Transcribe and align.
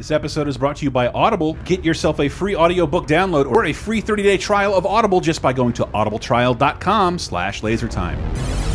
This 0.00 0.10
episode 0.10 0.48
is 0.48 0.56
brought 0.56 0.76
to 0.76 0.84
you 0.84 0.90
by 0.90 1.08
Audible. 1.08 1.58
Get 1.66 1.84
yourself 1.84 2.20
a 2.20 2.28
free 2.30 2.56
audiobook 2.56 3.06
download 3.06 3.44
or 3.44 3.66
a 3.66 3.74
free 3.74 4.00
30-day 4.00 4.38
trial 4.38 4.74
of 4.74 4.86
Audible 4.86 5.20
just 5.20 5.42
by 5.42 5.52
going 5.52 5.74
to 5.74 5.84
audibletrial.com 5.84 7.18
slash 7.18 7.60
lasertime. 7.60 8.69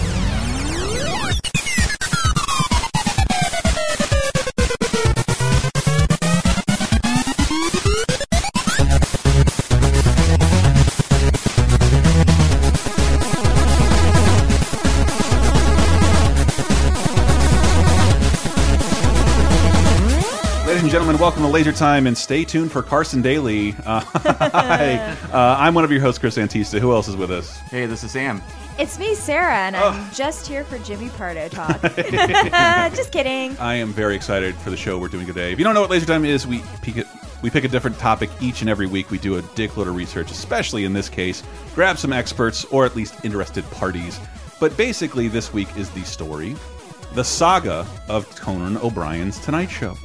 Welcome 21.26 21.42
to 21.42 21.50
Laser 21.50 21.72
Time, 21.72 22.06
and 22.06 22.16
stay 22.16 22.44
tuned 22.44 22.72
for 22.72 22.84
Carson 22.84 23.24
Daly. 23.24 23.76
Uh, 23.84 24.00
hi, 24.14 25.18
uh, 25.34 25.56
I'm 25.58 25.74
one 25.74 25.84
of 25.84 25.92
your 25.92 26.00
hosts, 26.00 26.20
Chris 26.20 26.38
Antista. 26.38 26.80
Who 26.80 26.92
else 26.92 27.08
is 27.08 27.16
with 27.16 27.32
us? 27.32 27.58
Hey, 27.72 27.88
this 27.88 28.04
is 28.04 28.12
Sam. 28.12 28.44
It's 28.78 29.00
me, 29.00 29.16
Sarah, 29.16 29.56
and 29.56 29.76
I'm 29.76 30.14
just 30.14 30.46
here 30.46 30.64
for 30.64 30.78
Jimmy 30.78 31.10
Pardo 31.10 31.48
talk. 31.50 31.82
just 31.82 33.12
kidding. 33.12 33.58
I 33.58 33.74
am 33.74 33.92
very 33.92 34.16
excited 34.16 34.54
for 34.58 34.70
the 34.70 34.78
show 34.78 35.00
we're 35.00 35.08
doing 35.08 35.26
today. 35.26 35.52
If 35.52 35.58
you 35.58 35.66
don't 35.66 35.74
know 35.74 35.82
what 35.82 35.90
Laser 35.90 36.06
Time 36.06 36.26
is, 36.26 36.46
we 36.46 36.62
pick 36.84 36.98
it. 36.98 37.08
We 37.42 37.50
pick 37.50 37.64
a 37.64 37.70
different 37.70 37.98
topic 37.98 38.30
each 38.40 38.62
and 38.62 38.70
every 38.70 38.86
week. 38.86 39.10
We 39.10 39.18
do 39.18 39.38
a 39.38 39.42
dickload 39.56 39.88
of 39.88 39.96
research, 39.96 40.30
especially 40.30 40.86
in 40.86 40.94
this 40.94 41.10
case. 41.10 41.42
Grab 41.74 41.98
some 41.98 42.14
experts 42.14 42.66
or 42.66 42.86
at 42.86 42.96
least 42.96 43.26
interested 43.26 43.68
parties. 43.72 44.20
But 44.60 44.78
basically, 44.78 45.28
this 45.28 45.52
week 45.52 45.76
is 45.76 45.90
the 45.90 46.04
story, 46.04 46.56
the 47.16 47.24
saga 47.24 47.86
of 48.10 48.30
Conan 48.36 48.78
O'Brien's 48.78 49.40
Tonight 49.40 49.68
Show. 49.70 49.98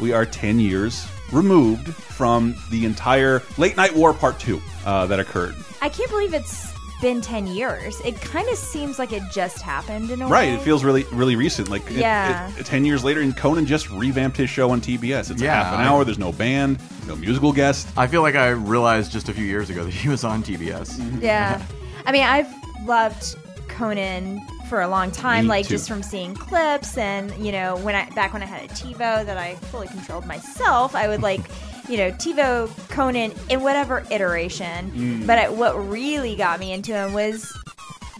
We 0.00 0.12
are 0.12 0.24
10 0.24 0.58
years 0.60 1.06
removed 1.32 1.88
from 1.94 2.54
the 2.70 2.84
entire 2.84 3.42
Late 3.58 3.76
Night 3.76 3.94
War 3.94 4.14
Part 4.14 4.38
2 4.38 4.60
uh, 4.84 5.06
that 5.06 5.18
occurred. 5.18 5.54
I 5.80 5.88
can't 5.88 6.08
believe 6.10 6.34
it's 6.34 6.70
been 7.00 7.20
10 7.20 7.48
years. 7.48 8.00
It 8.04 8.20
kind 8.20 8.48
of 8.48 8.56
seems 8.56 8.98
like 9.00 9.12
it 9.12 9.22
just 9.32 9.60
happened 9.60 10.10
in 10.12 10.22
a 10.22 10.28
Right, 10.28 10.50
way. 10.50 10.54
it 10.54 10.60
feels 10.62 10.84
really, 10.84 11.02
really 11.12 11.34
recent. 11.34 11.68
Like, 11.68 11.82
Yeah. 11.90 12.48
it- 12.56 12.64
ten 12.66 12.84
years 12.84 13.02
later, 13.02 13.20
and 13.22 13.36
Conan 13.36 13.66
just 13.66 13.90
revamped 13.90 14.36
his 14.36 14.48
show 14.48 14.70
on 14.70 14.80
TBS. 14.80 15.30
It's 15.30 15.42
a 15.42 15.44
Yeah, 15.44 15.64
half 15.64 15.74
an 15.74 15.80
I- 15.80 15.86
hour. 15.88 16.04
There's 16.04 16.18
no 16.18 16.30
band, 16.30 16.78
no 17.08 17.16
musical 17.16 17.52
guest. 17.52 17.88
I 17.96 18.06
feel 18.06 18.22
like 18.22 18.36
I 18.36 18.50
realized 18.50 19.10
just 19.10 19.28
a 19.28 19.34
few 19.34 19.44
years 19.44 19.68
ago 19.68 19.82
that 19.82 19.92
he 19.92 20.08
was 20.08 20.22
on 20.22 20.44
TBS. 20.44 20.96
Yeah. 21.20 21.60
I 22.06 22.12
mean, 22.12 22.22
I've 22.22 22.46
loved 22.86 23.34
Conan 23.68 24.40
for 24.72 24.80
a 24.80 24.88
long 24.88 25.10
time, 25.10 25.44
Me 25.44 25.48
like 25.50 25.66
too. 25.66 25.74
just 25.74 25.86
from 25.86 26.02
seeing 26.02 26.34
clips 26.34 26.96
and, 26.96 27.30
you 27.36 27.52
know, 27.52 27.76
when 27.76 27.94
I 27.94 28.08
back 28.12 28.32
when 28.32 28.42
I 28.42 28.46
had 28.46 28.62
a 28.64 28.68
TiVo 28.68 29.26
that 29.26 29.36
I 29.36 29.54
fully 29.56 29.86
controlled 29.86 30.24
myself, 30.24 30.94
I 30.94 31.08
would 31.08 31.20
like, 31.20 31.42
you 31.90 31.98
know, 31.98 32.10
TiVo 32.12 32.70
Conan 32.88 33.34
in 33.50 33.60
whatever 33.60 34.02
iteration. 34.10 34.90
Mm. 34.92 35.26
But 35.26 35.38
I, 35.38 35.50
what 35.50 35.74
really 35.74 36.36
got 36.36 36.58
me 36.58 36.72
into 36.72 36.94
him 36.94 37.12
was 37.12 37.54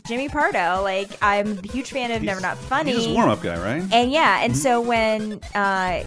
Jimmy 0.06 0.28
Pardo. 0.28 0.83
Like, 0.83 1.17
I'm 1.23 1.56
a 1.56 1.69
huge 1.69 1.91
fan 1.91 2.11
of 2.11 2.20
Never 2.23 2.42
Not 2.42 2.58
Funny. 2.58 2.92
He's 2.92 3.06
a 3.06 3.14
warm 3.14 3.30
up 3.30 3.41
guy, 3.41 3.56
right? 3.58 3.91
And 3.91 4.12
yeah, 4.12 4.45
and 4.45 4.55
so 4.55 4.78
when 4.78 5.41
uh, 5.55 6.05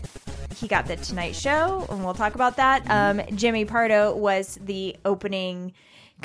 he 0.56 0.68
got 0.68 0.86
the 0.86 0.96
Tonight 0.98 1.36
Show, 1.36 1.88
and 1.90 2.06
we'll 2.06 2.14
talk 2.14 2.36
about 2.36 2.58
that, 2.58 2.88
um, 2.92 3.20
Jimmy 3.34 3.66
Pardo 3.66 4.16
was 4.16 4.60
the 4.64 4.96
opening 5.06 5.74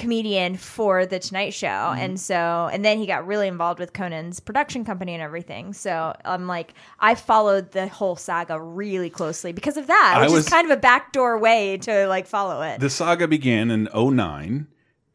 comedian 0.01 0.57
for 0.57 1.07
the 1.07 1.19
Tonight 1.21 1.55
Show, 1.55 1.67
and 1.69 2.19
so 2.19 2.69
and 2.73 2.85
then 2.85 2.99
he 2.99 3.07
got 3.07 3.27
really 3.27 3.47
involved 3.47 3.79
with 3.79 3.93
Conan's 3.93 4.41
production 4.41 4.85
company 4.85 5.15
and 5.15 5.23
everything. 5.23 5.73
So 5.73 6.17
I'm 6.25 6.47
like, 6.49 6.75
I 6.99 7.15
followed 7.15 7.71
the 7.71 7.87
whole 7.87 8.17
saga 8.17 8.61
really 8.61 9.11
closely 9.11 9.53
because 9.53 9.77
of 9.77 9.87
that, 9.87 10.15
I 10.17 10.23
which 10.23 10.33
was- 10.33 10.47
is 10.47 10.51
kind 10.51 10.65
of 10.69 10.77
a 10.77 10.81
backdoor 10.81 11.39
way 11.39 11.77
to 11.79 12.07
like 12.09 12.27
follow 12.27 12.63
it. 12.63 12.81
the 12.81 12.91
saga 12.91 13.29
began 13.29 13.71
in 13.71 13.89
09, 13.95 14.67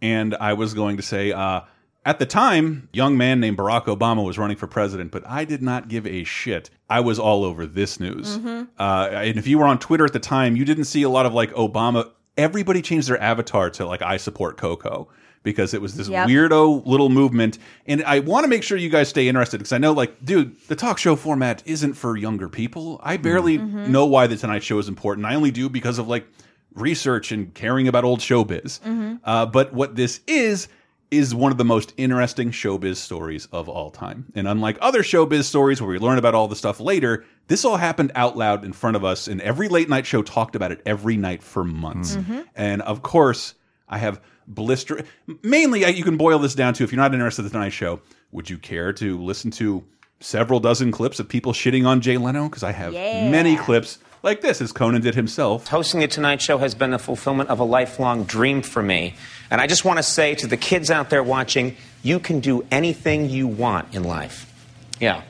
and 0.02 0.36
I 0.36 0.53
was 0.53 0.73
going 0.73 0.97
to 0.97 1.03
say, 1.03 1.31
uh, 1.31 1.61
at 2.08 2.19
the 2.19 2.25
time, 2.28 2.88
young 2.94 3.18
man 3.18 3.40
named 3.40 3.57
Barack 3.57 3.85
Obama 3.85 4.24
was 4.24 4.38
running 4.38 4.57
for 4.57 4.68
president, 4.68 5.12
but 5.12 5.24
I 5.28 5.44
did 5.44 5.63
not 5.63 5.88
give 5.88 6.06
a 6.06 6.24
shit. 6.24 6.69
I 6.88 7.00
was 7.00 7.18
all 7.18 7.44
over 7.44 7.66
this 7.66 8.00
news. 8.00 8.38
Mm-hmm. 8.38 8.63
Uh, 8.78 9.09
and 9.12 9.38
if 9.40 9.47
you 9.47 9.57
were 9.57 9.66
on 9.66 9.79
Twitter 9.79 10.06
at 10.06 10.13
the 10.13 10.19
time, 10.19 10.56
you 10.56 10.66
didn't 10.66 10.84
see 10.84 11.01
a 11.01 11.09
lot 11.09 11.25
of 11.25 11.34
like 11.34 11.51
Obama. 11.53 12.12
Everybody 12.38 12.81
changed 12.81 13.07
their 13.09 13.22
avatar 13.22 13.69
to 13.72 13.85
like 13.85 14.01
I 14.01 14.18
support 14.18 14.57
Coco 14.57 15.07
because 15.44 15.73
it 15.73 15.81
was 15.81 15.96
this 15.96 16.07
Yep. 16.09 16.28
weirdo 16.28 16.85
little 16.85 17.09
movement. 17.09 17.59
And 17.85 18.03
I 18.03 18.19
want 18.19 18.44
to 18.46 18.47
make 18.47 18.63
sure 18.63 18.78
you 18.78 18.90
guys 18.90 19.09
stay 19.09 19.28
interested 19.28 19.59
because 19.59 19.72
I 19.73 19.78
know, 19.78 19.91
like, 19.94 20.25
dude, 20.25 20.59
the 20.68 20.75
talk 20.75 20.97
show 20.97 21.16
format 21.16 21.62
isn't 21.66 21.94
for 21.94 22.18
younger 22.18 22.50
people. 22.50 23.00
I 23.03 23.18
barely 23.18 23.59
Mm-hmm. 23.59 23.91
know 23.91 24.06
why 24.07 24.25
the 24.28 24.35
Tonight 24.38 24.63
Show 24.63 24.79
is 24.79 24.88
important. 24.88 25.25
I 25.28 25.35
only 25.35 25.51
do 25.51 25.69
because 25.69 26.00
of 26.00 26.07
like 26.07 26.25
research 26.74 27.31
and 27.31 27.53
caring 27.53 27.88
about 27.88 28.03
old 28.03 28.19
showbiz. 28.19 28.79
Mm-hmm. 28.81 29.16
Uh, 29.24 29.45
but 29.45 29.72
what 29.74 29.95
this 29.95 30.19
is 30.28 30.68
is 31.11 31.33
one 31.35 31.51
of 31.51 31.57
the 31.57 31.66
most 31.66 31.93
interesting 31.97 32.51
showbiz 32.51 32.97
stories 32.97 33.47
of 33.51 33.69
all 33.69 33.91
time. 33.91 34.25
And 34.35 34.47
unlike 34.47 34.77
other 34.81 35.03
showbiz 35.03 35.43
stories 35.43 35.79
where 35.81 35.89
we 35.89 35.99
learn 35.99 36.17
about 36.17 36.35
all 36.35 36.47
the 36.47 36.55
stuff 36.55 36.79
later, 36.79 37.23
this 37.47 37.63
all 37.63 37.77
happened 37.77 38.11
out 38.16 38.35
loud 38.38 38.66
in 38.66 38.73
front 38.73 38.95
of 38.95 39.05
us, 39.05 39.27
and 39.27 39.39
every 39.41 39.67
late 39.69 39.88
night 39.88 40.05
show 40.05 40.21
talked 40.23 40.55
about 40.55 40.71
it 40.71 40.81
every 40.85 41.15
night 41.15 41.44
for 41.44 41.63
months. 41.63 42.15
Mm-hmm. 42.15 42.41
And 42.55 42.81
of 42.81 43.03
course, 43.03 43.53
I 43.88 43.99
have 43.99 44.19
blister. 44.47 45.03
Mainly, 45.44 45.89
you 45.91 46.03
can 46.03 46.17
boil 46.17 46.39
this 46.39 46.55
down 46.55 46.73
to 46.75 46.83
if 46.83 46.91
you're 46.91 47.01
not 47.01 47.13
interested 47.13 47.41
in 47.41 47.45
the 47.45 47.51
Tonight 47.51 47.69
Show, 47.69 48.01
would 48.31 48.49
you 48.49 48.57
care 48.57 48.91
to 48.94 49.17
listen 49.21 49.51
to 49.51 49.83
several 50.19 50.59
dozen 50.59 50.91
clips 50.91 51.19
of 51.19 51.29
people 51.29 51.53
shitting 51.53 51.85
on 51.85 52.01
Jay 52.01 52.17
Leno? 52.17 52.49
Because 52.49 52.63
I 52.63 52.71
have 52.71 52.94
Yeah. 52.94 53.29
many 53.29 53.57
clips 53.57 53.99
like 54.25 54.41
this, 54.41 54.59
as 54.59 54.72
Conan 54.72 55.02
did 55.02 55.13
himself. 55.13 55.68
Hosting 55.68 56.00
the 56.00 56.08
Tonight 56.08 56.41
Show 56.41 56.58
has 56.58 56.74
been 56.74 56.90
the 56.90 56.97
fulfillment 56.97 57.50
of 57.50 57.59
a 57.59 57.63
lifelong 57.63 58.24
dream 58.24 58.63
for 58.63 58.81
me. 58.81 59.13
And 59.52 59.62
I 59.62 59.68
just 59.68 59.86
want 59.86 60.00
to 60.00 60.03
say 60.03 60.34
to 60.36 60.47
the 60.47 60.58
kids 60.58 60.90
out 60.90 61.12
there 61.12 61.24
watching, 61.24 61.78
you 62.02 62.19
can 62.19 62.40
do 62.40 62.66
anything 62.72 63.30
you 63.30 63.47
want 63.47 63.94
in 63.94 64.03
life. 64.03 64.52
Yeah. 65.00 65.22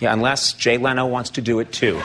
Yeah, 0.00 0.12
unless 0.12 0.52
Jay 0.52 0.78
Leno 0.78 1.06
wants 1.06 1.30
to 1.30 1.42
do 1.42 1.58
it 1.58 1.72
too. 1.72 1.94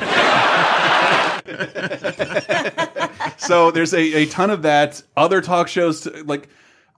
so 3.37 3.71
there's 3.71 3.93
a, 3.93 4.23
a 4.23 4.25
ton 4.25 4.49
of 4.49 4.63
that. 4.63 5.03
Other 5.15 5.39
talk 5.39 5.67
shows, 5.67 6.07
like 6.25 6.49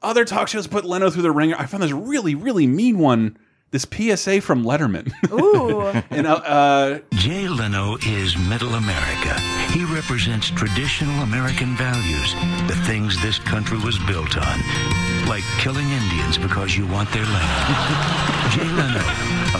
other 0.01 0.23
talk 0.23 0.47
shows, 0.47 0.65
put 0.65 0.85
Leno 0.85 1.09
through 1.09 1.23
the 1.23 1.31
ringer. 1.31 1.57
I 1.57 1.65
found 1.65 1.83
this 1.83 1.91
really, 1.91 2.35
really 2.35 2.67
mean 2.67 2.99
one. 2.99 3.37
This 3.71 3.85
PSA 3.85 4.41
from 4.41 4.63
Letterman, 4.63 5.11
Ooh, 5.31 5.81
and 6.09 6.25
uh, 6.25 6.33
uh, 6.37 6.99
Jay 7.13 7.47
Leno 7.47 7.97
is 8.03 8.35
middle 8.35 8.73
America. 8.73 9.39
He 9.71 9.85
represents 9.85 10.49
traditional 10.49 11.21
American 11.21 11.75
values, 11.75 12.33
the 12.67 12.75
things 12.87 13.21
this 13.21 13.37
country 13.37 13.77
was 13.77 13.99
built 14.07 14.35
on, 14.37 14.59
like 15.27 15.43
killing 15.59 15.87
Indians 15.87 16.39
because 16.39 16.75
you 16.75 16.87
want 16.87 17.11
their 17.11 17.25
land. 17.25 18.51
Jay 18.53 18.67
Leno, 18.73 19.05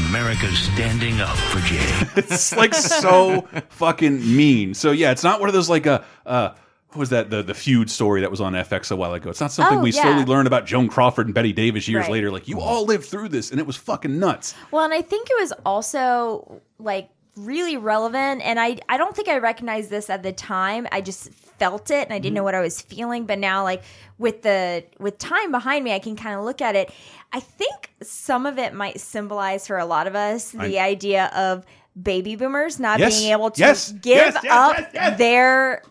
America's 0.08 0.58
standing 0.58 1.22
up 1.22 1.38
for 1.38 1.60
Jay. 1.60 1.86
it's 2.16 2.56
like 2.56 2.74
so 2.74 3.48
fucking 3.70 4.22
mean. 4.22 4.74
So 4.74 4.90
yeah, 4.90 5.12
it's 5.12 5.24
not 5.24 5.40
one 5.40 5.50
of 5.50 5.54
those 5.54 5.70
like 5.70 5.86
uh, 5.86 6.02
uh, 6.26 6.56
what 6.90 6.98
was 7.00 7.10
that 7.10 7.30
the 7.30 7.44
the 7.44 7.54
feud 7.54 7.90
story 7.90 8.22
that 8.22 8.32
was 8.32 8.42
on 8.42 8.54
FX 8.54 8.92
a 8.92 8.96
while 8.96 9.14
ago? 9.14 9.30
It's 9.30 9.40
not 9.40 9.52
something 9.52 9.78
Oh, 9.78 9.82
we 9.82 9.92
yeah. 9.92 10.02
slowly 10.02 10.26
learned 10.26 10.48
about 10.48 10.66
Joan 10.66 10.88
Crawford 10.88 11.28
and 11.28 11.36
Bette 11.36 11.54
Davis 11.54 11.88
years 11.88 12.04
Right. 12.04 12.12
later. 12.12 12.32
Like 12.32 12.48
you 12.48 12.60
all 12.60 12.86
lived 12.86 13.06
through 13.06 13.30
this, 13.30 13.52
and 13.52 13.60
it 13.60 13.68
was 13.68 13.76
fucking 13.78 14.18
nuts. 14.18 14.56
Well, 14.72 14.84
and 14.84 14.94
I 14.94 15.02
think 15.02 15.30
it 15.30 15.40
was 15.40 15.54
also 15.66 16.62
like 16.80 17.10
really 17.36 17.78
relevant 17.78 18.42
and 18.42 18.60
I 18.60 18.80
I 18.90 18.98
don't 18.98 19.16
think 19.16 19.30
I 19.30 19.38
recognized 19.38 19.90
this 19.90 20.10
at 20.10 20.24
the 20.24 20.34
time. 20.34 20.88
I 20.92 21.02
just 21.02 21.30
felt 21.32 21.92
it 21.92 22.04
and 22.06 22.12
I 22.14 22.18
didn't 22.18 22.30
mm-hmm. 22.30 22.36
know 22.36 22.44
what 22.44 22.56
I 22.56 22.60
was 22.62 22.82
feeling, 22.82 23.26
but 23.26 23.40
now 23.40 23.64
like 23.64 23.84
with 24.18 24.42
the 24.42 24.84
with 25.00 25.18
time 25.20 25.52
behind 25.52 25.86
me, 25.86 25.94
I 25.94 26.00
can 26.00 26.16
kind 26.16 26.36
of 26.38 26.44
look 26.44 26.62
at 26.62 26.76
it. 26.76 26.92
I 27.32 27.40
think 27.40 27.92
some 28.02 28.46
of 28.46 28.58
it 28.58 28.74
might 28.74 29.00
symbolize 29.00 29.68
for 29.68 29.78
a 29.78 29.86
lot 29.86 30.08
of 30.08 30.16
us 30.16 30.52
the 30.52 30.80
idea 30.80 31.28
of 31.36 31.66
baby 32.02 32.36
boomers 32.36 32.80
not 32.80 33.00
Yes. 33.00 33.20
being 33.20 33.32
able 33.32 33.52
to 33.52 33.60
Yes. 33.60 33.92
give 33.92 34.36
Yes, 34.44 34.46
up 34.50 35.18
their 35.18 35.84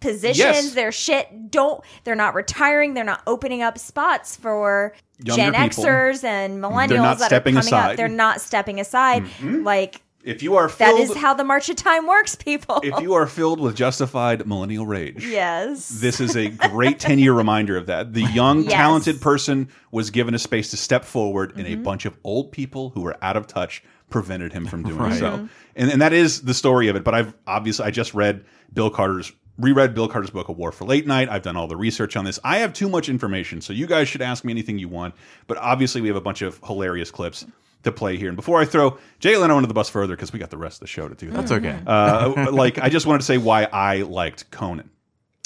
positions, 0.00 0.38
Yes. 0.38 0.74
their 0.74 0.92
shit. 0.92 1.50
Don't 1.50 1.82
they're 2.04 2.14
not 2.14 2.34
retiring, 2.34 2.94
they're 2.94 3.04
not 3.04 3.22
opening 3.26 3.62
up 3.62 3.78
spots 3.78 4.36
for 4.36 4.94
Younger 5.22 5.42
Gen 5.42 5.52
people. 5.70 5.84
Xers 5.84 6.24
and 6.24 6.62
millennials 6.62 7.18
that 7.18 7.32
are 7.32 7.40
coming 7.40 7.56
aside. 7.58 7.90
up. 7.92 7.96
They're 7.96 8.08
not 8.08 8.40
stepping 8.40 8.80
aside. 8.80 9.24
Like 9.42 10.00
If 10.24 10.42
you 10.42 10.56
are 10.56 10.68
that 10.68 10.76
filled, 10.76 11.00
is 11.00 11.16
how 11.16 11.34
the 11.34 11.44
march 11.44 11.68
of 11.68 11.76
time 11.76 12.06
works, 12.06 12.34
people. 12.34 12.80
if 12.82 13.00
you 13.00 13.14
are 13.14 13.26
filled 13.26 13.60
with 13.60 13.74
justified 13.76 14.46
millennial 14.46 14.86
rage, 14.86 15.26
yes. 15.26 15.88
this 15.88 16.20
is 16.20 16.36
a 16.36 16.48
great 16.48 16.98
10 16.98 17.18
year 17.18 17.32
reminder 17.34 17.76
of 17.76 17.86
that. 17.86 18.12
The 18.14 18.22
young, 18.22 18.62
Yes. 18.64 18.72
talented 18.72 19.20
person 19.20 19.68
was 19.92 20.10
given 20.10 20.34
a 20.34 20.38
space 20.38 20.70
to 20.70 20.76
step 20.76 21.04
forward, 21.04 21.52
and 21.56 21.66
a 21.66 21.70
Mm-hmm. 21.70 21.82
bunch 21.82 22.04
of 22.06 22.16
old 22.24 22.50
people 22.52 22.90
who 22.90 23.00
were 23.02 23.16
out 23.22 23.36
of 23.36 23.46
touch 23.46 23.82
prevented 24.10 24.52
him 24.52 24.66
from 24.66 24.82
doing 24.82 24.96
Right. 25.10 25.18
so. 25.18 25.48
And, 25.76 25.90
and 25.90 26.02
that 26.02 26.12
is 26.12 26.42
the 26.42 26.54
story 26.54 26.88
of 26.88 26.96
it. 26.96 27.04
But 27.04 27.14
I've 27.14 27.32
obviously, 27.46 27.84
I 27.86 27.90
just 27.90 28.12
read 28.14 28.44
Bill 28.72 28.90
Carter's. 28.90 29.32
Reread 29.60 29.94
Bill 29.94 30.08
Carter's 30.08 30.30
book, 30.30 30.48
A 30.48 30.52
War 30.52 30.72
for 30.72 30.84
Late 30.84 31.06
Night. 31.06 31.28
I've 31.28 31.42
done 31.42 31.56
all 31.56 31.66
the 31.66 31.76
research 31.76 32.16
on 32.16 32.24
this. 32.24 32.38
I 32.44 32.58
have 32.58 32.72
too 32.72 32.88
much 32.88 33.08
information, 33.08 33.60
so 33.60 33.72
you 33.72 33.86
guys 33.86 34.08
should 34.08 34.22
ask 34.22 34.44
me 34.44 34.52
anything 34.52 34.78
you 34.78 34.88
want. 34.88 35.14
But 35.46 35.58
obviously, 35.58 36.00
we 36.00 36.08
have 36.08 36.16
a 36.16 36.20
bunch 36.20 36.42
of 36.42 36.58
hilarious 36.64 37.10
clips. 37.10 37.46
to 37.82 37.92
play 37.92 38.16
here. 38.18 38.28
And 38.28 38.36
before 38.36 38.60
I 38.60 38.66
throw 38.66 38.98
Jay 39.20 39.36
Leno 39.38 39.56
under 39.56 39.66
the 39.66 39.72
bus 39.72 39.88
further, 39.88 40.14
because 40.14 40.34
we 40.34 40.38
got 40.38 40.50
the 40.50 40.58
rest 40.58 40.76
of 40.76 40.80
the 40.80 40.86
show 40.86 41.08
to 41.08 41.14
do. 41.14 41.30
That's 41.30 41.50
okay. 41.50 41.78
Uh, 41.86 42.48
like 42.52 42.78
I 42.78 42.90
just 42.90 43.06
wanted 43.06 43.20
to 43.20 43.24
say 43.24 43.38
why 43.38 43.64
I 43.64 44.02
liked 44.02 44.50
Conan, 44.50 44.90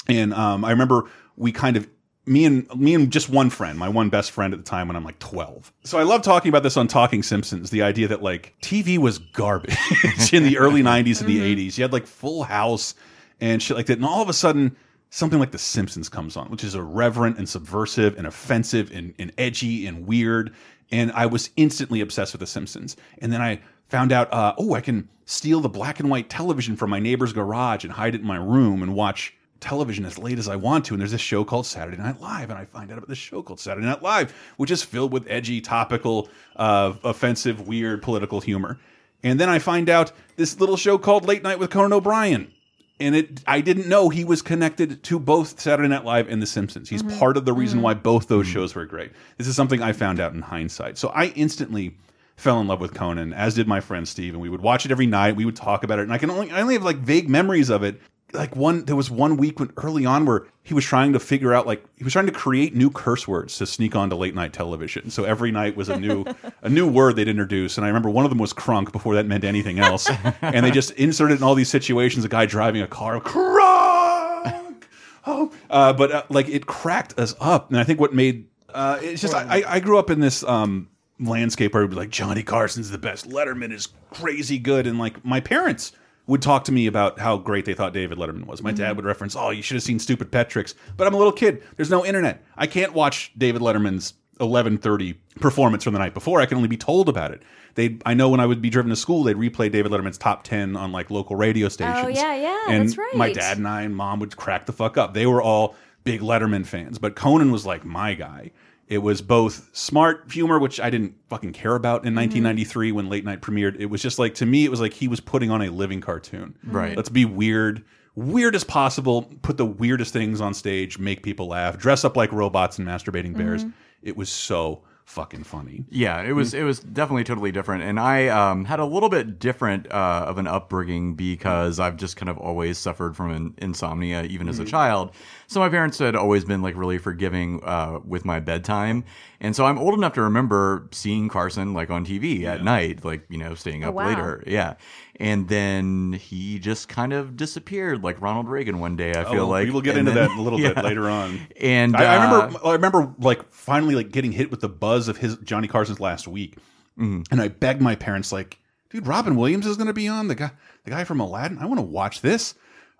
and 0.07 0.33
um, 0.33 0.65
I 0.65 0.71
remember 0.71 1.09
we 1.37 1.53
kind 1.53 1.77
of 1.77 1.87
me 2.25 2.45
and 2.45 2.67
me 2.75 2.93
and 2.93 3.11
just 3.11 3.29
one 3.29 3.49
friend, 3.49 3.77
my 3.77 3.89
one 3.89 4.09
best 4.09 4.31
friend 4.31 4.53
at 4.53 4.59
the 4.59 4.65
time 4.65 4.87
when 4.87 4.95
I'm 4.95 5.03
like 5.03 5.19
12. 5.19 5.71
So 5.83 5.97
I 5.97 6.03
love 6.03 6.23
talking 6.23 6.49
about 6.49 6.63
this 6.63 6.75
on 6.75 6.87
Talking 6.87 7.23
Simpsons. 7.23 7.69
The 7.69 7.83
idea 7.83 8.07
that 8.07 8.21
like 8.21 8.55
TV 8.61 8.97
was 8.97 9.19
garbage 9.19 9.77
in 10.33 10.43
the 10.43 10.57
early 10.57 10.81
90s 10.81 11.19
and 11.21 11.29
the 11.29 11.39
80s. 11.39 11.77
You 11.77 11.83
had 11.83 11.93
like 11.93 12.07
Full 12.07 12.43
House 12.43 12.95
and 13.39 13.61
shit 13.61 13.77
like 13.77 13.85
that, 13.87 13.97
and 13.97 14.05
all 14.05 14.21
of 14.21 14.29
a 14.29 14.33
sudden. 14.33 14.75
Something 15.11 15.39
like 15.39 15.51
The 15.51 15.57
Simpsons 15.57 16.09
comes 16.09 16.35
on, 16.35 16.49
which 16.49 16.63
is 16.63 16.75
irreverent 16.75 17.37
and 17.37 17.47
subversive 17.47 18.17
and 18.17 18.27
offensive 18.27 18.91
and, 18.91 19.13
and 19.17 19.31
edgy 19.37 19.87
and 19.87 20.05
weird. 20.05 20.53
And 20.91 21.09
I 21.13 21.25
was 21.27 21.51
instantly 21.55 22.01
obsessed 22.01 22.33
with 22.33 22.41
The 22.41 22.47
Simpsons. 22.47 22.97
And 23.19 23.31
then 23.31 23.41
I 23.41 23.61
found 23.87 24.11
out, 24.11 24.33
uh, 24.33 24.55
oh, 24.57 24.73
I 24.73 24.81
can 24.81 25.07
steal 25.25 25.61
the 25.61 25.69
black 25.69 26.01
and 26.01 26.09
white 26.09 26.29
television 26.29 26.75
from 26.75 26.89
my 26.89 26.99
neighbor's 26.99 27.31
garage 27.31 27.85
and 27.85 27.93
hide 27.93 28.15
it 28.15 28.21
in 28.21 28.27
my 28.27 28.35
room 28.35 28.83
and 28.83 28.93
watch 28.93 29.33
television 29.61 30.05
as 30.05 30.17
late 30.17 30.37
as 30.37 30.49
I 30.49 30.57
want 30.57 30.85
to. 30.85 30.93
And 30.93 31.01
there's 31.01 31.11
this 31.11 31.21
show 31.21 31.45
called 31.45 31.65
Saturday 31.65 31.97
Night 31.97 32.19
Live, 32.19 32.49
and 32.49 32.59
I 32.59 32.65
find 32.65 32.91
out 32.91 32.97
about 32.97 33.07
this 33.07 33.17
show 33.17 33.41
called 33.41 33.59
Saturday 33.59 33.87
Night 33.87 34.03
Live, 34.03 34.33
which 34.57 34.71
is 34.71 34.83
filled 34.83 35.13
with 35.13 35.25
edgy, 35.29 35.61
topical, 35.61 36.29
uh, 36.55 36.93
offensive, 37.03 37.67
weird 37.67 38.01
political 38.01 38.41
humor. 38.41 38.79
And 39.23 39.39
then 39.39 39.49
I 39.49 39.59
find 39.59 39.89
out 39.89 40.11
this 40.35 40.59
little 40.59 40.77
show 40.77 40.97
called 40.97 41.25
Late 41.25 41.41
Night 41.41 41.57
with 41.57 41.69
Conan 41.69 41.93
O'Brien. 41.93 42.51
And 42.99 43.15
it, 43.15 43.43
I 43.45 43.59
didn't 43.59 43.89
know 43.89 44.07
he 44.09 44.23
was 44.23 44.41
connected 44.41 45.03
to 45.03 45.19
both 45.19 45.59
Saturday 45.59 45.89
Night 45.89 46.05
Live 46.05 46.29
and 46.29 46.41
The 46.41 46.45
Simpsons. 46.45 46.87
He's 46.87 47.03
mm-hmm. 47.03 47.19
part 47.19 47.35
of 47.35 47.43
the 47.43 47.51
reason 47.51 47.77
mm-hmm. 47.79 47.83
why 47.85 47.93
both 47.93 48.27
those 48.27 48.45
mm-hmm. 48.45 48.53
shows 48.53 48.75
were 48.75 48.85
great. 48.85 49.11
This 49.37 49.47
is 49.47 49.55
something 49.55 49.81
I 49.81 49.91
found 49.91 50.19
out 50.19 50.33
in 50.33 50.41
hindsight. 50.41 50.97
So 50.97 51.09
I 51.09 51.25
instantly 51.35 51.97
fell 52.37 52.59
in 52.59 52.67
love 52.67 52.79
with 52.79 52.93
Conan, 52.93 53.33
as 53.33 53.55
did 53.55 53.67
my 53.67 53.79
friend 53.79 54.07
Steve, 54.07 54.33
and 54.33 54.41
we 54.41 54.49
would 54.49 54.61
watch 54.61 54.85
it 54.85 54.91
every 54.91 55.07
night. 55.07 55.35
We 55.35 55.45
would 55.45 55.55
talk 55.55 55.83
about 55.83 55.99
it, 55.99 56.03
and 56.03 56.13
I 56.13 56.17
can 56.17 56.29
only 56.29 56.51
I 56.51 56.61
only 56.61 56.75
have 56.75 56.83
like 56.83 56.97
vague 56.97 57.29
memories 57.29 57.69
of 57.69 57.83
it. 57.83 57.99
Like 58.33 58.55
one, 58.55 58.85
there 58.85 58.95
was 58.95 59.09
one 59.09 59.37
week 59.37 59.59
when 59.59 59.71
early 59.77 60.05
on 60.05 60.25
where 60.25 60.45
he 60.63 60.73
was 60.73 60.83
trying 60.83 61.13
to 61.13 61.19
figure 61.19 61.53
out 61.53 61.67
like 61.67 61.85
he 61.95 62.03
was 62.03 62.11
trying 62.11 62.25
to 62.25 62.31
create 62.31 62.75
new 62.75 62.89
curse 62.89 63.27
words 63.27 63.57
to 63.59 63.65
sneak 63.65 63.95
onto 63.95 64.15
late 64.15 64.35
night 64.35 64.51
television. 64.51 65.09
So 65.09 65.23
every 65.23 65.51
night 65.51 65.77
was 65.77 65.89
a 65.89 65.99
new 65.99 66.25
a 66.61 66.69
new 66.69 66.87
word 66.87 67.15
they'd 67.15 67.27
introduce, 67.27 67.77
and 67.77 67.85
I 67.85 67.87
remember 67.87 68.09
one 68.09 68.25
of 68.25 68.31
them 68.31 68.39
was 68.39 68.51
crunk 68.53 68.91
before 68.91 69.15
that 69.15 69.25
meant 69.25 69.43
anything 69.43 69.79
else, 69.79 70.09
and 70.41 70.65
they 70.65 70.71
just 70.71 70.91
inserted 70.91 71.37
in 71.37 71.43
all 71.43 71.55
these 71.55 71.69
situations 71.69 72.25
a 72.25 72.29
guy 72.29 72.45
driving 72.45 72.81
a 72.81 72.87
car 72.87 73.21
crunk. 73.21 74.83
Oh, 75.27 75.51
uh, 75.69 75.93
but 75.93 76.11
uh, 76.11 76.23
like 76.29 76.49
it 76.49 76.65
cracked 76.65 77.17
us 77.19 77.35
up, 77.39 77.69
and 77.69 77.79
I 77.79 77.83
think 77.83 77.99
what 77.99 78.13
made 78.13 78.47
uh, 78.69 78.99
it's 79.01 79.21
just 79.21 79.33
I, 79.33 79.63
I 79.67 79.79
grew 79.79 79.97
up 79.97 80.09
in 80.09 80.19
this 80.19 80.43
um, 80.43 80.89
landscape 81.19 81.73
where 81.73 81.83
it 81.83 81.85
would 81.85 81.91
be 81.91 81.97
like 81.97 82.09
Johnny 82.09 82.43
Carson's 82.43 82.91
the 82.91 82.97
best, 82.97 83.29
Letterman 83.29 83.71
is 83.71 83.87
crazy 84.11 84.59
good, 84.59 84.87
and 84.87 84.99
like 84.99 85.23
my 85.23 85.39
parents 85.39 85.93
would 86.27 86.41
talk 86.41 86.63
to 86.65 86.71
me 86.71 86.87
about 86.87 87.19
how 87.19 87.37
great 87.37 87.65
they 87.65 87.73
thought 87.73 87.93
David 87.93 88.17
Letterman 88.17 88.45
was. 88.45 88.61
My 88.61 88.71
dad 88.71 88.89
mm-hmm. 88.89 88.95
would 88.97 89.05
reference, 89.05 89.35
"Oh, 89.35 89.51
you 89.51 89.61
should 89.61 89.75
have 89.75 89.83
seen 89.83 89.99
Stupid 89.99 90.31
Pet 90.31 90.49
Tricks," 90.49 90.75
but 90.97 91.07
I'm 91.07 91.13
a 91.13 91.17
little 91.17 91.31
kid. 91.31 91.63
There's 91.75 91.89
no 91.89 92.05
internet. 92.05 92.43
I 92.57 92.67
can't 92.67 92.93
watch 92.93 93.31
David 93.37 93.61
Letterman's 93.61 94.13
11:30 94.39 95.15
performance 95.39 95.83
from 95.83 95.93
the 95.93 95.99
night 95.99 96.13
before. 96.13 96.41
I 96.41 96.45
can 96.45 96.57
only 96.57 96.67
be 96.67 96.77
told 96.77 97.09
about 97.09 97.31
it. 97.31 97.41
They, 97.75 97.97
I 98.05 98.13
know 98.13 98.29
when 98.29 98.39
I 98.39 98.45
would 98.45 98.61
be 98.61 98.69
driven 98.69 98.89
to 98.89 98.95
school, 98.95 99.23
they'd 99.23 99.35
replay 99.35 99.69
David 99.69 99.91
Letterman's 99.91 100.17
top 100.17 100.43
10 100.43 100.77
on 100.77 100.91
like 100.93 101.11
local 101.11 101.35
radio 101.35 101.65
oh, 101.65 101.69
stations. 101.69 102.05
Oh, 102.05 102.07
yeah, 102.07 102.33
yeah, 102.33 102.63
and 102.69 102.87
that's 102.87 102.97
right. 102.97 103.15
My 103.15 103.33
dad 103.33 103.57
and 103.57 103.67
I 103.67 103.81
and 103.81 103.95
mom 103.95 104.19
would 104.19 104.35
crack 104.37 104.65
the 104.65 104.73
fuck 104.73 104.97
up. 104.97 105.13
They 105.13 105.25
were 105.25 105.41
all 105.41 105.75
big 106.03 106.21
Letterman 106.21 106.65
fans, 106.65 106.99
but 106.99 107.15
Conan 107.15 107.51
was 107.51 107.65
like 107.65 107.83
my 107.83 108.13
guy. 108.13 108.51
It 108.87 108.99
was 108.99 109.21
both 109.21 109.69
smart 109.73 110.31
humor, 110.31 110.59
which 110.59 110.79
I 110.79 110.89
didn't 110.91 111.15
fucking 111.29 111.53
care 111.53 111.75
about 111.75 112.05
in 112.05 112.13
Mm-hmm. 112.13 112.43
1993 112.43 112.91
when 112.91 113.09
Late 113.09 113.25
Night 113.25 113.41
premiered. 113.41 113.75
It 113.79 113.87
was 113.87 114.01
just 114.01 114.19
like 114.19 114.35
to 114.35 114.45
me, 114.45 114.63
it 114.63 114.69
was 114.71 114.79
like 114.79 114.93
he 114.93 115.07
was 115.07 115.19
putting 115.19 115.49
on 115.49 115.61
a 115.61 115.69
living 115.69 116.01
cartoon. 116.01 116.55
Right. 116.63 116.95
Let's 116.95 117.09
be 117.09 117.25
weird, 117.25 117.83
weird 118.15 118.55
as 118.55 118.63
possible. 118.63 119.23
Put 119.41 119.57
the 119.57 119.65
weirdest 119.65 120.13
things 120.13 120.39
on 120.39 120.53
stage, 120.53 120.99
make 120.99 121.23
people 121.23 121.47
laugh, 121.47 121.77
dress 121.77 122.05
up 122.05 122.15
like 122.15 122.31
robots 122.31 122.77
and 122.77 122.87
masturbating 122.87 123.35
bears. 123.35 123.63
Mm-hmm. 123.63 123.71
It 124.03 124.15
was 124.15 124.29
so 124.29 124.83
fucking 125.05 125.43
funny. 125.43 125.85
Yeah, 125.89 126.21
it 126.21 126.33
was 126.33 126.53
it 126.53 126.63
was 126.63 126.79
definitely 126.79 127.23
totally 127.23 127.51
different, 127.51 127.83
and 127.83 127.99
I 127.99 128.27
um, 128.27 128.65
had 128.65 128.79
a 128.79 128.85
little 128.85 129.07
bit 129.09 129.39
different 129.39 129.89
uh, 129.91 130.25
of 130.27 130.37
an 130.37 130.47
upbringing 130.47 131.13
because 131.15 131.79
I've 131.79 131.95
just 131.95 132.17
kind 132.17 132.29
of 132.29 132.37
always 132.37 132.77
suffered 132.77 133.15
from 133.15 133.31
an 133.31 133.53
insomnia, 133.59 134.23
even 134.23 134.49
as 134.49 134.59
a 134.59 134.65
child. 134.65 135.11
So 135.47 135.59
my 135.59 135.69
parents 135.69 135.99
had 135.99 136.15
always 136.15 136.43
been 136.43 136.61
like 136.61 136.75
really 136.75 136.97
forgiving 136.97 137.63
uh, 137.63 137.99
with 138.03 138.25
my 138.25 138.39
bedtime, 138.39 139.05
and 139.39 139.55
so 139.55 139.65
I'm 139.65 139.77
old 139.77 139.93
enough 139.93 140.13
to 140.13 140.21
remember 140.23 140.89
seeing 140.91 141.29
Carson 141.29 141.73
like 141.73 141.89
on 141.89 142.05
TV 142.05 142.43
at 142.43 142.63
night, 142.63 143.05
like 143.05 143.25
you 143.29 143.37
know 143.37 143.53
staying 143.55 143.83
up 143.83 143.93
wow. 143.93 144.07
later. 144.07 144.43
Yeah, 144.47 144.73
and 145.19 145.47
then 145.47 146.13
he 146.13 146.59
just 146.59 146.89
kind 146.89 147.13
of 147.13 147.37
disappeared 147.37 148.03
like 148.03 148.21
Ronald 148.21 148.47
Reagan 148.49 148.79
one 148.79 148.95
day. 148.95 149.11
I 149.11 149.23
feel 149.31 149.43
Oh, 149.43 149.47
like 149.49 149.65
we 149.65 149.71
will 149.71 149.81
get 149.81 149.97
And 149.97 150.07
into 150.07 150.19
then- 150.19 150.29
that 150.29 150.37
a 150.37 150.41
little 150.41 150.59
yeah. 150.61 150.73
bit 150.73 150.83
later 150.83 151.09
on. 151.09 151.39
And 151.59 151.95
I, 151.95 152.03
I 152.03 152.17
uh, 152.17 152.23
remember, 152.43 152.59
I 152.67 152.71
remember, 152.73 153.13
like 153.19 153.51
finally, 153.51 153.95
like 153.95 154.11
getting 154.11 154.31
hit 154.31 154.51
with 154.51 154.61
the 154.61 154.69
buzz 154.69 155.07
of 155.07 155.17
his 155.17 155.37
Johnny 155.37 155.67
Carson's 155.67 155.99
last 155.99 156.27
week, 156.27 156.57
Mm-hmm. 156.99 157.23
and 157.31 157.41
I 157.41 157.49
begged 157.49 157.81
my 157.81 157.95
parents, 157.95 158.31
like, 158.31 158.57
"Dude, 158.89 159.05
Robin 159.05 159.35
Williams 159.35 159.65
is 159.67 159.75
going 159.75 159.87
to 159.87 159.93
be 159.93 160.07
on 160.07 160.29
the 160.29 160.35
guy, 160.35 160.51
the 160.85 160.91
guy 160.91 161.03
from 161.03 161.19
Aladdin. 161.19 161.57
I 161.59 161.65
want 161.65 161.77
to 161.79 161.85
watch 161.85 162.21
this. 162.21 162.55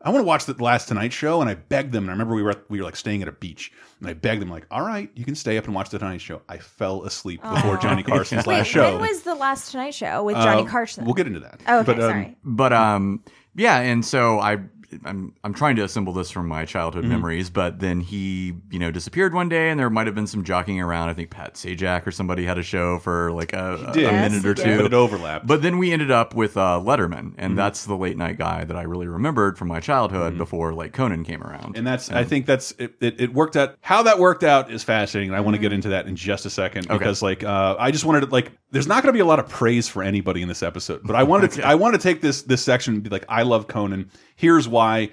I 0.05 0.09
want 0.11 0.21
to 0.21 0.27
watch 0.27 0.45
the 0.45 0.53
last 0.63 0.87
Tonight 0.87 1.11
Show." 1.11 1.41
And 1.41 1.49
I 1.49 1.55
begged 1.55 1.91
them. 1.91 2.03
And 2.03 2.09
I 2.11 2.13
remember 2.13 2.35
we 2.35 2.43
were 2.43 2.55
we 2.69 2.77
were 2.79 2.85
like 2.85 2.95
staying 2.95 3.21
at 3.23 3.27
a 3.27 3.31
beach, 3.33 3.71
and 3.99 4.07
I 4.07 4.13
begged 4.13 4.41
them, 4.41 4.49
like, 4.49 4.65
"All 4.71 4.85
right, 4.85 5.09
you 5.15 5.25
can 5.25 5.35
stay 5.35 5.57
up 5.57 5.65
and 5.65 5.73
watch 5.75 5.89
the 5.89 5.99
Tonight 5.99 6.21
Show." 6.21 6.41
I 6.47 6.59
fell 6.59 7.03
asleep 7.03 7.41
before 7.41 7.77
Johnny 7.77 8.03
Carson's 8.03 8.45
Wait, 8.45 8.57
last 8.57 8.67
show. 8.67 8.97
when 8.97 9.09
was 9.09 9.23
the 9.23 9.35
last 9.35 9.71
Tonight 9.71 9.93
Show 9.95 10.23
with 10.23 10.35
Johnny 10.35 10.61
Uh, 10.61 10.65
Carson? 10.65 11.03
We'll 11.05 11.13
get 11.15 11.27
into 11.27 11.39
that. 11.41 11.59
Oh, 11.67 11.79
okay, 11.79 11.85
But, 11.93 11.99
um, 11.99 12.09
sorry. 12.11 12.37
but 12.43 12.73
um 12.73 13.23
yeah 13.57 13.79
and 13.79 14.03
so 14.03 14.37
i 14.39 14.57
I'm 15.03 15.33
I'm 15.43 15.53
trying 15.53 15.75
to 15.77 15.83
assemble 15.83 16.13
this 16.13 16.31
from 16.31 16.47
my 16.47 16.65
childhood 16.65 17.03
Mm-hmm. 17.03 17.11
memories, 17.11 17.49
but 17.49 17.79
then 17.79 17.99
he, 17.99 18.53
you 18.71 18.79
know, 18.79 18.91
disappeared 18.91 19.33
one 19.33 19.49
day, 19.49 19.69
and 19.69 19.79
there 19.79 19.89
might 19.89 20.05
have 20.07 20.15
been 20.15 20.27
some 20.27 20.43
jockeying 20.43 20.79
around. 20.79 21.09
I 21.09 21.13
think 21.13 21.29
Pat 21.29 21.55
Sajak 21.55 22.07
or 22.07 22.11
somebody 22.11 22.45
had 22.45 22.57
a 22.57 22.63
show 22.63 22.99
for 22.99 23.31
like 23.31 23.53
a, 23.53 23.87
a 23.89 23.91
did. 23.93 24.11
Minute 24.11 24.45
or 24.45 24.53
two, 24.53 24.63
did. 24.63 24.77
But 24.77 24.85
it 24.85 24.93
overlapped. 24.93 25.47
But 25.47 25.61
then 25.61 25.77
we 25.77 25.91
ended 25.91 26.11
up 26.11 26.33
with 26.35 26.55
uh, 26.57 26.81
Letterman, 26.83 27.33
and 27.37 27.55
Mm-hmm. 27.55 27.55
that's 27.55 27.85
the 27.85 27.95
late 27.95 28.17
night 28.17 28.37
guy 28.37 28.63
that 28.63 28.77
I 28.77 28.83
really 28.83 29.07
remembered 29.07 29.57
from 29.57 29.67
my 29.67 29.79
childhood 29.79 30.37
before 30.37 30.73
like 30.73 30.93
Conan 30.93 31.23
came 31.23 31.43
around. 31.43 31.77
And 31.77 31.85
that's, 31.85 32.09
I 32.11 32.23
think 32.23 32.45
that's, 32.45 32.71
it, 32.77 32.95
it, 33.01 33.19
it 33.21 33.33
worked 33.33 33.55
out. 33.55 33.75
How 33.81 34.03
that 34.03 34.19
worked 34.19 34.43
out 34.43 34.71
is 34.71 34.83
fascinating. 34.83 35.29
And 35.29 35.35
I 35.37 35.41
want 35.41 35.55
to 35.55 35.61
get 35.61 35.73
into 35.73 35.89
that 35.89 36.07
in 36.07 36.15
just 36.15 36.45
a 36.45 36.49
second 36.49 36.87
because, 36.87 37.21
like, 37.21 37.43
uh, 37.43 37.75
I 37.79 37.91
just 37.91 38.05
wanted 38.05 38.21
to, 38.21 38.25
like, 38.27 38.51
there's 38.75 38.87
not 38.87 39.03
going 39.03 39.13
to 39.13 39.17
be 39.17 39.21
a 39.21 39.25
lot 39.25 39.39
of 39.39 39.47
praise 39.47 39.87
for 39.87 40.03
anybody 40.03 40.41
in 40.41 40.49
this 40.49 40.61
episode, 40.61 40.99
but 41.05 41.15
I 41.15 41.23
wanted 41.23 41.51
to, 41.51 41.65
I 41.65 41.75
wanted 41.75 42.01
to 42.01 42.03
take 42.03 42.19
this, 42.19 42.41
this 42.41 42.61
section 42.61 42.95
and 42.95 43.01
be 43.01 43.09
like, 43.09 43.23
I 43.29 43.43
love 43.43 43.69
Conan. 43.69 44.11
Here's 44.35 44.67
why. 44.67 45.11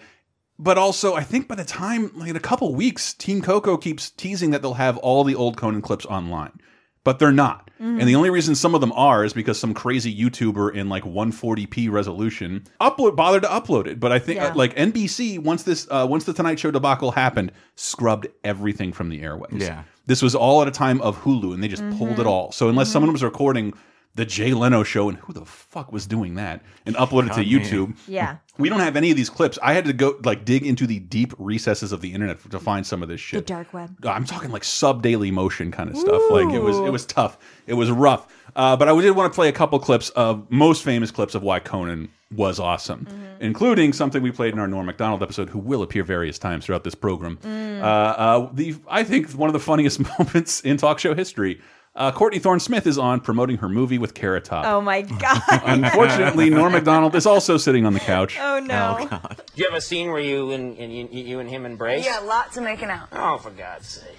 But 0.59 0.79
also, 0.79 1.15
I 1.15 1.23
think 1.23 1.47
by 1.47 1.55
the 1.55 1.65
time, 1.65 2.11
like, 2.17 2.31
in 2.31 2.35
a 2.35 2.41
couple 2.41 2.75
weeks, 2.75 3.15
Team 3.15 3.41
Coco 3.41 3.77
keeps 3.77 4.11
teasing 4.11 4.51
that 4.51 4.63
they'll 4.63 4.75
have 4.75 4.99
all 4.99 5.23
the 5.23 5.37
old 5.37 5.57
Conan 5.57 5.81
clips 5.81 6.05
online. 6.07 6.59
But 7.05 7.21
they're 7.21 7.31
not. 7.31 7.71
And 7.83 8.07
the 8.09 8.15
only 8.15 8.31
reason 8.31 8.55
some 8.55 8.77
of 8.77 8.81
them 8.81 8.93
are 8.93 9.25
is 9.25 9.33
because 9.33 9.59
some 9.59 9.75
crazy 9.75 10.15
YouTuber 10.17 10.73
in 10.75 10.89
like 10.89 11.03
140p 11.03 11.91
resolution 11.91 12.63
upload 12.81 13.17
bothered 13.17 13.43
to 13.43 13.49
upload 13.49 13.87
it. 13.89 13.99
But 13.99 14.13
I 14.13 14.19
think 14.21 14.39
Yeah. 14.39 14.49
uh, 14.49 14.55
like 14.55 14.75
NBC 14.77 15.39
once 15.41 15.65
this 15.65 15.89
uh, 15.91 16.07
once 16.09 16.25
the 16.25 16.33
Tonight 16.33 16.61
Show 16.61 16.71
debacle 16.71 17.11
happened, 17.11 17.51
scrubbed 17.75 18.29
everything 18.45 18.93
from 18.93 19.09
the 19.09 19.21
airways. 19.23 19.55
Yeah. 19.63 19.83
This 20.07 20.23
was 20.23 20.35
all 20.35 20.63
at 20.63 20.69
a 20.69 20.73
time 20.73 21.01
of 21.01 21.19
Hulu, 21.23 21.55
and 21.55 21.63
they 21.63 21.69
just 21.69 21.85
pulled 21.99 22.19
it 22.21 22.27
all. 22.27 22.53
So 22.53 22.69
unless 22.69 22.89
someone 22.91 23.13
was 23.13 23.23
recording 23.23 23.73
the 24.15 24.27
Jay 24.27 24.53
Leno 24.53 24.83
show, 24.83 25.09
and 25.09 25.19
who 25.19 25.33
the 25.33 25.45
fuck 25.45 25.91
was 25.91 26.07
doing 26.07 26.35
that, 26.35 26.63
and 26.85 26.95
upload 26.97 27.27
it 27.27 27.35
to 27.35 27.37
God, 27.37 27.47
YouTube, 27.47 27.97
yeah. 28.07 28.37
we 28.59 28.69
don't 28.69 28.81
have 28.81 28.95
any 28.95 29.11
of 29.11 29.17
these 29.17 29.31
clips. 29.31 29.59
I 29.63 29.73
had 29.73 29.87
to 29.87 29.93
go 29.93 30.19
like 30.25 30.45
dig 30.45 30.67
into 30.67 30.87
the 30.87 30.99
deep 30.99 31.33
recesses 31.39 31.93
of 31.93 32.03
the 32.03 32.13
internet 32.13 32.39
to 32.51 32.61
find 32.61 32.87
some 32.87 33.03
of 33.03 33.09
this 33.09 33.21
shit. 33.21 33.47
The 33.47 33.55
dark 33.55 33.73
web. 33.73 33.97
I'm 34.05 34.25
talking 34.25 34.51
like 34.51 34.65
sub 34.65 35.03
Daily 35.03 35.31
Motion 35.31 35.71
kind 35.71 35.89
of 35.89 35.97
stuff. 35.97 36.23
Like 36.31 36.53
it 36.53 36.61
was 36.63 36.77
it 36.79 36.93
was 36.93 37.07
tough. 37.07 37.39
It 37.67 37.75
was 37.75 37.91
rough. 37.91 38.27
Uh, 38.55 38.77
but 38.77 38.89
I 38.89 39.01
did 39.01 39.13
want 39.13 39.33
to 39.33 39.35
play 39.35 39.49
a 39.49 39.53
couple 39.53 39.79
clips 39.79 40.11
of 40.11 40.51
most 40.51 40.85
famous 40.85 41.11
clips 41.11 41.35
of 41.35 41.43
why 41.43 41.59
Conan 41.59 42.11
was 42.31 42.59
awesome, 42.61 43.07
including 43.41 43.93
something 43.93 44.23
we 44.23 44.31
played 44.31 44.53
in 44.53 44.59
our 44.59 44.69
Norm 44.69 44.87
Macdonald 44.87 45.23
episode, 45.23 45.49
who 45.49 45.59
will 45.59 45.83
appear 45.83 46.03
various 46.05 46.39
times 46.39 46.67
throughout 46.67 46.85
this 46.85 46.95
program. 46.95 47.39
Uh, 47.45 47.85
uh, 47.87 48.51
the 48.53 48.77
I 48.89 49.05
think 49.05 49.31
one 49.31 49.49
of 49.49 49.55
the 49.55 49.61
funniest 49.61 50.01
moments 50.19 50.61
in 50.61 50.77
talk 50.77 50.99
show 50.99 51.15
history. 51.15 51.61
Uh, 51.95 52.11
Courtney 52.11 52.39
Thorne 52.39 52.59
Smith 52.59 52.87
is 52.87 52.97
on 52.97 53.21
promoting 53.21 53.59
her 53.59 53.69
movie 53.69 53.99
with 53.99 54.15
Carrot 54.15 54.47
Top. 54.47 54.65
Oh 54.65 54.81
my 54.81 55.03
god. 55.03 55.43
Unfortunately, 55.67 56.49
Norm 56.49 56.73
Macdonald 56.73 57.15
is 57.15 57.27
also 57.27 57.59
sitting 57.59 57.85
on 57.85 57.93
the 57.93 58.01
couch. 58.01 58.39
oh 58.41 58.61
no. 58.61 59.07
Do 59.11 59.17
you 59.57 59.67
have 59.69 59.77
a 59.77 59.81
scene 59.81 60.11
where 60.11 60.21
you 60.21 60.53
and, 60.53 60.79
and 60.79 60.91
you, 60.91 61.07
you 61.11 61.39
and 61.41 61.51
him 61.51 61.67
embrace? 61.67 62.07
Yeah, 62.07 62.21
lots 62.21 62.57
of 62.57 62.65
making 62.65 62.89
out. 62.89 63.09
Oh, 63.13 63.37
for 63.37 63.51
God's 63.51 63.89
sake. 63.89 64.17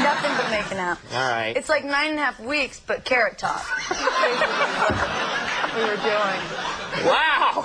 Nothing 0.00 0.32
but 0.36 0.50
making 0.50 0.78
out. 0.78 0.98
All 1.12 1.30
right. 1.30 1.56
It's 1.56 1.68
like 1.68 1.84
nine 1.84 2.10
and 2.10 2.18
a 2.18 2.22
half 2.22 2.40
weeks, 2.40 2.80
but 2.84 3.04
carrot 3.04 3.38
top. 3.38 3.62
we 5.76 5.82
were 5.82 5.96
doing. 6.02 6.40
Wow! 7.06 7.64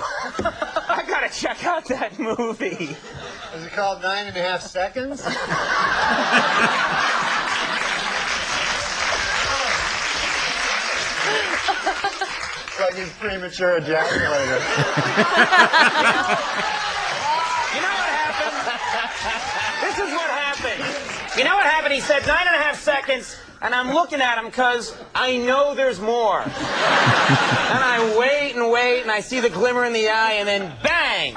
I 0.88 1.04
gotta 1.08 1.28
check 1.28 1.64
out 1.64 1.86
that 1.88 2.16
movie. 2.20 2.94
Is 3.56 3.64
it 3.64 3.72
called 3.72 4.00
nine 4.00 4.26
and 4.26 4.36
a 4.36 4.42
half 4.42 4.62
seconds? 4.62 5.24
It's 11.30 12.80
like 12.80 12.94
he's 12.94 13.12
premature 13.18 13.80
ejaculator. 13.80 14.60
You 17.74 17.80
know 17.82 17.94
what 17.98 18.10
happened? 18.14 18.56
This 19.82 19.96
is 19.98 20.10
what 20.14 20.30
happened. 20.30 20.84
You 21.38 21.44
know 21.44 21.54
what 21.54 21.64
happened? 21.66 21.94
He 21.94 22.00
said 22.00 22.26
nine 22.26 22.46
and 22.46 22.54
a 22.56 22.58
half 22.58 22.80
seconds, 22.80 23.36
and 23.60 23.74
I'm 23.74 23.92
looking 23.92 24.20
at 24.20 24.38
him 24.38 24.46
because 24.46 24.96
I 25.14 25.36
know 25.38 25.74
there's 25.74 26.00
more. 26.00 26.40
and 26.40 26.52
I 26.52 28.16
wait 28.18 28.54
and 28.56 28.70
wait, 28.70 29.02
and 29.02 29.10
I 29.10 29.20
see 29.20 29.40
the 29.40 29.50
glimmer 29.50 29.84
in 29.84 29.92
the 29.92 30.08
eye, 30.08 30.34
and 30.38 30.48
then 30.48 30.72
bang! 30.82 31.36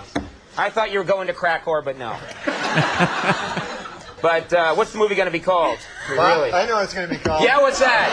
I 0.58 0.70
thought 0.70 0.92
you 0.92 1.00
were 1.00 1.06
going 1.06 1.28
to 1.28 1.34
crack 1.34 1.66
whore, 1.66 1.84
but 1.84 1.98
no. 1.98 2.16
but 4.22 4.54
uh, 4.54 4.74
what's 4.76 4.92
the 4.92 5.00
movie 5.00 5.16
going 5.16 5.26
to 5.28 5.32
be 5.32 5.40
called? 5.40 5.80
Well, 6.10 6.40
Really? 6.42 6.54
I 6.54 6.66
know 6.66 6.76
what 6.76 6.84
it's 6.86 6.94
going 6.94 7.08
to 7.10 7.14
be 7.16 7.20
called. 7.22 7.44
Yeah, 7.44 7.60
what's 7.62 7.80
that? 7.80 8.10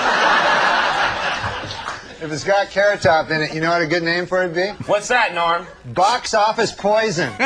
If 2.20 2.32
it's 2.32 2.42
got 2.44 2.68
Carrot 2.70 3.00
Top 3.02 3.30
in 3.30 3.42
it, 3.42 3.54
you 3.54 3.60
know 3.60 3.70
what 3.70 3.80
a 3.82 3.86
good 3.86 4.02
name 4.02 4.26
for 4.26 4.42
it 4.42 4.48
would 4.48 4.54
be? 4.56 4.68
What's 4.86 5.06
that, 5.08 5.34
Norm? 5.34 5.66
Box 5.94 6.34
Office 6.34 6.72
Poison. 6.72 7.30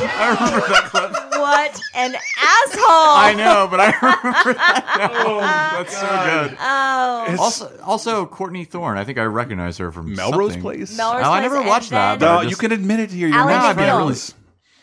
I 0.00 0.36
remember 0.38 0.66
that 0.68 0.84
clip. 0.90 1.12
What 1.40 1.80
an 1.94 2.14
asshole! 2.14 2.84
I 2.86 3.34
know, 3.36 3.66
but 3.68 3.80
I 3.80 3.86
remember 4.00 4.54
that 4.54 4.84
now. 4.98 5.08
Oh, 5.26 5.40
that's 5.40 5.96
so 5.96 6.06
good. 6.06 6.56
Oh, 6.60 7.36
Also, 7.40 7.80
also 7.82 8.26
Courtney 8.26 8.64
Thorne. 8.64 8.96
I 8.98 9.04
think 9.04 9.18
I 9.18 9.24
recognize 9.24 9.78
her 9.78 9.90
from 9.90 10.14
Melrose 10.14 10.52
something. 10.52 10.62
Place. 10.62 10.96
Melrose 10.96 11.24
Oh, 11.26 11.32
I 11.32 11.40
never 11.40 11.56
and 11.58 11.66
watched 11.66 11.90
that, 11.90 12.20
then- 12.20 12.28
No, 12.28 12.38
I 12.40 12.42
you 12.42 12.54
can 12.56 12.70
admit 12.72 13.00
it 13.00 13.10
here. 13.10 13.26
You're 13.28 13.36
Ally 13.38 13.52
not 13.52 13.76
McBeal. 13.76 14.04
friends. 14.04 14.34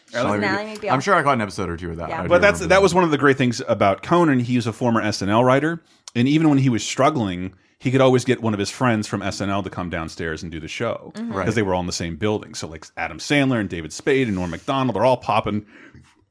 She's 0.08 0.16
an 0.20 0.26
Ally 0.44 0.76
McBeal. 0.76 0.92
I'm 0.92 1.00
sure 1.02 1.16
I 1.16 1.24
caught 1.24 1.34
an 1.36 1.42
episode 1.42 1.70
or 1.70 1.78
two 1.78 1.92
of 1.92 1.98
that. 1.98 2.10
Yeah. 2.10 2.20
I 2.20 2.24
do 2.24 2.30
But 2.30 2.42
that's 2.42 2.60
remember 2.60 2.76
that 2.76 2.82
was 2.82 2.94
one 2.94 3.04
of 3.06 3.12
the 3.12 3.18
great 3.18 3.38
things 3.38 3.62
about 3.68 4.04
Conan. 4.04 4.40
He 4.42 4.56
was 4.58 4.68
a 4.68 4.74
former 4.74 5.02
SNL 5.02 5.44
writer, 5.46 5.82
and 6.16 6.28
even 6.28 6.50
when 6.50 6.58
he 6.58 6.70
was 6.70 6.84
struggling, 6.84 7.54
he 7.80 7.92
could 7.92 8.02
always 8.02 8.26
get 8.26 8.42
one 8.42 8.54
of 8.54 8.60
his 8.60 8.70
friends 8.72 9.08
from 9.08 9.22
SNL 9.22 9.64
to 9.64 9.70
come 9.70 9.90
downstairs 9.90 10.42
and 10.42 10.52
do 10.52 10.60
the 10.60 10.68
show 10.68 11.12
because 11.14 11.28
Mm-hmm. 11.28 11.38
Right. 11.38 11.54
they 11.54 11.62
were 11.62 11.74
all 11.76 11.82
in 11.82 11.86
the 11.88 11.92
same 11.92 12.16
building. 12.16 12.56
So 12.56 12.68
like 12.68 12.86
Adam 12.98 13.20
Sandler 13.20 13.60
and 13.60 13.70
David 13.70 13.94
Spade 13.94 14.28
and 14.28 14.36
Norm 14.36 14.50
Macdonald, 14.52 14.96
they're 14.96 15.06
all 15.06 15.18
popping 15.18 15.66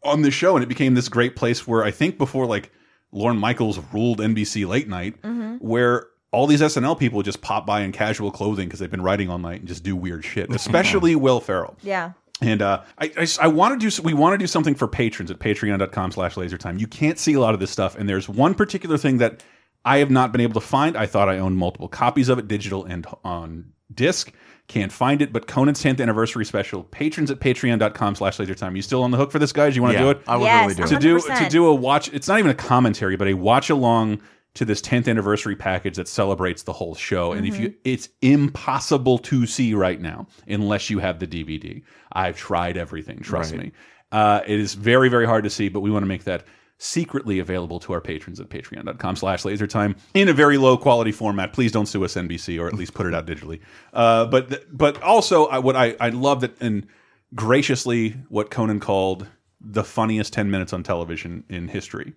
on 0.03 0.23
this 0.23 0.35
show, 0.35 0.57
and 0.57 0.63
it 0.63 0.69
became 0.69 0.95
this 0.95 1.09
great 1.09 1.37
place 1.37 1.67
where 1.67 1.85
I 1.85 1.91
think 1.91 2.19
before 2.19 2.47
like 2.47 2.73
Lorne 3.13 3.39
Michaels 3.39 3.79
ruled 3.93 4.19
NBC 4.19 4.67
late 4.67 4.89
night, 4.89 5.21
Mm-hmm. 5.23 5.57
where 5.67 6.07
all 6.33 6.49
these 6.49 6.61
SNL 6.63 6.99
people 6.99 7.23
just 7.23 7.41
pop 7.43 7.65
by 7.65 7.83
in 7.83 7.93
casual 7.93 8.33
clothing 8.33 8.67
because 8.67 8.81
they've 8.81 8.91
been 8.91 9.03
writing 9.03 9.31
all 9.31 9.39
night 9.39 9.61
and 9.61 9.69
just 9.69 9.85
do 9.85 9.95
weird 9.95 10.25
shit. 10.25 10.51
Especially 10.55 11.15
Will 11.15 11.41
Ferrell. 11.41 11.77
yeah. 11.83 12.13
And 12.41 12.61
uh, 12.61 12.83
I, 12.99 13.13
I, 13.17 13.27
I 13.43 13.47
want 13.47 13.81
to 13.81 13.89
do 13.91 14.03
we 14.03 14.13
want 14.13 14.35
to 14.35 14.39
do 14.39 14.49
something 14.49 14.75
for 14.75 14.89
patrons 14.89 15.31
at 15.31 15.39
patreon.com 15.39 16.11
slash 16.11 16.35
lasertime. 16.35 16.81
You 16.81 16.89
can't 16.89 17.17
see 17.21 17.35
a 17.35 17.41
lot 17.41 17.55
of 17.55 17.61
this 17.61 17.71
stuff, 17.71 17.97
and 17.97 18.09
there's 18.09 18.29
one 18.29 18.55
particular 18.55 18.99
thing 18.99 19.19
that 19.19 19.45
I 19.85 19.99
have 19.99 20.11
not 20.11 20.33
been 20.33 20.41
able 20.41 20.55
to 20.61 20.67
find. 20.67 20.97
I 20.97 21.07
thought 21.07 21.29
I 21.29 21.39
owned 21.39 21.57
multiple 21.59 21.89
copies 21.89 22.29
of 22.29 22.39
it, 22.39 22.49
digital 22.49 22.85
and 22.85 23.07
on 23.25 23.73
disc. 23.93 24.33
Can't 24.67 24.91
find 24.91 25.21
it, 25.21 25.31
but 25.31 25.47
Conan's 25.47 25.83
10th 25.83 26.01
anniversary 26.01 26.47
special, 26.47 26.85
patrons 26.85 27.31
at 27.31 27.39
patreon.com 27.39 28.15
slash 28.15 28.39
lasertime. 28.39 28.75
You 28.75 28.81
still 28.81 29.03
on 29.03 29.11
the 29.11 29.19
hook 29.19 29.31
for 29.31 29.39
this, 29.39 29.53
guys? 29.53 29.77
You 29.77 29.83
want 29.83 29.93
to 29.93 29.99
Yeah, 29.99 30.05
do 30.07 30.11
it? 30.19 30.23
I 30.27 30.37
would 30.39 30.45
Yes, 30.47 30.63
really 30.63 30.75
do 30.75 30.87
to 30.89 30.95
it. 30.97 31.01
do 31.01 31.45
to 31.45 31.49
do 31.51 31.67
a 31.67 31.75
watch 31.75 32.09
it's 32.15 32.27
not 32.29 32.39
even 32.39 32.51
a 32.51 32.55
commentary 32.55 33.17
but 33.17 33.29
a 33.29 33.35
watch 33.35 33.69
along 33.69 34.23
to 34.55 34.65
this 34.65 34.81
10th 34.81 35.07
anniversary 35.09 35.55
package 35.57 35.97
that 35.97 36.09
celebrates 36.09 36.63
the 36.63 36.73
whole 36.73 36.95
show 36.95 37.33
and 37.33 37.45
if 37.47 37.59
you 37.59 37.75
it's 37.85 38.09
impossible 38.23 39.19
to 39.19 39.47
see 39.47 39.75
right 39.75 40.01
now 40.01 40.27
unless 40.47 40.89
you 40.91 40.99
have 41.01 41.19
the 41.19 41.27
dvd 41.27 41.83
i've 42.13 42.37
tried 42.37 42.77
everything 42.77 43.19
trust 43.21 43.53
Right. 43.53 43.65
me 43.65 43.73
uh, 44.13 44.41
it 44.47 44.61
is 44.61 44.75
very 44.75 45.09
very 45.09 45.27
hard 45.27 45.43
to 45.45 45.51
see 45.51 45.69
but 45.69 45.81
we 45.81 45.91
want 45.91 46.05
to 46.05 46.07
make 46.09 46.23
that 46.25 46.45
secretly 46.79 47.39
available 47.39 47.79
to 47.81 47.93
our 47.93 48.01
patrons 48.01 48.41
at 48.41 48.49
patreon.com 48.49 49.17
slash 49.17 49.43
lasertime 49.43 49.97
in 50.13 50.29
a 50.29 50.33
very 50.33 50.59
low 50.59 50.77
quality 50.77 51.13
format. 51.13 51.53
Please 51.53 51.73
don't 51.73 51.87
sue 51.87 52.05
us 52.05 52.15
nbc 52.15 52.61
or 52.61 52.67
at 52.67 52.75
least 52.75 52.95
put 52.95 53.07
it 53.07 53.15
out 53.15 53.27
digitally. 53.27 53.61
Uh, 53.93 54.27
but 54.27 54.65
but 54.77 55.01
also 55.03 55.47
I, 55.47 55.59
what 55.59 55.77
i 55.77 55.97
i 56.01 56.09
love 56.09 56.41
that 56.41 56.61
and 56.61 56.87
graciously 57.35 58.11
what 58.29 58.51
conan 58.51 58.81
called 58.81 59.29
the 59.61 59.85
funniest 59.85 60.33
10 60.33 60.51
minutes 60.51 60.73
on 60.73 60.83
television 60.83 61.45
in 61.49 61.69
history. 61.69 62.13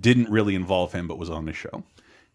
Didn't 0.00 0.30
really 0.30 0.54
involve 0.54 0.92
him 0.92 1.08
but 1.08 1.18
was 1.18 1.28
on 1.28 1.44
the 1.44 1.52
show 1.52 1.84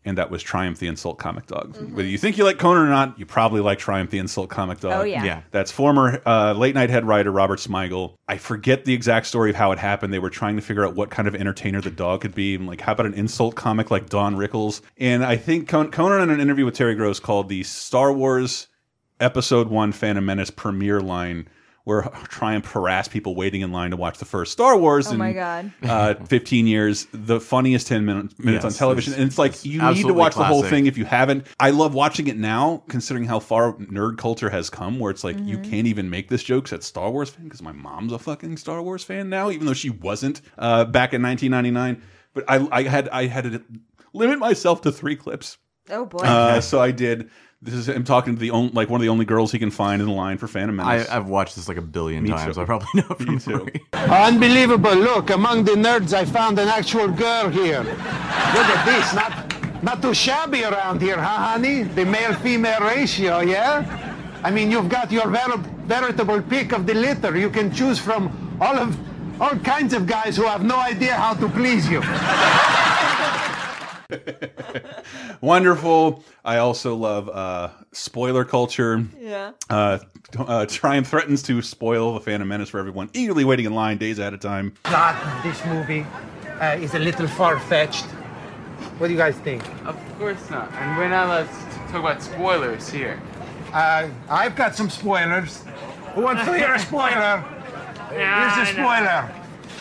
and 0.08 0.18
that 0.18 0.32
was 0.32 0.42
triumph 0.42 0.80
the 0.80 0.88
insult 0.88 1.18
comic 1.20 1.46
dog 1.46 1.76
whether 1.94 2.08
you 2.08 2.18
think 2.18 2.38
you 2.38 2.44
like 2.44 2.58
conan 2.58 2.84
or 2.88 2.90
not 2.90 3.18
you 3.20 3.26
probably 3.26 3.62
like 3.62 3.78
triumph 3.78 4.10
the 4.10 4.18
insult 4.18 4.50
comic 4.50 4.80
dog 4.80 4.94
Oh, 4.94 5.04
yeah. 5.04 5.24
Yeah. 5.24 5.42
that's 5.52 5.72
former 5.72 6.22
uh, 6.26 6.54
late 6.54 6.74
night 6.74 6.90
head 6.90 7.06
writer 7.06 7.32
Robert 7.32 7.60
Smigel. 7.60 8.16
I 8.28 8.38
forget 8.38 8.86
the 8.86 8.94
exact 8.94 9.26
story 9.28 9.50
of 9.50 9.56
how 9.56 9.72
it 9.72 9.80
happened. 9.80 10.14
They 10.14 10.20
were 10.20 10.30
trying 10.30 10.56
to 10.56 10.62
figure 10.62 10.86
out 10.86 10.96
what 10.96 11.10
kind 11.10 11.28
of 11.28 11.36
entertainer 11.36 11.82
the 11.82 11.92
dog 11.92 12.22
could 12.22 12.34
be. 12.36 12.56
And 12.56 12.66
like, 12.68 12.82
how 12.82 12.94
about 12.94 13.06
an 13.06 13.14
insult 13.14 13.56
comic 13.56 13.92
like 13.92 14.10
Don 14.10 14.36
Rickles? 14.36 14.82
And 14.98 15.24
I 15.24 15.36
think 15.38 15.68
Con 15.68 15.92
Conan 15.92 16.22
in 16.22 16.30
an 16.30 16.40
interview 16.40 16.66
with 16.66 16.76
Terry 16.76 16.96
Gross 16.96 17.20
called 17.20 17.50
the 17.50 17.64
Star 17.64 18.12
Wars 18.14 18.68
Episode 19.20 19.68
One 19.70 19.92
Phantom 19.92 20.26
Menace 20.26 20.50
premiere 20.52 21.00
line. 21.02 21.48
Where 21.88 22.02
Triumph 22.28 22.66
harassed 22.70 23.12
people 23.12 23.34
waiting 23.34 23.62
in 23.62 23.72
line 23.72 23.92
to 23.92 23.98
watch 23.98 24.18
the 24.20 24.26
first 24.26 24.52
Star 24.52 24.78
Wars 24.78 25.08
Oh 25.08 25.12
in 25.12 25.18
my 25.20 25.32
God. 25.32 25.72
uh, 25.84 26.16
15 26.26 26.68
years, 26.68 27.08
the 27.14 27.40
funniest 27.40 27.88
10 27.88 28.04
minutes, 28.06 28.38
minutes 28.38 28.66
on 28.66 28.74
television. 28.74 29.14
it's- 29.14 29.22
And 29.22 29.30
it's 29.30 29.38
like, 29.38 29.54
it's 29.54 29.66
you 29.66 29.74
need 29.74 29.80
to 29.80 29.86
absolutely 29.86 30.20
watch 30.20 30.36
the 30.36 30.44
whole 30.44 30.64
thing 30.64 30.86
if 30.88 30.98
you 30.98 31.06
haven't. 31.06 31.48
I 31.62 31.70
love 31.70 31.94
watching 31.94 32.28
it 32.28 32.36
now, 32.36 32.84
considering 32.90 33.24
how 33.24 33.40
far 33.40 33.72
nerd 33.74 34.18
culture 34.18 34.50
has 34.50 34.70
come, 34.70 35.00
where 35.00 35.12
it's 35.12 35.24
like, 35.24 35.38
you 35.40 35.58
Mm-hmm. 35.60 35.72
can't 35.72 35.88
even 35.88 36.10
make 36.10 36.28
this 36.28 36.44
jokes 36.44 36.74
at 36.74 36.84
Star 36.84 37.10
Wars 37.10 37.30
fan 37.30 37.46
because 37.46 37.62
my 37.62 37.72
mom's 37.72 38.12
a 38.12 38.20
fucking 38.20 38.58
Star 38.58 38.82
Wars 38.82 39.04
fan 39.06 39.30
now, 39.30 39.50
even 39.50 39.66
though 39.66 39.74
she 39.74 39.90
wasn't 39.90 40.42
uh, 40.58 40.84
back 40.84 41.14
in 41.14 41.22
1999. 41.22 42.02
But 42.34 42.44
I, 42.50 42.68
I 42.70 42.84
had 42.84 43.08
I 43.10 43.28
had 43.28 43.46
to 43.46 43.64
limit 44.14 44.40
myself 44.40 44.82
to 44.82 44.92
three 44.92 45.16
clips. 45.16 45.58
Oh 45.90 46.06
boy. 46.06 46.20
Uh, 46.20 46.60
so 46.60 46.82
I 46.82 46.92
did. 46.92 47.30
This 47.60 47.74
is 47.74 47.90
him 47.90 48.04
talking 48.04 48.36
to 48.36 48.40
the 48.40 48.52
only, 48.52 48.72
like 48.74 48.88
one 48.88 49.02
of 49.02 49.04
the 49.04 49.10
only 49.10 49.26
girls 49.26 49.52
he 49.52 49.58
can 49.58 49.72
find 49.72 50.00
in 50.00 50.08
the 50.08 50.14
line 50.14 50.38
for 50.38 50.48
Phantom 50.48 50.80
I, 50.80 50.84
Menace. 50.98 51.10
I've 51.10 51.26
watched 51.28 51.56
this 51.56 51.68
like 51.68 51.78
a 51.78 51.82
billion 51.82 52.22
Me 52.24 52.30
times. 52.30 52.56
too. 52.56 52.62
I 52.62 52.66
probably 52.66 52.88
know 52.94 53.08
it 53.10 53.18
from 53.18 53.34
Me 53.34 53.40
too. 53.40 53.52
memory. 53.52 53.82
Unbelievable. 53.94 54.94
Look, 54.96 55.32
among 55.32 55.64
the 55.64 55.72
nerds, 55.72 56.14
I 56.14 56.24
found 56.24 56.60
an 56.60 56.68
actual 56.68 57.08
girl 57.08 57.50
here. 57.50 57.80
Look 57.80 57.98
at 57.98 58.86
this. 58.86 59.12
Not, 59.16 59.84
not 59.84 60.02
too 60.04 60.14
shabby 60.14 60.64
around 60.66 61.02
here, 61.02 61.18
huh, 61.18 61.50
honey? 61.54 61.82
The 61.82 62.06
male-female 62.06 62.82
ratio, 62.82 63.40
yeah? 63.40 64.14
I 64.44 64.52
mean, 64.52 64.70
you've 64.70 64.88
got 64.90 65.12
your 65.12 65.28
ver- 65.28 65.58
veritable 65.88 66.44
pick 66.44 66.74
of 66.74 66.86
the 66.86 66.94
litter. 66.94 67.36
You 67.38 67.50
can 67.50 67.74
choose 67.74 67.98
from 67.98 68.30
all 68.62 68.78
of 68.78 68.96
all 69.42 69.58
kinds 69.58 69.94
of 69.94 70.06
guys 70.06 70.38
who 70.38 70.44
have 70.44 70.64
no 70.64 70.78
idea 70.78 71.16
how 71.16 71.34
to 71.34 71.50
please 71.50 71.90
you. 71.90 72.02
Wonderful. 75.42 76.24
I 76.44 76.58
also 76.58 76.96
love 76.96 77.30
uh, 77.30 77.70
spoiler 77.92 78.46
culture. 78.46 79.04
yeah. 79.20 79.52
Uh, 79.70 80.00
uh, 80.38 80.66
Triumph 80.66 81.08
threatens 81.08 81.42
to 81.44 81.62
spoil 81.62 82.14
the 82.14 82.20
Phantom 82.20 82.48
Menace 82.48 82.70
for 82.70 82.80
everyone, 82.80 83.10
eagerly 83.14 83.46
waiting 83.46 83.66
in 83.66 83.74
line 83.74 83.98
days 83.98 84.20
at 84.20 84.34
a 84.34 84.38
time. 84.38 84.72
plot 84.84 85.44
this 85.44 85.64
movie 85.66 86.06
uh, 86.60 86.78
is 86.80 86.94
a 86.96 87.00
little 87.00 87.28
far-fetched. 87.28 88.06
What 88.98 89.08
do 89.08 89.14
you 89.14 89.20
guys 89.20 89.36
think? 89.38 89.64
Of 89.86 89.98
course 90.18 90.50
not. 90.50 90.72
And 90.74 90.98
we're 90.98 91.10
not 91.10 91.26
allowed 91.28 91.48
to 91.48 91.92
talk 91.92 92.00
about 92.02 92.22
spoilers 92.22 92.90
here. 92.90 93.22
Uh, 93.74 94.10
I've 94.30 94.56
got 94.56 94.76
some 94.76 94.90
spoilers. 94.90 95.64
Who 96.16 96.22
wants 96.22 96.46
to 96.46 96.58
hear 96.58 96.74
a 96.74 96.80
spoiler? 96.80 97.42
Here's 98.10 98.58
a 98.58 98.66
spoiler. 98.72 99.30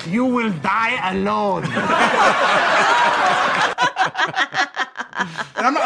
You 0.08 0.24
will 0.26 0.52
die 0.60 1.10
alone. 1.12 1.62
And 5.56 5.66
I'm 5.66 5.74
not, 5.74 5.82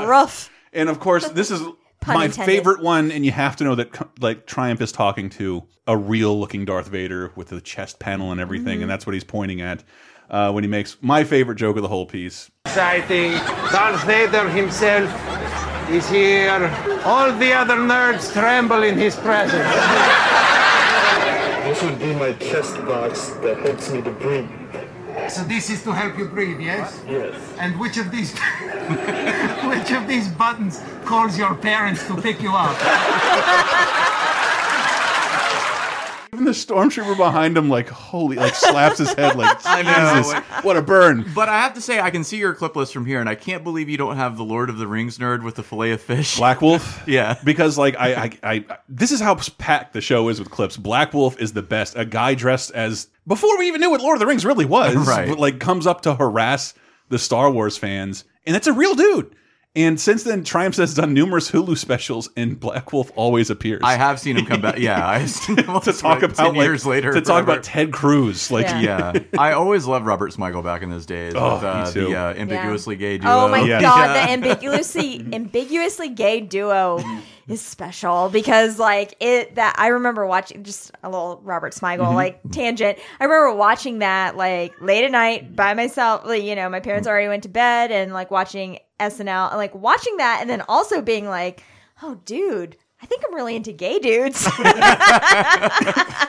uh, 0.00 0.06
Rough. 0.06 0.50
and 0.72 0.88
of 0.88 1.00
course, 1.00 1.28
this 1.30 1.50
is 1.50 1.60
Pun 2.00 2.14
my 2.14 2.24
intended. 2.26 2.44
favorite 2.52 2.82
one, 2.82 3.10
and 3.10 3.24
you 3.24 3.32
have 3.32 3.56
to 3.56 3.64
know 3.64 3.74
that 3.74 4.20
like 4.20 4.46
Triumph 4.46 4.80
is 4.82 4.92
talking 4.92 5.30
to 5.30 5.62
a 5.86 5.96
real-looking 5.96 6.64
Darth 6.66 6.88
Vader 6.88 7.32
with 7.34 7.48
the 7.48 7.60
chest 7.60 7.98
panel 7.98 8.30
and 8.32 8.40
everything, 8.40 8.74
Mm-hmm. 8.74 8.82
and 8.82 8.90
that's 8.90 9.06
what 9.06 9.14
he's 9.14 9.24
pointing 9.24 9.60
at 9.62 9.82
uh, 10.30 10.50
when 10.52 10.64
he 10.64 10.68
makes 10.68 10.96
my 11.00 11.24
favorite 11.24 11.56
joke 11.56 11.76
of 11.76 11.82
the 11.82 11.88
whole 11.88 12.06
piece. 12.06 12.50
Exciting. 12.66 13.32
Darth 13.72 14.04
Vader 14.04 14.48
himself 14.50 15.10
is 15.90 16.08
here. 16.10 16.70
All 17.04 17.32
the 17.32 17.52
other 17.52 17.76
nerds 17.76 18.32
tremble 18.32 18.82
in 18.82 18.96
his 18.98 19.16
presence. 19.16 19.68
This 21.64 21.82
would 21.82 21.98
be 21.98 22.14
my 22.14 22.32
chest 22.34 22.76
box 22.84 23.30
that 23.42 23.58
helps 23.58 23.90
me 23.90 24.02
to 24.02 24.10
breathe. 24.10 24.48
So 25.28 25.42
this 25.44 25.70
is 25.70 25.82
to 25.84 25.92
help 25.92 26.18
you 26.18 26.26
breathe, 26.26 26.60
yes? 26.60 27.00
Yes. 27.08 27.34
And 27.58 27.78
which 27.80 27.96
of 27.96 28.10
these 28.10 28.32
which 28.38 29.90
of 29.92 30.06
these 30.06 30.28
buttons 30.28 30.80
calls 31.04 31.38
your 31.38 31.54
parents 31.54 32.06
to 32.06 32.20
pick 32.20 32.42
you 32.42 32.52
up? 32.52 34.10
Even 36.34 36.44
the 36.44 36.50
stormtrooper 36.50 37.16
behind 37.16 37.56
him, 37.56 37.68
like 37.68 37.88
holy, 37.88 38.36
like 38.36 38.54
slaps 38.54 38.98
his 38.98 39.12
head, 39.14 39.36
like 39.36 39.56
I 39.64 39.82
know. 39.82 40.40
What 40.62 40.76
a 40.76 40.82
burn. 40.82 41.30
But 41.34 41.48
I 41.48 41.60
have 41.62 41.74
to 41.74 41.80
say, 41.80 42.00
I 42.00 42.10
can 42.10 42.24
see 42.24 42.36
your 42.38 42.54
clip 42.54 42.74
list 42.76 42.92
from 42.92 43.06
here, 43.06 43.20
and 43.20 43.28
I 43.28 43.34
can't 43.36 43.62
believe 43.64 43.88
you 43.88 43.96
don't 43.96 44.16
have 44.16 44.36
the 44.36 44.44
Lord 44.44 44.68
of 44.68 44.78
the 44.78 44.86
Rings 44.86 45.18
nerd 45.18 45.42
with 45.44 45.54
the 45.54 45.62
fillet 45.62 45.92
of 45.92 46.00
fish. 46.02 46.36
Black 46.36 46.60
Wolf, 46.60 47.02
Yeah. 47.06 47.38
because 47.44 47.78
like 47.78 47.96
I, 47.98 48.14
I, 48.24 48.38
I, 48.42 48.64
this 48.88 49.12
is 49.12 49.20
how 49.20 49.36
packed 49.58 49.92
the 49.92 50.00
show 50.00 50.28
is 50.28 50.38
with 50.40 50.50
clips. 50.50 50.76
Black 50.76 51.14
Wolf 51.14 51.38
is 51.40 51.52
the 51.52 51.62
best. 51.62 51.96
A 51.96 52.04
guy 52.04 52.34
dressed 52.34 52.72
as 52.72 53.08
before 53.26 53.56
we 53.58 53.68
even 53.68 53.80
knew 53.80 53.90
what 53.90 54.00
Lord 54.00 54.16
of 54.16 54.20
the 54.20 54.26
Rings 54.26 54.44
really 54.44 54.64
was, 54.64 54.94
Right. 54.96 55.28
but, 55.28 55.38
like 55.38 55.60
comes 55.60 55.86
up 55.86 56.00
to 56.02 56.14
harass 56.14 56.74
the 57.08 57.18
Star 57.18 57.50
Wars 57.50 57.76
fans 57.78 58.24
and 58.46 58.54
that's 58.54 58.66
a 58.66 58.72
real 58.72 58.94
dude. 58.94 59.34
And 59.76 60.00
since 60.00 60.22
then, 60.22 60.44
Triumph 60.44 60.76
has 60.76 60.94
done 60.94 61.12
numerous 61.14 61.50
Hulu 61.50 61.76
specials, 61.76 62.30
and 62.36 62.60
Black 62.60 62.92
Wolf 62.92 63.10
always 63.16 63.50
appears. 63.50 63.80
I 63.82 63.94
have 63.96 64.20
seen 64.20 64.36
him 64.36 64.46
come 64.46 64.60
back. 64.60 64.78
Yeah, 64.78 65.04
I've 65.04 65.28
seen 65.30 65.56
him 65.58 65.66
to 65.80 65.92
talk 65.92 66.04
like, 66.04 66.22
about 66.22 66.36
10 66.36 66.46
like, 66.54 66.64
years 66.64 66.86
later. 66.86 67.12
to 67.12 67.20
talk 67.20 67.26
forever. 67.44 67.52
about 67.52 67.64
Ted 67.64 67.92
Cruz. 67.92 68.52
Like, 68.52 68.66
Yeah. 68.66 69.12
yeah, 69.14 69.18
I 69.38 69.52
always 69.52 69.84
loved 69.86 70.06
Robert 70.06 70.32
Smigel 70.32 70.62
back 70.62 70.82
in 70.82 70.90
those 70.90 71.06
days 71.06 71.32
Oh, 71.34 71.54
with 71.56 71.64
uh, 71.64 71.90
the 71.90 72.14
uh, 72.16 72.34
ambiguously 72.34 72.94
gay 72.94 73.18
duo. 73.18 73.30
Oh 73.32 73.48
my 73.48 73.62
Yeah. 73.62 73.80
god, 73.80 74.06
Yeah. 74.14 74.26
the 74.26 74.32
ambiguously 74.32 75.26
ambiguously 75.32 76.08
gay 76.10 76.40
duo 76.40 77.00
is 77.48 77.60
special 77.60 78.28
because 78.30 78.78
like 78.78 79.14
it 79.20 79.56
that 79.56 79.74
I 79.78 79.88
remember 79.88 80.26
watching 80.26 80.62
just 80.64 80.90
a 81.02 81.10
little 81.10 81.40
Robert 81.44 81.74
Smigel 81.74 81.98
Mm-hmm. 82.06 82.14
like 82.14 82.40
tangent. 82.50 82.98
I 83.20 83.24
remember 83.24 83.52
watching 83.54 83.98
that 84.00 84.36
like 84.36 84.80
late 84.80 85.04
at 85.04 85.10
night 85.10 85.54
by 85.54 85.74
myself. 85.74 86.24
Like, 86.24 86.42
you 86.42 86.54
know, 86.54 86.68
my 86.68 86.80
parents 86.80 87.06
already 87.06 87.28
went 87.28 87.42
to 87.42 87.48
bed 87.48 87.90
and 87.92 88.12
like 88.12 88.30
watching 88.30 88.78
SNL 89.00 89.48
and 89.50 89.56
like 89.58 89.74
watching 89.74 90.16
that 90.18 90.38
and 90.40 90.48
then 90.48 90.62
also 90.68 91.02
being 91.02 91.26
like, 91.28 91.62
oh 92.02 92.20
dude. 92.24 92.76
I 93.04 93.06
think 93.06 93.22
I'm 93.28 93.34
really 93.34 93.54
into 93.54 93.70
gay 93.72 93.98
dudes. 93.98 94.48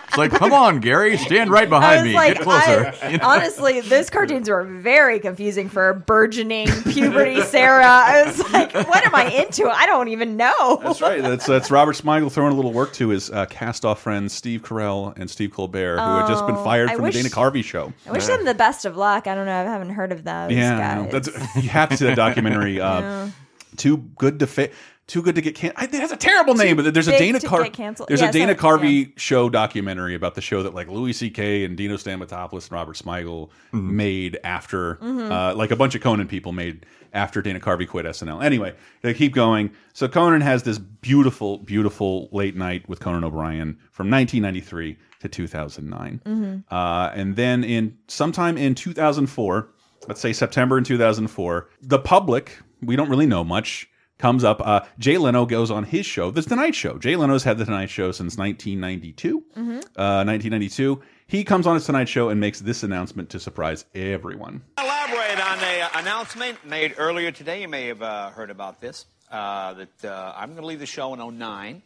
It's 0.08 0.18
like, 0.18 0.32
come 0.32 0.54
on, 0.54 0.80
Gary, 0.80 1.18
stand 1.18 1.50
right 1.50 1.68
I 1.68 1.70
behind 1.70 1.96
was 2.04 2.06
me. 2.10 2.14
like, 2.14 2.34
Get 2.36 2.44
closer. 2.44 2.94
I- 3.04 3.10
You 3.12 3.18
know? 3.18 3.28
honestly, 3.28 3.82
those 3.82 4.10
cartoons 4.10 4.50
were 4.50 4.64
very 4.64 5.20
confusing 5.20 5.68
for 5.68 5.94
burgeoning 5.94 6.68
puberty 6.84 7.42
Sarah. 7.42 7.86
I 7.86 8.24
was 8.24 8.40
like, 8.54 8.74
what 8.74 9.06
am 9.06 9.14
I 9.14 9.26
into? 9.30 9.68
I 9.70 9.86
don't 9.86 10.08
even 10.10 10.38
know. 10.38 10.80
That's 10.82 11.02
right. 11.02 11.22
That's 11.22 11.46
that's 11.46 11.70
Robert 11.70 11.96
Smigel 11.98 12.32
throwing 12.32 12.54
a 12.54 12.56
little 12.56 12.72
work 12.72 12.94
to 12.94 13.10
his 13.10 13.30
uh, 13.30 13.46
cast-off 13.48 14.02
friends 14.02 14.32
Steve 14.32 14.62
Carell 14.62 15.18
and 15.20 15.30
Steve 15.30 15.52
Colbert, 15.52 15.98
who 15.98 16.02
had 16.20 16.28
just 16.28 16.46
been 16.48 16.56
Oh, 16.56 16.64
fired 16.64 16.92
from 16.92 17.02
wish- 17.04 17.14
the 17.16 17.24
Dana 17.24 17.34
Carvey 17.36 17.64
show. 17.64 17.92
I 18.08 18.12
wish 18.14 18.26
them 18.26 18.46
the 18.46 18.54
best 18.56 18.86
of 18.86 18.96
luck. 18.96 19.28
I 19.28 19.36
don't 19.36 19.46
know. 19.46 19.52
I 19.62 19.64
haven't 19.64 19.90
heard 19.90 20.12
of 20.14 20.24
those 20.24 20.52
Yeah, 20.52 20.78
guys. 21.10 21.12
that's 21.12 21.56
you 21.58 21.70
have 21.70 21.90
to 21.90 21.98
see 21.98 22.06
that 22.06 22.16
documentary. 22.16 22.80
Uh, 22.80 23.02
Yeah. 23.02 23.30
Too 23.78 23.98
good 23.98 24.40
to 24.40 24.48
fa 24.48 24.70
Too 25.08 25.22
good 25.22 25.36
to 25.36 25.42
get 25.42 25.54
canceled. 25.54 25.94
It 25.94 26.00
has 26.02 26.12
a 26.12 26.18
terrible 26.18 26.56
name, 26.56 26.78
but 26.78 26.92
there's 26.94 27.08
a 27.08 27.18
Dana 27.18 27.40
to 27.40 27.48
Car 27.48 27.70
there's 28.08 28.22
Yeah, 28.22 28.30
a 28.30 28.32
Dana 28.32 28.58
so- 28.58 28.62
Carvey 28.64 29.14
show 29.18 29.50
documentary 29.50 30.16
about 30.16 30.34
the 30.34 30.42
show 30.42 30.64
that 30.64 30.74
like 30.74 30.88
Louis 30.88 31.14
C.K. 31.14 31.64
and 31.64 31.78
Dino 31.78 31.96
Stamatopoulos 31.96 32.64
and 32.64 32.72
Robert 32.72 32.96
Smigel 32.98 33.50
made 33.72 34.40
after, 34.44 34.96
Mm-hmm. 34.96 35.32
uh, 35.32 35.54
like 35.56 35.70
a 35.70 35.76
bunch 35.76 35.94
of 35.94 36.02
Conan 36.02 36.28
people 36.28 36.54
made 36.54 36.88
after 37.14 37.42
Dana 37.44 37.60
Carvey 37.60 37.88
quit 37.88 38.06
SNL. 38.08 38.44
Anyway, 38.44 38.74
they 39.02 39.14
keep 39.14 39.34
going. 39.34 39.70
So 39.94 40.08
Conan 40.08 40.42
has 40.42 40.64
this 40.64 40.80
beautiful, 40.80 41.60
beautiful 41.60 42.28
late 42.32 42.56
night 42.56 42.90
with 42.90 43.00
Conan 43.00 43.24
O'Brien 43.24 43.78
from 43.92 44.10
1993 44.10 44.98
to 45.20 45.30
2009, 45.30 46.22
Mm-hmm. 46.26 46.74
uh, 46.76 47.12
and 47.14 47.36
then 47.36 47.64
in 47.64 47.96
sometime 48.08 48.58
in 48.58 48.74
2004 48.76 49.70
let's 50.08 50.22
say 50.22 50.32
September 50.34 50.78
in 50.78 50.84
2004, 50.84 51.68
the 51.82 51.98
public, 51.98 52.60
we 52.84 52.96
don't 52.96 53.10
really 53.10 53.26
know 53.26 53.44
much, 53.44 53.90
comes 54.18 54.44
up. 54.44 54.62
Uh, 54.66 54.82
Jay 55.00 55.18
Leno 55.18 55.46
goes 55.46 55.72
on 55.72 55.84
his 55.84 56.06
show, 56.06 56.32
The 56.32 56.42
Tonight 56.42 56.76
Show. 56.76 56.98
Jay 56.98 57.16
Leno's 57.16 57.44
had 57.44 57.58
The 57.58 57.66
Tonight 57.66 57.90
Show 57.90 58.12
since 58.12 58.38
1992. 58.38 59.44
Uh, 59.56 60.24
1992. 60.24 61.02
He 61.28 61.44
comes 61.44 61.66
on 61.66 61.76
his 61.76 61.86
Tonight 61.86 62.08
Show 62.08 62.30
and 62.30 62.40
makes 62.40 62.60
this 62.60 62.84
announcement 62.84 63.30
to 63.32 63.40
surprise 63.40 63.86
everyone. 63.96 64.62
Elaborate 64.78 65.40
on 65.46 65.58
the 65.60 65.82
uh, 65.82 65.90
announcement 65.96 66.66
made 66.66 66.96
earlier 66.98 67.32
today. 67.32 67.62
You 67.62 67.68
may 67.68 67.88
have 67.88 68.02
uh, 68.02 68.30
heard 68.30 68.50
about 68.50 68.80
this. 68.80 69.06
Uh, 69.32 69.74
that 69.74 70.06
uh, 70.06 70.34
I'm 70.38 70.50
going 70.50 70.62
to 70.62 70.68
leave 70.68 70.80
the 70.80 70.86
show 70.86 71.14
in 71.14 71.38
09. 71.38 71.82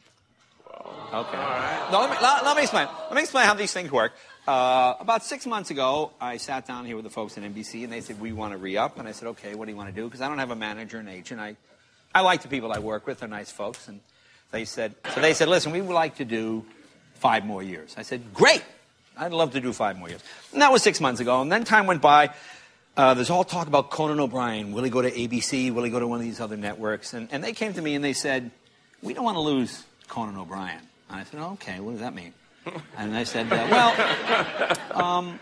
Okay. 1.14 1.38
No, 1.92 2.02
let 2.02 2.12
me, 2.12 2.18
let, 2.22 2.46
let 2.46 2.56
me 2.56 2.64
explain. 2.64 2.88
Let 3.06 3.16
me 3.16 3.22
explain 3.22 3.46
how 3.46 3.54
these 3.54 3.74
things 3.74 3.92
work. 3.92 4.14
Uh, 4.48 4.96
about 5.00 5.24
six 5.24 5.46
months 5.46 5.72
ago, 5.72 6.12
I 6.20 6.38
sat 6.38 6.68
down 6.68 6.86
here 6.86 6.96
with 6.96 7.06
the 7.06 7.10
folks 7.12 7.38
at 7.38 7.44
NBC, 7.44 7.84
and 7.84 7.92
they 7.92 8.02
said 8.02 8.20
we 8.20 8.34
want 8.34 8.54
to 8.54 8.58
re-up. 8.58 9.00
And 9.00 9.08
I 9.08 9.12
said, 9.12 9.30
okay, 9.30 9.56
what 9.56 9.66
do 9.66 9.72
you 9.72 9.78
want 9.78 9.90
to 9.90 9.96
do? 9.96 10.06
Because 10.06 10.22
I 10.22 10.28
don't 10.28 10.40
have 10.40 10.52
a 10.52 10.56
manager 10.56 10.98
and 10.98 11.10
agent. 11.10 11.40
I, 11.40 11.56
I 12.14 12.22
like 12.22 12.42
the 12.42 12.48
people 12.48 12.72
I 12.72 12.80
work 12.80 13.06
with; 13.08 13.20
they're 13.20 13.30
nice 13.30 13.52
folks. 13.52 13.88
And 13.88 14.02
they 14.52 14.66
said, 14.66 14.96
so 15.14 15.22
they 15.22 15.34
said, 15.34 15.48
listen, 15.48 15.72
we 15.72 15.82
would 15.82 15.94
like 15.94 16.16
to 16.16 16.26
do 16.26 16.66
five 17.16 17.46
more 17.46 17.62
years. 17.62 17.94
I 17.98 18.02
said, 18.02 18.34
great. 18.34 18.64
I'd 19.18 19.32
love 19.32 19.52
to 19.52 19.62
do 19.62 19.74
five 19.74 19.98
more 19.98 20.10
years. 20.10 20.22
And 20.54 20.62
that 20.62 20.72
was 20.72 20.82
six 20.82 21.02
months 21.02 21.20
ago. 21.20 21.42
And 21.42 21.52
then 21.52 21.66
time 21.66 21.86
went 21.88 22.02
by. 22.02 22.34
Uh, 22.96 23.14
there's 23.14 23.30
all 23.30 23.44
talk 23.44 23.68
about 23.68 23.92
Conan 23.92 24.20
O'Brien. 24.20 24.72
Will 24.72 24.84
he 24.84 24.90
go 24.90 25.02
to 25.02 25.12
ABC? 25.12 25.72
Will 25.74 25.84
he 25.84 25.90
go 25.90 26.00
to 26.00 26.08
one 26.08 26.20
of 26.20 26.26
these 26.26 26.40
other 26.40 26.58
networks? 26.58 27.14
And, 27.14 27.28
and 27.32 27.44
they 27.44 27.54
came 27.54 27.74
to 27.74 27.82
me 27.82 27.96
and 27.96 28.04
they 28.04 28.14
said, 28.14 28.52
we 29.02 29.14
don't 29.14 29.24
want 29.24 29.36
to 29.36 29.42
lose 29.42 29.84
Conan 30.08 30.38
O'Brien. 30.38 30.82
And 31.10 31.20
I 31.20 31.24
said, 31.24 31.40
okay, 31.40 31.80
what 31.80 31.92
does 31.92 32.00
that 32.02 32.14
mean? 32.14 32.34
And 32.98 33.16
they 33.16 33.26
said, 33.26 33.52
uh, 33.52 33.68
well, 33.70 35.02
um, 35.02 35.40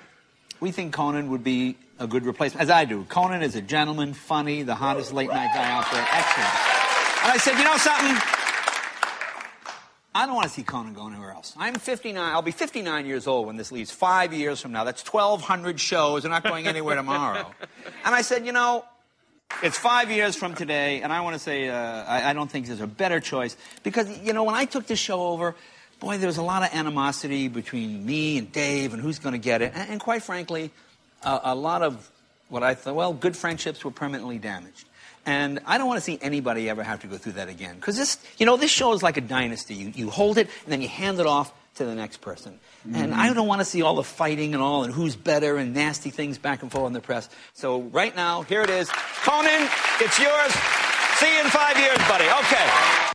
we 0.59 0.71
think 0.71 0.93
Conan 0.93 1.29
would 1.29 1.43
be 1.43 1.77
a 1.99 2.07
good 2.07 2.25
replacement, 2.25 2.61
as 2.61 2.69
I 2.69 2.85
do. 2.85 3.03
Conan 3.05 3.41
is 3.41 3.55
a 3.55 3.61
gentleman, 3.61 4.13
funny, 4.13 4.63
the 4.63 4.75
hottest 4.75 5.13
late 5.13 5.29
night 5.29 5.49
guy 5.53 5.69
out 5.69 5.91
there, 5.91 6.07
excellent. 6.11 6.77
And 7.23 7.31
I 7.31 7.37
said, 7.37 7.57
you 7.57 7.63
know 7.63 7.77
something? 7.77 8.15
I 10.15 10.25
don't 10.25 10.33
want 10.33 10.47
to 10.47 10.53
see 10.53 10.63
Conan 10.63 10.93
go 10.93 11.07
anywhere 11.07 11.31
else. 11.31 11.53
I'm 11.57 11.75
59. 11.75 12.17
I'll 12.17 12.41
be 12.41 12.51
59 12.51 13.05
years 13.05 13.27
old 13.27 13.45
when 13.45 13.55
this 13.55 13.71
leaves. 13.71 13.91
Five 13.91 14.33
years 14.33 14.59
from 14.59 14.71
now. 14.71 14.83
That's 14.83 15.03
1,200 15.05 15.79
shows. 15.79 16.23
They're 16.23 16.31
not 16.31 16.43
going 16.43 16.65
anywhere 16.67 16.95
tomorrow. 16.95 17.51
And 18.05 18.15
I 18.15 18.21
said, 18.21 18.45
you 18.45 18.51
know, 18.51 18.85
it's 19.63 19.77
five 19.77 20.11
years 20.11 20.35
from 20.35 20.55
today, 20.55 21.01
and 21.01 21.11
I 21.11 21.21
want 21.21 21.33
to 21.35 21.39
say 21.39 21.69
uh, 21.69 21.75
I, 21.75 22.29
I 22.29 22.33
don't 22.33 22.49
think 22.49 22.67
there's 22.67 22.81
a 22.81 22.87
better 22.87 23.19
choice 23.19 23.57
because 23.83 24.07
you 24.19 24.33
know 24.33 24.43
when 24.43 24.55
I 24.55 24.65
took 24.65 24.87
this 24.87 24.99
show 24.99 25.21
over, 25.27 25.55
boy, 25.99 26.17
there 26.17 26.27
was 26.27 26.37
a 26.37 26.43
lot 26.43 26.63
of 26.63 26.73
animosity 26.73 27.47
between 27.47 28.05
me 28.05 28.37
and 28.37 28.51
Dave 28.51 28.93
and 28.93 29.01
who's 29.01 29.19
going 29.19 29.33
to 29.33 29.39
get 29.39 29.61
it, 29.61 29.73
and, 29.75 29.89
and 29.91 29.99
quite 29.99 30.23
frankly, 30.23 30.71
a, 31.23 31.39
a 31.45 31.55
lot 31.55 31.81
of 31.81 32.09
what 32.49 32.63
I 32.63 32.75
thought, 32.75 32.95
well, 32.95 33.13
good 33.13 33.35
friendships 33.35 33.83
were 33.83 33.91
permanently 33.91 34.37
damaged. 34.37 34.87
And 35.25 35.59
I 35.65 35.77
don't 35.77 35.87
want 35.87 35.97
to 35.97 36.03
see 36.03 36.17
anybody 36.21 36.69
ever 36.69 36.83
have 36.83 37.01
to 37.01 37.07
go 37.07 37.17
through 37.17 37.33
that 37.33 37.49
again. 37.49 37.75
Because 37.75 37.97
this, 37.97 38.17
you 38.37 38.45
know, 38.45 38.55
this 38.55 38.71
show 38.71 38.93
is 38.93 39.03
like 39.03 39.17
a 39.17 39.21
dynasty. 39.21 39.75
You, 39.75 39.91
you 39.93 40.09
hold 40.09 40.37
it 40.37 40.47
and 40.63 40.71
then 40.71 40.81
you 40.81 40.87
hand 40.87 41.19
it 41.19 41.25
off 41.25 41.51
to 41.75 41.85
the 41.85 41.95
next 41.95 42.21
person. 42.21 42.59
Mm-hmm. 42.87 42.95
And 42.95 43.13
I 43.13 43.33
don't 43.33 43.47
want 43.47 43.59
to 43.59 43.65
see 43.65 43.81
all 43.81 43.95
the 43.95 44.05
fighting 44.05 44.53
and 44.53 44.63
all 44.63 44.85
and 44.85 44.93
who's 44.93 45.17
better 45.17 45.57
and 45.57 45.73
nasty 45.73 46.11
things 46.11 46.37
back 46.37 46.61
and 46.61 46.71
forth 46.71 46.87
in 46.87 46.93
the 46.93 47.01
press. 47.01 47.29
So 47.53 47.81
right 47.81 48.15
now, 48.15 48.43
here 48.43 48.61
it 48.61 48.69
is. 48.69 48.89
Conan, 48.89 49.67
it's 49.99 50.17
yours. 50.17 50.53
See 51.17 51.33
you 51.33 51.41
in 51.41 51.49
five 51.49 51.77
years, 51.77 51.97
buddy. 52.07 52.23
Okay. 52.23 52.69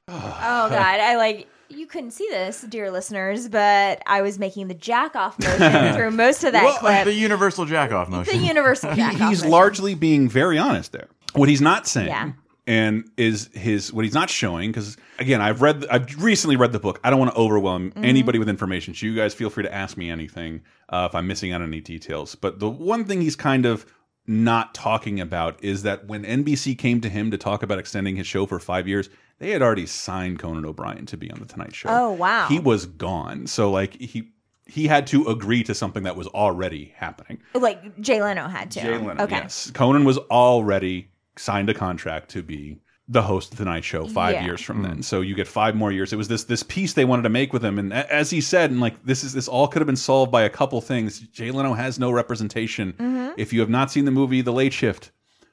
Oh 0.08 0.68
God, 0.68 1.00
I 1.00 1.16
like 1.16 1.48
you 1.76 1.87
couldn't 1.87 2.12
see 2.12 2.26
this, 2.30 2.62
dear 2.62 2.90
listeners, 2.90 3.48
but 3.48 4.02
I 4.06 4.22
was 4.22 4.38
making 4.38 4.68
the 4.68 4.74
jack 4.74 5.16
off 5.16 5.38
motion 5.42 5.94
through 5.94 6.11
most 6.12 6.44
of 6.44 6.52
that 6.52 6.64
Well, 6.64 6.78
clip. 6.78 7.04
The 7.04 7.14
universal 7.14 7.64
jack 7.64 7.92
off 7.92 8.08
motion. 8.08 8.38
The 8.40 8.46
universal 8.46 8.94
jack 8.94 9.14
off 9.20 9.28
he's 9.30 9.40
motion. 9.40 9.50
largely 9.50 9.94
being 9.94 10.28
very 10.28 10.58
honest 10.58 10.92
there. 10.92 11.08
What 11.35 11.48
he's 11.48 11.61
not 11.62 11.87
saying, 11.88 12.08
Yeah. 12.08 12.32
and 12.66 13.04
is 13.16 13.48
his 13.54 13.92
what 13.92 14.04
he's 14.04 14.14
not 14.14 14.28
showing 14.30 14.70
because 14.70 14.96
again, 15.18 15.40
I've 15.40 15.62
read, 15.62 15.87
I've 15.90 16.22
recently 16.22 16.56
read 16.56 16.72
the 16.72 16.78
book. 16.80 17.00
I 17.02 17.11
don't 17.11 17.18
want 17.18 17.32
to 17.32 17.37
overwhelm 17.38 17.90
Mm-hmm. 17.90 18.04
anybody 18.04 18.38
with 18.38 18.48
information. 18.48 18.94
So 18.94 19.06
you 19.06 19.14
guys 19.16 19.32
feel 19.35 19.48
free 19.50 19.62
to 19.64 19.74
ask 19.74 19.96
me 19.96 20.11
anything 20.11 20.62
uh, 20.90 21.08
if 21.11 21.14
I'm 21.14 21.26
missing 21.26 21.52
out 21.52 21.62
on 21.62 21.68
any 21.68 21.80
details. 21.80 22.35
But 22.35 22.58
the 22.58 22.68
one 22.68 23.04
thing 23.04 23.20
he's 23.22 23.37
kind 23.37 23.64
of 23.66 23.87
not 24.26 24.72
talking 24.74 25.18
about 25.20 25.62
is 25.64 25.82
that 25.82 26.06
when 26.06 26.22
NBC 26.24 26.78
came 26.78 27.00
to 27.00 27.08
him 27.08 27.30
to 27.32 27.38
talk 27.38 27.62
about 27.64 27.78
extending 27.80 28.14
his 28.14 28.26
show 28.26 28.46
for 28.46 28.61
five 28.61 28.87
years, 28.87 29.11
they 29.42 29.50
had 29.50 29.61
already 29.61 29.87
signed 29.87 30.38
Conan 30.38 30.64
O'Brien 30.64 31.05
to 31.07 31.16
be 31.16 31.28
on 31.31 31.40
the 31.40 31.46
Tonight 31.46 31.74
Show. 31.74 31.88
Oh, 31.90 32.12
wow. 32.12 32.46
he 32.46 32.61
was 32.61 32.87
gone. 32.87 33.48
So 33.48 33.70
like 33.72 33.94
he 34.00 34.28
he 34.66 34.87
had 34.87 35.07
to 35.09 35.26
agree 35.26 35.64
to 35.64 35.74
something 35.74 36.05
that 36.05 36.14
was 36.14 36.28
already 36.28 36.94
happening. 36.96 37.40
like 37.52 38.00
Jay 38.00 38.22
Leno 38.22 38.46
had 38.46 38.70
to. 38.70 38.81
Jay 38.81 38.96
Leno, 38.96 39.24
okay. 39.24 39.35
yes. 39.37 39.70
Conan 39.74 40.05
was 40.05 40.16
already 40.18 41.09
signed 41.37 41.68
a 41.68 41.74
contract 41.74 42.31
to 42.31 42.42
be 42.44 42.78
the 43.09 43.22
host 43.22 43.50
of 43.52 43.59
the 43.59 43.64
Night 43.64 43.83
Show 43.83 44.07
five 44.07 44.35
Yeah. 44.35 44.44
years 44.44 44.61
from 44.61 44.83
then. 44.83 45.02
So 45.02 45.20
you 45.22 45.35
get 45.35 45.48
five 45.48 45.74
more 45.74 45.90
years. 45.90 46.12
It 46.12 46.16
was 46.16 46.28
this 46.28 46.44
this 46.44 46.62
piece 46.62 46.92
they 46.92 47.05
wanted 47.05 47.22
to 47.22 47.28
make 47.28 47.52
with 47.52 47.64
him, 47.64 47.81
and 47.81 47.92
as 47.92 48.31
he 48.31 48.40
said, 48.40 48.70
and 48.70 48.81
like 48.81 49.05
this 49.05 49.24
is 49.24 49.33
this 49.33 49.48
all 49.48 49.66
could 49.66 49.83
have 49.83 49.87
been 49.88 49.96
solved 49.96 50.31
by 50.31 50.42
a 50.42 50.48
couple 50.50 50.81
things. 50.81 51.18
Jay 51.18 51.50
Leno 51.50 51.74
has 51.74 51.98
no 51.98 52.12
representation. 52.12 52.92
Mm-hmm. 52.92 53.33
If 53.37 53.52
you 53.52 53.59
have 53.59 53.68
not 53.70 53.90
seen 53.90 54.05
the 54.05 54.12
movie 54.12 54.40
The 54.40 54.52
Late 54.52 54.72
Shift, 54.72 55.11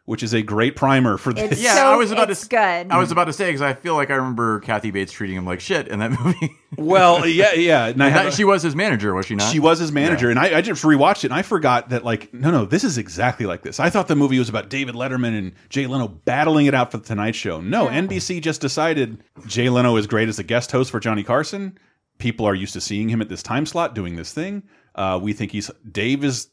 which 0.09 0.23
is 0.23 0.33
a 0.33 0.41
great 0.41 0.75
primer 0.75 1.17
for 1.17 1.31
this, 1.31 1.51
It's 1.51 1.61
Yeah, 1.61 1.75
so, 1.75 1.85
I 1.93 1.95
was 1.95 2.09
about 2.11 2.31
it's 2.31 2.41
to. 2.41 2.49
good. 2.49 2.87
I 2.91 2.97
was 2.97 3.11
about 3.11 3.25
to 3.25 3.33
say 3.33 3.45
because 3.49 3.61
I 3.61 3.75
feel 3.75 3.93
like 3.93 4.09
I 4.09 4.15
remember 4.15 4.59
Kathy 4.61 4.89
Bates 4.89 5.11
treating 5.11 5.37
him 5.37 5.45
like 5.45 5.59
shit 5.59 5.87
in 5.87 5.99
that 5.99 6.09
movie. 6.23 6.55
well, 6.77 7.27
yeah, 7.27 7.53
yeah. 7.53 7.85
And 7.89 8.01
And 8.01 8.11
have 8.11 8.23
that- 8.23 8.33
a- 8.33 8.35
she 8.35 8.43
was 8.43 8.63
his 8.63 8.75
manager, 8.75 9.13
was 9.13 9.27
she 9.27 9.35
not? 9.35 9.51
She 9.51 9.59
was 9.59 9.77
his 9.77 9.91
manager, 9.91 10.31
and 10.31 10.39
I, 10.39 10.57
I 10.57 10.61
just 10.61 10.83
rewatched 10.83 11.19
it, 11.19 11.25
and 11.25 11.35
I 11.35 11.43
forgot 11.43 11.89
that 11.89 12.03
like, 12.03 12.33
no, 12.33 12.49
no, 12.49 12.65
this 12.65 12.83
is 12.83 12.97
exactly 12.97 13.45
like 13.45 13.61
this. 13.61 13.79
I 13.79 13.91
thought 13.91 14.07
the 14.07 14.15
movie 14.15 14.39
was 14.39 14.49
about 14.49 14.67
David 14.69 14.95
Letterman 14.95 15.37
and 15.37 15.51
Jay 15.69 15.85
Leno 15.85 16.07
battling 16.07 16.65
it 16.65 16.73
out 16.73 16.89
for 16.91 16.97
the 16.97 17.05
Tonight 17.05 17.35
Show. 17.35 17.61
No, 17.61 17.85
NBC 17.87 18.41
just 18.41 18.61
decided 18.61 19.23
Jay 19.45 19.69
Leno 19.69 19.95
is 19.95 20.07
great 20.07 20.27
as 20.27 20.39
a 20.39 20.43
guest 20.43 20.71
host 20.71 20.89
for 20.89 20.99
Johnny 20.99 21.21
Carson. 21.23 21.77
People 22.17 22.47
are 22.47 22.55
used 22.55 22.73
to 22.73 22.81
seeing 22.81 23.09
him 23.09 23.21
at 23.21 23.29
this 23.29 23.43
time 23.43 23.67
slot 23.67 23.93
doing 23.93 24.15
this 24.15 24.33
thing. 24.33 24.63
Uh, 24.95 25.19
we 25.21 25.33
think 25.33 25.51
he's 25.51 25.69
Dave 25.89 26.23
is 26.23 26.47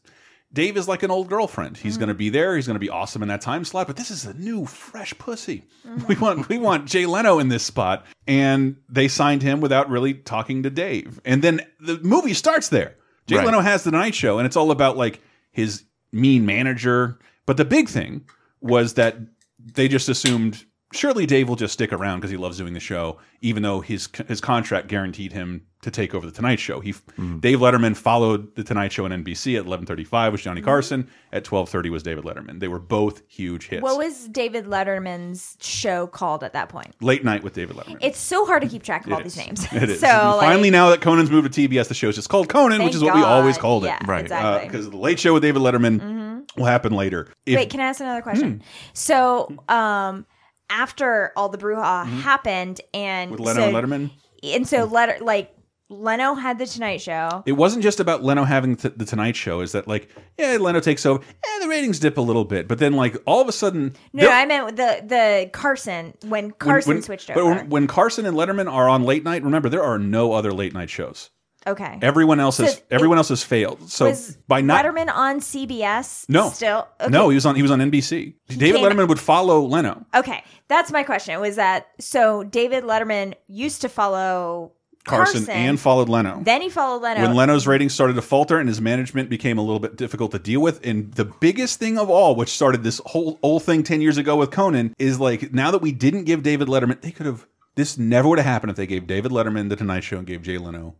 Dave 0.53 0.77
is 0.77 0.87
like 0.87 1.03
an 1.03 1.11
old 1.11 1.27
girlfriend. 1.27 1.77
He's 1.77 1.95
mm. 1.95 1.99
going 1.99 2.07
to 2.07 2.15
be 2.15 2.29
there. 2.29 2.55
He's 2.55 2.67
going 2.67 2.75
to 2.75 2.79
be 2.79 2.89
awesome 2.89 3.21
in 3.21 3.27
that 3.27 3.41
time 3.41 3.65
slot. 3.65 3.87
But 3.87 3.97
this 3.97 4.09
is 4.09 4.25
a 4.25 4.33
new, 4.33 4.65
fresh 4.65 5.17
pussy. 5.17 5.65
Mm-hmm. 5.85 6.07
We 6.07 6.15
want 6.15 6.49
we 6.49 6.57
want 6.57 6.85
Jay 6.85 7.05
Leno 7.05 7.39
in 7.39 7.49
this 7.49 7.63
spot, 7.63 8.05
and 8.27 8.77
they 8.89 9.07
signed 9.07 9.43
him 9.43 9.59
without 9.59 9.89
really 9.89 10.13
talking 10.13 10.63
to 10.63 10.69
Dave. 10.69 11.19
And 11.25 11.41
then 11.41 11.61
the 11.79 11.99
movie 11.99 12.33
starts 12.33 12.69
there. 12.69 12.95
Jay 13.27 13.37
Right. 13.37 13.45
Leno 13.45 13.59
has 13.59 13.83
the 13.83 13.91
night 13.91 14.15
show, 14.15 14.37
and 14.37 14.45
it's 14.45 14.55
all 14.55 14.71
about 14.71 14.95
like 14.97 15.21
his 15.51 15.83
mean 16.11 16.45
manager. 16.45 17.19
But 17.45 17.57
the 17.57 17.65
big 17.65 17.89
thing 17.89 18.25
was 18.61 18.93
that 18.93 19.17
they 19.59 19.87
just 19.87 20.07
assumed 20.07 20.65
surely 20.93 21.25
Dave 21.25 21.49
will 21.49 21.55
just 21.55 21.73
stick 21.73 21.91
around 21.93 22.19
because 22.19 22.31
he 22.31 22.37
loves 22.37 22.57
doing 22.57 22.73
the 22.73 22.79
show, 22.79 23.19
even 23.41 23.63
though 23.63 23.81
his 23.81 24.09
his 24.27 24.41
contract 24.41 24.87
guaranteed 24.87 25.33
him 25.33 25.63
to 25.83 25.91
take 25.91 26.15
over 26.15 26.25
the 26.25 26.31
Tonight 26.31 26.59
Show. 26.59 26.79
He 26.79 26.93
Dave 27.39 27.59
Letterman 27.59 27.95
followed 27.95 28.55
the 28.55 28.63
Tonight 28.63 28.91
Show 28.91 29.05
on 29.05 29.11
NBC 29.11 29.57
at 29.59 29.65
11:35 29.65 30.31
was 30.31 30.41
Johnny 30.41 30.61
Carson. 30.61 31.07
At 31.31 31.43
12:30 31.43 31.89
was 31.91 32.03
David 32.03 32.23
Letterman. 32.23 32.59
They 32.59 32.67
were 32.67 32.79
both 32.79 33.21
huge 33.27 33.67
hits. 33.67 33.83
What 33.83 33.97
was 33.97 34.27
David 34.29 34.65
Letterman's 34.65 35.55
show 35.61 36.07
called 36.07 36.43
at 36.43 36.53
that 36.53 36.69
point? 36.69 36.95
Late 37.01 37.23
Night 37.23 37.43
with 37.43 37.53
David 37.53 37.75
Letterman. 37.75 37.97
It's 38.01 38.19
so 38.19 38.45
hard 38.45 38.63
to 38.63 38.67
keep 38.67 38.81
track 38.83 39.05
of 39.05 39.13
all 39.13 39.19
It 39.19 39.23
these 39.23 39.37
names. 39.37 39.67
It 39.73 39.89
is. 39.89 39.99
so 40.01 40.07
like, 40.07 40.47
finally, 40.47 40.69
now 40.71 40.89
that 40.89 41.01
Conan's 41.01 41.29
moved 41.29 41.51
to 41.53 41.67
TBS, 41.67 41.87
the 41.89 41.93
show's 41.93 42.15
just 42.15 42.29
called 42.29 42.49
Conan, 42.49 42.83
which 42.83 42.95
is 42.95 43.03
what 43.03 43.13
we 43.13 43.21
always 43.21 43.55
God. 43.57 43.61
called 43.61 43.83
it. 43.83 43.87
Yeah, 43.87 43.99
Right. 44.05 44.21
exactly. 44.21 44.67
Because 44.67 44.89
the 44.89 44.97
Late 44.97 45.19
Show 45.19 45.33
with 45.33 45.43
David 45.43 45.61
Letterman 45.61 45.99
Mhm. 45.99 46.57
will 46.57 46.65
happen 46.65 46.93
later. 46.93 47.27
If- 47.45 47.55
Wait, 47.57 47.69
can 47.69 47.79
I 47.81 47.85
ask 47.85 47.99
another 47.99 48.21
question? 48.21 48.53
Hmm. 48.53 48.61
So, 48.93 49.53
um, 49.69 50.25
after 50.69 51.31
all 51.35 51.49
the 51.49 51.57
brouhaha 51.57 52.05
happened, 52.21 52.81
and 52.93 53.31
Mm-hmm. 53.31 53.43
With 53.43 53.55
Leno 53.57 53.59
so, 53.71 53.77
and 53.77 53.91
Letterman? 53.91 54.11
and 54.43 54.67
so 54.67 54.85
Letter 54.85 55.17
like 55.21 55.53
Leno 55.89 56.33
had 56.33 56.59
the 56.59 56.65
Tonight 56.65 56.99
Show. 56.99 57.43
It 57.45 57.53
wasn't 57.53 57.81
just 57.81 58.01
about 58.01 58.21
Leno 58.21 58.43
having 58.43 58.75
t 58.75 58.89
the 58.89 59.05
Tonight 59.05 59.37
Show. 59.37 59.61
Is 59.61 59.71
that 59.71 59.87
like, 59.87 60.09
yeah, 60.37 60.57
Leno 60.59 60.81
takes 60.81 61.05
over, 61.05 61.23
and 61.23 61.63
the 61.63 61.69
ratings 61.69 61.99
dip 61.99 62.17
a 62.17 62.21
little 62.21 62.43
bit, 62.43 62.67
but 62.67 62.77
then 62.79 62.93
like 62.93 63.15
all 63.25 63.39
of 63.41 63.47
a 63.47 63.53
sudden, 63.53 63.95
No, 64.11 64.23
they're- 64.23 64.31
I 64.31 64.45
meant 64.45 64.75
the 64.75 65.01
the 65.05 65.49
Carson 65.53 66.13
when 66.27 66.51
Carson 66.51 66.95
when- 66.95 67.03
switched 67.03 67.27
but 67.29 67.37
over. 67.37 67.55
when, 67.55 67.69
when 67.69 67.87
Carson 67.87 68.25
and 68.25 68.35
Letterman 68.35 68.69
are 68.71 68.89
on 68.89 69.03
late 69.03 69.23
night, 69.23 69.43
remember 69.43 69.69
there 69.69 69.83
are 69.83 69.97
no 69.97 70.33
other 70.33 70.51
late 70.51 70.73
night 70.73 70.89
shows. 70.89 71.29
Okay, 71.67 71.99
Everyone 72.01 72.39
else 72.39 72.57
So 72.57 72.63
has 72.63 72.81
everyone 72.89 73.17
else 73.17 73.29
has 73.29 73.43
failed. 73.43 73.89
So 73.89 74.13
by 74.47 74.61
not 74.61 74.85
Letterman 74.85 75.09
on 75.13 75.39
CBS. 75.39 76.27
no 76.29 76.49
still 76.49 76.87
okay. 76.99 77.11
no 77.11 77.29
he 77.29 77.35
was 77.35 77.45
on 77.45 77.55
he 77.55 77.61
was 77.61 77.71
on 77.71 77.79
NBC. 77.79 78.33
David 78.47 78.81
came- 78.81 78.85
Letterman 78.85 79.07
would 79.07 79.19
follow 79.19 79.61
Leno. 79.61 80.05
Okay, 80.15 80.43
that's 80.67 80.91
my 80.91 81.03
question. 81.03 81.39
Was 81.39 81.57
that 81.57 81.87
so? 81.99 82.43
David 82.43 82.83
Letterman 82.83 83.33
used 83.47 83.81
to 83.81 83.89
follow 83.89 84.71
Carson, 85.05 85.45
Carson, 85.45 85.53
and 85.55 85.79
followed 85.79 86.09
Leno. 86.09 86.41
Then 86.43 86.61
he 86.61 86.69
followed 86.69 87.01
Leno. 87.01 87.21
when 87.21 87.33
Leno's 87.35 87.65
ratings 87.65 87.93
started 87.93 88.13
to 88.15 88.21
falter 88.21 88.59
and 88.59 88.67
his 88.67 88.81
management 88.81 89.29
became 89.29 89.57
a 89.57 89.61
little 89.61 89.79
bit 89.79 89.95
difficult 89.95 90.31
to 90.31 90.39
deal 90.39 90.59
with. 90.61 90.85
And 90.85 91.13
the 91.13 91.25
biggest 91.25 91.79
thing 91.79 91.97
of 91.97 92.09
all, 92.09 92.35
which 92.35 92.49
started 92.49 92.83
this 92.83 92.99
whole 93.05 93.39
whole 93.41 93.59
thing 93.59 93.83
ten 93.83 94.01
years 94.01 94.17
ago 94.17 94.35
with 94.35 94.51
Conan, 94.51 94.93
is 94.99 95.19
like 95.19 95.53
now 95.53 95.71
that 95.71 95.81
we 95.81 95.91
didn't 95.91 96.25
give 96.25 96.43
David 96.43 96.67
Letterman, 96.67 97.01
they 97.01 97.11
could 97.11 97.25
have. 97.25 97.45
This 97.75 97.95
never 97.95 98.27
would 98.27 98.39
have 98.39 98.45
happened 98.47 98.71
if 98.71 98.75
they 98.75 98.87
gave 98.87 99.05
David 99.05 99.31
Letterman 99.31 99.69
the 99.69 99.75
Tonight 99.75 100.03
Show 100.03 100.17
and 100.17 100.25
gave 100.25 100.41
Jay 100.41 100.57
Leno 100.57 100.95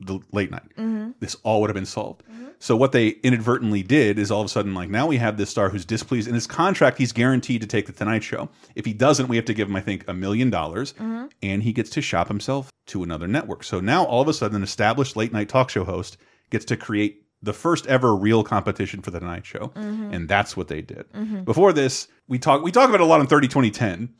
the 0.00 0.18
late 0.32 0.50
night. 0.50 0.62
Mhm. 0.78 1.14
This 1.20 1.36
all 1.42 1.60
would 1.60 1.70
have 1.70 1.74
been 1.74 1.86
solved. 1.86 2.22
So 2.62 2.76
what 2.76 2.92
they 2.92 3.08
inadvertently 3.22 3.82
did 3.82 4.18
is 4.18 4.30
all 4.30 4.40
of 4.42 4.46
a 4.46 4.48
sudden 4.48 4.74
like 4.74 4.90
now 4.90 5.06
we 5.06 5.16
have 5.16 5.38
this 5.38 5.48
star 5.48 5.70
who's 5.70 5.84
displeased 5.86 6.28
in 6.28 6.34
his 6.34 6.46
contract 6.46 6.98
he's 6.98 7.12
guaranteed 7.12 7.62
to 7.62 7.66
take 7.66 7.86
the 7.86 7.92
Tonight 7.92 8.22
Show. 8.22 8.50
If 8.74 8.84
he 8.84 8.92
doesn't, 8.92 9.28
we 9.28 9.36
have 9.36 9.46
to 9.46 9.54
give 9.54 9.68
him 9.68 9.76
I 9.76 9.80
think 9.80 10.04
a 10.08 10.12
million 10.14 10.50
dollars 10.50 10.92
Mhm. 11.00 11.30
and 11.42 11.62
he 11.62 11.72
gets 11.72 11.88
to 11.90 12.02
shop 12.02 12.28
himself 12.28 12.70
to 12.88 13.02
another 13.02 13.26
network. 13.26 13.64
So 13.64 13.80
now 13.80 14.04
all 14.04 14.20
of 14.20 14.28
a 14.28 14.34
sudden 14.34 14.56
an 14.56 14.62
established 14.62 15.16
late 15.16 15.32
night 15.32 15.48
talk 15.48 15.70
show 15.70 15.84
host 15.84 16.18
gets 16.50 16.64
to 16.66 16.76
create 16.76 17.22
the 17.42 17.54
first 17.54 17.86
ever 17.86 18.14
real 18.14 18.44
competition 18.44 19.00
for 19.00 19.10
the 19.10 19.20
Tonight 19.20 19.46
Show. 19.46 19.72
Mhm. 19.74 20.12
And 20.14 20.28
that's 20.28 20.54
what 20.54 20.68
they 20.68 20.82
did. 20.82 21.06
Mhm. 21.14 21.46
Before 21.46 21.72
this, 21.72 22.08
we 22.28 22.38
talk 22.38 22.62
we 22.62 22.70
talk 22.70 22.90
about 22.90 23.00
it 23.00 23.04
a 23.04 23.06
lot 23.06 23.20
in 23.22 23.26
30 23.26 23.48
2010. 23.48 24.10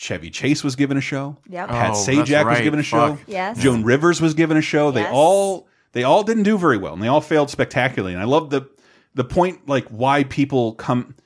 Chevy 0.00 0.30
Chase 0.30 0.64
was 0.64 0.76
given 0.76 0.96
a 0.96 1.00
show. 1.02 1.36
Yep. 1.50 1.68
Pat 1.68 1.90
Oh, 1.90 2.04
that's 2.06 2.08
Sajak 2.08 2.46
was 2.46 2.54
right. 2.56 2.64
given 2.64 2.80
a 2.80 2.82
show. 2.82 3.16
Fuck. 3.16 3.28
Yes. 3.28 3.58
Joan 3.58 3.84
Rivers 3.84 4.18
was 4.18 4.32
given 4.32 4.56
a 4.56 4.62
show. 4.62 4.90
They 4.90 5.04
all 5.06 5.68
they 5.92 6.04
all 6.04 6.22
didn't 6.22 6.44
do 6.44 6.56
very 6.56 6.78
well, 6.78 6.94
and 6.94 7.02
they 7.02 7.08
all 7.08 7.20
failed 7.20 7.50
spectacularly. 7.50 8.14
And 8.14 8.22
I 8.22 8.24
love 8.24 8.48
the 8.48 8.66
the 9.14 9.24
point 9.24 9.68
like 9.68 9.86
why 9.88 10.24
people 10.24 10.72
come 10.74 11.16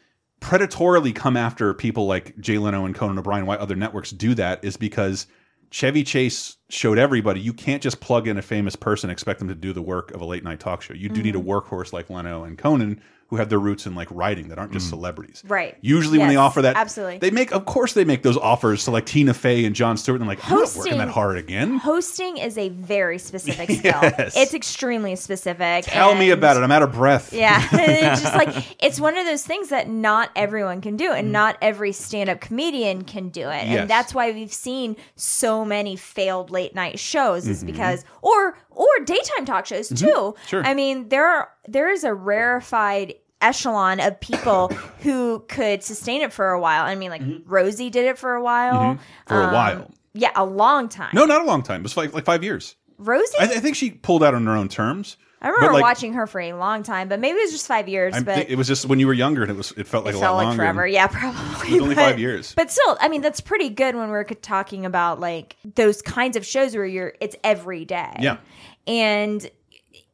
predatorily 0.40 1.14
come 1.14 1.36
after 1.36 1.72
people 1.72 2.06
like 2.06 2.36
Jay 2.40 2.58
Leno 2.58 2.84
and 2.84 2.94
Conan 2.96 3.16
O'Brien. 3.18 3.46
Why 3.46 3.56
other 3.56 3.76
networks 3.76 4.10
do 4.10 4.34
that 4.34 4.64
is 4.64 4.76
because 4.76 5.26
Chevy 5.70 6.02
Chase 6.04 6.56
showed 6.68 6.98
everybody 6.98 7.40
you 7.40 7.52
can't 7.52 7.82
just 7.82 8.00
plug 8.00 8.26
in 8.28 8.36
a 8.36 8.42
famous 8.42 8.74
person 8.76 9.08
and 9.08 9.12
expect 9.12 9.38
them 9.38 9.48
to 9.48 9.54
do 9.54 9.72
the 9.72 9.82
work 9.82 10.10
of 10.10 10.20
a 10.20 10.24
late 10.24 10.42
night 10.44 10.58
talk 10.60 10.82
show. 10.82 10.94
You 10.94 11.08
do 11.08 11.22
need 11.22 11.36
a 11.36 11.38
Mm-hmm. 11.38 11.48
workhorse 11.48 11.92
like 11.92 12.10
Leno 12.10 12.42
and 12.44 12.58
Conan 12.58 13.00
who 13.34 13.38
have 13.38 13.48
their 13.48 13.58
roots 13.58 13.86
in 13.86 13.94
like 13.96 14.08
writing 14.10 14.48
that 14.48 14.58
aren't 14.58 14.72
just 14.72 14.88
celebrities. 14.88 15.42
Right. 15.46 15.76
Usually 15.80 16.18
when 16.18 16.28
they 16.28 16.36
offer 16.36 16.62
that, 16.62 16.76
absolutely. 16.76 17.18
they 17.18 17.30
make 17.30 17.52
of 17.52 17.64
course 17.64 17.92
they 17.94 18.04
make 18.04 18.22
those 18.22 18.36
offers 18.36 18.84
to 18.84 18.90
like 18.92 19.06
Tina 19.06 19.34
Fey 19.34 19.64
and 19.64 19.74
Jon 19.74 19.96
Stewart 19.96 20.20
and 20.20 20.28
like 20.28 20.38
I'm 20.50 20.58
not 20.60 20.74
working 20.76 20.98
that 20.98 21.08
hard 21.08 21.36
again. 21.36 21.78
Hosting 21.78 22.36
is 22.36 22.56
a 22.56 22.68
very 22.68 23.18
specific 23.18 23.70
skill. 23.78 23.98
Yes. 24.02 24.36
It's 24.36 24.54
extremely 24.54 25.16
specific. 25.16 25.84
Tell 25.84 26.14
me 26.14 26.30
about 26.30 26.56
it. 26.56 26.62
I'm 26.62 26.70
out 26.70 26.82
of 26.82 26.92
breath. 26.92 27.32
Yeah, 27.32 27.60
it's 27.72 28.22
just 28.22 28.34
like 28.34 28.76
it's 28.82 29.00
one 29.00 29.16
of 29.18 29.26
those 29.26 29.44
things 29.44 29.70
that 29.70 29.88
not 29.88 30.30
everyone 30.36 30.80
can 30.80 30.96
do, 30.96 31.10
and 31.12 31.32
not 31.32 31.56
every 31.60 31.92
stand-up 31.92 32.40
comedian 32.40 33.02
can 33.02 33.28
do 33.30 33.48
it, 33.48 33.64
Mm. 33.64 33.70
Yes. 33.70 33.80
and 33.80 33.90
that's 33.90 34.14
why 34.14 34.30
we've 34.30 34.52
seen 34.52 34.96
so 35.16 35.64
many 35.64 35.96
failed 35.96 36.50
late 36.50 36.74
night 36.74 36.98
shows. 36.98 37.46
Is 37.48 37.62
Mhm. 37.62 37.66
because 37.66 38.04
or 38.22 38.56
or 38.70 38.86
daytime 39.04 39.44
talk 39.44 39.66
shows 39.66 39.88
too. 39.88 40.34
Sure. 40.46 40.62
I 40.64 40.74
mean, 40.74 41.08
there 41.08 41.26
are 41.26 41.48
there 41.66 41.90
is 41.90 42.04
a 42.04 42.12
rarefied 42.14 43.14
echelon 43.44 44.00
of 44.00 44.18
people 44.20 44.68
who 45.00 45.44
could 45.48 45.82
sustain 45.82 46.22
it 46.22 46.32
for 46.32 46.50
a 46.50 46.60
while. 46.60 46.84
I 46.84 46.94
mean, 46.94 47.10
like 47.10 47.22
Rosie 47.46 47.90
did 47.90 48.06
it 48.06 48.18
for 48.18 48.34
a 48.34 48.42
while. 48.42 48.94
Mhm. 48.94 48.98
For 49.26 49.40
a 49.40 49.44
Um, 49.46 49.52
while. 49.52 49.90
Yeah, 50.14 50.30
a 50.36 50.44
long 50.44 50.88
time. 50.88 51.10
No, 51.12 51.24
not 51.24 51.42
a 51.42 51.44
long 51.44 51.62
time. 51.62 51.80
It 51.80 51.84
was 51.84 51.96
like, 51.96 52.12
like 52.12 52.24
five 52.24 52.42
years. 52.44 52.76
Rosie. 52.98 53.36
I, 53.38 53.44
I 53.44 53.46
think 53.60 53.74
she 53.76 53.90
pulled 53.90 54.22
out 54.22 54.34
on 54.34 54.46
her 54.46 54.52
own 54.56 54.68
terms. 54.68 55.16
I 55.42 55.48
remember 55.48 55.74
like, 55.74 55.82
watching 55.82 56.14
her 56.14 56.26
for 56.26 56.40
a 56.40 56.54
long 56.54 56.82
time, 56.84 57.08
but 57.08 57.20
maybe 57.20 57.36
it 57.36 57.42
was 57.42 57.52
just 57.52 57.66
five 57.66 57.86
years. 57.86 58.14
I 58.14 58.20
but 58.22 58.48
it 58.48 58.56
was 58.56 58.66
just 58.66 58.86
when 58.86 58.98
you 58.98 59.06
were 59.06 59.12
younger 59.12 59.42
and 59.42 59.50
it 59.50 59.56
was 59.56 59.72
it 59.76 59.86
felt 59.86 60.06
like 60.06 60.14
it 60.14 60.16
a 60.16 60.20
felt 60.20 60.36
lot 60.36 60.38
like 60.38 60.46
longer. 60.46 60.62
forever. 60.62 60.86
Yeah, 60.86 61.06
probably. 61.10 61.68
It 61.68 61.72
was 61.74 61.82
only 61.82 61.94
five 61.96 62.18
years. 62.18 62.54
But 62.54 62.70
still, 62.70 62.96
I 62.98 63.08
mean, 63.08 63.20
that's 63.20 63.42
pretty 63.42 63.68
good 63.68 63.94
when 63.94 64.08
we're 64.08 64.24
talking 64.24 64.86
about 64.86 65.20
like 65.20 65.56
those 65.74 66.00
kinds 66.00 66.38
of 66.38 66.46
shows 66.46 66.74
where 66.74 66.86
you're 66.86 67.12
it's 67.20 67.36
every 67.44 67.84
day. 67.84 68.14
Yeah. 68.20 68.38
And 68.86 69.50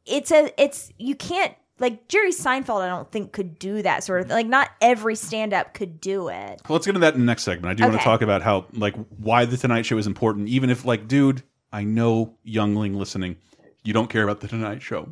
it's 0.05 0.31
a 0.31 0.51
it's 0.61 0.91
you 0.97 1.15
can't 1.15 1.53
like 1.81 2.07
Jerry 2.07 2.31
Seinfeld 2.31 2.81
I 2.81 2.87
don't 2.87 3.11
think 3.11 3.33
could 3.33 3.59
do 3.59 3.81
that 3.81 4.03
sort 4.05 4.21
of 4.21 4.29
like 4.29 4.47
not 4.47 4.69
every 4.79 5.15
stand 5.15 5.53
up 5.53 5.73
could 5.73 5.99
do 5.99 6.29
it. 6.29 6.61
Well, 6.69 6.75
let's 6.75 6.85
get 6.85 6.91
into 6.91 6.99
that 7.01 7.15
in 7.15 7.19
the 7.19 7.25
next 7.25 7.43
segment. 7.43 7.71
I 7.71 7.73
do 7.73 7.83
want 7.83 7.97
to 7.97 8.03
talk 8.03 8.21
about 8.21 8.41
how 8.41 8.67
like 8.73 8.95
why 9.17 9.45
the 9.45 9.57
Tonight 9.57 9.85
Show 9.85 9.97
is 9.97 10.07
important, 10.07 10.47
even 10.47 10.69
if 10.69 10.85
like, 10.85 11.07
dude, 11.07 11.43
I 11.73 11.83
know 11.83 12.35
youngling 12.43 12.93
listening, 12.93 13.35
you 13.83 13.91
don't 13.93 14.09
care 14.09 14.23
about 14.23 14.39
the 14.39 14.47
Tonight 14.47 14.81
Show. 14.81 15.09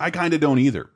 I 0.00 0.10
kind 0.10 0.32
of 0.32 0.40
don't 0.40 0.58
either, 0.58 0.88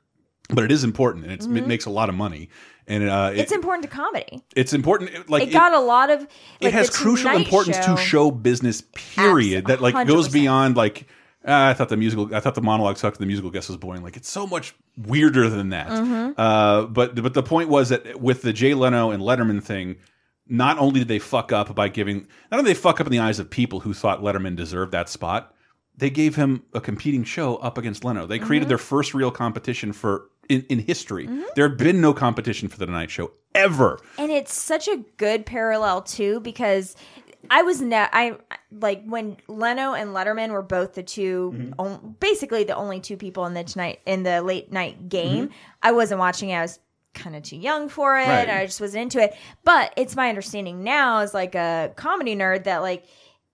but 0.48 0.64
it 0.64 0.72
is 0.72 0.84
important 0.84 1.24
and 1.24 1.32
it's, 1.34 1.44
it 1.44 1.50
Mhm. 1.50 1.66
makes 1.66 1.84
a 1.86 1.90
lot 1.90 2.08
of 2.08 2.14
money 2.14 2.48
and 2.86 3.08
uh, 3.08 3.30
it, 3.34 3.40
it's 3.40 3.52
important 3.52 3.82
to 3.82 3.88
comedy. 3.94 4.42
it's 4.54 4.72
important. 4.72 5.10
it- 5.10 5.28
Like 5.28 5.42
it 5.48 5.52
got 5.52 5.72
a 5.72 5.80
lot 5.80 6.08
of 6.08 6.20
like, 6.20 6.28
it 6.60 6.72
has 6.72 6.88
crucial 6.88 7.30
Tonight 7.30 7.44
importance 7.44 7.76
Show- 7.84 7.96
to 7.96 8.00
show 8.00 8.30
business 8.30 8.82
period 8.94 9.66
that 9.66 9.80
like 9.80 10.06
goes 10.06 10.28
100%. 10.28 10.32
beyond 10.32 10.76
like 10.76 11.06
"Ah, 11.08 11.12
I 11.46 11.74
thought 11.74 11.88
the 11.88 11.96
musical 11.96 12.34
I 12.34 12.40
thought 12.40 12.54
the 12.54 12.62
monologue 12.62 12.96
sucked 12.98 13.18
the 13.18 13.26
musical 13.26 13.50
guest 13.50 13.68
was 13.68 13.76
boring 13.76 14.02
like 14.02 14.16
it's 14.16 14.28
so 14.28 14.46
much 14.46 14.74
weirder 14.96 15.48
than 15.48 15.68
that 15.70 15.88
Mhm. 15.88 16.34
uh, 16.36 16.86
but 16.86 17.14
but 17.22 17.34
the 17.34 17.42
point 17.42 17.68
was 17.68 17.90
that 17.90 18.20
with 18.20 18.42
the 18.42 18.52
Jay 18.52 18.74
Leno 18.74 19.10
and 19.10 19.22
Letterman 19.22 19.62
thing 19.62 19.96
not 20.48 20.78
only 20.78 21.00
did 21.00 21.08
they 21.08 21.18
fuck 21.18 21.52
up 21.52 21.74
by 21.74 21.88
giving 21.88 22.26
not 22.50 22.58
only 22.58 22.70
did 22.70 22.76
they 22.76 22.80
fuck 22.80 23.00
up 23.00 23.06
in 23.06 23.12
the 23.12 23.18
eyes 23.20 23.38
of 23.38 23.48
people 23.50 23.80
who 23.80 23.94
thought 23.94 24.22
Letterman 24.22 24.56
deserved 24.56 24.92
that 24.92 25.08
spot 25.08 25.52
they 25.96 26.10
gave 26.10 26.36
him 26.36 26.62
a 26.74 26.80
competing 26.80 27.24
show 27.24 27.56
up 27.56 27.78
against 27.78 28.04
Leno 28.04 28.26
they 28.26 28.38
created 28.38 28.66
Mhm. 28.66 28.70
their 28.70 28.78
first 28.78 29.14
real 29.14 29.30
competition 29.30 29.92
for 29.92 30.28
in, 30.48 30.64
in 30.68 30.78
history 30.78 31.26
Mhm. 31.26 31.42
there 31.56 31.68
had 31.68 31.76
been 31.78 32.00
no 32.00 32.12
competition 32.14 32.68
for 32.68 32.78
the 32.78 32.86
Tonight 32.86 33.10
Show 33.10 33.32
ever 33.54 33.98
And 34.18 34.30
it's 34.30 34.54
such 34.54 34.86
a 34.86 34.98
good 35.16 35.44
parallel 35.46 36.02
too 36.02 36.38
because 36.40 36.94
I 37.50 37.62
was 37.62 37.80
ne- 37.80 37.96
I 38.12 38.36
like 38.72 39.04
when 39.06 39.36
Leno 39.48 39.94
and 39.94 40.10
Letterman 40.10 40.50
were 40.50 40.62
both 40.62 40.94
the 40.94 41.02
2 41.02 41.52
Mm-hmm. 41.54 41.72
on- 41.80 42.16
basically 42.20 42.64
the 42.64 42.76
only 42.76 43.00
two 43.00 43.16
people 43.16 43.46
in 43.46 43.54
the 43.54 43.64
tonight 43.64 44.00
in 44.06 44.22
the 44.22 44.42
late 44.42 44.72
night 44.72 45.08
game. 45.08 45.48
Mhm. 45.48 45.52
I 45.82 45.92
wasn't 45.92 46.20
watching. 46.20 46.50
it. 46.50 46.54
I 46.56 46.62
was 46.62 46.78
kind 47.14 47.34
of 47.34 47.42
too 47.42 47.56
young 47.56 47.88
for 47.88 48.18
it. 48.18 48.26
Right. 48.28 48.48
I 48.50 48.66
just 48.66 48.80
wasn't 48.80 49.02
into 49.04 49.22
it. 49.22 49.34
But 49.64 49.92
it's 49.96 50.14
my 50.16 50.28
understanding 50.28 50.84
now 50.84 51.20
as 51.20 51.32
like 51.32 51.54
a 51.54 51.92
comedy 51.96 52.36
nerd 52.36 52.64
that 52.64 52.82
like 52.82 53.04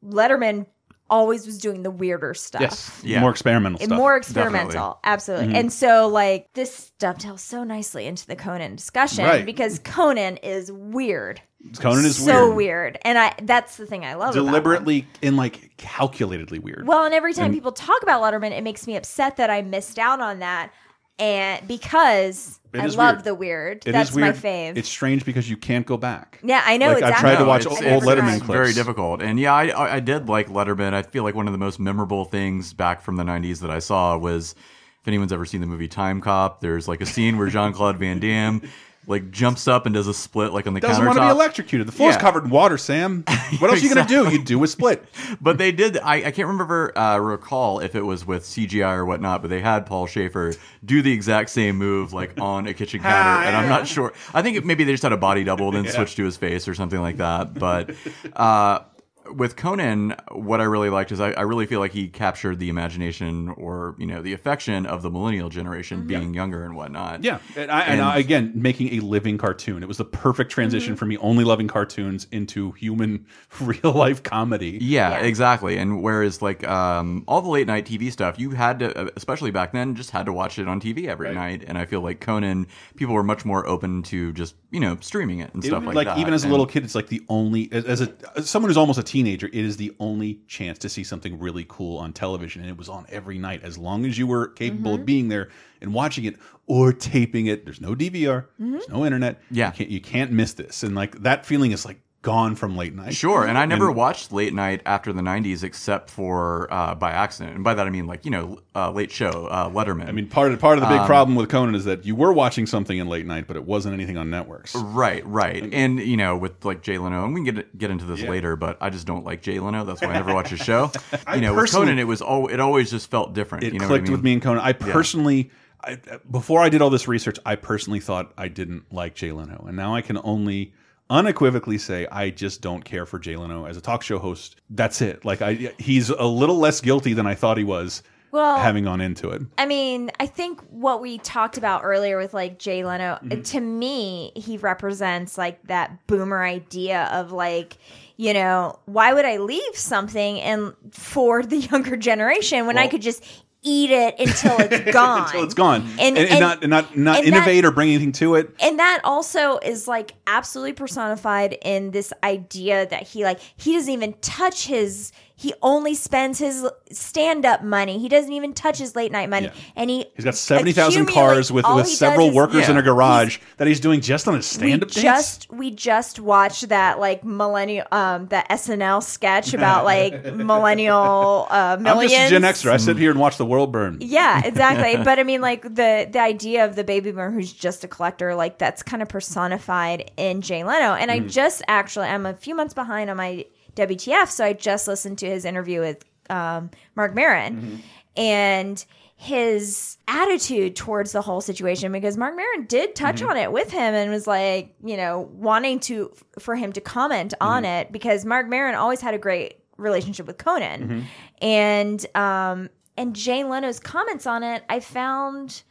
Letterman 0.05 0.67
always 1.13 1.47
was 1.47 1.59
doing 1.59 1.83
the 1.83 1.91
weirder 1.91 2.33
stuff. 2.35 3.01
yes 3.05 3.21
more 3.21 3.31
experimental 3.31 3.79
And 3.81 3.89
stuff 3.91 3.97
more 3.99 4.17
experimental, 4.17 4.99
absolutely. 5.05 5.49
Mhm. 5.53 5.57
And 5.57 5.73
so, 5.73 6.09
like, 6.09 6.49
this 6.55 6.91
dovetails 6.99 7.43
so 7.43 7.63
nicely 7.65 8.07
into 8.07 8.27
the 8.27 8.35
Conan 8.35 8.75
discussion 8.77 9.25
Right. 9.25 9.45
because 9.47 9.79
Conan 9.79 10.39
is 10.39 10.73
weird. 10.73 11.41
Conan 11.79 12.05
is 12.05 12.19
weird. 12.19 12.35
so 12.35 12.45
weird. 12.47 12.57
weird, 12.57 12.99
and 13.05 13.19
I 13.19 13.35
that's 13.43 13.77
the 13.77 13.87
thing 13.87 14.05
I 14.05 14.15
love. 14.15 14.31
about 14.35 14.41
him. 14.41 14.47
deliberately 14.47 15.07
and 15.23 15.37
like 15.37 15.77
calculatedly 15.77 16.59
weird. 16.61 16.87
Well, 16.87 17.05
and 17.05 17.15
every 17.15 17.35
time 17.35 17.47
And- 17.47 17.55
people 17.55 17.71
talk 17.73 18.03
about 18.03 18.21
Letterman, 18.23 18.51
it 18.51 18.65
makes 18.65 18.87
me 18.87 18.97
upset 18.97 19.37
that 19.37 19.51
I 19.51 19.63
missed 19.63 19.99
out 19.99 20.21
on 20.21 20.41
that, 20.41 20.71
and 21.19 21.67
because 21.69 22.59
It 22.73 22.81
I 22.81 22.87
love 22.87 23.17
weird. 23.17 23.25
the 23.25 23.35
weird. 23.35 23.77
It 23.79 23.89
is 23.89 23.93
that's 23.93 24.15
my 24.17 24.31
weird. 24.31 24.37
fave. 24.37 24.77
It's 24.77 24.89
strange 24.89 25.25
because 25.25 25.49
you 25.49 25.57
can't 25.57 25.87
go 25.87 25.97
back. 25.97 26.41
yeah, 26.43 26.63
I 26.65 26.77
know. 26.79 26.89
Like, 26.89 26.99
exactly. 26.99 27.15
I've 27.31 27.37
tried 27.37 27.43
to 27.43 27.49
watch 27.49 27.61
it's- 27.67 27.79
old 27.83 28.03
it's- 28.03 28.05
Letterman 28.05 28.39
clips. 28.41 28.47
Very 28.53 28.73
difficult, 28.73 29.23
and 29.23 29.39
yeah, 29.39 29.53
I, 29.55 29.69
I 29.69 29.95
I 29.97 30.01
did 30.01 30.29
like 30.29 30.49
Letterman. 30.49 30.95
I 30.95 31.03
feel 31.03 31.23
like 31.25 31.35
one 31.35 31.47
of 31.47 31.53
the 31.53 31.59
most 31.59 31.79
memorable 31.79 32.25
things 32.25 32.73
back 32.73 33.03
from 33.03 33.17
the 33.17 33.25
'90s 33.25 33.61
that 33.61 33.71
I 33.71 33.79
saw 33.79 34.17
was 34.17 34.55
if 35.03 35.09
anyone's 35.09 35.33
ever 35.33 35.45
seen 35.45 35.61
the 35.61 35.67
movie 35.67 35.89
Time 35.89 36.21
Cop. 36.21 36.61
There's 36.61 36.89
like 36.89 37.01
a 37.01 37.07
scene 37.07 37.37
where 37.37 37.49
Jean 37.49 37.73
Claude 37.73 37.99
Van 37.99 38.19
Damme 38.19 38.63
like 39.07 39.31
jumps 39.33 39.67
up 39.67 39.85
and 39.87 39.95
does 39.95 40.07
a 40.07 40.15
split 40.15 40.53
like 40.53 40.67
on 40.67 40.75
the 40.75 40.81
Doesn't 40.81 41.03
countertop. 41.03 41.07
want 41.07 41.19
to 41.19 41.25
be 41.25 41.31
electrocuted. 41.31 41.89
The 41.89 41.93
floor's 41.93 42.15
Yeah. 42.15 42.21
covered 42.21 42.45
in 42.45 42.51
water, 42.51 42.79
Sam. 42.79 43.25
What 43.59 43.71
else 43.71 43.81
are 43.83 43.87
you 43.87 43.95
going 43.95 44.07
to 44.07 44.13
do? 44.25 44.31
You 44.31 44.43
do 44.43 44.63
a 44.63 44.67
split. 44.67 45.05
But 45.41 45.59
they 45.59 45.73
did. 45.73 45.99
I, 45.99 46.17
I 46.17 46.31
can't 46.31 46.49
remember 46.49 46.97
uh, 46.97 47.19
recall 47.19 47.81
if 47.81 47.95
it 47.97 48.03
was 48.03 48.25
with 48.27 48.45
CGI 48.45 48.95
or 48.97 49.05
whatnot. 49.05 49.43
But 49.43 49.49
they 49.49 49.61
had 49.61 49.87
Paul 49.87 50.07
Shaffer 50.07 50.55
do 50.85 51.03
the 51.03 51.13
exact 51.13 51.51
same 51.51 51.77
move 51.77 52.13
like 52.13 52.41
on 52.41 52.67
a 52.67 52.75
kitchen 52.75 53.01
counter, 53.03 53.47
and 53.47 53.57
I'm 53.57 53.69
not 53.69 53.89
sure. 53.89 54.13
I 54.33 54.43
think 54.43 54.57
it, 54.59 54.65
maybe 54.65 54.85
they 54.85 54.93
just 54.93 55.03
had 55.03 55.13
a 55.13 55.17
body 55.17 55.43
double, 55.45 55.71
then 55.73 55.85
Yeah. 55.85 55.91
switched 55.91 56.17
to 56.17 56.25
his 56.25 56.37
face 56.37 56.69
or 56.69 56.75
something 56.75 57.01
like 57.01 57.17
that. 57.17 57.55
But 57.55 57.91
uh, 58.35 58.81
with 59.31 59.57
Conan, 59.57 60.15
what 60.33 60.61
I 60.61 60.65
really 60.65 60.91
liked 60.91 61.13
is 61.13 61.21
I, 61.21 61.33
I 61.33 61.43
really 61.43 61.67
feel 61.67 61.81
like 61.81 61.93
he 61.93 62.09
captured 62.09 62.59
the 62.59 62.69
imagination 62.69 63.49
or 63.51 63.95
you 63.99 64.07
know 64.07 64.23
the 64.23 64.33
affection 64.33 64.87
of 64.87 65.03
the 65.03 65.11
millennial 65.11 65.49
generation, 65.49 65.99
mm-hmm. 65.99 66.09
being 66.09 66.35
younger 66.35 66.65
and 66.65 66.75
whatnot. 66.77 67.23
Yeah, 67.25 67.39
and, 67.57 67.71
I, 67.71 67.81
and, 67.83 68.01
And- 68.01 68.03
I, 68.03 68.19
again, 68.19 68.53
making 68.55 68.95
a 68.95 69.01
living 69.01 69.39
cartoon. 69.39 69.83
It 69.83 69.87
was 69.87 69.99
the 69.99 70.05
perfect 70.05 70.51
transition 70.51 70.93
mm-hmm. 70.95 70.99
for 70.99 71.07
me, 71.07 71.17
only 71.19 71.45
loving 71.45 71.69
cartoons 71.69 72.27
into 72.33 72.73
human, 72.73 73.27
real 73.61 73.93
life 73.93 74.23
comedy. 74.23 74.79
Yeah, 74.81 75.19
exactly. 75.19 75.77
And 75.79 76.03
whereas 76.03 76.43
like 76.43 76.67
um, 76.67 77.25
all 77.29 77.43
the 77.43 77.51
late 77.51 77.67
night 77.67 77.87
TV 77.87 78.11
stuff, 78.11 78.39
you 78.39 78.51
had 78.51 78.81
to, 78.81 78.99
uh, 78.99 79.11
especially 79.17 79.51
back 79.51 79.73
then, 79.73 79.95
just 79.95 80.11
had 80.11 80.27
to 80.27 80.33
watch 80.33 80.59
it 80.59 80.69
on 80.69 80.81
TV 80.81 81.07
every 81.07 81.33
night. 81.35 81.65
And 81.67 81.79
I 81.79 81.85
feel 81.85 82.01
like 82.01 82.21
Conan, 82.21 82.67
people 82.97 83.15
were 83.15 83.23
much 83.23 83.45
more 83.45 83.67
open 83.67 84.03
to 84.05 84.33
just 84.33 84.55
you 84.71 84.81
know 84.81 84.97
streaming 85.01 85.41
it 85.41 85.53
and 85.55 85.63
It- 85.65 85.69
stuff 85.69 85.85
like, 85.85 85.95
that. 85.95 85.97
like 85.97 86.07
that. 86.09 86.19
even 86.19 86.35
as 86.35 86.43
a 86.43 86.47
And- 86.47 86.53
little 86.53 86.67
kid, 86.67 86.85
it's 86.85 86.95
like 86.95 87.09
the 87.09 87.23
only 87.29 87.69
as 87.73 87.85
as 87.85 88.01
a 88.01 88.13
as 88.37 88.51
someone 88.51 88.71
who's 88.71 88.77
almost 88.77 88.99
a 88.99 89.03
teenager, 89.13 89.47
it 89.47 89.55
is 89.55 89.77
the 89.77 89.95
only 90.01 90.41
chance 90.49 90.79
to 90.79 90.89
see 90.89 91.05
something 91.05 91.39
really 91.39 91.65
cool 91.69 91.99
on 91.99 92.13
television, 92.13 92.63
and 92.63 92.71
it 92.71 92.77
was 92.77 92.89
on 92.89 93.07
every 93.11 93.39
night 93.39 93.63
as 93.63 93.77
long 93.79 94.05
as 94.07 94.17
you 94.19 94.27
were 94.27 94.49
capable 94.49 94.93
Mm-hmm. 94.93 95.01
of 95.01 95.07
being 95.07 95.29
there 95.29 95.49
and 95.81 95.93
watching 95.93 96.25
it 96.25 96.37
or 96.67 96.93
taping 96.93 97.47
it. 97.47 97.65
There's 97.65 97.81
no 97.81 97.95
DVR, 97.95 98.47
there's 98.59 98.89
no 98.89 99.05
internet. 99.05 99.41
Yeah. 99.51 99.69
you 99.69 99.73
can't, 99.77 99.91
you 99.91 100.01
can't 100.01 100.31
miss 100.33 100.55
this, 100.55 100.83
and 100.83 100.95
like 100.95 101.23
that 101.23 101.45
feeling 101.47 101.73
is 101.73 101.85
like 101.85 102.01
gone 102.23 102.55
from 102.55 102.77
late 102.77 102.95
night. 102.95 103.15
Sure, 103.15 103.45
and 103.45 103.59
I 103.59 103.67
never 103.67 103.89
And- 103.89 103.97
watched 103.97 104.33
late 104.33 104.55
night 104.55 104.81
after 104.87 105.13
the 105.13 105.23
'90s 105.23 105.63
except 105.65 106.09
for 106.09 106.73
uh, 106.73 106.95
by 106.95 107.11
accident, 107.11 107.57
and 107.57 107.65
by 107.65 107.75
that 107.75 107.87
I 107.87 107.91
mean 107.91 108.07
like 108.07 108.25
you 108.25 108.31
know 108.31 108.61
uh, 108.77 108.91
late 108.93 109.11
show 109.11 109.47
uh, 109.51 109.69
Letterman. 109.69 110.09
I 110.09 110.13
mean, 110.13 110.29
part 110.29 110.53
of 110.53 110.61
part 110.61 110.79
of 110.79 110.83
the 110.83 110.89
big 110.89 111.01
Um, 111.01 111.07
problem 111.07 111.37
with 111.37 111.49
Conan 111.49 111.75
is 111.75 111.85
that 111.85 112.05
you 112.05 112.15
were 112.15 112.33
watching 112.33 112.67
something 112.67 112.97
in 112.97 113.09
late 113.09 113.27
night, 113.27 113.47
but 113.49 113.57
it 113.57 113.65
wasn't 113.65 113.95
anything 113.95 114.17
on 114.17 114.31
networks. 114.31 114.75
Right, 114.75 115.27
right, 115.27 115.69
and 115.73 115.99
you 115.99 116.17
know, 116.17 116.37
with 116.37 116.65
like 116.65 116.83
Jay 116.83 116.97
Leno, 116.99 117.25
and 117.25 117.35
we 117.35 117.45
can 117.45 117.55
get 117.57 117.77
get 117.77 117.91
into 117.91 118.05
this 118.05 118.21
Yeah. 118.21 118.31
later, 118.31 118.55
but 118.57 118.79
I 118.81 118.91
just 118.91 119.07
don't 119.07 119.25
like 119.25 119.43
Jay 119.43 119.59
Leno. 119.59 119.85
That's 119.85 120.01
why 120.01 120.09
I 120.09 120.13
never 120.15 120.33
watch 120.33 120.49
his 120.51 120.61
show. 120.61 120.91
You 121.35 121.41
know, 121.41 121.55
with 121.55 121.73
Conan, 121.73 121.99
it 121.99 122.07
was 122.07 122.21
all 122.23 122.47
it 122.49 122.61
always 122.61 122.91
just 122.91 123.11
felt 123.11 123.33
different. 123.35 123.65
it 123.65 123.73
you 123.73 123.79
know 123.81 123.87
clicked 123.87 124.03
I 124.03 124.11
mean? 124.11 124.13
with 124.13 124.23
me 124.25 124.33
and 124.35 124.43
Conan. 124.43 124.63
I 124.63 124.73
personally, 124.75 125.51
I, 125.83 125.99
before 126.31 126.61
I 126.61 126.69
did 126.69 126.83
all 126.83 126.91
this 126.91 127.09
research, 127.09 127.39
I 127.45 127.57
personally 127.57 128.01
thought 128.01 128.33
I 128.39 128.49
didn't 128.49 128.93
like 128.93 129.15
Jay 129.15 129.33
Leno, 129.33 129.65
and 129.67 129.77
now 129.77 129.95
I 129.95 130.03
can 130.03 130.19
only 130.23 130.73
unequivocally 131.13 131.79
say 131.79 132.07
I 132.11 132.31
just 132.31 132.61
don't 132.63 132.85
care 132.85 133.07
for 133.07 133.19
Jay 133.19 133.37
Leno 133.37 133.67
as 133.67 133.77
a 133.77 133.81
talk 133.81 134.03
show 134.03 134.19
host. 134.19 134.57
That's 134.71 135.01
it. 135.01 135.25
Like 135.25 135.43
I, 135.43 135.73
he's 135.79 136.09
a 136.09 136.25
little 136.27 136.59
less 136.59 136.81
guilty 136.81 137.13
than 137.13 137.27
I 137.27 137.35
thought 137.35 137.59
he 137.59 137.65
was. 137.65 138.03
Well- 138.33 138.59
having 138.59 138.85
gone 138.85 139.03
into 139.03 139.29
it, 139.29 139.43
I 139.59 139.67
mean, 139.67 140.11
I 140.19 140.25
think 140.25 140.63
what 140.71 141.03
we 141.03 141.19
talked 141.19 141.59
about 141.59 141.83
earlier 141.85 142.17
with 142.17 142.33
like 142.33 142.59
Jay 142.59 142.83
Leno, 142.83 143.19
Mm-hmm. 143.23 143.43
to 143.43 143.61
me, 143.61 144.33
he 144.35 144.57
represents 144.57 145.37
like 145.37 145.63
that 145.67 146.07
boomer 146.07 146.43
idea 146.43 147.11
of 147.13 147.31
like, 147.31 147.77
you 148.17 148.33
know, 148.33 148.79
why 148.87 149.13
would 149.13 149.27
I 149.27 149.37
leave 149.37 149.75
something 149.77 150.41
and 150.41 150.73
for 150.93 151.43
the 151.43 151.57
younger 151.73 151.95
generation 151.95 152.67
when 152.67 152.79
I 152.79 152.87
could 152.89 153.03
just 153.03 153.23
eat 153.63 153.91
it 153.91 154.15
until 154.19 154.57
it's 154.61 154.93
gone? 154.93 155.23
until 155.27 155.45
it's 155.45 155.55
gone, 155.55 155.83
And- 155.99 156.17
and, 156.17 156.19
and, 156.19 156.29
and- 156.31 156.41
not 156.41 156.63
not 156.67 156.97
not 156.97 157.17
and 157.19 157.27
that- 157.27 157.27
innovate 157.27 157.65
or 157.65 157.71
bring 157.71 157.89
anything 157.91 158.13
to 158.13 158.35
it. 158.35 158.55
and 158.61 158.79
that 158.79 159.01
also 159.05 159.59
is 159.59 159.87
like 159.89 160.13
absolutely 160.27 160.73
personified 160.73 161.57
in 161.63 161.91
this 161.93 162.13
idea 162.25 162.87
that 162.89 163.05
he 163.07 163.25
like 163.25 163.41
he 163.57 163.75
doesn't 163.75 163.93
even 163.93 164.15
touch 164.21 164.67
his 164.67 165.13
he 165.43 165.53
only 165.63 165.95
spends 165.95 166.39
his 166.39 166.65
stand-up 166.91 167.63
money 167.63 167.99
he 167.99 168.09
doesn't 168.09 168.33
even 168.33 168.53
touch 168.53 168.79
his 168.79 168.95
late 168.95 169.11
night 169.13 169.29
money 169.29 169.47
Yeah. 169.47 169.53
and 169.77 169.91
he 169.91 170.07
He's 170.15 170.25
got 170.25 170.35
seventy 170.35 170.73
thousand 170.73 171.07
cars 171.07 171.51
with 171.51 171.67
with 171.75 171.89
several 171.89 172.29
is- 172.29 172.35
workers 172.35 172.69
in 172.69 172.77
a 172.77 172.83
garage 172.83 173.39
that 173.57 173.67
he's 173.67 173.81
doing 173.81 174.01
just 174.01 174.29
on 174.29 174.35
his 174.35 174.47
stand-up 174.47 174.91
dance. 174.91 175.03
just 175.03 175.51
we 175.53 175.71
just 175.71 176.21
watched 176.21 176.69
that 176.69 176.99
like 177.01 177.25
millennial 177.25 177.87
um 177.93 178.27
that 178.29 178.49
SNL 178.51 179.03
sketch 179.03 179.53
about 179.59 179.85
like 179.85 180.13
millennial 180.35 181.47
uh 181.51 181.77
I'm 181.79 181.85
just 182.09 182.15
a 182.15 182.29
Gen 182.31 182.43
Xer. 182.43 182.71
I 182.71 182.77
sit 182.77 182.97
here 182.97 183.11
and 183.11 183.19
watch 183.21 183.37
the 183.37 183.47
world 183.47 183.73
burn. 183.73 183.99
Yeah, 184.01 184.43
exactly. 184.45 184.97
but 185.05 185.19
I 185.19 185.23
mean, 185.25 185.41
like 185.41 185.63
the 185.63 186.09
the 186.11 186.21
idea 186.21 186.65
of 186.65 186.77
the 186.77 186.85
baby 186.85 187.11
boomer 187.11 187.31
who's 187.31 187.53
just 187.53 187.85
a 187.85 187.89
collector, 187.89 188.35
like 188.35 188.59
that's 188.59 188.83
kind 188.83 189.03
of 189.03 189.09
personified 189.09 190.11
in 190.17 190.41
Jay 190.41 190.65
Leno. 190.65 190.95
And 190.95 191.11
I 191.11 191.21
Mm. 191.21 191.31
just 191.31 191.63
actually, 191.69 192.07
I'm 192.09 192.27
a 192.27 192.35
few 192.35 192.55
months 192.55 192.75
behind 192.75 193.11
on 193.11 193.17
my 193.17 193.45
WTF, 193.77 194.29
so 194.29 194.45
I 194.45 194.53
just 194.53 194.87
listened 194.89 195.19
to 195.19 195.27
his 195.27 195.45
interview 195.45 195.81
with 195.81 196.05
um, 196.31 196.71
Marc 196.95 197.15
Maron 197.15 197.57
Mm-hmm. 197.61 197.77
and 198.17 198.85
his 199.17 199.99
attitude 200.09 200.75
towards 200.75 201.13
the 201.13 201.23
whole 201.23 201.41
situation 201.41 201.93
because 201.93 202.17
Marc 202.17 202.35
Maron 202.35 202.67
did 202.67 202.95
touch 202.97 203.21
Mm-hmm. 203.21 203.31
on 203.31 203.37
it 203.37 203.53
with 203.53 203.71
him 203.71 203.95
and 203.95 204.11
was 204.11 204.27
like, 204.27 204.75
you 204.85 204.97
know, 204.97 205.29
wanting 205.33 205.79
to 205.81 206.13
for 206.41 206.57
him 206.57 206.73
to 206.73 206.81
comment 206.81 207.33
on 207.41 207.63
Mm-hmm. 207.63 207.73
it 207.87 207.93
because 207.93 208.25
Marc 208.25 208.49
Maron 208.49 208.75
always 208.75 209.01
had 209.01 209.15
a 209.15 209.19
great 209.19 209.59
relationship 209.77 210.27
with 210.27 210.39
Conan. 210.39 210.81
Mm-hmm. 210.83 211.01
And 211.41 212.07
um 212.17 212.69
and 212.97 213.15
Jay 213.17 213.45
Leno's 213.45 213.79
comments 213.81 214.27
on 214.27 214.43
it 214.43 214.65
I 214.69 214.81
found 214.81 215.63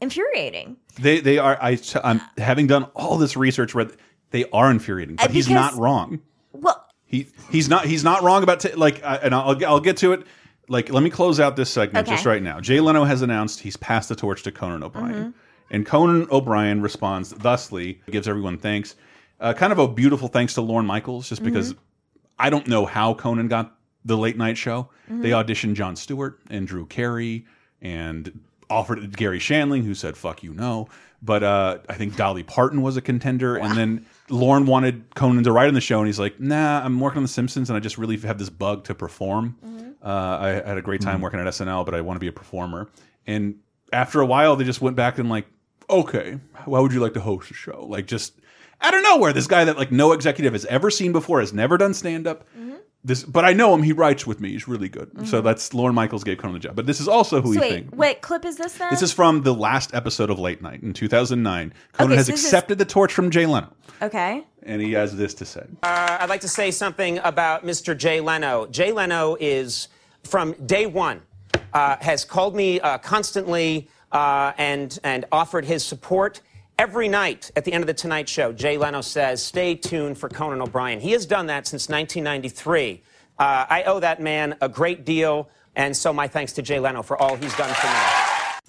infuriating. 0.00 0.76
They 1.00 1.20
they 1.20 1.38
are. 1.38 1.56
I 1.60 1.78
I'm 2.02 2.20
having 2.36 2.66
done 2.66 2.84
all 2.94 3.16
this 3.18 3.36
research. 3.36 3.74
where 3.74 3.88
they 4.30 4.44
are 4.52 4.70
infuriating, 4.70 5.16
but 5.16 5.30
Uh, 5.30 5.32
he's 5.32 5.48
not 5.48 5.74
wrong. 5.76 6.20
Well, 6.52 6.84
He 7.08 7.26
he's 7.50 7.68
not 7.68 7.86
he's 7.86 8.04
not 8.04 8.22
wrong 8.22 8.42
about 8.42 8.60
t 8.60 8.72
like 8.74 9.02
I 9.02 9.16
and 9.16 9.34
I'll 9.34 9.56
I'll 9.66 9.80
get 9.80 9.96
to 9.98 10.12
it. 10.12 10.24
Like 10.68 10.92
let 10.92 11.02
me 11.02 11.08
close 11.10 11.40
out 11.40 11.56
this 11.56 11.70
segment 11.70 12.06
Okay. 12.06 12.14
just 12.14 12.26
right 12.26 12.42
now. 12.42 12.60
Jay 12.60 12.78
Leno 12.80 13.04
has 13.04 13.22
announced 13.22 13.60
he's 13.60 13.76
passed 13.78 14.10
the 14.10 14.14
torch 14.14 14.42
to 14.44 14.52
Conan 14.52 14.82
O'Brien, 14.84 15.14
Mm-hmm. 15.14 15.30
and 15.70 15.86
Conan 15.86 16.28
O'Brien 16.30 16.82
responds 16.82 17.30
thusly, 17.32 18.00
gives 18.10 18.28
everyone 18.28 18.58
thanks, 18.58 18.94
uh, 19.40 19.54
kind 19.54 19.72
of 19.72 19.78
a 19.78 19.88
beautiful 19.88 20.28
thanks 20.28 20.52
to 20.54 20.60
Lorne 20.60 20.84
Michaels, 20.86 21.28
just 21.28 21.42
because 21.42 21.72
Mm-hmm. 21.72 21.82
I 22.38 22.50
don't 22.50 22.68
know 22.68 22.84
how 22.86 23.14
Conan 23.14 23.48
got 23.48 23.74
the 24.04 24.16
late 24.16 24.36
night 24.36 24.56
show. 24.58 24.90
Mm-hmm. 25.10 25.22
They 25.22 25.30
auditioned 25.30 25.74
Jon 25.74 25.96
Stewart 25.96 26.38
and 26.50 26.68
Drew 26.68 26.86
Carey 26.86 27.46
and 27.82 28.38
offered 28.70 28.98
it 28.98 29.00
to 29.02 29.08
Garry 29.08 29.38
Shandling, 29.40 29.84
who 29.84 29.94
said 29.94 30.16
"fuck 30.16 30.42
you, 30.42 30.52
no." 30.52 30.88
But 31.22 31.42
uh, 31.42 31.78
I 31.88 31.94
think 31.94 32.14
Dolly 32.16 32.42
Parton 32.44 32.82
was 32.82 32.96
a 32.98 33.00
contender, 33.00 33.56
and 33.56 33.76
then 33.76 34.06
Lorne 34.30 34.66
wanted 34.66 35.14
Conan 35.14 35.44
to 35.44 35.52
write 35.52 35.68
on 35.68 35.74
the 35.74 35.80
show, 35.80 35.98
and 35.98 36.06
he's 36.06 36.18
like, 36.18 36.38
"Nah, 36.40 36.84
I'm 36.84 37.00
working 37.00 37.18
on 37.18 37.22
The 37.22 37.28
Simpsons, 37.28 37.70
and 37.70 37.76
I 37.76 37.80
just 37.80 37.98
really 37.98 38.16
have 38.18 38.38
this 38.38 38.50
bug 38.50 38.84
to 38.84 38.94
perform. 38.94 39.56
Mm-hmm. 39.64 39.90
Uh, 40.02 40.38
I 40.38 40.48
had 40.48 40.78
a 40.78 40.82
great 40.82 41.00
time 41.00 41.14
mm-hmm. 41.14 41.24
working 41.24 41.40
at 41.40 41.46
SNL, 41.46 41.84
but 41.84 41.94
I 41.94 42.00
want 42.00 42.16
to 42.16 42.20
be 42.20 42.28
a 42.28 42.32
performer." 42.32 42.88
And 43.26 43.56
after 43.92 44.20
a 44.20 44.26
while, 44.26 44.56
they 44.56 44.64
just 44.64 44.80
went 44.80 44.96
back 44.96 45.18
and 45.18 45.28
like, 45.28 45.46
"Okay, 45.88 46.38
how 46.54 46.82
would 46.82 46.92
you 46.92 47.00
like 47.00 47.14
to 47.14 47.20
host 47.20 47.50
a 47.50 47.54
show?" 47.54 47.86
Like 47.88 48.06
just 48.06 48.34
out 48.80 48.94
of 48.94 49.02
nowhere, 49.02 49.32
this 49.32 49.46
guy 49.46 49.64
that 49.64 49.76
like 49.76 49.90
no 49.90 50.12
executive 50.12 50.52
has 50.52 50.64
ever 50.66 50.90
seen 50.90 51.12
before, 51.12 51.40
has 51.40 51.52
never 51.52 51.76
done 51.76 51.94
stand 51.94 52.26
up. 52.26 52.44
Mm-hmm. 52.56 52.67
This, 53.04 53.22
but 53.22 53.44
I 53.44 53.52
know 53.52 53.72
him. 53.74 53.82
He 53.84 53.92
writes 53.92 54.26
with 54.26 54.40
me. 54.40 54.50
He's 54.50 54.66
really 54.66 54.88
good. 54.88 55.28
So 55.28 55.40
that's 55.40 55.72
Lorne 55.72 55.94
Michaels 55.94 56.24
gave 56.24 56.38
Conan 56.38 56.54
the 56.54 56.58
job. 56.58 56.74
But 56.74 56.86
this 56.86 57.00
is 57.00 57.06
also 57.06 57.40
who 57.40 57.54
so 57.54 57.60
he 57.60 57.60
wait, 57.60 57.70
thinks. 57.72 57.92
what 57.92 58.20
clip 58.22 58.44
is 58.44 58.56
this 58.56 58.76
then? 58.76 58.90
This 58.90 59.02
is 59.02 59.12
from 59.12 59.42
the 59.42 59.54
last 59.54 59.94
episode 59.94 60.30
of 60.30 60.38
Late 60.40 60.60
Night 60.62 60.82
in 60.82 60.92
2009. 60.92 61.72
Conan 61.92 62.10
Okay, 62.12 62.16
has 62.16 62.26
so 62.26 62.32
this 62.32 62.40
is- 62.40 62.46
accepted 62.46 62.78
the 62.78 62.84
torch 62.84 63.12
from 63.12 63.30
Jay 63.30 63.46
Leno, 63.46 63.72
okay. 64.02 64.44
and 64.64 64.82
he 64.82 64.92
has 64.92 65.16
this 65.16 65.32
to 65.34 65.44
say. 65.44 65.64
Uh, 65.84 66.18
I'd 66.20 66.28
like 66.28 66.40
to 66.40 66.48
say 66.48 66.72
something 66.72 67.18
about 67.22 67.64
Mr. 67.64 67.96
Jay 67.96 68.20
Leno. 68.20 68.66
Jay 68.66 68.90
Leno 68.90 69.36
is, 69.38 69.86
from 70.24 70.54
day 70.66 70.86
one, 70.86 71.22
uh, 71.72 71.96
has 72.00 72.24
called 72.24 72.56
me 72.56 72.80
uh, 72.80 72.98
constantly 72.98 73.88
uh, 74.10 74.52
and 74.58 74.98
and 75.04 75.24
offered 75.30 75.64
his 75.66 75.84
support. 75.84 76.40
Every 76.78 77.08
night 77.08 77.50
at 77.56 77.64
the 77.64 77.72
end 77.72 77.82
of 77.82 77.88
the 77.88 77.94
Tonight 77.94 78.28
Show, 78.28 78.52
Jay 78.52 78.78
Leno 78.78 79.00
says, 79.00 79.44
"Stay 79.44 79.74
tuned 79.74 80.16
for 80.16 80.28
Conan 80.28 80.62
O'Brien." 80.62 81.00
He 81.00 81.10
has 81.10 81.26
done 81.26 81.46
that 81.46 81.66
since 81.66 81.88
1993. 81.88 83.02
Uh, 83.36 83.66
I 83.68 83.82
owe 83.82 83.98
that 83.98 84.22
man 84.22 84.54
a 84.60 84.68
great 84.68 85.04
deal, 85.04 85.48
and 85.74 85.96
so 85.96 86.12
my 86.12 86.28
thanks 86.28 86.52
to 86.52 86.62
Jay 86.62 86.78
Leno 86.78 87.02
for 87.02 87.20
all 87.20 87.34
he's 87.34 87.56
done 87.56 87.74
for 87.74 87.86
me. 87.88 87.92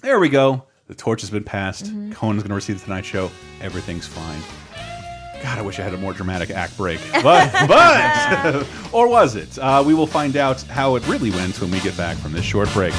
There 0.00 0.18
we 0.18 0.28
go. 0.28 0.64
The 0.88 0.96
torch 0.96 1.20
has 1.20 1.30
been 1.30 1.44
passed. 1.44 1.84
Mm-hmm. 1.84 2.10
Conan's 2.10 2.42
going 2.42 2.48
to 2.48 2.56
receive 2.56 2.80
the 2.80 2.84
Tonight 2.84 3.04
Show. 3.04 3.30
Everything's 3.60 4.08
fine. 4.08 4.40
God, 5.40 5.58
I 5.58 5.62
wish 5.62 5.78
I 5.78 5.82
had 5.82 5.94
a 5.94 5.98
more 5.98 6.12
dramatic 6.12 6.50
act 6.50 6.76
break. 6.76 6.98
But, 7.22 7.52
but, 7.68 8.66
or 8.92 9.06
was 9.06 9.36
it? 9.36 9.56
Uh, 9.56 9.84
we 9.86 9.94
will 9.94 10.08
find 10.08 10.36
out 10.36 10.62
how 10.62 10.96
it 10.96 11.06
really 11.06 11.30
went 11.30 11.60
when 11.60 11.70
we 11.70 11.78
get 11.78 11.96
back 11.96 12.16
from 12.16 12.32
this 12.32 12.44
short 12.44 12.72
break. 12.72 12.92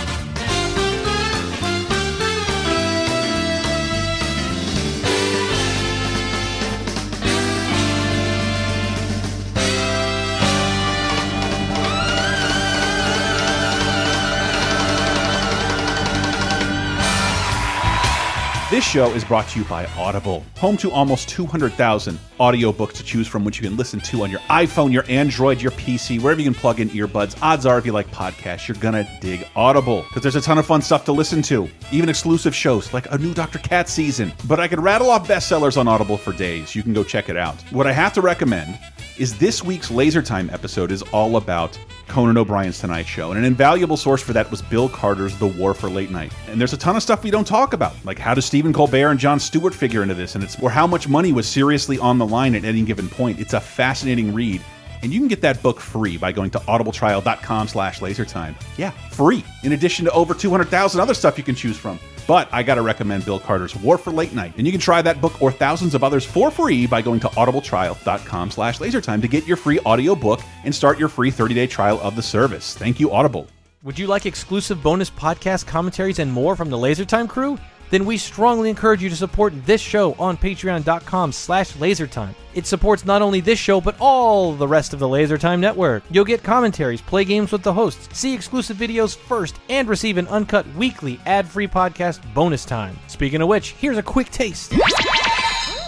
This 18.71 18.85
show 18.85 19.11
is 19.11 19.25
brought 19.25 19.49
to 19.49 19.59
you 19.59 19.65
by 19.65 19.85
Audible, 19.97 20.45
home 20.55 20.77
to 20.77 20.89
almost 20.91 21.27
200,000 21.27 22.17
audiobooks 22.39 22.93
to 22.93 23.03
choose 23.03 23.27
from, 23.27 23.43
which 23.43 23.59
you 23.59 23.67
can 23.67 23.75
listen 23.75 23.99
to 23.99 24.23
on 24.23 24.31
your 24.31 24.39
iPhone, 24.49 24.93
your 24.93 25.03
Android, 25.09 25.61
your 25.61 25.73
PC, 25.73 26.21
wherever 26.21 26.39
you 26.39 26.49
can 26.49 26.57
plug 26.57 26.79
in 26.79 26.89
earbuds. 26.91 27.37
Odds 27.41 27.65
are, 27.65 27.77
if 27.77 27.85
you 27.85 27.91
like 27.91 28.09
podcasts, 28.11 28.69
you're 28.69 28.77
gonna 28.77 29.05
dig 29.19 29.45
Audible 29.57 30.03
because 30.03 30.21
there's 30.21 30.37
a 30.37 30.41
ton 30.41 30.57
of 30.57 30.65
fun 30.65 30.81
stuff 30.81 31.03
to 31.03 31.11
listen 31.11 31.41
to, 31.41 31.67
even 31.91 32.07
exclusive 32.07 32.55
shows 32.55 32.93
like 32.93 33.11
a 33.11 33.17
new 33.17 33.33
Dr. 33.33 33.59
Cat 33.59 33.89
season. 33.89 34.31
But 34.47 34.61
I 34.61 34.69
could 34.69 34.79
rattle 34.79 35.09
off 35.09 35.27
bestsellers 35.27 35.77
on 35.77 35.89
Audible 35.89 36.15
for 36.15 36.31
days. 36.31 36.73
You 36.73 36.81
can 36.81 36.93
go 36.93 37.03
check 37.03 37.27
it 37.27 37.35
out. 37.35 37.61
What 37.71 37.87
I 37.87 37.91
have 37.91 38.13
to 38.13 38.21
recommend 38.21 38.79
is 39.17 39.37
this 39.37 39.61
week's 39.61 39.91
Laser 39.91 40.21
Time 40.21 40.49
episode 40.49 40.93
is 40.93 41.01
all 41.11 41.35
about 41.35 41.77
Conan 42.11 42.37
O'Brien's 42.37 42.77
Tonight 42.77 43.07
Show. 43.07 43.31
And 43.31 43.39
an 43.39 43.45
invaluable 43.45 43.95
source 43.95 44.21
for 44.21 44.33
that 44.33 44.51
was 44.51 44.61
Bill 44.61 44.89
Carter's 44.89 45.37
The 45.39 45.47
War 45.47 45.73
for 45.73 45.89
Late 45.89 46.11
Night. 46.11 46.33
And 46.49 46.59
there's 46.59 46.73
a 46.73 46.77
ton 46.77 46.97
of 46.97 47.01
stuff 47.01 47.23
we 47.23 47.31
don't 47.31 47.47
talk 47.47 47.71
about, 47.71 47.95
like 48.03 48.19
how 48.19 48.33
does 48.33 48.45
Stephen 48.45 48.73
Colbert 48.73 49.11
and 49.11 49.19
Jon 49.19 49.39
Stewart 49.39 49.73
figure 49.73 50.03
into 50.03 50.13
this, 50.13 50.35
and 50.35 50.43
it's 50.43 50.59
or 50.61 50.69
how 50.69 50.85
much 50.85 51.07
money 51.07 51.31
was 51.31 51.47
seriously 51.47 51.97
on 51.97 52.17
the 52.17 52.25
line 52.27 52.53
at 52.53 52.65
any 52.65 52.81
given 52.81 53.07
point. 53.07 53.39
It's 53.39 53.53
a 53.53 53.61
fascinating 53.61 54.33
read. 54.33 54.61
And 55.01 55.13
you 55.13 55.19
can 55.19 55.29
get 55.29 55.41
that 55.41 55.63
book 55.63 55.79
free 55.79 56.17
by 56.17 56.31
going 56.33 56.51
to 56.51 56.59
audibletrial.com 56.59 57.69
slash 57.69 58.01
lasertime. 58.01 58.55
Yeah, 58.77 58.91
free. 59.09 59.43
In 59.63 59.71
addition 59.71 60.05
to 60.05 60.11
over 60.11 60.33
200,000 60.33 60.99
other 60.99 61.13
stuff 61.13 61.37
you 61.37 61.43
can 61.45 61.55
choose 61.55 61.77
from. 61.77 61.97
But 62.31 62.47
I 62.53 62.63
gotta 62.63 62.81
recommend 62.81 63.25
Bill 63.25 63.41
Carter's 63.41 63.75
War 63.75 63.97
for 63.97 64.09
Late 64.09 64.31
Night. 64.31 64.53
And 64.55 64.65
you 64.65 64.71
can 64.71 64.79
try 64.79 65.01
that 65.01 65.19
book 65.19 65.41
or 65.41 65.51
thousands 65.51 65.93
of 65.93 66.01
others 66.01 66.23
for 66.23 66.49
free 66.49 66.87
by 66.87 67.01
going 67.01 67.19
to 67.19 67.27
audibletrial.com 67.27 68.51
slash 68.51 68.79
lasertime 68.79 69.21
to 69.21 69.27
get 69.27 69.45
your 69.45 69.57
free 69.57 69.79
audiobook 69.79 70.39
and 70.63 70.73
start 70.73 70.97
your 70.97 71.09
free 71.09 71.29
30-day 71.29 71.67
trial 71.67 71.99
of 71.99 72.15
the 72.15 72.21
service. 72.21 72.73
Thank 72.77 73.01
you, 73.01 73.11
Audible. 73.11 73.47
Would 73.83 73.99
you 73.99 74.07
like 74.07 74.25
exclusive 74.25 74.81
bonus 74.81 75.09
podcast 75.09 75.67
commentaries 75.67 76.19
and 76.19 76.31
more 76.31 76.55
from 76.55 76.69
the 76.69 76.77
LaserTime 76.77 77.27
crew? 77.27 77.59
Then 77.91 78.05
we 78.05 78.17
strongly 78.17 78.69
encourage 78.69 79.03
you 79.03 79.09
to 79.09 79.15
support 79.15 79.53
this 79.65 79.81
show 79.81 80.13
on 80.13 80.37
patreon.com 80.37 81.31
slash 81.33 81.73
lasertime. 81.73 82.33
It 82.53 82.65
supports 82.65 83.05
not 83.05 83.21
only 83.21 83.39
this 83.39 83.59
show, 83.59 83.79
but 83.79 83.95
all 83.99 84.53
the 84.53 84.67
rest 84.67 84.93
of 84.93 84.99
the 84.99 85.07
LaserTime 85.07 85.59
network. 85.59 86.03
You'll 86.09 86.25
get 86.25 86.43
commentaries, 86.43 87.01
play 87.01 87.23
games 87.23 87.51
with 87.51 87.63
the 87.63 87.71
hosts, 87.71 88.17
see 88.17 88.33
exclusive 88.33 88.77
videos 88.77 89.15
first, 89.15 89.57
and 89.69 89.87
receive 89.87 90.17
an 90.17 90.27
uncut 90.27 90.65
weekly 90.75 91.19
ad-free 91.25 91.67
podcast 91.67 92.21
bonus 92.33 92.65
time. 92.65 92.97
Speaking 93.07 93.41
of 93.41 93.47
which, 93.47 93.71
here's 93.71 93.97
a 93.97 94.03
quick 94.03 94.29
taste. 94.31 94.73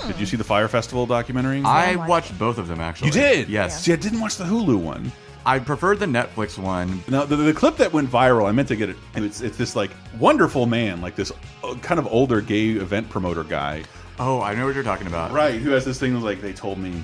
Did 0.08 0.20
you 0.20 0.26
see 0.26 0.38
the 0.38 0.44
Fire 0.44 0.68
Festival 0.68 1.06
documentary? 1.06 1.62
I 1.64 1.96
watched 2.08 2.38
both 2.38 2.58
of 2.58 2.68
them 2.68 2.82
actually. 2.82 3.08
You 3.08 3.14
did? 3.14 3.50
Yes. 3.50 3.84
See, 3.84 3.94
I 3.94 3.96
didn't 3.96 4.20
watch 4.20 4.36
the 4.36 4.44
Hulu 4.44 4.78
one. 4.78 5.12
I 5.46 5.60
preferred 5.60 6.00
the 6.00 6.06
Netflix 6.06 6.58
one. 6.58 7.04
Now, 7.10 7.26
the, 7.26 7.36
the 7.36 7.54
clip 7.54 7.76
that 7.78 7.92
went 7.92 8.10
viral, 8.10 8.48
I 8.48 8.54
meant 8.54 8.70
to 8.70 8.76
get 8.76 8.90
it. 8.90 8.96
It's, 9.16 9.42
it's 9.42 9.58
this 9.58 9.76
like 9.76 9.92
wonderful 10.18 10.66
man, 10.66 11.02
like 11.02 11.16
this 11.16 11.32
uh, 11.64 11.76
kind 11.76 12.00
of 12.00 12.08
older 12.08 12.40
gay 12.40 12.70
event 12.70 13.10
promoter 13.10 13.44
guy. 13.44 13.84
Oh, 14.20 14.42
I 14.42 14.54
know 14.56 14.66
what 14.66 14.76
you're 14.76 14.84
talking 14.84 15.08
about. 15.08 15.32
Right, 15.32 15.56
who 15.56 15.72
has 15.72 15.84
this 15.84 16.00
thing 16.00 16.20
like 16.22 16.40
they 16.40 16.54
told 16.54 16.78
me 16.78 17.04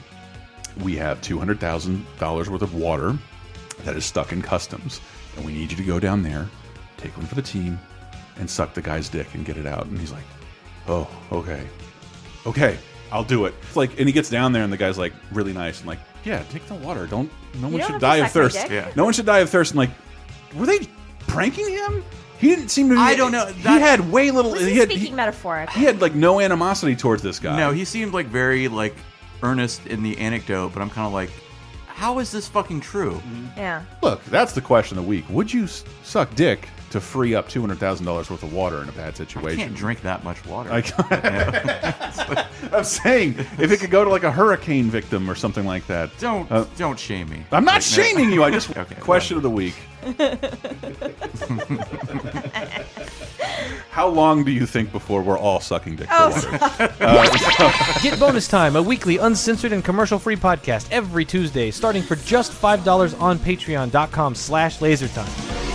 we 0.81 0.95
have 0.95 1.19
two 1.21 1.37
hundred 1.37 1.59
thousand 1.59 2.05
dollars 2.19 2.49
worth 2.49 2.61
of 2.61 2.75
water 2.75 3.17
that 3.83 3.95
is 3.95 4.05
stuck 4.05 4.31
in 4.31 4.41
customs, 4.41 5.01
and 5.35 5.45
we 5.45 5.51
need 5.51 5.71
you 5.71 5.77
to 5.77 5.83
go 5.83 5.99
down 5.99 6.23
there, 6.23 6.47
take 6.97 7.15
one 7.17 7.25
for 7.25 7.35
the 7.35 7.41
team, 7.41 7.79
and 8.37 8.49
suck 8.49 8.73
the 8.73 8.81
guy's 8.81 9.09
dick 9.09 9.33
and 9.33 9.45
get 9.45 9.57
it 9.57 9.65
out. 9.65 9.85
And 9.87 9.99
he's 9.99 10.11
like, 10.11 10.23
"Oh, 10.87 11.09
okay, 11.31 11.67
okay, 12.45 12.77
I'll 13.11 13.23
do 13.23 13.45
it." 13.47 13.55
It's 13.63 13.75
like, 13.75 13.99
and 13.99 14.07
he 14.07 14.13
gets 14.13 14.29
down 14.29 14.53
there, 14.53 14.63
and 14.63 14.71
the 14.71 14.77
guy's 14.77 14.97
like 14.97 15.13
really 15.33 15.51
nice 15.51 15.79
and 15.79 15.87
like, 15.87 15.99
"Yeah, 16.23 16.43
take 16.49 16.65
the 16.67 16.75
water. 16.75 17.07
Don't. 17.07 17.31
No 17.55 17.69
one 17.69 17.79
don't 17.79 17.91
should 17.91 18.01
die 18.01 18.17
of 18.17 18.31
thirst. 18.31 18.69
Yeah. 18.69 18.91
No 18.95 19.03
one 19.03 19.13
should 19.13 19.25
die 19.25 19.39
of 19.39 19.49
thirst." 19.49 19.71
And 19.71 19.77
like, 19.77 19.91
were 20.55 20.65
they 20.65 20.79
pranking 21.27 21.69
him? 21.69 22.03
He 22.39 22.47
didn't 22.47 22.69
seem 22.69 22.89
to. 22.89 22.95
Be, 22.95 23.01
I 23.01 23.15
don't 23.15 23.31
know. 23.31 23.47
he 23.47 23.63
had 23.63 24.11
way 24.11 24.31
little. 24.31 24.51
Was 24.51 24.61
he 24.61 24.71
he 24.71 24.77
had 24.77 24.89
speaking 24.89 25.07
he, 25.07 25.13
metaphorically? 25.13 25.79
he 25.79 25.85
had 25.85 26.01
like 26.01 26.15
no 26.15 26.39
animosity 26.39 26.95
towards 26.95 27.21
this 27.21 27.39
guy. 27.39 27.57
No, 27.57 27.71
he 27.71 27.83
seemed 27.83 28.13
like 28.13 28.27
very 28.27 28.67
like 28.67 28.95
earnest 29.43 29.85
in 29.87 30.03
the 30.03 30.17
anecdote, 30.17 30.69
but 30.73 30.81
I'm 30.81 30.89
kind 30.89 31.05
of 31.05 31.13
like, 31.13 31.31
how 31.87 32.19
is 32.19 32.31
this 32.31 32.47
fucking 32.47 32.79
true? 32.81 33.21
Yeah. 33.57 33.83
Look, 34.01 34.23
that's 34.25 34.53
the 34.53 34.61
question 34.61 34.97
of 34.97 35.03
the 35.03 35.09
week. 35.09 35.25
Would 35.29 35.51
you 35.51 35.67
suck 35.67 36.33
dick 36.35 36.69
to 36.91 36.99
free 37.01 37.35
up 37.35 37.47
two 37.49 37.61
hundred 37.61 37.79
thousand 37.79 38.05
dollars 38.05 38.29
worth 38.29 38.43
of 38.43 38.53
water 38.53 38.81
in 38.81 38.89
a 38.89 38.91
bad 38.93 39.15
situation. 39.17 39.47
I 39.47 39.51
situation? 39.51 39.67
can't 39.69 39.75
drink 39.77 40.01
that 40.01 40.23
much 40.23 40.45
water. 40.45 40.69
I 40.71 40.81
I'm 42.73 42.83
saying 42.83 43.35
if 43.57 43.71
it 43.71 43.79
could 43.79 43.91
go 43.91 44.03
to 44.03 44.09
like 44.09 44.23
a 44.23 44.31
hurricane 44.31 44.89
victim 44.89 45.29
or 45.29 45.35
something 45.35 45.65
like 45.65 45.85
that. 45.87 46.09
Don't 46.19 46.51
Uh, 46.51 46.65
don't 46.77 46.99
shame 46.99 47.29
me. 47.29 47.43
I'm 47.51 47.63
not 47.65 47.75
Like, 47.75 47.97
no- 47.97 48.03
shaming 48.03 48.31
you. 48.31 48.43
I 48.43 48.51
just 48.51 48.75
Okay, 48.77 48.95
question 48.95 49.37
of 49.37 49.43
the 49.43 49.49
week. 49.49 49.75
How 53.91 54.07
long 54.07 54.43
do 54.45 54.51
you 54.51 54.65
think 54.65 54.91
before 54.91 55.21
we're 55.21 55.37
all 55.37 55.59
sucking 55.59 55.97
dick 55.97 56.07
for 56.07 56.13
Oh, 56.17 56.29
water? 56.29 56.93
Uh, 57.01 57.99
Get 58.01 58.17
Bonus 58.19 58.47
Time, 58.47 58.75
a 58.77 58.81
weekly 58.81 59.17
uncensored 59.17 59.73
and 59.73 59.83
commercial-free 59.83 60.37
podcast 60.37 60.87
every 60.91 61.25
Tuesday, 61.25 61.69
starting 61.71 62.01
for 62.03 62.15
just 62.15 62.51
$5 62.53 63.19
on 63.21 63.37
patreon.com 63.39 64.35
slash 64.35 64.79
lasertime. 64.79 65.68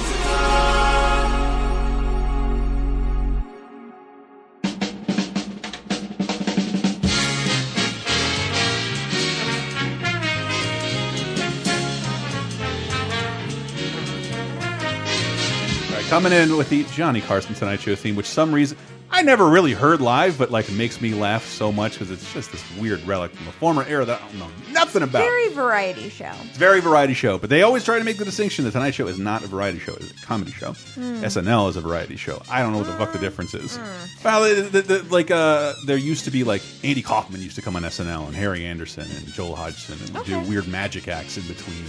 Coming 16.14 16.33
in 16.33 16.57
with 16.57 16.70
the 16.70 16.85
Johnny 16.92 17.20
Carson 17.20 17.57
Tonight 17.57 17.81
Show 17.81 17.96
theme, 17.96 18.14
which 18.14 18.27
some 18.27 18.55
reason 18.55 18.79
I 19.11 19.22
never 19.22 19.48
really 19.48 19.72
heard 19.72 20.00
live, 20.00 20.38
but 20.38 20.48
like 20.48 20.70
makes 20.70 21.00
me 21.00 21.12
laugh 21.12 21.44
so 21.44 21.72
much 21.72 21.94
because 21.94 22.12
it's 22.12 22.33
just 22.33 22.53
this 22.53 22.62
weird 22.79 23.03
relic 23.03 23.33
from 23.33 23.48
a 23.48 23.50
former 23.50 23.83
era 23.83 24.05
that 24.05 24.22
I 24.22 24.29
don't 24.29 24.38
know 24.38 24.48
nothing 24.70 25.03
about. 25.03 25.22
Very 25.22 25.48
variety 25.48 26.09
show. 26.11 26.31
It's 26.44 26.57
very 26.57 26.81
variety 26.81 27.14
show, 27.14 27.37
but 27.37 27.50
they 27.50 27.62
always 27.62 27.85
try 27.85 27.98
to 27.98 28.05
make 28.05 28.18
the 28.18 28.24
distinction: 28.24 28.64
the 28.64 28.70
Tonight 28.70 28.92
Show 28.92 29.09
is 29.09 29.18
not 29.18 29.42
a 29.42 29.48
variety 29.48 29.81
show; 29.81 29.94
it's 29.94 30.12
a 30.12 30.24
comedy 30.24 30.53
show. 30.53 30.74
Hmm. 30.74 31.24
SNL 31.24 31.68
is 31.70 31.74
a 31.74 31.81
variety 31.81 32.14
show. 32.14 32.40
I 32.48 32.62
don't 32.62 32.70
know 32.70 32.79
what 32.79 32.87
the 32.87 32.92
fuck 32.92 33.12
the 33.12 33.18
difference 33.18 33.53
is. 33.53 33.77
Well, 34.24 34.44
the, 34.44 34.62
the, 34.62 34.83
the, 34.83 35.12
like 35.12 35.33
uh, 35.33 35.72
there 35.85 35.96
used 35.96 36.27
to 36.27 36.31
be 36.31 36.44
like 36.44 36.62
Andy 36.85 37.03
Kaufman 37.03 37.42
used 37.42 37.57
to 37.57 37.62
come 37.62 37.74
on 37.74 37.83
SNL, 37.83 38.29
and 38.29 38.37
Harry 38.37 38.64
Anderson 38.64 39.11
and 39.11 39.27
Joel 39.33 39.57
Hodgson, 39.57 39.98
and 40.00 40.24
do 40.24 40.38
weird 40.48 40.68
magic 40.68 41.09
acts 41.09 41.37
in 41.37 41.42
between. 41.48 41.85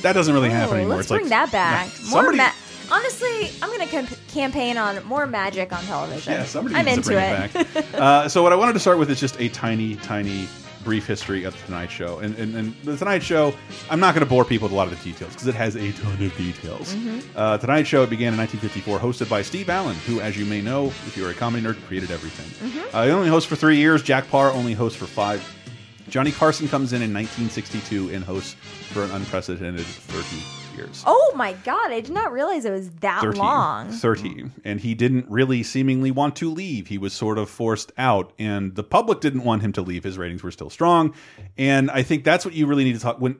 That 0.00 0.14
doesn't 0.14 0.32
really 0.32 0.48
happen 0.48 0.76
Ooh, 0.76 0.78
anymore. 0.78 0.96
Let's 0.96 1.10
it's 1.10 1.20
bring 1.20 1.28
like 1.28 1.50
that 1.50 1.52
back. 1.52 1.88
Somebody- 1.92 2.38
Honestly, 2.90 3.50
I'm 3.62 3.68
going 3.68 3.80
to 3.80 3.86
camp 3.86 4.08
campaign 4.28 4.78
on 4.78 5.04
more 5.04 5.26
magic 5.26 5.72
on 5.72 5.82
television. 5.84 6.32
Yeah, 6.32 6.44
somebody 6.44 6.74
I'm 6.76 6.84
needs 6.86 6.98
into 6.98 7.10
to 7.10 7.14
bring 7.16 7.66
it. 7.66 7.76
it, 7.76 7.92
back. 7.92 7.94
uh, 8.00 8.28
so 8.28 8.42
what 8.42 8.52
I 8.52 8.56
wanted 8.56 8.72
to 8.74 8.80
start 8.80 8.98
with 8.98 9.10
is 9.10 9.20
just 9.20 9.38
a 9.40 9.48
tiny, 9.50 9.96
tiny, 9.96 10.48
brief 10.84 11.06
history 11.06 11.44
of 11.44 11.52
the 11.58 11.66
Tonight 11.66 11.90
Show. 11.90 12.18
And, 12.20 12.34
and, 12.36 12.54
and 12.54 12.74
the 12.84 12.96
Tonight 12.96 13.22
Show, 13.22 13.52
I'm 13.90 14.00
not 14.00 14.14
going 14.14 14.24
to 14.24 14.30
bore 14.30 14.44
people 14.44 14.66
with 14.66 14.72
a 14.72 14.76
lot 14.76 14.90
of 14.90 14.96
the 14.96 15.04
details 15.04 15.32
because 15.34 15.46
it 15.46 15.54
has 15.54 15.76
a 15.76 15.92
ton 15.92 16.12
of 16.22 16.36
details. 16.36 16.94
Mhm. 16.94 17.22
Uh, 17.36 17.58
Tonight 17.58 17.86
Show 17.86 18.06
began 18.06 18.32
in 18.32 18.38
1954, 18.38 18.98
hosted 18.98 19.28
by 19.28 19.42
Steve 19.42 19.68
Allen, 19.68 19.96
who, 20.06 20.20
as 20.20 20.38
you 20.38 20.46
may 20.46 20.62
know, 20.62 20.86
if 20.86 21.14
you're 21.16 21.30
a 21.30 21.34
comedy 21.34 21.66
nerd, 21.66 21.76
created 21.86 22.10
everything. 22.10 22.70
Mhm. 22.70 22.94
Uh, 22.94 23.04
he 23.04 23.10
only 23.10 23.28
hosts 23.28 23.48
for 23.48 23.56
three 23.56 23.76
years. 23.76 24.02
Jack 24.02 24.30
Paar 24.30 24.50
only 24.52 24.72
hosts 24.72 24.98
for 24.98 25.06
five. 25.06 25.42
Johnny 26.08 26.32
Carson 26.32 26.68
comes 26.68 26.94
in 26.94 27.02
in 27.02 27.12
1962 27.12 28.08
and 28.14 28.24
hosts 28.24 28.54
for 28.92 29.04
an 29.04 29.10
unprecedented 29.10 29.84
30 29.84 30.67
years. 30.78 31.02
Oh 31.06 31.32
my 31.36 31.52
god, 31.64 31.90
I 31.92 32.00
did 32.00 32.12
not 32.12 32.32
realize 32.32 32.64
it 32.64 32.70
was 32.70 32.90
that 33.00 33.20
30, 33.20 33.38
long. 33.38 33.90
30 33.90 34.50
and 34.64 34.80
he 34.80 34.94
didn't 34.94 35.28
really 35.28 35.62
seemingly 35.62 36.10
want 36.10 36.36
to 36.36 36.50
leave. 36.50 36.86
He 36.86 36.96
was 36.98 37.12
sort 37.12 37.36
of 37.36 37.50
forced 37.50 37.92
out. 37.98 38.32
And 38.38 38.74
the 38.74 38.82
public 38.84 39.20
didn't 39.20 39.44
want 39.44 39.62
him 39.62 39.72
to 39.74 39.82
leave. 39.82 40.04
His 40.04 40.16
ratings 40.16 40.42
were 40.42 40.50
still 40.50 40.70
strong. 40.70 41.14
And 41.58 41.90
i 41.90 42.02
think 42.02 42.24
that's 42.24 42.44
what 42.44 42.54
you 42.54 42.66
really 42.66 42.84
need 42.84 42.94
to 42.94 43.00
talk 43.00 43.20
when 43.20 43.36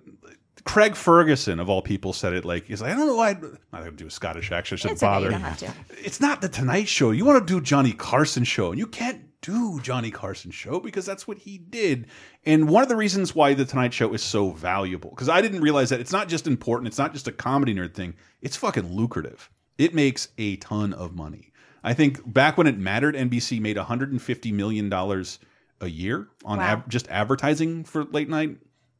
craig 0.64 0.94
ferguson 0.96 1.60
of 1.60 1.70
all 1.70 1.80
people 1.80 2.12
said 2.12 2.32
it 2.34 2.44
like 2.44 2.66
he's 2.66 2.82
like 2.82 2.92
i 2.92 2.94
don't 2.96 3.06
know 3.06 3.14
why 3.14 3.30
i'm 3.30 3.58
not 3.72 3.78
gonna 3.84 3.90
do 3.92 4.06
a 4.06 4.10
scottish 4.10 4.52
accent 4.52 4.80
shouldn't 4.80 4.96
It's 4.96 5.02
okay, 5.02 5.10
bother 5.10 5.26
you 5.26 5.30
don't 5.32 5.40
have 5.40 5.58
to. 5.58 5.72
it's 6.04 6.20
not 6.20 6.42
the 6.42 6.48
tonight 6.48 6.88
show. 6.88 7.10
You 7.12 7.24
want 7.24 7.46
to 7.46 7.54
do 7.54 7.60
johnny 7.60 7.92
carson 7.92 8.44
show 8.44 8.70
and 8.70 8.78
you 8.78 8.86
can't 8.86 9.22
do 9.40 9.78
johnny 9.80 10.10
carson 10.10 10.50
show 10.50 10.80
because 10.80 11.06
that's 11.06 11.26
what 11.28 11.38
he 11.38 11.58
did. 11.58 12.06
And 12.44 12.68
one 12.68 12.82
of 12.82 12.88
the 12.88 12.96
reasons 12.96 13.34
why 13.34 13.54
the 13.54 13.64
tonight 13.64 13.94
show 13.94 14.12
is 14.12 14.22
so 14.22 14.50
valuable 14.50 15.10
because 15.10 15.28
i 15.28 15.40
didn't 15.40 15.60
realize 15.60 15.90
that 15.90 16.00
it's 16.00 16.12
not 16.12 16.28
just 16.28 16.46
important 16.46 16.88
it's 16.88 16.98
not 16.98 17.12
just 17.12 17.28
a 17.28 17.32
comedy 17.32 17.74
nerd 17.74 17.94
thing 17.94 18.14
it's 18.42 18.56
fucking 18.56 18.92
lucrative. 18.94 19.50
It 19.78 19.94
makes 19.94 20.28
a 20.38 20.56
ton 20.56 20.92
of 20.92 21.14
money. 21.14 21.52
I 21.84 21.94
think 21.94 22.20
back 22.32 22.58
when 22.58 22.66
it 22.66 22.78
mattered 22.78 23.14
nbc 23.14 23.60
made 23.60 23.76
150 23.76 24.52
million 24.52 24.88
dollars 24.88 25.38
a 25.80 25.86
year 25.88 26.26
on 26.44 26.58
Wow. 26.58 26.82
just 26.88 27.06
advertising 27.08 27.84
for 27.84 28.04
late 28.06 28.28
night 28.28 28.56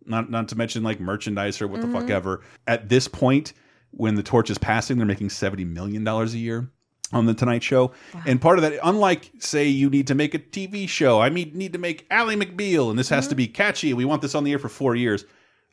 not 0.06 0.30
not 0.30 0.48
to 0.48 0.56
mention 0.56 0.84
like 0.84 1.00
merchandise 1.00 1.60
or 1.60 1.66
what 1.66 1.80
the 1.80 1.88
fuck 1.88 2.04
Mhm. 2.04 2.10
ever. 2.10 2.42
At 2.68 2.88
this 2.88 3.08
point 3.08 3.52
when 3.90 4.14
the 4.14 4.22
torch 4.22 4.50
is 4.50 4.58
passing 4.58 4.96
they're 4.98 5.06
making 5.06 5.30
70 5.30 5.64
million 5.64 6.04
dollars 6.04 6.32
a 6.34 6.38
year 6.38 6.70
on 7.12 7.26
the 7.26 7.34
Tonight 7.34 7.62
Show, 7.62 7.92
and 8.26 8.40
part 8.40 8.58
of 8.58 8.62
that, 8.62 8.78
unlike 8.82 9.30
say 9.38 9.66
you 9.66 9.88
need 9.90 10.06
to 10.08 10.14
make 10.14 10.34
a 10.34 10.38
TV 10.38 10.88
show, 10.88 11.20
I 11.20 11.30
mean 11.30 11.52
need 11.54 11.72
to 11.72 11.78
make 11.78 12.06
Ally 12.10 12.34
McBeal, 12.34 12.90
and 12.90 12.98
this 12.98 13.08
has 13.08 13.26
to 13.28 13.32
mm-hmm. 13.32 13.38
be 13.38 13.48
catchy. 13.48 13.94
We 13.94 14.04
want 14.04 14.22
this 14.22 14.34
on 14.34 14.44
the 14.44 14.52
air 14.52 14.58
for 14.58 14.68
four 14.68 14.94
years. 14.94 15.24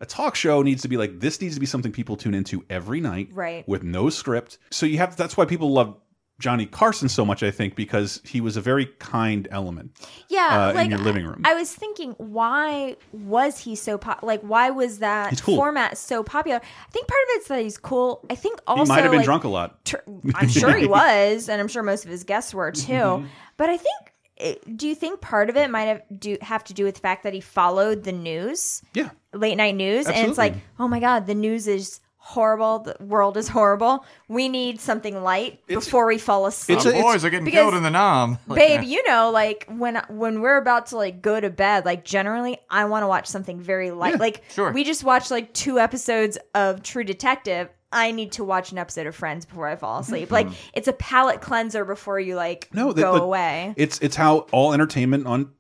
A 0.01 0.05
talk 0.05 0.35
show 0.35 0.61
needs 0.61 0.81
to 0.81 0.87
be 0.89 0.97
like 0.97 1.19
this 1.19 1.39
needs 1.39 1.53
to 1.55 1.59
be 1.59 1.65
something 1.65 1.91
people 1.91 2.17
tune 2.17 2.33
into 2.33 2.65
every 2.69 2.99
night, 2.99 3.29
Right. 3.31 3.67
With 3.67 3.83
no 3.83 4.09
script. 4.09 4.57
So 4.69 4.85
you 4.85 4.97
have 4.97 5.15
that's 5.15 5.37
why 5.37 5.45
people 5.45 5.71
love 5.71 5.95
Johnny 6.39 6.65
Carson 6.65 7.07
so 7.07 7.23
much, 7.25 7.43
I 7.43 7.51
think, 7.51 7.75
because 7.75 8.21
he 8.25 8.41
was 8.41 8.57
a 8.57 8.61
very 8.61 8.87
kind 8.99 9.47
element. 9.51 9.91
Yeah, 10.27 10.69
uh, 10.69 10.73
like 10.73 10.85
in 10.85 10.91
your 10.91 10.99
living 10.99 11.25
room. 11.25 11.41
I 11.45 11.53
was 11.53 11.73
thinking, 11.73 12.11
why 12.17 12.97
was 13.13 13.57
he 13.59 13.75
so 13.75 13.97
pop? 13.97 14.21
Like, 14.21 14.41
why 14.41 14.69
was 14.69 14.99
that 14.99 15.41
cool. 15.41 15.55
format 15.55 15.97
so 15.97 16.23
popular? 16.23 16.57
I 16.59 16.91
think 16.91 17.07
part 17.07 17.21
of 17.23 17.29
it's 17.37 17.47
that 17.47 17.61
he's 17.61 17.77
cool. 17.77 18.25
I 18.29 18.35
think 18.35 18.59
also 18.67 18.83
he 18.83 18.89
might 18.89 19.01
have 19.03 19.11
been 19.11 19.19
like, 19.19 19.25
drunk 19.25 19.45
a 19.45 19.47
lot. 19.47 19.93
I'm 20.35 20.49
sure 20.49 20.75
he 20.75 20.87
was, 20.87 21.47
and 21.47 21.61
I'm 21.61 21.69
sure 21.69 21.83
most 21.83 22.03
of 22.03 22.11
his 22.11 22.25
guests 22.25 22.53
were 22.53 22.71
too. 22.71 22.91
Mm-hmm. 22.91 23.27
But 23.55 23.69
I 23.69 23.77
think, 23.77 24.65
do 24.75 24.89
you 24.89 24.95
think 24.95 25.21
part 25.21 25.49
of 25.49 25.55
it 25.55 25.69
might 25.69 25.83
have 25.85 26.01
do 26.19 26.37
have 26.41 26.65
to 26.65 26.73
do 26.73 26.83
with 26.83 26.95
the 26.95 27.01
fact 27.01 27.23
that 27.23 27.33
he 27.33 27.39
followed 27.39 28.03
the 28.03 28.11
news, 28.11 28.81
Yeah. 28.93 29.11
late 29.33 29.55
night 29.55 29.75
news, 29.75 30.07
and 30.07 30.27
it's 30.27 30.37
like, 30.37 30.55
oh 30.79 30.89
my 30.89 30.99
god, 30.99 31.27
the 31.27 31.35
news 31.35 31.67
is 31.67 32.01
horrible. 32.25 32.79
The 32.79 32.97
world 32.99 33.37
is 33.37 33.47
horrible. 33.47 34.03
We 34.27 34.49
need 34.49 34.81
something 34.81 35.21
light 35.21 35.65
before 35.67 36.07
we 36.07 36.17
fall 36.17 36.47
asleep. 36.47 36.79
Oh, 36.81 36.91
boys 36.91 37.23
are 37.23 37.29
getting 37.29 37.45
because- 37.45 37.59
killed 37.59 37.75
in 37.75 37.83
the 37.83 37.91
nom. 37.91 38.39
Like, 38.47 38.57
babe 38.59 38.83
you 38.83 39.07
know 39.07 39.31
like 39.31 39.65
when 39.69 40.01
when 40.09 40.39
we're 40.41 40.57
about 40.57 40.87
to 40.87 40.97
like 40.97 41.21
go 41.21 41.39
to 41.39 41.49
bed 41.49 41.83
like 41.83 42.05
generally 42.05 42.57
i 42.69 42.85
want 42.85 43.03
to 43.03 43.07
watch 43.07 43.27
something 43.27 43.59
very 43.59 43.91
light 43.91 44.19
like 44.19 44.43
sure. 44.49 44.71
we 44.71 44.83
just 44.83 45.03
watched 45.03 45.31
like 45.31 45.51
two 45.53 45.79
episodes 45.79 46.37
of 46.53 46.83
true 46.83 47.03
detective 47.03 47.69
i 47.91 48.11
need 48.11 48.31
to 48.33 48.43
watch 48.43 48.71
an 48.71 48.77
episode 48.77 49.07
of 49.07 49.15
friends 49.15 49.45
before 49.45 49.67
i 49.67 49.75
fall 49.75 49.99
asleep 49.99 50.31
like 50.31 50.47
hmm. 50.47 50.53
it's 50.73 50.87
a 50.87 50.93
palate 50.93 51.41
cleanser 51.41 51.85
before 51.85 52.19
you 52.19 52.35
like 52.35 52.69
No, 52.73 52.93
that- 52.93 53.01
go 53.01 53.13
but 53.13 53.23
away 53.23 53.73
It's 53.77 53.99
it's 53.99 54.15
how 54.15 54.39
all 54.51 54.73
entertainment 54.73 55.25
on 55.25 55.51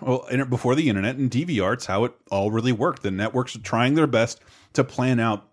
well 0.00 0.26
inter- 0.30 0.44
before 0.44 0.74
the 0.74 0.88
internet 0.88 1.16
and 1.16 1.30
DVR. 1.30 1.74
It's 1.74 1.86
how 1.86 2.04
it 2.04 2.12
all 2.30 2.50
really 2.50 2.72
worked. 2.72 3.02
The 3.02 3.10
networks 3.10 3.54
are 3.54 3.60
trying 3.60 3.94
their 3.94 4.06
best 4.08 4.40
to 4.72 4.82
plan 4.82 5.20
out 5.20 5.46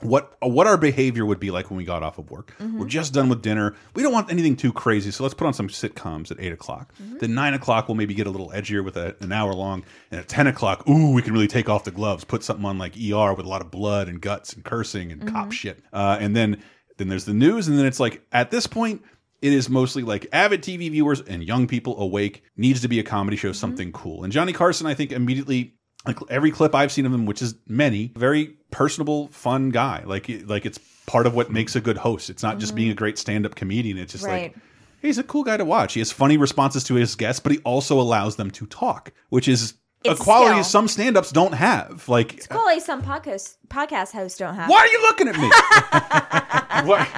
what 0.00 0.36
what 0.40 0.66
our 0.66 0.76
behavior 0.76 1.24
would 1.24 1.38
be 1.40 1.50
like 1.50 1.70
when 1.70 1.76
we 1.76 1.84
got 1.84 2.02
off 2.02 2.18
of 2.18 2.30
work. 2.30 2.54
Mm-hmm. 2.58 2.78
We're 2.78 2.88
just 2.88 3.14
done 3.14 3.28
with 3.28 3.42
dinner. 3.42 3.74
We 3.94 4.02
don't 4.02 4.12
want 4.12 4.30
anything 4.30 4.56
too 4.56 4.72
crazy, 4.72 5.10
so 5.10 5.22
let's 5.22 5.34
put 5.34 5.46
on 5.46 5.54
some 5.54 5.68
sitcoms 5.68 6.30
at 6.30 6.40
eight 6.40 6.52
o'clock. 6.52 6.92
Mm-hmm. 7.00 7.18
Then 7.18 7.34
nine 7.34 7.54
o'clock 7.54 7.88
we'll 7.88 7.94
maybe 7.94 8.12
get 8.12 8.26
a 8.26 8.30
little 8.30 8.50
edgier 8.50 8.84
with 8.84 8.96
a, 8.96 9.16
an 9.20 9.32
hour 9.32 9.54
long, 9.54 9.84
and 10.10 10.20
at 10.20 10.28
ten 10.28 10.46
o'clock, 10.46 10.88
ooh, 10.88 11.12
we 11.12 11.22
can 11.22 11.32
really 11.32 11.46
take 11.48 11.68
off 11.68 11.84
the 11.84 11.90
gloves. 11.90 12.24
Put 12.24 12.42
something 12.42 12.64
on 12.66 12.76
like 12.76 12.94
ER 12.96 13.34
with 13.34 13.46
a 13.46 13.48
lot 13.48 13.60
of 13.62 13.70
blood 13.70 14.08
and 14.08 14.20
guts 14.20 14.52
and 14.52 14.64
cursing 14.64 15.12
and 15.12 15.22
Mm-hmm. 15.22 15.34
cop 15.34 15.52
shit. 15.52 15.82
Uh, 15.92 16.16
and 16.20 16.34
then 16.34 16.62
then 16.98 17.08
there's 17.08 17.24
the 17.24 17.34
news, 17.34 17.68
and 17.68 17.78
then 17.78 17.86
it's 17.86 18.00
like 18.00 18.26
at 18.32 18.50
this 18.50 18.66
point 18.66 19.02
it 19.42 19.52
is 19.52 19.68
mostly 19.68 20.02
like 20.02 20.26
avid 20.32 20.62
TV 20.62 20.90
viewers 20.90 21.20
and 21.20 21.44
young 21.44 21.66
people 21.66 22.00
awake 22.00 22.42
needs 22.56 22.80
to 22.80 22.88
be 22.88 22.98
a 22.98 23.02
comedy 23.02 23.36
show, 23.36 23.52
something 23.52 23.92
cool. 23.92 24.24
And 24.24 24.32
Johnny 24.32 24.52
Carson, 24.54 24.86
I 24.86 24.94
think, 24.94 25.12
immediately 25.12 25.74
like 26.06 26.18
every 26.28 26.50
clip 26.50 26.74
I've 26.74 26.92
seen 26.92 27.06
of 27.06 27.12
him, 27.12 27.26
which 27.26 27.42
is 27.42 27.54
many, 27.66 28.12
very 28.16 28.56
personable, 28.70 29.28
fun 29.28 29.70
guy. 29.70 30.02
Like 30.04 30.30
like 30.46 30.66
it's 30.66 30.78
part 31.06 31.26
of 31.26 31.34
what 31.34 31.50
makes 31.50 31.76
a 31.76 31.80
good 31.80 31.98
host. 31.98 32.30
It's 32.30 32.42
not 32.42 32.58
just 32.58 32.74
being 32.74 32.88
a 32.88 32.92
mm-hmm. 32.92 32.98
great 32.98 33.18
stand 33.18 33.46
up 33.46 33.54
comedian. 33.54 33.98
It's 33.98 34.12
just 34.12 34.24
Right. 34.24 34.54
like 34.54 34.62
he's 35.02 35.18
a 35.18 35.22
cool 35.22 35.44
guy 35.44 35.56
to 35.56 35.64
watch. 35.64 35.94
He 35.94 36.00
has 36.00 36.12
funny 36.12 36.36
responses 36.36 36.84
to 36.84 36.94
his 36.94 37.14
guests, 37.14 37.40
but 37.40 37.52
he 37.52 37.58
also 37.58 38.00
allows 38.00 38.36
them 38.36 38.50
to 38.52 38.66
talk, 38.66 39.12
which 39.28 39.48
is 39.48 39.74
It's 40.04 40.20
a 40.20 40.22
quality 40.22 40.52
skill. 40.56 40.64
some 40.64 40.88
stand 40.88 41.16
ups 41.16 41.32
don't 41.32 41.54
have. 41.54 42.08
Like 42.08 42.46
well 42.50 42.64
like 42.64 42.82
some 42.82 43.02
podcast 43.02 43.56
podcast 43.68 44.12
hosts 44.12 44.38
don't 44.38 44.54
have 44.54 44.68
why 44.68 44.78
are 44.78 44.86
you 44.88 45.00
looking 45.02 45.28
at 45.28 45.36
me? 45.38 45.50
What- 46.88 47.08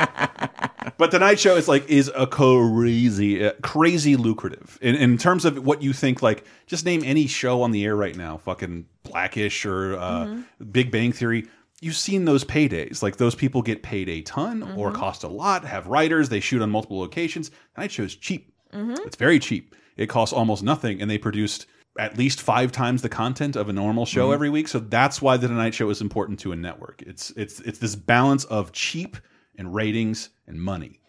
but 0.99 1.11
Tonight 1.11 1.39
Show 1.41 1.57
is 1.57 1.67
like 1.69 1.89
is 1.91 2.11
a 2.15 2.27
crazy, 2.27 3.45
uh, 3.45 3.53
crazy 3.63 4.17
lucrative 4.17 4.79
in, 4.81 4.95
in 4.95 5.19
terms 5.19 5.45
of 5.45 5.65
what 5.65 5.83
you 5.83 5.93
think. 5.93 6.23
Like, 6.23 6.45
just 6.67 6.85
name 6.87 7.03
any 7.05 7.27
show 7.27 7.63
on 7.63 7.71
the 7.73 7.85
air 7.85 7.97
right 7.97 8.17
now, 8.17 8.39
fucking 8.39 8.87
Blackish 9.03 9.67
or 9.67 9.97
uh, 9.99 10.39
Big 10.71 10.91
Bang 10.91 11.13
Theory. 11.13 11.47
You've 11.83 11.97
seen 11.97 12.25
those 12.25 12.45
paydays. 12.45 13.03
Like 13.03 13.17
those 13.17 13.35
people 13.35 13.61
get 13.63 13.83
paid 13.83 14.09
a 14.09 14.23
ton 14.23 14.63
or 14.77 14.91
cost 14.93 15.23
a 15.25 15.29
lot. 15.29 15.65
Have 15.65 15.87
writers. 15.89 16.29
They 16.31 16.41
shoot 16.41 16.63
on 16.63 16.71
multiple 16.71 16.99
locations. 16.99 17.51
Tonight 17.75 17.91
Show 17.93 18.05
is 18.05 18.15
cheap. 18.15 18.53
It's 18.73 19.17
very 19.17 19.39
cheap. 19.39 19.75
It 19.97 20.07
costs 20.09 20.33
almost 20.33 20.63
nothing, 20.63 21.01
and 21.03 21.11
they 21.11 21.19
produced 21.19 21.67
at 21.99 22.19
least 22.19 22.41
five 22.41 22.73
times 22.73 23.03
the 23.03 23.09
content 23.09 23.57
of 23.57 23.69
a 23.69 23.73
normal 23.73 24.07
show 24.07 24.27
mm-hmm. 24.27 24.35
every 24.35 24.51
week. 24.51 24.69
So 24.69 24.79
that's 24.79 25.23
why 25.23 25.37
the 25.37 25.49
Tonight 25.49 25.75
Show 25.75 25.91
is 25.91 26.01
important 26.01 26.39
to 26.41 26.53
a 26.53 26.57
network. 26.57 27.03
It's 27.07 27.31
it's 27.33 27.61
it's 27.61 27.79
this 27.79 27.97
balance 27.97 28.45
of 28.45 28.73
cheap 28.73 29.17
and 29.57 29.75
ratings 29.75 30.31
and 30.47 30.61
money, 30.61 31.01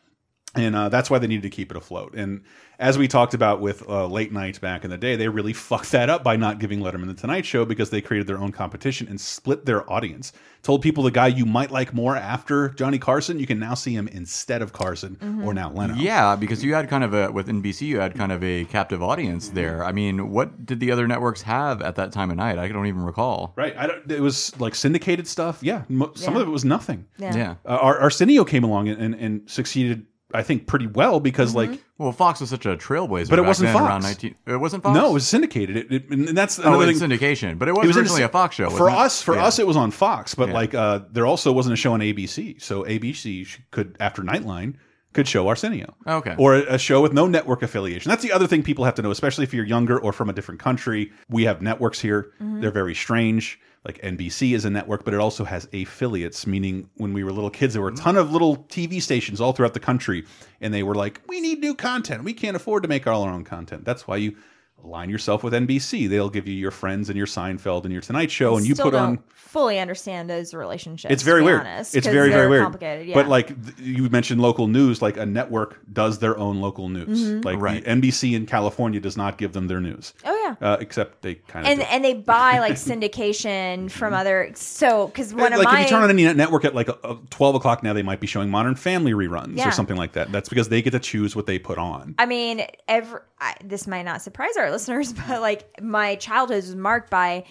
and 0.57 0.75
uh, 0.75 0.89
that's 0.89 1.09
why 1.09 1.19
they 1.19 1.27
needed 1.27 1.43
to 1.43 1.49
keep 1.49 1.71
it 1.71 1.77
afloat. 1.77 2.13
And 2.15 2.41
as 2.79 2.97
we 2.97 3.07
talked 3.07 3.33
about 3.33 3.59
with 3.59 3.87
uh, 3.89 4.05
late 4.07 4.31
night 4.31 4.61
back 4.61 4.83
in 4.83 4.91
the 4.91 4.97
day, 4.97 5.15
they 5.15 5.27
really 5.27 5.53
fucked 5.69 5.91
that 5.93 6.09
up 6.09 6.23
by 6.23 6.35
not 6.35 6.59
giving 6.59 6.79
Letterman 6.79 7.07
the 7.07 7.13
Tonight 7.13 7.45
Show 7.45 7.65
because 7.65 7.89
they 7.89 8.01
created 8.01 8.27
their 8.27 8.37
own 8.37 8.51
competition 8.51 9.07
and 9.07 9.19
split 9.19 9.65
their 9.65 9.89
audience. 9.91 10.31
Told 10.63 10.81
people 10.81 11.03
the 11.03 11.11
guy 11.11 11.27
you 11.27 11.45
might 11.45 11.71
like 11.71 11.93
more 11.93 12.15
after 12.15 12.69
Johnny 12.69 12.99
Carson, 12.99 13.39
you 13.39 13.47
can 13.47 13.57
now 13.57 13.73
see 13.73 13.93
him 13.93 14.07
instead 14.09 14.61
of 14.61 14.73
Carson 14.73 15.41
or 15.43 15.53
now 15.53 15.71
Leno. 15.71 15.93
Yeah, 15.95 16.35
because 16.35 16.63
you 16.63 16.73
had 16.73 16.89
kind 16.89 17.03
of 17.05 17.13
a 17.13 17.31
with 17.31 17.47
NBC, 17.47 17.81
you 17.83 17.99
had 17.99 18.15
kind 18.15 18.31
of 18.31 18.43
a 18.43 18.65
captive 18.65 19.01
audience 19.01 19.49
there. 19.49 19.83
I 19.83 19.91
mean, 19.93 20.29
what 20.31 20.65
did 20.65 20.79
the 20.81 20.91
other 20.91 21.07
networks 21.07 21.41
have 21.43 21.81
at 21.81 21.95
that 21.95 22.11
time 22.11 22.31
of 22.31 22.37
night? 22.37 22.57
I 22.57 22.67
don't 22.67 22.87
even 22.87 23.03
recall. 23.03 23.53
Right. 23.55 23.75
I 23.77 23.87
don't, 23.87 24.11
it 24.11 24.19
was 24.19 24.59
like 24.59 24.75
syndicated 24.75 25.25
stuff. 25.27 25.59
Yeah. 25.61 25.83
Mo 25.87 26.11
Some 26.15 26.33
Yeah. 26.35 26.41
of 26.41 26.47
it 26.47 26.51
was 26.51 26.65
nothing. 26.65 27.05
Yeah. 27.17 27.35
Yeah. 27.35 27.55
Uh, 27.65 27.77
Ar 27.81 27.99
Arsenio 27.99 28.43
came 28.43 28.63
along 28.65 28.89
and, 28.89 28.99
and, 29.01 29.15
and 29.15 29.49
succeeded, 29.49 30.05
I 30.33 30.43
think, 30.43 30.67
pretty 30.67 30.87
well 30.87 31.19
because, 31.21 31.53
Mm-hmm. 31.55 31.71
like, 31.71 31.83
Well, 31.97 32.11
Fox 32.11 32.41
was 32.41 32.49
such 32.49 32.65
a 32.65 32.75
trailblazer, 32.75 33.29
But 33.29 33.39
it 33.39 33.43
back 33.43 33.47
wasn't 33.47 33.67
then, 33.67 33.75
Fox. 33.77 33.85
Around 33.89 34.01
19, 34.03 34.35
it 34.47 34.55
wasn't 34.57 34.83
Fox. 34.83 34.93
no, 34.95 35.09
it 35.09 35.13
was 35.13 35.25
syndicated. 35.25 35.77
It, 35.77 35.91
it, 35.91 36.09
and 36.09 36.27
that's 36.37 36.59
oh, 36.59 36.63
another 36.63 36.89
it's 36.89 36.99
thing. 36.99 37.09
syndication, 37.09 37.57
but 37.57 37.69
it 37.69 37.71
was, 37.73 37.85
It 37.85 37.87
was 37.87 37.97
originally 37.97 38.23
a 38.23 38.29
Fox 38.29 38.55
show. 38.55 38.69
For 38.69 38.89
it? 38.89 38.93
us, 38.93 39.21
for 39.21 39.35
Yeah. 39.35 39.45
us, 39.45 39.57
it 39.59 39.65
was 39.65 39.77
on 39.77 39.91
Fox, 39.91 40.35
but 40.35 40.49
Yeah. 40.49 40.53
like, 40.53 40.73
uh, 40.73 40.99
there 41.11 41.25
also 41.25 41.51
wasn't 41.53 41.73
a 41.73 41.77
show 41.77 41.93
on 41.93 42.01
ABC. 42.01 42.61
So 42.61 42.83
ABC 42.83 43.47
could, 43.71 43.95
after 44.01 44.21
Nightline, 44.21 44.73
could 45.13 45.27
show 45.29 45.47
Arsenio. 45.47 45.95
Okay. 46.05 46.35
Or 46.37 46.55
a, 46.55 46.73
a 46.75 46.77
show 46.77 47.01
with 47.01 47.13
no 47.13 47.25
network 47.25 47.63
affiliation. 47.63 48.09
That's 48.09 48.21
the 48.21 48.33
other 48.33 48.45
thing 48.47 48.61
people 48.63 48.83
have 48.85 48.95
to 48.95 49.01
know, 49.01 49.11
especially 49.11 49.45
if 49.45 49.53
you're 49.53 49.65
younger 49.65 49.97
or 49.97 50.11
from 50.13 50.29
a 50.29 50.33
different 50.33 50.59
country. 50.59 51.11
We 51.29 51.45
have 51.45 51.61
networks 51.61 51.99
here. 52.01 52.31
Mm-hmm. 52.41 52.59
They're 52.61 52.71
very 52.71 52.93
strange. 52.93 53.59
Like 53.85 54.01
NBC 54.01 54.53
is 54.53 54.65
a 54.65 54.69
network, 54.69 55.05
but 55.05 55.13
it 55.13 55.19
also 55.19 55.43
has 55.45 55.67
affiliates, 55.73 56.45
meaning 56.45 56.89
when 56.95 57.13
we 57.13 57.23
were 57.23 57.31
little 57.31 57.49
kids, 57.49 57.73
there 57.73 57.81
were 57.81 57.89
a 57.89 57.91
mm-hmm. 57.91 58.03
ton 58.03 58.17
of 58.17 58.31
little 58.31 58.57
TV 58.69 59.01
stations 59.01 59.39
all 59.39 59.53
throughout 59.53 59.73
the 59.73 59.79
country, 59.79 60.25
and 60.61 60.73
they 60.73 60.83
were 60.83 60.95
like, 60.95 61.21
we 61.27 61.39
need 61.39 61.59
new 61.59 61.73
content. 61.73 62.23
We 62.23 62.33
can't 62.33 62.55
afford 62.55 62.83
to 62.83 62.89
make 62.89 63.07
all 63.07 63.23
our 63.23 63.31
own 63.31 63.43
content. 63.43 63.85
That's 63.85 64.07
why 64.07 64.17
you 64.17 64.35
align 64.83 65.09
yourself 65.09 65.43
with 65.43 65.53
NBC. 65.53 66.07
They'll 66.09 66.29
give 66.29 66.47
you 66.47 66.53
your 66.55 66.71
friends 66.71 67.09
and 67.09 67.17
your 67.17 67.27
Seinfeld 67.27 67.83
and 67.83 67.91
your 67.91 68.01
Tonight 68.01 68.31
Show, 68.31 68.55
and 68.57 68.65
you 68.65 68.73
Still 68.75 68.85
put 68.85 68.91
don't 68.91 69.03
on 69.03 69.19
fully 69.33 69.79
understand 69.79 70.29
those 70.29 70.53
relationships 70.53 71.11
it's 71.11 71.23
very 71.23 71.39
to 71.41 71.45
be 71.45 71.51
weird. 71.51 71.61
honest, 71.61 71.95
it's 71.95 72.05
'cause 72.05 72.13
very 72.13 72.29
very 72.29 72.41
they're 72.41 72.49
weird. 72.49 72.63
complicated 72.63 73.07
yeah. 73.07 73.15
But 73.15 73.27
like 73.27 73.51
you 73.79 74.09
mentioned 74.09 74.41
local 74.41 74.67
news, 74.67 75.01
like 75.01 75.17
a 75.17 75.25
network 75.25 75.79
does 75.91 76.19
their 76.19 76.37
own 76.37 76.59
local 76.61 76.89
news. 76.89 77.23
Mm-hmm. 77.23 77.41
Like 77.41 77.57
Right. 77.59 77.83
the 77.83 77.89
NBC 77.89 78.35
in 78.35 78.45
California 78.45 78.99
does 78.99 79.15
not 79.17 79.37
give 79.37 79.53
them 79.53 79.67
their 79.67 79.79
news. 79.79 80.13
oh 80.25 80.37
yeah 80.45 80.55
Uh, 80.67 80.77
except 80.79 81.21
they 81.21 81.35
kind 81.35 81.65
of 81.65 81.71
and 81.71 81.81
and 81.83 82.03
they 82.03 82.13
buy 82.13 82.59
like 82.59 82.73
syndication 83.21 83.89
from 83.89 84.13
other 84.13 84.51
so 84.55 85.07
because 85.07 85.33
one 85.33 85.53
of 85.53 85.59
like 85.59 85.65
my 85.67 85.79
if 85.81 85.85
you 85.85 85.89
turn 85.89 86.03
on 86.03 86.09
any 86.09 86.31
network 86.33 86.65
at 86.65 86.75
like 86.75 86.89
a, 86.89 86.97
a 87.03 87.17
twelve 87.29 87.55
o'clock 87.55 87.83
now, 87.83 87.93
they 87.93 88.03
might 88.03 88.19
be 88.19 88.27
showing 88.27 88.49
Modern 88.49 88.75
Family 88.75 89.13
reruns 89.13 89.57
Yeah. 89.57 89.69
or 89.69 89.71
something 89.71 89.97
like 89.97 90.13
that. 90.13 90.31
That's 90.31 90.49
because 90.49 90.69
they 90.69 90.81
get 90.81 90.91
to 90.91 90.99
choose 90.99 91.35
what 91.35 91.45
they 91.45 91.57
put 91.59 91.77
on. 91.77 92.15
I 92.19 92.25
mean, 92.25 92.65
every 92.87 93.19
I, 93.39 93.53
this 93.63 93.85
might 93.87 94.03
not 94.03 94.21
surprise 94.23 94.57
our 94.57 94.66
listeners, 94.71 95.13
but 95.27 95.41
like 95.41 95.81
my 95.81 96.15
childhood 96.15 96.57
was 96.57 96.75
marked 96.75 97.09
by 97.09 97.45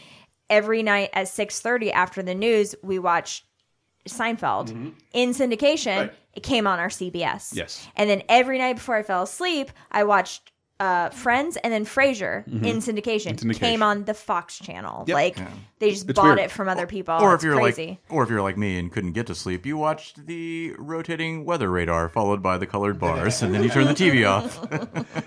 every 0.48 0.82
night 0.82 1.10
at 1.12 1.28
six 1.28 1.60
thirty 1.60 1.90
after 1.92 2.22
the 2.22 2.34
news, 2.34 2.74
we 2.82 2.98
watched 2.98 3.44
Seinfeld 4.08 4.70
in 5.12 5.30
syndication. 5.30 5.92
Mm-hmm. 5.92 6.00
Right. 6.00 6.12
It 6.34 6.42
came 6.42 6.66
on 6.66 6.78
our 6.78 6.88
CBS. 6.88 7.54
Yes. 7.54 7.88
and 7.96 8.10
then 8.10 8.22
every 8.28 8.58
night 8.58 8.74
before 8.74 8.96
I 8.96 9.02
fell 9.02 9.22
asleep, 9.22 9.70
I 9.90 10.04
watched 10.04 10.52
uh, 10.78 11.08
Friends 11.10 11.56
and 11.64 11.72
then 11.72 11.86
Frasier 11.86 12.46
in 12.46 12.78
syndication. 12.78 13.32
Mm-hmm. 13.32 13.48
In 13.48 13.54
syndication. 13.54 13.58
Came 13.60 13.82
on 13.82 14.04
the 14.04 14.12
Fox 14.14 14.58
channel. 14.58 15.04
Yep. 15.06 15.14
Like 15.14 15.38
they 15.78 15.90
just 15.90 16.08
It's 16.08 16.16
bought 16.16 16.24
weird. 16.36 16.38
it 16.40 16.50
from 16.50 16.68
other 16.68 16.86
people. 16.86 17.14
Or 17.14 17.34
It's 17.34 17.42
if 17.42 17.46
you're 17.48 17.56
crazy. 17.58 17.86
like, 17.88 17.98
or 18.10 18.22
if 18.22 18.28
you're 18.28 18.42
like 18.42 18.58
me 18.58 18.78
and 18.78 18.92
couldn't 18.92 19.12
get 19.12 19.26
to 19.28 19.34
sleep, 19.34 19.64
you 19.64 19.76
watched 19.78 20.26
the 20.26 20.74
rotating 20.78 21.44
weather 21.46 21.70
radar 21.70 22.08
followed 22.10 22.42
by 22.42 22.58
the 22.58 22.66
colored 22.66 22.98
bars, 22.98 23.40
and 23.42 23.54
then 23.54 23.62
you 23.62 23.70
turn 23.70 23.86
the 23.86 23.94
TV 23.94 24.28
off. 24.28 24.60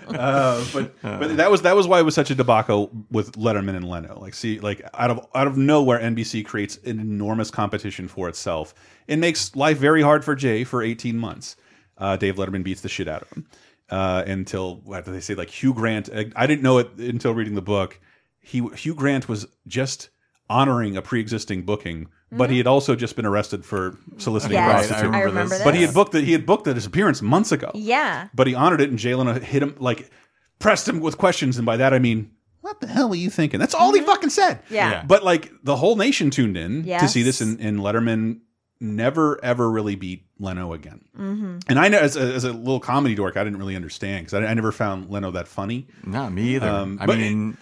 Uh, 0.10 0.64
but 0.72 0.92
but 1.02 1.36
that 1.36 1.50
was 1.50 1.62
that 1.62 1.76
was 1.76 1.86
why 1.86 2.00
it 2.00 2.02
was 2.02 2.14
such 2.14 2.30
a 2.30 2.34
debacle 2.34 2.90
with 3.10 3.32
Letterman 3.32 3.76
and 3.76 3.88
Leno. 3.88 4.18
Like, 4.20 4.34
see, 4.34 4.58
like 4.60 4.82
out 4.94 5.10
of 5.10 5.26
out 5.34 5.46
of 5.46 5.56
nowhere, 5.56 6.00
NBC 6.00 6.44
creates 6.44 6.78
an 6.84 6.98
enormous 6.98 7.50
competition 7.50 8.08
for 8.08 8.28
itself. 8.28 8.74
It 9.06 9.18
makes 9.18 9.54
life 9.54 9.78
very 9.78 10.02
hard 10.02 10.24
for 10.24 10.34
Jay 10.34 10.64
for 10.64 10.82
eighteen 10.82 11.16
months. 11.16 11.56
Uh, 11.96 12.16
Dave 12.16 12.36
Letterman 12.36 12.64
beats 12.64 12.80
the 12.80 12.88
shit 12.88 13.06
out 13.08 13.22
of 13.22 13.28
him 13.30 13.46
uh, 13.90 14.22
until 14.26 14.76
what 14.84 15.04
do 15.04 15.12
they 15.12 15.20
say? 15.20 15.34
Like 15.34 15.50
Hugh 15.50 15.74
Grant. 15.74 16.08
I, 16.14 16.30
I 16.36 16.46
didn't 16.46 16.62
know 16.62 16.78
it 16.78 16.90
until 16.98 17.34
reading 17.34 17.54
the 17.54 17.62
book. 17.62 18.00
He 18.40 18.66
Hugh 18.76 18.94
Grant 18.94 19.28
was 19.28 19.46
just 19.66 20.10
honoring 20.48 20.96
a 20.96 21.02
pre-existing 21.02 21.62
booking, 21.62 22.08
but 22.32 22.50
he 22.50 22.58
had 22.58 22.66
also 22.66 22.96
just 22.96 23.14
been 23.14 23.26
arrested 23.26 23.64
for 23.64 23.96
soliciting 24.16 24.54
Yes, 24.56 24.86
a 24.86 24.88
prostitute. 24.88 24.96
I 24.96 25.00
remember, 25.06 25.16
I 25.16 25.22
remember 25.22 25.48
this. 25.50 25.58
this. 25.58 25.64
But 25.64 25.74
he 25.74 25.82
had 25.82 25.94
booked 25.94 26.12
that 26.12 26.24
he 26.24 26.32
had 26.32 26.46
booked 26.46 26.64
that 26.64 26.74
his 26.76 26.86
appearance 26.86 27.22
months 27.22 27.52
ago. 27.52 27.70
yeah. 27.74 28.28
But 28.34 28.46
he 28.46 28.54
honored 28.54 28.80
it, 28.80 28.90
and 28.90 28.98
Jay 28.98 29.14
Leno 29.14 29.38
hit 29.38 29.62
him 29.62 29.76
like 29.78 30.10
pressed 30.58 30.88
him 30.88 31.00
with 31.00 31.18
questions, 31.18 31.56
and 31.56 31.66
by 31.66 31.76
that 31.76 31.92
I 31.94 31.98
mean, 31.98 32.32
what 32.62 32.80
the 32.80 32.86
hell 32.86 33.08
were 33.08 33.14
you 33.14 33.30
thinking? 33.30 33.58
That's 33.60 33.74
all 33.74 33.92
he 33.94 34.00
fucking 34.02 34.30
said. 34.30 34.62
Mm-hmm. 34.64 34.74
Yeah. 34.74 34.90
Yeah. 34.90 35.04
But 35.06 35.24
like 35.24 35.50
the 35.62 35.76
whole 35.76 35.96
nation 35.96 36.30
tuned 36.30 36.56
in 36.56 36.84
to 36.84 37.08
see 37.08 37.22
this, 37.22 37.40
and, 37.40 37.60
and 37.60 37.78
Letterman 37.80 38.40
never 38.80 39.38
ever 39.44 39.70
really 39.70 39.94
beat 39.94 40.24
Leno 40.40 40.72
again. 40.72 41.00
Mhm. 41.16 41.62
And 41.68 41.78
I 41.78 41.88
know 41.88 41.98
as 41.98 42.16
a, 42.16 42.20
as 42.20 42.44
a 42.44 42.52
little 42.52 42.80
comedy 42.80 43.14
dork, 43.14 43.36
I 43.36 43.44
didn't 43.44 43.58
really 43.58 43.76
understand 43.76 44.26
because 44.26 44.42
I, 44.42 44.46
I 44.50 44.54
never 44.54 44.72
found 44.72 45.10
Leno 45.10 45.30
that 45.32 45.46
funny. 45.46 45.86
Not 46.04 46.32
me 46.32 46.56
either. 46.56 46.68
Um, 46.68 46.98
I 47.00 47.06
but 47.06 47.18
mean, 47.18 47.56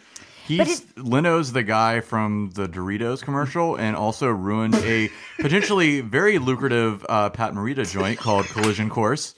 he's 0.47 0.87
Leno's 0.97 1.53
the 1.53 1.63
guy 1.63 2.01
from 2.01 2.53
the 2.55 2.69
Doritos 2.69 3.21
commercial, 3.23 3.77
and 3.77 3.97
also 3.97 4.29
ruined 4.29 4.77
a 4.77 5.11
potentially 5.41 6.01
very 6.01 6.39
lucrative 6.39 7.05
uh, 7.09 7.31
Pat 7.31 7.53
Morita 7.53 7.91
joint 7.91 8.19
called 8.19 8.47
Collision 8.47 8.89
Course. 8.89 9.35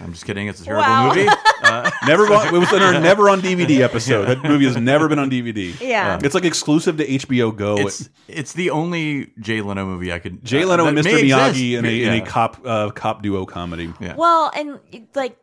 I'm 0.00 0.12
just 0.12 0.24
kidding. 0.24 0.46
It's 0.48 0.60
a 0.60 0.64
terrible 0.64 0.82
Wow. 0.84 1.08
movie. 1.14 1.28
Uh, 1.60 1.90
Never 2.06 2.22
on, 2.32 2.54
it 2.54 2.58
was 2.58 2.72
in 2.72 2.80
our 2.80 2.98
never 3.00 3.28
on 3.28 3.42
DVD 3.42 3.80
episode. 3.84 4.26
That 4.26 4.42
movie 4.44 4.64
has 4.64 4.76
never 4.76 5.06
been 5.08 5.18
on 5.18 5.28
DVD. 5.28 5.78
Yeah. 5.80 6.18
it's 6.22 6.32
like 6.34 6.44
exclusive 6.44 6.96
to 6.98 7.04
HBO 7.06 7.54
Go. 7.54 7.76
It's, 7.78 8.08
it's 8.28 8.52
the 8.52 8.70
only 8.70 9.32
Jay 9.40 9.60
Leno 9.60 9.84
movie 9.84 10.12
I 10.12 10.18
could. 10.20 10.42
Jay 10.44 10.62
uh, 10.62 10.66
Leno 10.68 10.86
and 10.86 10.96
Mr. 10.96 11.20
Miyagi 11.20 11.76
in 11.76 11.84
a, 11.84 12.02
in 12.04 12.22
a 12.22 12.24
cop 12.24 12.58
uh, 12.64 12.90
cop 12.90 13.22
duo 13.22 13.44
comedy. 13.44 13.92
Yeah. 14.00 14.14
Well, 14.16 14.50
and 14.56 14.78
like 15.16 15.36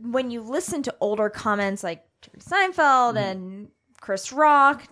when 0.00 0.30
you 0.32 0.40
listen 0.42 0.82
to 0.82 0.94
older 1.00 1.30
comments 1.30 1.84
like 1.84 2.04
Jerry 2.20 2.40
Seinfeld 2.72 3.16
and 3.16 3.68
Chris 4.00 4.32
Rock, 4.32 4.82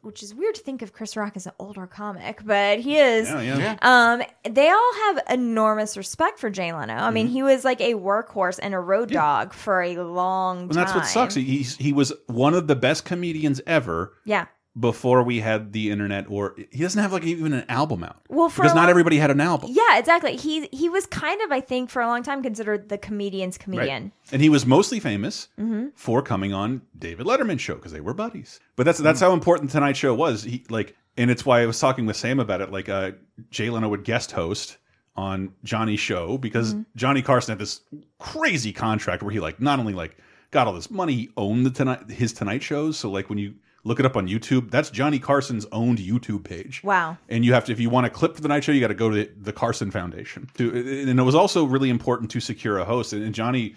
which 0.00 0.22
is 0.22 0.34
weird 0.34 0.54
to 0.54 0.62
think 0.62 0.80
of 0.80 0.94
Chris 0.94 1.16
Rock 1.16 1.36
as 1.36 1.46
an 1.46 1.52
older 1.58 1.86
comic, 1.86 2.40
but 2.44 2.80
he 2.80 2.96
is. 2.98 3.28
Yeah, 3.28 3.40
yeah. 3.42 3.58
Yeah. 3.58 3.76
Um, 3.82 4.22
they 4.50 4.70
all 4.70 4.94
have 5.06 5.22
enormous 5.30 5.98
respect 5.98 6.38
for 6.38 6.48
Jay 6.48 6.72
Leno. 6.72 6.94
I 6.94 7.10
mean, 7.10 7.26
he 7.28 7.42
was 7.42 7.64
like 7.64 7.82
a 7.82 7.92
workhorse 7.94 8.58
and 8.62 8.72
a 8.72 8.80
road 8.80 9.10
dog 9.10 9.52
for 9.52 9.82
a 9.82 9.96
long 9.98 10.60
time. 10.60 10.68
And 10.70 10.78
that's 10.78 10.94
what 10.94 11.06
sucks. 11.06 11.34
He 11.34 11.62
he 11.62 11.92
was 11.92 12.12
one 12.26 12.54
of 12.54 12.66
the 12.66 12.76
best 12.76 13.04
comedians 13.04 13.60
ever. 13.66 14.14
Yeah. 14.24 14.46
Before 14.78 15.22
we 15.22 15.38
had 15.38 15.72
the 15.72 15.92
internet, 15.92 16.26
or 16.28 16.56
he 16.72 16.82
doesn't 16.82 17.00
have 17.00 17.12
like 17.12 17.22
even 17.22 17.52
an 17.52 17.64
album 17.68 18.02
out. 18.02 18.16
Well, 18.28 18.48
for 18.48 18.62
because 18.62 18.74
not 18.74 18.82
long- 18.82 18.90
everybody 18.90 19.18
had 19.18 19.30
an 19.30 19.40
album. 19.40 19.70
Yeah, 19.72 19.98
exactly. 19.98 20.34
He 20.36 20.66
he 20.72 20.88
was 20.88 21.06
kind 21.06 21.40
of, 21.42 21.52
I 21.52 21.60
think, 21.60 21.90
for 21.90 22.02
a 22.02 22.08
long 22.08 22.24
time 22.24 22.42
considered 22.42 22.88
the 22.88 22.98
comedian's 22.98 23.54
Right. 23.56 23.64
comedian. 23.64 24.12
And 24.32 24.42
he 24.42 24.48
was 24.48 24.66
mostly 24.66 24.98
famous 24.98 25.46
Mhm. 25.60 25.92
for 25.94 26.22
coming 26.22 26.52
on 26.52 26.82
David 26.98 27.24
Letterman's 27.24 27.60
show 27.62 27.76
because 27.76 27.92
they 27.92 28.00
were 28.00 28.14
buddies. 28.14 28.58
But 28.74 28.84
that's 28.84 28.98
that's 28.98 29.20
how 29.20 29.32
important 29.32 29.70
Tonight 29.70 29.96
Show 29.96 30.12
was. 30.12 30.42
He 30.42 30.64
like, 30.68 30.96
and 31.16 31.30
it's 31.30 31.46
why 31.46 31.60
I 31.62 31.66
was 31.66 31.78
talking 31.78 32.04
with 32.04 32.16
Sam 32.16 32.40
about 32.40 32.60
it. 32.60 32.72
Like, 32.72 32.88
uh, 32.88 33.12
Jay 33.52 33.70
Leno 33.70 33.88
would 33.88 34.02
guest 34.02 34.32
host 34.32 34.78
on 35.14 35.52
Johnny's 35.62 36.00
show 36.00 36.36
because 36.36 36.74
Mhm. 36.74 36.86
Johnny 36.96 37.22
Carson 37.22 37.52
had 37.52 37.60
this 37.60 37.80
crazy 38.18 38.72
contract 38.72 39.22
where 39.22 39.30
he 39.30 39.38
like 39.38 39.60
not 39.60 39.78
only 39.78 39.92
like 39.92 40.16
got 40.50 40.66
all 40.66 40.72
this 40.72 40.90
money, 40.90 41.12
he 41.14 41.30
owned 41.36 41.64
the 41.64 41.70
tonight 41.70 42.10
his 42.10 42.32
Tonight 42.32 42.64
shows. 42.64 42.96
So 42.98 43.08
like 43.08 43.28
when 43.28 43.38
you 43.38 43.54
look 43.84 44.00
it 44.00 44.06
up 44.06 44.16
on 44.16 44.26
YouTube, 44.26 44.70
that's 44.70 44.90
Johnny 44.90 45.18
Carson's 45.18 45.66
owned 45.70 45.98
YouTube 45.98 46.42
page. 46.44 46.82
Wow. 46.82 47.18
And 47.28 47.44
you 47.44 47.52
have 47.52 47.66
to, 47.66 47.72
if 47.72 47.78
you 47.78 47.90
want 47.90 48.06
a 48.06 48.10
clip 48.10 48.34
for 48.34 48.40
the 48.40 48.48
night 48.48 48.64
show, 48.64 48.72
you 48.72 48.80
got 48.80 48.88
to 48.88 48.94
go 48.94 49.10
to 49.10 49.30
the 49.40 49.52
Carson 49.52 49.90
Foundation. 49.90 50.48
To, 50.54 50.70
and 51.08 51.20
it 51.20 51.22
was 51.22 51.34
also 51.34 51.64
really 51.64 51.90
important 51.90 52.30
to 52.32 52.40
secure 52.40 52.78
a 52.78 52.84
host. 52.84 53.12
And 53.12 53.34
Johnny, 53.34 53.76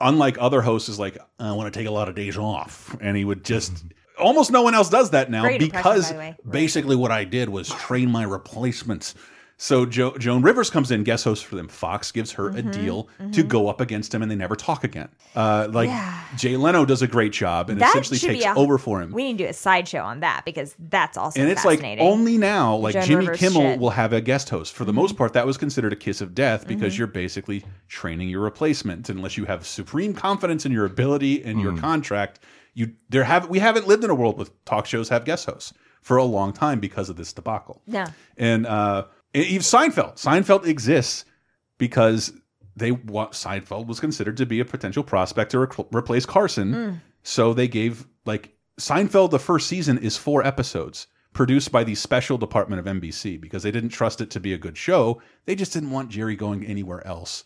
unlike 0.00 0.36
other 0.40 0.60
hosts, 0.60 0.88
is 0.88 0.98
like, 0.98 1.16
I 1.38 1.52
want 1.52 1.72
to 1.72 1.78
take 1.78 1.86
a 1.86 1.92
lot 1.92 2.08
of 2.08 2.14
days 2.14 2.36
off, 2.36 2.96
and 3.00 3.16
he 3.16 3.24
would 3.24 3.44
just. 3.44 3.72
Mm-hmm. 3.72 3.88
Almost 4.18 4.50
no 4.50 4.60
one 4.60 4.74
else 4.74 4.90
does 4.90 5.10
that 5.10 5.30
now 5.30 5.42
Great 5.42 5.60
because 5.60 6.08
by 6.08 6.12
the 6.12 6.18
way. 6.18 6.36
basically 6.50 6.94
what 6.94 7.10
I 7.10 7.24
did 7.24 7.48
was 7.48 7.70
train 7.70 8.10
my 8.10 8.24
replacements. 8.24 9.14
So 9.62 9.84
jo 9.84 10.16
Joan 10.16 10.40
Rivers 10.40 10.70
comes 10.70 10.90
in, 10.90 11.04
guest 11.04 11.22
host 11.22 11.44
for 11.44 11.54
them. 11.54 11.68
Fox 11.68 12.10
gives 12.12 12.32
her 12.32 12.48
a 12.48 12.62
Mhm, 12.62 12.72
deal 12.72 13.08
to 13.32 13.44
mhm. 13.44 13.48
go 13.48 13.68
up 13.68 13.78
against 13.82 14.14
him, 14.14 14.22
and 14.22 14.30
they 14.30 14.34
never 14.34 14.56
talk 14.56 14.84
again. 14.84 15.10
Uh, 15.36 15.68
like 15.70 15.90
Yeah. 15.90 16.18
Jay 16.38 16.56
Leno 16.56 16.86
does 16.86 17.02
a 17.02 17.06
great 17.06 17.32
job, 17.32 17.68
and 17.68 17.78
that 17.78 17.90
essentially 17.90 18.18
should 18.18 18.30
takes 18.30 18.44
be 18.46 18.50
a, 18.50 18.54
over 18.54 18.78
for 18.78 19.02
him 19.02 19.12
We 19.12 19.22
need 19.24 19.36
to 19.36 19.44
do 19.44 19.50
a 19.50 19.52
sideshow 19.52 19.98
on 20.00 20.20
that 20.20 20.46
because 20.46 20.74
that's 20.88 21.18
also 21.18 21.38
and 21.38 21.50
it's 21.50 21.66
like 21.66 21.82
only 22.00 22.38
now 22.38 22.74
like 22.76 22.94
Joan 22.94 23.02
jimmy 23.04 23.20
Rivers 23.26 23.38
kimmel 23.38 23.60
shit. 23.60 23.78
will 23.80 23.90
have 23.90 24.14
a 24.14 24.22
guest 24.22 24.48
host 24.48 24.72
for 24.72 24.86
the 24.86 24.94
most 24.94 25.18
part 25.18 25.34
that 25.34 25.44
was 25.46 25.58
considered 25.58 25.92
a 25.92 25.96
kiss 25.96 26.22
of 26.22 26.34
death 26.34 26.66
because 26.66 26.96
you're 26.96 27.06
basically 27.06 27.62
training 27.86 28.30
your 28.30 28.40
replacement 28.40 29.10
unless 29.10 29.36
you 29.36 29.44
have 29.44 29.66
supreme 29.66 30.14
confidence 30.14 30.64
in 30.64 30.72
your 30.72 30.86
ability 30.86 31.44
and 31.44 31.60
your 31.60 31.76
contract 31.76 32.40
you 32.72 32.92
there 33.10 33.24
have 33.24 33.50
we 33.50 33.58
haven't 33.58 33.86
lived 33.86 34.04
in 34.04 34.10
a 34.10 34.14
world 34.14 34.38
with 34.38 34.50
talk 34.64 34.86
shows 34.86 35.10
have 35.10 35.26
guest 35.26 35.44
hosts 35.44 35.74
for 36.00 36.16
a 36.16 36.24
long 36.24 36.50
time 36.54 36.80
because 36.80 37.10
of 37.10 37.16
this 37.16 37.30
debacle 37.34 37.82
Yeah. 37.86 38.08
and 38.38 38.66
uh 38.66 39.04
and 39.04 39.06
even 39.34 39.60
seinfeld 39.62 40.16
seinfeld 40.16 40.66
exists 40.66 41.24
because 41.78 42.32
they 42.76 42.92
want 42.92 43.32
Seinfeld 43.32 43.86
was 43.86 44.00
considered 44.00 44.36
to 44.38 44.46
be 44.46 44.60
a 44.60 44.64
potential 44.64 45.02
prospect 45.02 45.50
to 45.50 45.58
re 45.58 45.66
replace 45.92 46.24
Carson. 46.24 46.72
Mm. 46.72 47.00
So 47.22 47.52
they 47.52 47.68
gave 47.68 48.06
like 48.24 48.54
Seinfeld. 48.78 49.30
The 49.30 49.38
first 49.38 49.66
season 49.66 49.98
is 49.98 50.16
four 50.16 50.46
episodes 50.46 51.06
produced 51.34 51.70
by 51.72 51.84
the 51.84 51.94
special 51.94 52.38
department 52.38 52.80
of 52.80 52.86
NBC 52.86 53.38
because 53.40 53.62
they 53.62 53.70
didn't 53.70 53.90
trust 53.90 54.20
it 54.20 54.30
to 54.30 54.40
be 54.40 54.54
a 54.54 54.58
good 54.58 54.78
show. 54.78 55.20
They 55.44 55.54
just 55.54 55.72
didn't 55.74 55.90
want 55.90 56.10
Jerry 56.10 56.36
going 56.36 56.64
anywhere 56.64 57.06
else. 57.06 57.44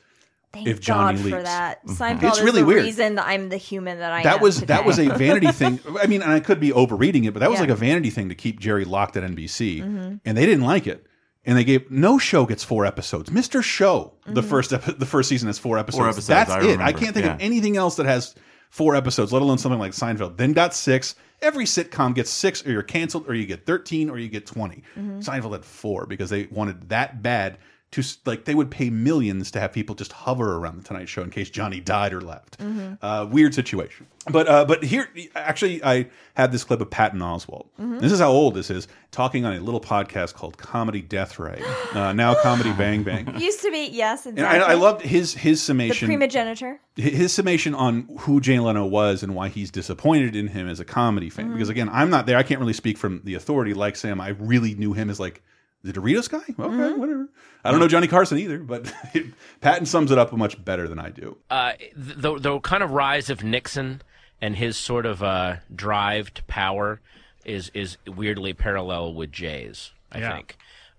Thank 0.53 0.69
if 0.69 0.81
Johnny 0.81 1.17
God 1.17 1.25
leaves, 1.25 1.37
for 1.37 1.43
that. 1.43 1.85
Mhm. 1.87 1.97
Seinfeld 1.97 2.29
it's 2.29 2.39
is 2.39 2.45
really 2.45 2.61
the 2.61 2.67
weird. 2.67 2.85
reason 2.85 3.15
that 3.17 3.27
I'm 3.27 3.49
the 3.49 3.57
human 3.57 3.99
that 3.99 4.13
I 4.13 4.23
that 4.23 4.37
am 4.37 4.41
was 4.43 4.61
that 4.61 4.85
was 4.85 4.99
a 5.01 5.09
vanity 5.09 5.51
thing. 5.53 5.81
I 6.01 6.07
mean, 6.07 6.23
and 6.23 6.31
I 6.31 6.39
could 6.39 6.61
be 6.61 6.73
overreading 6.73 7.25
it, 7.25 7.33
but 7.35 7.41
that 7.41 7.51
was 7.51 7.57
Yeah. 7.59 7.63
like 7.63 7.71
a 7.71 7.77
vanity 7.77 8.11
thing 8.11 8.29
to 8.29 8.35
keep 8.37 8.61
Jerry 8.61 8.85
locked 8.85 9.17
at 9.17 9.25
NBC, 9.25 9.81
Mhm. 9.81 10.21
and 10.25 10.37
they 10.37 10.47
didn't 10.47 10.65
like 10.65 10.87
it. 10.87 11.07
And 11.47 11.59
they 11.59 11.65
gave 11.65 11.91
no 11.91 12.17
show 12.19 12.47
gets 12.47 12.65
four 12.65 12.87
episodes. 12.87 13.29
Mr. 13.31 13.63
Show, 13.63 14.15
the 14.27 14.41
Mhm. 14.43 14.45
first 14.49 14.71
the 14.71 15.07
first 15.07 15.29
season 15.29 15.49
has 15.49 15.59
four 15.59 15.79
episodes. 15.79 16.03
episodes, 16.07 16.27
That's 16.27 16.51
I 16.51 16.61
it. 16.63 16.81
I 16.81 16.93
can't 16.93 17.15
think 17.15 17.27
of 17.27 17.37
anything 17.41 17.77
else 17.77 17.97
that 17.97 18.07
has 18.07 18.35
four 18.71 18.95
episodes, 18.97 19.33
let 19.33 19.43
alone 19.43 19.59
something 19.59 19.79
like 19.79 19.93
Seinfeld. 19.93 20.37
Then 20.39 20.53
got 20.53 20.75
six. 20.75 21.15
Every 21.43 21.65
sitcom 21.67 22.15
gets 22.15 22.31
six, 22.31 22.65
or 22.67 22.71
you're 22.73 22.83
canceled, 22.83 23.27
or 23.29 23.35
you 23.35 23.45
get 23.45 23.67
thirteen, 23.67 24.09
or 24.09 24.19
you 24.19 24.29
get 24.29 24.47
20 24.47 24.83
Mhm. 24.99 25.23
Seinfeld 25.23 25.53
had 25.53 25.65
four 25.67 26.07
because 26.07 26.31
they 26.31 26.49
wanted 26.51 26.89
that 26.89 27.23
bad 27.23 27.59
to 27.95 28.17
like 28.27 28.45
they 28.45 28.55
would 28.55 28.71
pay 28.71 28.91
millions 28.91 29.51
to 29.53 29.61
have 29.61 29.73
people 29.73 29.95
just 29.95 30.13
hover 30.13 30.57
around 30.57 30.79
the 30.79 30.83
Tonight 30.85 31.09
Show 31.09 31.23
in 31.23 31.31
case 31.31 31.51
Johnny 31.51 31.81
died 31.81 32.13
or 32.13 32.21
left. 32.21 32.59
Mhm. 32.59 32.99
Uh, 33.03 33.27
weird 33.31 33.55
situation. 33.55 34.07
But 34.31 34.49
uh, 34.49 34.65
but 34.65 34.83
here 34.85 35.09
actually 35.35 35.83
I 35.85 36.07
had 36.35 36.51
this 36.53 36.65
clip 36.65 36.81
of 36.81 36.91
Patton 36.91 37.21
Oswalt. 37.21 37.67
Mhm. 37.81 38.01
This 38.01 38.11
is 38.13 38.21
how 38.21 38.31
old 38.31 38.55
this 38.55 38.71
is. 38.71 38.89
Talking 39.11 39.45
on 39.45 39.55
a 39.55 39.61
little 39.61 39.81
podcast 39.81 40.35
called 40.35 40.59
Comedy 40.59 41.01
Death 41.03 41.39
Ray. 41.39 41.61
Uh, 41.95 42.13
now 42.13 42.35
Comedy 42.35 42.73
Bang 42.73 43.05
Bang. 43.05 43.33
Used 43.41 43.61
to 43.63 43.71
be 43.71 43.89
yes, 43.93 44.27
And. 44.27 44.41
I, 44.41 44.57
I 44.71 44.75
loved 44.75 45.03
his 45.03 45.33
his 45.35 45.63
summation. 45.63 46.09
the 46.09 46.17
primogenitor. 46.17 46.79
his 46.97 47.33
summation 47.33 47.73
on 47.73 48.09
who 48.21 48.41
Jay 48.41 48.59
Leno 48.59 48.85
was 48.85 49.23
and 49.23 49.35
why 49.37 49.49
he's 49.49 49.71
disappointed 49.71 50.35
in 50.35 50.49
him 50.49 50.69
as 50.69 50.81
a 50.81 50.85
comedy 50.85 51.31
fan. 51.31 51.51
Mhm. 51.51 51.53
Because 51.53 51.69
again, 51.69 51.89
I'm 51.93 52.11
not 52.11 52.27
there. 52.27 52.37
I 52.37 52.43
can't 52.43 52.59
really 52.59 52.73
speak 52.73 52.99
from 52.99 53.21
the 53.23 53.35
authority 53.35 53.73
like 53.75 53.95
Sam. 53.95 54.21
I 54.21 54.31
really 54.31 54.75
knew 54.75 54.93
him 54.93 55.09
as 55.09 55.21
like 55.21 55.41
the 55.85 55.93
Doritos 55.93 56.29
guy. 56.29 56.39
Okay, 56.39 56.53
Mm-hmm. 56.55 56.99
whatever. 56.99 57.29
I 57.65 57.71
don't 57.71 57.79
know 57.81 57.89
Johnny 57.89 58.09
Carson 58.09 58.39
either, 58.39 58.59
but 58.59 58.93
Patton 59.61 59.87
sums 59.87 60.11
it 60.11 60.19
up 60.19 60.33
much 60.33 60.63
better 60.65 60.89
than 60.89 60.99
I 60.99 61.11
do. 61.11 61.37
uh, 61.51 61.73
the 61.97 62.39
the 62.39 62.59
kind 62.61 62.83
of 62.83 62.91
rise 62.91 63.31
of 63.31 63.45
Nixon 63.45 64.03
and 64.41 64.57
his 64.57 64.77
sort 64.77 65.07
of 65.07 65.23
uh, 65.23 65.57
drive 65.75 66.35
to 66.35 66.43
power 66.45 67.01
is 67.45 67.71
is 67.75 67.97
weirdly 68.07 68.53
parallel 68.55 69.15
with 69.15 69.31
Jay's. 69.31 69.93
I 70.11 70.19
Yeah. 70.19 70.33
think 70.35 70.57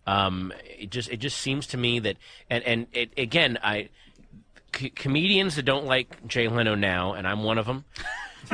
um, 0.07 0.53
it 0.79 0.89
just 0.91 1.09
it 1.09 1.17
just 1.17 1.38
seems 1.38 1.67
to 1.67 1.77
me 1.77 1.99
that 1.99 2.17
and 2.49 2.63
and 2.63 2.88
it, 2.93 3.11
again 3.17 3.57
I 3.63 3.89
c- 4.75 4.89
comedians 4.91 5.55
that 5.55 5.63
don't 5.63 5.86
like 5.86 6.27
Jay 6.27 6.47
Leno 6.47 6.75
now 6.75 7.13
and 7.13 7.27
I'm 7.27 7.43
one 7.43 7.57
of 7.57 7.65
them 7.65 7.86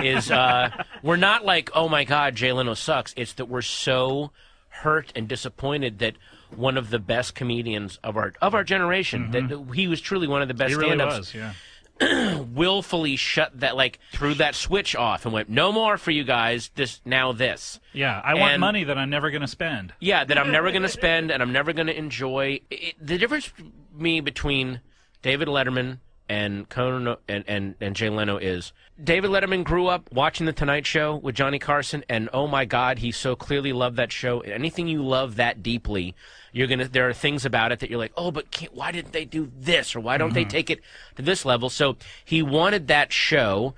is 0.01 0.31
uh, 0.31 0.69
we're 1.03 1.15
not 1.17 1.43
like 1.45 1.69
oh 1.73 1.89
my 1.89 2.03
god 2.05 2.35
Jay 2.35 2.51
Leno 2.53 2.73
sucks. 2.73 3.13
It's 3.17 3.33
that 3.33 3.45
we're 3.45 3.61
so 3.61 4.31
hurt 4.71 5.11
and 5.15 5.27
disappointed 5.27 5.99
that 5.99 6.15
one 6.55 6.77
of 6.77 6.89
the 6.89 6.99
best 6.99 7.35
comedians 7.35 7.99
of 8.03 8.17
our 8.17 8.33
of 8.41 8.53
our 8.55 8.63
generation 8.63 9.31
that 9.31 9.73
he 9.75 9.87
was 9.87 10.01
truly 10.01 10.27
one 10.27 10.41
of 10.41 10.47
the 10.47 10.53
best 10.53 10.71
Mm-hmm. 10.73 10.81
He 10.81 10.89
really 10.89 10.97
stand-ups 10.97 11.33
was, 11.33 11.35
yeah. 11.35 11.53
willfully 12.41 13.15
shut 13.15 13.59
that 13.59 13.75
like 13.75 13.99
threw 14.11 14.33
that 14.33 14.55
switch 14.55 14.95
off 14.95 15.25
and 15.25 15.33
went 15.33 15.49
no 15.49 15.71
more 15.71 15.97
for 15.97 16.09
you 16.11 16.23
guys 16.23 16.71
this 16.75 16.99
now 17.05 17.31
this 17.31 17.79
Yeah, 17.93 18.19
I 18.23 18.33
want 18.33 18.53
And- 18.53 18.61
money 18.61 18.83
that 18.85 18.97
I'm 18.97 19.09
never 19.09 19.29
going 19.29 19.41
to 19.41 19.47
spend. 19.47 19.93
yeah 19.99 20.23
that 20.23 20.37
i'm 20.37 20.51
never 20.51 20.71
going 20.71 20.81
to 20.81 20.89
spend 20.89 21.31
and 21.31 21.43
i'm 21.43 21.51
never 21.51 21.73
going 21.73 21.87
to 21.87 21.97
enjoy 21.97 22.61
it, 22.71 22.95
the 22.99 23.17
difference 23.17 23.51
me 23.93 24.19
between 24.19 24.81
david 25.21 25.47
letterman 25.47 25.99
and 26.31 26.69
Conan 26.69 27.17
and, 27.27 27.43
and, 27.45 27.75
and 27.81 27.93
Jay 27.93 28.07
Leno 28.09 28.37
is 28.37 28.71
David 29.03 29.31
Letterman 29.31 29.65
grew 29.65 29.87
up 29.87 30.09
watching 30.13 30.45
The 30.45 30.53
Tonight 30.53 30.85
Show 30.85 31.17
with 31.17 31.35
Johnny 31.35 31.59
Carson, 31.59 32.05
and 32.07 32.29
oh 32.31 32.47
my 32.47 32.63
God, 32.63 32.99
he 32.99 33.11
so 33.11 33.35
clearly 33.35 33.73
loved 33.73 33.97
that 33.97 34.13
show. 34.13 34.39
Anything 34.39 34.87
you 34.87 35.03
love 35.03 35.35
that 35.35 35.61
deeply, 35.61 36.15
you're 36.53 36.67
gonna. 36.67 36.87
There 36.87 37.09
are 37.09 37.13
things 37.13 37.43
about 37.45 37.73
it 37.73 37.79
that 37.79 37.89
you're 37.89 37.99
like, 37.99 38.13
oh, 38.15 38.31
but 38.31 38.49
can't, 38.49 38.73
why 38.73 38.93
didn't 38.93 39.11
they 39.11 39.25
do 39.25 39.51
this, 39.59 39.93
or 39.93 39.99
why 39.99 40.17
don't 40.17 40.33
they 40.33 40.45
Mhm. 40.45 40.49
take 40.49 40.69
it 40.69 40.79
to 41.17 41.21
this 41.21 41.43
level? 41.43 41.69
So 41.69 41.97
he 42.23 42.41
wanted 42.41 42.87
that 42.87 43.11
show 43.11 43.73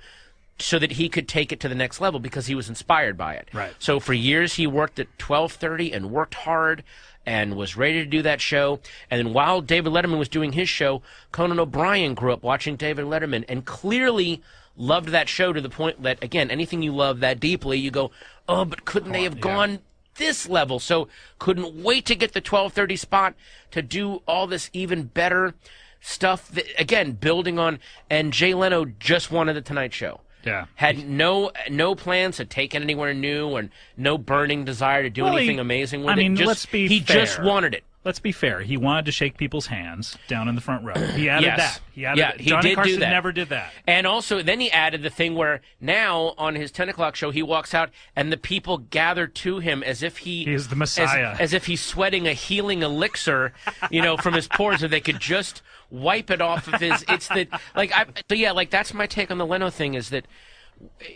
so 0.60 0.78
that 0.78 0.92
he 0.92 1.08
could 1.08 1.26
take 1.26 1.50
it 1.50 1.58
to 1.58 1.68
the 1.68 1.74
next 1.74 2.00
level 2.00 2.20
because 2.20 2.46
he 2.46 2.54
was 2.54 2.68
inspired 2.68 3.16
by 3.16 3.34
it. 3.34 3.48
Right. 3.52 3.72
So 3.80 3.98
for 3.98 4.12
years 4.12 4.54
he 4.54 4.68
worked 4.68 5.00
at 5.00 5.08
12:30 5.18 5.92
and 5.92 6.12
worked 6.12 6.34
hard 6.34 6.84
and 7.26 7.56
was 7.56 7.76
ready 7.76 7.94
to 7.94 8.06
do 8.06 8.22
that 8.22 8.40
show. 8.40 8.80
And 9.10 9.18
then 9.18 9.32
while 9.32 9.60
David 9.60 9.92
Letterman 9.92 10.18
was 10.18 10.28
doing 10.28 10.52
his 10.52 10.68
show, 10.68 11.02
Conan 11.32 11.60
O'Brien 11.60 12.14
grew 12.14 12.32
up 12.32 12.42
watching 12.42 12.76
David 12.76 13.06
Letterman 13.06 13.44
and 13.48 13.64
clearly 13.64 14.42
loved 14.76 15.10
that 15.10 15.28
show 15.28 15.52
to 15.52 15.60
the 15.60 15.68
point 15.68 16.02
that 16.02 16.22
again, 16.22 16.50
anything 16.50 16.82
you 16.82 16.92
love 16.92 17.20
that 17.20 17.40
deeply, 17.40 17.78
you 17.78 17.90
go, 17.90 18.10
"Oh, 18.48 18.64
but 18.64 18.84
couldn't 18.84 19.12
they 19.12 19.22
have 19.22 19.40
gone 19.40 19.80
this 20.16 20.48
level?" 20.48 20.78
So 20.78 21.08
couldn't 21.38 21.82
wait 21.82 22.04
to 22.06 22.14
get 22.14 22.32
the 22.32 22.40
12:30 22.40 22.96
spot 22.96 23.34
to 23.70 23.82
do 23.82 24.22
all 24.26 24.46
this 24.46 24.70
even 24.72 25.04
better 25.04 25.54
stuff 26.00 26.48
that 26.48 26.66
again 26.78 27.12
building 27.12 27.58
on 27.58 27.78
and 28.10 28.32
Jay 28.32 28.52
Leno 28.52 28.84
just 28.84 29.30
wanted 29.30 29.54
the 29.54 29.62
Tonight 29.62 29.94
Show. 29.94 30.20
Yeah. 30.44 30.66
Had 30.74 31.08
no 31.08 31.50
no 31.70 31.94
plans 31.94 32.36
to 32.38 32.44
take 32.44 32.74
it 32.74 32.82
anywhere 32.82 33.14
new 33.14 33.56
and 33.56 33.70
no 33.96 34.18
burning 34.18 34.64
desire 34.64 35.02
to 35.02 35.10
do 35.10 35.24
Well, 35.24 35.32
he- 35.36 35.38
anything 35.44 35.58
amazing 35.60 36.00
with 36.04 36.10
I 36.10 36.14
mean, 36.16 36.34
it. 36.34 36.36
Just, 36.36 36.48
let's 36.48 36.66
be 36.66 36.88
he 36.88 37.00
just 37.00 37.42
wanted 37.42 37.74
it. 37.74 37.84
Let's 38.04 38.18
be 38.20 38.32
fair. 38.32 38.60
He 38.60 38.76
wanted 38.76 39.06
to 39.06 39.12
shake 39.12 39.38
people's 39.38 39.66
hands 39.68 40.18
down 40.28 40.46
in 40.46 40.54
the 40.54 40.60
front 40.60 40.84
row. 40.84 40.92
He 40.94 41.28
added 41.30 41.46
Yes. 41.46 41.56
that. 41.58 41.80
He 41.92 42.04
added 42.04 42.18
yeah, 42.18 42.30
that. 42.32 42.40
he 42.40 42.50
Johnny 42.50 42.68
did 42.70 42.74
Carson 42.74 42.94
do 42.94 43.00
that. 43.00 43.10
never 43.10 43.32
did 43.32 43.48
that. 43.48 43.72
And 43.86 44.06
also, 44.06 44.42
then 44.42 44.60
he 44.60 44.70
added 44.70 45.02
the 45.02 45.08
thing 45.10 45.34
where 45.34 45.62
now 45.80 46.34
on 46.36 46.54
his 46.54 46.70
ten 46.70 46.88
o'clock 46.90 47.16
show, 47.16 47.30
he 47.30 47.42
walks 47.42 47.72
out 47.72 47.88
and 48.14 48.30
the 48.30 48.36
people 48.36 48.76
gather 48.78 49.26
to 49.26 49.58
him 49.58 49.82
as 49.82 50.02
if 50.02 50.18
he, 50.18 50.44
He 50.44 50.52
is 50.52 50.68
the 50.68 50.74
as- 50.74 50.78
Messiah. 50.78 51.36
as, 51.40 51.54
if 51.54 51.64
he's 51.66 51.80
sweating 51.82 52.28
a 52.28 52.34
healing 52.34 52.82
elixir, 52.82 53.52
you 53.90 54.02
know, 54.02 54.16
from 54.18 54.34
his 54.34 54.48
pores, 54.48 54.80
so 54.80 54.88
they 54.88 55.00
could 55.00 55.18
just 55.20 55.62
wipe 55.90 56.30
it 56.30 56.42
off 56.42 56.68
of 56.68 56.80
his. 56.80 57.04
It's 57.08 57.28
the 57.28 57.48
like 57.74 57.90
I. 57.92 58.04
So 58.28 58.34
yeah, 58.34 58.52
like 58.52 58.68
that's 58.70 58.92
my 58.92 59.06
take 59.06 59.30
on 59.30 59.38
the 59.38 59.46
Leno 59.46 59.70
thing 59.70 59.94
is 59.94 60.10
that 60.10 60.26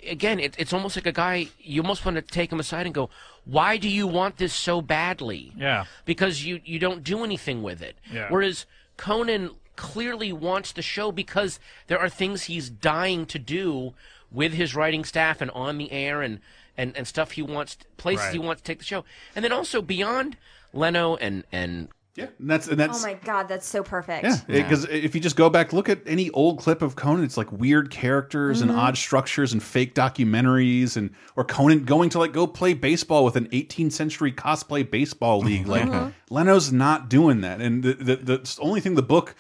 again, 0.09 0.39
it, 0.41 0.55
it's 0.59 0.73
almost 0.73 0.97
like 0.97 1.07
a 1.07 1.13
guy. 1.13 1.49
You 1.61 1.83
almost 1.83 2.05
want 2.05 2.17
to 2.17 2.23
take 2.23 2.51
him 2.53 2.61
aside 2.61 2.87
and 2.87 2.95
go, 2.95 3.11
"Why 3.45 3.77
do 3.77 3.89
you 3.89 4.07
want 4.07 4.37
this 4.39 4.53
so 4.53 4.81
badly?" 4.83 5.53
Yeah. 5.57 5.85
because 6.05 6.45
you 6.45 6.61
you 6.65 6.79
don't 6.79 7.03
do 7.05 7.25
anything 7.25 7.63
with 7.63 7.83
it. 7.83 7.97
Yeah. 8.13 8.27
Whereas 8.29 8.67
Conan 8.97 9.51
clearly 9.77 10.33
wants 10.33 10.73
the 10.73 10.83
show 10.83 11.13
because 11.13 11.61
there 11.87 11.99
are 12.01 12.09
things 12.09 12.45
he's 12.45 12.69
dying 12.69 13.27
to 13.27 13.39
do 13.39 13.95
with 14.31 14.53
his 14.55 14.75
writing 14.75 15.05
staff 15.05 15.41
and 15.41 15.51
on 15.53 15.79
the 15.79 15.93
air 15.93 16.21
and 16.23 16.41
and, 16.77 16.97
and 16.97 17.07
stuff 17.07 17.33
he 17.33 17.43
wants 17.43 17.77
places 17.97 18.25
Right. 18.27 18.33
he 18.35 18.39
wants 18.39 18.63
to 18.63 18.67
take 18.67 18.79
the 18.79 18.85
show. 18.85 19.05
And 19.35 19.45
then 19.45 19.53
also 19.53 19.81
beyond 19.83 20.37
Leno 20.73 21.17
and 21.17 21.45
and 21.53 21.89
yeah, 22.19 22.27
and 22.39 22.51
that's 22.51 22.67
and 22.69 22.79
that's 22.79 23.03
oh 23.05 23.07
my 23.07 23.15
god, 23.15 23.49
that's 23.49 23.67
so 23.67 23.83
perfect. 23.83 24.25
Yeah, 24.25 24.39
because 24.49 24.85
if 24.87 25.15
you 25.15 25.21
just 25.21 25.37
go 25.37 25.49
back, 25.49 25.73
look 25.73 25.89
at 25.89 26.01
any 26.07 26.31
old 26.31 26.59
clip 26.59 26.83
of 26.83 26.97
Conan, 26.97 27.25
it's 27.25 27.37
like 27.37 27.51
weird 27.53 27.91
characters 27.91 28.59
Mhm. 28.59 28.63
and 28.63 28.71
odd 28.73 28.97
structures 28.99 29.53
and 29.53 29.63
fake 29.63 29.95
documentaries, 29.95 30.97
and 30.97 31.11
or 31.37 31.45
Conan 31.45 31.85
going 31.85 32.11
to 32.11 32.19
like 32.19 32.33
go 32.33 32.47
play 32.47 32.75
baseball 32.75 33.25
with 33.25 33.37
an 33.37 33.47
18th 33.53 33.93
century 33.93 34.33
cosplay 34.33 34.89
baseball 34.89 35.41
league. 35.41 35.67
Like 35.69 35.85
Mhm. 35.89 36.13
Leno's 36.31 36.73
not 36.73 37.09
doing 37.09 37.41
that, 37.43 37.61
and 37.61 37.83
the, 37.83 37.95
the 37.95 38.17
the 38.17 38.57
only 38.61 38.81
thing 38.81 38.95
the 38.95 39.03
book 39.03 39.35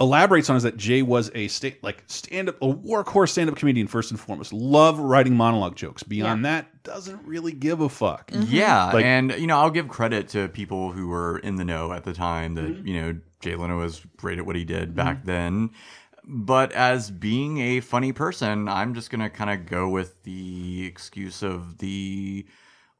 elaborates 0.00 0.48
on 0.50 0.56
is 0.56 0.62
that 0.62 0.76
Jay 0.76 1.02
was 1.02 1.30
a 1.34 1.46
sta 1.48 1.76
like 1.82 2.02
stand 2.06 2.48
up 2.48 2.56
a 2.62 2.66
workhorse 2.66 3.28
stand 3.30 3.50
up 3.50 3.56
comedian 3.56 3.86
first 3.86 4.10
and 4.10 4.18
foremost. 4.18 4.52
Love 4.52 4.98
writing 4.98 5.36
monologue 5.36 5.76
jokes. 5.76 6.02
Beyond 6.02 6.44
that, 6.46 6.82
doesn't 6.82 7.24
really 7.26 7.52
give 7.52 7.80
a 7.80 7.88
fuck. 7.88 8.30
Yeah, 8.32 8.86
Like- 8.92 9.04
and 9.04 9.32
you 9.38 9.46
know, 9.46 9.58
I'll 9.58 9.70
give 9.70 9.88
credit 9.88 10.28
to 10.30 10.48
people 10.48 10.92
who 10.92 11.08
were 11.08 11.38
in 11.38 11.56
the 11.56 11.64
know 11.64 11.92
at 11.92 12.04
the 12.04 12.12
time 12.12 12.54
that 12.54 12.64
Mm-hmm. 12.64 12.86
you 12.86 13.00
know 13.00 13.18
Jay 13.40 13.54
Leno 13.56 13.78
was 13.78 14.04
great 14.16 14.38
at 14.38 14.46
what 14.46 14.56
he 14.56 14.64
did 14.64 14.94
back 14.94 15.24
then. 15.24 15.70
But 16.24 16.72
as 16.72 17.10
being 17.10 17.58
a 17.58 17.80
funny 17.80 18.12
person, 18.12 18.68
I'm 18.68 18.94
just 18.94 19.10
gonna 19.10 19.30
kind 19.30 19.50
of 19.50 19.66
go 19.66 19.88
with 19.88 20.22
the 20.24 20.86
excuse 20.86 21.42
of 21.42 21.78
the 21.78 22.46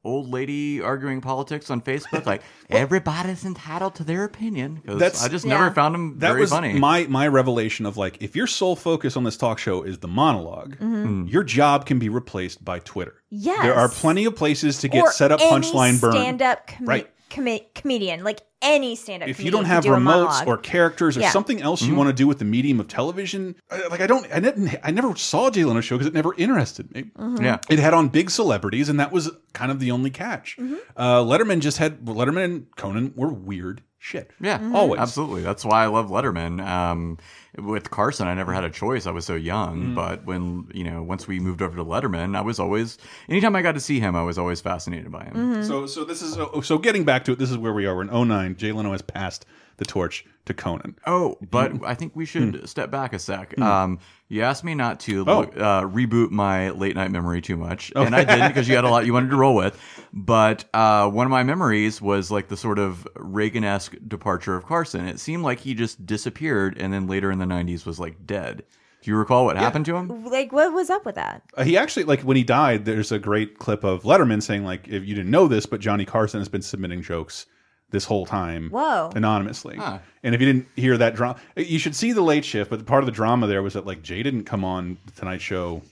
old 0.02 0.30
lady 0.30 0.80
arguing 0.80 1.20
politics 1.20 1.70
on 1.70 1.80
Facebook, 1.82 2.24
like 2.26 2.42
everybody's 2.70 3.44
entitled 3.44 3.94
to 3.96 4.04
their 4.04 4.24
opinion. 4.24 4.80
Because 4.84 5.22
I 5.24 5.28
just 5.28 5.44
never 5.44 5.70
found 5.70 5.94
him 5.94 6.18
that 6.20 6.28
very 6.28 6.40
was 6.40 6.50
funny. 6.50 6.72
My 6.74 7.06
my 7.06 7.26
revelation 7.28 7.84
of 7.86 7.96
like 7.96 8.22
if 8.22 8.34
your 8.34 8.46
sole 8.46 8.76
focus 8.76 9.16
on 9.16 9.24
this 9.24 9.36
talk 9.36 9.58
show 9.58 9.82
is 9.82 9.98
the 9.98 10.08
monolog 10.08 10.78
Mhm. 10.78 11.30
your 11.30 11.44
job 11.44 11.86
can 11.86 11.98
be 11.98 12.08
replaced 12.08 12.64
by 12.64 12.78
Twitter. 12.78 13.14
Yes. 13.30 13.62
there 13.62 13.74
are 13.74 13.88
plenty 13.88 14.24
of 14.24 14.34
places 14.36 14.78
to 14.78 14.88
get 14.88 15.02
or 15.02 15.12
set 15.12 15.30
up 15.32 15.40
punchline 15.40 16.00
burn. 16.00 16.12
Stand-up 16.12 16.66
comi- 16.66 16.88
Right. 16.88 17.10
Comi- 17.30 17.66
comedian, 17.74 18.22
like 18.24 18.40
any 18.62 18.94
stand-up. 18.94 19.28
If 19.28 19.40
you 19.42 19.50
don't 19.50 19.64
have 19.64 19.84
do 19.84 19.88
remotes 19.90 20.46
or 20.46 20.58
characters 20.58 21.16
or 21.16 21.20
Yeah. 21.20 21.30
something 21.30 21.62
else 21.62 21.80
Mm-hmm. 21.80 21.90
you 21.92 21.96
want 21.96 22.08
to 22.08 22.12
do 22.12 22.26
with 22.26 22.38
the 22.40 22.44
medium 22.44 22.78
of 22.80 22.88
television, 22.88 23.54
like 23.90 24.00
I 24.02 24.06
don't, 24.06 24.30
I 24.32 24.40
didn't, 24.40 24.76
I 24.82 24.90
never 24.90 25.16
saw 25.16 25.48
Jay 25.50 25.64
Leno 25.64 25.80
show 25.80 25.96
because 25.96 26.06
it 26.08 26.12
never 26.14 26.34
interested 26.36 26.92
me. 26.94 27.04
Mhm. 27.18 27.40
Yeah. 27.42 27.58
it 27.70 27.78
had 27.78 27.94
on 27.94 28.08
big 28.08 28.30
celebrities, 28.30 28.88
and 28.90 29.00
that 29.00 29.12
was 29.12 29.30
kind 29.54 29.70
of 29.72 29.80
the 29.80 29.90
only 29.92 30.10
catch. 30.10 30.56
Mm-hmm. 30.58 30.74
Uh, 30.96 31.20
Letterman 31.22 31.60
just 31.60 31.78
had 31.78 32.04
Letterman 32.04 32.44
and 32.44 32.66
Conan 32.76 33.12
were 33.16 33.32
weird 33.32 33.82
shit. 33.98 34.30
Yeah, 34.40 34.58
Mm-hmm. 34.58 34.76
always. 34.76 35.00
absolutely. 35.00 35.42
That's 35.42 35.64
why 35.64 35.84
I 35.84 35.86
love 35.86 36.08
Letterman. 36.10 36.60
Um, 36.66 37.16
with 37.58 37.90
Carson, 37.90 38.28
I 38.28 38.34
never 38.34 38.52
had 38.52 38.64
a 38.64 38.70
choice. 38.70 39.06
I 39.06 39.10
was 39.10 39.24
so 39.26 39.34
young, 39.34 39.88
Mm. 39.88 39.94
but 39.94 40.24
when 40.24 40.68
you 40.72 40.84
know, 40.84 41.02
once 41.02 41.26
we 41.26 41.40
moved 41.40 41.62
over 41.62 41.76
to 41.76 41.84
Letterman, 41.84 42.36
I 42.36 42.40
was 42.42 42.58
always 42.60 42.98
anytime 43.28 43.56
I 43.56 43.62
got 43.62 43.72
to 43.72 43.80
see 43.80 44.00
him, 44.00 44.14
I 44.16 44.22
was 44.22 44.38
always 44.38 44.60
fascinated 44.60 45.10
by 45.10 45.24
him. 45.24 45.34
Mm-hmm. 45.34 45.62
So, 45.64 45.86
so 45.86 46.04
this 46.04 46.22
is 46.22 46.36
oh, 46.38 46.60
so 46.60 46.78
getting 46.78 47.04
back 47.04 47.24
to 47.24 47.32
it. 47.32 47.38
This 47.38 47.50
is 47.50 47.58
where 47.58 47.72
we 47.72 47.86
are. 47.86 47.94
We're 47.96 48.02
in 48.02 48.28
09. 48.28 48.56
Jay 48.56 48.72
Leno 48.72 48.92
has 48.92 49.02
passed 49.02 49.46
the 49.80 49.84
torch 49.84 50.24
to 50.44 50.54
Conan. 50.54 50.94
Oh, 51.06 51.36
but 51.50 51.72
Mm. 51.72 51.84
I 51.86 51.94
think 51.94 52.14
we 52.14 52.24
should 52.24 52.68
step 52.68 52.90
back 52.90 53.12
a 53.12 53.18
sec. 53.18 53.56
Mm. 53.56 53.62
Um, 53.64 53.98
you 54.28 54.42
asked 54.42 54.62
me 54.62 54.74
not 54.76 55.00
to 55.00 55.24
Oh. 55.26 55.38
look, 55.40 55.56
uh, 55.56 55.82
reboot 55.82 56.30
my 56.30 56.70
late 56.70 56.94
night 56.94 57.10
memory 57.10 57.40
too 57.40 57.56
much, 57.56 57.90
Okay. 57.96 58.06
and 58.06 58.14
I 58.14 58.24
didn't 58.24 58.48
because 58.48 58.68
you 58.68 58.76
had 58.76 58.84
a 58.84 58.88
lot 58.90 59.06
you 59.06 59.12
wanted 59.12 59.30
to 59.30 59.36
roll 59.36 59.56
with. 59.56 59.76
But 60.12 60.64
uh, 60.74 61.08
one 61.08 61.26
of 61.26 61.30
my 61.30 61.42
memories 61.44 62.00
was 62.02 62.30
like 62.30 62.48
the 62.48 62.56
sort 62.56 62.78
of 62.78 63.06
Reagan 63.16 63.64
esque 63.64 63.94
departure 64.06 64.54
of 64.56 64.66
Carson. 64.66 65.06
It 65.06 65.18
seemed 65.20 65.42
like 65.44 65.60
he 65.60 65.72
just 65.74 66.04
disappeared, 66.04 66.76
and 66.78 66.92
then 66.92 67.06
later 67.06 67.30
in 67.30 67.38
the 67.38 67.44
'90s 67.46 67.86
was 67.86 67.98
like 68.00 68.26
dead. 68.26 68.64
Do 69.02 69.10
you 69.10 69.16
recall 69.16 69.46
what 69.46 69.56
happened 69.56 69.86
to 69.86 69.96
him? 69.96 70.24
like 70.26 70.52
what 70.52 70.72
was 70.74 70.90
up 70.90 71.06
with 71.06 71.14
that? 71.14 71.42
Uh, 71.56 71.64
he 71.64 71.78
actually 71.78 72.04
like 72.04 72.20
when 72.22 72.36
he 72.36 72.42
died. 72.44 72.84
There's 72.84 73.12
a 73.12 73.18
great 73.18 73.58
clip 73.58 73.82
of 73.84 74.02
Letterman 74.02 74.42
saying 74.42 74.64
like, 74.64 74.88
"If 74.88 75.04
you 75.06 75.14
didn't 75.14 75.30
know 75.30 75.46
this, 75.48 75.64
but 75.64 75.80
Johnny 75.80 76.04
Carson 76.04 76.40
has 76.40 76.48
been 76.48 76.60
submitting 76.62 77.00
jokes 77.02 77.46
this 77.90 78.04
whole 78.04 78.26
time, 78.26 78.70
Whoa. 78.70 79.10
anonymously." 79.14 79.76
Huh. 79.76 79.98
And 80.22 80.34
if 80.34 80.40
you 80.40 80.46
didn't 80.46 80.68
hear 80.76 80.96
that 80.98 81.14
drama, 81.14 81.36
you 81.56 81.78
should 81.78 81.94
see 81.94 82.12
the 82.12 82.20
Late 82.22 82.44
Shift. 82.44 82.70
But 82.70 82.84
part 82.86 83.02
of 83.02 83.06
the 83.06 83.12
drama 83.12 83.46
there 83.46 83.62
was 83.62 83.74
that 83.74 83.86
like 83.86 84.02
Jay 84.02 84.22
didn't 84.22 84.44
come 84.44 84.64
on 84.64 84.98
the 85.06 85.12
Tonight 85.12 85.40
Show 85.40 85.82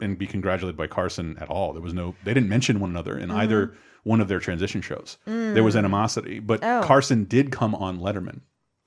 and 0.00 0.16
be 0.16 0.26
congratulated 0.26 0.76
by 0.76 0.86
Carson 0.86 1.36
at 1.40 1.48
all. 1.48 1.72
There 1.72 1.82
was 1.82 1.94
no, 1.94 2.14
they 2.24 2.32
didn't 2.32 2.48
mention 2.48 2.78
one 2.80 2.90
another 2.90 3.18
in 3.18 3.30
either 3.30 3.74
one 4.04 4.20
of 4.20 4.28
their 4.28 4.38
transition 4.38 4.80
shows. 4.80 5.18
There 5.26 5.64
was 5.64 5.74
Mm. 5.74 5.78
animosity, 5.78 6.38
but 6.38 6.60
Oh. 6.62 6.82
Carson 6.84 7.24
did 7.24 7.50
come 7.50 7.74
on 7.74 7.98
Letterman 7.98 8.40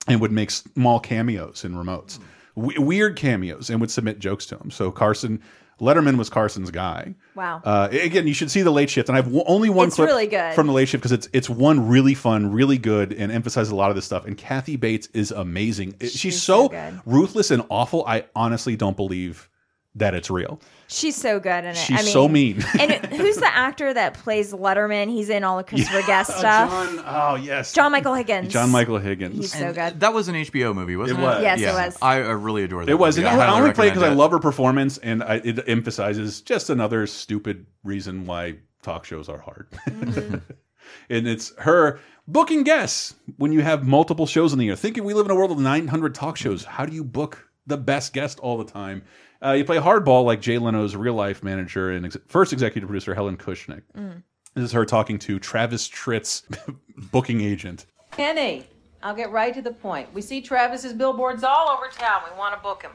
and 0.07 0.21
would 0.21 0.31
make 0.31 0.49
small 0.51 0.99
cameos 1.01 1.63
in 1.65 1.73
remotes, 1.75 2.17
w 2.17 2.27
weird 2.55 3.15
cameos, 3.15 3.69
and 3.69 3.79
would 3.81 3.91
submit 3.91 4.19
jokes 4.19 4.45
to 4.47 4.57
him. 4.57 4.71
So 4.71 4.91
Carson, 4.91 5.41
Letterman 5.79 6.17
was 6.17 6.29
Carson's 6.29 6.69
guy. 6.71 7.15
Wow. 7.35 7.61
Uh, 7.65 7.87
again, 7.91 8.27
you 8.27 8.33
should 8.33 8.51
see 8.51 8.61
the 8.61 8.71
Late 8.71 8.89
Shift, 8.89 9.09
and 9.09 9.17
I 9.17 9.21
have 9.21 9.33
only 9.47 9.69
one 9.69 9.87
It's 9.87 9.95
clip 9.95 10.07
really 10.09 10.27
good. 10.27 10.53
from 10.53 10.67
the 10.67 10.73
Late 10.73 10.87
Shift 10.89 11.01
because 11.01 11.11
it's 11.11 11.27
it's 11.33 11.49
one 11.49 11.87
really 11.87 12.13
fun, 12.13 12.51
really 12.51 12.77
good, 12.77 13.13
and 13.13 13.31
emphasizes 13.31 13.71
a 13.71 13.75
lot 13.75 13.89
of 13.89 13.95
this 13.95 14.05
stuff. 14.05 14.25
And 14.25 14.37
Kathy 14.37 14.75
Bates 14.75 15.07
is 15.13 15.31
amazing. 15.31 15.95
It- 15.99 16.11
She's, 16.11 16.41
so, 16.41 16.69
so 16.69 16.99
ruthless 17.05 17.51
and 17.51 17.63
awful. 17.69 18.05
I 18.05 18.25
honestly 18.35 18.75
don't 18.75 18.95
believe 18.97 19.49
that 19.95 20.13
it's 20.13 20.29
real. 20.29 20.59
She's 20.87 21.15
so 21.15 21.39
good 21.39 21.65
in 21.65 21.71
it. 21.71 21.77
She's 21.77 21.99
I 21.99 22.03
mean, 22.03 22.11
so 22.11 22.27
mean. 22.27 22.63
and 22.79 22.91
who's 23.13 23.37
the 23.37 23.53
actor 23.53 23.93
that 23.93 24.13
plays 24.15 24.53
Letterman? 24.53 25.09
He's 25.09 25.29
in 25.29 25.43
all 25.43 25.57
the 25.57 25.63
Christopher 25.63 26.01
Guest 26.05 26.31
oh, 26.33 26.39
stuff. 26.39 26.69
John, 26.69 27.03
oh 27.05 27.35
yes, 27.35 27.73
John 27.73 27.91
Michael 27.91 28.13
Higgins. 28.13 28.51
John 28.51 28.69
Michael 28.69 28.99
Higgins. 28.99 29.35
He's 29.35 29.53
so 29.53 29.73
good. 29.73 29.99
That 29.99 30.13
was 30.13 30.27
an 30.27 30.35
HBO 30.35 30.73
movie, 30.73 30.95
wasn't 30.95 31.19
It 31.19 31.23
it? 31.23 31.25
was. 31.25 31.43
Yes, 31.43 31.61
it 31.61 31.73
was. 31.73 31.97
I, 32.01 32.15
I 32.15 32.31
really 32.31 32.63
adore 32.63 32.85
that. 32.85 32.91
It 32.91 32.95
was. 32.95 33.17
movie. 33.17 33.27
And 33.27 33.41
I, 33.41 33.47
I 33.47 33.59
only 33.59 33.73
play 33.73 33.87
it 33.87 33.91
because 33.91 34.03
I 34.03 34.13
love 34.13 34.31
her 34.31 34.39
performance, 34.39 34.97
and 34.97 35.23
I, 35.23 35.35
it 35.43 35.67
emphasizes 35.67 36.41
just 36.41 36.69
another 36.69 37.07
stupid 37.07 37.65
reason 37.83 38.25
why 38.25 38.55
talk 38.81 39.05
shows 39.05 39.29
are 39.29 39.39
hard. 39.39 39.67
Mm-hmm. 39.87 40.37
and 41.09 41.27
it's 41.27 41.53
her 41.59 41.99
booking 42.27 42.63
guests 42.63 43.15
when 43.37 43.51
you 43.51 43.61
have 43.61 43.85
multiple 43.85 44.25
shows 44.25 44.53
in 44.53 44.59
the 44.59 44.65
year. 44.65 44.75
Thinking 44.75 45.03
we 45.03 45.13
live 45.13 45.25
in 45.25 45.31
a 45.31 45.35
world 45.35 45.51
of 45.51 45.59
900 45.59 46.15
talk 46.15 46.37
shows. 46.37 46.63
How 46.63 46.85
do 46.85 46.93
you 46.93 47.03
book 47.03 47.49
the 47.67 47.77
best 47.77 48.13
guest 48.13 48.39
all 48.39 48.57
the 48.57 48.65
time? 48.65 49.03
Uh, 49.43 49.53
you 49.53 49.65
play 49.65 49.77
hardball 49.77 50.23
like 50.23 50.39
Jay 50.39 50.57
Leno's 50.57 50.95
real 50.95 51.15
life 51.15 51.41
manager 51.41 51.91
and 51.91 52.05
ex 52.05 52.17
first 52.27 52.53
executive 52.53 52.87
producer 52.87 53.15
Helen 53.15 53.37
Kushnick. 53.37 53.81
Mm. 53.97 54.21
This 54.53 54.65
is 54.65 54.71
her 54.71 54.85
talking 54.85 55.17
to 55.19 55.39
Travis 55.39 55.87
Tritt's 55.87 56.43
booking 57.11 57.41
agent. 57.41 57.85
Kenny, 58.11 58.67
I'll 59.01 59.15
get 59.15 59.31
right 59.31 59.53
to 59.53 59.61
the 59.61 59.71
point. 59.71 60.13
We 60.13 60.21
see 60.21 60.41
Travis's 60.41 60.93
billboards 60.93 61.43
all 61.43 61.69
over 61.69 61.87
town. 61.87 62.21
We 62.31 62.37
want 62.37 62.55
to 62.55 62.61
book 62.61 62.83
him. 62.83 62.91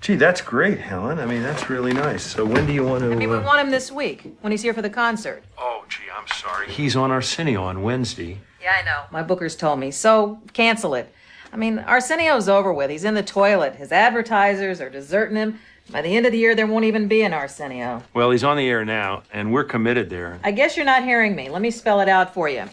Gee, 0.00 0.16
that's 0.16 0.40
great, 0.40 0.78
Helen. 0.78 1.18
I 1.18 1.26
mean, 1.26 1.42
that's 1.42 1.70
really 1.70 1.92
nice. 1.92 2.22
So 2.22 2.44
when 2.44 2.66
do 2.66 2.72
you 2.72 2.84
want 2.84 3.02
to? 3.02 3.10
I 3.10 3.14
mean, 3.14 3.30
we 3.30 3.36
uh, 3.36 3.42
want 3.42 3.60
him 3.60 3.70
this 3.70 3.90
week 3.90 4.36
when 4.42 4.50
he's 4.52 4.62
here 4.62 4.74
for 4.74 4.82
the 4.82 4.90
concert. 4.90 5.42
Oh, 5.56 5.84
gee, 5.88 6.04
I'm 6.14 6.26
sorry. 6.28 6.68
He's 6.68 6.96
on 6.96 7.10
Arsenio 7.10 7.62
on 7.62 7.82
Wednesday. 7.82 8.38
Yeah, 8.62 8.74
I 8.78 8.84
know. 8.84 9.04
My 9.10 9.22
bookers 9.22 9.58
told 9.58 9.80
me. 9.80 9.90
So 9.90 10.40
cancel 10.52 10.94
it. 10.94 11.12
I 11.52 11.56
mean, 11.56 11.78
Arsenio's 11.78 12.48
over 12.48 12.72
with. 12.72 12.90
He's 12.90 13.04
in 13.04 13.14
the 13.14 13.22
toilet. 13.22 13.76
His 13.76 13.90
advertisers 13.90 14.80
are 14.80 14.90
deserting 14.90 15.36
him. 15.36 15.58
By 15.90 16.02
the 16.02 16.14
end 16.16 16.26
of 16.26 16.32
the 16.32 16.38
year, 16.38 16.54
there 16.54 16.66
won't 16.66 16.84
even 16.84 17.08
be 17.08 17.22
an 17.22 17.32
Arsenio. 17.32 18.02
Well, 18.12 18.30
he's 18.30 18.44
on 18.44 18.58
the 18.58 18.68
air 18.68 18.84
now, 18.84 19.22
and 19.32 19.52
we're 19.52 19.64
committed 19.64 20.10
there. 20.10 20.38
I 20.44 20.50
guess 20.50 20.76
you're 20.76 20.84
not 20.84 21.02
hearing 21.02 21.34
me. 21.34 21.48
Let 21.48 21.62
me 21.62 21.70
spell 21.70 22.00
it 22.00 22.08
out 22.08 22.34
for 22.34 22.48
you. 22.48 22.64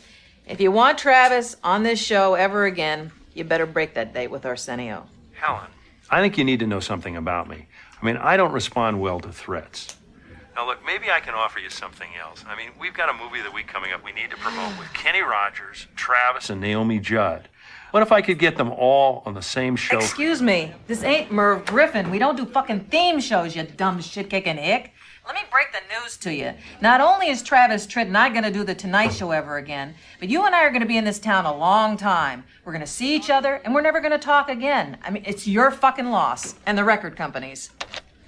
If 0.46 0.60
you 0.60 0.72
want 0.72 0.98
Travis 0.98 1.56
on 1.64 1.84
this 1.84 2.00
show 2.00 2.34
ever 2.34 2.66
again, 2.66 3.12
you 3.34 3.46
better 3.46 3.66
break 3.66 3.94
that 3.94 4.14
date 4.14 4.32
with 4.32 4.46
Arsenio. 4.46 5.08
Helen, 5.34 5.68
I 6.10 6.22
think 6.22 6.38
you 6.38 6.44
need 6.44 6.60
to 6.60 6.68
know 6.68 6.82
something 6.82 7.16
about 7.16 7.48
me. 7.48 7.68
I 8.02 8.06
mean, 8.06 8.18
I 8.18 8.36
don't 8.36 8.52
respond 8.52 9.00
well 9.00 9.22
to 9.22 9.32
threats. 9.32 9.96
Now, 10.56 10.68
look, 10.68 10.86
maybe 10.86 11.10
I 11.10 11.20
can 11.22 11.34
offer 11.34 11.60
you 11.60 11.70
something 11.70 12.10
else. 12.22 12.44
I 12.48 12.56
mean, 12.56 12.70
we've 12.80 12.94
got 12.94 13.10
a 13.10 13.14
movie 13.14 13.40
of 13.40 13.46
the 13.46 13.52
week 13.52 13.68
coming 13.68 13.92
up 13.92 14.04
we 14.04 14.12
need 14.12 14.30
to 14.32 14.38
promote 14.38 14.78
with 14.78 14.94
Kenny 14.94 15.22
Rogers, 15.22 15.88
Travis, 15.96 16.50
and 16.50 16.62
Naomi 16.62 17.00
Judd. 17.00 17.48
What 17.96 18.02
if 18.02 18.12
I 18.12 18.22
could 18.22 18.40
get 18.40 18.58
them 18.58 18.74
all 18.74 19.24
on 19.26 19.36
the 19.36 19.42
same 19.42 19.78
show? 19.78 20.00
Excuse 20.00 20.42
me, 20.42 20.74
this 20.86 21.02
ain't 21.02 21.32
Merv 21.32 21.66
Griffin. 21.66 22.12
We 22.12 22.20
don't 22.20 22.36
do 22.36 22.46
fucking 22.46 22.88
theme 22.92 23.22
shows, 23.22 23.56
you 23.56 23.64
dumb 23.64 24.02
shit 24.02 24.30
kicking 24.30 24.60
ick. 24.60 24.92
Let 25.26 25.34
me 25.34 25.44
break 25.50 25.68
the 25.72 25.80
news 25.98 26.18
to 26.18 26.34
you. 26.34 26.56
Not 26.82 27.00
only 27.00 27.30
is 27.30 27.42
Travis 27.42 27.88
Tritt 27.88 28.10
not 28.10 28.34
going 28.34 28.44
to 28.44 28.52
do 28.52 28.66
the 28.66 28.76
Tonight 28.76 29.14
Show 29.14 29.32
ever 29.32 29.56
again, 29.56 29.96
but 30.20 30.28
you 30.28 30.46
and 30.46 30.54
I 30.54 30.66
are 30.66 30.72
going 30.72 30.82
to 30.82 30.86
be 30.86 30.98
in 30.98 31.06
this 31.06 31.20
town 31.20 31.46
a 31.46 31.56
long 31.56 31.96
time. 31.96 32.44
We're 32.66 32.74
going 32.74 32.82
to 32.82 32.86
see 32.86 33.16
each 33.16 33.30
other, 33.30 33.62
and 33.64 33.74
we're 33.74 33.80
never 33.80 34.02
going 34.02 34.12
to 34.12 34.18
talk 34.18 34.50
again. 34.50 34.98
I 35.02 35.10
mean, 35.10 35.24
it's 35.26 35.48
your 35.48 35.72
fucking 35.72 36.10
loss, 36.10 36.56
and 36.66 36.78
the 36.78 36.84
record 36.84 37.16
companies. 37.16 37.70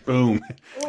Boom. 0.05 0.41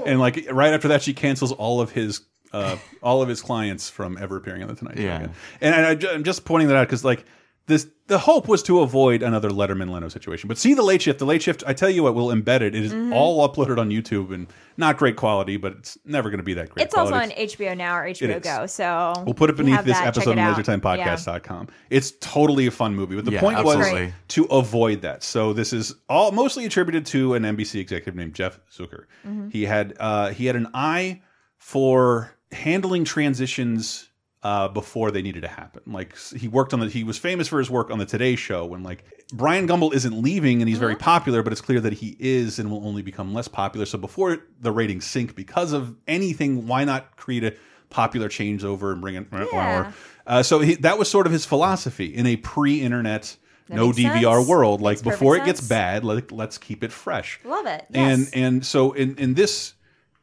And 0.06 0.20
like 0.20 0.46
right 0.52 0.72
after 0.72 0.86
that, 0.86 1.02
she 1.02 1.14
cancels 1.14 1.50
all 1.50 1.80
of 1.80 1.90
his 1.90 2.20
uh, 2.52 2.76
all 3.02 3.22
of 3.22 3.28
his 3.28 3.42
clients 3.42 3.90
from 3.90 4.16
ever 4.18 4.36
appearing 4.36 4.62
on 4.62 4.68
the 4.68 4.76
Tonight 4.76 4.98
Show. 4.98 5.02
Yeah. 5.02 5.16
again. 5.16 5.32
And 5.62 5.74
I, 5.74 6.10
I, 6.10 6.14
am 6.14 6.22
just 6.22 6.44
pointing 6.44 6.68
that 6.68 6.76
out 6.76 6.86
because 6.86 7.04
like 7.04 7.24
this, 7.68 7.86
the 8.08 8.18
hope 8.18 8.48
was 8.48 8.62
to 8.64 8.80
avoid 8.80 9.22
another 9.22 9.50
Letterman 9.50 9.90
Leno 9.90 10.08
situation. 10.08 10.48
But 10.48 10.58
see 10.58 10.74
the 10.74 10.82
late 10.82 11.02
shift. 11.02 11.18
The 11.20 11.26
late 11.26 11.42
shift. 11.42 11.62
I 11.66 11.72
tell 11.74 11.88
you 11.90 12.02
what, 12.02 12.14
we'll 12.16 12.28
embed 12.28 12.62
it. 12.62 12.74
It 12.74 12.84
is 12.84 12.92
Mhm. 12.92 13.14
all 13.14 13.48
uploaded 13.48 13.78
on 13.78 13.90
YouTube 13.90 14.32
and 14.34 14.46
not 14.76 14.96
great 14.96 15.14
quality, 15.16 15.56
but 15.58 15.72
it's 15.72 15.96
never 16.04 16.30
going 16.30 16.38
to 16.38 16.44
be 16.44 16.54
that 16.54 16.70
great. 16.70 16.84
It's 16.86 16.94
also 16.94 17.14
on 17.14 17.30
HBO 17.36 17.74
Now 17.76 17.96
or 17.98 18.06
HBO. 18.06 18.40
Go. 18.40 18.66
So 18.66 19.12
We'll 19.24 19.34
put 19.34 19.50
it 19.50 19.56
beneath 19.56 19.84
this 19.84 19.96
that. 19.98 20.00
Check 20.00 20.16
episode 20.16 20.30
it 20.32 20.38
on 20.38 20.48
out. 20.54 20.58
Yeah. 20.66 20.76
lasertimepodcast.com. 20.76 21.68
It's 21.90 22.12
totally 22.20 22.66
a 22.66 22.70
fun 22.70 22.94
movie. 22.96 23.14
But 23.16 23.24
the 23.26 23.32
Yeah, 23.32 23.40
point 23.40 23.58
absolutely. 23.58 24.04
was 24.06 24.12
to 24.28 24.44
avoid 24.46 25.02
that. 25.02 25.22
So 25.22 25.52
this 25.52 25.72
is 25.72 25.94
all 26.08 26.32
mostly 26.32 26.64
attributed 26.64 27.06
to 27.06 27.34
an 27.34 27.44
NBC 27.44 27.78
executive 27.80 28.16
named 28.16 28.34
Jeff 28.34 28.58
Zucker. 28.74 29.04
Mhm. 29.26 29.52
He 29.52 29.66
had 29.66 29.94
uh, 30.00 30.30
he 30.30 30.46
had 30.46 30.56
an 30.56 30.68
eye 30.74 31.20
for 31.58 32.32
handling 32.52 33.04
transitions 33.04 34.07
uh, 34.42 34.68
before 34.68 35.10
they 35.10 35.22
needed 35.22 35.42
to 35.42 35.48
happen. 35.48 35.82
Like 35.86 36.16
he 36.16 36.48
worked 36.48 36.72
on 36.72 36.80
the 36.80 36.88
he 36.88 37.04
was 37.04 37.18
famous 37.18 37.48
for 37.48 37.58
his 37.58 37.70
work 37.70 37.90
on 37.90 37.98
the 37.98 38.06
Today 38.06 38.36
Show 38.36 38.66
when 38.66 38.82
like 38.82 39.04
Brian 39.32 39.66
Gumbel 39.66 39.92
isn't 39.92 40.22
leaving 40.22 40.62
and 40.62 40.68
he's 40.68 40.78
very 40.78 40.96
popular, 40.96 41.42
but 41.42 41.52
it's 41.52 41.60
clear 41.60 41.80
that 41.80 41.94
he 41.94 42.16
is 42.18 42.58
and 42.58 42.70
will 42.70 42.86
only 42.86 43.02
become 43.02 43.34
less 43.34 43.48
popular. 43.48 43.84
So 43.84 43.98
before 43.98 44.38
the 44.60 44.70
ratings 44.70 45.06
sink 45.06 45.34
because 45.34 45.72
of 45.72 45.96
anything, 46.06 46.66
why 46.66 46.84
not 46.84 47.16
create 47.16 47.44
a 47.44 47.54
popular 47.90 48.28
changeover 48.28 48.92
and 48.92 49.00
bring 49.00 49.16
it? 49.16 49.26
Yeah. 49.32 49.92
Uh, 50.26 50.42
so 50.42 50.60
he, 50.60 50.74
that 50.76 50.98
was 50.98 51.10
sort 51.10 51.26
of 51.26 51.32
his 51.32 51.44
philosophy 51.44 52.14
in 52.14 52.26
a 52.26 52.36
pre-internet. 52.36 53.36
No 53.70 53.90
DVR 53.90 54.36
sense. 54.36 54.48
world, 54.48 54.80
like 54.80 55.02
before 55.02 55.36
it 55.36 55.44
gets 55.44 55.60
bad, 55.60 56.02
like 56.02 56.32
let's 56.32 56.56
keep 56.56 56.82
it 56.82 56.90
fresh 56.90 57.38
Love 57.44 57.66
it. 57.66 57.84
and 57.92 58.26
and 58.32 58.64
so 58.64 58.92
in 58.92 59.16
in 59.16 59.34
this 59.34 59.74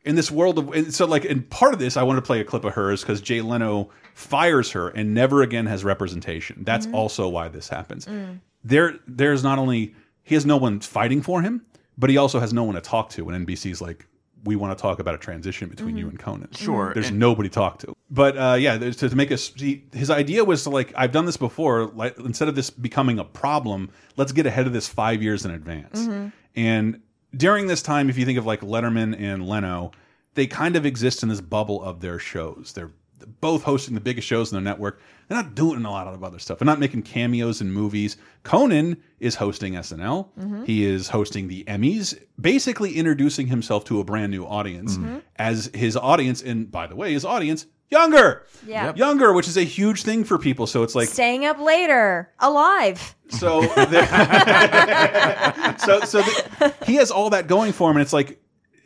in 0.05 0.15
this 0.15 0.29
world 0.31 0.57
of 0.59 0.69
and 0.73 0.93
so 0.93 1.05
like 1.05 1.25
in 1.25 1.41
part 1.43 1.73
of 1.73 1.79
this 1.79 1.97
i 1.97 2.03
want 2.03 2.17
to 2.17 2.21
play 2.21 2.39
a 2.39 2.43
clip 2.43 2.63
of 2.63 2.73
hers 2.73 3.01
because 3.01 3.19
jay 3.21 3.41
leno 3.41 3.89
fires 4.13 4.71
her 4.71 4.89
and 4.89 5.13
never 5.13 5.41
again 5.41 5.65
has 5.65 5.83
representation 5.83 6.63
that's 6.63 6.87
Mhm. 6.87 6.93
also 6.93 7.27
why 7.27 7.47
this 7.49 7.67
happens 7.69 8.05
Mm. 8.05 8.39
there 8.63 8.95
there's 9.07 9.43
not 9.43 9.59
only 9.59 9.93
he 10.23 10.35
has 10.35 10.45
no 10.45 10.57
one 10.57 10.79
fighting 10.79 11.21
for 11.21 11.41
him 11.41 11.61
but 11.97 12.09
he 12.09 12.17
also 12.17 12.39
has 12.39 12.53
no 12.53 12.63
one 12.63 12.75
to 12.75 12.81
talk 12.81 13.09
to 13.11 13.29
and 13.29 13.47
nbc's 13.47 13.81
like 13.81 14.05
we 14.43 14.55
want 14.55 14.77
to 14.77 14.79
talk 14.79 14.99
about 14.99 15.15
a 15.15 15.17
transition 15.17 15.69
between 15.69 15.97
you 15.97 16.07
and 16.07 16.19
conan 16.19 16.47
Sure, 16.53 16.93
there's 16.93 17.09
and- 17.09 17.17
nobody 17.19 17.49
to 17.49 17.55
talk 17.55 17.79
to 17.79 17.95
but 18.11 18.37
uh, 18.37 18.53
yeah 18.59 18.77
there's, 18.77 18.95
to, 18.97 19.09
to 19.09 19.15
make 19.15 19.31
us 19.31 19.51
he, 19.55 19.83
his 19.91 20.11
idea 20.11 20.43
was 20.45 20.63
to 20.63 20.69
like 20.69 20.93
i've 20.95 21.11
done 21.11 21.25
this 21.25 21.37
before 21.37 21.87
like 21.87 22.15
instead 22.19 22.47
of 22.47 22.53
this 22.55 22.69
becoming 22.69 23.17
a 23.17 23.23
problem 23.23 23.89
let's 24.17 24.31
get 24.31 24.45
ahead 24.45 24.67
of 24.67 24.73
this 24.73 24.87
five 24.87 25.23
years 25.23 25.45
in 25.45 25.51
advance 25.51 26.01
Mhm. 26.07 26.31
and 26.55 27.01
during 27.35 27.67
this 27.67 27.81
time, 27.81 28.09
if 28.09 28.17
you 28.17 28.25
think 28.25 28.37
of 28.37 28.45
like 28.45 28.61
Letterman 28.61 29.19
and 29.19 29.47
Leno, 29.47 29.91
they 30.35 30.47
kind 30.47 30.75
of 30.75 30.85
exist 30.85 31.23
in 31.23 31.29
this 31.29 31.41
bubble 31.41 31.81
of 31.83 32.01
their 32.01 32.19
shows. 32.19 32.73
They're 32.73 32.91
both 33.41 33.63
hosting 33.63 33.95
the 33.95 34.01
biggest 34.01 34.27
shows 34.27 34.51
in 34.51 34.55
their 34.55 34.63
network. 34.63 34.99
They're 35.27 35.37
not 35.41 35.55
doing 35.55 35.83
a 35.85 35.89
lot 35.89 36.07
of 36.07 36.23
other 36.23 36.37
stuff. 36.37 36.59
They're 36.59 36.65
not 36.65 36.79
making 36.79 37.03
cameos 37.03 37.61
in 37.61 37.71
movies. 37.71 38.17
Conan 38.43 38.97
is 39.19 39.35
hosting 39.35 39.75
SNL. 39.75 40.31
Mhm. 40.39 40.65
He 40.67 40.83
is 40.83 41.09
hosting 41.09 41.47
the 41.47 41.63
Emmys, 41.63 42.17
basically 42.39 42.93
introducing 42.95 43.47
himself 43.47 43.85
to 43.85 43.99
a 43.99 44.03
brand 44.03 44.31
new 44.31 44.43
audience 44.45 44.97
Mhm. 44.97 45.21
as 45.37 45.71
his 45.73 45.95
audience. 45.95 46.41
And 46.43 46.69
by 46.69 46.85
the 46.87 46.95
way, 46.95 47.13
his 47.13 47.25
audience 47.25 47.65
younger, 47.89 48.43
Yeah. 48.65 48.85
Yep. 48.87 48.97
younger, 48.97 49.33
which 49.33 49.47
is 49.47 49.57
a 49.57 49.63
huge 49.63 50.03
thing 50.03 50.23
for 50.23 50.37
people. 50.37 50.67
So 50.67 50.83
it's 50.83 50.95
like 50.95 51.07
Staying 51.09 51.45
up 51.45 51.59
later, 51.59 52.31
alive. 52.39 53.15
so, 53.29 53.61
the- 53.61 54.05
so, 55.79 55.99
so 56.01 56.21
the, 56.21 56.73
he 56.85 56.95
has 56.95 57.11
all 57.11 57.29
that 57.31 57.47
going 57.47 57.71
for 57.73 57.89
him, 57.89 57.97
and 57.97 58.01
it's 58.01 58.13
like, 58.13 58.41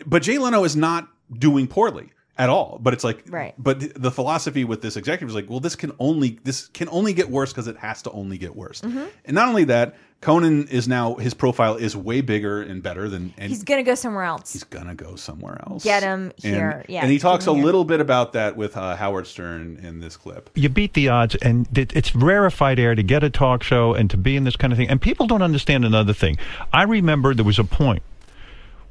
but 0.05 0.21
Jay 0.23 0.37
Leno 0.37 0.63
is 0.63 0.75
not 0.75 1.07
doing 1.37 1.67
poorly 1.67 2.09
at 2.39 2.49
all. 2.49 2.79
But 2.81 2.93
it's 2.93 3.03
like, 3.03 3.23
Right. 3.29 3.53
But 3.59 3.79
the- 3.81 3.91
the 3.95 4.11
philosophy 4.11 4.63
with 4.63 4.81
this 4.81 4.95
executive 4.97 5.29
is 5.29 5.35
like, 5.35 5.49
well, 5.49 5.59
this 5.59 5.75
can 5.75 5.91
only 5.99 6.39
this 6.43 6.67
can 6.69 6.89
only 6.89 7.13
get 7.13 7.29
worse 7.29 7.51
because 7.51 7.67
it 7.67 7.77
has 7.77 8.01
to 8.03 8.11
only 8.11 8.37
get 8.39 8.55
worse. 8.55 8.81
Mhm. 8.81 9.07
And 9.25 9.35
not 9.35 9.47
only 9.49 9.65
that, 9.65 9.95
Conan 10.21 10.67
is 10.67 10.85
now 10.85 11.15
his 11.15 11.33
profile 11.33 11.75
is 11.75 11.95
way 11.95 12.19
bigger 12.19 12.61
and 12.61 12.83
better 12.83 13.07
than. 13.07 13.33
And 13.37 13.49
He's 13.49 13.63
gonna 13.63 13.83
go 13.83 13.95
somewhere 13.95 14.23
else. 14.25 14.51
he's 14.51 14.65
gonna 14.65 14.93
go 14.95 15.15
somewhere 15.15 15.61
else. 15.67 15.83
Get 15.85 16.03
him 16.03 16.33
here. 16.37 16.69
And, 16.81 16.85
yeah. 16.89 17.01
and 17.03 17.11
he 17.11 17.19
talks 17.19 17.47
a 17.47 17.53
here. 17.53 17.63
little 17.63 17.85
bit 17.85 18.01
about 18.01 18.33
that 18.33 18.57
with 18.57 18.75
uh, 18.75 18.95
Howard 18.97 19.27
Stern 19.27 19.79
in 19.81 19.99
this 20.01 20.17
clip. 20.17 20.49
you 20.55 20.67
beat 20.67 20.93
the 20.93 21.07
odds, 21.07 21.35
and 21.35 21.67
it- 21.77 21.93
it's 21.95 22.13
rarefied 22.15 22.79
air 22.79 22.95
to 22.95 23.03
get 23.03 23.23
a 23.23 23.29
talk 23.29 23.63
show 23.63 23.93
and 23.93 24.09
to 24.09 24.17
be 24.17 24.35
in 24.35 24.43
this 24.43 24.57
kind 24.57 24.73
of 24.73 24.77
thing. 24.77 24.89
And 24.89 24.99
people 25.01 25.25
don't 25.27 25.41
understand 25.41 25.85
another 25.85 26.13
thing. 26.13 26.37
I 26.73 26.83
remember 26.83 27.33
there 27.33 27.45
was 27.45 27.59
a 27.59 27.63
point 27.63 28.01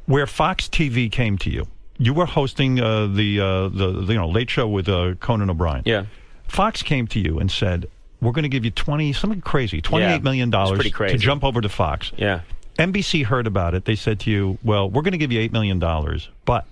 where 0.06 0.26
Fox 0.26 0.66
TV 0.68 1.10
came 1.12 1.36
to 1.38 1.50
you. 1.50 1.66
You 1.98 2.14
were 2.14 2.26
hosting 2.26 2.80
uh, 2.80 3.06
the, 3.08 3.40
uh, 3.40 3.68
the 3.68 3.92
the 4.04 4.12
you 4.12 4.18
know 4.18 4.28
late 4.28 4.48
show 4.50 4.68
with 4.68 4.88
uh, 4.88 5.14
Conan 5.20 5.50
O'Brien. 5.50 5.82
Yeah. 5.84 6.06
Fox 6.46 6.82
came 6.82 7.06
to 7.08 7.18
you 7.20 7.38
and 7.38 7.50
said, 7.50 7.88
"We're 8.20 8.32
going 8.32 8.44
to 8.44 8.48
give 8.48 8.64
you 8.64 8.70
twenty 8.70 9.12
something 9.12 9.40
crazy, 9.40 9.80
twenty 9.80 10.06
eight 10.06 10.22
million 10.22 10.50
dollars 10.50 10.78
to 10.92 11.18
jump 11.18 11.42
over 11.44 11.60
to 11.60 11.68
Fox." 11.68 12.12
Yeah. 12.16 12.40
NBC 12.78 13.24
heard 13.24 13.48
about 13.48 13.74
it. 13.74 13.84
They 13.84 13.96
said 13.96 14.20
to 14.20 14.30
you, 14.30 14.58
"Well, 14.62 14.88
we're 14.88 15.02
going 15.02 15.12
to 15.12 15.18
give 15.18 15.32
you 15.32 15.40
eight 15.40 15.52
million 15.52 15.78
dollars, 15.80 16.28
but 16.44 16.64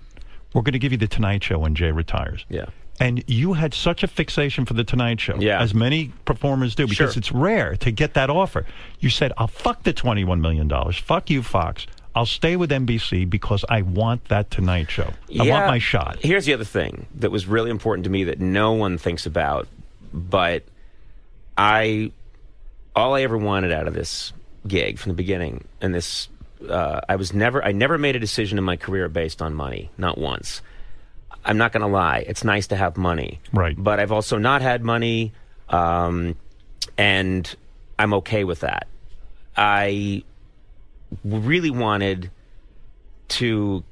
we're 0.53 0.61
going 0.61 0.73
to 0.73 0.79
give 0.79 0.93
you 0.93 0.97
the 0.97 1.07
Tonight 1.07 1.43
Show 1.43 1.59
when 1.59 1.75
Jay 1.75 1.91
retires." 1.91 2.45
Yeah. 2.49 2.65
And 2.99 3.23
you 3.27 3.53
had 3.53 3.75
such 3.75 4.01
a 4.01 4.07
fixation 4.07 4.65
for 4.65 4.73
the 4.73 4.83
Tonight 4.83 5.19
Show, 5.21 5.35
Yeah. 5.39 5.61
as 5.61 5.75
many 5.75 6.11
performers 6.25 6.73
do, 6.73 6.87
because 6.87 7.13
Sure. 7.13 7.19
it's 7.19 7.31
rare 7.31 7.75
to 7.75 7.91
get 7.91 8.15
that 8.15 8.31
offer. 8.31 8.65
You 8.99 9.09
said, 9.11 9.33
"I'll 9.37 9.45
fuck 9.47 9.83
the 9.83 9.93
twenty-one 9.93 10.41
million 10.41 10.67
dollars. 10.67 10.97
Fuck 10.97 11.29
you, 11.29 11.43
Fox. 11.43 11.85
I'll 12.17 12.25
stay 12.25 12.55
with 12.55 12.71
NBC 12.71 13.29
because 13.29 13.63
I 13.69 13.83
want 13.83 14.29
that 14.29 14.49
Tonight 14.49 14.89
Show. 14.89 15.13
I 15.39 15.47
want 15.47 15.67
my 15.67 15.77
shot." 15.77 16.17
Here's 16.19 16.47
the 16.47 16.53
other 16.55 16.63
thing 16.63 17.05
that 17.13 17.29
was 17.29 17.45
really 17.45 17.69
important 17.69 18.05
to 18.05 18.09
me 18.09 18.23
that 18.23 18.39
no 18.39 18.73
one 18.73 18.97
thinks 18.97 19.27
about, 19.27 19.67
but 20.11 20.63
I, 21.55 22.11
all 22.95 23.13
I 23.13 23.21
ever 23.21 23.37
wanted 23.37 23.71
out 23.71 23.87
of 23.87 23.93
this 23.93 24.33
gig 24.67 24.97
from 24.97 25.11
the 25.11 25.15
beginning, 25.15 25.65
and 25.79 25.93
this, 25.93 26.27
uh, 26.67 27.01
I 27.07 27.17
was 27.17 27.33
never, 27.33 27.63
I 27.63 27.71
never 27.71 27.99
made 27.99 28.15
a 28.15 28.19
decision 28.19 28.57
in 28.57 28.63
my 28.63 28.77
career 28.77 29.09
based 29.09 29.39
on 29.39 29.53
money, 29.53 29.91
not 29.95 30.17
once. 30.17 30.63
I'm 31.45 31.59
not 31.59 31.71
going 31.71 31.81
to 31.81 31.87
lie. 31.87 32.25
It's 32.27 32.43
nice 32.43 32.65
to 32.67 32.75
have 32.75 32.97
money, 32.97 33.41
right? 33.53 33.75
But 33.77 33.99
I've 33.99 34.11
also 34.11 34.39
not 34.39 34.63
had 34.63 34.83
money, 34.83 35.33
um, 35.69 36.35
and 36.97 37.55
I'm 37.99 38.15
okay 38.15 38.43
with 38.43 38.61
that. 38.61 38.87
I 39.55 40.23
really 41.23 41.69
wanted 41.69 42.31
to 43.29 43.83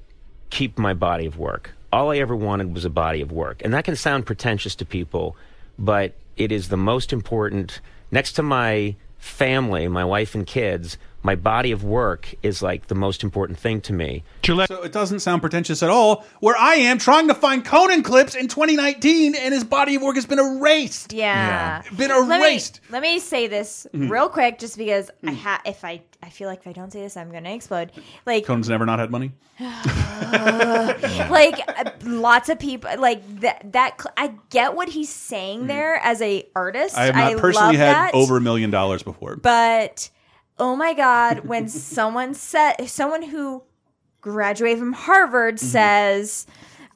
keep 0.50 0.78
my 0.78 0.94
body 0.94 1.26
of 1.26 1.38
work. 1.38 1.72
All 1.92 2.12
I 2.12 2.18
ever 2.18 2.36
wanted 2.36 2.74
was 2.74 2.86
a 2.86 2.90
body 2.90 3.22
of 3.22 3.32
work. 3.32 3.62
And 3.64 3.74
that 3.74 3.86
can 3.86 3.96
sound 3.96 4.26
pretentious 4.26 4.76
to 4.76 4.86
people, 4.86 5.36
but 5.80 6.14
it 6.38 6.52
is 6.52 6.70
the 6.70 6.78
most 6.78 7.14
important. 7.14 7.80
Next 8.12 8.34
to 8.34 8.44
my 8.44 8.96
family, 9.18 9.88
my 9.88 10.04
wife 10.06 10.36
and 10.36 10.46
kids, 10.46 10.98
my 11.24 11.34
body 11.36 11.72
of 11.72 11.84
work 11.84 12.36
is 12.44 12.62
like 12.62 12.86
the 12.88 12.94
most 12.96 13.24
important 13.24 13.58
thing 13.58 13.82
to 13.82 13.94
me. 13.94 14.24
So 14.46 14.60
it 14.84 14.92
doesn't 14.92 15.22
sound 15.22 15.42
pretentious 15.42 15.82
at 15.82 15.90
all. 15.90 16.24
Where 16.40 16.56
I 16.56 16.76
am 16.76 17.00
trying 17.00 17.28
to 17.30 17.34
find 17.34 17.66
Conan 17.66 18.04
clips 18.04 18.36
in 18.36 18.48
2019, 18.48 19.34
and 19.34 19.52
his 19.52 19.64
body 19.64 19.96
of 19.96 20.04
work 20.04 20.16
has 20.16 20.28
been 20.28 20.38
erased. 20.38 21.14
Yeah. 21.14 21.82
been 21.98 22.10
Let 22.10 22.28
me- 22.42 22.46
erased. 22.46 22.80
Let 22.92 23.02
me, 23.02 23.18
say 23.20 23.48
this 23.48 23.88
Mhm. 23.96 24.12
real 24.12 24.30
quick, 24.30 24.60
just 24.60 24.78
because 24.78 25.10
I 25.26 25.32
ha- 25.32 25.62
if 25.66 25.84
I 25.84 26.02
I 26.26 26.30
feel 26.30 26.48
like 26.48 26.62
if 26.62 26.68
I 26.68 26.72
don't 26.72 26.92
say 26.92 27.02
this, 27.02 27.16
I'm 27.16 27.32
gonna 27.32 27.52
explode. 27.52 27.92
Like 28.26 28.46
Conan's 28.46 28.68
never 28.68 28.86
not 28.86 28.98
had 28.98 29.12
money. 29.12 29.32
like 31.30 31.60
uh, 31.68 31.92
lots 32.04 32.50
of 32.50 32.58
people 32.58 32.90
like 32.98 33.42
that 33.42 33.72
that 33.74 34.02
cl- 34.02 34.14
I 34.18 34.34
get 34.50 34.76
what 34.76 34.90
he's 34.90 35.10
saying 35.10 35.68
there 35.68 35.98
as 35.98 36.22
a 36.22 36.48
artist. 36.56 36.96
Mm-hmm. 36.96 37.02
I 37.02 37.06
have 37.06 37.16
not 37.16 37.32
love 37.34 37.42
personally 37.42 37.78
had 37.78 37.94
that, 37.94 38.16
over 38.16 38.38
a 38.38 38.42
million 38.42 38.72
dollars 38.72 39.04
before. 39.04 39.36
But 39.36 40.10
oh 40.58 40.76
my 40.76 40.96
god, 40.96 41.46
when 41.46 41.68
someone 41.70 42.34
said 42.34 42.88
someone 42.88 43.22
who 43.22 43.62
graduated 44.22 44.80
from 44.80 44.94
Harvard 44.94 45.60
says 45.60 46.48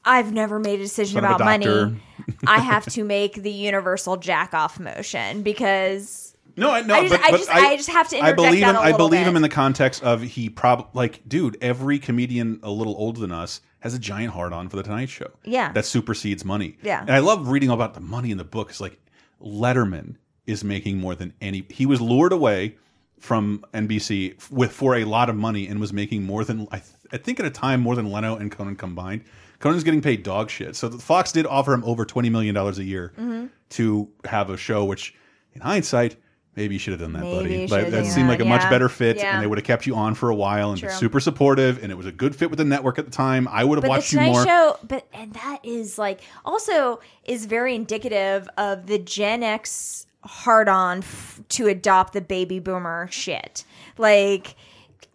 I've 0.03 0.33
never 0.33 0.59
made 0.59 0.79
a 0.79 0.83
decision 0.83 1.21
Mm-hmm. 1.21 1.25
Son 1.25 1.35
of 1.35 1.41
a 1.41 1.43
about 1.43 1.59
money. 1.59 2.01
I 2.47 2.59
have 2.59 2.85
to 2.93 3.03
make 3.03 3.35
the 3.35 3.51
universal 3.51 4.17
jack 4.17 4.55
off 4.55 4.79
motion 4.79 5.43
because 5.43 6.28
No, 6.59 6.71
I 6.71 6.81
know, 6.81 6.93
I 6.95 7.07
just, 7.07 7.11
but, 7.13 7.21
I, 7.21 7.31
but 7.31 7.37
just 7.37 7.49
I, 7.49 7.75
just 7.77 7.89
have 7.89 8.09
to 8.09 8.19
I 8.19 8.33
believe 8.33 8.61
that 8.61 8.75
him. 8.75 8.81
I 8.81 8.91
believe 8.95 9.21
bit. 9.21 9.27
him 9.27 9.35
in 9.35 9.41
the 9.41 9.49
context 9.49 10.03
of 10.03 10.21
he 10.21 10.49
probably 10.49 10.85
like, 10.93 11.27
dude. 11.27 11.57
Every 11.61 11.97
comedian 11.99 12.59
a 12.63 12.69
little 12.71 12.95
older 12.97 13.19
than 13.19 13.31
us 13.31 13.61
has 13.79 13.93
a 13.93 13.99
giant 13.99 14.33
hard 14.33 14.51
on 14.53 14.67
for 14.69 14.75
the 14.77 14.83
Tonight 14.83 15.09
Show. 15.09 15.31
Yeah. 15.43 15.71
that 15.71 15.85
supersedes 15.85 16.43
money. 16.43 16.77
Yeah. 16.83 17.01
and 17.01 17.11
I 17.11 17.19
love 17.19 17.47
reading 17.47 17.69
about 17.69 17.93
the 17.93 18.01
money 18.01 18.29
in 18.31 18.37
the 18.37 18.43
book. 18.43 18.69
It's 18.69 18.81
like 18.81 18.99
Letterman 19.41 20.15
is 20.45 20.63
making 20.63 20.97
more 20.97 21.15
than 21.15 21.33
any. 21.41 21.65
He 21.69 21.85
was 21.85 22.01
lured 22.01 22.33
away 22.33 22.75
from 23.19 23.63
NBC 23.73 24.49
with 24.51 24.71
for 24.71 24.95
a 24.95 25.03
lot 25.05 25.29
of 25.29 25.35
money 25.35 25.67
and 25.67 25.79
was 25.79 25.91
making 25.93 26.23
more 26.23 26.43
than 26.43 26.67
I, 26.71 26.77
th 26.79 26.89
I 27.11 27.17
think 27.17 27.39
at 27.39 27.45
a 27.45 27.49
time 27.49 27.81
more 27.81 27.95
than 27.95 28.11
Leno 28.11 28.35
and 28.35 28.51
Conan 28.51 28.75
combined. 28.75 29.23
Conan's 29.59 29.83
getting 29.83 30.01
paid 30.01 30.23
dog 30.23 30.49
shit. 30.49 30.75
So 30.75 30.89
Fox 30.89 31.31
did 31.33 31.45
offer 31.45 31.73
him 31.73 31.83
over 31.83 32.05
twenty 32.05 32.29
million 32.29 32.55
dollars 32.55 32.79
a 32.79 32.83
year 32.83 33.13
Mhm. 33.19 33.49
to 33.71 34.09
have 34.25 34.49
a 34.49 34.57
show, 34.57 34.85
which 34.85 35.13
in 35.53 35.61
hindsight. 35.61 36.15
Maybe 36.55 36.75
you 36.75 36.79
should 36.79 36.91
have 36.91 36.99
done 36.99 37.13
that, 37.13 37.21
Maybe 37.21 37.65
buddy. 37.67 37.83
have 37.83 37.91
that 37.91 38.05
seemed 38.05 38.27
like 38.27 38.41
a 38.41 38.45
much 38.45 38.69
better 38.69 38.89
fit, 38.89 39.17
Yeah. 39.17 39.33
and 39.33 39.41
they 39.41 39.47
would 39.47 39.57
have 39.57 39.65
kept 39.65 39.85
you 39.87 39.95
on 39.95 40.13
for 40.13 40.29
a 40.29 40.35
while 40.35 40.71
and 40.71 40.81
been 40.81 40.89
super 40.89 41.19
supportive, 41.19 41.81
and 41.81 41.91
it 41.91 41.95
was 41.95 42.05
a 42.05 42.11
good 42.11 42.35
fit 42.35 42.49
with 42.49 42.57
the 42.57 42.65
network 42.65 42.99
at 42.99 43.05
the 43.05 43.11
time. 43.11 43.47
I 43.49 43.63
would 43.63 43.77
have 43.77 43.83
but 43.83 43.89
watched 43.89 44.11
the 44.11 44.25
you 44.25 44.31
more. 44.31 44.43
Show, 44.45 44.77
but 44.85 45.07
and 45.13 45.33
that 45.33 45.59
is 45.63 45.97
like 45.97 46.19
also 46.43 46.99
is 47.23 47.45
very 47.45 47.75
indicative 47.75 48.49
of 48.57 48.87
the 48.87 48.97
Gen 48.99 49.41
X 49.43 50.05
hard 50.23 50.67
on 50.67 50.97
f- 50.97 51.39
to 51.49 51.67
adopt 51.67 52.11
the 52.13 52.19
baby 52.21 52.59
boomer 52.59 53.07
shit. 53.09 53.63
Like, 53.97 54.55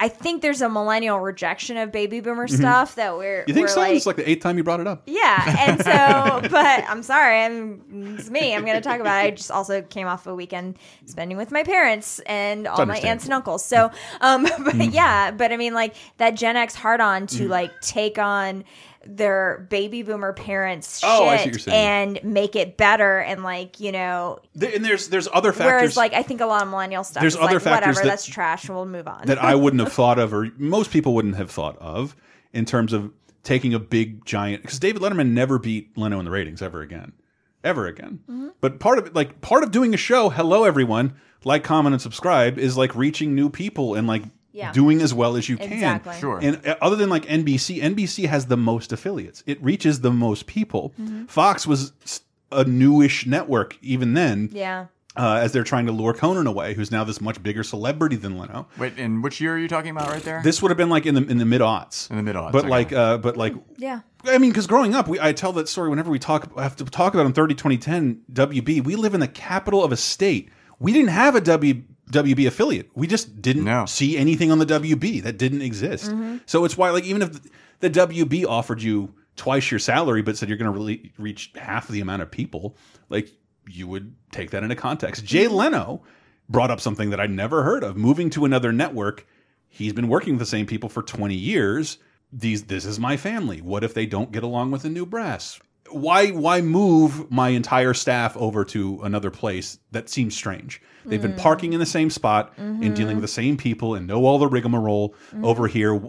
I 0.01 0.09
think 0.09 0.42
there's 0.42 0.61
a 0.61 0.68
millennial 0.68 1.20
rejection 1.20 1.76
of 1.76 1.92
baby 1.92 2.20
boomer 2.20 2.49
Mhm. 2.49 2.57
stuff 2.59 2.97
that 2.97 3.16
we're 3.16 3.45
You 3.47 3.55
think 3.55 3.64
we're 3.66 3.68
so? 3.68 3.80
like, 3.80 3.95
it's 3.97 4.07
like 4.07 4.16
the 4.16 4.28
eighth 4.28 4.42
time 4.42 4.57
you 4.59 4.64
brought 4.64 4.80
it 4.80 4.86
up. 4.88 5.03
yeah, 5.07 5.57
and 5.68 5.78
so, 5.82 6.49
but 6.51 6.84
I'm 6.88 7.03
sorry, 7.03 7.42
I'm 7.45 8.16
it's 8.18 8.28
me. 8.28 8.55
I'm 8.55 8.64
going 8.64 8.74
to 8.74 8.80
talk 8.86 9.01
about. 9.01 9.24
It. 9.24 9.28
I 9.28 9.30
just 9.30 9.51
also 9.53 9.82
came 9.82 10.07
off 10.09 10.26
a 10.26 10.34
weekend 10.34 10.78
spending 11.07 11.36
with 11.38 11.53
my 11.53 11.62
parents 11.62 12.18
and 12.26 12.66
all 12.66 12.84
my 12.86 12.99
aunts 12.99 13.24
and 13.24 13.32
uncles. 13.34 13.64
So, 13.64 13.90
um, 14.20 14.42
but 14.64 14.74
Mm. 14.74 14.92
yeah, 14.92 15.30
but 15.30 15.53
I 15.53 15.57
mean, 15.57 15.74
like 15.74 15.95
that 16.18 16.34
Gen 16.34 16.57
X 16.57 16.74
hard 16.74 17.01
on 17.01 17.26
to 17.28 17.45
Mm. 17.45 17.49
like 17.49 17.80
take 17.80 18.18
on 18.18 18.64
their 19.07 19.66
baby 19.70 20.02
boomer 20.02 20.32
parents 20.32 21.00
Oh, 21.05 21.26
I 21.28 21.36
see 21.38 21.50
what 21.50 21.61
shit 21.61 21.72
and 21.74 22.20
make 22.24 22.57
it 22.57 22.76
better 22.76 23.18
and 23.18 23.42
like 23.42 23.80
you 23.80 23.92
know. 23.92 24.38
There- 24.55 24.72
and 24.74 24.84
there's 24.84 25.09
there's 25.09 25.28
other 25.32 25.52
factors. 25.52 25.66
Whereas, 25.72 25.96
like, 25.96 26.12
I 26.14 26.22
think 26.22 26.40
a 26.40 26.46
lot 26.46 26.62
of 26.62 26.68
millennial 26.68 27.05
stuff 27.05 27.20
There's 27.20 27.36
other 27.36 27.55
like, 27.55 27.62
factors 27.62 27.96
whatever, 27.96 28.00
that- 28.05 28.09
that's 28.11 28.26
trash. 28.26 28.68
We'll 28.68 28.86
move 28.86 29.07
on. 29.09 29.26
that 29.26 29.38
I 29.42 29.55
wouldn't 29.57 29.80
have 29.82 29.92
thought 29.92 30.18
of, 30.18 30.32
or 30.34 30.50
most 30.57 30.90
people 30.90 31.14
wouldn't 31.14 31.36
have 31.36 31.50
thought 31.50 31.76
of, 31.78 32.16
in 32.52 32.64
terms 32.64 32.92
of 32.92 33.12
taking 33.42 33.74
a 33.74 33.78
big 33.78 34.24
giant. 34.24 34.62
Because 34.62 34.78
David 34.78 35.02
Letterman 35.02 35.30
never 35.32 35.59
beat 35.59 35.96
Leno 35.98 36.18
in 36.18 36.24
the 36.24 36.30
ratings 36.30 36.62
ever 36.62 36.80
again, 36.80 37.12
ever 37.62 37.86
again. 37.86 38.20
Mm-hmm. 38.30 38.48
But 38.61 38.80
part 38.80 38.98
of 38.98 39.07
it, 39.09 39.14
like 39.14 39.40
part 39.40 39.62
of 39.64 39.70
doing 39.70 39.92
a 39.92 39.98
show, 39.98 40.30
hello 40.30 40.64
everyone, 40.64 41.14
like, 41.44 41.62
comment, 41.62 41.92
and 41.92 42.00
subscribe, 42.00 42.59
is 42.59 42.76
like 42.76 42.94
reaching 42.96 43.34
new 43.34 43.50
people 43.50 43.94
and 43.94 44.07
like 44.07 44.22
Yeah. 44.55 44.70
doing 44.72 45.02
as 45.02 45.12
well 45.12 45.36
as 45.36 45.48
you 45.48 45.57
can. 45.57 45.72
Exactly. 45.72 46.14
Sure. 46.20 46.38
And 46.40 46.64
uh, 46.66 46.76
other 46.80 46.94
than 46.96 47.11
like 47.11 47.26
NBC, 47.26 47.82
NBC 47.82 48.26
has 48.28 48.46
the 48.46 48.57
most 48.57 48.92
affiliates. 48.92 49.42
It 49.46 49.62
reaches 49.62 50.00
the 50.00 50.12
most 50.12 50.46
people. 50.46 50.92
Mhm. 50.98 51.28
Fox 51.28 51.66
was 51.66 51.92
s- 52.05 52.20
a 52.52 52.64
newish 52.64 53.26
network 53.26 53.76
even 53.82 54.14
then. 54.14 54.48
Yeah. 54.52 54.86
Uh, 55.16 55.38
as 55.42 55.52
they're 55.52 55.62
trying 55.62 55.86
to 55.86 55.92
lure 55.92 56.12
Conan 56.12 56.46
away, 56.48 56.74
who's 56.74 56.90
now 56.90 57.05
this 57.05 57.20
much 57.20 57.40
bigger 57.40 57.62
celebrity 57.62 58.16
than 58.16 58.36
Leno. 58.36 58.66
Wait, 58.78 58.94
and 58.98 59.22
which 59.22 59.40
year 59.40 59.55
are 59.55 59.59
you 59.59 59.68
talking 59.68 59.90
about 59.92 60.09
right 60.09 60.22
there? 60.24 60.40
This 60.42 60.61
would 60.61 60.70
have 60.70 60.76
been 60.76 60.88
like 60.88 61.07
in 61.07 61.14
the 61.14 61.24
in 61.24 61.38
the 61.38 61.44
mid 61.44 61.61
aughts. 61.61 62.11
In 62.11 62.16
the 62.16 62.22
mid 62.24 62.34
aughts. 62.34 62.50
But 62.50 62.66
like, 62.66 62.92
uh, 62.92 63.18
but 63.18 63.36
like, 63.36 63.55
Yeah. 63.76 64.00
I 64.24 64.38
mean, 64.38 64.50
because 64.50 64.66
growing 64.66 64.92
up, 64.94 65.07
we 65.07 65.20
I 65.20 65.32
tell 65.32 65.52
that 65.52 65.68
story 65.68 65.88
whenever 65.88 66.11
we 66.11 66.18
talk 66.18 66.50
I 66.57 66.62
have 66.64 66.74
to 66.76 66.84
talk 66.84 67.14
about 67.14 67.26
in 67.26 67.32
30 67.32 67.55
2010 67.55 68.22
WB. 68.32 68.82
We 68.84 68.96
live 68.96 69.14
in 69.14 69.20
the 69.20 69.28
capital 69.28 69.84
of 69.84 69.92
a 69.92 69.96
state. 69.96 70.48
We 70.80 70.92
didn't 70.92 71.11
have 71.11 71.36
a 71.36 71.40
W 71.40 71.82
WB 72.11 72.46
affiliate. 72.46 72.90
We 72.94 73.07
just 73.07 73.40
didn't 73.40 73.64
see 73.86 74.16
anything 74.16 74.50
on 74.52 74.59
the 74.59 74.66
WB 74.66 75.22
that 75.22 75.38
didn't 75.38 75.62
exist. 75.62 76.11
Mhm. 76.11 76.40
So 76.46 76.64
it's 76.64 76.76
why, 76.76 76.90
like, 76.90 77.05
even 77.05 77.22
if 77.22 77.40
the 77.80 77.90
WB 77.90 78.44
offered 78.44 78.82
you 78.82 79.14
twice 79.36 79.70
your 79.70 79.80
salary, 79.80 80.22
but 80.22 80.36
said 80.36 80.48
you're 80.48 80.59
going 80.59 80.72
to 80.72 80.78
really 80.78 81.12
reach 81.18 81.50
half 81.57 81.88
the 81.88 82.00
amount 82.00 82.22
of 82.22 82.30
people, 82.30 82.76
like 83.09 83.30
you 83.68 83.88
would 83.88 84.14
take 84.30 84.50
that 84.50 84.62
into 84.62 84.76
context. 84.76 85.24
Jay 85.24 85.48
Leno 85.48 86.02
brought 86.48 86.70
up 86.70 86.80
something 86.80 87.11
that 87.11 87.18
I'd 87.20 87.30
never 87.30 87.62
heard 87.62 87.82
of: 87.82 87.96
moving 87.96 88.30
to 88.30 88.44
another 88.44 88.72
network. 88.72 89.26
He's 89.66 89.92
been 89.92 90.09
working 90.09 90.34
with 90.34 90.40
the 90.40 90.46
same 90.46 90.66
people 90.66 90.88
for 90.88 91.02
20 91.02 91.34
years. 91.34 91.98
These, 92.32 92.64
this 92.64 92.84
is 92.84 93.00
my 93.00 93.16
family. 93.16 93.61
What 93.61 93.82
if 93.82 93.94
they 93.94 94.07
don't 94.07 94.30
get 94.30 94.42
along 94.42 94.70
with 94.70 94.82
the 94.82 94.88
new 94.88 95.07
brass? 95.07 95.59
Why, 95.91 96.30
why 96.30 96.61
move 96.61 97.30
my 97.30 97.51
entire 97.51 97.95
staff 97.95 98.37
over 98.37 98.64
to 98.66 99.01
another 99.03 99.30
place? 99.30 99.78
That 99.93 100.09
seems 100.09 100.35
strange. 100.37 100.80
They've 101.05 101.20
been 101.20 101.35
Mm. 101.35 101.39
parking 101.39 101.72
in 101.74 101.80
the 101.80 101.87
same 101.87 102.09
spot 102.11 102.53
and 102.57 102.82
Mhm. 102.82 102.95
dealing 102.95 103.16
with 103.16 103.22
the 103.22 103.28
same 103.28 103.57
people 103.57 103.95
and 103.95 104.07
know 104.07 104.24
all 104.24 104.39
the 104.39 104.49
rigmarole 104.49 105.14
Mhm. 105.35 105.45
over 105.45 105.66
here. 105.66 106.01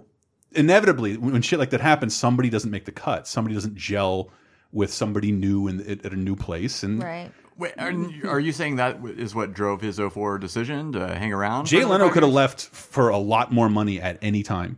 Inevitably, 0.54 1.18
when 1.18 1.34
when 1.34 1.42
shit 1.42 1.60
like 1.60 1.72
that 1.72 1.82
happens, 1.82 2.16
somebody 2.16 2.50
doesn't 2.50 2.72
make 2.72 2.86
the 2.86 2.92
cut. 2.92 3.28
Somebody 3.28 3.56
doesn't 3.56 3.76
gel 3.76 4.30
with 4.72 4.94
somebody 4.94 5.32
new 5.32 5.68
in, 5.68 5.82
at, 5.82 6.06
at 6.06 6.14
a 6.14 6.18
new 6.18 6.36
place. 6.36 6.82
And 6.84 7.04
Right. 7.04 7.32
Wait, 7.58 7.74
are, 7.78 7.94
are 8.30 8.40
you 8.40 8.52
saying 8.52 8.76
that 8.78 9.00
is 9.18 9.34
what 9.36 9.54
drove 9.54 9.80
his 9.82 9.98
04 10.00 10.38
decision 10.38 10.92
to 10.94 11.16
hang 11.16 11.32
around? 11.34 11.66
Jay 11.68 11.86
Leno 11.86 12.10
could 12.10 12.24
have 12.24 12.32
left 12.34 12.62
for 12.62 13.10
a 13.10 13.18
lot 13.18 13.52
more 13.54 13.70
money 13.70 14.00
at 14.00 14.18
any 14.22 14.44
time 14.44 14.78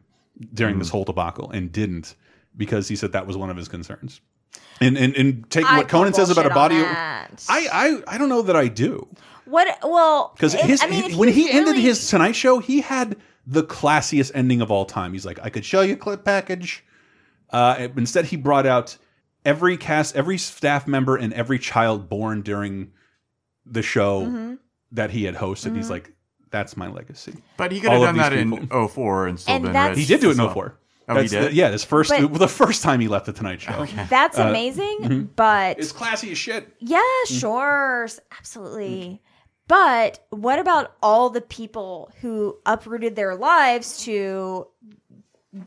during 0.54 0.76
Hmm. 0.76 0.80
this 0.80 0.90
whole 0.90 1.04
debacle 1.04 1.50
and 1.52 1.72
didn't 1.72 2.16
because 2.56 2.88
he 2.88 2.96
said 2.96 3.12
that 3.14 3.26
was 3.28 3.36
one 3.38 3.50
of 3.52 3.58
his 3.58 3.68
concerns. 3.68 4.22
And 4.80 4.98
and, 4.98 5.16
and 5.16 5.50
take 5.50 5.66
I 5.66 5.78
what 5.78 5.88
Conan 5.90 6.14
says 6.14 6.30
about 6.30 6.46
a 6.46 6.50
body. 6.50 6.76
I, 6.78 7.28
I 7.50 8.02
I 8.08 8.18
don't 8.18 8.30
know 8.30 8.44
that 8.44 8.56
I 8.56 8.68
do 8.68 9.08
What? 9.46 9.68
Well, 9.84 10.32
because 10.36 10.54
his 10.54 10.82
I 10.84 10.88
mean, 10.88 11.10
he- 11.12 11.16
when 11.16 11.30
he's 11.30 11.48
he 11.50 11.52
ended 11.52 11.76
his 11.78 12.08
Tonight 12.10 12.34
Show, 12.34 12.60
he 12.60 12.82
had 12.82 13.16
the 13.46 13.64
classiest 13.64 14.32
ending 14.36 14.62
of 14.62 14.70
all 14.72 14.86
time. 14.86 15.14
He's 15.14 15.26
like, 15.26 15.40
I 15.42 15.50
could 15.50 15.64
show 15.66 15.82
you 15.82 15.94
a 15.94 15.98
clip 15.98 16.24
package. 16.26 16.84
Uh, 17.50 17.88
instead, 17.96 18.26
he 18.26 18.36
brought 18.36 18.66
out 18.66 18.98
every 19.46 19.78
cast, 19.78 20.16
every 20.18 20.38
staff 20.38 20.86
member, 20.86 21.16
and 21.16 21.32
every 21.34 21.58
child 21.58 22.10
born 22.10 22.42
during 22.42 22.92
the 23.66 23.82
show 23.82 24.24
Mhm. 24.26 24.58
that 24.92 25.12
he 25.12 25.24
had 25.24 25.36
hosted. 25.36 25.76
He's 25.76 25.88
Mhm. 25.88 25.92
like, 25.92 26.12
that's 26.52 26.76
my 26.76 26.88
legacy. 26.90 27.36
But 27.56 27.72
he 27.72 27.80
could 27.80 27.92
have 27.92 28.02
All 28.02 28.08
of 28.08 28.16
done 28.16 28.18
that 28.18 28.34
people. 28.34 28.58
in 28.60 28.70
04 28.70 29.28
and 29.28 29.40
still 29.40 29.56
And 29.56 29.64
been 29.64 29.74
that's- 29.74 29.98
rich. 29.98 30.08
He 30.08 30.14
did 30.14 30.20
do 30.22 30.28
it 30.28 30.32
as 30.32 30.38
in 30.40 30.44
well. 30.44 30.54
04. 30.54 30.78
Oh, 31.10 31.14
That's 31.14 31.32
he 31.32 31.38
did? 31.40 31.52
the- 31.52 31.54
yeah, 31.56 31.70
his 31.72 31.84
first, 31.86 32.10
But- 32.10 32.34
the 32.34 32.48
first 32.50 32.84
time 32.84 33.00
he 33.00 33.08
left 33.08 33.26
the 33.28 33.34
Tonight 33.34 33.62
Show. 33.62 33.86
That's 34.10 34.38
Uh, 34.38 34.44
amazing, 34.44 34.98
mhm. 35.04 35.28
but 35.36 35.80
It's 35.80 35.92
classy 35.94 36.32
as 36.32 36.38
shit. 36.38 36.68
Yeah, 36.80 37.00
sure, 37.28 38.04
s- 38.06 38.20
absolutely. 38.38 39.22
But 39.70 40.20
what 40.32 40.60
about 40.60 40.94
all 41.02 41.30
the 41.30 41.42
people 41.42 42.12
who 42.22 42.58
uprooted 42.66 43.16
their 43.16 43.36
lives 43.36 44.04
to 44.04 44.68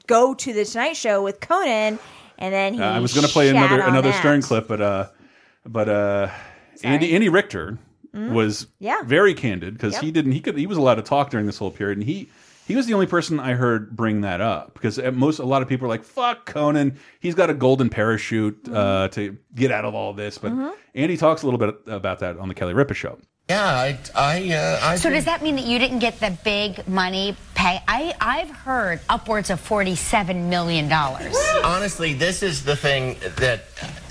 go 0.07 0.35
to 0.35 0.53
the 0.53 0.65
Tonight 0.65 0.97
Show 0.97 1.23
with 1.23 1.41
Conan, 1.41 1.99
and 2.39 2.55
then 2.55 2.75
he 2.75 2.83
Uh, 2.83 2.93
I 2.93 2.99
was 3.01 3.15
going 3.15 3.27
to 3.27 3.33
play 3.33 3.49
another 3.49 3.81
another 3.81 4.11
that? 4.11 4.19
Stern 4.21 4.43
clip, 4.43 4.69
but 4.69 4.81
uh, 4.81 5.07
but 5.67 5.89
uh, 5.89 6.29
Andy 6.83 7.15
Andy 7.15 7.29
Richter 7.29 7.79
Mhm. 8.15 8.33
was 8.33 8.67
Yeah. 8.79 9.03
very 9.05 9.35
candid 9.35 9.75
because 9.75 9.95
Yep. 9.95 10.03
he 10.03 10.11
didn't 10.11 10.33
he 10.33 10.41
could 10.41 10.57
he 10.57 10.67
was 10.67 10.77
allowed 10.79 10.97
to 10.97 11.03
talk 11.03 11.31
during 11.31 11.47
this 11.47 11.59
whole 11.59 11.71
period, 11.71 11.99
and 11.99 12.07
he 12.07 12.29
he 12.71 12.77
was 12.77 12.87
the 12.87 12.95
only 12.95 13.07
person 13.07 13.41
I 13.41 13.55
heard 13.55 13.97
bring 13.97 14.21
that 14.21 14.41
up 14.41 14.75
because 14.75 14.99
at 14.99 15.13
most 15.15 15.41
a 15.41 15.45
lot 15.45 15.61
of 15.63 15.69
people 15.69 15.87
are 15.87 15.89
like 15.89 16.05
fuck 16.05 16.47
Conan, 16.47 16.99
he's 17.19 17.35
got 17.35 17.51
a 17.51 17.55
golden 17.55 17.89
parachute 17.91 18.69
uh, 18.73 19.09
to 19.09 19.37
get 19.55 19.73
out 19.73 19.85
of 19.85 19.95
all 19.95 20.13
this, 20.13 20.39
but 20.39 20.53
Mhm. 20.53 20.73
Andy 20.95 21.17
talks 21.17 21.43
a 21.43 21.47
little 21.47 21.59
bit 21.59 21.75
about 21.87 22.21
that 22.21 22.39
on 22.39 22.49
the 22.49 22.55
Kelly 22.55 22.75
Ripa 22.75 22.95
show. 22.95 23.19
Yeah, 23.49 23.65
I, 23.65 23.99
I, 24.15 24.53
uh, 24.55 24.81
I. 24.81 24.95
So 24.97 25.11
does 25.11 25.25
that 25.25 25.43
mean 25.43 25.57
that 25.57 25.65
you 25.65 25.81
didn't 25.81 25.99
get 25.99 26.21
the 26.21 26.31
big 26.45 26.87
money 26.87 27.37
pay? 27.57 27.81
I, 27.89 28.15
I've 28.21 28.51
heard 28.51 29.01
upwards 29.09 29.51
of 29.51 29.59
forty-seven 29.59 30.49
million 30.49 30.89
dollars. 30.89 31.37
Honestly, 31.65 32.15
this 32.15 32.45
is 32.45 32.63
the 32.65 32.77
thing 32.77 33.17
that, 33.39 33.65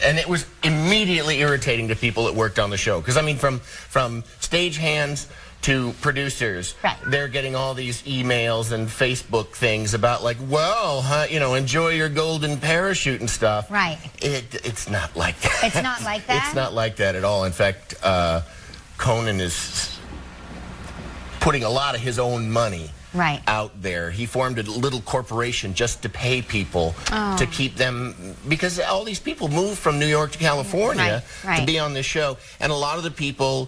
and 0.03 0.17
it 0.17 0.27
was 0.27 0.45
immediately 0.63 1.39
irritating 1.39 1.87
to 1.87 1.95
people 1.95 2.25
that 2.25 2.35
worked 2.35 2.59
on 2.59 2.69
the 2.69 2.75
show. 2.75 2.99
Because 2.99 3.15
I 3.15 3.21
mean, 3.21 3.37
from 3.37 3.59
from 3.59 4.23
stagehands 4.41 5.27
to 5.61 5.93
producers, 6.01 6.73
Right. 6.83 6.95
they're 7.07 7.27
getting 7.27 7.53
all 7.55 7.73
these 7.73 8.01
emails 8.03 8.71
and 8.71 8.87
Facebook 8.87 9.49
things 9.53 9.93
about 9.93 10.23
like, 10.23 10.37
well, 10.47 11.01
huh, 11.01 11.27
you 11.29 11.39
know, 11.39 11.53
enjoy 11.55 11.89
your 11.89 12.07
golden 12.09 12.57
parachute 12.57 13.19
and 13.19 13.29
stuff. 13.29 13.69
Right. 13.69 13.97
It, 14.21 14.55
it's 14.65 14.89
not 14.89 15.15
like 15.17 15.39
that. 15.41 15.59
It's 15.63 15.83
not 15.83 16.01
like 16.03 16.25
that? 16.27 16.45
It's 16.45 16.55
not 16.55 16.73
like 16.73 16.95
that 16.97 17.15
at 17.15 17.23
all. 17.25 17.43
In 17.43 17.51
fact, 17.51 17.95
uh, 18.01 18.41
Conan 18.97 19.41
is 19.41 19.97
putting 21.39 21.63
a 21.63 21.69
lot 21.69 21.95
of 21.95 22.01
his 22.01 22.19
own 22.19 22.49
money 22.51 22.91
Right. 23.13 23.41
out 23.47 23.81
there. 23.81 24.11
He 24.11 24.27
formed 24.27 24.59
a 24.59 24.63
little 24.63 25.01
corporation 25.01 25.73
just 25.73 26.03
to 26.03 26.09
pay 26.09 26.41
people 26.43 26.95
Oh. 27.11 27.35
to 27.37 27.45
keep 27.47 27.75
them 27.75 28.35
because 28.47 28.79
all 28.79 29.03
these 29.03 29.19
people 29.19 29.47
moved 29.47 29.79
from 29.79 29.97
New 29.99 30.05
York 30.05 30.31
to 30.33 30.37
California 30.37 31.23
Right, 31.43 31.49
right. 31.49 31.59
to 31.59 31.65
be 31.65 31.79
on 31.79 31.93
this 31.93 32.05
show, 32.05 32.37
and 32.59 32.71
a 32.71 32.75
lot 32.75 32.97
of 32.97 33.03
the 33.03 33.11
people. 33.11 33.67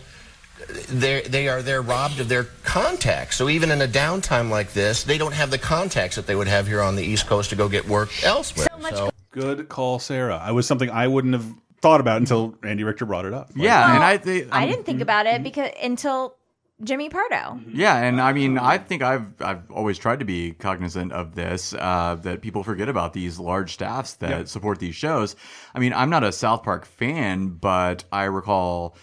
They 0.90 1.22
they 1.22 1.48
are 1.48 1.62
they're 1.62 1.82
robbed 1.82 2.20
of 2.20 2.30
their 2.30 2.46
contacts. 2.64 3.36
So 3.38 3.50
even 3.50 3.72
in 3.72 3.82
a 3.82 3.88
downtime 3.88 4.50
like 4.50 4.74
this, 4.74 5.04
they 5.04 5.18
don't 5.18 5.34
have 5.34 5.52
the 5.52 5.58
contacts 5.58 6.16
that 6.16 6.28
they 6.28 6.36
would 6.36 6.48
have 6.48 6.68
here 6.68 6.82
on 6.82 6.96
the 6.96 7.04
East 7.04 7.28
Coast 7.28 7.50
to 7.52 7.56
go 7.56 7.68
get 7.70 7.88
work 7.88 8.10
elsewhere. 8.24 8.68
So 8.72 8.78
much. 8.80 9.14
Good 9.32 9.70
call, 9.70 10.00
Sarah. 10.00 10.38
I 10.44 10.52
was 10.52 10.68
something 10.68 10.90
I 10.90 11.08
wouldn't 11.08 11.34
have 11.34 11.46
thought 11.82 12.02
about 12.02 12.18
until 12.18 12.56
Andy 12.64 12.84
Richter 12.84 13.06
brought 13.06 13.26
it 13.26 13.34
up. 13.34 13.50
Yeah, 13.56 13.86
Well, 13.88 13.96
and 13.96 14.04
I 14.04 14.18
think 14.18 14.50
I 14.52 14.66
didn't 14.68 14.86
think 14.86 15.02
about 15.02 15.26
it 15.26 15.42
because 15.42 15.72
until 15.82 16.36
Jimmy 16.84 17.10
Pardo. 17.10 17.60
Yeah, 17.72 17.96
and 17.96 18.20
I 18.20 18.34
mean, 18.34 18.58
I 18.58 18.78
think 18.80 19.04
I've 19.04 19.28
I've 19.40 19.70
always 19.72 19.98
tried 20.00 20.20
to 20.20 20.26
be 20.26 20.52
cognizant 20.54 21.12
of 21.14 21.36
this. 21.36 21.74
Uh, 21.74 22.18
that 22.24 22.42
people 22.42 22.64
forget 22.64 22.90
about 22.90 23.14
these 23.14 23.40
large 23.40 23.74
staffs 23.74 24.14
that 24.16 24.30
Yeah. 24.30 24.44
support 24.46 24.80
these 24.80 24.96
shows. 24.96 25.36
I 25.76 25.80
mean, 25.80 25.94
I'm 25.94 26.10
not 26.10 26.24
a 26.24 26.32
South 26.32 26.64
Park 26.64 26.86
fan, 26.86 27.50
but 27.50 28.04
I 28.12 28.24
recall, 28.26 28.96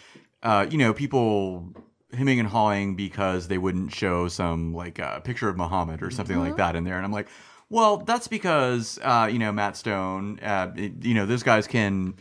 uh, 0.43 0.66
you 0.70 0.78
know, 0.78 0.93
people 0.93 1.72
hemming 2.12 2.39
and 2.41 2.49
hawing 2.49 2.97
because 2.97 3.49
they 3.49 3.59
wouldn't 3.59 3.93
show 3.95 4.28
some 4.28 4.72
like 4.74 4.99
uh, 4.99 5.20
picture 5.20 5.49
of 5.49 5.57
Muhammad 5.57 6.03
or 6.03 6.11
something 6.11 6.39
like 6.39 6.51
Mm-hmm. 6.51 6.57
that 6.57 6.76
in 6.76 6.84
there, 6.84 6.97
and 6.97 7.05
I'm 7.05 7.12
like, 7.12 7.28
well, 7.70 7.99
that's 7.99 8.28
because 8.28 8.99
uh, 9.03 9.28
you 9.30 9.39
know 9.39 9.53
Matt 9.53 9.76
Stone, 9.76 10.41
uh, 10.41 10.72
it- 10.76 11.05
you 11.05 11.14
know 11.14 11.26
those 11.26 11.43
guys 11.43 11.66
can. 11.66 12.14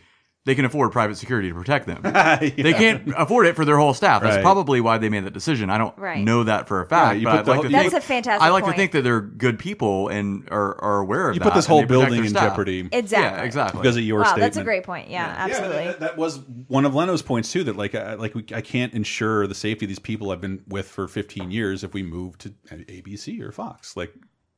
They 0.48 0.54
can 0.54 0.64
afford 0.64 0.92
private 0.92 1.18
security 1.18 1.50
to 1.50 1.54
protect 1.54 1.86
them. 1.86 2.00
They 2.40 2.72
can't 2.72 3.12
afford 3.18 3.46
it 3.46 3.54
for 3.54 3.66
their 3.66 3.76
whole 3.76 3.92
staff. 3.92 4.22
That's 4.22 4.36
Right. 4.36 4.42
probably 4.42 4.80
why 4.80 4.96
they 4.96 5.10
made 5.10 5.24
that 5.26 5.34
decision. 5.34 5.68
I 5.68 5.76
don't 5.76 5.96
Right. 5.98 6.24
know 6.24 6.42
that 6.44 6.66
for 6.68 6.80
a 6.80 6.86
fact, 6.86 7.18
you 7.20 7.24
but 7.26 7.30
put 7.30 7.38
I'd 7.40 7.44
the 7.44 7.50
like 7.50 7.54
whole- 7.56 7.62
to 7.64 7.68
you 7.70 7.76
think 7.76 7.92
That's 7.92 8.04
a 8.04 8.08
fantastic 8.08 8.42
I 8.42 8.48
like 8.48 8.64
point. 8.64 8.74
to 8.76 8.80
think 8.80 8.92
that 8.92 9.02
they're 9.02 9.20
good 9.20 9.58
people 9.58 10.08
and 10.08 10.48
are, 10.50 10.80
are 10.82 11.00
aware 11.00 11.28
of 11.28 11.34
that. 11.34 11.34
You 11.34 11.40
that. 11.40 11.44
put 11.50 11.54
this 11.54 11.66
and 11.66 11.70
whole 11.70 11.80
they 11.80 11.86
protect 11.86 12.00
building 12.00 12.14
their 12.20 12.24
in 12.24 12.30
staff. 12.30 12.48
jeopardy. 12.52 12.88
Exactly. 12.90 13.38
Yeah, 13.38 13.44
exactly. 13.44 13.80
because 13.82 13.96
of 13.98 14.02
your 14.04 14.20
wow, 14.20 14.24
statement. 14.24 14.40
that's 14.42 14.56
a 14.56 14.64
great 14.64 14.84
point. 14.84 15.10
Yeah, 15.10 15.26
Yeah, 15.26 15.34
but 15.48 15.50
absolutely. 15.52 15.84
that, 15.84 16.00
that 16.00 16.16
was 16.16 16.40
one 16.68 16.86
of 16.86 16.94
Leno's 16.94 17.20
points 17.20 17.52
too. 17.52 17.64
That 17.64 17.76
like, 17.76 17.94
I, 17.94 18.14
like 18.14 18.34
we, 18.34 18.44
I 18.54 18.62
can't 18.62 18.94
ensure 18.94 19.46
the 19.46 19.54
safety 19.54 19.84
of 19.84 19.88
these 19.88 19.98
people 19.98 20.30
I've 20.30 20.40
been 20.40 20.62
with 20.66 20.88
for 20.88 21.06
15 21.08 21.50
years 21.50 21.84
if 21.84 21.92
we 21.92 22.02
move 22.02 22.38
to 22.38 22.54
ABC 22.70 23.40
or 23.42 23.52
Fox. 23.52 23.96
Like, 23.98 24.14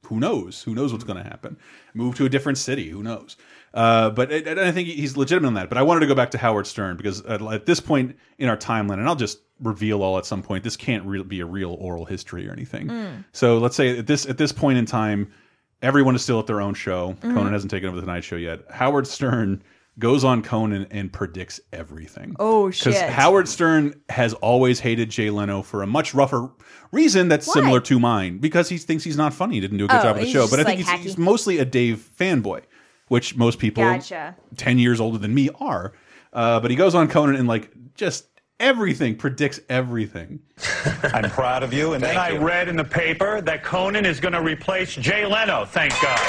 who 0.06 0.18
knows? 0.20 0.62
Who 0.62 0.74
knows 0.74 0.92
what's 0.92 1.04
going 1.04 1.22
to 1.22 1.28
happen? 1.28 1.56
Move 1.94 2.14
to 2.16 2.24
a 2.24 2.28
different 2.28 2.58
city? 2.58 2.88
Who 2.90 3.02
knows? 3.02 3.36
Uh, 3.72 4.10
but 4.10 4.32
it, 4.32 4.58
I 4.58 4.72
think 4.72 4.88
he's 4.88 5.16
legitimate 5.16 5.46
on 5.48 5.54
that. 5.54 5.68
But 5.68 5.78
I 5.78 5.82
wanted 5.82 6.00
to 6.00 6.06
go 6.06 6.14
back 6.14 6.32
to 6.32 6.38
Howard 6.38 6.66
Stern 6.66 6.96
because 6.96 7.20
at, 7.22 7.40
at 7.40 7.66
this 7.66 7.78
point 7.80 8.16
in 8.38 8.48
our 8.48 8.56
timeline, 8.56 8.94
and 8.98 9.08
I'll 9.08 9.14
just 9.16 9.38
reveal 9.60 10.02
all 10.02 10.18
at 10.18 10.26
some 10.26 10.42
point. 10.42 10.64
This 10.64 10.76
can't 10.76 11.28
be 11.28 11.40
a 11.40 11.46
real 11.46 11.74
oral 11.74 12.04
history 12.04 12.48
or 12.48 12.52
anything. 12.52 12.88
Mm. 12.88 13.24
So 13.32 13.58
let's 13.58 13.76
say 13.76 13.98
at 13.98 14.06
this 14.06 14.26
at 14.26 14.38
this 14.38 14.50
point 14.52 14.78
in 14.78 14.86
time, 14.86 15.30
everyone 15.82 16.14
is 16.16 16.22
still 16.22 16.40
at 16.40 16.46
their 16.46 16.60
own 16.60 16.74
show. 16.74 17.14
Mhm. 17.20 17.34
Conan 17.34 17.52
hasn't 17.52 17.70
taken 17.70 17.88
over 17.88 17.96
the 17.96 18.02
Tonight 18.02 18.24
Show 18.24 18.36
yet. 18.36 18.60
Howard 18.70 19.06
Stern 19.06 19.62
goes 19.98 20.24
on 20.24 20.42
Conan 20.42 20.86
and 20.90 21.12
predicts 21.12 21.60
everything. 21.72 22.34
Oh, 22.38 22.70
shit. 22.70 22.94
Because 22.94 23.10
Howard 23.10 23.48
Stern 23.48 24.00
has 24.08 24.32
always 24.34 24.80
hated 24.80 25.10
Jay 25.10 25.28
Leno 25.30 25.60
for 25.62 25.82
a 25.82 25.86
much 25.86 26.14
rougher 26.14 26.48
reason 26.90 27.28
that's 27.28 27.46
Why? 27.46 27.54
similar 27.54 27.80
to 27.80 27.98
mine 28.00 28.38
because 28.38 28.68
he 28.68 28.78
thinks 28.78 29.04
he's 29.04 29.16
not 29.18 29.34
funny. 29.34 29.56
He 29.56 29.60
didn't 29.60 29.76
do 29.78 29.84
a 29.84 29.88
good 29.88 29.98
Oh, 29.98 30.02
job 30.02 30.16
of 30.16 30.22
the 30.22 30.28
show. 30.30 30.46
But 30.48 30.60
I 30.60 30.64
think 30.64 30.86
like, 30.86 30.96
he's, 31.00 31.04
he's 31.10 31.18
mostly 31.18 31.58
a 31.58 31.64
Dave 31.66 32.08
fanboy, 32.18 32.62
which 33.10 33.36
most 33.36 33.58
people 33.58 33.82
Gotcha. 33.82 34.36
10 34.56 34.78
years 34.78 35.00
older 35.00 35.18
than 35.18 35.34
me 35.34 35.50
are. 35.58 35.92
Uh, 36.32 36.60
but 36.60 36.70
he 36.70 36.76
goes 36.76 36.94
on 36.94 37.08
Conan 37.08 37.34
and 37.34 37.48
like 37.48 37.72
just 37.96 38.26
everything 38.60 39.16
predicts 39.16 39.58
everything. 39.68 40.38
I'm 41.02 41.28
proud 41.28 41.64
of 41.64 41.74
you. 41.74 41.94
And 41.94 42.04
then 42.04 42.16
I 42.16 42.36
read 42.36 42.68
in 42.68 42.76
the 42.76 42.84
paper 42.84 43.40
that 43.40 43.64
Conan 43.64 44.06
is 44.06 44.20
going 44.20 44.34
to 44.34 44.40
replace 44.40 44.94
Jay 44.94 45.26
Leno. 45.26 45.64
Thank 45.64 45.92
God. 46.00 46.20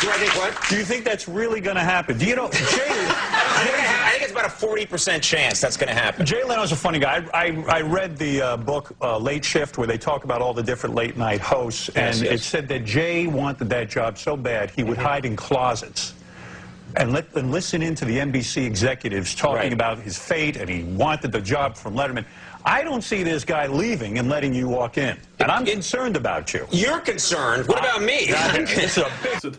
Do 0.00 0.10
I 0.10 0.16
think 0.18 0.36
what? 0.36 0.68
Do 0.68 0.76
you 0.76 0.84
think 0.84 1.04
that's 1.04 1.26
really 1.26 1.60
going 1.60 1.76
to 1.76 1.82
happen? 1.82 2.16
Do 2.16 2.26
you 2.26 2.36
know, 2.36 2.48
Jay? 2.50 2.86
I 2.86 3.93
think, 4.34 4.44
I 4.44 4.48
think 4.48 4.60
it's 4.60 4.64
about 4.64 5.16
a 5.16 5.18
40% 5.18 5.22
chance 5.22 5.60
that's 5.60 5.76
going 5.76 5.88
to 5.88 5.94
happen. 5.94 6.26
Jay 6.26 6.44
Leno's 6.44 6.72
a 6.72 6.76
funny 6.76 6.98
guy. 6.98 7.24
I, 7.32 7.46
I, 7.48 7.64
I 7.78 7.80
read 7.82 8.16
the 8.16 8.42
uh, 8.42 8.56
book 8.56 8.94
uh, 9.00 9.18
Late 9.18 9.44
Shift 9.44 9.78
where 9.78 9.86
they 9.86 9.98
talk 9.98 10.24
about 10.24 10.42
all 10.42 10.54
the 10.54 10.62
different 10.62 10.94
late 10.94 11.16
night 11.16 11.40
hosts, 11.40 11.90
Yes, 11.94 12.16
and 12.18 12.24
yes. 12.30 12.40
it 12.40 12.44
said 12.44 12.68
that 12.68 12.84
Jay 12.84 13.26
wanted 13.26 13.68
that 13.70 13.88
job 13.88 14.18
so 14.18 14.36
bad 14.36 14.70
he 14.70 14.82
would 14.82 14.98
hide 14.98 15.24
in 15.24 15.36
closets. 15.36 16.14
And, 16.96 17.12
let, 17.12 17.34
and 17.34 17.50
listen 17.50 17.82
in 17.82 17.96
to 17.96 18.04
the 18.04 18.18
NBC 18.18 18.64
executives 18.64 19.34
talking 19.34 19.56
Right. 19.56 19.72
about 19.72 19.98
his 19.98 20.16
fate, 20.16 20.56
and 20.56 20.70
he 20.70 20.84
wanted 20.84 21.32
the 21.32 21.40
job 21.40 21.76
from 21.76 21.94
Letterman. 21.94 22.24
I 22.66 22.82
don't 22.82 23.02
see 23.02 23.22
this 23.22 23.44
guy 23.44 23.66
leaving 23.66 24.18
and 24.18 24.28
letting 24.28 24.54
you 24.54 24.68
walk 24.68 24.96
in, 24.96 25.18
and 25.38 25.50
I'm 25.50 25.66
concerned 25.66 26.16
about 26.16 26.54
you. 26.54 26.66
You're 26.70 27.00
concerned. 27.00 27.68
What 27.68 27.78
about 27.80 28.02
me? 28.02 28.28
It's 28.34 28.96
a 28.96 29.50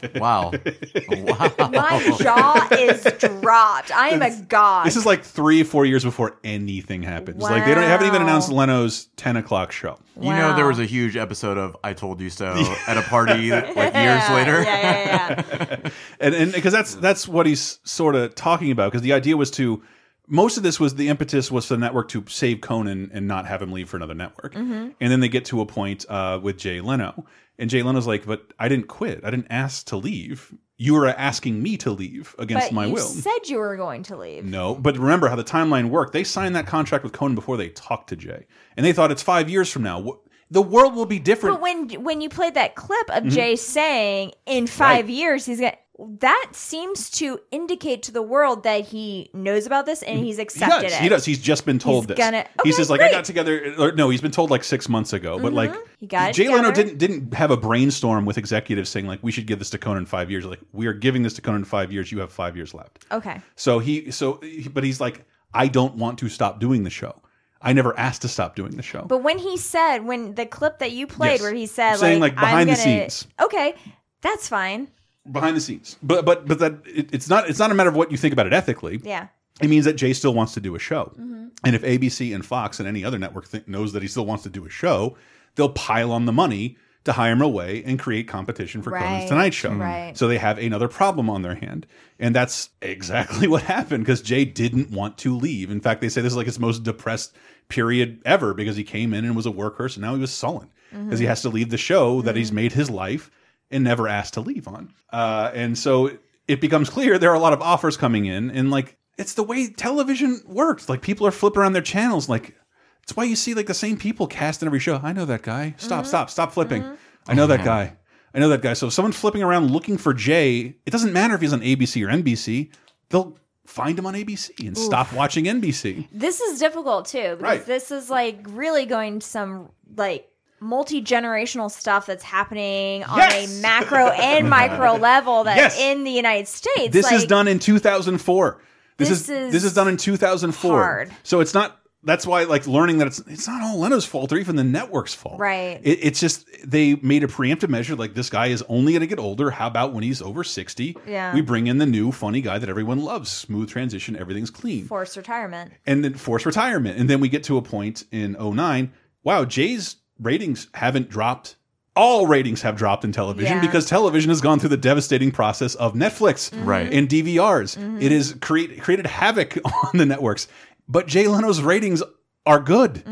big 0.00 0.16
Wow. 0.20 0.50
wow. 1.08 1.68
My 1.70 2.16
jaw 2.18 2.68
is 2.72 3.04
dropped. 3.18 3.92
I 3.92 4.08
am 4.08 4.22
a 4.22 4.36
god. 4.48 4.86
This 4.86 4.96
is 4.96 5.06
like 5.06 5.22
three, 5.22 5.62
four 5.62 5.86
years 5.86 6.02
before 6.04 6.36
anything 6.42 7.02
happens. 7.02 7.40
Like 7.42 7.64
they 7.64 7.74
don't 7.74 7.84
haven't 7.84 8.08
even 8.08 8.22
announced 8.22 8.50
Leno's 8.50 9.06
10 9.16 9.36
o'clock 9.36 9.70
show. 9.72 9.98
You 10.20 10.30
know, 10.30 10.54
there 10.56 10.66
was 10.66 10.78
a 10.78 10.84
huge 10.84 11.16
episode 11.16 11.58
of 11.58 11.76
"I 11.84 11.92
Told 11.94 12.20
You 12.20 12.28
So" 12.30 12.52
at 12.86 12.96
a 12.98 13.02
party 13.02 13.50
like 13.50 13.76
years 13.76 13.94
Yeah, 13.94 14.34
later. 14.34 14.62
yeah, 14.62 15.44
yeah, 15.82 15.90
and 16.20 16.34
and 16.34 16.52
because 16.52 16.72
that's 16.72 16.94
that's 16.96 17.26
what 17.28 17.46
he's 17.46 17.78
sort 17.84 18.14
of 18.14 18.34
talking 18.34 18.70
about 18.70 18.90
because 18.92 19.02
the 19.02 19.12
idea 19.12 19.36
was 19.36 19.50
to 19.52 19.82
most 20.28 20.56
of 20.56 20.62
this 20.62 20.78
was 20.78 20.94
the 20.94 21.08
impetus 21.08 21.50
was 21.50 21.66
for 21.66 21.74
the 21.74 21.80
network 21.80 22.08
to 22.10 22.24
save 22.28 22.60
Conan 22.60 23.10
and 23.12 23.26
not 23.26 23.46
have 23.46 23.60
him 23.60 23.72
leave 23.72 23.88
for 23.88 23.96
another 23.96 24.14
network. 24.14 24.54
Mhm. 24.54 24.94
And 25.00 25.12
then 25.12 25.20
they 25.20 25.28
get 25.28 25.44
to 25.46 25.60
a 25.60 25.66
point 25.66 26.04
uh, 26.08 26.38
with 26.42 26.58
Jay 26.58 26.80
Leno, 26.80 27.26
and 27.58 27.68
Jay 27.68 27.82
Leno's 27.82 28.06
like, 28.06 28.24
"But 28.26 28.52
I 28.58 28.68
didn't 28.68 28.88
quit. 28.88 29.20
I 29.24 29.30
didn't 29.30 29.48
ask 29.50 29.86
to 29.86 29.96
leave. 29.96 30.54
You 30.78 30.94
were 30.94 31.06
asking 31.08 31.62
me 31.62 31.76
to 31.78 31.90
leave 31.90 32.34
against 32.38 32.68
but 32.68 32.74
my 32.74 32.86
you 32.86 32.94
will." 32.94 33.02
said 33.02 33.48
you 33.48 33.58
were 33.58 33.76
going 33.76 34.02
to 34.04 34.16
leave. 34.16 34.44
No, 34.44 34.74
but 34.74 34.96
remember 34.96 35.28
how 35.28 35.36
the 35.36 35.44
timeline 35.44 35.90
worked. 35.90 36.12
They 36.12 36.24
signed 36.24 36.54
that 36.56 36.66
contract 36.66 37.04
with 37.04 37.12
Conan 37.12 37.34
before 37.34 37.56
they 37.56 37.68
talked 37.70 38.08
to 38.10 38.16
Jay, 38.16 38.46
and 38.76 38.86
they 38.86 38.92
thought 38.92 39.10
it's 39.10 39.22
five 39.22 39.50
years 39.50 39.70
from 39.70 39.82
now. 39.82 40.18
The 40.50 40.62
world 40.62 40.94
will 40.94 41.06
be 41.06 41.18
different. 41.18 41.56
But 41.56 41.62
when 41.62 41.88
when 42.04 42.20
you 42.20 42.28
played 42.28 42.54
that 42.54 42.74
clip 42.74 43.10
of 43.10 43.24
Mhm. 43.24 43.30
Jay 43.30 43.56
saying 43.56 44.32
in 44.46 44.66
five 44.66 45.08
years 45.08 45.46
he's 45.46 45.58
gonna 45.60 45.72
that 45.98 46.50
seems 46.52 47.10
to 47.10 47.38
indicate 47.50 48.02
to 48.04 48.12
the 48.12 48.22
world 48.22 48.62
that 48.62 48.86
he 48.86 49.30
knows 49.34 49.66
about 49.66 49.84
this 49.84 50.02
and 50.02 50.18
he's 50.18 50.36
He 50.36 50.42
accepted 50.42 50.88
does. 50.88 50.92
it. 50.94 51.00
He 51.02 51.08
does. 51.08 51.24
He's 51.24 51.38
just 51.38 51.66
been 51.66 51.78
told 51.78 52.04
He's 52.04 52.08
this. 52.08 52.18
gonna- 52.18 52.46
he 52.64 52.70
okay, 52.70 52.72
says 52.72 52.88
like 52.88 53.02
I 53.02 53.10
got 53.10 53.24
together. 53.24 53.74
Or, 53.78 53.92
no, 53.92 54.08
he's 54.08 54.22
been 54.22 54.30
told 54.30 54.50
like 54.50 54.64
six 54.64 54.88
months 54.88 55.12
ago. 55.12 55.38
But 55.38 55.48
mm-hmm. 55.48 55.56
like 55.56 55.74
He 55.98 56.06
got 56.06 56.32
Jay 56.34 56.48
Leno 56.48 56.72
didn't 56.72 56.98
didn't 56.98 57.34
have 57.34 57.50
a 57.50 57.56
brainstorm 57.56 58.24
with 58.24 58.38
executives 58.38 58.88
saying 58.88 59.06
like 59.06 59.20
we 59.22 59.30
should 59.30 59.46
give 59.46 59.58
this 59.58 59.70
to 59.70 59.78
Conan 59.78 60.06
five 60.06 60.30
years. 60.30 60.44
Like 60.46 60.60
we 60.72 60.86
are 60.86 60.94
giving 60.94 61.22
this 61.22 61.34
to 61.34 61.42
Conan 61.42 61.64
five 61.64 61.92
years. 61.92 62.10
You 62.10 62.20
have 62.20 62.32
five 62.32 62.56
years 62.56 62.72
left. 62.72 63.04
Okay. 63.12 63.40
So 63.56 63.78
he 63.78 64.10
so 64.10 64.40
but 64.72 64.84
he's 64.84 65.00
like 65.00 65.24
I 65.52 65.68
don't 65.68 65.96
want 65.96 66.18
to 66.20 66.28
stop 66.30 66.58
doing 66.58 66.84
the 66.84 66.90
show. 66.90 67.20
I 67.60 67.74
never 67.74 67.96
asked 67.98 68.22
to 68.22 68.28
stop 68.28 68.56
doing 68.56 68.76
the 68.76 68.82
show. 68.82 69.04
But 69.06 69.18
when 69.22 69.38
he 69.38 69.56
said 69.58 69.98
when 69.98 70.34
the 70.34 70.46
clip 70.46 70.78
that 70.78 70.92
you 70.92 71.06
played 71.06 71.32
Yes. 71.32 71.42
where 71.42 71.54
he 71.54 71.66
said 71.66 71.92
I'm 71.92 71.98
saying, 71.98 72.20
like, 72.20 72.32
like, 72.32 72.40
behind 72.40 72.70
I'm 72.70 72.76
the 72.76 72.82
gonna, 72.82 73.10
scenes. 73.10 73.26
Okay, 73.40 73.74
that's 74.22 74.48
fine. 74.48 74.88
Behind 75.30 75.56
the 75.56 75.60
scenes. 75.60 75.96
But 76.02 76.24
but 76.24 76.46
but 76.46 76.58
that 76.60 76.74
it, 76.86 77.10
it's 77.12 77.28
not 77.28 77.48
it's 77.48 77.58
not 77.58 77.70
a 77.70 77.74
matter 77.74 77.90
of 77.90 77.96
what 77.96 78.10
you 78.10 78.16
think 78.16 78.32
about 78.32 78.46
it 78.46 78.52
ethically. 78.52 79.00
Yeah. 79.02 79.28
It 79.60 79.68
means 79.68 79.84
that 79.84 79.94
Jay 79.94 80.12
still 80.12 80.34
wants 80.34 80.54
to 80.54 80.60
do 80.60 80.74
a 80.74 80.78
show. 80.78 81.12
Mhm. 81.18 81.50
And 81.64 81.76
if 81.76 81.82
ABC 81.82 82.34
and 82.34 82.44
Fox 82.44 82.80
and 82.80 82.88
any 82.88 83.04
other 83.04 83.18
network 83.18 83.46
knows 83.68 83.92
that 83.92 84.02
he 84.02 84.08
still 84.08 84.26
wants 84.26 84.42
to 84.44 84.48
do 84.50 84.64
a 84.66 84.70
show, 84.70 85.16
they'll 85.54 85.68
pile 85.68 86.10
on 86.10 86.24
the 86.24 86.32
money 86.32 86.76
to 87.04 87.12
hire 87.12 87.32
him 87.32 87.42
away 87.42 87.82
and 87.84 87.98
create 87.98 88.26
competition 88.28 88.80
for 88.80 88.90
Right, 88.90 89.02
Conan's 89.02 89.28
Tonight 89.28 89.54
Show. 89.54 89.72
right. 89.74 90.16
So 90.16 90.26
they 90.28 90.38
have 90.38 90.56
another 90.58 90.86
problem 90.88 91.28
on 91.28 91.42
their 91.42 91.56
hand. 91.56 91.86
And 92.18 92.34
that's 92.34 92.70
exactly 92.80 93.46
what 93.48 93.62
happened 93.62 94.04
because 94.04 94.22
Jay 94.22 94.44
didn't 94.44 94.90
want 94.90 95.18
to 95.18 95.36
leave. 95.36 95.70
In 95.70 95.80
fact, 95.80 96.00
they 96.00 96.08
say 96.08 96.20
this 96.22 96.32
is 96.32 96.36
like 96.36 96.46
his 96.46 96.58
most 96.60 96.82
depressed 96.84 97.34
period 97.68 98.20
ever 98.24 98.54
because 98.54 98.76
he 98.76 98.84
came 98.84 99.12
in 99.14 99.24
and 99.24 99.34
was 99.36 99.46
a 99.46 99.50
workhorse 99.50 99.94
and 99.96 100.02
now 100.02 100.14
he 100.14 100.20
was 100.20 100.32
sullen 100.32 100.68
because 100.90 101.18
he 101.18 101.24
Mhm. 101.24 101.28
has 101.28 101.42
to 101.42 101.48
leave 101.48 101.70
the 101.70 101.78
show 101.78 102.22
that 102.22 102.36
he's 102.36 102.52
made 102.52 102.72
his 102.72 102.88
life 102.90 103.30
and 103.72 103.84
never 103.84 104.06
asked 104.08 104.34
to 104.34 104.40
leave 104.40 104.68
on. 104.68 104.92
Uh, 105.12 105.50
and 105.54 105.76
so 105.76 106.10
it 106.48 106.60
becomes 106.60 106.90
clear 106.90 107.18
there 107.18 107.30
are 107.30 107.36
a 107.36 107.40
lot 107.40 107.52
of 107.52 107.60
offers 107.62 107.96
coming 107.96 108.26
in, 108.26 108.50
and 108.50 108.70
like 108.70 108.96
it's 109.18 109.34
the 109.34 109.42
way 109.42 109.68
television 109.70 110.40
works. 110.46 110.88
Like 110.88 111.02
people 111.02 111.26
are 111.26 111.30
flipping 111.32 111.60
around 111.60 111.72
their 111.72 111.82
channels. 111.82 112.28
Like 112.28 112.56
it's 113.02 113.16
why 113.16 113.24
you 113.24 113.36
see 113.36 113.54
like 113.54 113.66
the 113.66 113.74
same 113.74 113.96
people 113.96 114.26
cast 114.26 114.62
in 114.62 114.66
every 114.66 114.78
show. 114.80 115.00
I 115.02 115.12
know 115.12 115.24
that 115.24 115.42
guy. 115.42 115.74
Stop, 115.78 116.06
stop, 116.06 116.30
stop 116.30 116.52
flipping. 116.52 116.84
I 117.26 117.34
know 117.34 117.46
that 117.46 117.64
guy. 117.64 117.96
I 118.34 118.38
know 118.38 118.48
that 118.48 118.62
guy. 118.62 118.72
So 118.72 118.86
if 118.86 118.92
someone's 118.94 119.16
flipping 119.16 119.42
around 119.42 119.70
looking 119.70 119.98
for 119.98 120.14
Jay, 120.14 120.76
it 120.86 120.90
doesn't 120.90 121.12
matter 121.12 121.34
if 121.34 121.40
he's 121.42 121.52
on 121.52 121.60
ABC 121.60 122.02
or 122.02 122.08
NBC. 122.10 122.70
They'll 123.10 123.36
find 123.66 123.98
him 123.98 124.06
on 124.06 124.14
ABC 124.14 124.66
and 124.66 124.76
Oof. 124.76 124.84
stop 124.84 125.12
watching 125.12 125.44
NBC. 125.44 126.08
This 126.10 126.40
is 126.40 126.58
difficult 126.58 127.06
too 127.06 127.36
because 127.36 127.42
Right. 127.42 127.66
this 127.66 127.90
is 127.90 128.08
like 128.08 128.38
really 128.48 128.86
going 128.86 129.18
to 129.20 129.26
some 129.26 129.68
like 129.96 130.26
multi 130.62 131.02
generational 131.02 131.70
stuff 131.70 132.06
that's 132.06 132.22
happening 132.24 133.04
on 133.04 133.18
Yes! 133.18 133.58
a 133.58 133.62
macro 133.62 134.08
and 134.08 134.48
micro 134.58 134.94
level 134.94 135.44
that 135.44 135.56
Yes! 135.56 135.78
in 135.80 136.04
the 136.04 136.10
United 136.10 136.48
States. 136.48 136.92
This 136.92 137.10
is 137.12 137.24
done 137.26 137.48
in 137.48 137.58
2004. 137.58 138.62
This, 138.98 139.08
This 139.08 139.20
is, 139.22 139.28
is 139.30 139.52
this 139.52 139.64
is 139.64 139.74
done 139.74 139.88
in 139.88 139.96
2004. 139.96 140.70
hard. 140.72 141.10
So 141.22 141.40
it's 141.40 141.54
not. 141.54 141.78
That's 142.04 142.26
why 142.26 142.42
like 142.44 142.66
learning 142.66 142.98
that 142.98 143.06
it's 143.06 143.20
it's 143.28 143.46
not 143.46 143.62
all 143.62 143.78
Leno's 143.78 144.04
fault 144.04 144.32
or 144.32 144.36
even 144.36 144.56
the 144.56 144.64
network's 144.64 145.14
fault. 145.14 145.38
Right. 145.38 145.80
It, 145.84 146.00
it's 146.02 146.18
just 146.18 146.48
they 146.64 146.96
made 146.96 147.22
a 147.22 147.28
preemptive 147.28 147.68
measure 147.68 147.94
like 147.94 148.14
this 148.14 148.28
guy 148.28 148.48
is 148.48 148.62
only 148.68 148.90
going 148.92 149.02
to 149.02 149.06
get 149.06 149.20
older. 149.20 149.50
How 149.52 149.68
about 149.68 149.92
when 149.92 150.02
he's 150.02 150.20
over 150.20 150.42
60? 150.42 150.96
Yeah. 151.06 151.32
We 151.32 151.42
bring 151.42 151.68
in 151.68 151.78
the 151.78 151.86
new 151.86 152.10
funny 152.10 152.40
guy 152.40 152.58
that 152.58 152.68
everyone 152.68 152.98
loves. 153.04 153.30
Smooth 153.30 153.70
transition. 153.70 154.16
Everything's 154.16 154.50
clean. 154.50 154.84
forced 154.86 155.16
retirement. 155.16 155.72
and 155.86 156.02
then 156.04 156.14
force 156.14 156.44
retirement. 156.44 156.98
And 156.98 157.08
then 157.08 157.20
we 157.20 157.28
get 157.28 157.44
to 157.44 157.56
a 157.56 157.62
point 157.62 158.04
in 158.10 158.32
09. 158.32 158.92
Wow, 159.22 159.44
Jay's 159.44 159.94
ratings 160.22 160.68
haven't 160.74 161.08
dropped. 161.10 161.56
All 161.94 162.26
ratings 162.26 162.62
have 162.62 162.76
dropped 162.76 163.04
in 163.04 163.12
television 163.12 163.56
Yeah. 163.58 163.60
because 163.60 163.84
television 163.86 164.30
has 164.30 164.40
gone 164.40 164.58
through 164.58 164.70
the 164.70 164.76
devastating 164.78 165.30
process 165.30 165.74
of 165.74 165.92
Netflix 165.94 166.50
Right. 166.64 166.90
and 166.92 167.08
DVRs. 167.08 167.76
Mhm. 167.76 168.00
It 168.00 168.10
has 168.12 168.34
create, 168.40 168.80
created 168.80 169.06
havoc 169.06 169.58
on 169.64 169.98
the 169.98 170.06
networks. 170.06 170.48
But 170.88 171.06
Jay 171.06 171.28
Leno's 171.28 171.60
ratings 171.60 172.02
are 172.46 172.60
good. 172.60 173.02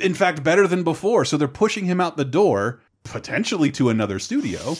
In 0.00 0.14
fact, 0.14 0.42
better 0.42 0.66
than 0.66 0.82
before. 0.82 1.24
So 1.24 1.36
they're 1.36 1.46
pushing 1.48 1.84
him 1.86 2.00
out 2.00 2.16
the 2.16 2.24
door, 2.24 2.80
potentially 3.04 3.70
to 3.72 3.88
another 3.88 4.18
studio. 4.18 4.76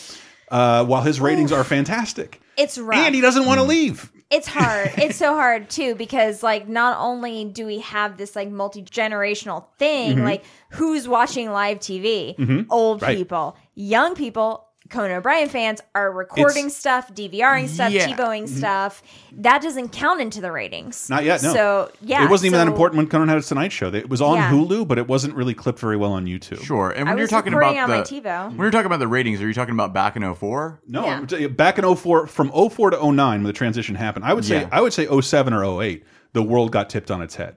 uh, 0.51 0.85
while 0.85 1.01
his 1.03 1.21
ratings 1.21 1.51
are 1.53 1.65
fantastic. 1.65 2.41
It's 2.59 2.77
rough. 2.77 2.99
And 2.99 3.15
he 3.15 3.21
doesn't 3.23 3.47
want 3.47 3.59
to 3.61 3.65
leave. 3.65 4.13
It's 4.31 4.47
hard. 4.49 4.91
it's 4.99 5.17
so 5.17 5.35
hard 5.35 5.71
too 5.71 5.95
because 5.95 6.43
like 6.43 6.69
not 6.69 6.97
only 6.99 7.45
do 7.45 7.67
we 7.67 7.79
have 7.81 8.17
this 8.17 8.35
like 8.35 8.51
multi-generational 8.51 9.65
thing, 9.79 10.19
Mhm. 10.19 10.25
like 10.25 10.45
who's 10.71 11.07
watching 11.09 11.51
live 11.53 11.79
TV? 11.79 12.35
Mhm. 12.37 12.67
Old 12.71 13.03
Right. 13.03 13.17
people, 13.17 13.57
young 13.75 14.15
people, 14.15 14.65
Conan 14.91 15.13
O'Brien 15.13 15.49
fans 15.49 15.81
are 15.95 16.13
recording 16.13 16.67
It's- 16.67 16.77
stuff, 16.77 17.13
DVRing 17.15 17.69
stuff, 17.69 17.91
Yeah. 17.91 18.07
TiVoing 18.07 18.43
Mhm. 18.45 18.49
stuff. 18.59 19.03
That 19.33 19.63
doesn't 19.63 19.89
count 19.93 20.21
into 20.21 20.41
the 20.43 20.53
ratings. 20.53 21.09
Not 21.09 21.25
yet. 21.25 21.43
No. 21.43 21.53
So 21.55 21.91
yeah, 22.03 22.23
it 22.25 22.31
wasn't 22.31 22.49
even 22.49 22.59
that 22.59 22.67
so- 22.67 22.73
important 22.73 22.99
when 22.99 23.07
Conan 23.09 23.29
had 23.29 23.37
his 23.37 23.49
Tonight 23.49 23.73
Show. 23.73 23.89
It 23.89 24.11
was 24.11 24.21
on 24.21 24.37
Yeah. 24.37 24.51
Hulu, 24.51 24.87
but 24.87 24.99
it 24.99 25.09
wasn't 25.09 25.35
really 25.35 25.55
clipped 25.55 25.79
very 25.79 25.97
well 25.97 26.13
on 26.13 26.27
YouTube. 26.27 26.63
Sure. 26.63 26.91
And 26.91 27.09
I 27.09 27.13
when 27.13 27.19
you're 27.19 27.25
was 27.25 27.31
talking 27.31 27.55
recording 27.55 27.79
about 27.79 27.91
on 27.91 27.97
my 27.97 28.03
the 28.03 28.21
TiVo. 28.21 28.49
when 28.51 28.59
you're 28.59 28.71
talking 28.71 28.87
about 28.87 28.99
the 29.01 29.09
ratings, 29.09 29.41
are 29.41 29.49
you 29.49 29.55
talking 29.55 29.75
about 29.75 29.95
back 29.95 30.17
in 30.17 30.23
04? 30.23 30.81
No, 30.87 31.05
I'm 31.07 31.27
telling 31.27 31.49
back 31.55 31.79
in 31.79 31.85
04, 31.85 32.27
from 32.27 32.51
04 32.53 32.91
to 32.91 32.99
09, 33.03 33.39
when 33.41 33.47
the 33.47 33.53
transition 33.55 33.95
happened, 33.95 34.25
I 34.27 34.35
would 34.35 34.45
say 34.45 34.61
Yeah. 34.63 34.69
I 34.71 34.81
would 34.83 34.93
say 34.93 35.07
07 35.07 35.55
or 35.55 35.65
08, 35.65 36.05
the 36.35 36.43
world 36.43 36.71
got 36.73 36.91
tipped 36.91 37.11
on 37.11 37.23
its 37.23 37.37
head 37.37 37.57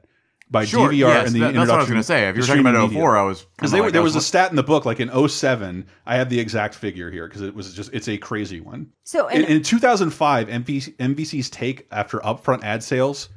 by 0.50 0.64
Sure, 0.66 0.90
DVR 0.90 0.94
yes, 1.10 1.28
and 1.28 1.36
the 1.36 1.40
that- 1.42 1.54
that's 1.54 1.70
what 1.70 1.76
I 1.76 1.78
was 1.78 1.90
introduction. 1.90 1.94
gonna 1.96 2.04
say. 2.04 2.24
If 2.24 2.30
of 2.30 2.36
you 2.36 2.42
were 2.42 2.48
talking 2.48 2.62
about 2.62 2.76
04, 2.92 3.12
media. 3.12 3.22
I 3.22 3.24
was 3.24 3.42
because 3.58 3.72
kinda 3.72 3.84
like, 3.84 3.94
there 3.94 4.02
I 4.02 4.04
was 4.04 4.16
a 4.16 4.22
stat 4.22 4.50
in 4.50 4.56
the 4.56 4.64
book 4.64 4.86
like 4.86 5.00
in 5.00 5.10
07, 5.10 5.86
I 6.06 6.16
have 6.16 6.30
the 6.30 6.40
exact 6.40 6.76
figure 6.76 7.12
here 7.12 7.28
because 7.28 7.42
it 7.42 7.54
was 7.54 7.74
just 7.74 7.90
it's 7.94 8.08
a 8.08 8.18
crazy 8.18 8.62
one. 8.62 8.88
So 9.04 9.28
in, 9.28 9.42
and- 9.42 9.50
in 9.56 9.64
2005, 9.64 10.48
NBC, 10.50 10.94
NBC's 11.00 11.50
take 11.50 11.88
after 11.92 12.20
upfront 12.20 12.64
ad 12.64 12.82
sales 12.84 13.30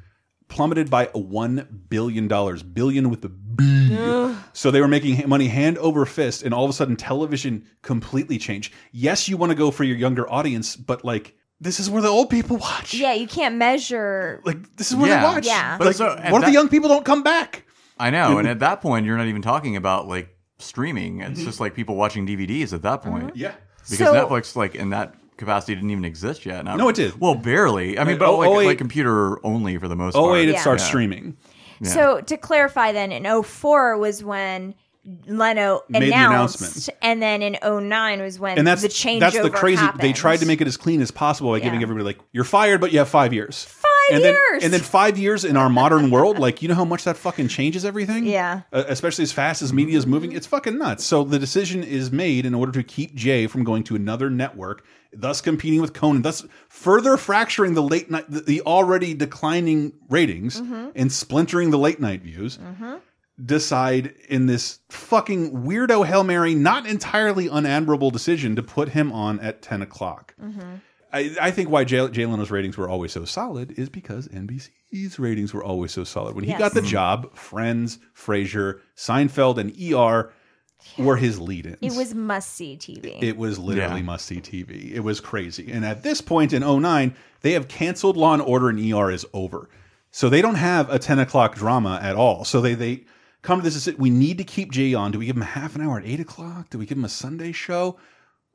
plummeted 0.47 0.89
by 0.89 1.05
one 1.13 1.83
billion 1.89 2.27
dollars, 2.27 2.61
billion 2.63 3.09
with 3.09 3.21
the 3.21 3.29
B. 3.29 3.95
Ugh. 3.97 4.35
So 4.53 4.69
they 4.71 4.81
were 4.81 4.87
making 4.87 5.27
money 5.29 5.47
hand 5.47 5.77
over 5.77 6.05
fist, 6.05 6.43
and 6.43 6.53
all 6.53 6.63
of 6.65 6.69
a 6.69 6.73
sudden, 6.73 6.95
television 6.97 7.63
completely 7.81 8.37
changed. 8.37 8.73
Yes, 8.91 9.29
you 9.29 9.37
want 9.37 9.51
to 9.51 9.55
go 9.55 9.71
for 9.71 9.83
your 9.85 9.95
younger 9.97 10.29
audience, 10.29 10.75
but 10.75 11.05
like 11.05 11.35
this 11.61 11.79
is 11.79 11.89
where 11.89 12.01
the 12.01 12.09
old 12.09 12.29
people 12.29 12.57
watch. 12.57 12.93
Yeah, 12.93 13.13
you 13.13 13.27
can't 13.27 13.55
measure. 13.55 14.41
Like 14.43 14.75
this 14.75 14.89
is 14.91 14.97
where 14.97 15.07
Yeah. 15.09 15.19
they 15.19 15.25
watch. 15.25 15.45
Yeah. 15.45 15.77
But 15.77 15.87
Like, 15.87 15.95
so, 15.95 16.07
what 16.07 16.19
at 16.19 16.33
if 16.33 16.45
the 16.45 16.51
young 16.51 16.67
people 16.67 16.89
don't 16.89 17.05
come 17.05 17.23
back? 17.23 17.63
I 17.99 18.09
know, 18.09 18.39
and 18.39 18.47
at 18.55 18.59
that 18.59 18.81
point, 18.81 19.05
you're 19.05 19.17
not 19.17 19.27
even 19.27 19.41
talking 19.43 19.75
about 19.77 20.07
like 20.07 20.35
streaming. 20.59 21.21
It's 21.21 21.39
Mhm. 21.39 21.45
just 21.45 21.59
like 21.59 21.73
people 21.75 21.95
watching 21.95 22.25
DVDs 22.27 22.73
at 22.73 22.81
that 22.81 23.01
point. 23.03 23.35
Yeah. 23.35 23.53
because 23.89 23.97
So- 24.07 24.13
Netflix, 24.13 24.55
like 24.55 24.75
in 24.75 24.89
that 24.91 25.15
capacity, 25.37 25.73
didn't 25.73 25.89
even 25.89 26.05
exist 26.05 26.45
yet. 26.45 26.63
Not- 26.65 26.77
No, 26.77 26.87
it 26.89 26.95
did. 26.95 27.19
Well, 27.19 27.33
barely. 27.33 27.97
I 27.97 28.03
mean, 28.03 28.15
Uh, 28.17 28.19
but 28.19 28.27
oh, 28.29 28.37
like, 28.37 28.49
oh, 28.49 28.55
wait. 28.57 28.65
like 28.67 28.77
computer 28.77 29.43
only 29.45 29.77
for 29.77 29.87
the 29.87 29.95
most 29.95 30.15
Oh 30.15 30.21
part. 30.21 30.33
wait, 30.33 30.49
it 30.49 30.53
Yeah. 30.53 30.61
starts 30.61 30.83
Yeah. 30.83 30.87
streaming. 30.87 31.37
Yeah. 31.79 31.89
So 31.89 32.21
to 32.21 32.37
clarify, 32.37 32.91
then 32.91 33.11
in 33.11 33.25
04 33.25 33.97
was 33.97 34.23
when 34.23 34.75
Leno 35.25 35.81
Made 35.89 36.03
the 36.03 36.07
announced, 36.13 36.59
announcement. 36.61 36.97
and 37.01 37.21
then 37.21 37.41
in 37.41 37.57
09 37.89 38.21
was 38.21 38.39
when 38.39 38.57
And 38.59 38.67
that's 38.67 38.83
the 38.83 38.87
changeover 38.87 39.19
that's 39.19 39.39
the 39.41 39.49
crazy. 39.49 39.77
Happened. 39.81 40.01
They 40.03 40.13
tried 40.13 40.37
to 40.41 40.45
make 40.45 40.61
it 40.61 40.67
as 40.67 40.77
clean 40.77 41.01
as 41.01 41.09
possible 41.09 41.51
by 41.51 41.59
giving 41.59 41.81
everybody 41.81 42.05
like 42.05 42.19
you're 42.31 42.43
fired, 42.43 42.79
but 42.81 42.91
you 42.91 42.99
have 42.99 43.09
five 43.09 43.33
years. 43.33 43.63
five 43.65 43.87
and 44.11 44.23
then, 44.23 44.33
years. 44.33 44.63
and 44.63 44.71
then 44.73 44.81
five 44.81 45.17
years 45.17 45.43
in 45.45 45.57
our 45.57 45.69
modern 45.69 46.11
world, 46.11 46.37
like 46.37 46.61
you 46.61 46.67
know 46.67 46.75
how 46.75 46.85
much 46.85 47.03
that 47.05 47.17
fucking 47.17 47.47
changes 47.47 47.83
everything. 47.83 48.25
Yeah. 48.25 48.61
Uh, 48.71 48.83
especially 48.87 49.23
as 49.23 49.31
fast 49.31 49.61
as 49.63 49.73
media 49.73 49.97
is 49.97 50.05
moving, 50.05 50.33
it's 50.33 50.45
fucking 50.47 50.77
nuts. 50.77 51.03
So 51.03 51.23
the 51.23 51.39
decision 51.39 51.83
is 51.83 52.11
made 52.11 52.45
in 52.45 52.53
order 52.53 52.71
to 52.73 52.83
keep 52.83 53.15
Jay 53.15 53.47
from 53.47 53.63
going 53.63 53.83
to 53.85 53.95
another 53.95 54.29
network, 54.29 54.83
thus 55.13 55.41
competing 55.41 55.81
with 55.81 55.93
Conan, 55.93 56.21
thus 56.21 56.45
further 56.69 57.17
fracturing 57.17 57.73
the 57.73 57.81
late 57.83 58.11
night, 58.11 58.25
the, 58.29 58.41
the 58.41 58.61
already 58.61 59.13
declining 59.15 59.93
ratings, 60.09 60.61
Mhm. 60.61 60.91
and 60.95 61.11
splintering 61.11 61.71
the 61.71 61.79
late 61.79 61.99
night 61.99 62.21
views. 62.21 62.57
Mhm. 62.57 62.99
Decide 63.43 64.13
in 64.29 64.45
this 64.45 64.79
fucking 64.89 65.51
weirdo 65.63 66.05
hail 66.05 66.23
mary, 66.23 66.53
not 66.53 66.85
entirely 66.85 67.47
unadmirable 67.47 68.11
decision 68.11 68.55
to 68.55 68.63
put 68.63 68.89
him 68.89 69.11
on 69.11 69.39
at 69.39 69.61
ten 69.61 69.81
o'clock. 69.81 70.35
Mhm. 70.41 70.81
I, 71.13 71.35
I 71.41 71.51
think 71.51 71.69
why 71.69 71.83
Jay, 71.83 72.07
Jay 72.09 72.25
Leno's 72.25 72.51
ratings 72.51 72.77
were 72.77 72.87
always 72.87 73.11
so 73.11 73.25
solid 73.25 73.77
is 73.77 73.89
because 73.89 74.27
NBC's 74.29 75.19
ratings 75.19 75.53
were 75.53 75.63
always 75.63 75.91
so 75.91 76.03
solid. 76.05 76.35
When 76.35 76.43
he 76.45 76.51
Yes. 76.51 76.59
got 76.59 76.73
the 76.73 76.81
job, 76.81 77.35
Friends, 77.35 77.99
Frasier, 78.15 78.79
Seinfeld, 78.95 79.57
and 79.57 79.71
ER 79.93 80.31
were 80.97 81.17
his 81.17 81.39
lead-ins. 81.39 81.77
It 81.81 81.93
was 81.97 82.15
must 82.15 82.53
see 82.53 82.77
TV. 82.77 83.17
It 83.21 83.37
was 83.37 83.59
literally 83.59 84.01
must 84.01 84.25
see 84.25 84.39
TV. 84.39 84.93
It 84.93 85.01
was 85.01 85.19
crazy. 85.19 85.69
And 85.71 85.83
at 85.85 86.03
this 86.03 86.21
point 86.21 86.53
in 86.53 86.63
09, 86.63 87.13
they 87.41 87.51
have 87.53 87.67
canceled 87.67 88.15
Law 88.17 88.33
and 88.33 88.41
Order 88.41 88.69
and 88.69 88.79
ER 88.79 89.11
is 89.11 89.25
over. 89.33 89.69
So 90.11 90.29
they 90.29 90.41
don't 90.41 90.55
have 90.55 90.89
a 90.89 90.97
10 90.99 91.19
o'clock 91.19 91.55
drama 91.55 91.99
at 92.01 92.15
all. 92.15 92.45
So 92.45 92.61
they 92.61 92.73
they 92.73 93.03
come 93.41 93.61
to 93.61 93.69
this. 93.69 93.87
We 93.97 94.09
need 94.09 94.37
to 94.37 94.43
keep 94.43 94.71
Jay 94.71 94.93
on. 94.93 95.11
Do 95.11 95.19
we 95.19 95.25
give 95.25 95.35
him 95.35 95.41
half 95.41 95.75
an 95.75 95.81
hour 95.81 95.97
at 95.99 96.05
8 96.05 96.19
o'clock? 96.19 96.69
Do 96.69 96.77
we 96.77 96.85
give 96.85 96.97
him 96.97 97.05
a 97.05 97.09
Sunday 97.09 97.51
show? 97.51 97.97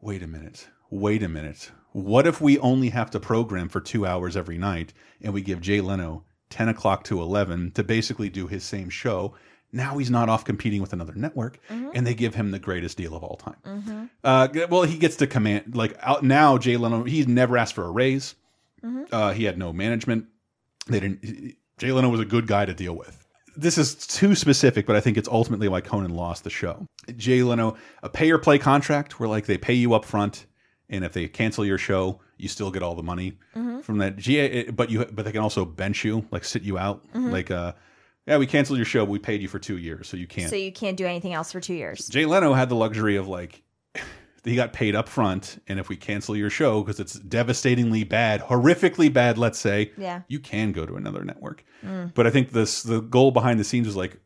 Wait 0.01 0.23
a 0.23 0.27
minute. 0.27 0.69
Wait 0.91 1.23
a 1.23 1.29
minute. 1.29 1.71
What 1.93 2.27
if 2.27 2.41
we 2.41 2.59
only 2.59 2.91
have 2.91 3.11
to 3.13 3.21
program 3.21 3.69
for 3.69 3.81
two 3.81 4.07
hours 4.07 4.37
every 4.37 4.59
night 4.59 4.93
and 5.23 5.33
we 5.33 5.41
give 5.43 5.61
Jay 5.61 5.81
Leno 5.81 6.25
10 6.51 6.69
o'clock 6.69 7.05
to 7.05 7.21
11 7.21 7.73
to 7.73 7.83
basically 7.83 8.29
do 8.29 8.47
his 8.47 8.63
same 8.65 8.91
show? 8.91 9.35
Now 9.73 9.99
he's 9.99 10.11
not 10.11 10.29
off 10.29 10.45
competing 10.45 10.81
with 10.81 10.93
another 10.93 11.15
network, 11.15 11.59
Mhm. 11.69 11.91
and 11.95 12.07
they 12.07 12.15
give 12.15 12.35
him 12.37 12.51
the 12.53 12.59
greatest 12.59 12.97
deal 12.97 13.17
of 13.17 13.25
all 13.25 13.37
time. 13.37 13.57
Mhm. 13.67 14.11
Uh, 14.23 14.49
well, 14.71 14.83
he 14.85 14.97
gets 14.97 15.17
to 15.17 15.27
command 15.27 15.75
like 15.75 15.97
out 16.01 16.23
now. 16.23 16.57
Jay 16.57 16.77
Leno, 16.77 17.03
he's 17.03 17.27
never 17.27 17.59
asked 17.59 17.75
for 17.75 17.85
a 17.85 17.91
raise. 17.91 18.37
Mhm. 18.85 19.07
Uh, 19.11 19.33
he 19.33 19.45
had 19.45 19.59
no 19.59 19.73
management. 19.73 20.27
They 20.87 21.01
didn't. 21.01 21.57
Jay 21.79 21.91
Leno 21.93 22.09
was 22.09 22.21
a 22.21 22.25
good 22.25 22.47
guy 22.47 22.65
to 22.65 22.75
deal 22.75 22.95
with. 22.95 23.26
This 23.57 23.79
is 23.79 23.95
too 23.95 24.35
specific, 24.35 24.87
but 24.87 24.97
I 24.97 25.01
think 25.01 25.17
it's 25.17 25.29
ultimately 25.29 25.69
why 25.69 25.81
Conan 25.81 26.15
lost 26.15 26.45
the 26.45 26.51
show. 26.51 26.87
Jay 27.17 27.43
Leno, 27.43 27.77
a 28.03 28.09
pay 28.09 28.31
or 28.31 28.39
play 28.39 28.59
contract 28.59 29.19
where 29.19 29.29
like 29.29 29.47
they 29.47 29.59
pay 29.59 29.75
you 29.75 29.95
up 29.95 30.05
front, 30.05 30.47
and 30.89 31.05
if 31.05 31.13
they 31.13 31.27
cancel 31.29 31.65
your 31.65 31.79
show, 31.79 32.21
you 32.37 32.49
still 32.49 32.71
get 32.71 32.83
all 32.83 32.95
the 32.95 33.03
money 33.03 33.39
Mhm. 33.57 33.83
from 33.83 33.99
that. 33.99 34.17
GA, 34.17 34.71
but 34.71 34.91
you 34.91 35.05
but 35.07 35.25
they 35.25 35.33
can 35.33 35.41
also 35.41 35.65
bench 35.65 36.05
you, 36.05 36.27
like 36.31 36.45
sit 36.45 36.63
you 36.63 36.77
out, 36.79 37.05
Mhm. 37.15 37.31
like 37.33 37.51
uh, 37.51 37.73
yeah, 38.27 38.37
we 38.39 38.47
canceled 38.47 38.79
your 38.79 38.85
show, 38.87 39.05
but 39.07 39.13
we 39.13 39.19
paid 39.19 39.41
you 39.41 39.49
for 39.49 39.59
two 39.59 39.79
years, 39.79 40.09
so 40.09 40.17
you 40.17 40.27
can't. 40.27 40.51
So 40.51 40.57
you 40.57 40.73
can't 40.73 40.97
do 40.97 41.07
anything 41.07 41.33
else 41.33 41.51
for 41.53 41.61
two 41.61 41.75
years. 41.75 42.09
Jay 42.09 42.27
Leno 42.27 42.53
had 42.55 42.69
the 42.69 42.75
luxury 42.77 43.17
of 43.17 43.27
like 43.29 43.63
he 44.47 44.57
got 44.57 44.73
paid 44.73 44.95
up 44.95 45.09
front, 45.09 45.61
and 45.69 45.79
if 45.79 45.89
we 45.89 45.97
cancel 45.97 46.37
your 46.37 46.51
show 46.51 46.83
because 46.83 47.01
it's 47.01 47.15
devastatingly 47.15 48.05
bad, 48.05 48.41
horrifically 48.43 49.13
bad, 49.13 49.39
let's 49.39 49.59
say, 49.59 49.93
Yeah. 49.99 50.23
you 50.29 50.39
can 50.41 50.73
go 50.73 50.87
to 50.87 50.95
another 50.97 51.25
network. 51.25 51.65
Mm. 51.85 52.15
But 52.15 52.27
I 52.27 52.31
think 52.31 52.53
this 52.53 52.83
the 52.83 53.01
goal 53.01 53.31
behind 53.33 53.59
the 53.61 53.65
scenes 53.65 53.87
was 53.87 53.97
like 53.97 54.21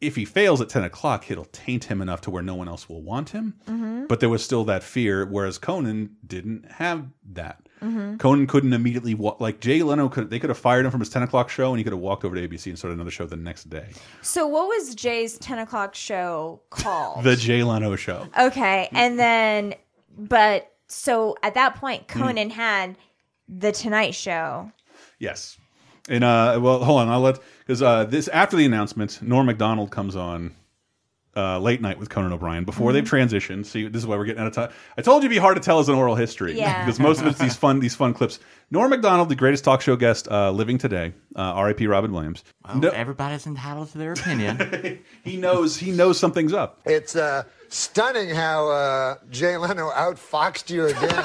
if 0.00 0.16
he 0.16 0.24
fails 0.26 0.60
at 0.60 0.68
ten 0.68 0.84
o'clock, 0.84 1.30
it'll 1.30 1.46
taint 1.46 1.84
him 1.84 2.02
enough 2.02 2.20
to 2.22 2.30
where 2.30 2.42
no 2.42 2.54
one 2.54 2.68
else 2.68 2.88
will 2.88 3.00
want 3.02 3.30
him. 3.30 3.54
Mhm. 3.66 4.06
But 4.08 4.20
there 4.20 4.28
was 4.28 4.44
still 4.44 4.64
that 4.64 4.82
fear, 4.82 5.24
whereas 5.24 5.56
Conan 5.56 6.16
didn't 6.26 6.70
have 6.72 7.06
that. 7.32 7.63
Mhm. 7.84 8.18
Conan 8.18 8.46
couldn't 8.46 8.72
immediately 8.72 9.14
walk 9.14 9.40
like 9.40 9.60
Jay 9.60 9.82
Leno 9.82 10.08
could. 10.08 10.30
They 10.30 10.38
could 10.38 10.48
have 10.50 10.58
fired 10.58 10.84
him 10.86 10.90
from 10.90 11.00
his 11.00 11.10
ten 11.10 11.22
o'clock 11.22 11.50
show, 11.50 11.68
and 11.70 11.78
he 11.78 11.84
could 11.84 11.92
have 11.92 12.00
walked 12.00 12.24
over 12.24 12.34
to 12.34 12.40
ABC 12.48 12.70
and 12.70 12.78
started 12.78 12.94
another 12.94 13.10
show 13.10 13.26
the 13.26 13.36
next 13.36 13.68
day. 13.68 13.88
So 14.22 14.46
what 14.46 14.66
was 14.68 14.94
Jay's 14.94 15.36
10 15.38 15.58
o'clock 15.58 15.94
show 15.94 16.62
called? 16.70 17.22
The 17.24 17.36
Jay 17.36 17.62
Leno 17.62 17.94
show. 17.96 18.26
Okay, 18.38 18.88
and 18.92 19.18
then, 19.18 19.74
but 20.16 20.72
so 20.88 21.36
at 21.42 21.54
that 21.54 21.74
Hmm. 21.74 21.78
point, 21.80 22.08
Conan 22.08 22.50
had 22.50 22.96
the 23.48 23.72
Tonight 23.72 24.14
Show. 24.14 24.72
Yes. 25.18 25.58
And 26.08 26.22
uh, 26.24 26.58
well, 26.62 26.82
hold 26.84 27.00
on. 27.00 27.08
I'll 27.08 27.20
let 27.20 27.38
because 27.60 27.82
uh, 27.82 28.04
this 28.04 28.28
after 28.28 28.56
the 28.56 28.64
announcement, 28.64 29.20
Norm 29.22 29.46
Macdonald 29.46 29.90
comes 29.90 30.16
on 30.16 30.54
uh, 31.36 31.58
late 31.58 31.80
night 31.80 31.98
with 31.98 32.08
Conan 32.10 32.32
O'Brien 32.32 32.64
before 32.64 32.92
they've 32.92 33.04
transitioned. 33.04 33.66
See, 33.66 33.88
this 33.88 34.02
is 34.02 34.06
why 34.06 34.16
we're 34.16 34.24
getting 34.24 34.40
out 34.42 34.46
of 34.48 34.54
time. 34.54 34.70
I 34.96 35.02
told 35.02 35.22
you 35.22 35.26
it'd 35.28 35.36
be 35.36 35.40
hard 35.40 35.56
to 35.56 35.62
tell 35.62 35.78
as 35.80 35.88
an 35.88 35.94
oral 35.94 36.14
history 36.14 36.56
Yeah. 36.58 36.80
because 36.84 37.00
most 37.00 37.20
of 37.20 37.26
it's 37.26 37.38
these 37.38 37.56
fun 37.56 37.80
these 37.80 37.94
fun 37.94 38.14
clips. 38.14 38.38
Norm 38.70 38.90
Macdonald, 38.90 39.28
the 39.28 39.36
greatest 39.36 39.64
talk 39.64 39.80
show 39.82 39.96
guest 39.96 40.26
uh, 40.30 40.50
living 40.50 40.78
today, 40.78 41.12
uh, 41.36 41.40
R.I.P. 41.40 41.86
Robin 41.86 42.12
Williams. 42.12 42.44
No- 42.74 42.88
everybody's 42.90 43.46
entitled 43.46 43.90
to 43.92 43.98
their 43.98 44.12
opinion. 44.12 45.00
he 45.24 45.36
knows 45.36 45.76
he 45.76 45.90
knows 45.90 46.18
something's 46.18 46.52
up. 46.52 46.80
It's 46.86 47.14
uh, 47.14 47.44
stunning 47.68 48.30
how 48.30 48.68
uh, 48.70 49.16
Jay 49.30 49.56
Leno 49.56 49.90
outfoxed 49.90 50.70
you 50.70 50.86
again. 50.86 51.00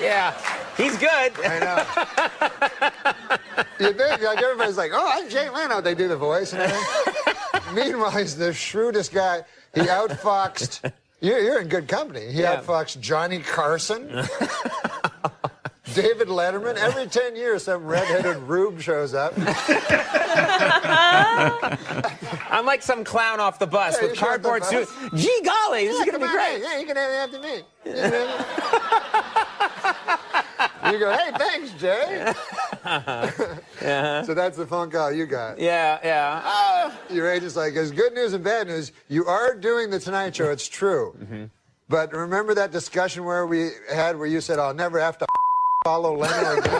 yeah, 0.00 0.34
he's 0.76 0.96
good. 0.98 1.32
I 1.44 1.58
know. 1.60 1.84
You 3.80 3.92
think 3.92 4.22
like 4.22 4.40
everybody's 4.42 4.76
like, 4.76 4.92
oh, 4.94 5.10
I'm 5.12 5.28
Jay 5.28 5.48
Leno. 5.48 5.80
They 5.80 5.94
do 5.94 6.08
the 6.08 6.16
voice 6.16 6.52
and 6.52 6.62
everything. 6.62 7.11
Meanwhile, 7.74 8.10
he's 8.12 8.36
the 8.36 8.52
shrewdest 8.52 9.12
guy. 9.12 9.42
He 9.74 9.80
outfoxed. 9.82 10.92
You're, 11.20 11.38
you're 11.38 11.60
in 11.60 11.68
good 11.68 11.86
company. 11.86 12.32
He 12.32 12.40
Yeah. 12.40 12.56
outfoxed 12.60 12.98
Johnny 13.00 13.38
Carson. 13.38 14.08
David 15.94 16.26
Letterman. 16.26 16.74
Every 16.76 17.06
10 17.06 17.36
years, 17.36 17.62
some 17.64 17.84
redheaded 17.84 18.38
rube 18.38 18.80
shows 18.80 19.14
up. 19.14 19.32
I'm 22.50 22.66
like 22.66 22.82
some 22.82 23.04
clown 23.04 23.38
off 23.38 23.60
the 23.60 23.66
bus 23.68 23.94
Yeah, 23.96 24.02
with 24.02 24.10
you 24.12 24.16
showed 24.16 24.24
up 24.24 24.42
cardboard 24.42 24.62
the 24.62 24.84
suit. 24.86 24.88
Gee 25.14 25.40
golly, 25.44 25.86
this 25.86 25.94
Yeah, 25.96 26.00
is 26.02 26.06
gonna 26.10 26.26
be 26.26 26.32
great. 26.32 26.58
Yeah, 26.60 26.78
you 26.80 26.86
can 26.86 26.96
have 26.96 27.10
it 27.10 27.16
after 27.22 27.38
me. 27.40 27.62
You 30.90 30.98
go, 30.98 31.12
hey, 31.12 31.30
thanks, 31.38 31.70
Jay. 31.72 32.32
Uh-huh. 32.84 33.30
So 34.26 34.34
that's 34.34 34.56
the 34.56 34.66
phone 34.66 34.90
call 34.90 35.12
you 35.12 35.24
got. 35.26 35.58
Yeah, 35.60 35.98
yeah. 36.02 36.40
Uh, 36.44 36.90
Your 37.14 37.30
agent's 37.30 37.54
like, 37.54 37.74
there's 37.74 37.92
good 37.92 38.12
news 38.12 38.32
and 38.32 38.42
bad 38.42 38.66
news. 38.66 38.90
You 39.08 39.24
are 39.26 39.54
doing 39.54 39.90
the 39.90 40.00
Tonight 40.00 40.34
Show. 40.34 40.50
It's 40.50 40.66
true. 40.68 41.14
Mm-hmm. 41.22 41.44
But 41.88 42.12
remember 42.12 42.54
that 42.54 42.72
discussion 42.72 43.24
where 43.24 43.46
we 43.46 43.70
had 43.92 44.16
where 44.16 44.26
you 44.26 44.40
said, 44.40 44.58
"I'll 44.58 44.74
never 44.74 44.98
have 44.98 45.16
to 45.18 45.26
follow 45.84 46.16
Leno 46.16 46.58
again." 46.58 46.72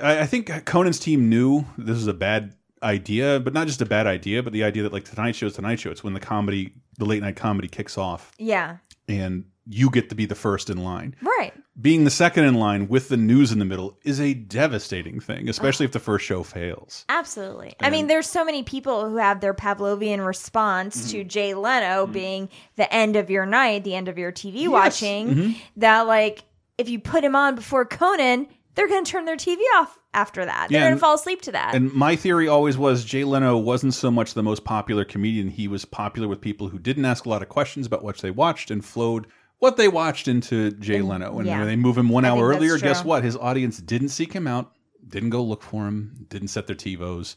I, 0.00 0.20
I 0.20 0.26
think 0.26 0.64
Conan's 0.64 0.98
team 0.98 1.28
knew 1.28 1.64
this 1.76 1.96
was 1.96 2.06
a 2.06 2.14
bad 2.14 2.54
idea, 2.82 3.40
but 3.40 3.52
not 3.52 3.66
just 3.66 3.80
a 3.82 3.86
bad 3.86 4.06
idea, 4.06 4.42
but 4.42 4.52
the 4.52 4.64
idea 4.64 4.82
that 4.84 4.92
like 4.92 5.04
Tonight 5.04 5.34
Show 5.36 5.46
is 5.46 5.54
Tonight 5.54 5.80
Show. 5.80 5.90
It's 5.90 6.04
when 6.04 6.14
the 6.14 6.20
comedy, 6.20 6.72
the 6.98 7.04
late 7.04 7.22
night 7.22 7.36
comedy, 7.36 7.68
kicks 7.68 7.98
off, 7.98 8.32
Yeah. 8.38 8.76
and 9.08 9.44
you 9.68 9.90
get 9.90 10.08
to 10.10 10.14
be 10.14 10.26
the 10.26 10.34
first 10.34 10.70
in 10.70 10.78
line. 10.78 11.14
Right. 11.20 11.52
Being 11.80 12.04
the 12.04 12.10
second 12.10 12.44
in 12.44 12.54
line 12.54 12.88
with 12.88 13.08
the 13.08 13.16
news 13.16 13.52
in 13.52 13.58
the 13.58 13.64
middle 13.64 13.98
is 14.04 14.20
a 14.20 14.32
devastating 14.32 15.20
thing, 15.20 15.48
especially 15.48 15.84
if 15.84 15.92
the 15.92 15.98
first 15.98 16.24
show 16.24 16.42
fails. 16.42 17.04
Absolutely. 17.08 17.74
I 17.80 17.90
mean, 17.90 18.06
there's 18.06 18.26
so 18.28 18.44
many 18.44 18.62
people 18.62 19.08
who 19.08 19.16
have 19.16 19.40
their 19.40 19.52
Pavlovian 19.54 20.24
response 20.24 21.10
to 21.10 21.18
Mm-hmm. 21.18 21.28
Jay 21.28 21.54
Leno 21.54 22.06
being 22.06 22.48
the 22.76 22.92
end 22.94 23.16
of 23.16 23.28
your 23.28 23.44
night, 23.46 23.84
the 23.84 23.94
end 23.94 24.08
of 24.08 24.16
your 24.18 24.32
TV 24.32 24.68
watching, 24.68 25.28
Mhm. 25.34 25.56
that 25.78 26.06
like 26.06 26.44
if 26.78 26.88
you 26.88 26.98
put 26.98 27.24
him 27.24 27.34
on 27.36 27.54
before 27.56 27.84
Conan, 27.84 28.46
they're 28.74 28.88
going 28.88 29.04
to 29.04 29.10
turn 29.10 29.24
their 29.24 29.36
TV 29.36 29.58
off 29.76 29.98
after 30.14 30.44
that. 30.44 30.68
They're 30.70 30.80
Yeah, 30.80 30.86
going 30.88 30.96
to 30.96 31.00
fall 31.00 31.14
asleep 31.14 31.42
to 31.42 31.52
that. 31.52 31.74
And 31.74 31.92
my 31.92 32.16
theory 32.16 32.48
always 32.48 32.76
was 32.78 33.04
Jay 33.04 33.24
Leno 33.24 33.56
wasn't 33.56 33.94
so 33.94 34.10
much 34.10 34.34
the 34.34 34.42
most 34.42 34.64
popular 34.64 35.04
comedian. 35.04 35.48
He 35.50 35.66
was 35.68 35.84
popular 35.84 36.28
with 36.28 36.40
people 36.40 36.68
who 36.68 36.78
didn't 36.78 37.04
ask 37.06 37.24
a 37.26 37.28
lot 37.28 37.42
of 37.42 37.48
questions 37.48 37.86
about 37.86 38.04
what 38.04 38.18
they 38.18 38.30
watched 38.30 38.70
and 38.70 38.84
flowed 38.84 39.26
what 39.58 39.76
they 39.76 39.88
watched 39.88 40.28
into 40.28 40.70
Jay 40.72 41.00
Leno. 41.02 41.38
And 41.38 41.46
yeah. 41.46 41.58
when 41.58 41.66
they 41.66 41.76
move 41.76 41.96
him 41.98 42.08
one 42.08 42.24
I 42.24 42.28
hour 42.28 42.48
earlier, 42.48 42.78
guess 42.78 43.04
what? 43.04 43.24
His 43.24 43.36
audience 43.36 43.78
didn't 43.78 44.10
seek 44.10 44.32
him 44.32 44.46
out, 44.46 44.72
didn't 45.06 45.30
go 45.30 45.42
look 45.42 45.62
for 45.62 45.86
him, 45.86 46.26
didn't 46.28 46.48
set 46.48 46.66
their 46.66 46.76
TiVos. 46.76 47.36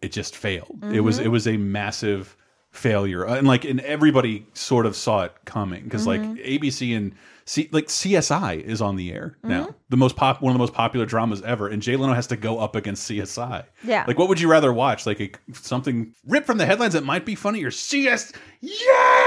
It 0.00 0.12
just 0.12 0.36
failed. 0.36 0.84
It 0.92 1.00
was 1.00 1.18
Mhm. 1.18 1.24
it 1.24 1.28
was 1.28 1.46
a 1.48 1.56
massive 1.56 2.36
failure. 2.70 3.24
And 3.24 3.46
like 3.46 3.64
and 3.64 3.80
everybody 3.80 4.46
sort 4.54 4.86
of 4.86 4.96
saw 4.96 5.24
it 5.24 5.32
coming 5.44 5.84
because 5.84 6.06
like 6.06 6.20
Mhm. 6.22 6.38
ABC 6.46 6.94
and 6.96 7.12
C, 7.44 7.68
like 7.72 7.90
CSI 7.90 8.54
is 8.64 8.80
on 8.80 8.94
the 8.96 9.12
air 9.12 9.36
now. 9.42 9.66
Mhm. 9.66 9.74
The 9.90 9.96
most 9.96 10.14
pop 10.16 10.40
one 10.40 10.52
of 10.52 10.54
the 10.54 10.60
most 10.60 10.72
popular 10.72 11.04
dramas 11.04 11.42
ever 11.42 11.66
and 11.68 11.82
Jay 11.82 11.96
Leno 11.96 12.14
has 12.14 12.28
to 12.28 12.36
go 12.36 12.60
up 12.60 12.76
against 12.76 13.04
CSI. 13.04 13.64
Yeah. 13.84 14.04
Like 14.06 14.16
what 14.18 14.28
would 14.28 14.40
you 14.40 14.48
rather 14.48 14.72
watch? 14.72 15.04
Like 15.06 15.20
a, 15.20 15.30
something 15.52 16.14
ripped 16.26 16.46
from 16.46 16.58
the 16.58 16.66
headlines 16.66 16.92
that 16.94 17.04
might 17.04 17.26
be 17.26 17.34
funny 17.34 17.64
or 17.64 17.70
CS 17.72 18.32
Yeah. 18.60 18.70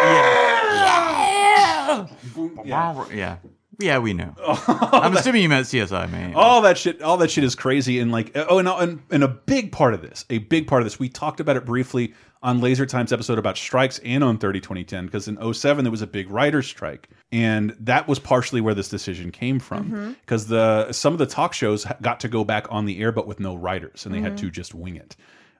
Yeah. 0.04 0.72
Yeah, 0.74 1.45
we 4.00 4.14
know. 4.14 4.34
I'm 4.68 5.18
assuming 5.18 5.42
you 5.44 5.50
meant 5.50 5.66
CSI, 5.68 6.10
man. 6.10 6.34
all 6.36 6.62
that 6.62 6.78
shit 6.78 7.02
all 7.02 7.18
that 7.18 7.30
shit 7.30 7.44
is 7.44 7.56
crazy 7.56 8.00
and 8.00 8.12
like 8.12 8.36
uh, 8.36 8.46
oh 8.48 8.60
and, 8.60 8.68
uh, 8.68 8.78
and 8.78 9.02
and 9.12 9.24
a 9.24 9.28
big 9.28 9.72
part 9.72 9.94
of 9.94 10.02
this 10.02 10.24
a 10.30 10.38
big 10.40 10.66
part 10.68 10.82
of 10.82 10.86
this 10.86 10.98
we 10.98 11.10
talked 11.10 11.40
about 11.42 11.58
it 11.58 11.66
briefly 11.66 12.14
on 12.42 12.62
laser 12.62 12.86
times 12.86 13.12
episode 13.12 13.38
about 13.40 13.58
strikes 13.58 14.00
and 14.00 14.24
on 14.24 14.38
30 14.38 14.62
2010 14.62 15.06
because 15.08 15.28
in 15.28 15.54
07 15.54 15.84
there 15.84 15.92
was 15.92 16.02
a 16.02 16.08
big 16.08 16.30
writer's 16.30 16.68
strike 16.68 17.10
and 17.34 17.76
that 17.80 18.08
was 18.08 18.18
partially 18.20 18.62
where 18.62 18.74
this 18.76 18.88
decision 18.88 19.30
came 19.32 19.60
from 19.60 19.86
mm-hmm. 19.92 20.12
because 20.22 20.48
the 20.48 20.90
some 20.94 21.12
of 21.12 21.20
the 21.20 21.26
talk 21.26 21.54
shows 21.54 21.86
got 22.02 22.20
to 22.22 22.28
go 22.30 22.44
back 22.46 22.68
on 22.70 22.86
the 22.86 23.00
air 23.02 23.12
but 23.12 23.28
with 23.28 23.40
no 23.42 23.56
writers 23.56 24.06
and 24.06 24.14
they 24.16 24.22
had 24.22 24.34
Mhm. 24.34 24.38
to 24.42 24.52
just 24.52 24.74
wing 24.74 24.96
it 24.96 25.16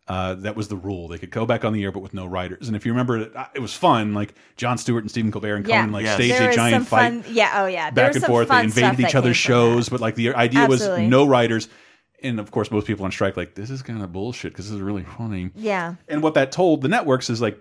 uh, 0.08 0.36
that 0.36 0.56
was 0.56 0.68
the 0.68 0.76
rule. 0.76 1.08
They 1.08 1.18
could 1.18 1.32
go 1.32 1.46
back 1.46 1.66
on 1.66 1.74
the 1.74 1.84
air, 1.84 1.92
but 1.92 2.02
with 2.02 2.14
no 2.14 2.26
writers. 2.28 2.68
And 2.68 2.76
if 2.76 2.86
you 2.86 2.92
remember, 2.92 3.18
it, 3.18 3.34
it 3.56 3.60
was 3.60 3.74
fun. 3.74 4.14
Like 4.14 4.36
Jon 4.56 4.78
Stewart 4.78 5.04
and 5.04 5.10
Stephen 5.10 5.32
Colbert 5.32 5.56
and 5.56 5.68
yeah. 5.68 5.78
Conan 5.80 5.92
like 5.92 6.04
Yes. 6.04 6.16
staged 6.16 6.36
There 6.36 6.52
a 6.52 6.56
giant 6.56 6.76
some 6.76 6.86
fight 6.86 7.24
fun, 7.24 7.34
yeah, 7.34 7.64
oh 7.64 7.66
yeah. 7.66 7.90
There 7.90 8.06
back 8.06 8.14
and 8.14 8.22
some 8.22 8.30
forth. 8.30 8.48
They 8.48 8.54
fun 8.54 8.70
stuff 8.70 8.84
invaded 8.84 9.10
each 9.10 9.16
other's 9.16 9.38
came 9.38 9.52
from 9.52 9.70
that. 9.70 9.76
shows, 9.76 9.90
but 9.90 10.02
like 10.02 10.16
the 10.16 10.36
idea 10.36 10.62
Absolutely. 10.62 11.04
was 11.04 11.10
no 11.10 11.26
writers. 11.26 11.68
And 12.22 12.40
of 12.40 12.52
course, 12.52 12.72
most 12.72 12.88
people 12.88 13.06
on 13.06 13.12
strike 13.12 13.36
like 13.36 13.56
this 13.56 13.70
is 13.70 13.82
kind 13.82 14.02
of 14.02 14.12
bullshit 14.12 14.52
because 14.54 14.66
this 14.66 14.76
is 14.76 14.82
really 14.82 15.04
funny. 15.04 15.52
Yeah. 15.56 15.96
And 16.08 16.22
what 16.24 16.36
that 16.36 16.52
told 16.52 16.82
the 16.82 16.88
networks 16.88 17.30
is 17.30 17.42
like, 17.42 17.60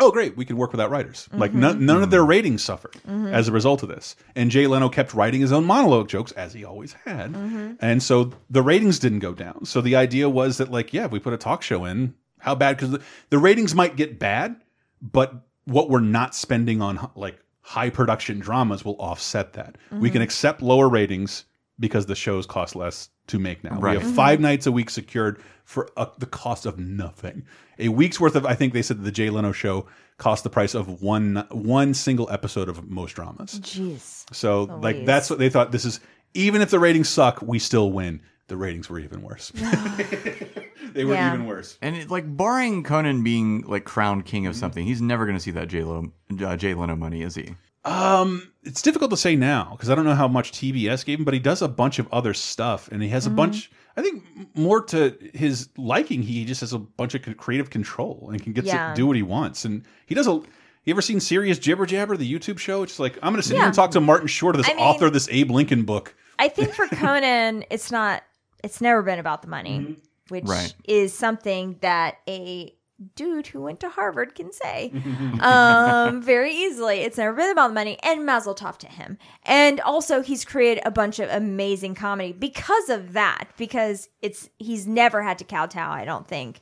oh 0.00 0.10
great, 0.10 0.36
we 0.36 0.44
can 0.44 0.56
work 0.56 0.72
without 0.72 0.90
writers. 0.90 1.28
Like 1.32 1.52
Mhm. 1.52 1.56
none, 1.56 1.86
none 1.86 2.02
of 2.02 2.10
their 2.10 2.24
ratings 2.24 2.62
suffered 2.62 2.96
Mhm. 3.08 3.32
as 3.32 3.48
a 3.48 3.52
result 3.52 3.82
of 3.82 3.88
this. 3.88 4.16
And 4.34 4.50
Jay 4.50 4.66
Leno 4.66 4.88
kept 4.88 5.14
writing 5.14 5.40
his 5.40 5.52
own 5.52 5.64
monologue 5.64 6.08
jokes 6.08 6.32
as 6.32 6.52
he 6.54 6.64
always 6.64 6.94
had. 7.04 7.32
Mhm. 7.32 7.76
And 7.80 8.02
so 8.02 8.32
the 8.50 8.62
ratings 8.62 8.98
didn't 8.98 9.20
go 9.20 9.32
down. 9.34 9.64
So 9.64 9.80
the 9.80 9.96
idea 9.96 10.28
was 10.28 10.58
that 10.58 10.70
like, 10.70 10.92
yeah, 10.92 11.04
if 11.04 11.10
we 11.12 11.18
put 11.18 11.32
a 11.34 11.36
talk 11.38 11.62
show 11.62 11.84
in, 11.84 12.14
how 12.38 12.54
bad? 12.54 12.76
Because 12.76 12.90
the, 12.90 13.00
the 13.30 13.38
ratings 13.38 13.74
might 13.74 13.96
get 13.96 14.18
bad, 14.18 14.56
but 15.00 15.34
what 15.64 15.88
we're 15.90 16.00
not 16.00 16.34
spending 16.34 16.82
on 16.82 17.08
like 17.14 17.38
high 17.60 17.90
production 17.90 18.40
dramas 18.40 18.84
will 18.84 18.96
offset 18.98 19.52
that. 19.52 19.76
We 19.92 20.10
can 20.10 20.20
accept 20.22 20.60
lower 20.62 20.88
ratings 20.88 21.44
because 21.82 22.06
the 22.06 22.14
shows 22.14 22.46
cost 22.46 22.74
less 22.74 23.10
to 23.26 23.38
make 23.38 23.62
now. 23.62 23.78
Right. 23.78 23.98
We 23.98 24.02
have 24.04 24.14
five 24.14 24.40
nights 24.40 24.66
a 24.66 24.72
week 24.72 24.88
secured 24.88 25.42
for 25.64 25.90
uh, 25.96 26.06
the 26.18 26.26
cost 26.26 26.64
of 26.64 26.78
nothing. 26.78 27.44
A 27.78 27.88
week's 27.88 28.18
worth 28.18 28.36
of 28.36 28.46
I 28.46 28.54
think 28.54 28.72
they 28.72 28.82
said 28.82 28.98
that 29.00 29.02
the 29.02 29.12
Jay 29.12 29.28
Leno 29.28 29.52
show 29.52 29.86
cost 30.16 30.44
the 30.44 30.50
price 30.50 30.74
of 30.74 31.02
one 31.02 31.44
one 31.50 31.92
single 31.94 32.30
episode 32.30 32.68
of 32.68 32.88
most 32.88 33.12
dramas. 33.12 33.58
Jeez. 33.60 34.24
So 34.34 34.64
like 34.80 35.04
that's 35.04 35.28
what 35.28 35.38
they 35.38 35.50
thought. 35.50 35.72
This 35.72 35.84
is 35.84 36.00
even 36.34 36.62
if 36.62 36.70
the 36.70 36.78
ratings 36.78 37.08
suck, 37.08 37.42
we 37.42 37.58
still 37.58 37.90
win. 37.92 38.22
The 38.46 38.56
ratings 38.56 38.88
were 38.88 38.98
even 39.00 39.22
worse. 39.22 39.50
they 40.92 41.04
were 41.04 41.14
Yeah. 41.14 41.34
even 41.34 41.46
worse. 41.46 41.78
And 41.82 41.96
it, 41.96 42.10
like 42.10 42.36
barring 42.36 42.82
Conan 42.84 43.22
being 43.22 43.62
like 43.62 43.84
crowned 43.84 44.24
king 44.24 44.46
of 44.46 44.54
something, 44.56 44.84
he's 44.84 45.02
never 45.02 45.24
going 45.26 45.36
to 45.36 45.42
see 45.42 45.50
that 45.52 45.68
J 45.68 45.82
Lo 45.84 46.12
uh, 46.44 46.56
Jay 46.56 46.74
Leno 46.74 46.96
money, 46.96 47.22
is 47.22 47.34
he? 47.34 47.54
Um, 47.84 48.52
it's 48.62 48.80
difficult 48.82 49.10
to 49.10 49.16
say 49.16 49.34
now 49.36 49.70
because 49.72 49.90
I 49.90 49.94
don't 49.94 50.04
know 50.04 50.14
how 50.14 50.28
much 50.28 50.52
TBS 50.52 51.04
gave 51.04 51.18
him, 51.18 51.24
but 51.24 51.34
he 51.34 51.40
does 51.40 51.62
a 51.62 51.68
bunch 51.68 51.98
of 51.98 52.06
other 52.12 52.32
stuff, 52.34 52.88
and 52.92 53.02
he 53.02 53.08
has 53.08 53.26
a 53.26 53.28
Mm-hmm. 53.28 53.36
bunch. 53.36 53.70
I 53.96 54.00
think 54.02 54.24
more 54.54 54.82
to 54.86 55.16
his 55.34 55.68
liking, 55.76 56.22
he 56.22 56.44
just 56.44 56.60
has 56.62 56.72
a 56.72 56.78
bunch 56.78 57.14
of 57.14 57.36
creative 57.36 57.68
control 57.70 58.30
and 58.32 58.42
can 58.42 58.52
get 58.54 58.64
Yeah. 58.64 58.90
to 58.90 58.94
do 58.94 59.06
what 59.06 59.16
he 59.16 59.22
wants. 59.22 59.64
And 59.64 59.84
he 60.06 60.14
does 60.14 60.26
a. 60.26 60.40
You 60.84 60.92
ever 60.94 61.02
seen 61.02 61.20
Serious 61.20 61.58
Jibber 61.58 61.86
Jabber, 61.86 62.16
the 62.16 62.32
YouTube 62.32 62.58
show? 62.58 62.82
It's 62.82 62.92
just 62.92 63.00
like 63.00 63.16
I'm 63.22 63.32
going 63.32 63.42
to 63.42 63.46
sit 63.46 63.56
here 63.56 63.64
and 63.66 63.74
talk 63.74 63.90
to 63.92 64.00
Martin 64.00 64.26
Short, 64.28 64.56
this 64.56 64.68
I 64.68 64.74
mean- 64.74 64.82
author 64.84 65.06
of 65.06 65.12
this 65.12 65.28
Abe 65.30 65.50
Lincoln 65.50 65.82
book. 65.84 66.14
I 66.38 66.48
think 66.48 66.72
for 66.72 66.86
Conan, 66.96 67.64
it's 67.70 67.90
not. 67.92 68.22
It's 68.64 68.80
never 68.80 69.02
been 69.02 69.18
about 69.18 69.42
the 69.42 69.48
money, 69.48 69.78
Mm-hmm. 69.80 69.92
which 70.28 70.44
Right. 70.44 70.72
is 70.84 71.12
something 71.12 71.76
that 71.82 72.16
a 72.28 72.72
dude 73.14 73.48
who 73.48 73.62
went 73.62 73.80
to 73.80 73.88
Harvard 73.88 74.34
can 74.34 74.52
say 74.52 74.92
um, 75.40 76.22
very 76.22 76.54
easily. 76.54 77.00
It's 77.00 77.18
never 77.18 77.34
been 77.34 77.50
about 77.50 77.68
the 77.68 77.74
money, 77.74 77.98
and 78.02 78.24
Mazel 78.26 78.54
Tov 78.54 78.78
to 78.78 78.86
him. 78.86 79.18
And 79.44 79.80
also, 79.80 80.22
he's 80.22 80.44
created 80.44 80.82
a 80.84 80.90
bunch 80.90 81.18
of 81.18 81.28
amazing 81.30 81.94
comedy 81.94 82.32
because 82.32 82.88
of 82.88 83.12
that. 83.12 83.48
Because 83.56 84.08
it's 84.20 84.48
he's 84.58 84.86
never 84.86 85.22
had 85.22 85.38
to 85.38 85.44
kowtow. 85.44 85.90
I 85.90 86.04
don't 86.04 86.26
think 86.26 86.60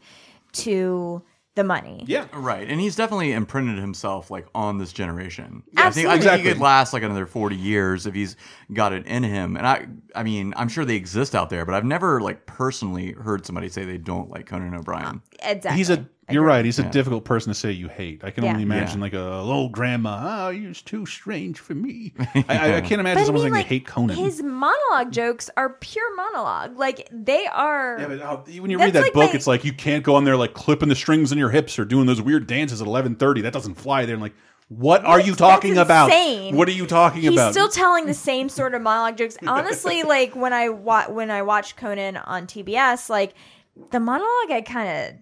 to 0.52 1.22
the 1.56 1.64
money. 1.64 2.04
Yeah, 2.06 2.26
right. 2.32 2.68
And 2.68 2.80
he's 2.80 2.94
definitely 2.94 3.32
imprinted 3.32 3.78
himself 3.78 4.30
like 4.30 4.46
on 4.54 4.78
this 4.78 4.92
generation. 4.92 5.62
Yeah, 5.72 5.88
I 5.88 5.90
think, 5.90 6.06
I 6.06 6.12
think 6.12 6.24
absolutely. 6.24 6.42
he 6.42 6.48
could 6.52 6.62
last 6.62 6.92
like 6.92 7.02
another 7.02 7.26
forty 7.26 7.56
years 7.56 8.06
if 8.06 8.14
he's 8.14 8.36
got 8.72 8.92
it 8.92 9.06
in 9.06 9.22
him. 9.24 9.56
And 9.56 9.66
I, 9.66 9.86
I 10.14 10.22
mean, 10.22 10.54
I'm 10.56 10.68
sure 10.68 10.84
they 10.84 10.96
exist 10.96 11.34
out 11.34 11.50
there, 11.50 11.64
but 11.64 11.74
I've 11.74 11.84
never 11.84 12.20
like 12.20 12.46
personally 12.46 13.12
heard 13.12 13.44
somebody 13.44 13.68
say 13.68 13.84
they 13.84 13.98
don't 13.98 14.30
like 14.30 14.46
Conan 14.46 14.74
O'Brien. 14.74 15.22
Exactly. 15.42 15.78
He's 15.78 15.90
a. 15.90 16.06
You're 16.30 16.44
right. 16.44 16.64
He's 16.64 16.78
a 16.78 16.82
Yeah. 16.82 16.90
difficult 16.90 17.24
person 17.24 17.52
to 17.52 17.58
say 17.58 17.72
you 17.72 17.88
hate. 17.88 18.22
I 18.22 18.30
can 18.30 18.44
Yeah. 18.44 18.50
only 18.52 18.62
imagine 18.62 18.98
Yeah. 18.98 19.02
like 19.02 19.14
a 19.14 19.32
old 19.32 19.72
grandma. 19.72 20.16
Ah, 20.22 20.46
oh, 20.46 20.50
he's 20.52 20.80
too 20.80 21.04
strange 21.04 21.58
for 21.58 21.74
me. 21.74 22.12
I, 22.20 22.44
I, 22.48 22.76
I 22.76 22.80
can't 22.82 23.00
imagine 23.00 23.16
But 23.16 23.20
I 23.22 23.24
someone 23.24 23.34
mean, 23.34 23.40
saying 23.42 23.52
like, 23.52 23.68
they 23.68 23.74
hate 23.74 23.86
Conan. 23.88 24.16
His 24.16 24.40
monologue 24.40 25.10
jokes 25.10 25.50
are 25.56 25.70
pure 25.80 26.14
monologue. 26.14 26.78
Like 26.78 27.08
they 27.10 27.46
are. 27.46 27.96
Yeah, 27.98 28.06
but 28.06 28.20
how- 28.20 28.44
when 28.60 28.70
you 28.70 28.78
read 28.78 28.92
that 28.92 29.02
like 29.02 29.12
book, 29.12 29.30
my- 29.30 29.34
it's 29.36 29.48
like 29.48 29.64
you 29.64 29.72
can't 29.72 30.04
go 30.04 30.14
on 30.14 30.22
there 30.24 30.36
like 30.36 30.54
clipping 30.54 30.88
the 30.88 30.94
strings 30.94 31.32
in 31.32 31.38
your 31.38 31.50
hips 31.50 31.80
or 31.80 31.84
doing 31.84 32.06
those 32.06 32.22
weird 32.22 32.46
dances 32.46 32.80
at 32.80 32.86
eleven 32.86 33.16
thirty. 33.16 33.40
That 33.40 33.52
doesn't 33.52 33.74
fly 33.74 34.04
there. 34.06 34.14
And 34.14 34.22
like, 34.22 34.34
what 34.68 35.04
are 35.04 35.18
you 35.18 35.34
talking 35.34 35.78
about? 35.78 36.12
What 36.54 36.68
are 36.68 36.72
you 36.72 36.86
talking 36.86 37.22
He's 37.22 37.32
about? 37.32 37.50
still 37.54 37.68
telling 37.68 38.06
the 38.06 38.14
same 38.14 38.48
sort 38.48 38.76
of 38.76 38.82
monologue 38.82 39.16
jokes. 39.16 39.36
Honestly, 39.44 40.02
like 40.04 40.36
when 40.36 40.52
I 40.52 40.68
wa- 40.68 41.08
when 41.10 41.32
I 41.32 41.42
watch 41.42 41.74
Conan 41.74 42.18
on 42.18 42.46
TBS, 42.46 43.10
like 43.10 43.34
the 43.90 43.98
monologue, 43.98 44.50
I 44.52 44.62
kind 44.64 44.88
of 45.08 45.14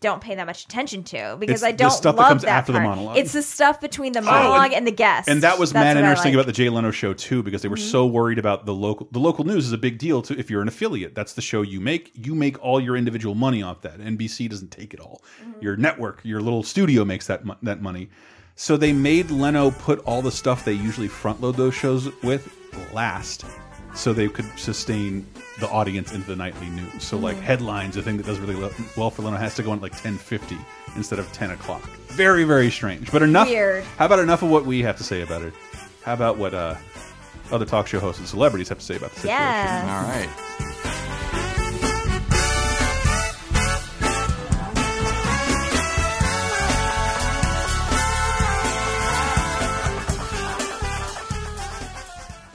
don't 0.00 0.22
pay 0.22 0.34
that 0.34 0.46
much 0.46 0.64
attention 0.64 1.04
to 1.04 1.36
because 1.38 1.56
It's 1.56 1.62
I 1.62 1.72
don't 1.72 1.90
stuff 1.90 2.16
that 2.16 2.22
love 2.22 2.28
comes 2.30 2.42
that 2.42 2.48
after 2.48 2.72
the 2.72 2.78
part. 2.78 2.88
monologue. 2.96 3.16
It's 3.18 3.32
the 3.32 3.42
stuff 3.42 3.80
between 3.82 4.12
the 4.12 4.20
Oh, 4.20 4.24
monologue 4.24 4.66
and- 4.68 4.74
and, 4.76 4.86
the 4.86 4.90
guest. 4.92 5.28
and 5.28 5.42
that 5.42 5.58
was 5.58 5.72
That's 5.72 5.84
mad 5.84 5.96
interesting 5.98 6.32
like. 6.32 6.36
about 6.40 6.46
the 6.46 6.52
Jay 6.52 6.70
Leno 6.70 6.90
show 6.90 7.12
too, 7.12 7.42
because 7.42 7.60
they 7.60 7.68
were 7.68 7.76
Mhm. 7.76 7.90
so 7.90 8.06
worried 8.06 8.38
about 8.38 8.64
the 8.64 8.72
local. 8.74 9.08
The 9.12 9.18
local 9.20 9.44
news 9.44 9.66
is 9.66 9.72
a 9.72 9.78
big 9.78 9.98
deal 9.98 10.22
to 10.22 10.38
if 10.38 10.48
you're 10.50 10.62
an 10.62 10.68
affiliate. 10.68 11.14
That's 11.14 11.34
the 11.34 11.42
show 11.42 11.60
you 11.60 11.80
make. 11.80 12.12
You 12.14 12.34
make 12.34 12.58
all 12.64 12.80
your 12.80 12.96
individual 12.96 13.34
money 13.34 13.62
off 13.62 13.82
that. 13.82 14.00
NBC 14.00 14.48
doesn't 14.48 14.70
take 14.70 14.94
it 14.94 15.00
all. 15.00 15.22
Mm-hmm. 15.42 15.62
Your 15.62 15.76
network, 15.76 16.20
your 16.24 16.40
little 16.40 16.62
studio 16.62 17.04
makes 17.04 17.26
that 17.26 17.42
that 17.62 17.82
money. 17.82 18.08
So 18.56 18.76
they 18.78 18.92
made 18.92 19.30
Leno 19.30 19.70
put 19.70 19.98
all 20.00 20.22
the 20.22 20.30
stuff 20.32 20.64
they 20.64 20.72
usually 20.72 21.08
front 21.08 21.40
load 21.42 21.56
those 21.56 21.74
shows 21.74 22.08
with 22.22 22.48
last, 22.94 23.44
so 23.94 24.12
they 24.12 24.28
could 24.28 24.46
sustain 24.56 25.26
the 25.60 25.68
audience 25.68 26.12
into 26.12 26.26
the 26.26 26.36
nightly 26.36 26.68
news. 26.68 27.02
So 27.04 27.16
like 27.18 27.36
Mhm. 27.36 27.42
headlines, 27.42 27.96
a 27.96 28.02
thing 28.02 28.16
that 28.16 28.26
does 28.26 28.38
really 28.38 28.56
well 28.96 29.10
for 29.10 29.22
Leno 29.22 29.36
has 29.36 29.54
to 29.56 29.62
go 29.62 29.70
on 29.72 29.80
like 29.80 30.00
ten 30.00 30.16
fifty 30.18 30.58
instead 30.96 31.18
of 31.18 31.30
ten 31.32 31.50
o'clock. 31.50 31.82
Very 32.08 32.44
very 32.44 32.70
strange. 32.70 33.10
But 33.12 33.22
enough. 33.22 33.48
Weird. 33.48 33.84
How 33.98 34.06
about 34.06 34.18
enough 34.18 34.42
of 34.42 34.50
what 34.50 34.64
we 34.66 34.82
have 34.82 34.96
to 34.96 35.04
say 35.04 35.22
about 35.22 35.42
it? 35.42 35.52
How 36.04 36.14
about 36.14 36.38
what 36.38 36.54
uh, 36.54 36.74
other 37.52 37.64
talk 37.66 37.86
show 37.86 38.00
hosts 38.00 38.18
and 38.20 38.28
celebrities 38.28 38.68
have 38.68 38.78
to 38.78 38.84
say 38.84 38.96
about 38.96 39.10
the 39.12 39.20
situation? 39.20 39.38
Yes. 39.40 39.84
All 39.88 40.02
right. 40.08 40.69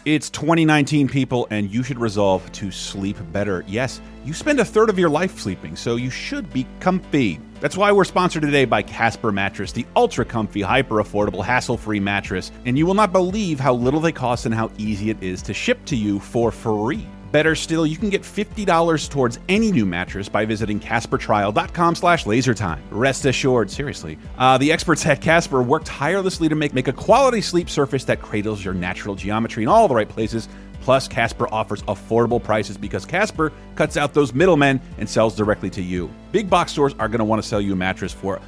It's 0.06 0.30
2019, 0.30 1.08
people, 1.08 1.48
and 1.50 1.74
you 1.74 1.82
should 1.82 1.98
resolve 1.98 2.52
to 2.52 2.70
sleep 2.70 3.18
better. 3.32 3.66
Yes, 3.68 4.00
you 4.24 4.36
spend 4.36 4.60
a 4.60 4.66
third 4.66 4.92
of 4.92 5.00
your 5.00 5.10
life 5.10 5.40
sleeping, 5.40 5.76
so 5.76 5.96
you 5.96 6.12
should 6.12 6.54
be 6.54 6.68
comfy. 6.80 7.40
That's 7.60 7.76
why 7.76 7.92
we're 7.92 8.04
sponsored 8.04 8.44
today 8.44 8.66
by 8.66 8.84
Casper 8.84 9.32
Mattress, 9.32 9.72
the 9.72 9.84
ultra 9.96 10.24
comfy, 10.24 10.62
hyper 10.62 10.98
affordable, 10.98 11.44
hassle 11.44 11.76
free 11.76 12.00
mattress. 12.00 12.52
And 12.66 12.78
you 12.78 12.86
will 12.86 12.94
not 12.94 13.14
believe 13.14 13.60
how 13.60 13.74
little 13.74 14.00
they 14.00 14.12
cost 14.12 14.46
and 14.46 14.54
how 14.54 14.70
easy 14.78 15.10
it 15.10 15.24
is 15.24 15.42
to 15.42 15.56
ship 15.56 15.84
to 15.86 15.96
you 15.96 16.20
for 16.20 16.52
free. 16.52 17.08
Better 17.36 17.54
still, 17.54 17.86
you 17.86 17.98
can 17.98 18.10
get 18.10 18.22
$50 18.22 19.10
towards 19.10 19.40
any 19.50 19.70
new 19.70 19.86
mattress 19.86 20.30
by 20.30 20.46
visiting 20.46 20.80
CasperTrial.com 20.80 21.96
slash 21.96 22.24
lasertime. 22.24 22.80
Rest 22.92 23.26
assured, 23.26 23.70
seriously, 23.70 24.18
uh, 24.38 24.58
the 24.58 24.72
experts 24.72 25.06
at 25.06 25.20
Casper 25.20 25.62
worked 25.62 25.88
tirelessly 25.88 26.48
to 26.48 26.56
make, 26.56 26.74
make 26.74 26.88
a 26.88 26.94
quality 26.94 27.42
sleep 27.42 27.70
surface 27.70 28.06
that 28.06 28.22
cradles 28.22 28.64
your 28.64 28.74
natural 28.74 29.16
geometry 29.16 29.64
in 29.64 29.68
all 29.68 29.90
the 29.90 29.96
right 29.96 30.08
places. 30.08 30.48
Plus, 30.80 31.10
Casper 31.10 31.54
offers 31.54 31.84
affordable 31.90 32.42
prices 32.42 32.78
because 32.78 33.04
Casper 33.06 33.52
cuts 33.76 33.98
out 33.98 34.14
those 34.14 34.34
middlemen 34.34 34.80
and 34.98 35.10
sells 35.10 35.36
directly 35.36 35.70
to 35.72 35.82
you. 35.82 36.10
Big 36.32 36.50
box 36.50 36.72
stores 36.72 36.94
are 37.00 37.10
going 37.10 37.20
to 37.20 37.26
want 37.26 37.42
to 37.42 37.46
sell 37.46 37.60
you 37.60 37.74
a 37.74 37.76
mattress 37.76 38.14
for 38.14 38.40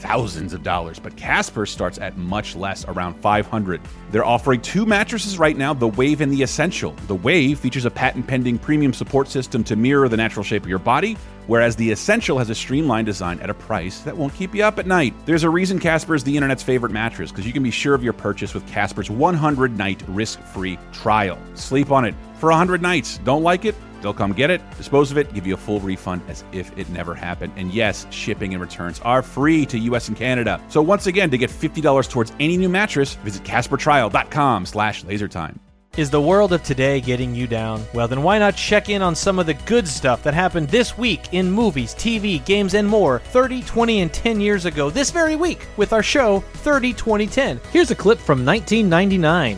thousands 0.00 0.52
of 0.52 0.62
dollars, 0.62 0.98
but 0.98 1.16
Casper 1.16 1.66
starts 1.66 1.98
at 1.98 2.16
much 2.16 2.54
less, 2.56 2.84
around 2.86 3.14
500. 3.14 3.80
They're 4.10 4.24
offering 4.24 4.60
two 4.60 4.86
mattresses 4.86 5.38
right 5.38 5.56
now, 5.56 5.74
the 5.74 5.88
Wave 5.88 6.20
and 6.20 6.32
the 6.32 6.42
Essential. 6.42 6.92
The 7.06 7.14
Wave 7.14 7.58
features 7.58 7.84
a 7.84 7.90
patent-pending 7.90 8.58
premium 8.58 8.92
support 8.92 9.28
system 9.28 9.64
to 9.64 9.76
mirror 9.76 10.08
the 10.08 10.16
natural 10.16 10.44
shape 10.44 10.62
of 10.62 10.68
your 10.68 10.78
body, 10.78 11.16
whereas 11.46 11.76
the 11.76 11.90
Essential 11.90 12.38
has 12.38 12.50
a 12.50 12.54
streamlined 12.54 13.06
design 13.06 13.40
at 13.40 13.50
a 13.50 13.54
price 13.54 14.00
that 14.00 14.16
won't 14.16 14.34
keep 14.34 14.54
you 14.54 14.64
up 14.64 14.78
at 14.78 14.86
night. 14.86 15.14
There's 15.24 15.44
a 15.44 15.50
reason 15.50 15.78
Casper 15.78 16.14
is 16.14 16.24
the 16.24 16.36
internet's 16.36 16.62
favorite 16.62 16.92
mattress 16.92 17.30
because 17.30 17.46
you 17.46 17.52
can 17.52 17.62
be 17.62 17.70
sure 17.70 17.94
of 17.94 18.04
your 18.04 18.12
purchase 18.12 18.54
with 18.54 18.66
Casper's 18.66 19.08
100-night 19.08 20.02
risk-free 20.08 20.78
trial. 20.92 21.38
Sleep 21.54 21.90
on 21.90 22.04
it 22.04 22.14
for 22.38 22.50
100 22.50 22.82
nights. 22.82 23.18
Don't 23.18 23.42
like 23.42 23.64
it? 23.64 23.74
They'll 24.02 24.14
come 24.14 24.32
get 24.32 24.50
it, 24.50 24.60
dispose 24.76 25.10
of 25.10 25.18
it, 25.18 25.32
give 25.34 25.46
you 25.46 25.54
a 25.54 25.56
full 25.56 25.80
refund 25.80 26.22
as 26.28 26.44
if 26.52 26.76
it 26.78 26.88
never 26.90 27.14
happened. 27.14 27.52
And 27.56 27.72
yes, 27.72 28.06
shipping 28.10 28.52
and 28.54 28.60
returns 28.60 29.00
are 29.00 29.22
free 29.22 29.66
to 29.66 29.78
US 29.78 30.08
and 30.08 30.16
Canada. 30.16 30.60
So 30.68 30.82
once 30.82 31.06
again, 31.06 31.30
to 31.30 31.38
get 31.38 31.50
$50 31.50 32.10
towards 32.10 32.32
any 32.40 32.56
new 32.56 32.68
mattress, 32.68 33.14
visit 33.16 33.42
CasperTrial.com 33.44 34.66
slash 34.66 35.04
lasertime. 35.04 35.58
Is 35.96 36.10
the 36.10 36.20
world 36.20 36.52
of 36.52 36.62
today 36.62 37.00
getting 37.00 37.34
you 37.34 37.46
down? 37.46 37.82
Well, 37.94 38.06
then 38.06 38.22
why 38.22 38.38
not 38.38 38.54
check 38.54 38.90
in 38.90 39.00
on 39.00 39.14
some 39.14 39.38
of 39.38 39.46
the 39.46 39.54
good 39.54 39.88
stuff 39.88 40.22
that 40.24 40.34
happened 40.34 40.68
this 40.68 40.98
week 40.98 41.32
in 41.32 41.50
movies, 41.50 41.94
TV, 41.94 42.44
games, 42.44 42.74
and 42.74 42.86
more 42.86 43.20
30, 43.20 43.62
20, 43.62 44.02
and 44.02 44.12
10 44.12 44.38
years 44.38 44.66
ago 44.66 44.90
this 44.90 45.10
very 45.10 45.36
week 45.36 45.66
with 45.78 45.94
our 45.94 46.02
show 46.02 46.40
30, 46.40 46.92
20, 46.92 47.26
10. 47.26 47.60
Here's 47.72 47.90
a 47.90 47.94
clip 47.94 48.18
from 48.18 48.44
1999. 48.44 49.56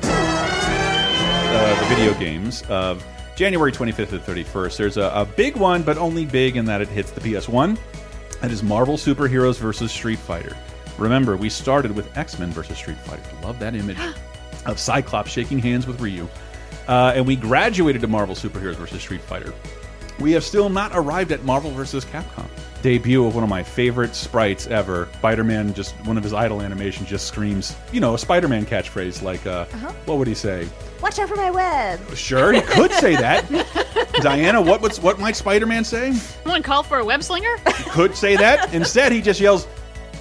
uh, 1.59 1.81
the 1.81 1.87
video 1.93 2.15
games 2.21 2.63
of 2.69 3.05
January 3.39 3.71
25th 3.71 4.09
to 4.09 4.19
31st. 4.19 4.77
There's 4.77 4.97
a, 4.97 5.13
a 5.15 5.25
big 5.25 5.57
one, 5.57 5.85
but 5.85 5.97
only 5.97 6.27
big 6.27 6.57
in 6.57 6.65
that 6.65 6.81
it 6.81 6.89
hits 6.89 7.13
the 7.13 7.21
PS1. 7.21 7.79
That 8.41 8.51
is 8.51 8.65
Marvel 8.65 8.97
Superheroes 8.97 9.61
versus 9.61 9.93
Street 9.93 10.19
Fighter. 10.19 10.57
Remember, 10.99 11.37
we 11.37 11.49
started 11.49 11.95
with 11.95 12.19
X 12.19 12.37
Men 12.41 12.51
versus 12.51 12.77
Street 12.79 12.99
Fighter. 12.99 13.23
Love 13.45 13.61
that 13.61 13.77
image 13.77 13.97
of 14.67 14.81
Cyclops 14.81 15.31
shaking 15.31 15.61
hands 15.61 15.87
with 15.87 16.01
Ryu. 16.01 16.27
Uh, 16.89 17.13
and 17.15 17.25
we 17.25 17.37
graduated 17.37 18.03
to 18.03 18.09
Marvel 18.09 18.35
Superheroes 18.35 18.75
versus 18.75 19.01
Street 19.01 19.21
Fighter. 19.21 19.55
We 20.19 20.33
have 20.33 20.43
still 20.43 20.69
not 20.69 20.91
arrived 20.93 21.31
at 21.31 21.45
Marvel 21.45 21.71
versus 21.71 22.05
Capcom. 22.05 22.49
Debut 22.83 23.25
of 23.27 23.35
one 23.35 23.43
of 23.45 23.51
my 23.51 23.63
favorite 23.63 24.15
sprites 24.15 24.67
ever. 24.69 25.09
Spider-Man, 25.19 25.75
just 25.75 25.95
one 26.07 26.17
of 26.17 26.23
his 26.23 26.33
idle 26.33 26.63
animations, 26.63 27.09
just 27.09 27.27
screams, 27.27 27.75
you 27.93 28.01
know, 28.01 28.15
a 28.15 28.19
Spider-Man 28.19 28.67
catchphrase 28.67 29.21
like, 29.23 29.45
uh, 29.47 29.65
what 30.05 30.19
would 30.19 30.29
he 30.29 30.35
say? 30.35 30.69
Watch 31.03 31.19
out 31.19 31.29
for 31.29 31.37
my 31.37 31.51
web. 31.51 32.01
Sure, 32.17 32.53
he 32.53 32.61
could 32.61 32.93
say 32.93 33.15
that. 33.17 33.49
Diana, 34.23 34.61
what 34.63 34.81
would, 34.81 34.97
what 34.99 35.19
might 35.19 35.37
Spider-Man 35.37 35.85
say? 35.85 36.13
Someone 36.13 36.63
call 36.63 36.83
for 36.83 36.99
a 36.99 37.05
web 37.05 37.23
slinger? 37.23 37.57
He 37.77 37.91
could 37.91 38.15
say 38.17 38.37
that. 38.37 38.73
Instead, 38.75 39.13
he 39.13 39.21
just 39.21 39.41
yells, 39.41 39.67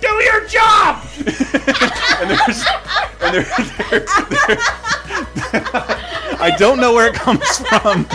"Do 0.02 0.08
your 0.08 0.46
job!" 0.48 1.04
and 1.18 2.30
there's, 2.30 2.66
and 3.22 3.34
there, 3.34 3.44
there, 3.44 4.00
there- 4.00 4.58
I 6.40 6.56
don't 6.58 6.80
know 6.80 6.94
where 6.94 7.08
it 7.08 7.16
comes 7.16 7.58
from. 7.60 8.08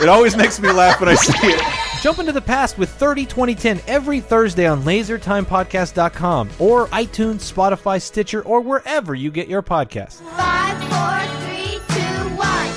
It 0.00 0.08
always 0.08 0.36
makes 0.36 0.60
me 0.60 0.70
laugh 0.70 1.00
when 1.00 1.08
I 1.08 1.14
see 1.16 1.32
it. 1.48 1.87
Jump 2.00 2.20
into 2.20 2.30
the 2.30 2.40
past 2.40 2.78
with 2.78 2.90
30 2.90 3.26
2010 3.26 3.80
every 3.88 4.20
Thursday 4.20 4.66
on 4.66 4.82
lasertimepodcast.com 4.82 6.48
or 6.60 6.86
iTunes, 6.88 7.52
Spotify, 7.52 8.00
Stitcher, 8.00 8.42
or 8.42 8.60
wherever 8.60 9.16
you 9.16 9.32
get 9.32 9.48
your 9.48 9.62
podcasts. 9.62 10.20
Five, 10.36 10.78
four, 10.84 11.18
three, 11.42 11.80
two, 11.88 12.36
one. 12.36 12.68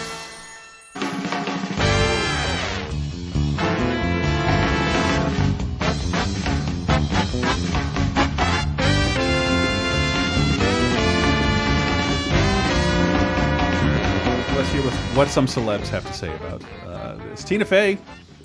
Let's 14.58 14.72
hear 14.72 14.82
what, 14.82 14.94
what 15.16 15.28
some 15.28 15.46
celebs 15.46 15.90
have 15.90 16.08
to 16.08 16.14
say 16.14 16.36
about 16.38 16.64
uh, 16.88 17.16
this. 17.18 17.44
Tina 17.44 17.66
Fey 17.66 18.00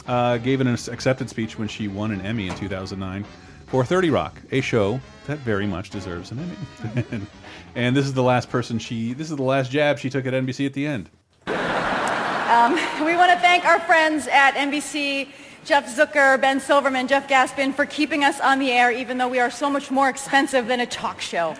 uh, 0.07 0.39
gave 0.39 0.61
an 0.61 0.69
acceptance 0.69 1.31
speech 1.31 1.59
when 1.59 1.69
she 1.69 1.89
won 1.89 2.11
an 2.11 2.21
Emmy 2.21 2.49
in 2.49 2.55
2009 2.57 3.25
for 3.67 3.85
30 3.85 4.11
Rock, 4.11 4.41
a 4.53 4.61
show 4.61 5.01
that 5.27 5.39
very 5.39 5.67
much 5.67 5.91
deserves 5.91 6.31
an 6.31 6.39
Emmy. 6.39 7.27
and, 7.75 7.97
this 7.97 8.07
is 8.07 8.15
the 8.15 8.23
last 8.23 8.49
person 8.49 8.79
she, 8.79 9.13
this 9.13 9.31
is 9.31 9.37
the 9.37 9.43
last 9.43 9.71
jab 9.71 9.99
she 9.99 10.09
took 10.09 10.27
at 10.27 10.33
NBC 10.33 10.67
at 10.67 10.73
the 10.73 10.87
end. 10.87 11.11
Um, 11.47 12.75
we 13.05 13.17
want 13.17 13.33
to 13.33 13.39
thank 13.41 13.65
our 13.65 13.81
friends 13.81 14.29
at 14.29 14.55
NBC, 14.55 15.29
Jeff 15.67 15.97
Zucker, 15.97 16.41
Ben 16.41 16.61
Silverman, 16.61 17.09
Jeff 17.09 17.27
Gaspin, 17.29 17.75
for 17.75 17.85
keeping 17.85 18.23
us 18.23 18.39
on 18.39 18.61
the 18.61 18.71
air, 18.71 18.93
even 18.93 19.19
though 19.19 19.27
we 19.27 19.41
are 19.41 19.51
so 19.51 19.69
much 19.69 19.91
more 19.91 20.09
expensive 20.09 20.69
than 20.69 20.79
a 20.79 20.87
talk 20.87 21.21
show. 21.21 21.57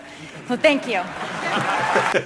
So 0.47 0.55
thank 0.55 0.87
you. 0.87 1.03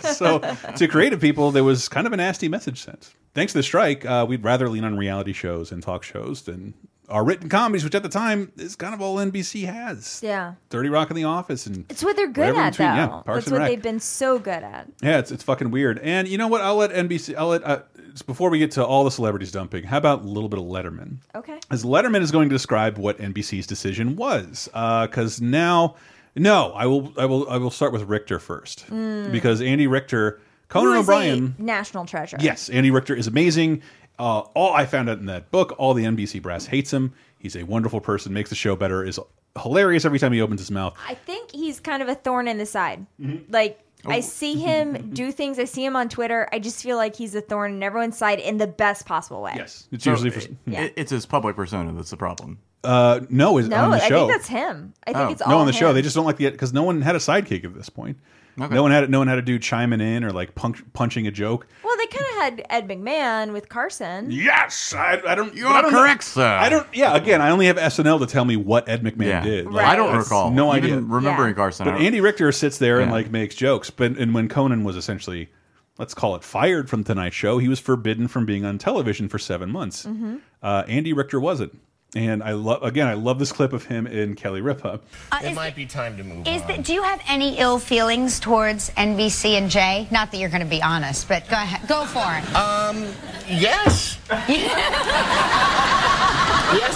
so 0.14 0.38
to 0.76 0.88
creative 0.88 1.20
people, 1.20 1.50
there 1.50 1.64
was 1.64 1.90
kind 1.90 2.06
of 2.06 2.14
a 2.14 2.18
nasty 2.18 2.48
message 2.48 2.84
sent. 2.84 3.16
Thanks 3.34 3.54
to 3.54 3.60
the 3.60 3.64
strike, 3.64 4.06
uh, 4.06 4.28
we'd 4.30 4.44
rather 4.44 4.70
lean 4.70 4.84
on 4.84 4.96
reality 4.96 5.34
shows 5.34 5.72
and 5.72 5.82
talk 5.82 6.04
shows 6.04 6.44
than 6.44 6.76
our 7.12 7.24
written 7.24 7.50
comedies, 7.50 7.84
which 7.84 7.94
at 7.94 8.04
the 8.04 8.10
time 8.10 8.52
is 8.58 8.76
kind 8.76 8.94
of 8.94 9.02
all 9.02 9.18
NBC 9.18 9.66
has. 9.66 10.22
Yeah. 10.24 10.54
30 10.70 10.90
Rock 10.90 11.10
in 11.12 11.16
the 11.16 11.26
Office 11.26 11.66
and 11.68 11.86
It's 11.90 12.04
what 12.04 12.16
they're 12.16 12.28
good 12.30 12.56
at, 12.56 12.74
though. 12.76 12.84
Yeah, 12.84 13.08
Parks 13.08 13.26
That's 13.46 13.52
what 13.52 13.60
Rec. 13.60 13.70
they've 13.70 13.82
been 13.82 14.00
so 14.00 14.40
good 14.40 14.64
at. 14.64 14.88
Yeah, 15.04 15.20
it's 15.20 15.32
it's 15.32 15.44
fucking 15.44 15.70
weird. 15.72 16.00
And 16.00 16.28
you 16.28 16.38
know 16.38 16.48
what? 16.48 16.62
I'll 16.62 16.78
let 16.78 16.92
NBC. 16.92 17.36
I'll 17.36 17.48
let 17.50 17.64
uh, 17.64 17.82
before 18.26 18.50
we 18.50 18.60
get 18.60 18.72
to 18.72 18.86
all 18.86 19.04
the 19.04 19.12
celebrities 19.12 19.52
dumping. 19.52 19.84
How 19.84 19.98
about 19.98 20.24
a 20.24 20.28
little 20.28 20.50
bit 20.50 20.60
of 20.60 20.66
Letterman? 20.66 21.18
Okay. 21.36 21.60
As 21.70 21.84
Letterman 21.84 22.22
is 22.22 22.32
going 22.32 22.50
to 22.50 22.56
describe 22.56 22.98
what 22.98 23.18
NBC's 23.20 23.68
decision 23.68 24.16
was, 24.16 24.68
because 24.72 25.40
now, 25.42 25.96
no, 26.36 26.72
I 26.74 26.86
will, 26.88 27.14
I 27.18 27.26
will, 27.26 27.50
I 27.50 27.58
will 27.58 27.72
start 27.72 27.94
with 27.94 28.04
Richter 28.04 28.40
first, 28.40 28.86
Mm. 28.90 29.32
because 29.32 29.62
Andy 29.62 29.88
Richter, 29.88 30.42
Conan 30.70 30.98
O'Brien, 30.98 31.56
national 31.58 32.06
treasure. 32.06 32.38
yes, 32.40 32.70
Andy 32.70 32.92
Richter 32.92 33.14
is 33.16 33.28
amazing. 33.28 33.82
Uh, 34.22 34.40
all 34.54 34.74
I 34.74 34.86
found 34.86 35.10
out 35.10 35.18
in 35.18 35.26
that 35.26 35.50
book, 35.52 35.74
all 35.80 35.94
the 35.96 36.04
NBC 36.06 36.42
brass 36.42 36.66
hates 36.68 36.94
him. 36.94 37.14
He's 37.40 37.56
a 37.56 37.64
wonderful 37.64 38.00
person, 38.00 38.32
makes 38.34 38.50
the 38.50 38.56
show 38.56 38.76
better, 38.76 39.04
is 39.04 39.20
hilarious 39.62 40.06
every 40.06 40.20
time 40.20 40.32
he 40.32 40.42
opens 40.42 40.60
his 40.62 40.70
mouth. 40.72 40.96
I 41.10 41.16
think 41.16 41.52
he's 41.52 41.80
kind 41.80 42.04
of 42.04 42.08
a 42.08 42.14
thorn 42.16 42.48
in 42.48 42.58
the 42.60 42.66
side. 42.68 43.06
Like 43.50 43.80
I 44.06 44.18
Oh. 44.18 44.22
see 44.22 44.56
him 44.56 45.10
do 45.14 45.32
things. 45.32 45.58
I 45.60 45.66
see 45.66 45.84
him 45.86 45.96
on 45.96 46.08
Twitter. 46.08 46.48
I 46.54 46.60
just 46.60 46.84
feel 46.84 46.98
like 46.98 47.16
he's 47.16 47.34
a 47.36 47.42
thorn 47.42 47.74
in 47.74 47.84
everyone's 47.84 48.18
side 48.18 48.40
in 48.40 48.58
the 48.58 48.68
best 48.68 49.06
possible 49.08 49.42
way. 49.42 49.54
Yes, 49.56 49.88
it's 49.92 50.04
So 50.04 50.12
usually 50.12 50.30
for, 50.30 50.40
it- 50.68 50.94
it's 50.96 51.12
his 51.12 51.26
public 51.26 51.56
persona 51.56 51.92
that's 51.94 52.12
the 52.12 52.18
problem. 52.18 52.60
Uh, 52.84 53.20
no, 53.30 53.58
is 53.60 53.68
No, 53.70 53.78
on 53.78 53.92
the 53.92 54.04
I 54.04 54.08
show. 54.08 54.28
think 54.28 54.32
that's 54.32 54.48
him. 54.48 54.94
I 55.06 55.14
think 55.14 55.30
Oh. 55.30 55.32
it's 55.32 55.42
all 55.42 55.50
no 55.52 55.58
on 55.60 55.68
the 55.68 55.74
show. 55.74 55.94
They 55.94 56.02
just 56.02 56.16
don't 56.16 56.26
like 56.26 56.38
the 56.38 56.50
because 56.50 56.74
no 56.74 56.84
one 56.84 57.02
had 57.02 57.16
a 57.16 57.20
sidekick 57.20 57.64
at 57.64 57.74
this 57.76 57.90
point. 57.90 58.18
Okay. 58.60 58.74
No 58.76 58.82
one 58.82 58.92
had 58.92 59.10
no 59.10 59.20
one 59.20 59.28
had 59.28 59.36
to 59.36 59.42
do 59.42 59.58
chiming 59.58 60.02
in 60.02 60.24
or 60.24 60.32
like 60.32 60.56
punch, 60.56 60.84
punching 60.94 61.26
a 61.26 61.32
joke. 61.32 61.68
Well, 61.84 61.96
they 61.98 62.08
kind 62.08 62.26
of 62.30 62.36
had 62.36 62.66
Ed 62.70 62.88
McMahon 62.88 63.54
with 63.54 63.70
Carson. 63.70 64.30
Yes, 64.30 64.94
I, 64.94 65.22
I 65.26 65.36
don't. 65.36 65.56
You're 65.56 65.70
I 65.70 65.82
don't 65.82 65.92
know- 65.92 66.00
correct, 66.02 66.24
sir. 66.26 66.46
I 66.46 66.68
don't. 66.70 66.86
Yeah, 66.94 67.16
again, 67.16 67.42
I 67.42 67.50
only 67.52 67.68
have 67.68 67.78
SNL 67.78 68.20
to 68.20 68.28
tell 68.28 68.44
me 68.46 68.58
what 68.58 68.90
Ed 68.90 69.04
McMahon 69.04 69.26
Yeah. 69.28 69.44
did. 69.44 69.68
Right. 69.68 69.86
I 69.86 69.96
don't 69.96 70.12
that's 70.14 70.26
recall. 70.26 70.52
No 70.52 70.76
Even 70.76 70.84
idea. 70.84 71.02
remembering 71.02 71.50
Yeah. 71.52 71.56
Carson, 71.56 71.86
But 71.86 72.02
Andy 72.02 72.20
Richter 72.20 72.52
sits 72.52 72.78
there 72.78 73.00
and 73.00 73.10
like 73.12 73.32
makes 73.32 73.56
jokes. 73.56 73.90
But 73.90 74.18
and 74.18 74.34
when 74.34 74.50
Conan 74.50 74.84
was 74.84 74.96
essentially, 74.98 75.50
let's 75.98 76.14
call 76.14 76.36
it 76.36 76.44
fired 76.44 76.90
from 76.90 77.04
Tonight 77.06 77.34
Show, 77.34 77.58
he 77.58 77.68
was 77.70 77.80
forbidden 77.80 78.28
from 78.28 78.46
being 78.46 78.66
on 78.66 78.78
television 78.78 79.30
for 79.30 79.40
seven 79.40 79.72
months. 79.72 80.06
Mhm. 80.06 80.40
Uh, 80.62 80.84
Andy 80.88 81.14
Richter 81.14 81.40
wasn't. 81.40 81.80
And 82.14 82.44
I 82.44 82.52
love 82.52 82.84
again. 82.84 83.08
I 83.08 83.14
love 83.14 83.40
this 83.40 83.54
clip 83.54 83.72
of 83.72 83.86
him 83.86 84.06
in 84.06 84.36
Kelly 84.36 84.60
Ripa. 84.60 85.00
it 85.42 85.56
might 85.56 85.78
be 85.78 85.86
time 85.86 86.18
to 86.18 86.24
move 86.26 86.46
Is 86.46 86.62
on. 86.64 86.68
that, 86.68 86.84
do 86.84 86.94
you 86.94 87.04
have 87.04 87.22
any 87.26 87.58
ill 87.58 87.80
feelings 87.80 88.38
towards 88.38 88.90
NBC 88.92 89.52
and 89.52 89.72
Jay? 89.72 90.10
Not 90.12 90.30
that 90.32 90.38
you're 90.38 90.50
going 90.50 90.62
to 90.62 90.68
be 90.68 90.84
honest, 90.84 91.30
but 91.30 91.48
go 91.48 91.56
ahead, 91.56 91.88
go 91.88 92.06
for 92.06 92.20
it. 92.20 92.54
Um, 92.54 93.04
yes. 93.48 94.18
yes, 94.30 94.50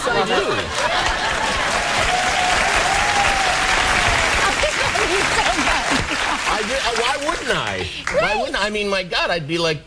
I 0.06 0.26
do. 0.26 1.32
I 6.48 6.62
did, 6.62 6.78
uh, 6.78 6.92
why 7.02 7.18
wouldn't 7.30 7.58
I? 7.58 7.88
Why 8.22 8.36
wouldn't 8.40 8.58
I? 8.58 8.68
I 8.68 8.70
mean, 8.70 8.90
my 8.90 9.04
God, 9.04 9.30
I'd 9.30 9.48
be 9.48 9.58
like, 9.58 9.80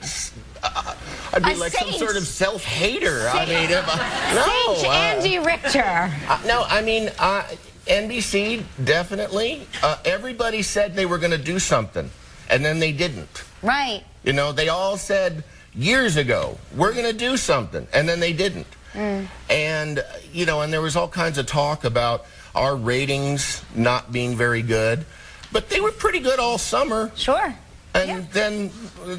uh, 0.63 0.95
I'd 1.35 1.43
be 1.45 1.53
A 1.53 1.57
like 1.57 1.73
some 1.73 1.93
sort 1.93 2.17
of 2.17 2.27
self-hater. 2.27 3.29
I 3.33 3.47
mean, 3.47 3.71
if 3.71 3.85
I, 3.87 4.35
no. 4.35 4.75
Sage 4.75 4.87
uh, 4.87 4.93
Andy 4.93 5.39
Richter. 5.39 6.13
no, 6.47 6.65
I 6.69 6.83
mean, 6.83 7.11
uh, 7.19 7.45
NBC 7.87 8.63
definitely. 8.85 9.67
Uh, 9.83 9.99
everybody 10.05 10.63
said 10.63 10.95
they 10.95 11.07
were 11.07 11.19
going 11.19 11.33
to 11.33 11.39
do 11.39 11.59
something, 11.59 12.11
and 12.51 12.65
then 12.65 12.79
they 12.79 12.93
didn't. 12.93 13.45
Right. 13.63 14.05
You 14.25 14.33
know, 14.33 14.53
they 14.53 14.69
all 14.69 14.97
said 14.97 15.45
years 15.75 16.17
ago, 16.17 16.59
we're 16.77 16.93
going 16.93 17.11
to 17.11 17.17
do 17.17 17.37
something, 17.37 17.87
and 17.93 18.09
then 18.09 18.21
they 18.21 18.33
didn't. 18.33 18.67
Mm. 18.93 19.29
And, 19.49 20.05
you 20.33 20.47
know, 20.47 20.63
and 20.63 20.73
there 20.73 20.81
was 20.81 20.97
all 20.97 21.09
kinds 21.09 21.39
of 21.39 21.47
talk 21.47 21.85
about 21.85 22.27
our 22.55 22.75
ratings 22.77 23.63
not 23.75 24.13
being 24.13 24.37
very 24.37 24.63
good, 24.63 25.05
but 25.53 25.69
they 25.69 25.81
were 25.81 25.93
pretty 25.93 26.21
good 26.21 26.39
all 26.39 26.59
summer. 26.59 27.11
Sure. 27.15 27.55
And 27.99 28.31
then 28.31 28.71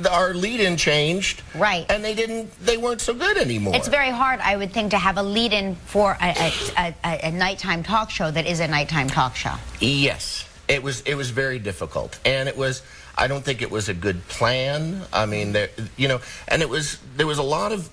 our 0.09 0.33
lead-in 0.33 0.77
changed. 0.77 1.41
Right. 1.55 1.85
And 1.89 2.03
they 2.03 2.15
didn't, 2.15 2.51
they 2.63 2.77
weren't 2.77 3.01
so 3.01 3.13
good 3.13 3.37
anymore. 3.37 3.75
It's 3.75 3.87
very 3.87 4.09
hard, 4.09 4.39
I 4.39 4.55
would 4.55 4.71
think, 4.71 4.91
to 4.91 4.97
have 4.97 5.17
a 5.17 5.23
lead-in 5.23 5.75
for 5.75 6.17
a, 6.21 6.29
a, 6.29 6.53
a, 6.77 6.95
a, 7.03 7.27
a 7.27 7.31
nighttime 7.31 7.83
talk 7.83 8.09
show 8.09 8.31
that 8.31 8.45
is 8.45 8.59
a 8.59 8.67
nighttime 8.67 9.07
talk 9.09 9.35
show. 9.35 9.55
Yes, 9.79 10.47
it 10.67 10.83
was. 10.83 11.01
It 11.01 11.15
was 11.15 11.31
very 11.31 11.59
difficult, 11.59 12.19
and 12.25 12.47
it 12.47 12.57
was. 12.57 12.81
I 13.17 13.27
don't 13.27 13.43
think 13.43 13.61
it 13.61 13.71
was 13.71 13.89
a 13.89 13.93
good 13.93 14.27
plan. 14.27 15.01
I 15.11 15.25
mean, 15.25 15.51
there, 15.51 15.69
you 15.97 16.07
know, 16.07 16.21
and 16.47 16.61
it 16.61 16.69
was. 16.69 16.99
There 17.17 17.27
was 17.27 17.37
a 17.37 17.43
lot 17.43 17.71
of 17.71 17.89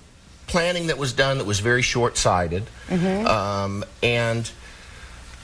planning 0.47 0.87
that 0.87 0.97
was 0.97 1.11
done 1.13 1.39
that 1.39 1.47
was 1.47 1.59
very 1.59 1.81
short-sighted, 1.81 2.63
um, 2.89 3.83
and. 4.03 4.51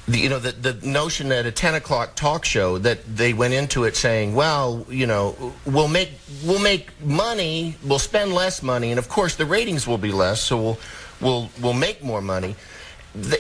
The, 0.06 0.20
you 0.20 0.28
know 0.28 0.40
the 0.40 0.52
the 0.52 0.86
notion 0.86 1.30
that 1.30 1.46
a 1.46 1.52
10 1.52 1.76
o'clock 1.76 2.16
talk 2.16 2.44
show 2.44 2.78
that 2.80 3.06
they 3.16 3.32
went 3.32 3.54
into 3.54 3.86
it 3.86 3.96
saying 3.96 4.36
well 4.36 4.86
you 4.90 5.08
know 5.08 5.54
we'll 5.66 5.88
make 5.88 6.12
we'll 6.44 6.60
make 6.60 6.90
money 7.02 7.78
we'll 7.86 8.00
spend 8.00 8.34
less 8.34 8.62
money 8.62 8.92
and 8.92 9.00
of 9.00 9.08
course 9.08 9.38
the 9.38 9.46
ratings 9.46 9.88
will 9.88 9.98
be 9.98 10.12
less 10.12 10.42
so 10.42 10.58
we'll 10.62 10.80
we'll 11.22 11.50
we'll 11.62 11.74
make 11.74 12.04
more 12.04 12.22
money 12.22 12.54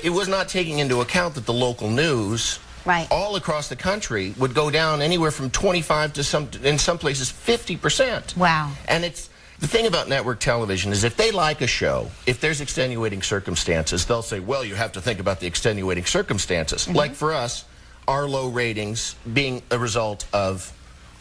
it 0.03 0.11
was 0.11 0.30
not 0.30 0.48
taking 0.48 0.80
into 0.80 1.02
account 1.02 1.35
that 1.35 1.45
the 1.45 1.53
local 1.53 1.90
news 1.90 2.60
right. 2.85 3.07
all 3.11 3.35
across 3.35 3.69
the 3.69 3.76
country 3.76 4.34
would 4.38 4.53
go 4.53 4.69
down 4.69 5.02
anywhere 5.02 5.31
from 5.31 5.49
25 5.49 6.14
to 6.14 6.23
some 6.23 6.49
in 6.64 6.77
some 6.77 6.98
places 6.98 7.31
50%. 7.31 8.38
Wow. 8.38 8.72
And 8.88 9.03
it's 9.03 9.30
the 9.59 9.67
thing 9.67 9.88
about 9.88 10.09
network 10.09 10.39
television 10.39 10.91
is 10.91 11.03
if 11.03 11.15
they 11.15 11.31
like 11.31 11.61
a 11.61 11.67
show, 11.67 12.09
if 12.25 12.41
there's 12.41 12.61
extenuating 12.61 13.21
circumstances, 13.21 14.05
they'll 14.05 14.21
say, 14.21 14.39
"Well, 14.39 14.65
you 14.65 14.75
have 14.75 14.91
to 14.93 15.01
think 15.01 15.19
about 15.19 15.39
the 15.39 15.47
extenuating 15.47 16.05
circumstances." 16.05 16.84
Mm-hmm. 16.85 16.95
Like 16.95 17.13
for 17.13 17.34
us, 17.34 17.65
our 18.07 18.27
low 18.27 18.49
ratings 18.49 19.15
being 19.34 19.61
a 19.71 19.80
result 19.80 20.27
of 20.34 20.71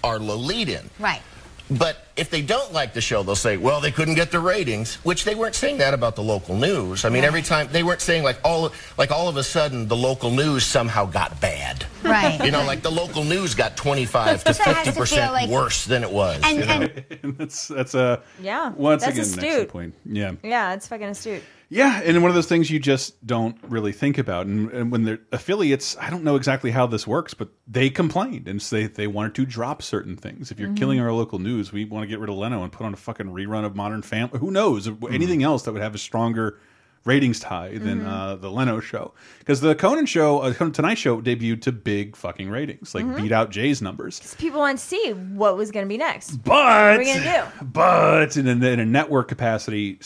our 0.02 0.18
low 0.18 0.36
lead-in. 0.36 0.90
Right. 0.98 1.22
But 1.70 2.06
if 2.16 2.28
they 2.30 2.43
don't 2.43 2.72
like 2.72 2.93
the 2.93 3.01
show, 3.01 3.22
they'll 3.22 3.34
say, 3.34 3.56
well, 3.56 3.80
they 3.80 3.90
couldn't 3.90 4.14
get 4.14 4.30
the 4.30 4.39
ratings, 4.40 4.97
which 4.97 5.24
they 5.24 5.34
weren't 5.34 5.55
saying 5.55 5.78
that 5.78 5.94
about 5.94 6.14
the 6.16 6.22
local 6.22 6.56
news. 6.56 7.05
I 7.05 7.09
mean, 7.09 7.24
every 7.24 7.43
time 7.43 7.68
they 7.72 7.82
weren't 7.82 8.01
saying 8.02 8.22
like 8.22 8.39
all 8.44 8.70
like 8.98 9.10
all 9.10 9.28
of 9.28 9.36
a 9.36 9.43
sudden 9.43 9.89
the 9.89 9.97
local 9.97 10.30
news 10.30 10.64
somehow 10.64 11.06
got 11.06 11.40
bad. 11.40 11.86
Right. 12.02 12.44
You 12.44 12.51
know, 12.51 12.64
like 12.64 12.82
the 12.82 12.90
local 12.90 13.24
news 13.24 13.55
got 13.55 13.76
25 13.76 14.44
to 14.44 14.55
So 14.55 14.62
it 14.62 14.66
has 14.76 14.84
50 14.86 15.01
percent 15.01 15.32
like- 15.32 15.48
worse 15.51 15.84
than 15.86 16.02
it 16.02 16.10
was. 16.10 16.40
And- 16.44 16.59
you 16.59 16.64
know? 16.66 16.89
and- 17.22 17.39
that's 17.39 17.68
that's 17.68 17.94
a 17.94 18.20
Yeah, 18.40 18.70
once 18.70 19.05
that's 19.05 19.14
again 19.16 19.24
an 19.24 19.30
astute. 19.30 19.44
excellent 19.44 19.68
point. 19.70 19.94
Yeah. 20.05 20.32
Yeah, 20.43 20.74
it's 20.74 20.89
fucking 20.89 21.06
astute. 21.06 21.43
Yeah, 21.68 22.02
and 22.05 22.20
one 22.20 22.30
of 22.30 22.34
those 22.34 22.48
things 22.48 22.70
you 22.70 22.78
just 22.78 23.26
don't 23.26 23.56
really 23.66 23.93
think 23.93 24.18
about. 24.18 24.44
And, 24.44 24.70
and 24.72 24.93
when 24.93 25.05
they're 25.05 25.20
affiliates, 25.32 25.97
I 25.98 26.10
don't 26.10 26.22
know 26.22 26.36
exactly 26.36 26.70
how 26.70 26.86
this 26.86 27.06
works, 27.06 27.32
but 27.32 27.48
they 27.66 27.89
complained 27.89 28.47
and 28.47 28.60
say 28.60 28.86
they 28.89 29.06
wanted 29.06 29.34
to 29.36 29.47
drop 29.47 29.80
certain 29.80 30.14
things. 30.18 30.51
If 30.51 30.60
you're 30.60 30.68
Mhm. 30.68 30.76
killing 30.76 31.01
our 31.01 31.12
local 31.14 31.39
news, 31.39 31.72
we 31.72 31.86
want 31.86 32.01
to 32.02 32.08
get 32.08 32.18
rid 32.18 32.30
of 32.30 32.36
Leno 32.36 32.62
and 32.62 32.72
put 32.72 32.84
on 32.84 32.92
a 32.92 32.96
fucking 32.96 33.26
rerun 33.26 33.64
of 33.64 33.74
Modern 33.76 34.02
Family. 34.02 34.38
Who 34.38 34.50
knows? 34.50 34.88
Anything 35.10 35.42
else 35.42 35.62
that 35.62 35.72
would 35.72 35.82
have 35.82 35.94
a 35.94 35.98
stronger 35.98 36.58
ratings 37.04 37.40
tie 37.40 37.76
than 37.78 38.02
Mhm. 38.02 38.06
uh, 38.06 38.36
the 38.36 38.48
Leno 38.48 38.78
show. 38.78 39.12
Because 39.40 39.60
the 39.60 39.74
Conan 39.74 40.06
show, 40.06 40.38
uh, 40.38 40.52
Tonight 40.70 40.98
Show, 40.98 41.20
debuted 41.20 41.60
to 41.62 41.72
big 41.72 42.14
fucking 42.14 42.48
ratings, 42.48 42.94
like 42.94 43.04
Mhm. 43.04 43.16
beat 43.20 43.32
out 43.32 43.50
Jay's 43.50 43.82
numbers. 43.82 44.36
People 44.38 44.60
want 44.60 44.78
to 44.78 44.84
see 44.84 45.10
what 45.10 45.56
was 45.56 45.72
going 45.72 45.84
to 45.84 45.88
be 45.88 45.96
next. 45.98 46.36
But 46.44 46.52
what 46.52 46.62
are 46.64 46.98
we 46.98 47.04
going 47.06 47.18
to 47.18 47.24
do? 47.58 47.64
But 47.64 48.36
in 48.36 48.46
a, 48.46 48.66
in 48.68 48.78
a 48.78 48.86
network 48.86 49.26
capacity, 49.26 49.98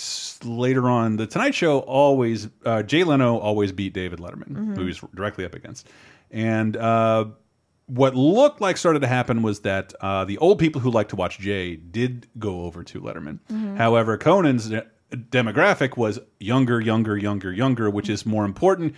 later 0.42 0.88
on, 0.88 1.16
the 1.18 1.26
Tonight 1.26 1.54
Show 1.54 1.80
always 1.80 2.48
uh, 2.64 2.82
Jay 2.82 3.04
Leno 3.04 3.36
always 3.36 3.72
beat 3.72 3.92
David 3.92 4.18
Letterman, 4.18 4.52
Mhm. 4.52 4.76
who 4.76 4.80
he 4.80 4.86
was 4.88 5.00
directly 5.14 5.44
up 5.44 5.54
against. 5.54 5.86
And 6.30 6.78
uh, 6.78 7.26
what 7.86 8.14
looked 8.16 8.60
like 8.60 8.76
started 8.76 9.00
to 9.00 9.06
happen 9.06 9.42
was 9.42 9.60
that 9.60 9.94
uh, 10.00 10.24
the 10.24 10.38
old 10.38 10.58
people 10.58 10.80
who 10.80 10.90
like 10.90 11.08
to 11.08 11.16
watch 11.16 11.38
Jay 11.38 11.76
did 11.76 12.26
go 12.38 12.62
over 12.62 12.82
to 12.84 13.00
Letterman. 13.00 13.38
Mhm. 13.50 13.76
However, 13.76 14.16
Conan's 14.18 14.68
de- 14.68 14.86
demographic 15.12 15.96
was 15.96 16.18
younger, 16.40 16.80
younger, 16.80 17.16
younger, 17.16 17.52
younger, 17.52 17.88
which 17.90 18.08
is 18.08 18.26
more 18.26 18.44
important. 18.44 18.94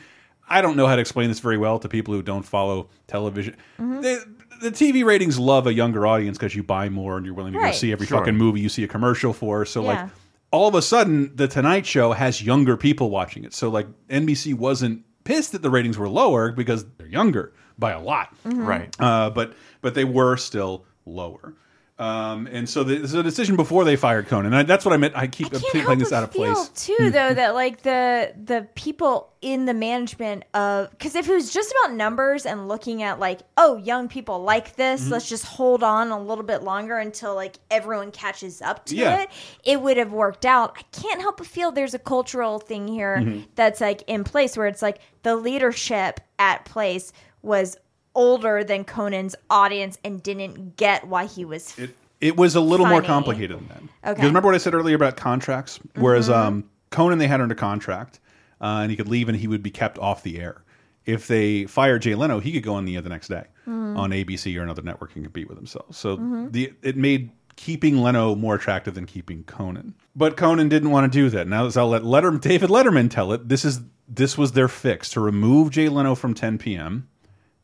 I 0.49 0.63
don't 0.63 0.77
know 0.77 0.87
how 0.87 0.95
to 0.97 1.01
explain 1.03 1.29
this 1.29 1.41
very 1.41 1.59
well 1.59 1.79
to 1.81 1.89
people 1.89 2.15
who 2.15 2.23
don't 2.23 2.45
follow 2.45 2.89
television. 3.07 3.57
Mhm. 3.79 4.03
They, 4.03 4.17
the 4.63 4.71
TV 4.71 5.05
ratings 5.05 5.39
love 5.39 5.67
a 5.67 5.75
younger 5.75 6.07
audience 6.07 6.39
because 6.39 6.55
you 6.57 6.63
buy 6.63 6.89
more 6.89 7.17
and 7.19 7.27
you're 7.27 7.35
willing 7.35 7.53
to 7.53 7.59
Right. 7.59 7.73
go 7.73 7.77
see 7.77 7.93
every 7.93 8.07
Sure. 8.07 8.19
fucking 8.19 8.37
movie 8.37 8.61
you 8.61 8.71
see 8.71 8.83
a 8.85 8.89
commercial 8.89 9.33
for. 9.35 9.65
So 9.67 9.83
Yeah. 9.83 9.87
like 9.89 10.11
all 10.51 10.67
of 10.67 10.75
a 10.75 10.81
sudden, 10.83 11.33
The 11.35 11.47
Tonight 11.47 11.85
Show 11.85 12.13
has 12.13 12.43
younger 12.43 12.79
people 12.79 13.11
watching 13.11 13.45
it. 13.45 13.53
So 13.53 13.69
like 13.69 13.87
NBC 14.09 14.55
wasn't 14.55 15.03
pissed 15.25 15.53
that 15.53 15.61
the 15.61 15.69
ratings 15.71 15.99
were 15.99 16.09
lower 16.09 16.53
because 16.53 16.87
they're 16.97 17.07
younger 17.07 17.53
by 17.79 17.93
a 17.93 18.01
lot, 18.01 18.35
Mhm. 18.45 18.67
Right. 18.67 18.97
Uh, 18.99 19.31
but 19.31 19.55
but 19.81 19.95
they 19.95 20.05
were 20.05 20.37
still 20.37 20.85
lower. 21.07 21.55
Um, 22.01 22.47
and 22.53 22.69
so 22.69 22.85
the, 22.85 22.99
the 22.99 23.25
decision 23.25 23.57
before 23.57 23.85
they 23.85 23.97
fired 23.97 24.29
Conan. 24.29 24.55
And 24.55 24.69
that's 24.69 24.85
what 24.85 24.95
I 24.95 24.99
meant. 24.99 25.17
I 25.17 25.27
keep 25.27 25.51
Can't 25.51 25.61
playing 25.65 25.85
help 25.85 25.99
this 25.99 26.11
but 26.11 26.17
out 26.19 26.23
of 26.23 26.33
feel 26.33 26.55
place. 26.55 26.69
too, 26.87 27.11
though, 27.11 27.35
that 27.35 27.55
like 27.55 27.83
the 27.83 28.33
the 28.45 28.69
people 28.77 29.33
in 29.43 29.65
the 29.65 29.75
management 29.75 30.45
of 30.55 30.91
because 30.93 31.17
if 31.17 31.29
it 31.29 31.33
was 31.35 31.53
just 31.53 31.75
about 31.83 31.97
numbers 31.97 32.47
and 32.47 32.69
looking 32.69 33.03
at 33.03 33.19
like 33.19 33.41
oh 33.57 33.79
young 33.79 34.07
people 34.07 34.45
like 34.45 34.77
this, 34.77 35.07
Mhm. 35.07 35.11
let's 35.11 35.29
just 35.29 35.45
hold 35.45 35.83
on 35.83 36.13
a 36.13 36.21
little 36.21 36.45
bit 36.45 36.63
longer 36.63 36.99
until 36.99 37.35
like 37.35 37.57
everyone 37.69 38.13
catches 38.13 38.63
up 38.63 38.87
to 38.87 38.95
Yeah. 38.95 39.23
it. 39.23 39.31
It 39.65 39.81
would 39.83 39.97
have 39.97 40.13
worked 40.13 40.47
out. 40.47 40.77
I 40.79 40.83
can't 40.97 41.21
help 41.21 41.39
but 41.39 41.49
feel 41.49 41.73
there's 41.73 41.95
a 41.95 41.99
cultural 41.99 42.61
thing 42.61 42.87
here 42.87 43.17
Mhm. 43.17 43.47
that's 43.57 43.81
like 43.81 44.03
in 44.07 44.23
place 44.23 44.57
where 44.57 44.69
it's 44.69 44.83
like 44.83 45.01
the 45.25 45.35
leadership 45.35 46.21
at 46.39 46.65
place 46.65 47.13
was 47.43 47.77
older 48.15 48.65
than 48.65 48.85
Conan's 48.85 49.35
audience 49.51 49.99
and 50.05 50.23
didn't 50.23 50.77
get 50.77 51.07
why 51.07 51.27
he 51.27 51.45
was 51.45 51.79
It, 51.79 51.95
it 52.21 52.37
was 52.37 52.55
a 52.57 52.61
little 52.61 52.87
more 52.87 53.03
complicated 53.03 53.59
than 53.59 53.69
that. 53.69 53.77
Okay. 53.77 53.91
Because 54.15 54.25
remember 54.25 54.49
what 54.49 54.55
I 54.55 54.59
said 54.59 54.75
earlier 54.75 54.97
about 54.97 55.17
contracts? 55.17 55.79
Whereas 55.95 56.29
Mhm. 56.29 56.35
um, 56.35 56.65
Conan, 56.91 57.19
they 57.19 57.29
had 57.29 57.41
under 57.41 57.55
contract, 57.55 58.19
uh, 58.61 58.81
and 58.83 58.91
he 58.91 58.97
could 58.97 59.09
leave 59.09 59.29
and 59.29 59.39
he 59.39 59.47
would 59.47 59.63
be 59.63 59.71
kept 59.71 59.99
off 59.99 60.23
the 60.23 60.41
air. 60.41 60.63
If 61.07 61.27
they 61.29 61.65
fired 61.67 62.03
Jay 62.03 62.15
Leno, 62.15 62.41
he 62.41 62.51
could 62.53 62.63
go 62.63 62.75
on 62.75 62.85
the 62.87 62.97
air 62.97 63.03
the 63.03 63.09
next 63.09 63.29
day 63.29 63.45
Mhm. 63.69 63.97
on 63.97 64.11
ABC 64.13 64.57
or 64.59 64.63
another 64.63 64.83
network 64.83 65.15
and 65.15 65.25
compete 65.25 65.49
with 65.49 65.57
himself. 65.57 65.95
So 65.95 66.17
Mhm. 66.17 66.53
the 66.53 66.73
it 66.83 66.97
made 66.97 67.31
keeping 67.57 67.99
Leno 68.03 68.35
more 68.35 68.55
attractive 68.57 68.95
than 68.95 69.05
keeping 69.07 69.43
Conan. 69.45 69.95
But 70.17 70.37
Conan 70.37 70.69
didn't 70.69 70.91
want 70.91 71.11
to 71.13 71.17
do 71.17 71.29
that. 71.31 71.47
Now 71.49 71.69
I'll 71.77 71.89
let 71.89 72.05
Letter 72.05 72.31
David 72.33 72.71
Letterman 72.71 73.11
tell 73.11 73.33
it. 73.33 73.49
This 73.49 73.65
is 73.65 73.81
this 74.09 74.37
was 74.39 74.53
their 74.53 74.69
fix 74.69 75.11
to 75.11 75.21
remove 75.21 75.71
Jay 75.71 75.89
Leno 75.89 76.15
from 76.15 76.33
10 76.35 76.57
p.m. 76.59 77.09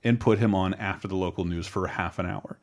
and 0.05 0.21
put 0.21 0.39
him 0.39 0.55
on 0.55 0.75
after 0.75 1.09
the 1.09 1.17
local 1.17 1.45
news 1.45 1.67
for 1.67 1.87
half 1.87 2.19
an 2.19 2.27
hour, 2.27 2.59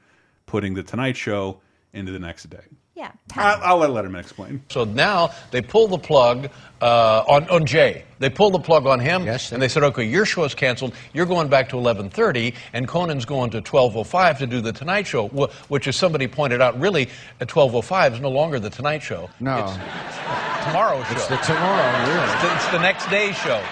putting 0.46 0.74
the 0.74 0.84
Tonight 0.84 1.18
Show 1.18 1.60
into 1.94 2.12
the 2.12 2.20
next 2.20 2.50
day. 2.50 2.64
Yeah. 2.94 3.12
I'll, 3.36 3.62
I'll 3.64 3.78
let 3.78 3.90
Letterman 3.90 4.20
explain. 4.20 4.62
So 4.70 4.84
now 4.84 5.32
they 5.50 5.62
pull 5.62 5.88
the 5.88 5.98
plug 5.98 6.50
uh, 6.82 7.24
on, 7.28 7.50
on 7.50 7.66
Jay. 7.66 8.04
They 8.20 8.30
pull 8.30 8.52
the 8.52 8.60
plug 8.60 8.86
on 8.86 9.00
him, 9.00 9.24
Yes, 9.24 9.52
and 9.52 9.62
they 9.62 9.70
said, 9.70 9.82
"Okay, 9.82 10.04
your 10.04 10.26
show 10.26 10.44
is 10.44 10.54
canceled. 10.54 10.94
You're 11.14 11.26
going 11.26 11.48
back 11.48 11.70
to 11.70 11.78
11:30, 11.78 12.54
and 12.74 12.88
Conan's 12.88 13.26
going 13.26 13.50
to 13.52 13.62
12:05 13.62 14.38
to 14.40 14.46
do 14.48 14.62
the 14.62 14.74
Tonight 14.74 15.08
Show." 15.08 15.30
Which, 15.70 15.88
as 15.88 15.96
somebody 15.96 16.28
pointed 16.28 16.62
out, 16.62 16.80
really 16.80 17.10
at 17.40 17.48
12:05 17.48 18.14
is 18.14 18.20
no 18.20 18.30
longer 18.30 18.60
the 18.60 18.70
Tonight 18.70 19.02
Show. 19.02 19.30
No. 19.40 19.58
it's 19.58 19.74
tomorrow's 20.66 21.08
show. 21.08 21.14
It's 21.14 21.28
the 21.28 21.38
tomorrow, 21.38 22.14
really. 22.14 22.32
It's 22.34 22.42
the, 22.44 22.56
it's 22.56 22.72
the 22.72 22.80
next 22.80 23.10
day's 23.10 23.38
show. 23.38 23.64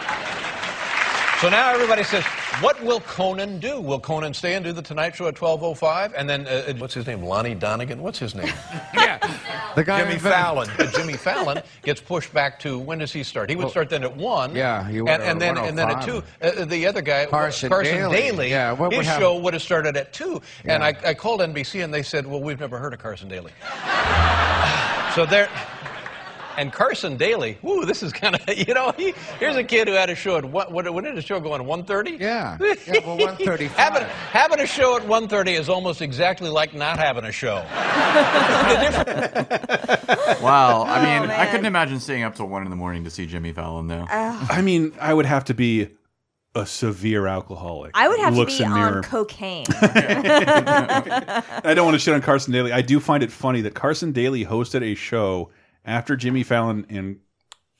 So 1.42 1.48
now 1.48 1.72
everybody 1.74 2.04
says, 2.04 2.26
what 2.60 2.84
will 2.84 3.00
Conan 3.00 3.60
do? 3.60 3.80
Will 3.80 4.02
Conan 4.02 4.34
stay 4.34 4.56
and 4.56 4.66
do 4.66 4.74
the 4.74 4.82
Tonight 4.82 5.16
Show 5.16 5.26
at 5.30 5.36
12.05? 5.36 6.12
And 6.18 6.30
then, 6.30 6.46
uh, 6.46 6.74
what's 6.80 6.94
his 6.94 7.08
name? 7.08 7.24
Lonnie 7.24 7.56
Donegan? 7.56 8.02
What's 8.02 8.20
his 8.20 8.36
name? 8.36 8.48
yeah. 8.94 9.20
The 9.74 9.86
guy 9.86 10.04
Jimmy 10.04 10.20
Fallon. 10.20 10.70
Uh, 10.72 10.92
Jimmy 10.92 11.14
Fallon 11.14 11.64
gets 11.82 12.02
pushed 12.02 12.34
back 12.34 12.60
to, 12.60 12.78
when 12.78 12.98
does 12.98 13.14
he 13.14 13.24
start? 13.24 13.50
He 13.50 13.56
would 13.56 13.64
Well, 13.64 13.72
start 13.72 13.90
then 13.90 14.04
at 14.04 14.18
1. 14.18 14.54
yeah, 14.54 14.86
he 14.90 15.00
would 15.00 15.10
and, 15.10 15.22
at 15.24 15.30
and 15.30 15.42
then 15.42 15.58
And 15.58 15.78
then 15.78 15.90
at 15.90 16.04
2. 16.04 16.22
Uh, 16.42 16.66
the 16.66 16.86
other 16.86 17.02
guy, 17.02 17.26
Carson 17.26 17.70
Daly, 17.70 18.18
Daly. 18.18 18.50
Yeah, 18.50 18.74
what 18.74 18.92
his 18.92 19.08
happen- 19.08 19.22
show 19.22 19.40
would 19.40 19.54
have 19.54 19.64
started 19.64 19.96
at 19.96 20.12
2. 20.12 20.42
And 20.66 20.84
I, 20.84 20.94
I 21.06 21.14
called 21.14 21.40
NBC 21.40 21.82
and 21.86 21.94
they 21.94 22.04
said, 22.04 22.28
well, 22.28 22.42
we've 22.42 22.60
never 22.60 22.78
heard 22.78 22.94
of 22.94 23.00
Carson 23.00 23.30
Daly. 23.30 23.54
so 25.16 25.26
there... 25.26 25.48
And 26.60 26.74
Carson 26.74 27.16
Daly, 27.16 27.58
woo, 27.62 27.86
this 27.86 28.04
is 28.04 28.12
kind 28.12 28.36
of, 28.36 28.42
you 28.68 28.74
know, 28.74 28.92
he, 28.98 29.14
here's 29.40 29.56
a 29.56 29.64
kid 29.64 29.88
who 29.88 29.94
had 29.94 30.10
a 30.10 30.16
show 30.16 30.36
at, 30.36 30.44
what, 30.44 30.74
what, 30.74 30.94
when 30.94 31.06
did 31.06 31.16
the 31.16 31.22
show 31.22 31.40
go 31.40 31.54
on, 31.54 31.62
1.30? 31.62 32.20
Yeah. 32.20 32.58
Yeah, 32.60 33.08
well, 33.08 33.18
1:35. 33.38 33.70
having, 33.70 34.04
having 34.04 34.60
a 34.60 34.68
show 34.68 34.98
at 34.98 35.04
1.30 35.04 35.58
is 35.58 35.70
almost 35.70 36.02
exactly 36.02 36.50
like 36.50 36.74
not 36.74 37.00
having 37.00 37.24
a 37.24 37.32
show. 37.32 37.66
Wow. 40.42 40.84
I 40.84 41.00
oh, 41.00 41.04
mean, 41.04 41.32
I 41.32 41.46
couldn't 41.48 41.66
imagine 41.66 42.00
staying 42.00 42.24
up 42.24 42.36
till 42.36 42.48
one 42.48 42.64
in 42.64 42.70
the 42.70 42.76
morning 42.76 43.04
to 43.04 43.10
see 43.10 43.26
Jimmy 43.26 43.52
Fallon, 43.52 43.88
though. 43.88 44.06
I 44.10 44.62
mean, 44.62 44.94
I 45.00 45.14
would 45.14 45.26
have 45.26 45.46
to 45.46 45.54
be 45.54 45.90
a 46.56 46.66
severe 46.66 47.28
alcoholic. 47.28 47.92
I 47.94 48.08
would 48.08 48.20
have 48.20 48.36
Looks 48.36 48.58
to 48.58 48.64
be 48.64 48.66
on 48.66 48.74
mirror. 48.74 49.02
cocaine. 49.02 49.66
I 49.70 51.74
don't 51.76 51.86
want 51.86 51.96
to 51.96 52.00
shit 52.00 52.14
on 52.14 52.22
Carson 52.22 52.54
Daly. 52.54 52.72
I 52.72 52.82
do 52.82 53.00
find 53.00 53.24
it 53.24 53.32
funny 53.32 53.62
that 53.62 53.76
Carson 53.76 54.12
Daly 54.12 54.46
hosted 54.46 54.82
a 54.82 54.96
show 54.96 55.50
after 55.90 56.16
Jimmy 56.16 56.44
Fallon 56.44 56.86
and 56.90 57.18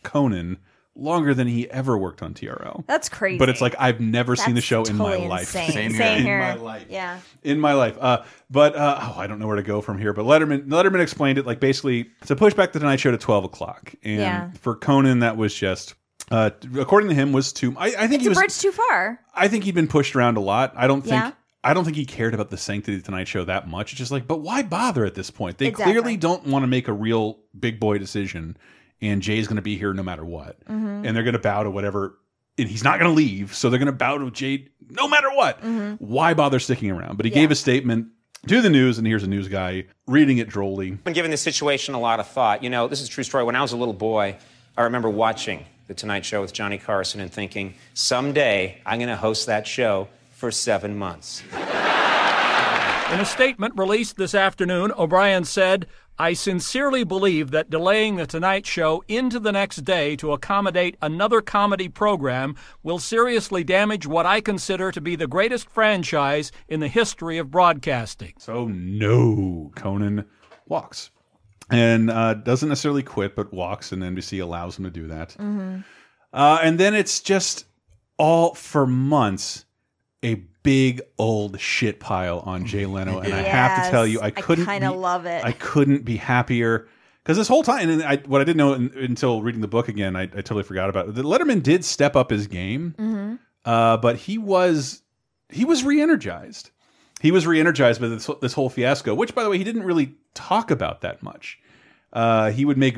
Conan 0.04 0.58
longer 0.96 1.34
than 1.34 1.48
he 1.48 1.70
ever 1.72 1.98
worked 1.98 2.22
on 2.22 2.34
TRL. 2.34 2.84
That's 2.88 3.08
crazy. 3.08 3.38
But 3.38 3.48
it's 3.50 3.62
like 3.62 3.76
I've 3.80 4.00
never 4.02 4.36
seen 4.36 4.50
the 4.50 4.54
That's 4.56 4.66
show 4.66 4.84
in 4.84 4.98
my 4.98 5.12
totally 5.12 5.28
life. 5.30 5.42
insane. 5.56 5.72
Same 5.72 5.92
Same, 5.92 6.24
here. 6.24 6.40
here. 6.40 6.50
In 6.52 6.58
my 6.58 6.64
life. 6.64 6.86
Yeah. 6.90 7.20
in 7.44 7.60
my 7.60 7.74
life. 7.74 7.98
Uh, 8.00 8.24
but 8.50 8.76
uh, 8.76 9.00
oh, 9.02 9.20
I 9.20 9.28
don't 9.28 9.40
know 9.40 9.48
where 9.48 9.56
to 9.56 9.64
go 9.64 9.80
from 9.82 9.98
here. 10.00 10.12
But 10.14 10.26
Letterman 10.26 10.68
Letterman 10.68 11.00
explained 11.02 11.38
it 11.38 11.46
like 11.46 11.60
basically 11.60 12.10
to 12.26 12.36
push 12.36 12.54
back 12.54 12.74
the 12.74 12.80
Tonight 12.80 13.00
Show 13.00 13.12
to 13.12 13.18
twelve 13.18 13.44
o'clock, 13.46 13.94
and 14.04 14.20
Yeah. 14.20 14.52
for 14.62 14.76
Conan 14.76 15.20
that 15.20 15.38
was 15.38 15.54
just. 15.54 15.96
Uh, 16.32 16.52
according 16.78 17.10
to 17.10 17.16
him, 17.16 17.32
was 17.32 17.52
too. 17.52 17.74
I, 17.76 17.88
I 17.88 18.08
think 18.08 18.16
It's 18.16 18.22
he 18.22 18.28
a 18.28 18.30
was. 18.30 18.38
bridge 18.38 18.60
too 18.60 18.72
far. 18.72 19.20
I 19.34 19.48
think 19.48 19.64
he'd 19.64 19.74
been 19.74 19.88
pushed 19.88 20.16
around 20.16 20.38
a 20.38 20.42
lot. 20.42 20.74
I 20.76 20.86
don't 20.86 21.02
think. 21.02 21.14
Yeah. 21.14 21.32
I 21.64 21.74
don't 21.74 21.84
think 21.84 21.98
he 21.98 22.06
cared 22.06 22.34
about 22.34 22.50
the 22.50 22.58
sanctity 22.58 22.96
of 22.98 23.04
the 23.04 23.06
Tonight 23.06 23.28
Show 23.28 23.44
that 23.46 23.68
much. 23.68 23.92
It's 23.92 24.00
just 24.00 24.12
like, 24.12 24.28
but 24.28 24.38
why 24.40 24.62
bother 24.64 25.04
at 25.06 25.14
this 25.16 25.30
point? 25.30 25.58
They 25.58 25.68
Exactly. 25.68 25.94
clearly 25.94 26.18
don't 26.18 26.46
want 26.48 26.64
to 26.64 26.68
make 26.68 26.88
a 26.88 26.94
real 26.94 27.40
big 27.60 27.80
boy 27.82 27.98
decision, 27.98 28.56
and 29.02 29.22
Jay's 29.22 29.48
going 29.48 29.58
to 29.58 29.62
be 29.62 29.78
here 29.78 29.94
no 29.94 30.04
matter 30.04 30.24
what, 30.24 30.58
Mhm. 30.68 31.06
and 31.06 31.16
they're 31.16 31.24
going 31.24 31.34
to 31.34 31.40
bow 31.40 31.64
to 31.64 31.70
whatever. 31.72 32.18
And 32.58 32.68
he's 32.70 32.84
not 32.84 33.00
going 33.00 33.10
to 33.12 33.16
leave, 33.16 33.54
so 33.56 33.70
they're 33.70 33.80
going 33.80 33.88
to 33.88 33.92
bow 33.92 34.18
to 34.18 34.32
Jay 34.32 34.68
no 34.90 35.08
matter 35.08 35.30
what. 35.34 35.62
Mhm. 35.62 35.98
Why 36.00 36.34
bother 36.34 36.60
sticking 36.60 36.92
around? 36.92 37.18
But 37.18 37.26
he 37.26 37.32
Yeah. 37.32 37.36
gave 37.42 37.52
a 37.52 37.56
statement 37.56 38.08
to 38.48 38.62
the 38.62 38.70
news, 38.70 38.98
and 38.98 39.06
here's 39.06 39.24
a 39.24 39.28
news 39.28 39.48
guy 39.50 39.86
reading 40.08 40.38
it 40.38 40.48
drolly. 40.50 40.94
I've 40.94 41.04
been 41.04 41.14
giving 41.14 41.32
this 41.32 41.42
situation 41.42 41.94
a 41.94 42.00
lot 42.00 42.20
of 42.22 42.28
thought. 42.28 42.64
You 42.64 42.70
know, 42.70 42.88
this 42.88 43.02
is 43.02 43.08
a 43.08 43.12
true 43.12 43.24
story. 43.26 43.44
When 43.44 43.56
I 43.58 43.62
was 43.62 43.74
a 43.74 43.78
little 43.78 43.94
boy, 43.94 44.38
I 44.78 44.84
remember 44.84 45.10
watching 45.10 45.66
The 45.88 45.94
Tonight 45.94 46.24
Show 46.26 46.40
with 46.42 46.54
Johnny 46.54 46.78
Carson 46.78 47.20
and 47.20 47.32
thinking, 47.32 47.74
someday 47.94 48.78
I'm 48.86 49.00
going 49.00 49.10
to 49.10 49.16
host 49.18 49.46
that 49.48 49.68
show 49.68 50.08
for 50.40 50.52
seven 50.52 50.98
months. 50.98 51.44
In 51.54 53.20
a 53.20 53.26
statement 53.26 53.74
released 53.76 54.16
this 54.16 54.34
afternoon, 54.34 54.94
O'Brien 54.98 55.44
said, 55.44 55.88
I 56.18 56.34
sincerely 56.34 57.04
believe 57.04 57.52
that 57.52 57.70
delaying 57.70 58.16
The 58.16 58.26
Tonight 58.26 58.66
Show 58.66 59.04
into 59.08 59.40
the 59.40 59.52
next 59.52 59.78
day 59.78 60.16
to 60.18 60.32
accommodate 60.32 60.96
another 61.02 61.42
comedy 61.42 61.90
program 61.90 62.56
will 62.84 63.00
seriously 63.00 63.64
damage 63.64 64.06
what 64.06 64.26
I 64.26 64.42
consider 64.42 64.92
to 64.92 65.02
be 65.02 65.16
the 65.16 65.28
greatest 65.28 65.70
franchise 65.70 66.52
in 66.68 66.80
the 66.80 66.88
history 66.88 67.38
of 67.38 67.52
broadcasting. 67.52 68.34
So 68.38 68.68
no, 68.68 69.72
Conan 69.76 70.26
walks, 70.68 71.10
and 71.70 72.10
uh, 72.10 72.36
doesn't 72.36 72.70
necessarily 72.70 73.04
quit, 73.04 73.36
but 73.36 73.54
walks, 73.54 73.92
and 73.92 74.04
NBC 74.04 74.42
allows 74.42 74.78
him 74.78 74.86
to 74.86 74.92
do 74.92 75.08
that. 75.08 75.30
Mm-hmm. 75.32 75.80
Uh, 76.32 76.60
and 76.62 76.80
then 76.80 76.94
it's 76.94 77.20
just 77.20 77.66
all 78.18 78.54
for 78.54 78.86
months 78.86 79.66
a 80.24 80.36
big 80.64 81.02
old 81.18 81.60
shit 81.60 82.00
pile 82.00 82.40
on 82.40 82.66
Jay 82.66 82.86
Leno, 82.86 83.20
and 83.20 83.34
I 83.34 83.42
have 83.42 83.86
to 83.86 83.92
tell 83.92 84.06
you, 84.06 84.22
I 84.22 84.32
couldn't. 84.32 84.66
kinda 84.66 84.92
love 84.92 85.26
it. 85.26 85.44
I 85.44 85.54
couldn't 85.54 86.04
be 86.06 86.18
happier 86.18 86.88
because 87.24 87.38
this 87.38 87.48
whole 87.48 87.64
time, 87.64 87.90
and 87.90 88.04
I, 88.04 88.18
what 88.26 88.42
I 88.42 88.44
didn't 88.44 88.58
know 88.58 88.74
in, 88.74 88.92
until 88.98 89.42
reading 89.42 89.62
the 89.62 89.68
book 89.68 89.88
again, 89.88 90.16
I, 90.16 90.24
I 90.24 90.28
totally 90.28 90.64
forgot 90.64 90.90
about 90.90 91.08
it. 91.10 91.16
The 91.16 91.24
Letterman 91.24 91.64
did 91.64 91.86
step 91.86 92.16
up 92.16 92.30
his 92.32 92.48
game, 92.48 92.96
Mm-hmm. 92.98 93.36
uh, 93.66 93.98
but 93.98 94.18
he 94.18 94.38
was 94.38 95.02
he 95.50 95.64
was 95.66 95.84
re-energized. 95.84 96.72
He 97.22 97.32
was 97.32 97.46
re-energized 97.48 98.00
by 98.00 98.08
this, 98.08 98.30
this 98.42 98.54
whole 98.54 98.70
fiasco, 98.70 99.14
which, 99.14 99.36
by 99.36 99.44
the 99.44 99.50
way, 99.50 99.58
he 99.58 99.64
didn't 99.64 99.84
really 99.84 100.16
talk 100.36 100.72
about 100.72 101.02
that 101.02 101.22
much. 101.24 101.60
Uh, 102.14 102.50
he 102.52 102.64
would 102.66 102.78
make 102.78 102.98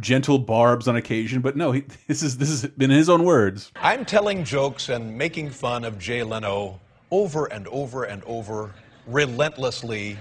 gentle 0.00 0.38
barbs 0.38 0.88
on 0.88 0.96
occasion, 0.96 1.40
but 1.40 1.56
no, 1.56 1.72
he, 1.72 1.84
this 2.06 2.22
is 2.22 2.38
this 2.38 2.48
has 2.48 2.66
been 2.72 2.90
his 2.90 3.08
own 3.08 3.24
words. 3.24 3.72
I'm 3.76 4.04
telling 4.04 4.44
jokes 4.44 4.88
and 4.88 5.16
making 5.16 5.50
fun 5.50 5.84
of 5.84 5.98
Jay 5.98 6.22
Leno 6.22 6.80
over 7.10 7.46
and 7.46 7.68
over 7.68 8.04
and 8.04 8.22
over, 8.24 8.74
relentlessly, 9.06 10.18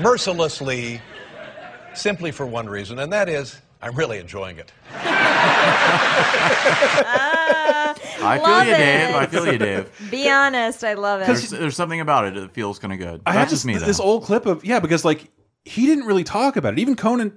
mercilessly, 0.00 1.00
simply 1.94 2.32
for 2.32 2.46
one 2.46 2.68
reason, 2.68 2.98
and 2.98 3.12
that 3.12 3.28
is 3.28 3.60
I'm 3.82 3.94
really 3.94 4.18
enjoying 4.18 4.58
it. 4.58 4.72
Ah, 4.92 5.14
I 8.20 8.38
feel 8.38 8.42
Love 8.42 8.66
you, 8.66 8.74
Dave. 8.74 9.14
I 9.14 9.26
feel 9.26 9.52
you, 9.52 9.58
Dave. 9.58 9.90
Be 10.10 10.30
honest, 10.30 10.82
I 10.82 10.94
love 10.94 11.20
it. 11.20 11.26
There's, 11.26 11.50
there's 11.50 11.76
something 11.76 12.00
about 12.00 12.26
it 12.26 12.34
that 12.34 12.52
feels 12.52 12.78
kind 12.78 12.92
of 12.92 12.98
good. 12.98 13.20
I 13.26 13.32
That's 13.32 13.38
have 13.38 13.48
just 13.50 13.62
this, 13.62 13.74
me, 13.74 13.78
though. 13.78 13.86
this 13.86 14.00
old 14.00 14.24
clip 14.24 14.46
of 14.46 14.64
yeah, 14.64 14.80
because 14.80 15.04
like 15.04 15.30
he 15.64 15.86
didn't 15.86 16.06
really 16.06 16.24
talk 16.24 16.56
about 16.56 16.72
it. 16.72 16.78
Even 16.78 16.96
Conan, 16.96 17.36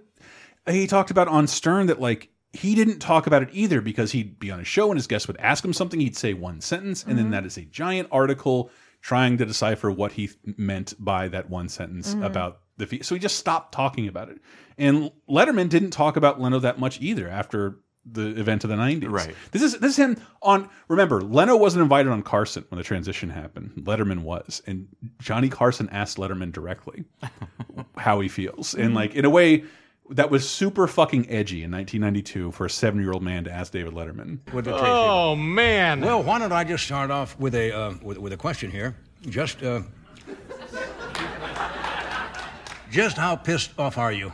he 0.69 0.87
talked 0.87 1.11
about 1.11 1.27
on 1.27 1.47
Stern 1.47 1.87
that 1.87 1.99
like 1.99 2.29
he 2.53 2.73
didn't 2.75 2.99
talk 2.99 3.27
about 3.27 3.43
it 3.43 3.49
either 3.53 3.79
because 3.81 4.11
he'd 4.11 4.39
be 4.39 4.49
on 4.51 4.59
a 4.59 4.63
show 4.63 4.89
and 4.89 4.97
his 4.97 5.07
guest 5.07 5.27
would 5.27 5.37
ask 5.37 5.63
him 5.63 5.73
something, 5.73 5.99
he'd 5.99 6.17
say 6.17 6.33
one 6.33 6.61
sentence, 6.61 7.03
and 7.03 7.13
Mm-hmm. 7.13 7.23
then 7.23 7.31
that 7.31 7.45
is 7.45 7.57
a 7.57 7.61
giant 7.61 8.07
article 8.11 8.71
trying 9.01 9.37
to 9.37 9.45
decipher 9.45 9.89
what 9.91 10.11
he 10.13 10.29
meant 10.57 10.93
by 10.99 11.27
that 11.29 11.49
one 11.49 11.69
sentence 11.69 12.13
Mhm. 12.15 12.25
about 12.25 12.59
the. 12.77 12.85
Fee 12.87 13.01
so 13.03 13.13
he 13.15 13.19
just 13.19 13.37
stopped 13.37 13.73
talking 13.73 14.07
about 14.07 14.29
it. 14.29 14.39
And 14.77 15.11
Letterman 15.29 15.69
didn't 15.69 15.91
talk 15.91 16.17
about 16.17 16.39
Leno 16.41 16.59
that 16.59 16.79
much 16.79 16.99
either 17.01 17.27
after 17.29 17.77
the 18.11 18.27
event 18.39 18.63
of 18.63 18.69
the 18.69 18.75
90s. 18.77 19.09
Right. 19.11 19.35
This 19.51 19.61
is 19.61 19.73
this 19.79 19.91
is 19.91 19.97
him 19.97 20.17
on 20.41 20.69
remember, 20.87 21.21
Leno 21.21 21.55
wasn't 21.55 21.83
invited 21.83 22.11
on 22.11 22.23
Carson 22.23 22.65
when 22.69 22.77
the 22.77 22.83
transition 22.83 23.29
happened. 23.29 23.73
Letterman 23.83 24.19
was. 24.23 24.61
And 24.65 24.87
Johnny 25.19 25.49
Carson 25.49 25.87
asked 25.91 26.17
Letterman 26.17 26.51
directly 26.51 27.03
how 27.97 28.19
he 28.21 28.27
feels. 28.27 28.73
And 28.73 28.95
like 28.95 29.15
in 29.15 29.25
a 29.25 29.29
way 29.29 29.63
that 30.09 30.29
was 30.29 30.49
super 30.49 30.87
fucking 30.87 31.29
edgy 31.29 31.63
in 31.63 31.71
1992 31.71 32.51
for 32.51 32.65
a 32.65 32.69
7-year-old 32.69 33.21
man 33.21 33.43
to 33.43 33.51
ask 33.51 33.71
David 33.71 33.93
Letterman. 33.93 34.39
Would 34.53 34.67
it? 34.67 34.73
Oh 34.75 35.35
man! 35.35 36.01
Well, 36.01 36.23
why 36.23 36.39
don't 36.39 36.51
I 36.51 36.63
just 36.63 36.85
start 36.85 37.11
off 37.11 37.39
with 37.39 37.55
a 37.55 37.71
uh, 37.71 37.93
with, 38.01 38.17
with 38.17 38.33
a 38.33 38.37
question 38.37 38.71
here? 38.71 38.95
Just 39.27 39.61
uh, 39.63 39.81
just 42.89 43.17
how 43.17 43.35
pissed 43.35 43.71
off 43.77 43.97
are 43.97 44.11
you? 44.11 44.31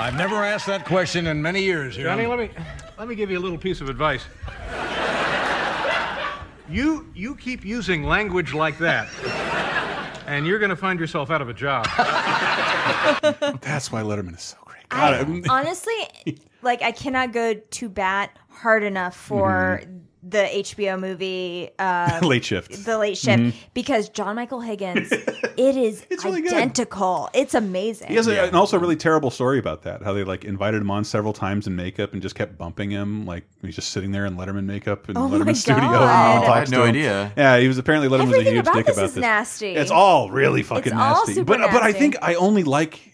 I've 0.00 0.16
never 0.16 0.36
asked 0.44 0.66
that 0.66 0.84
question 0.84 1.26
in 1.26 1.40
many 1.42 1.62
years. 1.62 1.94
Here. 1.96 2.04
Johnny, 2.06 2.26
let 2.26 2.38
me 2.38 2.50
let 2.98 3.08
me 3.08 3.14
give 3.14 3.30
you 3.30 3.38
a 3.38 3.40
little 3.40 3.58
piece 3.58 3.80
of 3.80 3.88
advice. 3.88 4.24
You 6.68 7.08
you 7.14 7.36
keep 7.36 7.64
using 7.64 8.02
language 8.04 8.54
like 8.54 8.78
that, 8.78 9.08
and 10.26 10.46
you're 10.46 10.58
going 10.58 10.70
to 10.70 10.76
find 10.76 10.98
yourself 10.98 11.30
out 11.30 11.42
of 11.42 11.48
a 11.48 11.54
job. 11.54 11.84
That's 13.60 13.92
why 13.92 14.02
Letterman 14.02 14.34
is 14.36 14.42
so 14.42 14.56
great. 14.64 14.82
I, 14.90 14.96
God, 14.96 15.14
I'm- 15.14 15.44
honestly, 15.48 16.40
like 16.62 16.82
I 16.82 16.92
cannot 16.92 17.32
go 17.32 17.54
to 17.54 17.88
bat 17.88 18.36
hard 18.48 18.82
enough 18.84 19.16
for 19.16 19.80
Mm-hmm. 19.82 19.98
The 20.24 20.38
HBO 20.38 21.00
movie 21.00 21.70
uh, 21.78 22.20
Late 22.22 22.44
Shift. 22.44 22.84
The 22.84 22.96
Late 22.98 23.16
Shift 23.18 23.42
Mhm. 23.42 23.54
because 23.74 24.08
John 24.08 24.36
Michael 24.36 24.60
Higgins, 24.60 25.10
it 25.12 25.76
is 25.76 26.06
really 26.24 26.42
good. 26.42 26.52
identical. 26.52 27.28
It's 27.34 27.54
amazing. 27.54 28.08
He 28.08 28.14
has 28.14 28.28
a, 28.28 28.44
and 28.44 28.54
also 28.54 28.76
a 28.76 28.80
really 28.80 28.94
terrible 28.96 29.30
story 29.30 29.58
about 29.58 29.82
that. 29.82 30.02
How 30.02 30.12
they 30.12 30.22
like 30.24 30.44
invited 30.44 30.80
him 30.80 30.90
on 30.90 31.04
several 31.04 31.32
times 31.32 31.66
in 31.66 31.74
makeup 31.74 32.12
and 32.12 32.22
just 32.22 32.34
kept 32.36 32.56
bumping 32.56 32.90
him. 32.90 33.26
Like 33.26 33.44
he's 33.62 33.74
just 33.74 33.90
sitting 33.90 34.12
there 34.12 34.24
in 34.26 34.36
Letterman 34.36 34.64
makeup 34.64 35.08
in 35.10 35.16
Oh 35.16 35.28
my 35.28 35.38
Letterman 35.38 35.56
studio. 35.56 35.82
God. 35.82 36.02
and 36.02 36.44
I 36.44 36.54
he 36.54 36.60
had 36.60 36.70
no 36.70 36.84
idea. 36.84 37.32
Yeah, 37.36 37.58
he 37.58 37.66
was 37.68 37.78
apparently 37.78 38.08
Letterman 38.08 38.26
was 38.28 38.34
a 38.34 38.38
Everything 38.38 38.54
huge 38.54 38.66
about 38.66 38.74
dick 38.74 38.86
this 38.86 38.96
about 38.96 39.04
is 39.06 39.14
this. 39.14 39.20
nasty. 39.22 39.74
It's 39.74 39.90
all 39.90 40.30
really 40.30 40.62
fucking 40.62 40.92
It's 40.92 41.00
all 41.00 41.16
nasty. 41.26 41.34
super 41.34 41.58
but 41.58 41.72
but 41.72 41.82
I 41.82 41.92
think 41.92 42.16
I 42.22 42.34
only 42.34 42.62
like. 42.64 43.08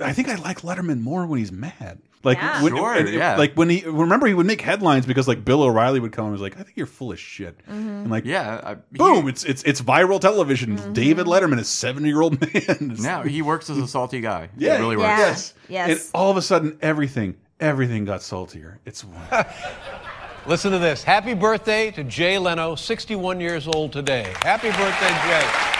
I 0.00 0.12
think 0.12 0.28
I 0.28 0.36
like 0.36 0.60
Letterman 0.62 1.00
more 1.00 1.26
when 1.26 1.38
he's 1.38 1.52
mad. 1.52 1.98
Like 2.22 2.36
Yeah. 2.36 2.62
when, 2.62 2.76
Sure, 2.76 2.94
and- 2.94 3.08
yeah. 3.08 3.36
like 3.36 3.54
when 3.54 3.70
he 3.70 3.82
remember 3.86 4.26
he 4.26 4.34
would 4.34 4.44
make 4.46 4.60
headlines 4.60 5.06
because 5.06 5.26
like 5.26 5.42
Bill 5.44 5.62
O'Reilly 5.62 6.00
would 6.00 6.12
come 6.12 6.26
and 6.26 6.32
was 6.32 6.42
like, 6.42 6.54
I 6.60 6.62
think 6.62 6.76
you're 6.76 6.86
full 6.86 7.12
of 7.12 7.18
shit. 7.18 7.58
Mhm. 7.66 7.72
And 8.02 8.10
like 8.10 8.26
yeah, 8.26 8.60
I, 8.62 8.74
boom, 8.92 9.26
it's 9.26 9.42
it's 9.44 9.62
it's 9.62 9.80
viral 9.80 10.20
television. 10.20 10.76
Mm-hmm. 10.76 10.92
David 10.92 11.26
Letterman 11.26 11.58
is 11.58 11.68
seven 11.68 12.04
year 12.04 12.20
old 12.20 12.38
man. 12.54 12.96
now 13.00 13.22
he 13.22 13.40
works 13.40 13.70
as 13.70 13.78
a 13.78 13.86
salty 13.96 14.20
guy. 14.20 14.50
Yeah, 14.58 14.76
it 14.76 14.80
really 14.80 14.96
works. 14.98 15.08
Yeah. 15.08 15.18
Yes. 15.18 15.54
Yes. 15.68 15.88
And 15.90 16.10
all 16.14 16.30
of 16.30 16.36
a 16.36 16.42
sudden, 16.42 16.76
everything, 16.82 17.36
everything 17.58 18.04
got 18.04 18.22
saltier. 18.22 18.78
It's 18.84 19.04
Listen 20.46 20.72
to 20.72 20.78
this. 20.78 21.02
Happy 21.04 21.34
birthday 21.34 21.90
to 21.92 22.02
Jay 22.04 22.38
Leno, 22.38 22.74
61 22.74 23.40
years 23.40 23.66
old 23.68 23.92
today. 23.92 24.32
Happy 24.42 24.68
birthday, 24.70 25.10
Jay. 25.28 25.79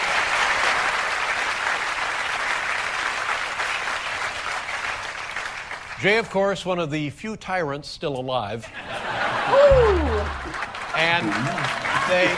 Jay, 6.01 6.17
of 6.17 6.31
course, 6.31 6.65
one 6.65 6.79
of 6.79 6.91
the 6.91 7.11
few 7.11 7.37
tyrants 7.37 7.87
still 7.87 8.19
alive. 8.19 8.67
And 10.97 11.27
they. 12.09 12.35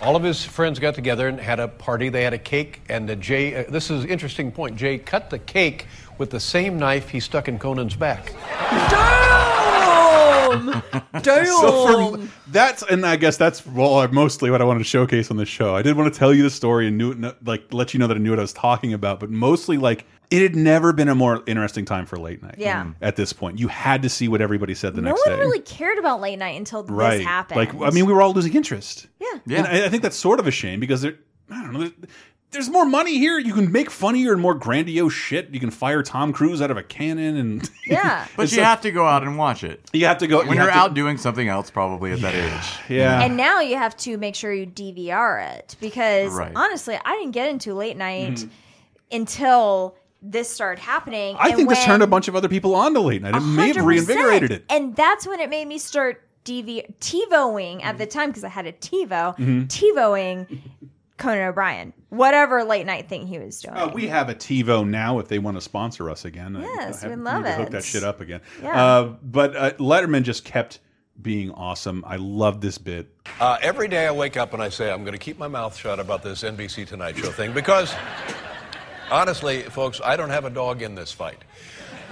All 0.00 0.16
of 0.16 0.22
his 0.22 0.42
friends 0.42 0.78
got 0.78 0.94
together 0.94 1.28
and 1.28 1.38
had 1.38 1.60
a 1.60 1.68
party. 1.68 2.08
They 2.08 2.22
had 2.22 2.32
a 2.32 2.38
cake, 2.38 2.80
and 2.88 3.10
uh, 3.10 3.16
Jay. 3.16 3.54
Uh, 3.54 3.64
this 3.70 3.90
is 3.90 4.04
an 4.04 4.08
interesting 4.08 4.50
point. 4.50 4.76
Jay 4.76 4.96
cut 4.96 5.28
the 5.28 5.38
cake 5.38 5.86
with 6.16 6.30
the 6.30 6.40
same 6.40 6.78
knife 6.78 7.10
he 7.10 7.20
stuck 7.20 7.48
in 7.48 7.58
Conan's 7.58 7.96
back. 7.96 8.32
Damn! 10.50 10.82
Damn! 11.22 11.46
So 11.46 12.16
for, 12.16 12.28
that's 12.48 12.82
and 12.82 13.04
I 13.04 13.16
guess 13.16 13.36
that's 13.36 13.66
well 13.66 13.98
uh, 13.98 14.08
mostly 14.08 14.50
what 14.50 14.60
I 14.60 14.64
wanted 14.64 14.80
to 14.80 14.84
showcase 14.84 15.30
on 15.30 15.36
this 15.36 15.48
show. 15.48 15.74
I 15.74 15.82
did 15.82 15.96
want 15.96 16.12
to 16.12 16.18
tell 16.18 16.34
you 16.34 16.42
the 16.42 16.50
story 16.50 16.86
and 16.86 16.98
knew 16.98 17.34
like 17.44 17.72
let 17.72 17.94
you 17.94 18.00
know 18.00 18.06
that 18.06 18.16
I 18.16 18.20
knew 18.20 18.30
what 18.30 18.38
I 18.38 18.42
was 18.42 18.52
talking 18.52 18.92
about, 18.92 19.20
but 19.20 19.30
mostly 19.30 19.78
like 19.78 20.06
it 20.30 20.42
had 20.42 20.56
never 20.56 20.92
been 20.92 21.08
a 21.08 21.14
more 21.14 21.42
interesting 21.46 21.84
time 21.84 22.06
for 22.06 22.18
late 22.18 22.42
night. 22.42 22.56
Yeah. 22.58 22.84
Mm. 22.84 22.94
At 23.00 23.16
this 23.16 23.32
point, 23.32 23.58
you 23.58 23.68
had 23.68 24.02
to 24.02 24.08
see 24.08 24.28
what 24.28 24.40
everybody 24.40 24.74
said 24.74 24.94
the 24.94 25.02
no 25.02 25.10
next 25.10 25.24
day. 25.24 25.30
No 25.30 25.36
one 25.36 25.46
really 25.46 25.60
cared 25.60 25.98
about 25.98 26.20
late 26.20 26.38
night 26.38 26.56
until 26.56 26.84
right. 26.84 27.18
this 27.18 27.26
happened. 27.26 27.58
Like 27.58 27.74
I 27.74 27.90
mean, 27.90 28.06
we 28.06 28.12
were 28.12 28.22
all 28.22 28.32
losing 28.32 28.54
interest. 28.54 29.06
Yeah. 29.20 29.58
And 29.58 29.66
I, 29.66 29.86
I 29.86 29.88
think 29.88 30.02
that's 30.02 30.16
sort 30.16 30.40
of 30.40 30.46
a 30.46 30.50
shame 30.50 30.80
because 30.80 31.02
there, 31.02 31.18
I 31.50 31.62
don't 31.62 31.72
know. 31.72 31.90
There- 32.54 32.62
There's 32.62 32.72
more 32.72 32.86
money 32.86 33.18
here. 33.18 33.38
You 33.38 33.52
can 33.52 33.70
make 33.72 33.90
funnier 33.90 34.32
and 34.32 34.40
more 34.40 34.54
grandiose 34.54 35.12
shit. 35.12 35.50
You 35.52 35.60
can 35.60 35.70
fire 35.70 36.02
Tom 36.02 36.32
Cruise 36.32 36.62
out 36.62 36.70
of 36.70 36.76
a 36.76 36.82
cannon, 36.82 37.36
and 37.36 37.70
yeah. 37.86 38.26
But 38.36 38.50
you 38.52 38.62
have 38.62 38.80
to 38.82 38.90
go 38.90 39.04
out 39.06 39.22
and 39.22 39.36
watch 39.36 39.62
it. 39.64 39.80
You 39.92 40.06
have 40.06 40.18
to 40.18 40.26
go 40.26 40.38
when 40.38 40.48
you 40.48 40.54
you're 40.54 40.64
have 40.64 40.72
to- 40.74 40.78
out 40.78 40.94
doing 40.94 41.18
something 41.18 41.48
else, 41.48 41.70
probably 41.70 42.12
at 42.12 42.20
that 42.20 42.34
age. 42.34 42.72
Yeah. 42.88 43.20
And 43.20 43.36
now 43.36 43.60
you 43.60 43.76
have 43.76 43.96
to 43.98 44.16
make 44.16 44.34
sure 44.34 44.52
you 44.52 44.66
DVR 44.66 45.56
it 45.58 45.76
because 45.80 46.32
Right. 46.32 46.52
honestly, 46.56 46.98
I 47.04 47.16
didn't 47.16 47.32
get 47.32 47.48
into 47.50 47.74
late 47.74 47.96
night 47.96 48.32
Mhm. 48.36 48.48
until 49.12 49.96
this 50.22 50.48
started 50.48 50.80
happening. 50.80 51.36
I 51.38 51.48
and 51.48 51.56
think 51.56 51.68
this 51.68 51.84
turned 51.84 52.02
a 52.02 52.06
bunch 52.06 52.28
of 52.28 52.36
other 52.36 52.48
people 52.48 52.74
on 52.74 52.94
to 52.94 53.00
late 53.00 53.20
night. 53.22 53.34
It 53.36 53.40
may 53.40 53.72
have 53.72 53.84
reinvigorated 53.84 54.50
it. 54.50 54.64
And 54.70 54.96
that's 54.96 55.26
when 55.26 55.38
it 55.40 55.50
made 55.50 55.68
me 55.68 55.76
start 55.78 56.22
DV 56.44 56.94
TiVoing 57.00 57.82
at 57.84 57.98
the 57.98 58.06
time 58.06 58.30
because 58.30 58.44
I 58.44 58.48
had 58.48 58.66
a 58.66 58.72
TiVo, 58.72 59.36
Mhm. 59.38 59.66
TiVoing 59.68 60.60
Conan 61.16 61.48
O'Brien, 61.48 61.92
whatever 62.08 62.64
late 62.64 62.86
night 62.86 63.08
thing 63.08 63.26
he 63.26 63.38
was 63.38 63.60
doing. 63.60 63.76
Uh, 63.76 63.88
we 63.88 64.08
have 64.08 64.28
a 64.28 64.34
TiVo 64.34 64.86
now 64.88 65.20
if 65.20 65.28
they 65.28 65.38
want 65.38 65.56
to 65.56 65.60
sponsor 65.60 66.10
us 66.10 66.24
again. 66.24 66.56
I- 66.56 66.60
Yes, 66.62 67.04
I 67.04 67.08
we'd 67.08 67.16
need 67.18 67.22
love 67.24 67.44
to 67.44 67.52
Hook 67.52 67.66
it. 67.68 67.72
that 67.72 67.84
shit 67.84 68.02
up 68.02 68.20
again. 68.20 68.40
Yeah. 68.62 68.84
Uh, 68.84 69.02
but 69.22 69.54
uh, 69.56 69.70
Letterman 69.74 70.22
just 70.24 70.44
kept 70.44 70.80
being 71.22 71.52
awesome. 71.52 72.02
I 72.06 72.16
love 72.16 72.60
this 72.60 72.78
bit. 72.78 73.14
Uh, 73.40 73.56
every 73.62 73.86
day 73.86 74.06
I 74.08 74.10
wake 74.10 74.36
up 74.36 74.52
and 74.54 74.60
I 74.62 74.68
say, 74.68 74.90
I'm 74.90 75.02
going 75.02 75.12
to 75.12 75.18
keep 75.18 75.38
my 75.38 75.46
mouth 75.46 75.76
shut 75.76 76.00
about 76.00 76.24
this 76.24 76.42
NBC 76.42 76.86
Tonight 76.88 77.16
Show 77.16 77.30
thing 77.30 77.52
because, 77.52 77.94
honestly, 79.10 79.62
folks, 79.62 80.00
I 80.04 80.16
don't 80.16 80.30
have 80.30 80.44
a 80.44 80.50
dog 80.50 80.82
in 80.82 80.94
this 80.96 81.12
fight. 81.12 81.38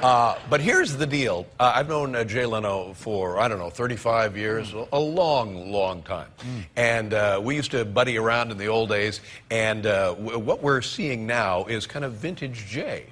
Uh, 0.02 0.36
but 0.50 0.60
here's 0.60 0.96
the 0.96 1.06
deal. 1.06 1.46
Uh, 1.60 1.72
I've 1.76 1.88
known 1.88 2.16
uh, 2.16 2.24
Jay 2.24 2.44
Leno 2.44 2.92
for, 2.94 3.38
I 3.38 3.46
don't 3.46 3.58
know, 3.60 3.70
35 3.70 4.36
years, 4.36 4.74
a 4.92 4.98
long, 4.98 5.70
long 5.70 6.02
time. 6.02 6.26
And 6.74 7.14
uh, 7.14 7.40
we 7.42 7.54
used 7.54 7.70
to 7.70 7.84
buddy 7.84 8.18
around 8.18 8.50
in 8.50 8.58
the 8.58 8.66
old 8.66 8.88
days. 8.88 9.20
And 9.50 9.86
uh, 9.86 10.14
w- 10.14 10.38
what 10.40 10.60
we're 10.60 10.82
seeing 10.82 11.24
now 11.26 11.66
is 11.66 11.86
kind 11.86 12.04
of 12.04 12.14
vintage 12.14 12.66
Jay. 12.66 13.06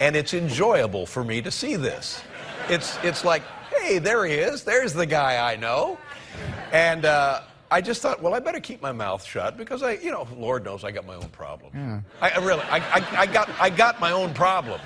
And 0.00 0.14
it's 0.14 0.34
enjoyable 0.34 1.06
for 1.06 1.24
me 1.24 1.40
to 1.40 1.50
see 1.50 1.76
this. 1.76 2.20
It's, 2.68 2.98
it's 3.02 3.24
like, 3.24 3.42
hey, 3.80 3.98
there 3.98 4.26
he 4.26 4.34
is. 4.34 4.64
There's 4.64 4.92
the 4.92 5.06
guy 5.06 5.50
I 5.50 5.56
know. 5.56 5.96
And 6.72 7.06
uh, 7.06 7.40
I 7.70 7.80
just 7.80 8.02
thought, 8.02 8.20
well, 8.20 8.34
I 8.34 8.38
better 8.40 8.60
keep 8.60 8.82
my 8.82 8.92
mouth 8.92 9.24
shut 9.24 9.56
because 9.56 9.82
I, 9.82 9.92
you 9.92 10.10
know, 10.10 10.28
Lord 10.36 10.62
knows 10.64 10.84
I 10.84 10.90
got 10.90 11.06
my 11.06 11.14
own 11.14 11.28
problems. 11.30 12.02
I, 12.20 12.30
I 12.30 12.38
really, 12.44 12.62
I, 12.64 12.78
I, 12.80 13.20
I 13.20 13.26
got, 13.26 13.48
I 13.58 13.70
got 13.70 13.98
my 13.98 14.12
own 14.12 14.34
problems. 14.34 14.82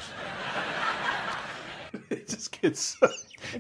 it 2.11 2.29
just 2.29 2.61
gets. 2.61 2.97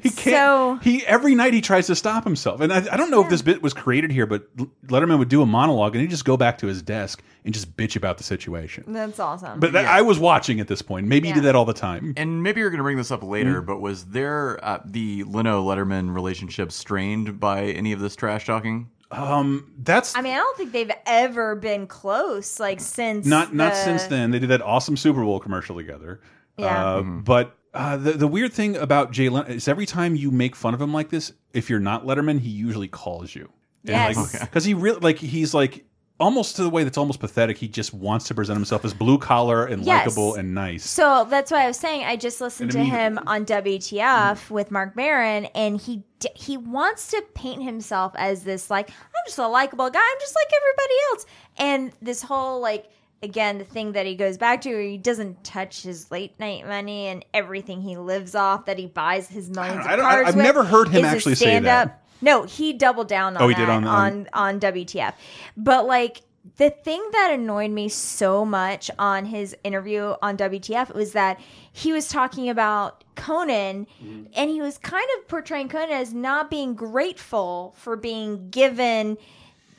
He 0.02 0.10
can't. 0.10 0.82
he 0.82 1.06
every 1.06 1.34
night 1.34 1.54
he 1.54 1.60
tries 1.60 1.86
to 1.86 1.94
stop 1.94 2.24
himself, 2.24 2.60
and 2.60 2.72
I, 2.72 2.78
I 2.92 2.96
don't 2.96 3.10
know 3.10 3.22
if 3.22 3.28
this 3.30 3.42
bit 3.42 3.62
was 3.62 3.72
created 3.72 4.10
here, 4.10 4.26
but 4.26 4.54
Letterman 4.88 5.18
would 5.18 5.28
do 5.28 5.40
a 5.42 5.46
monologue 5.46 5.94
and 5.94 6.02
he'd 6.02 6.10
just 6.10 6.24
go 6.24 6.36
back 6.36 6.58
to 6.58 6.66
his 6.66 6.82
desk 6.82 7.22
and 7.44 7.54
just 7.54 7.76
bitch 7.76 7.94
about 7.96 8.18
the 8.18 8.24
situation. 8.24 8.84
That's 8.88 9.20
awesome. 9.20 9.60
But 9.60 9.72
that, 9.72 9.86
I 9.86 10.02
was 10.02 10.18
watching 10.18 10.58
at 10.60 10.66
this 10.68 10.82
point. 10.82 11.06
Maybe 11.06 11.28
he 11.28 11.34
did 11.34 11.44
that 11.44 11.54
all 11.54 11.64
the 11.64 11.72
time. 11.72 12.12
And 12.16 12.42
maybe 12.42 12.60
you're 12.60 12.70
going 12.70 12.78
to 12.78 12.82
bring 12.84 12.96
this 12.96 13.10
up 13.12 13.22
later, 13.22 13.62
Mhm. 13.62 13.66
but 13.66 13.80
was 13.80 14.06
there 14.06 14.58
uh, 14.64 14.80
the 14.84 15.22
Leno 15.24 15.64
Letterman 15.64 16.12
relationship 16.14 16.72
strained 16.72 17.38
by 17.38 17.66
any 17.66 17.92
of 17.92 18.00
this 18.00 18.16
trash 18.16 18.46
talking? 18.46 18.90
Um, 19.12 19.72
that's 19.78 20.14
I 20.16 20.20
mean, 20.22 20.34
I 20.34 20.38
don't 20.38 20.56
think 20.58 20.72
they've 20.72 20.90
ever 21.06 21.54
been 21.54 21.86
close, 21.86 22.58
like 22.60 22.80
since 22.80 23.24
not 23.26 23.54
not 23.54 23.72
the- 23.72 23.78
since 23.78 24.04
then. 24.04 24.32
They 24.32 24.38
did 24.40 24.50
that 24.50 24.60
awesome 24.60 24.96
Super 24.98 25.22
Bowl 25.22 25.40
commercial 25.40 25.76
together. 25.76 26.20
Yeah. 26.58 26.96
Uh, 26.96 27.02
But 27.02 27.54
uh, 27.74 27.96
the 27.96 28.12
the 28.12 28.28
weird 28.28 28.52
thing 28.52 28.76
about 28.76 29.12
Jay 29.12 29.28
Leno 29.28 29.46
is 29.46 29.68
every 29.68 29.86
time 29.86 30.14
you 30.16 30.30
make 30.30 30.56
fun 30.56 30.74
of 30.74 30.80
him 30.80 30.92
like 30.92 31.10
this, 31.10 31.32
if 31.52 31.68
you're 31.70 31.80
not 31.80 32.04
Letterman, 32.06 32.40
he 32.40 32.50
usually 32.50 32.88
calls 32.88 33.34
you. 33.34 33.50
Yes. 33.84 34.38
Because 34.40 34.64
he 34.64 34.74
really 34.74 35.00
like 35.00 35.18
he's 35.18 35.54
like 35.54 35.84
almost 36.20 36.56
to 36.56 36.64
the 36.64 36.70
way 36.70 36.82
that's 36.82 36.98
almost 36.98 37.20
pathetic. 37.20 37.56
He 37.56 37.68
just 37.68 37.94
wants 37.94 38.26
to 38.26 38.34
present 38.34 38.56
himself 38.56 38.84
as 38.84 38.92
blue 38.92 39.18
collar 39.18 39.64
and 39.66 39.84
Yes. 39.84 40.06
likable 40.06 40.34
and 40.34 40.52
nice. 40.54 40.84
So 40.84 41.26
that's 41.30 41.50
why 41.52 41.62
I 41.64 41.68
was 41.68 41.76
saying 41.78 42.04
I 42.04 42.16
just 42.16 42.40
listened 42.40 42.74
And 42.74 42.84
to 42.90 42.96
him 42.96 43.18
on 43.26 43.44
WTF 43.46 44.50
with 44.50 44.70
Marc 44.70 44.96
Maron, 44.96 45.46
and 45.54 45.80
he 45.80 46.02
he 46.34 46.56
wants 46.56 47.08
to 47.12 47.22
paint 47.34 47.62
himself 47.62 48.12
as 48.16 48.42
this 48.42 48.70
like 48.70 48.90
I'm 48.90 49.22
just 49.26 49.38
a 49.38 49.46
likable 49.46 49.90
guy. 49.90 50.00
I'm 50.00 50.20
just 50.20 50.34
like 50.34 50.52
everybody 50.56 50.94
else, 51.10 51.26
and 51.58 51.92
this 52.02 52.22
whole 52.22 52.60
like 52.60 52.90
again 53.22 53.58
the 53.58 53.64
thing 53.64 53.92
that 53.92 54.06
he 54.06 54.14
goes 54.14 54.38
back 54.38 54.60
to 54.62 54.68
he 54.80 54.96
doesn't 54.98 55.42
touch 55.44 55.82
his 55.82 56.10
late 56.10 56.38
night 56.38 56.66
money 56.66 57.06
and 57.08 57.24
everything 57.34 57.80
he 57.80 57.96
lives 57.96 58.34
off 58.34 58.66
that 58.66 58.78
he 58.78 58.86
buys 58.86 59.28
his 59.28 59.50
millions 59.50 59.86
I 59.86 59.92
of 59.94 59.98
don't- 59.98 60.06
I- 60.06 60.20
I've 60.20 60.26
with 60.36 60.44
never 60.44 60.64
heard 60.64 60.88
him 60.88 61.04
actually 61.04 61.34
say 61.34 61.58
that. 61.58 62.02
No, 62.20 62.42
he 62.42 62.72
doubled 62.72 63.06
down 63.08 63.36
on 63.36 63.42
Oh, 63.42 63.48
he 63.48 63.54
that 63.54 63.60
did 63.60 63.68
on- 63.68 63.84
on, 63.86 64.28
on- 64.32 64.54
on 64.54 64.60
WTF. 64.60 65.14
But 65.56 65.86
like 65.86 66.22
the 66.56 66.70
thing 66.70 67.06
that 67.12 67.30
annoyed 67.32 67.70
me 67.70 67.88
so 67.88 68.44
much 68.44 68.90
on 68.98 69.26
his 69.26 69.54
interview 69.64 70.14
on 70.22 70.36
WTF 70.36 70.94
was 70.94 71.12
that 71.12 71.38
he 71.72 71.92
was 71.92 72.08
talking 72.08 72.48
about 72.48 73.04
Conan 73.16 73.86
mm-hmm. 74.02 74.24
and 74.34 74.48
he 74.50 74.60
was 74.62 74.78
kind 74.78 75.06
of 75.18 75.28
portraying 75.28 75.68
Conan 75.68 75.90
as 75.90 76.14
not 76.14 76.50
being 76.50 76.74
grateful 76.74 77.74
for 77.76 77.96
being 77.96 78.48
given 78.50 79.18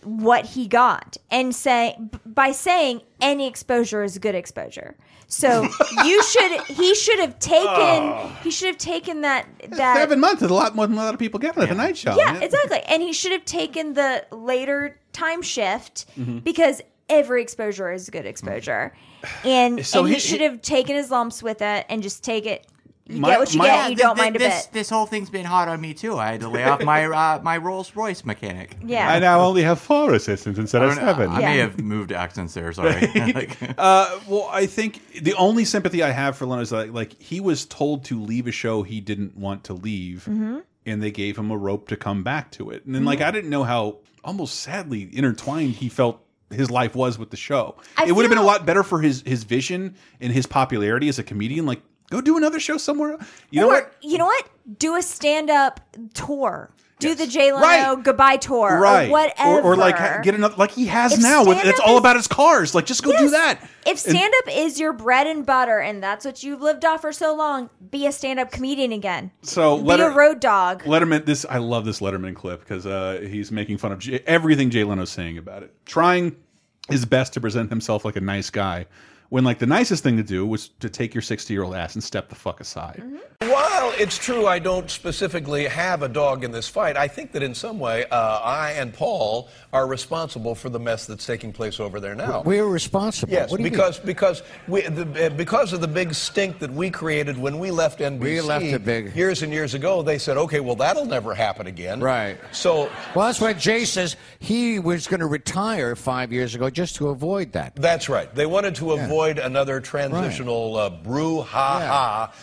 what 0.03 0.45
he 0.45 0.67
got 0.67 1.17
and 1.29 1.53
say 1.55 1.97
by 2.25 2.51
saying 2.51 3.01
any 3.21 3.47
exposure 3.47 4.03
is 4.03 4.17
good 4.17 4.35
exposure. 4.35 4.95
So 5.27 5.63
you 6.05 6.23
should 6.23 6.61
he 6.63 6.95
should 6.95 7.19
have 7.19 7.37
taken 7.39 7.67
Oh. 7.69 8.35
he 8.43 8.49
should 8.51 8.67
have 8.67 8.77
taken 8.77 9.21
that 9.21 9.45
that 9.71 9.97
Seven 9.97 10.19
months 10.19 10.41
is 10.41 10.49
a 10.49 10.53
lot 10.53 10.75
more 10.75 10.87
than 10.87 10.97
a 10.97 11.01
lot 11.01 11.13
of 11.13 11.19
people 11.19 11.39
get 11.39 11.55
on 11.57 11.61
the 11.61 11.67
Tonight 11.67 11.97
Show. 11.97 12.15
yeah, 12.15 12.35
exactly. 12.39 12.79
And 12.87 13.01
he 13.03 13.13
should 13.13 13.31
have 13.31 13.45
taken 13.45 13.93
the 13.93 14.25
later 14.31 14.99
time 15.13 15.41
shift 15.41 16.05
Mhm. 16.17 16.43
because 16.43 16.81
every 17.09 17.41
exposure 17.41 17.91
is 17.91 18.09
good 18.09 18.25
exposure. 18.25 18.93
And, 19.43 19.85
So 19.85 19.99
and 19.99 20.07
he, 20.09 20.13
he- 20.15 20.19
should 20.19 20.41
have 20.41 20.61
taken 20.61 20.95
his 20.95 21.11
lumps 21.11 21.43
with 21.43 21.61
it 21.61 21.85
and 21.89 22.01
just 22.01 22.23
take 22.23 22.45
it. 22.45 22.65
You 23.09 23.21
My- 23.21 23.29
get 23.29 23.39
what 23.39 23.53
you 23.53 23.57
my- 23.57 23.65
get, 23.65 23.89
you 23.89 23.95
don't 23.95 24.17
mind 24.17 24.35
a 24.35 24.39
this, 24.39 24.65
bit. 24.67 24.73
This 24.73 24.89
whole 24.89 25.07
thing's 25.07 25.31
been 25.31 25.45
hard 25.45 25.67
on 25.67 25.81
me 25.81 25.95
too. 25.95 26.17
I 26.19 26.31
had 26.31 26.41
to 26.41 26.47
lay 26.47 26.63
off 26.63 26.83
my 26.83 27.05
uh, 27.07 27.39
my 27.41 27.57
Rolls 27.57 27.95
Royce 27.95 28.23
mechanic. 28.23 28.77
Yeah. 28.85 29.11
I 29.11 29.17
now 29.17 29.41
only 29.41 29.63
have 29.63 29.79
four 29.79 30.13
assistants 30.13 30.59
instead 30.59 30.83
of 30.83 30.91
I 30.91 30.95
seven. 30.95 31.31
I 31.31 31.39
may 31.39 31.57
have 31.57 31.79
moved 31.81 32.11
accents 32.11 32.53
there. 32.53 32.71
Sorry. 32.71 33.07
Uh, 33.77 34.19
well, 34.27 34.47
I 34.51 34.65
think 34.67 35.01
the 35.21 35.33
only 35.35 35.65
sympathy 35.65 36.03
I 36.03 36.11
have 36.11 36.37
for 36.37 36.45
Leno 36.45 36.61
is 36.61 36.69
that, 36.69 36.93
like, 36.93 37.19
he 37.19 37.39
was 37.39 37.65
told 37.65 38.03
to 38.05 38.21
leave 38.21 38.45
a 38.47 38.51
show 38.51 38.83
he 38.83 38.99
didn't 39.01 39.35
want 39.37 39.63
to 39.65 39.73
leave, 39.73 40.25
Mhm. 40.29 40.61
and 40.85 41.01
they 41.01 41.11
gave 41.11 41.37
him 41.37 41.49
a 41.49 41.57
rope 41.57 41.87
to 41.89 41.95
come 41.97 42.21
back 42.23 42.51
to 42.51 42.69
it. 42.69 42.85
And 42.85 42.93
then, 42.93 43.05
like, 43.05 43.19
Mhm. 43.19 43.25
I 43.25 43.31
didn't 43.31 43.49
know 43.49 43.63
how 43.63 43.97
almost 44.23 44.59
sadly 44.59 45.09
intertwined 45.13 45.75
he 45.75 45.89
felt 45.89 46.19
his 46.51 46.69
life 46.69 46.95
was 46.95 47.17
with 47.17 47.29
the 47.29 47.37
show. 47.37 47.75
I 47.97 48.05
it 48.07 48.11
would 48.13 48.23
have 48.23 48.29
been 48.29 48.37
a 48.39 48.43
lot 48.43 48.65
better 48.65 48.83
for 48.83 48.99
his 49.01 49.21
his 49.25 49.43
vision 49.43 49.95
and 50.19 50.33
his 50.33 50.45
popularity 50.45 51.07
as 51.07 51.19
a 51.19 51.23
comedian. 51.23 51.65
Like, 51.65 51.81
go 52.09 52.21
do 52.21 52.37
another 52.37 52.59
show 52.59 52.77
somewhere. 52.77 53.17
You 53.49 53.61
know 53.61 53.67
what? 53.67 53.93
You 54.01 54.17
know 54.17 54.25
what? 54.25 54.49
Do 54.77 54.95
a 54.95 55.01
stand 55.01 55.49
up 55.49 55.79
tour. 56.13 56.71
Do 56.99 57.15
the 57.15 57.27
Jay 57.27 57.53
Leno 57.53 57.63
Right. 57.95 58.03
goodbye 58.03 58.35
tour. 58.35 58.77
right? 58.77 59.07
Or 59.07 59.11
whatever. 59.11 59.59
Or, 59.61 59.61
or 59.71 59.75
like 59.77 60.21
get 60.21 60.35
another 60.35 60.55
like 60.57 60.71
he 60.71 60.85
has 60.87 61.13
If 61.13 61.21
now. 61.21 61.45
With, 61.45 61.63
it's 61.63 61.79
all 61.79 61.93
is- 61.93 61.99
about 61.99 62.17
his 62.17 62.27
cars. 62.27 62.75
Like, 62.75 62.85
just 62.85 63.03
go 63.03 63.17
do 63.17 63.29
that. 63.29 63.61
If 63.87 63.97
stand 63.97 64.33
up 64.39 64.53
is 64.53 64.81
your 64.81 64.91
bread 64.91 65.25
and 65.25 65.45
butter 65.45 65.79
and 65.79 66.03
that's 66.03 66.25
what 66.25 66.43
you've 66.43 66.61
lived 66.61 66.83
off 66.83 66.99
for 67.01 67.13
so 67.13 67.33
long, 67.33 67.69
be 67.89 68.05
a 68.05 68.11
stand 68.11 68.37
up 68.37 68.51
comedian 68.51 68.91
again. 68.91 69.31
So 69.43 69.77
be 69.77 69.83
Letter- 69.83 70.09
a 70.09 70.13
road 70.13 70.41
dog. 70.41 70.83
Letterman, 70.83 71.25
this 71.25 71.45
I 71.49 71.59
love 71.59 71.85
this 71.85 72.01
Letterman 72.01 72.35
clip 72.35 72.59
because 72.59 72.85
uh, 72.85 73.25
he's 73.29 73.49
making 73.49 73.77
fun 73.77 73.93
of 73.93 73.99
J 73.99 74.19
everything 74.27 74.69
Jay 74.69 74.83
Leno's 74.83 75.09
saying 75.09 75.37
about 75.37 75.63
it, 75.63 75.73
trying 75.85 76.35
his 76.89 77.05
best 77.05 77.31
to 77.35 77.39
present 77.39 77.69
himself 77.69 78.03
like 78.03 78.17
a 78.17 78.21
nice 78.21 78.49
guy, 78.49 78.87
when 79.29 79.43
like 79.43 79.59
the 79.59 79.65
nicest 79.67 80.03
thing 80.03 80.17
to 80.17 80.23
do 80.23 80.45
was 80.45 80.69
to 80.79 80.89
take 80.89 81.13
your 81.13 81.21
60 81.21 81.53
year 81.53 81.63
old 81.63 81.75
ass 81.75 81.93
and 81.95 82.03
step 82.03 82.29
the 82.29 82.35
fuck 82.35 82.59
aside. 82.59 83.01
While 83.41 83.93
it's 83.97 84.17
true 84.17 84.47
I 84.47 84.59
don't 84.59 84.89
specifically 84.89 85.65
have 85.65 86.01
a 86.01 86.09
dog 86.09 86.43
in 86.43 86.51
this 86.51 86.67
fight, 86.67 86.97
I 86.97 87.07
think 87.07 87.31
that 87.33 87.43
in 87.43 87.53
some 87.53 87.79
way 87.79 88.05
uh, 88.05 88.39
I 88.39 88.71
and 88.71 88.93
Paul 88.93 89.49
are 89.71 89.87
responsible 89.87 90.55
for 90.55 90.69
the 90.69 90.79
mess 90.79 91.05
that's 91.05 91.25
taking 91.25 91.53
place 91.53 91.79
over 91.79 91.99
there 91.99 92.15
now. 92.15 92.41
We're 92.43 92.65
responsible. 92.65 93.31
Yes, 93.31 93.51
What 93.51 93.57
do 93.57 93.63
you 93.63 93.69
because 93.69 93.99
because 93.99 94.41
we 94.67 94.81
the, 94.81 95.27
uh, 95.27 95.29
because 95.29 95.73
of 95.73 95.81
the 95.81 95.87
big 95.87 96.13
stink 96.15 96.57
that 96.59 96.71
we 96.71 96.89
created 96.89 97.37
when 97.37 97.59
we 97.59 97.69
left 97.69 97.99
NBC. 97.99 98.19
We 98.19 98.41
left 98.41 98.65
a 98.65 98.79
big- 98.79 99.15
years 99.15 99.43
and 99.43 99.53
years 99.53 99.75
ago. 99.75 100.01
They 100.01 100.17
said, 100.17 100.37
okay, 100.37 100.59
well 100.59 100.75
that'll 100.75 101.05
never 101.05 101.35
happen 101.35 101.67
again. 101.67 101.99
Right. 101.99 102.37
So 102.51 102.89
Well, 103.15 103.27
that's 103.27 103.39
why 103.39 103.53
Jay 103.53 103.85
says 103.85 104.15
he 104.39 104.79
was 104.79 105.07
going 105.07 105.19
to 105.19 105.27
retire 105.27 105.95
five 105.95 106.33
years 106.33 106.55
ago 106.55 106.69
just 106.69 106.95
to 106.95 107.09
avoid 107.09 107.51
that. 107.53 107.75
that's 107.75 108.09
right. 108.09 108.33
They 108.33 108.47
wanted 108.47 108.73
to 108.75 108.93
avoid 108.93 109.18
another 109.27 109.81
transitional 109.81 110.77
uh, 110.77 110.89
brew 110.89 111.41
ha 111.41 111.79
ha. 111.79 112.33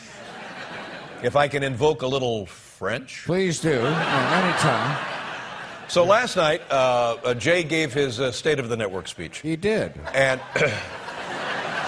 If 1.23 1.35
I 1.35 1.49
can 1.49 1.63
invoke 1.63 2.03
a 2.03 2.07
little 2.07 2.47
French. 2.47 3.23
Please 3.25 3.61
do. 3.61 3.71
Yeah, 3.71 4.45
anytime. 4.45 5.89
So 5.89 6.05
last 6.05 6.37
night, 6.37 6.61
uh, 6.71 7.17
uh, 7.25 7.35
Jay 7.35 7.63
gave 7.63 7.95
his 7.95 8.21
uh, 8.21 8.33
State 8.33 8.59
of 8.59 8.69
the 8.69 8.77
Network 8.77 9.09
speech. 9.09 9.39
He 9.39 9.57
did. 9.57 9.95
And 10.13 10.41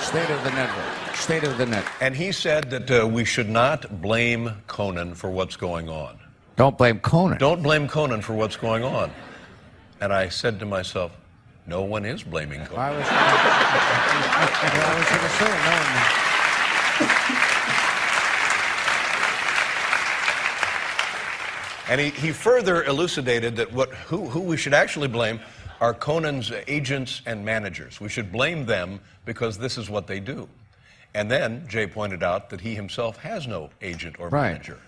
State 0.01 0.31
of 0.31 0.43
the 0.45 0.51
network. 0.51 1.15
State 1.17 1.45
of 1.45 1.59
the 1.59 1.67
net. 1.67 1.85
and 2.01 2.15
he 2.17 2.33
said 2.33 2.71
that 2.71 2.91
uh, 2.91 3.07
we 3.07 3.25
should 3.25 3.51
not 3.51 4.01
blame 4.01 4.51
Conan 4.67 5.15
for 5.15 5.29
what's 5.29 5.57
going 5.57 5.89
on. 5.91 6.19
Don't 6.57 6.79
blame 6.79 7.01
Conan. 7.01 7.37
Don't 7.39 7.63
blame 7.63 7.89
Conan 7.89 8.23
for 8.23 8.33
what's 8.33 8.57
going 8.57 8.85
on. 8.85 9.11
And 10.01 10.13
I 10.13 10.29
said 10.29 10.61
to 10.61 10.67
myself, 10.67 11.13
no 11.69 11.83
one 11.83 12.05
is 12.05 12.23
blaming 12.23 12.65
Conan. 12.65 12.81
I 12.81 12.91
was, 12.97 13.07
I 13.11 14.95
was 14.99 15.09
going 15.09 15.21
to 15.21 15.29
say 15.37 15.49
no. 15.49 17.19
And 21.91 22.01
he, 22.01 22.11
he 22.11 22.33
further 22.33 22.85
elucidated 22.85 23.57
that 23.57 23.73
what, 23.73 23.91
who, 23.91 24.27
who 24.29 24.41
we 24.41 24.57
should 24.57 24.75
actually 24.75 25.09
blame 25.09 25.41
are 25.81 25.95
Conan's 25.95 26.53
agents 26.67 27.23
and 27.25 27.45
managers. 27.45 28.01
We 28.01 28.09
should 28.09 28.31
blame 28.33 28.67
them 28.67 29.01
because 29.25 29.57
this 29.57 29.79
is 29.79 29.89
what 29.89 30.07
they 30.07 30.21
do. 30.21 30.49
And 31.15 31.31
then 31.31 31.67
Jay 31.69 31.87
pointed 31.87 32.23
out 32.23 32.51
that 32.51 32.61
he 32.61 32.75
himself 32.75 33.17
has 33.19 33.47
no 33.47 33.71
agent 33.81 34.17
or 34.19 34.29
Right. 34.29 34.53
manager. 34.53 34.79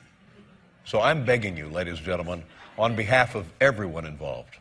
So 0.84 1.00
I'm 1.00 1.24
begging 1.24 1.56
you, 1.56 1.68
ladies 1.68 1.96
and 1.96 2.04
gentlemen, 2.06 2.42
on 2.78 2.96
behalf 2.96 3.34
of 3.34 3.50
everyone 3.60 4.04
involved, 4.04 4.56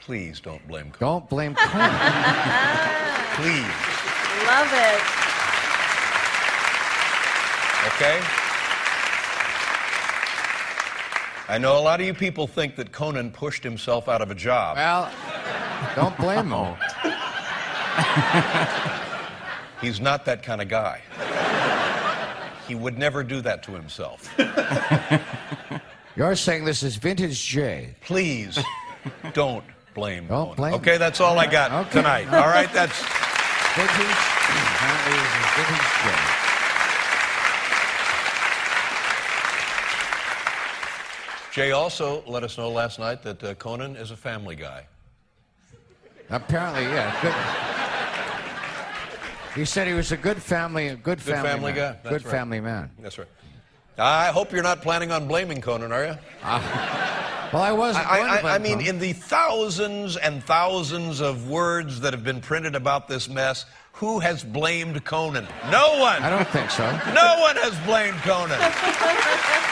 please 0.00 0.40
don't 0.40 0.66
blame 0.66 0.90
Conan. 0.90 1.20
Don't 1.20 1.28
blame 1.28 1.54
Conan. 1.54 1.90
Please. 3.36 3.64
Love 4.46 4.68
it. 4.72 5.00
Okay? 7.86 8.20
I 11.48 11.58
know 11.58 11.78
a 11.78 11.80
lot 11.80 12.00
of 12.00 12.06
you 12.06 12.14
people 12.14 12.46
think 12.46 12.76
that 12.76 12.92
Conan 12.92 13.30
pushed 13.30 13.64
himself 13.64 14.08
out 14.08 14.22
of 14.22 14.30
a 14.30 14.34
job. 14.34 14.76
Well, 14.76 15.10
don't 15.96 16.16
blame 16.16 16.50
him. 16.50 16.76
He's 19.80 20.00
not 20.00 20.24
that 20.26 20.42
kind 20.42 20.60
of 20.60 20.68
guy. 20.68 21.00
He 22.68 22.74
would 22.74 22.98
never 22.98 23.24
do 23.24 23.40
that 23.40 23.62
to 23.64 23.72
himself. 23.72 24.28
You're 26.16 26.36
saying 26.36 26.64
this 26.64 26.82
is 26.82 26.96
vintage 26.96 27.44
Jay. 27.44 27.94
Please 28.02 28.58
don't 29.32 29.64
blame 30.00 30.26
Don't 30.26 30.56
blame 30.56 30.74
Okay, 30.74 30.96
that's 30.96 31.20
all 31.20 31.38
I 31.38 31.46
got 31.46 31.70
Okay. 31.72 31.90
tonight. 32.00 32.26
All 32.32 32.48
right, 32.48 32.72
that's 32.72 32.98
Vintage. 33.76 34.16
Apparently, 34.50 35.12
this 35.12 35.34
is 35.36 35.46
vintage 35.56 36.40
Jay. 41.52 41.72
Also 41.72 42.22
let 42.26 42.42
us 42.44 42.56
know 42.56 42.70
last 42.70 42.98
night 42.98 43.22
that 43.22 43.42
uh, 43.44 43.54
Conan 43.54 43.96
is 43.96 44.10
a 44.10 44.16
family 44.16 44.56
guy. 44.56 44.86
Apparently, 46.30 46.84
yeah. 46.84 47.14
Good. 47.20 47.34
He 49.58 49.64
said 49.64 49.86
he 49.88 49.94
was 49.94 50.12
a 50.12 50.16
good 50.16 50.40
family, 50.40 50.88
a 50.88 50.94
good, 50.94 51.18
Good 51.18 51.20
family, 51.20 51.50
family 51.50 51.72
man. 51.72 51.92
guy. 51.92 51.98
That's 52.04 52.08
good 52.08 52.24
right. 52.24 52.30
family 52.30 52.60
man. 52.60 52.90
That's 53.00 53.18
right. 53.18 53.28
I 53.98 54.28
hope 54.28 54.52
you're 54.52 54.62
not 54.62 54.80
planning 54.80 55.10
on 55.12 55.28
blaming 55.28 55.60
Conan, 55.60 55.92
are 55.92 56.04
you? 56.06 56.16
Well, 57.52 57.62
I 57.62 57.72
wasn't. 57.72 58.06
I, 58.06 58.38
I, 58.38 58.54
I 58.54 58.58
mean, 58.58 58.74
Conan. 58.78 58.86
in 58.86 58.98
the 59.00 59.12
thousands 59.12 60.16
and 60.16 60.42
thousands 60.44 61.20
of 61.20 61.48
words 61.48 62.00
that 62.00 62.12
have 62.12 62.22
been 62.22 62.40
printed 62.40 62.76
about 62.76 63.08
this 63.08 63.28
mess, 63.28 63.66
who 63.92 64.20
has 64.20 64.44
blamed 64.44 65.04
Conan? 65.04 65.46
No 65.70 65.98
one. 65.98 66.22
I 66.22 66.30
don't 66.30 66.48
think 66.48 66.70
so. 66.70 66.84
No 67.12 67.36
one 67.40 67.56
has 67.56 67.76
blamed 67.86 68.18
Conan. 68.18 69.66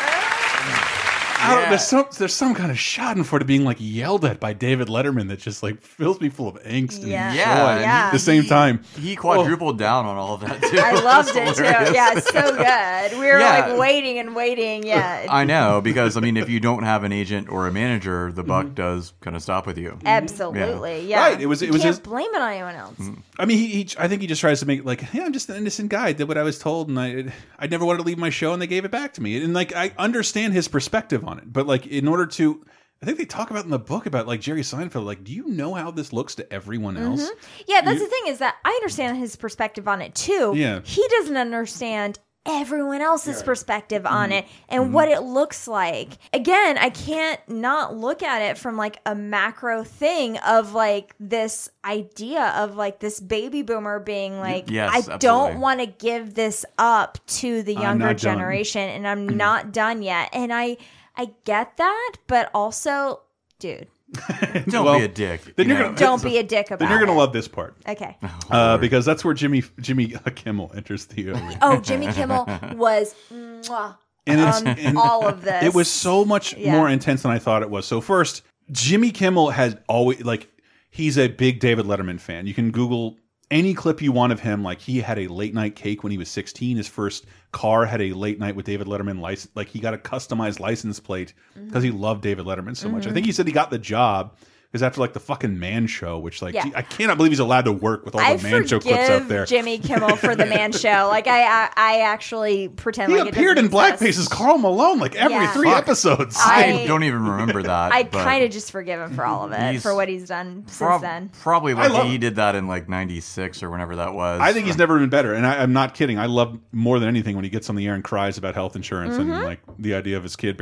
I 1.40 1.54
don't, 1.54 1.68
there's 1.70 1.86
some 1.86 2.06
there's 2.18 2.34
some 2.34 2.54
kind 2.54 2.70
of 2.70 2.76
schadenfreude 2.76 3.46
being 3.46 3.64
like 3.64 3.76
yelled 3.80 4.24
at 4.24 4.40
by 4.40 4.52
David 4.52 4.88
Letterman 4.88 5.28
that 5.28 5.38
just 5.38 5.62
like 5.62 5.80
fills 5.80 6.20
me 6.20 6.28
full 6.28 6.48
of 6.48 6.62
angst 6.64 6.98
and 7.00 7.08
Yeah. 7.08 7.30
joy 7.30 7.36
Yeah, 7.38 7.68
at 7.74 7.80
yeah. 7.80 8.10
the 8.10 8.18
same 8.18 8.44
time. 8.44 8.82
He 8.98 9.14
quadrupled 9.16 9.78
down 9.78 10.06
on 10.06 10.16
all 10.16 10.34
of 10.34 10.40
that 10.40 10.60
too. 10.62 10.78
I 10.78 10.92
loved 10.92 11.30
it 11.34 11.54
too. 11.56 11.62
Yeah, 11.62 12.18
so 12.18 12.56
good. 12.56 13.18
We 13.18 13.26
were 13.26 13.38
Yeah. 13.38 13.66
like 13.68 13.78
waiting 13.78 14.18
and 14.18 14.34
waiting. 14.34 14.84
Yeah. 14.86 15.26
I 15.30 15.44
know 15.44 15.80
because 15.80 16.16
I 16.16 16.20
mean, 16.20 16.36
if 16.36 16.48
you 16.48 16.60
don't 16.60 16.82
have 16.82 17.04
an 17.04 17.12
agent 17.12 17.48
or 17.50 17.66
a 17.66 17.72
manager, 17.72 18.32
the 18.32 18.42
buck 18.42 18.66
Mm-hmm. 18.66 18.74
does 18.74 19.12
kind 19.20 19.36
of 19.36 19.42
stop 19.42 19.66
with 19.66 19.78
you. 19.78 19.98
Absolutely. 20.04 21.06
Yeah. 21.08 21.20
Right, 21.20 21.40
it 21.40 21.46
was- 21.46 21.62
it 21.62 21.66
You 21.66 21.72
was 21.72 21.82
can't 21.82 21.94
his- 21.96 22.00
blame 22.00 22.28
it 22.34 22.40
on 22.40 22.52
anyone 22.52 22.74
else. 22.74 23.00
I 23.38 23.44
mean, 23.44 23.58
he, 23.58 23.66
he 23.68 23.88
I 23.98 24.08
think 24.08 24.20
he 24.20 24.26
just 24.26 24.40
tries 24.40 24.60
to 24.60 24.66
make 24.66 24.80
it 24.80 24.84
like, 24.86 25.02
yeah, 25.14 25.24
I'm 25.24 25.32
just 25.32 25.48
an 25.48 25.56
innocent 25.56 25.88
guy. 25.90 26.08
I 26.08 26.12
did 26.12 26.26
what 26.28 26.36
I 26.38 26.42
was 26.42 26.58
told, 26.58 26.88
and 26.88 26.98
I 26.98 27.32
I 27.58 27.66
never 27.66 27.84
wanted 27.84 27.98
to 27.98 28.04
leave 28.04 28.18
my 28.18 28.30
show, 28.30 28.52
and 28.52 28.60
they 28.60 28.66
gave 28.66 28.84
it 28.84 28.90
back 28.90 29.14
to 29.14 29.22
me. 29.22 29.42
And 29.42 29.54
like, 29.54 29.74
I 29.74 29.92
understand 29.98 30.52
his 30.54 30.66
perspective 30.68 31.22
on 31.28 31.38
it, 31.38 31.52
but 31.52 31.66
like, 31.66 31.86
in 31.86 32.08
order 32.08 32.26
to, 32.26 32.64
I 33.00 33.06
think 33.06 33.16
they 33.18 33.24
talk 33.26 33.50
about 33.50 33.64
in 33.64 33.70
the 33.70 33.78
book 33.78 34.06
about 34.06 34.26
like 34.26 34.40
Jerry 34.40 34.62
Seinfeld. 34.62 35.04
Like, 35.04 35.22
do 35.22 35.32
you 35.32 35.46
know 35.46 35.72
how 35.74 35.90
this 35.92 36.12
looks 36.12 36.34
to 36.36 36.52
everyone 36.52 36.96
else? 36.96 37.22
Mhm. 37.22 37.64
Yeah, 37.68 37.80
that's 37.82 38.00
You- 38.00 38.06
the 38.06 38.10
thing 38.10 38.22
is 38.32 38.38
that 38.40 38.56
I 38.64 38.70
understand 38.70 39.16
his 39.18 39.36
perspective 39.36 39.86
on 39.86 40.02
it 40.02 40.14
too. 40.16 40.52
Yeah. 40.56 40.80
He 40.82 41.06
doesn't 41.18 41.36
understand 41.36 42.18
everyone 42.46 43.02
else's 43.02 43.42
perspective 43.42 44.06
on 44.06 44.30
Mm-hmm. 44.30 44.38
it 44.38 44.46
and 44.70 44.94
what 44.94 45.08
it 45.08 45.20
looks 45.20 45.68
like. 45.68 46.12
Again, 46.32 46.78
I 46.78 46.88
can't 46.88 47.38
not 47.46 47.94
look 47.94 48.22
at 48.22 48.40
it 48.40 48.56
from 48.56 48.76
like 48.78 49.00
a 49.04 49.14
macro 49.14 49.84
thing 49.84 50.38
of 50.38 50.72
like 50.72 51.14
this 51.20 51.68
idea 51.84 52.54
of 52.56 52.74
like 52.74 53.00
this 53.00 53.20
baby 53.20 53.60
boomer 53.60 53.98
being 54.00 54.38
like 54.40 54.70
Yes, 54.70 54.90
I 54.92 54.96
absolutely. 54.98 55.18
don't 55.26 55.60
want 55.60 55.80
to 55.80 55.86
give 55.86 56.34
this 56.34 56.64
up 56.78 57.18
to 57.26 57.62
the 57.62 57.74
younger 57.74 58.06
not 58.06 58.16
done. 58.16 58.38
generation 58.38 58.88
and 58.88 59.06
I'm 59.06 59.28
not 59.28 59.70
done 59.72 60.00
yet. 60.02 60.30
And 60.32 60.50
I 60.52 60.78
I 61.18 61.30
get 61.44 61.76
that, 61.76 62.12
but 62.28 62.50
also 62.54 63.20
dude, 63.58 63.88
Don't 64.68 64.84
Well, 64.84 64.98
be 64.98 65.04
a 65.04 65.08
dick. 65.08 65.42
then 65.56 65.68
you 65.68 65.74
you're 65.74 65.82
gonna- 65.84 65.96
don't 65.98 66.22
be 66.22 66.38
a 66.38 66.42
dick 66.42 66.68
about 66.70 66.78
Then 66.78 66.90
you're 66.90 67.00
gonna 67.00 67.18
love 67.18 67.32
this 67.32 67.48
part. 67.48 67.76
Okay. 67.86 68.16
Uh, 68.50 68.78
because 68.78 69.04
that's 69.04 69.24
where 69.24 69.34
Jimmy 69.34 69.62
Jimmy 69.80 70.14
Kimmel 70.34 70.70
enters 70.74 71.06
the. 71.06 71.32
Oh, 71.60 71.80
Jimmy 71.80 72.06
Kimmel 72.12 72.46
was 72.76 73.14
mwah, 73.32 73.96
and 74.26 74.40
it's 74.40 74.58
on 74.60 74.66
and 74.68 74.96
all 74.96 75.26
of 75.26 75.42
this. 75.42 75.62
It 75.64 75.74
was 75.74 75.90
so 75.90 76.24
much 76.24 76.54
Yeah. 76.56 76.72
more 76.72 76.88
intense 76.88 77.22
than 77.22 77.32
I 77.32 77.38
thought 77.38 77.62
it 77.62 77.68
was. 77.70 77.84
So 77.84 78.00
first, 78.00 78.42
Jimmy 78.70 79.10
Kimmel 79.10 79.50
has 79.50 79.76
always 79.88 80.22
like 80.22 80.48
he's 80.90 81.18
a 81.18 81.28
big 81.28 81.60
David 81.60 81.84
Letterman 81.86 82.20
fan. 82.20 82.46
You 82.46 82.54
can 82.54 82.70
Google 82.70 83.18
any 83.50 83.74
clip 83.74 84.02
you 84.02 84.12
want 84.12 84.32
of 84.32 84.40
him. 84.40 84.62
Like 84.62 84.80
he 84.80 85.00
had 85.00 85.18
a 85.18 85.28
late 85.28 85.54
night 85.54 85.76
cake 85.76 86.02
when 86.02 86.12
he 86.12 86.18
was 86.18 86.28
16. 86.28 86.76
His 86.76 86.88
first 86.88 87.26
car 87.52 87.86
had 87.86 88.00
a 88.00 88.12
late 88.12 88.38
night 88.38 88.56
with 88.56 88.66
David 88.66 88.86
Letterman 88.86 89.20
license. 89.20 89.54
Like 89.54 89.68
he 89.68 89.78
got 89.78 89.94
a 89.94 89.98
customized 89.98 90.60
license 90.60 91.00
plate 91.00 91.34
because 91.54 91.82
he 91.82 91.90
loved 91.90 92.22
David 92.22 92.44
Letterman 92.46 92.76
so 92.76 92.88
much. 92.88 93.06
I 93.06 93.12
think 93.12 93.26
he 93.26 93.32
said 93.32 93.46
he 93.46 93.52
got 93.52 93.70
the 93.70 93.78
job. 93.78 94.36
Because 94.70 94.82
after 94.82 95.00
like 95.00 95.14
the 95.14 95.20
fucking 95.20 95.58
Man 95.58 95.86
Show, 95.86 96.18
which 96.18 96.42
like 96.42 96.54
Yeah. 96.54 96.66
I 96.76 96.82
cannot 96.82 97.16
believe 97.16 97.32
he's 97.32 97.38
allowed 97.38 97.64
to 97.64 97.72
work 97.72 98.04
with 98.04 98.14
all 98.14 98.20
I 98.20 98.36
the 98.36 98.42
Man 98.50 98.66
Show 98.66 98.78
clips 98.80 98.98
out 98.98 99.06
forgive 99.06 99.28
there. 99.28 99.46
Jimmy 99.46 99.78
Kimmel 99.78 100.16
for 100.16 100.36
the 100.36 100.44
Man 100.44 100.72
Show. 100.72 101.08
Like 101.10 101.26
I, 101.26 101.44
I, 101.44 101.70
I 101.74 102.00
actually 102.02 102.68
pretend 102.68 103.10
he 103.10 103.18
like 103.18 103.30
appeared 103.30 103.56
doesn't 103.56 103.66
in 103.68 103.70
Black 103.70 103.94
exist. 103.94 104.06
Faces 104.18 104.28
Karl 104.28 104.58
Malone 104.58 104.98
like 104.98 105.16
every 105.16 105.36
Yeah. 105.38 105.52
three 105.54 105.70
Fuck. 105.70 105.78
episodes. 105.84 106.36
I- 106.38 106.82
I 106.82 106.86
don't 106.86 107.02
even 107.04 107.24
remember 107.24 107.62
that. 107.62 107.92
I 107.92 108.02
kind 108.04 108.44
of 108.44 108.50
just 108.50 108.70
forgive 108.70 109.00
him 109.00 109.14
for 109.14 109.24
all 109.24 109.46
of 109.46 109.52
it 109.52 109.80
for 109.80 109.94
what 109.94 110.06
he's 110.10 110.28
done 110.28 110.64
since 110.66 111.00
then. 111.00 111.30
Probably 111.40 111.72
like 111.72 111.90
love- 111.90 112.06
he 112.06 112.18
did 112.18 112.36
that 112.36 112.54
in 112.54 112.66
like 112.66 112.90
'96 112.90 113.62
or 113.62 113.70
whenever 113.70 113.96
that 113.96 114.12
was. 114.12 114.38
I 114.42 114.52
think 114.52 114.66
he's 114.66 114.76
never 114.76 114.98
been 114.98 115.08
better, 115.08 115.32
and 115.32 115.46
I, 115.46 115.62
I'm 115.62 115.72
not 115.72 115.94
kidding. 115.94 116.18
I 116.18 116.26
love 116.26 116.58
more 116.72 116.98
than 116.98 117.08
anything 117.08 117.36
when 117.36 117.44
he 117.44 117.50
gets 117.50 117.70
on 117.70 117.76
the 117.76 117.86
air 117.86 117.94
and 117.94 118.04
cries 118.04 118.36
about 118.36 118.54
health 118.54 118.76
insurance 118.76 119.14
Mhm. 119.16 119.20
and 119.20 119.30
like 119.44 119.60
the 119.78 119.94
idea 119.94 120.18
of 120.18 120.22
his 120.24 120.36
kid. 120.36 120.60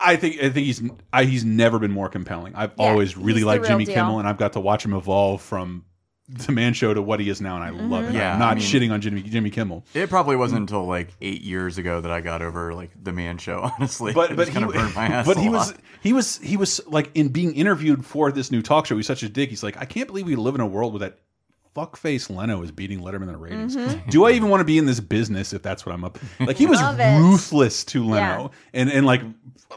Bar- 0.00 0.08
I 0.08 0.16
think 0.16 0.36
I 0.42 0.50
think 0.50 0.66
he's 0.66 0.82
I, 1.12 1.24
he's 1.24 1.44
never 1.44 1.78
been 1.78 1.92
more 1.92 2.08
compelling. 2.08 2.54
I've 2.54 2.72
Yeah, 2.78 2.86
always 2.86 3.16
really 3.16 3.44
liked 3.44 3.62
real 3.62 3.72
Jimmy 3.72 3.84
deal. 3.84 3.94
Kimmel, 3.94 4.18
and 4.18 4.28
I've 4.28 4.38
got 4.38 4.54
to 4.54 4.60
watch 4.60 4.84
him 4.84 4.92
evolve 4.94 5.42
from 5.42 5.84
the 6.28 6.52
Man 6.52 6.74
Show 6.74 6.94
to 6.94 7.02
what 7.02 7.18
he 7.18 7.28
is 7.28 7.40
now, 7.40 7.56
and 7.56 7.64
I 7.64 7.70
mm-hmm. 7.70 7.90
love 7.90 8.04
it. 8.04 8.14
Yeah, 8.14 8.32
I'm 8.32 8.38
not 8.38 8.52
I 8.52 8.54
mean- 8.54 8.64
shitting 8.64 8.92
on 8.92 9.00
Jimmy 9.00 9.22
Jimmy 9.22 9.50
Kimmel. 9.50 9.84
It 9.94 10.08
probably 10.08 10.36
wasn't 10.36 10.60
until 10.60 10.86
like 10.86 11.08
eight 11.20 11.42
years 11.42 11.76
ago 11.76 12.00
that 12.00 12.10
I 12.10 12.20
got 12.20 12.40
over 12.40 12.72
like 12.72 12.90
the 13.02 13.12
Man 13.12 13.38
Show. 13.38 13.70
Honestly, 13.78 14.12
but 14.12 14.30
It 14.32 14.36
but 14.36 14.48
he, 14.48 14.54
kinda 14.54 14.68
burned 14.68 14.94
my 14.94 15.06
ass 15.06 15.26
but 15.26 15.36
a 15.36 15.40
he 15.40 15.48
lot. 15.48 15.68
was 15.68 15.74
he 16.02 16.12
was 16.12 16.38
he 16.38 16.56
was 16.56 16.80
like 16.86 17.10
in 17.14 17.28
being 17.28 17.54
interviewed 17.54 18.04
for 18.06 18.30
this 18.32 18.50
new 18.50 18.62
talk 18.62 18.86
show. 18.86 18.96
He's 18.96 19.06
such 19.06 19.22
a 19.22 19.28
dick. 19.28 19.50
He's 19.50 19.62
like, 19.62 19.76
I 19.76 19.84
can't 19.84 20.06
believe 20.06 20.26
we 20.26 20.36
live 20.36 20.54
in 20.54 20.60
a 20.60 20.66
world 20.66 20.92
where 20.92 21.00
that 21.00 21.18
fuckface 21.76 22.34
Leno 22.34 22.62
is 22.62 22.70
beating 22.72 23.00
Letterman 23.00 23.22
in 23.22 23.26
the 23.28 23.36
ratings. 23.36 23.76
Mhm. 23.76 24.10
Do 24.10 24.24
I 24.26 24.32
even 24.32 24.48
want 24.48 24.60
to 24.60 24.64
be 24.64 24.76
in 24.78 24.86
this 24.86 25.00
business 25.00 25.52
if 25.52 25.62
that's 25.62 25.86
what 25.86 25.94
I'm 25.94 26.04
up? 26.04 26.18
Like 26.40 26.56
he 26.56 26.66
was 26.66 26.80
ruthless 26.82 27.84
to 27.86 28.04
Leno 28.04 28.42
Yeah. 28.42 28.48
and 28.74 28.90
and 28.90 29.06
like 29.06 29.22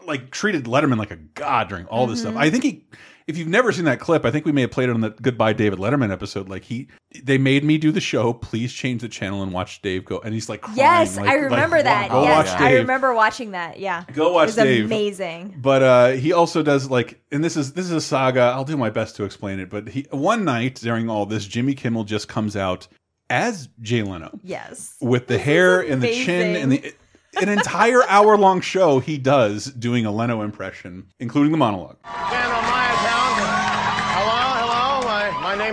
like 0.05 0.31
treated 0.31 0.65
Letterman 0.65 0.97
like 0.97 1.11
a 1.11 1.17
god 1.17 1.69
during 1.69 1.85
all 1.85 2.07
this 2.07 2.21
stuff. 2.21 2.33
Mhm. 2.33 2.39
I 2.39 2.49
think 2.49 2.63
he. 2.63 2.83
If 3.27 3.37
you've 3.37 3.47
never 3.47 3.71
seen 3.71 3.85
that 3.85 3.99
clip, 3.99 4.25
I 4.25 4.31
think 4.31 4.45
we 4.45 4.51
may 4.51 4.61
have 4.61 4.71
played 4.71 4.89
it 4.89 4.93
on 4.93 5.01
the 5.01 5.11
Goodbye 5.11 5.53
David 5.53 5.79
Letterman 5.79 6.11
episode. 6.11 6.49
Like 6.49 6.63
he, 6.63 6.89
they 7.23 7.37
made 7.37 7.63
me 7.63 7.77
do 7.77 7.91
the 7.91 8.01
show. 8.01 8.33
Please 8.33 8.73
change 8.73 9.01
the 9.01 9.07
channel 9.07 9.41
and 9.43 9.51
watch 9.53 9.81
Dave 9.81 10.03
go. 10.05 10.19
And 10.19 10.33
he's 10.33 10.49
like, 10.49 10.61
crying, 10.61 10.77
Yes, 10.77 11.15
like- 11.17 11.29
I 11.29 11.35
like, 11.35 11.43
remember 11.43 11.81
that. 11.81 12.09
Go 12.09 12.23
yes, 12.23 12.51
watch 12.51 12.59
I 12.61 12.69
Dave. 12.71 12.79
remember 12.81 13.13
watching 13.13 13.51
that. 13.51 13.79
Yeah, 13.79 14.03
Go 14.13 14.33
watch 14.33 14.43
it 14.43 14.45
was 14.47 14.55
Dave. 14.55 14.85
Amazing. 14.85 15.55
But 15.61 15.83
uh, 15.83 16.07
he 16.11 16.33
also 16.33 16.63
does 16.63 16.89
like, 16.89 17.21
and 17.31 17.43
this 17.43 17.55
is 17.55 17.73
this 17.73 17.85
is 17.85 17.91
a 17.91 18.01
saga. 18.01 18.41
I'll 18.41 18.65
do 18.65 18.75
my 18.77 18.89
best 18.89 19.15
to 19.17 19.23
explain 19.23 19.59
it. 19.59 19.69
But 19.69 19.87
he 19.89 20.05
one 20.11 20.43
night 20.43 20.75
during 20.75 21.09
all 21.09 21.25
this, 21.25 21.45
Jimmy 21.45 21.75
Kimmel 21.75 22.03
just 22.03 22.27
comes 22.27 22.55
out 22.57 22.87
as 23.29 23.69
Jay 23.81 24.03
Leno 24.03 24.37
Yes. 24.43 24.95
with 25.01 25.27
the 25.27 25.37
hair 25.37 25.79
and 25.81 26.01
the 26.01 26.13
chin 26.13 26.55
and 26.57 26.71
the 26.73 26.93
an 27.41 27.49
entire 27.49 28.03
hour 28.09 28.37
long 28.37 28.61
show 28.61 28.99
he 28.99 29.17
does 29.17 29.65
doing 29.65 30.05
a 30.05 30.11
Leno 30.11 30.41
impression, 30.41 31.07
including 31.19 31.51
the 31.51 31.57
monologue. 31.57 31.97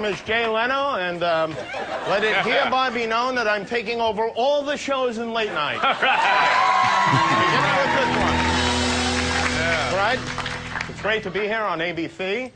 Name 0.01 0.12
is 0.12 0.20
Jay 0.22 0.47
Leno, 0.47 0.94
and 0.97 1.22
um, 1.22 1.55
let 2.09 2.24
it 2.24 2.35
hereby 2.44 2.90
be 2.90 3.06
known 3.06 3.35
that 3.35 3.47
I'm 3.47 3.66
taking 3.66 4.01
over 4.01 4.28
all 4.28 4.62
the 4.62 4.77
shows 4.77 5.18
in 5.18 5.32
late 5.32 5.52
night. 5.52 5.81
Beginning 7.40 7.77
with 7.77 7.93
this 7.97 8.09
one. 8.16 8.36
Right? 9.97 10.18
It's 10.89 11.02
great 11.02 11.22
to 11.24 11.31
be 11.31 11.40
here 11.40 11.60
on 11.60 11.81
ABC. 11.81 12.51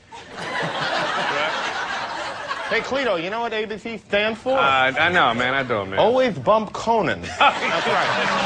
Hey, 2.69 2.81
Cleto, 2.81 3.23
you 3.23 3.29
know 3.29 3.41
what 3.41 3.53
ABC 3.53 4.01
stands 4.01 4.41
for? 4.41 4.59
Uh, 4.59 4.93
I 4.99 5.11
know, 5.11 5.35
man. 5.35 5.53
I 5.55 5.63
do, 5.63 5.85
man. 5.85 5.99
Always 5.99 6.39
bump 6.39 6.73
Conan. 6.73 7.21
That's 7.39 7.87
right. 7.87 8.41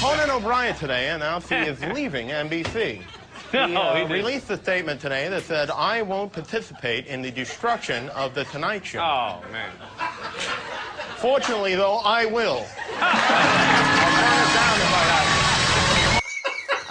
Conan 0.00 0.30
O'Brien 0.30 0.74
today 0.76 1.10
announced 1.10 1.48
he 1.48 1.56
is 1.56 1.82
leaving 1.84 2.28
NBC. 2.28 3.02
He, 3.52 3.58
No, 3.58 3.80
uh, 3.80 4.06
he 4.06 4.12
released 4.12 4.48
a 4.50 4.56
statement 4.56 5.00
today 5.00 5.28
that 5.28 5.42
said, 5.42 5.70
I 5.70 6.02
won't 6.02 6.32
participate 6.32 7.06
in 7.06 7.20
the 7.20 7.32
destruction 7.32 8.08
of 8.10 8.32
The 8.34 8.44
Tonight 8.44 8.86
Show. 8.86 9.00
Oh, 9.00 9.42
man. 9.50 9.72
Fortunately, 11.16 11.74
though, 11.74 11.96
I 11.98 12.26
will. 12.26 12.64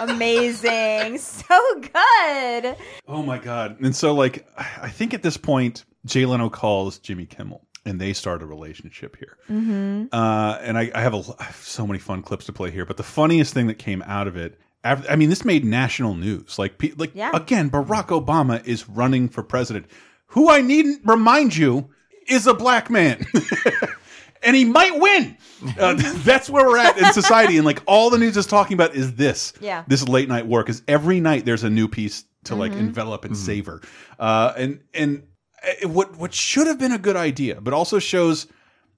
Amazing. 0.00 1.18
so 1.18 1.80
good. 1.80 2.76
Oh 3.06 3.22
my 3.22 3.38
god! 3.38 3.80
And 3.80 3.94
so 3.94 4.14
like, 4.14 4.46
I 4.56 4.88
think 4.88 5.12
at 5.12 5.22
this 5.22 5.36
point, 5.36 5.84
Jay 6.06 6.24
Leno 6.24 6.48
calls 6.48 6.98
Jimmy 6.98 7.26
Kimmel, 7.26 7.66
and 7.84 8.00
they 8.00 8.14
start 8.14 8.42
a 8.42 8.46
relationship 8.46 9.16
here. 9.16 9.36
Mm-hmm. 9.50 10.06
Uh, 10.12 10.58
and 10.62 10.78
I, 10.78 10.90
I 10.94 11.02
have 11.02 11.12
a 11.12 11.22
I 11.38 11.44
have 11.44 11.56
so 11.56 11.86
many 11.86 11.98
fun 11.98 12.22
clips 12.22 12.46
to 12.46 12.52
play 12.52 12.70
here. 12.70 12.86
But 12.86 12.96
the 12.96 13.02
funniest 13.02 13.52
thing 13.52 13.66
that 13.66 13.78
came 13.78 14.02
out 14.02 14.26
of 14.26 14.36
it, 14.36 14.58
after, 14.58 14.69
I 14.82 15.16
mean, 15.16 15.28
this 15.28 15.44
made 15.44 15.64
national 15.64 16.14
news. 16.14 16.58
Like, 16.58 16.82
like 16.96 17.12
Yeah. 17.14 17.30
again, 17.34 17.70
Barack 17.70 18.06
Obama 18.08 18.66
is 18.66 18.88
running 18.88 19.28
for 19.28 19.42
president, 19.42 19.86
who 20.28 20.48
I 20.50 20.60
needn't 20.62 21.02
remind 21.04 21.56
you 21.56 21.90
is 22.26 22.46
a 22.46 22.54
black 22.54 22.88
man. 22.90 23.26
and 24.42 24.56
he 24.56 24.64
might 24.64 24.98
win. 24.98 25.36
Uh, 25.78 25.94
that's 26.24 26.48
where 26.48 26.66
we're 26.66 26.78
at 26.78 26.96
in 26.98 27.04
society, 27.12 27.56
and 27.56 27.66
like 27.66 27.82
all 27.86 28.08
the 28.10 28.18
news 28.18 28.36
is 28.36 28.46
talking 28.46 28.74
about 28.74 28.94
is 28.94 29.14
this, 29.14 29.52
Yeah. 29.60 29.84
this 29.86 30.08
late 30.08 30.28
night 30.28 30.46
work. 30.46 30.66
Because 30.66 30.82
every 30.88 31.20
night 31.20 31.44
there's 31.44 31.64
a 31.64 31.70
new 31.70 31.88
piece 31.88 32.24
to 32.44 32.54
like 32.54 32.72
Mhm. 32.72 32.78
envelop 32.80 33.24
and 33.26 33.36
savor, 33.36 33.82
uh, 34.18 34.54
and 34.56 34.80
and 34.94 35.24
uh, 35.62 35.88
what 35.88 36.16
what 36.16 36.32
should 36.32 36.66
have 36.66 36.78
been 36.78 36.92
a 36.92 36.98
good 36.98 37.16
idea, 37.16 37.60
but 37.60 37.74
also 37.74 37.98
shows 37.98 38.46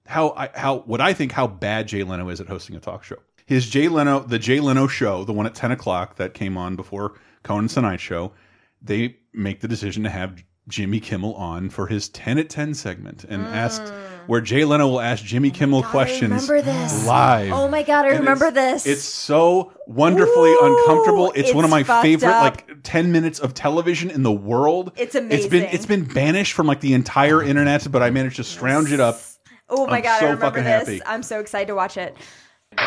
how 0.07 0.29
I, 0.37 0.49
how 0.55 0.77
what 0.85 1.01
I 1.01 1.11
think 1.13 1.33
how 1.33 1.47
bad 1.47 1.89
Jay 1.89 2.03
Leno 2.03 2.29
is 2.29 2.39
at 2.39 2.47
hosting 2.47 2.77
a 2.77 2.79
talk 2.79 3.03
show. 3.03 3.17
His 3.45 3.69
Jay 3.69 3.87
Leno, 3.87 4.19
the 4.19 4.39
Jay 4.39 4.59
Leno 4.59 4.87
show, 4.87 5.23
the 5.23 5.33
one 5.33 5.45
at 5.45 5.55
ten 5.55 5.71
o'clock 5.71 6.15
that 6.17 6.33
came 6.33 6.57
on 6.57 6.75
before 6.75 7.13
Conan's 7.43 7.73
Tonight 7.73 7.99
Show, 7.99 8.31
they 8.81 9.17
make 9.33 9.61
the 9.61 9.67
decision 9.67 10.03
to 10.03 10.09
have 10.09 10.43
Jimmy 10.67 11.01
Kimmel 11.01 11.35
on 11.35 11.69
for 11.69 11.87
his 11.87 12.07
ten 12.09 12.37
at 12.37 12.49
ten 12.49 12.73
segment 12.73 13.25
and 13.25 13.43
mm. 13.43 13.51
asked 13.51 13.93
where 14.27 14.39
Jay 14.39 14.63
Leno 14.63 14.87
will 14.87 15.01
ask 15.01 15.23
Jimmy 15.23 15.49
oh 15.49 15.57
Kimmel 15.57 15.83
questions 15.83 16.49
remember 16.49 16.61
this. 16.61 17.05
live. 17.05 17.51
Oh 17.51 17.67
my 17.67 17.83
God, 17.83 18.05
I 18.05 18.09
And 18.09 18.19
remember 18.19 18.47
it's- 18.47 18.83
this. 18.83 18.97
It's 18.97 19.03
so 19.03 19.73
wonderfully 19.87 20.55
uncomfortable. 20.61 21.33
It's, 21.35 21.53
one 21.53 21.65
of 21.65 21.71
my 21.71 21.83
favorite 21.83 22.29
up. 22.29 22.43
like 22.43 22.83
10 22.83 23.11
minutes 23.11 23.39
of 23.39 23.53
television 23.53 24.09
in 24.09 24.23
the 24.23 24.31
world. 24.31 24.93
It's 24.95 25.15
amazing. 25.15 25.37
It's 25.37 25.47
been 25.47 25.63
it's 25.63 25.85
been 25.85 26.05
banished 26.05 26.53
from 26.53 26.67
like 26.67 26.79
the 26.79 26.93
entire 26.93 27.43
internet, 27.43 27.91
but 27.91 28.01
I 28.01 28.09
managed 28.09 28.37
to 28.37 28.43
scrounge 28.43 28.91
it 28.91 28.99
up. 28.99 29.19
Oh 29.69 29.87
my 29.87 29.99
God, 29.99 30.03
I'm 30.03 30.03
god, 30.03 30.19
so 30.19 30.25
I 30.25 30.29
remember 30.29 30.45
fucking 30.45 30.63
this. 30.63 30.87
happy. 30.87 31.01
I'm 31.05 31.23
so 31.23 31.39
excited 31.39 31.67
to 31.67 31.75
watch 31.75 31.97
it. 31.97 32.15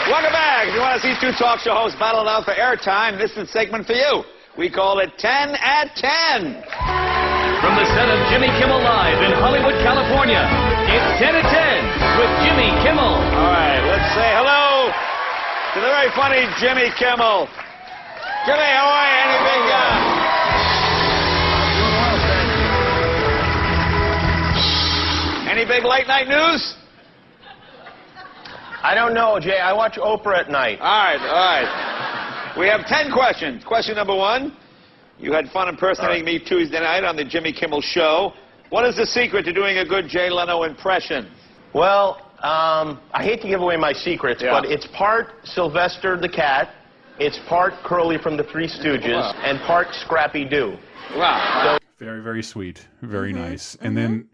Welcome 0.05 0.37
back. 0.37 0.69
If 0.69 0.77
you 0.77 0.85
want 0.85 1.01
to 1.01 1.03
see 1.03 1.17
two 1.17 1.33
talk 1.41 1.65
show 1.65 1.73
hosts 1.73 1.97
battle 1.97 2.21
it 2.21 2.29
out 2.29 2.45
for 2.45 2.53
airtime, 2.53 3.17
this 3.17 3.33
is 3.33 3.49
a 3.49 3.51
segment 3.51 3.89
for 3.89 3.97
you. 3.97 4.29
We 4.61 4.69
call 4.69 5.01
it 5.01 5.17
10 5.17 5.57
at 5.57 5.97
10. 5.97 6.61
From 7.65 7.73
the 7.81 7.89
set 7.97 8.13
of 8.13 8.21
Jimmy 8.29 8.53
Kimmel 8.61 8.85
Live 8.85 9.25
in 9.25 9.33
Hollywood, 9.41 9.73
California, 9.81 10.45
it's 10.93 11.09
10 11.17 11.33
at 11.41 11.49
10 11.49 12.21
with 12.21 12.29
Jimmy 12.45 12.69
Kimmel. 12.85 13.09
All 13.09 13.49
right, 13.49 13.81
let's 13.89 14.13
say 14.13 14.37
hello 14.37 14.93
to 14.93 15.81
the 15.81 15.89
very 15.89 16.13
funny 16.13 16.45
Jimmy 16.61 16.93
Kimmel. 17.01 17.49
Jimmy, 18.45 18.69
how 18.77 18.93
are 18.93 19.09
you? 19.09 19.17
Anything, 19.33 19.65
uh, 19.73 19.97
any 25.57 25.65
big 25.65 25.89
late 25.89 26.07
night 26.07 26.29
news? 26.29 26.77
I 28.83 28.95
don't 28.95 29.15
know, 29.15 29.39
Jay. 29.41 29.59
I 29.59 29.73
watch 29.73 29.95
Oprah 29.97 30.39
at 30.39 30.51
night. 30.51 30.79
All 30.81 30.87
right, 30.87 31.21
all 31.21 31.35
right. 31.35 32.55
We 32.59 32.67
have 32.69 32.87
10 32.87 33.13
questions. 33.13 33.65
Question 33.65 33.97
number 33.97 34.15
one. 34.15 34.57
You 35.19 35.33
had 35.33 35.49
fun 35.51 35.69
impersonating 35.69 36.25
me 36.25 36.39
Tuesday 36.39 36.81
night 36.81 37.05
on 37.05 37.17
the 37.17 37.25
Jimmy 37.25 37.53
Kimmel 37.53 37.81
Show. 37.81 38.33
What 38.71 38.85
is 38.85 38.97
the 38.97 39.07
secret 39.07 39.45
to 39.45 39.53
doing 39.53 39.79
a 39.79 39.85
good 39.85 40.09
Jay 40.09 40.29
Leno 40.31 40.65
impression? 40.65 41.31
Well, 41.75 42.17
um, 42.43 43.01
I 43.13 43.23
hate 43.23 43.41
to 43.43 43.49
give 43.49 43.61
away 43.61 43.77
my 43.77 43.93
secrets, 43.93 44.43
Yeah. 44.43 44.51
but 44.61 44.71
it's 44.71 44.87
part 44.89 45.29
Sylvester 45.45 46.17
the 46.19 46.29
cat, 46.29 46.75
it's 47.19 47.39
part 47.49 47.73
Curly 47.83 48.19
from 48.19 48.37
the 48.37 48.45
Three 48.45 48.69
Stooges, 48.69 49.13
Wow. 49.21 49.33
and 49.45 49.59
part 49.61 49.95
Scrappy 49.95 50.45
Doo. 50.45 50.77
Wow. 51.17 51.79
Very, 51.99 52.21
very 52.23 52.43
sweet. 52.43 52.87
Very 53.03 53.33
Mm-hmm. 53.33 53.43
nice. 53.51 53.77
And 53.81 53.97
then 53.97 54.29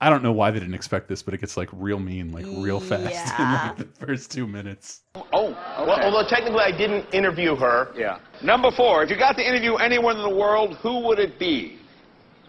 I 0.00 0.10
don't 0.10 0.22
know 0.22 0.30
why 0.30 0.52
they 0.52 0.60
didn't 0.60 0.74
expect 0.74 1.08
this, 1.08 1.22
but 1.22 1.34
it 1.34 1.40
gets 1.40 1.56
like 1.56 1.68
real 1.72 1.98
mean, 1.98 2.30
like 2.30 2.46
real 2.46 2.78
fast 2.78 3.34
in 3.38 3.44
like 3.52 3.76
the 3.78 4.06
first 4.06 4.30
two 4.30 4.46
minutes. 4.46 5.00
Oh, 5.32 5.50
Well, 5.78 6.00
although 6.00 6.28
technically 6.28 6.62
I 6.62 6.70
didn't 6.70 7.12
interview 7.12 7.56
her. 7.56 7.90
Yeah. 7.96 8.20
Number 8.42 8.70
four. 8.70 9.02
If 9.02 9.10
you 9.10 9.16
got 9.18 9.36
to 9.38 9.42
interview 9.46 9.74
anyone 9.74 10.16
in 10.16 10.22
the 10.22 10.36
world, 10.36 10.76
who 10.76 11.00
would 11.06 11.18
it 11.18 11.38
be? 11.38 11.78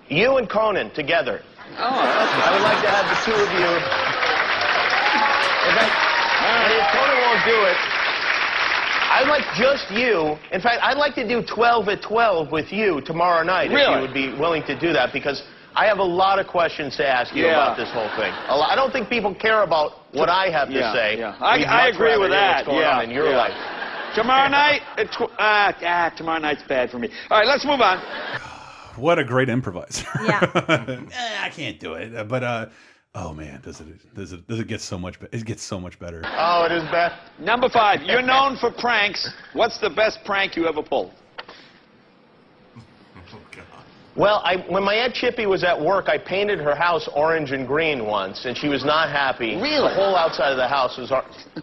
You 0.10 0.38
and 0.38 0.48
Conan 0.48 0.92
together. 0.94 1.42
Oh, 1.78 1.84
I 1.84 2.54
would 2.54 2.62
like 2.62 2.82
to 2.84 2.90
have 2.90 3.06
the 3.10 3.18
two 3.26 3.34
of 3.34 3.50
you. 3.58 3.72
If, 5.70 5.76
I, 5.78 5.86
and 6.46 6.74
if 6.74 6.86
Conan 6.94 7.18
won't 7.26 7.46
do 7.46 7.58
it, 7.66 7.78
I'd 9.10 9.28
like 9.28 9.46
just 9.58 9.90
you. 9.92 10.38
In 10.52 10.62
fact, 10.62 10.82
I'd 10.84 10.98
like 10.98 11.16
to 11.16 11.28
do 11.28 11.42
12 11.44 11.90
at 11.90 12.02
12 12.04 12.52
with 12.52 12.72
you 12.72 13.02
tomorrow 13.02 13.44
night 13.44 13.70
really? 13.72 13.82
if 13.82 13.90
you 13.96 14.02
would 14.02 14.14
be 14.14 14.40
willing 14.40 14.64
to 14.64 14.80
do 14.80 14.94
that 14.94 15.12
because 15.14 15.44
I 15.80 15.86
have 15.88 16.00
a 16.00 16.04
lot 16.24 16.40
of 16.40 16.48
questions 16.48 16.98
to 16.98 17.08
ask 17.08 17.34
you 17.34 17.46
Yeah. 17.46 17.52
about 17.56 17.78
this 17.78 17.90
whole 17.98 18.10
thing. 18.20 18.34
A 18.50 18.56
lot, 18.60 18.70
I 18.70 18.76
don't 18.76 18.92
think 18.92 19.08
people 19.08 19.34
care 19.34 19.62
about 19.64 19.90
what 20.12 20.28
I 20.28 20.50
have 20.58 20.68
to 20.68 20.74
Yeah, 20.74 20.94
say. 20.94 21.18
yeah. 21.18 21.36
I- 21.40 21.64
I 21.64 21.88
agree 21.88 22.18
with 22.18 22.32
that, 22.32 22.58
What's 22.58 22.68
going 22.68 22.80
yeah, 22.82 22.98
on 22.98 23.04
in 23.06 23.12
your 23.12 23.30
yeah. 23.32 23.38
life. 23.44 23.58
Tomorrow 24.14 24.50
night? 24.64 24.82
At 24.98 25.08
uh, 25.22 25.28
ah, 25.40 26.10
tomorrow 26.18 26.40
night's 26.40 26.64
bad 26.64 26.92
for 26.92 27.00
me. 27.00 27.08
All 27.32 27.38
right, 27.40 27.48
let's 27.48 27.66
move 27.66 27.82
on. 27.82 27.98
What 28.98 29.18
a 29.18 29.24
great 29.24 29.48
improviser. 29.48 30.06
Yeah. 30.32 30.42
Eh, 31.22 31.38
I 31.48 31.50
can't 31.60 31.80
do 31.80 31.94
it. 31.94 32.28
But 32.28 32.44
uh 32.44 32.66
oh 33.16 33.32
man, 33.34 33.62
does 33.62 33.80
it 33.80 33.88
does 34.20 34.34
it 34.34 34.46
does 34.50 34.60
it 34.60 34.68
get 34.68 34.82
so 34.82 34.98
much 34.98 35.16
be- 35.22 35.28
it 35.32 35.46
gets 35.46 35.64
so 35.64 35.80
much 35.80 35.96
better. 36.00 36.22
Oh, 36.48 36.66
it 36.68 36.74
is 36.74 36.84
bad. 36.98 37.12
Number 37.40 37.70
five. 37.70 38.02
You're 38.02 38.28
known 38.34 38.58
for 38.58 38.70
pranks. 38.72 39.22
What's 39.54 39.78
the 39.80 39.90
best 40.02 40.18
prank 40.26 40.58
you 40.58 40.68
ever 40.68 40.84
pulled? 40.84 41.14
Well, 44.20 44.42
I, 44.44 44.58
when 44.68 44.84
my 44.84 44.96
Aunt 44.96 45.14
Chippy 45.14 45.46
was 45.46 45.64
at 45.64 45.80
work, 45.80 46.10
I 46.10 46.18
painted 46.18 46.60
her 46.60 46.76
house 46.76 47.08
orange 47.16 47.52
and 47.52 47.66
green 47.66 48.06
once, 48.06 48.44
and 48.44 48.58
she 48.58 48.68
was 48.68 48.84
not 48.84 49.08
happy. 49.10 49.56
Really? 49.56 49.88
The 49.88 49.96
whole 49.96 50.14
outside 50.18 50.52
of 50.52 50.58
the 50.58 50.68
house 50.68 50.98
was, 50.98 51.10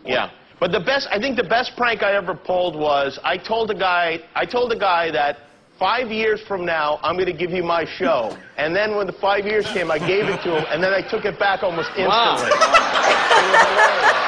yeah. 0.06 0.30
But 0.58 0.72
the 0.72 0.80
best, 0.80 1.06
I 1.12 1.18
think 1.20 1.36
the 1.36 1.44
best 1.44 1.72
prank 1.76 2.02
I 2.02 2.14
ever 2.16 2.34
pulled 2.34 2.74
was 2.74 3.20
I 3.22 3.36
told 3.36 3.70
a 3.70 3.74
guy, 3.74 4.20
I 4.34 4.46
told 4.46 4.72
a 4.72 4.78
guy 4.78 5.10
that 5.10 5.36
five 5.78 6.10
years 6.10 6.40
from 6.48 6.64
now 6.64 6.98
I'm 7.02 7.16
going 7.16 7.26
to 7.26 7.36
give 7.36 7.50
you 7.50 7.62
my 7.62 7.84
show, 7.84 8.34
and 8.56 8.74
then 8.74 8.96
when 8.96 9.06
the 9.06 9.12
five 9.20 9.44
years 9.44 9.66
came, 9.74 9.90
I 9.90 9.98
gave 9.98 10.24
it 10.24 10.40
to 10.44 10.56
him, 10.56 10.64
and 10.70 10.82
then 10.82 10.94
I 10.94 11.02
took 11.06 11.26
it 11.26 11.38
back 11.38 11.62
almost 11.62 11.90
instantly. 11.90 12.08
Wow. 12.08 12.40
instantly. 12.40 14.12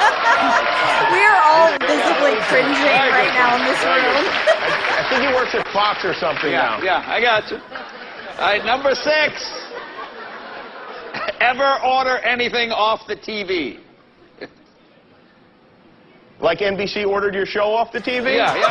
We 1.09 1.25
are 1.25 1.41
all 1.41 1.73
visibly 1.81 2.37
cringing 2.53 2.77
right 2.77 3.33
now 3.33 3.57
in 3.57 3.65
this 3.65 3.81
room. 3.81 4.25
I 5.01 5.07
think 5.09 5.25
he 5.25 5.33
works 5.33 5.55
at 5.55 5.67
Fox 5.73 6.05
or 6.05 6.13
something 6.13 6.53
Yeah, 6.53 6.77
now. 6.77 6.83
yeah, 6.83 7.09
I 7.09 7.21
got 7.21 7.51
you. 7.51 7.59
All 8.39 8.45
right, 8.45 8.65
number 8.65 8.95
six. 8.95 9.51
Ever 11.41 11.81
order 11.85 12.19
anything 12.19 12.71
off 12.71 13.05
the 13.09 13.17
TV? 13.17 13.81
Like 16.39 16.61
NBC 16.61 17.05
ordered 17.05 17.35
your 17.35 17.47
show 17.47 17.75
off 17.75 17.91
the 17.91 17.99
TV? 17.99 18.37
Yeah, 18.37 18.55
yeah, 18.55 18.61
no, 18.61 18.69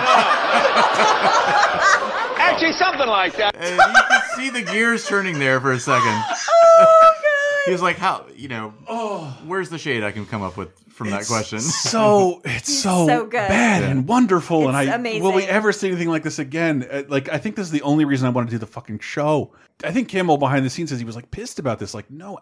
no. 2.37 2.37
Actually, 2.37 2.71
something 2.71 3.07
like 3.07 3.35
that. 3.35 3.53
And 3.57 3.75
you 3.75 4.03
can 4.09 4.21
see 4.37 4.49
the 4.49 4.61
gears 4.71 5.05
turning 5.05 5.37
there 5.37 5.59
for 5.59 5.73
a 5.73 5.79
second. 5.79 6.13
oh, 6.15 7.13
he 7.65 7.71
was 7.73 7.81
like, 7.81 7.97
"How 7.97 8.25
you 8.33 8.47
know? 8.47 8.73
Oh. 8.87 9.37
where's 9.45 9.69
the 9.69 9.77
shade 9.77 10.01
I 10.01 10.13
can 10.13 10.25
come 10.25 10.43
up 10.43 10.55
with 10.55 10.69
from 10.97 11.09
that 11.11 11.25
question?" 11.27 11.59
so 11.59 12.41
it's 12.45 12.73
so, 12.81 13.07
So 13.07 13.23
good. 13.23 13.47
bad 13.47 13.83
and 13.83 14.07
wonderful, 14.07 14.67
and 14.67 14.77
It's 14.77 14.93
I 14.93 15.19
will 15.21 15.31
we 15.33 15.43
ever 15.45 15.71
see 15.71 15.87
anything 15.87 16.09
like 16.09 16.23
this 16.23 16.39
again? 16.39 16.85
Uh, 16.91 17.03
Like 17.07 17.29
I 17.29 17.37
think 17.37 17.55
this 17.55 17.65
is 17.65 17.71
the 17.71 17.81
only 17.83 18.03
reason 18.05 18.27
I 18.27 18.31
want 18.31 18.47
to 18.49 18.51
do 18.51 18.57
the 18.57 18.67
fucking 18.67 18.99
show. 18.99 19.53
I 19.83 19.91
think 19.91 20.09
Kimmel 20.09 20.37
behind 20.37 20.65
the 20.65 20.69
scenes 20.69 20.89
says 20.89 20.99
he 20.99 21.05
was 21.05 21.15
like 21.15 21.29
pissed 21.31 21.59
about 21.59 21.79
this. 21.79 21.93
Like, 21.93 22.09
no, 22.09 22.39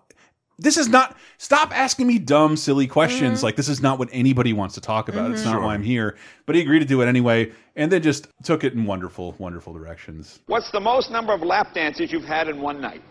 this 0.58 0.78
is 0.78 0.88
not. 0.88 1.18
Stop 1.38 1.78
asking 1.78 2.08
me 2.08 2.18
dumb, 2.18 2.56
silly 2.56 2.88
questions. 2.88 3.40
Mm-hmm. 3.40 3.46
Like 3.46 3.56
this 3.58 3.68
is 3.68 3.82
not 3.82 4.00
what 4.00 4.08
anybody 4.14 4.54
wants 4.54 4.76
to 4.76 4.82
talk 4.82 5.10
about. 5.10 5.32
It's 5.32 5.42
Mhm. 5.42 5.46
not 5.46 5.52
Sure. 5.56 5.62
why 5.62 5.74
I'm 5.74 5.84
here. 5.84 6.16
But 6.46 6.56
he 6.56 6.62
agreed 6.62 6.80
to 6.80 6.86
do 6.86 7.02
it 7.02 7.08
anyway, 7.08 7.52
and 7.76 7.92
then 7.92 8.02
just 8.02 8.28
took 8.44 8.64
it 8.64 8.74
in 8.74 8.86
wonderful, 8.86 9.36
wonderful 9.38 9.74
directions. 9.74 10.40
What's 10.48 10.72
the 10.72 10.80
most 10.80 11.12
number 11.12 11.34
of 11.34 11.42
lap 11.42 11.74
dances 11.74 12.12
you've 12.12 12.24
had 12.24 12.48
in 12.48 12.62
one 12.62 12.80
night? 12.80 13.02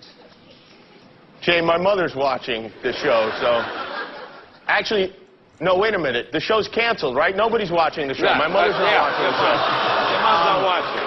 Jay, 1.42 1.60
my 1.60 1.76
mother's 1.76 2.14
watching 2.16 2.72
the 2.82 2.92
show, 2.94 3.30
so. 3.42 3.62
Actually, 4.66 5.14
no, 5.60 5.78
wait 5.78 5.94
a 5.94 5.98
minute. 5.98 6.32
The 6.32 6.40
show's 6.40 6.68
canceled, 6.68 7.16
right? 7.16 7.35
Nobody's 7.36 7.70
watching 7.70 8.09
the 8.09 8.14
show. 8.14 8.24
Yeah, 8.26 8.39
my 8.39 8.48
mother's 8.48 8.74
not 8.74 8.90
yeah, 8.90 9.02
watching 9.02 9.24
the 9.24 9.35
show. 9.39 9.55
Your 10.12 10.20
mom's 10.22 10.47
not 10.51 10.64
watching. 10.64 11.05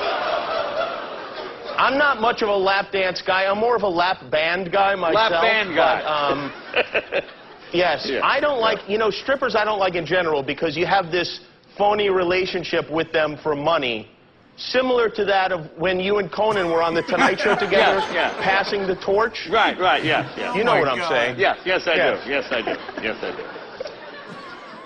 I'm 1.77 1.97
not 1.97 2.19
much 2.21 2.41
of 2.41 2.49
a 2.49 2.55
lap 2.55 2.91
dance 2.91 3.21
guy. 3.21 3.45
I'm 3.45 3.59
more 3.59 3.75
of 3.75 3.83
a 3.83 3.87
lap 3.87 4.31
band 4.31 4.71
guy 4.71 4.95
myself. 4.95 5.31
Lap 5.31 5.41
band 5.43 5.75
guy. 5.75 6.01
But, 6.01 6.07
um, 6.09 7.23
yes, 7.73 8.07
Yeah. 8.09 8.21
I 8.23 8.39
don't 8.39 8.59
like, 8.59 8.79
you 8.89 8.97
know, 8.97 9.11
strippers 9.11 9.55
I 9.55 9.63
don't 9.63 9.77
like 9.79 9.93
in 9.95 10.05
general 10.05 10.41
because 10.41 10.75
you 10.75 10.85
have 10.87 11.11
this 11.11 11.41
phony 11.77 12.09
relationship 12.09 12.89
with 12.89 13.11
them 13.11 13.37
for 13.43 13.53
money. 13.55 14.09
Similar 14.55 15.07
to 15.11 15.25
that 15.25 15.51
of 15.51 15.69
when 15.77 15.99
you 15.99 16.17
and 16.17 16.31
Conan 16.31 16.71
were 16.71 16.81
on 16.81 16.95
the 16.95 17.03
Tonight 17.03 17.37
Show 17.39 17.53
together, 17.59 17.99
Yes, 17.99 18.11
yes. 18.11 18.35
passing 18.41 18.87
the 18.87 18.95
torch. 18.95 19.47
Right, 19.51 19.77
right, 19.79 20.03
yes, 20.03 20.33
yes. 20.35 20.55
You 20.55 20.63
know 20.63 20.73
Oh 20.73 20.79
what 20.79 20.87
I'm 20.87 20.97
God. 20.97 21.09
saying? 21.09 21.35
Yes, 21.37 21.59
yes, 21.63 21.85
I 21.85 21.93
Yes. 21.93 22.23
do. 22.25 22.29
Yes, 22.31 22.45
I 22.49 22.61
do. 22.63 23.03
Yes, 23.03 23.17
I 23.21 23.35
do. 23.37 23.56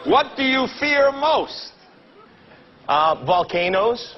What 0.05 0.35
do 0.35 0.43
you 0.43 0.67
fear 0.79 1.11
most? 1.11 1.71
Uh, 2.87 3.23
volcanoes. 3.25 4.15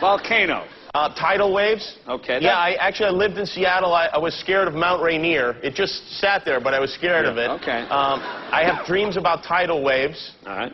Volcanoes. 0.00 0.68
Uh, 0.94 1.08
tidal 1.14 1.54
waves. 1.54 1.96
Okay. 2.06 2.38
Yeah, 2.42 2.56
I 2.58 2.72
actually 2.74 3.06
I 3.06 3.12
lived 3.12 3.38
in 3.38 3.46
Seattle. 3.46 3.94
I, 3.94 4.06
I 4.12 4.18
was 4.18 4.34
scared 4.34 4.68
of 4.68 4.74
Mount 4.74 5.02
Rainier. 5.02 5.56
It 5.62 5.74
just 5.74 6.18
sat 6.20 6.44
there, 6.44 6.60
but 6.60 6.74
I 6.74 6.80
was 6.80 6.92
scared 6.92 7.24
of 7.24 7.38
it. 7.38 7.48
Okay. 7.62 7.82
Um, 7.88 8.20
I 8.52 8.62
have 8.64 8.84
dreams 8.84 9.16
about 9.16 9.42
tidal 9.42 9.82
waves. 9.82 10.32
All 10.46 10.54
right. 10.56 10.72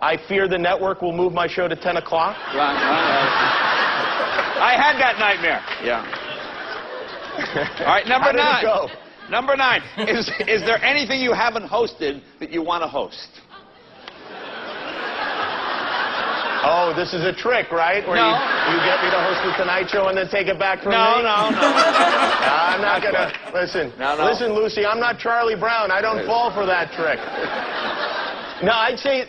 I 0.00 0.16
fear 0.28 0.46
the 0.46 0.56
network 0.58 1.02
will 1.02 1.12
move 1.12 1.32
my 1.32 1.48
show 1.48 1.66
to 1.68 1.74
10 1.76 1.96
o'clock. 1.96 2.36
Right, 2.48 2.54
right, 2.54 2.78
right. 2.78 3.60
I 4.62 4.74
had 4.76 4.96
that 5.00 5.18
nightmare. 5.18 5.60
Yeah. 5.82 6.04
All 7.80 7.86
right, 7.86 8.06
number 8.06 8.26
How 8.26 8.32
did 8.32 8.38
it 8.40 8.44
nine. 8.44 8.64
go? 8.64 8.88
Number 9.30 9.56
nine. 9.56 9.82
Is 10.08 10.30
is 10.46 10.62
there 10.62 10.82
anything 10.84 11.20
you 11.20 11.32
haven't 11.32 11.66
hosted 11.68 12.20
that 12.40 12.50
you 12.50 12.62
want 12.62 12.82
to 12.82 12.88
host? 12.88 13.28
Oh, 16.62 16.92
this 16.94 17.14
is 17.14 17.24
a 17.24 17.32
trick, 17.32 17.72
right? 17.72 18.06
Where 18.06 18.16
No. 18.16 18.36
you, 18.36 18.76
you 18.76 18.78
get 18.84 19.00
me 19.02 19.08
to 19.10 19.20
host 19.20 19.40
the 19.48 19.52
Tonight 19.56 19.88
Show 19.88 20.08
and 20.08 20.16
then 20.18 20.28
take 20.28 20.46
it 20.46 20.58
back 20.58 20.82
from 20.82 20.92
No, 20.92 21.16
me? 21.16 21.22
no, 21.24 21.48
no. 21.50 21.60
no. 21.60 22.52
I'm 22.52 22.82
not 22.82 23.02
gonna 23.02 23.32
listen. 23.54 23.92
No, 23.98 24.16
no. 24.16 24.24
Listen, 24.26 24.52
Lucy, 24.52 24.84
I'm 24.84 25.00
not 25.00 25.18
Charlie 25.18 25.56
Brown. 25.56 25.90
I 25.90 26.00
don't 26.02 26.26
fall 26.26 26.52
for 26.52 26.66
that 26.66 26.92
trick. 26.92 27.18
No, 28.62 28.72
I'd 28.72 28.98
say, 28.98 29.24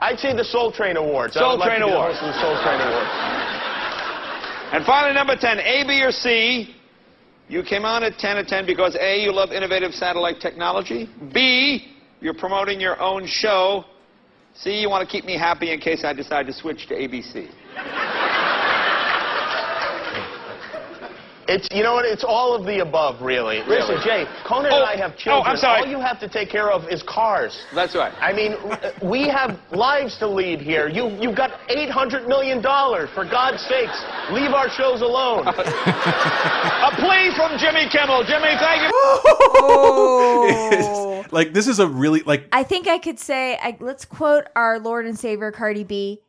I'd 0.00 0.18
say 0.20 0.34
the 0.36 0.44
Soul 0.44 0.70
Train 0.70 0.96
Awards. 0.96 1.36
I 1.36 1.40
Soul 1.40 1.58
like 1.58 1.68
Train 1.68 1.80
the 1.80 1.90
Awards. 1.90 2.18
of 2.22 2.26
the 2.30 2.38
Soul 2.40 2.54
Train 2.62 2.78
Awards. 2.80 3.10
And 4.70 4.84
finally, 4.86 5.14
number 5.14 5.34
10, 5.34 5.58
A, 5.58 5.84
B, 5.86 6.02
or 6.02 6.12
C. 6.12 6.74
You 7.48 7.62
came 7.64 7.84
on 7.84 8.04
at 8.04 8.18
10 8.18 8.36
at 8.36 8.46
10 8.46 8.66
because 8.66 8.94
A, 9.00 9.20
you 9.22 9.32
love 9.32 9.50
innovative 9.50 9.94
satellite 9.94 10.38
technology. 10.40 11.08
B, 11.34 11.88
you're 12.20 12.34
promoting 12.34 12.78
your 12.80 13.00
own 13.00 13.26
show. 13.26 13.84
C, 14.62 14.80
you 14.80 14.90
want 14.90 15.08
to 15.08 15.10
keep 15.10 15.24
me 15.24 15.38
happy 15.38 15.72
in 15.72 15.78
case 15.78 16.02
I 16.04 16.12
decide 16.12 16.46
to 16.46 16.52
switch 16.52 16.88
to 16.88 16.94
ABC. 16.94 17.48
It's 21.50 21.66
you 21.72 21.82
know 21.82 21.94
what? 21.94 22.04
It's 22.04 22.24
all 22.24 22.54
of 22.54 22.66
the 22.66 22.80
above, 22.80 23.22
really. 23.22 23.62
Listen, 23.66 23.96
Jay, 24.04 24.26
Conan 24.46 24.70
Oh, 24.70 24.76
and 24.76 24.84
I 24.84 24.96
have 24.96 25.16
children. 25.16 25.44
oh, 25.46 25.50
I'm 25.50 25.56
sorry. 25.56 25.80
All 25.80 25.86
you 25.88 25.98
have 25.98 26.20
to 26.20 26.28
take 26.28 26.50
care 26.50 26.70
of 26.70 26.86
is 26.90 27.02
cars. 27.02 27.58
That's 27.74 27.94
right. 27.94 28.12
I 28.20 28.32
mean, 28.34 28.54
we 29.02 29.28
have 29.28 29.58
lives 29.72 30.18
to 30.18 30.28
lead 30.28 30.60
here. 30.60 30.88
You 30.88 31.08
you've 31.20 31.36
got 31.36 31.58
eight 31.70 31.88
hundred 31.90 32.28
million 32.28 32.60
dollars. 32.60 33.08
For 33.14 33.24
God's 33.24 33.62
sakes, 33.62 33.98
leave 34.30 34.52
our 34.52 34.68
shows 34.68 35.00
alone. 35.00 35.46
A 35.48 36.90
plea 37.00 37.32
from 37.34 37.56
Jimmy 37.58 37.88
Kimmel. 37.90 38.24
Jimmy, 38.24 38.52
thank 38.60 38.82
you. 38.82 38.90
Oh. 39.60 41.24
like 41.30 41.52
this 41.52 41.66
is 41.66 41.78
a 41.78 41.86
really 41.86 42.20
like 42.22 42.46
I 42.52 42.62
think 42.62 42.86
I 42.88 42.98
could 42.98 43.18
say, 43.18 43.56
I, 43.60 43.76
let's 43.80 44.04
quote 44.04 44.44
our 44.54 44.78
Lord 44.78 45.06
and 45.06 45.18
Savior 45.18 45.50
Cardi 45.50 45.84
B. 45.84 46.20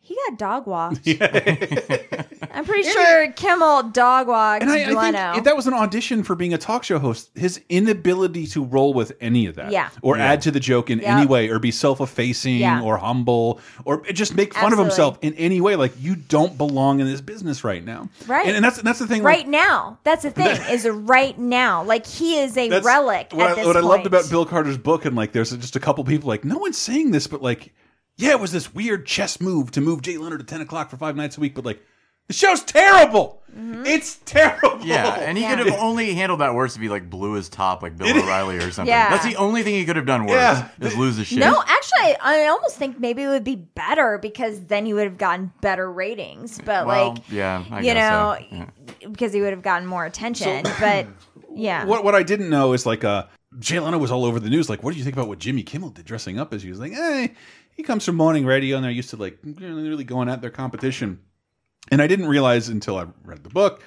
He 0.00 0.14
got 0.28 0.38
dog 0.38 0.66
walked. 0.66 1.04
I'm 2.56 2.64
pretty 2.64 2.88
sure 2.88 3.30
Kimmel 3.32 3.84
dog 3.84 4.28
walked 4.28 4.62
And 4.62 4.70
I, 4.72 4.76
I 4.76 5.12
think 5.12 5.38
if 5.38 5.44
that 5.44 5.54
was 5.56 5.66
an 5.66 5.74
audition 5.74 6.22
for 6.22 6.34
being 6.34 6.54
a 6.54 6.58
talk 6.58 6.82
show 6.84 6.98
host, 6.98 7.30
his 7.34 7.60
inability 7.68 8.46
to 8.48 8.64
roll 8.64 8.94
with 8.94 9.12
any 9.20 9.46
of 9.46 9.56
that, 9.56 9.70
Yeah. 9.70 9.90
or 10.02 10.16
Yeah. 10.16 10.24
add 10.24 10.42
to 10.42 10.50
the 10.50 10.58
joke 10.60 10.90
in 10.90 11.00
Yep. 11.00 11.08
any 11.08 11.26
way, 11.26 11.48
or 11.48 11.58
be 11.58 11.70
self-effacing, 11.70 12.56
Yeah. 12.56 12.80
or 12.82 12.96
humble, 12.96 13.60
or 13.84 14.02
just 14.12 14.34
make 14.34 14.54
fun 14.54 14.72
of 14.72 14.78
Absolutely. 14.80 14.84
himself 14.84 15.18
in 15.22 15.34
any 15.34 15.60
way, 15.60 15.76
like 15.76 15.92
you 16.00 16.16
don't 16.16 16.56
belong 16.56 17.00
in 17.00 17.06
this 17.06 17.20
business 17.20 17.62
right 17.62 17.84
now, 17.84 18.08
Right. 18.26 18.46
And, 18.46 18.56
and 18.56 18.64
that's 18.64 18.80
that's 18.82 18.98
the 18.98 19.06
thing, 19.06 19.22
like, 19.22 19.36
right 19.36 19.48
now. 19.48 19.98
That's 20.04 20.22
the 20.22 20.30
thing, 20.30 20.56
is 20.70 20.88
right 20.88 21.38
now. 21.38 21.82
Like 21.84 22.06
he 22.06 22.38
is 22.38 22.56
a 22.56 22.68
That's 22.68 22.86
relic 22.86 23.28
What, 23.32 23.46
at 23.46 23.52
I, 23.52 23.54
this 23.56 23.66
what 23.66 23.76
I 23.76 23.80
loved 23.80 24.04
point. 24.04 24.06
about 24.06 24.30
Bill 24.30 24.46
Carter's 24.46 24.78
book, 24.78 25.04
and 25.04 25.14
like, 25.14 25.32
there's 25.32 25.50
just 25.50 25.76
a 25.76 25.80
couple 25.80 26.02
people 26.04 26.28
like, 26.28 26.44
no 26.44 26.56
one's 26.58 26.78
saying 26.78 27.10
this, 27.10 27.26
but 27.26 27.42
like, 27.42 27.74
yeah, 28.16 28.30
it 28.30 28.40
was 28.40 28.50
this 28.52 28.74
weird 28.74 29.04
chess 29.06 29.40
move 29.42 29.70
to 29.72 29.80
move 29.82 30.00
Jay 30.00 30.16
Leno 30.16 30.38
to 30.38 30.44
ten 30.44 30.62
o'clock 30.62 30.88
for 30.88 30.96
five 30.96 31.16
nights 31.16 31.36
a 31.36 31.40
week, 31.40 31.54
but 31.54 31.64
like, 31.66 31.82
the 32.28 32.34
show's 32.34 32.62
terrible. 32.62 33.42
Mm-hmm. 33.56 33.86
It's 33.86 34.16
terrible. 34.26 34.80
Yeah, 34.84 35.14
and 35.14 35.38
he 35.38 35.44
Yeah. 35.44 35.56
could 35.56 35.66
have 35.66 35.78
only 35.80 36.12
handled 36.12 36.40
that 36.40 36.54
worse 36.54 36.76
if 36.76 36.82
he 36.82 36.88
like 36.90 37.08
blew 37.08 37.32
his 37.32 37.48
top 37.48 37.82
like 37.82 37.96
Bill 37.96 38.08
O'Reilly 38.14 38.58
or 38.58 38.70
something. 38.70 38.86
Yeah. 38.92 39.08
That's 39.08 39.24
the 39.24 39.36
only 39.36 39.62
thing 39.62 39.74
he 39.74 39.86
could 39.86 39.96
have 39.96 40.04
done 40.04 40.26
worse. 40.26 40.32
Yeah. 40.32 40.68
Is 40.80 40.94
lose 40.96 41.16
his 41.16 41.26
shit. 41.28 41.38
No, 41.38 41.62
actually, 41.66 42.16
I 42.20 42.44
I 42.44 42.46
almost 42.48 42.76
think 42.76 43.00
maybe 43.00 43.22
it 43.22 43.28
would 43.28 43.44
be 43.44 43.56
better 43.56 44.18
because 44.20 44.60
then 44.66 44.84
he 44.84 44.92
would 44.92 45.04
have 45.04 45.16
gotten 45.16 45.52
better 45.62 45.90
ratings. 45.90 46.60
But 46.62 46.86
well, 46.86 47.14
like, 47.14 47.30
yeah, 47.30 47.64
I 47.70 47.80
you 47.80 47.94
know, 47.94 48.36
so. 48.38 48.46
Yeah. 48.56 48.66
because 49.10 49.32
he 49.32 49.40
would 49.40 49.52
have 49.54 49.62
gotten 49.62 49.86
more 49.88 50.04
attention. 50.04 50.62
but 50.78 51.06
yeah, 51.54 51.86
What 51.86 52.04
what 52.04 52.14
I 52.14 52.22
didn't 52.22 52.50
know 52.50 52.74
is 52.74 52.84
like 52.84 53.04
uh 53.04 53.24
Jay 53.58 53.80
Leno 53.80 53.96
was 53.96 54.10
all 54.12 54.26
over 54.26 54.38
the 54.38 54.50
news. 54.50 54.68
Like, 54.68 54.82
what 54.82 54.92
do 54.92 54.98
you 54.98 55.04
think 55.04 55.16
about 55.16 55.28
what 55.28 55.38
Jimmy 55.38 55.62
Kimmel 55.62 55.88
did 55.90 56.04
dressing 56.04 56.38
up 56.38 56.52
as? 56.52 56.62
He 56.62 56.68
was 56.68 56.78
like, 56.78 56.92
hey, 56.92 57.32
he 57.74 57.82
comes 57.82 58.04
from 58.04 58.16
morning 58.16 58.44
radio 58.44 58.76
and 58.76 58.84
they're 58.84 58.90
used 58.92 59.08
to 59.10 59.16
like 59.16 59.38
really 59.42 60.04
going 60.04 60.28
at 60.28 60.42
their 60.42 60.50
competition. 60.50 61.20
And 61.90 62.02
I 62.02 62.06
didn't 62.06 62.26
realize 62.28 62.68
until 62.68 62.96
I 62.98 63.06
read 63.24 63.44
the 63.44 63.50
book 63.50 63.82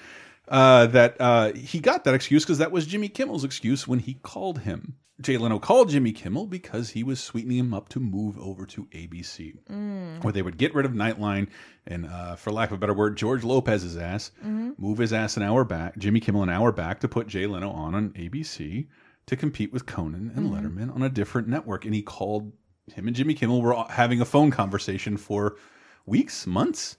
uh, 0.48 0.88
that 0.88 1.18
uh, 1.20 1.54
he 1.54 1.80
got 1.80 2.04
that 2.06 2.14
excuse 2.14 2.44
because 2.44 2.58
that 2.60 2.72
was 2.72 2.88
Jimmy 2.88 3.10
Kimmel's 3.10 3.44
excuse 3.44 3.88
when 3.88 4.00
he 4.00 4.16
called 4.16 4.60
him. 4.60 4.96
Jay 5.22 5.36
Leno 5.38 5.60
called 5.60 5.90
Jimmy 5.90 6.14
Kimmel 6.14 6.48
because 6.48 6.92
he 6.92 7.04
was 7.04 7.20
sweetening 7.20 7.58
him 7.58 7.74
up 7.74 7.90
to 7.90 8.00
move 8.00 8.40
over 8.40 8.66
to 8.68 8.86
ABC, 8.94 9.54
Mm. 9.70 10.24
where 10.24 10.32
they 10.32 10.42
would 10.42 10.58
get 10.58 10.74
rid 10.74 10.86
of 10.86 10.94
Nightline 10.94 11.50
and, 11.86 12.06
uh, 12.06 12.38
for 12.38 12.52
lack 12.54 12.70
of 12.70 12.76
a 12.76 12.80
better 12.80 12.94
word, 12.94 13.18
George 13.18 13.44
Lopez's 13.44 13.98
ass, 13.98 14.32
Mhm. 14.46 14.80
move 14.80 14.98
his 15.00 15.12
ass 15.12 15.36
an 15.36 15.44
hour 15.44 15.66
back, 15.66 15.98
Jimmy 15.98 16.22
Kimmel 16.22 16.44
an 16.44 16.50
hour 16.50 16.72
back 16.72 17.02
to 17.02 17.10
put 17.10 17.28
Jay 17.28 17.46
Leno 17.48 17.70
on 17.70 17.94
on 17.96 18.14
ABC 18.16 18.88
to 19.26 19.36
compete 19.36 19.74
with 19.74 19.86
Conan 19.86 20.32
and 20.36 20.50
Mhm. 20.50 20.54
Letterman 20.54 20.96
on 20.96 21.02
a 21.04 21.10
different 21.10 21.50
network. 21.50 21.84
And 21.84 21.94
he 21.94 22.02
called 22.02 22.54
him 22.96 23.06
and 23.06 23.16
Jimmy 23.16 23.34
Kimmel 23.34 23.62
were 23.62 23.76
having 23.90 24.22
a 24.22 24.26
phone 24.26 24.52
conversation 24.52 25.18
for 25.18 25.58
weeks, 26.06 26.48
months. 26.48 26.96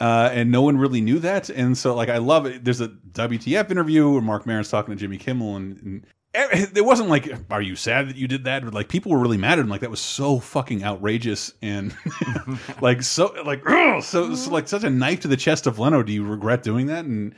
Uh, 0.00 0.30
and 0.32 0.50
no 0.50 0.62
one 0.62 0.78
really 0.78 1.00
knew 1.00 1.18
that, 1.18 1.50
and 1.50 1.76
so 1.76 1.94
like 1.94 2.08
I 2.08 2.18
love 2.18 2.46
it. 2.46 2.64
There's 2.64 2.80
a 2.80 2.88
WTF 2.88 3.70
interview 3.70 4.10
where 4.10 4.22
Marc 4.22 4.46
Maron's 4.46 4.70
talking 4.70 4.94
to 4.94 4.98
Jimmy 4.98 5.18
Kimmel, 5.18 5.56
and, 5.56 6.04
and 6.34 6.76
it 6.76 6.84
wasn't 6.84 7.10
like, 7.10 7.30
"Are 7.50 7.60
you 7.60 7.76
sad 7.76 8.08
that 8.08 8.16
you 8.16 8.26
did 8.26 8.44
that?" 8.44 8.64
But 8.64 8.72
like 8.72 8.88
people 8.88 9.12
were 9.12 9.18
really 9.18 9.36
mad 9.36 9.58
at 9.58 9.58
him. 9.60 9.68
Like 9.68 9.82
that 9.82 9.90
was 9.90 10.00
so 10.00 10.40
fucking 10.40 10.82
outrageous, 10.82 11.52
and 11.60 11.94
like 12.80 13.02
so 13.02 13.34
like 13.44 13.62
so, 14.02 14.34
so 14.34 14.50
like 14.50 14.66
such 14.66 14.82
a 14.82 14.90
knife 14.90 15.20
to 15.20 15.28
the 15.28 15.36
chest 15.36 15.66
of 15.66 15.78
Leno. 15.78 16.02
Do 16.02 16.12
you 16.12 16.24
regret 16.26 16.62
doing 16.62 16.86
that? 16.86 17.04
And 17.04 17.34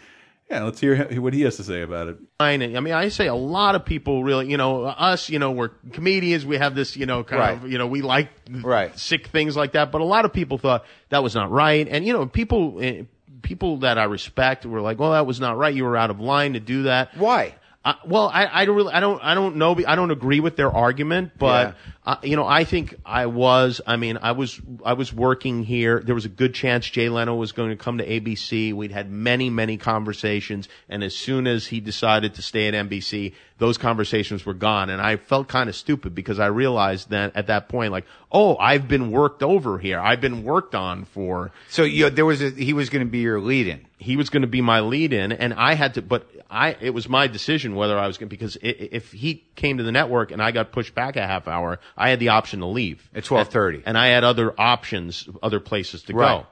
yeah, 0.54 0.62
let's 0.62 0.78
hear 0.80 1.20
what 1.20 1.34
he 1.34 1.42
has 1.42 1.56
to 1.56 1.64
say 1.64 1.82
about 1.82 2.08
it. 2.08 2.16
I 2.38 2.56
mean, 2.56 2.74
I 2.74 3.08
say 3.08 3.26
a 3.26 3.34
lot 3.34 3.74
of 3.74 3.84
people 3.84 4.22
really, 4.22 4.48
you 4.48 4.56
know, 4.56 4.84
us, 4.84 5.28
you 5.28 5.38
know, 5.40 5.50
we're 5.50 5.70
comedians. 5.92 6.46
We 6.46 6.58
have 6.58 6.74
this, 6.76 6.96
you 6.96 7.06
know, 7.06 7.24
kind 7.24 7.64
of, 7.64 7.70
you 7.70 7.76
know, 7.78 7.88
we 7.88 8.02
like 8.02 8.28
Right. 8.48 8.96
sick 8.96 9.26
things 9.28 9.56
like 9.56 9.72
that. 9.72 9.90
But 9.90 10.00
a 10.00 10.04
lot 10.04 10.24
of 10.24 10.32
people 10.32 10.58
thought 10.58 10.84
that 11.08 11.22
was 11.24 11.34
not 11.34 11.50
right. 11.50 11.86
And, 11.88 12.06
you 12.06 12.12
know, 12.12 12.26
people, 12.26 12.78
eh, 12.80 13.02
people 13.42 13.78
that 13.78 13.98
I 13.98 14.04
respect 14.04 14.64
were 14.64 14.80
like, 14.80 14.98
"Well, 14.98 15.12
that 15.12 15.26
was 15.26 15.40
not 15.40 15.58
right. 15.58 15.74
You 15.74 15.84
were 15.84 15.96
out 15.96 16.10
of 16.10 16.20
line 16.20 16.52
to 16.54 16.60
do 16.60 16.84
that." 16.84 17.16
Why? 17.16 17.54
I, 17.86 17.96
well, 18.06 18.30
I, 18.32 18.48
I 18.50 18.64
don't 18.64 18.76
really, 18.76 18.94
I 18.94 19.00
don't, 19.00 19.22
I 19.22 19.34
don't 19.34 19.56
know. 19.56 19.78
I 19.86 19.94
don't 19.94 20.10
agree 20.10 20.40
with 20.40 20.56
their 20.56 20.72
argument, 20.72 21.32
but 21.38 21.76
uh, 22.06 22.16
you 22.22 22.34
know, 22.34 22.46
I 22.46 22.64
think 22.64 22.94
I 23.04 23.26
was. 23.26 23.82
I 23.86 23.96
mean, 23.96 24.18
I 24.22 24.32
was, 24.32 24.58
I 24.82 24.94
was 24.94 25.12
working 25.12 25.64
here. 25.64 26.00
There 26.00 26.14
was 26.14 26.24
a 26.24 26.30
good 26.30 26.54
chance 26.54 26.88
Jay 26.88 27.10
Leno 27.10 27.34
was 27.34 27.52
going 27.52 27.70
to 27.70 27.76
come 27.76 27.98
to 27.98 28.06
ABC. 28.06 28.72
We'd 28.72 28.90
had 28.90 29.10
many, 29.10 29.50
many 29.50 29.76
conversations, 29.76 30.66
and 30.88 31.04
as 31.04 31.14
soon 31.14 31.46
as 31.46 31.66
he 31.66 31.80
decided 31.80 32.34
to 32.36 32.42
stay 32.42 32.68
at 32.68 32.74
NBC, 32.74 33.34
those 33.58 33.78
conversations 33.78 34.44
were 34.44 34.54
gone, 34.54 34.90
and 34.90 35.00
I 35.00 35.16
felt 35.16 35.46
kind 35.46 35.68
of 35.68 35.76
stupid 35.76 36.14
because 36.14 36.40
I 36.40 36.46
realized 36.46 37.10
that 37.10 37.36
at 37.36 37.46
that 37.46 37.68
point, 37.68 37.92
like, 37.92 38.04
oh, 38.32 38.56
I've 38.56 38.88
been 38.88 39.12
worked 39.12 39.42
over 39.44 39.78
here. 39.78 40.00
I've 40.00 40.20
been 40.20 40.42
worked 40.42 40.74
on 40.74 41.04
for. 41.04 41.52
So 41.68 41.84
you, 41.84 42.10
there 42.10 42.26
was 42.26 42.42
a, 42.42 42.50
he 42.50 42.72
was 42.72 42.90
going 42.90 43.06
to 43.06 43.10
be 43.10 43.18
your 43.20 43.40
lead-in. 43.40 43.86
He 43.96 44.16
was 44.16 44.28
going 44.28 44.42
to 44.42 44.48
be 44.48 44.60
my 44.60 44.80
lead-in, 44.80 45.30
and 45.32 45.54
I 45.54 45.74
had 45.74 45.94
to. 45.94 46.02
But 46.02 46.28
I, 46.50 46.76
it 46.80 46.90
was 46.90 47.08
my 47.08 47.28
decision 47.28 47.76
whether 47.76 47.96
I 47.96 48.08
was 48.08 48.18
going 48.18 48.28
to 48.28 48.30
because 48.36 48.56
i 48.56 48.66
if 48.66 49.12
he 49.12 49.44
came 49.54 49.78
to 49.78 49.84
the 49.84 49.92
network 49.92 50.32
and 50.32 50.42
I 50.42 50.50
got 50.50 50.72
pushed 50.72 50.94
back 50.94 51.16
a 51.16 51.26
half 51.26 51.46
hour, 51.46 51.78
I 51.96 52.10
had 52.10 52.18
the 52.18 52.30
option 52.30 52.60
to 52.60 52.66
leave 52.66 53.08
at 53.14 53.24
twelve 53.24 53.48
thirty, 53.48 53.82
and 53.86 53.96
I 53.96 54.08
had 54.08 54.24
other 54.24 54.52
options, 54.58 55.28
other 55.42 55.60
places 55.60 56.02
to 56.04 56.14
Right. 56.14 56.42
go. 56.42 56.46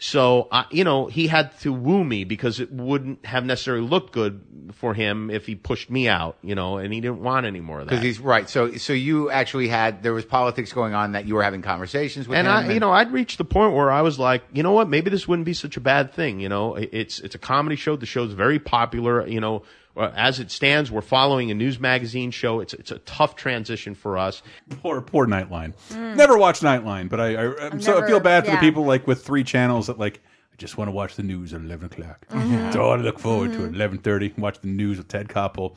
So, 0.00 0.46
I 0.52 0.66
you 0.70 0.84
know, 0.84 1.06
he 1.06 1.26
had 1.26 1.58
to 1.60 1.72
woo 1.72 2.04
me 2.04 2.24
because 2.24 2.60
it 2.60 2.72
wouldn't 2.72 3.26
have 3.26 3.44
necessarily 3.44 3.86
looked 3.86 4.12
good 4.12 4.72
for 4.74 4.94
him 4.94 5.28
if 5.28 5.46
he 5.46 5.56
pushed 5.56 5.90
me 5.90 6.08
out, 6.08 6.38
you 6.40 6.54
know, 6.54 6.78
and 6.78 6.92
he 6.92 7.00
didn't 7.00 7.20
want 7.20 7.46
any 7.46 7.60
more 7.60 7.80
of 7.80 7.86
that. 7.86 7.90
Because 7.90 8.04
he's 8.04 8.20
right. 8.20 8.48
So 8.48 8.76
so 8.76 8.92
you 8.92 9.28
actually 9.30 9.66
had 9.66 10.04
there 10.04 10.14
was 10.14 10.24
politics 10.24 10.72
going 10.72 10.94
on 10.94 11.12
that 11.12 11.26
you 11.26 11.34
were 11.34 11.42
having 11.42 11.62
conversations 11.62 12.28
with 12.28 12.38
and 12.38 12.46
him. 12.46 12.54
I, 12.54 12.72
you 12.72 12.78
know, 12.78 12.92
I'd 12.92 13.12
reached 13.12 13.38
the 13.38 13.44
point 13.44 13.74
where 13.74 13.90
I 13.90 14.02
was 14.02 14.20
like, 14.20 14.44
you 14.52 14.62
know 14.62 14.72
what, 14.72 14.88
maybe 14.88 15.10
this 15.10 15.26
wouldn't 15.26 15.46
be 15.46 15.54
such 15.54 15.76
a 15.76 15.80
bad 15.80 16.12
thing. 16.12 16.38
You 16.38 16.48
know, 16.48 16.76
it's 16.76 17.18
it's 17.18 17.34
a 17.34 17.38
comedy 17.38 17.74
show. 17.74 17.96
The 17.96 18.06
show's 18.06 18.32
very 18.32 18.60
popular. 18.60 19.26
You 19.26 19.40
know, 19.40 19.64
as 20.00 20.40
it 20.40 20.50
stands, 20.50 20.90
we're 20.90 21.00
following 21.00 21.50
a 21.50 21.54
news 21.54 21.78
magazine 21.80 22.30
show. 22.30 22.60
It's 22.60 22.74
it's 22.74 22.90
a 22.90 22.98
tough 23.00 23.36
transition 23.36 23.94
for 23.94 24.16
us. 24.18 24.42
Poor 24.82 25.00
poor 25.00 25.26
Nightline. 25.26 25.74
Never 26.16 26.36
watched 26.38 26.62
Nightline, 26.62 27.08
but 27.08 27.20
I, 27.20 27.34
I 27.36 27.66
I'm 27.66 27.80
so 27.80 28.02
I 28.02 28.06
feel 28.06 28.20
bad 28.20 28.44
for 28.44 28.50
yeah. 28.50 28.56
the 28.56 28.60
people 28.60 28.84
like 28.84 29.06
with 29.06 29.24
three 29.24 29.44
channels 29.44 29.86
that 29.88 29.98
like 29.98 30.20
I 30.52 30.56
just 30.56 30.78
want 30.78 30.88
to 30.88 30.92
watch 30.92 31.16
the 31.16 31.22
news 31.22 31.52
at 31.54 31.60
eleven 31.60 31.86
o'clock. 31.86 32.26
Mm-hmm. 32.28 32.38
Mhm. 32.54 32.58
That's 32.58 32.76
all 32.76 32.92
I 32.92 32.96
look 32.96 33.18
forward 33.18 33.52
to 33.52 33.64
at 33.66 33.74
eleven 33.74 33.98
thirty. 33.98 34.32
Watch 34.38 34.60
the 34.60 34.68
news 34.68 34.98
with 34.98 35.08
Ted 35.08 35.28
Koppel. 35.28 35.76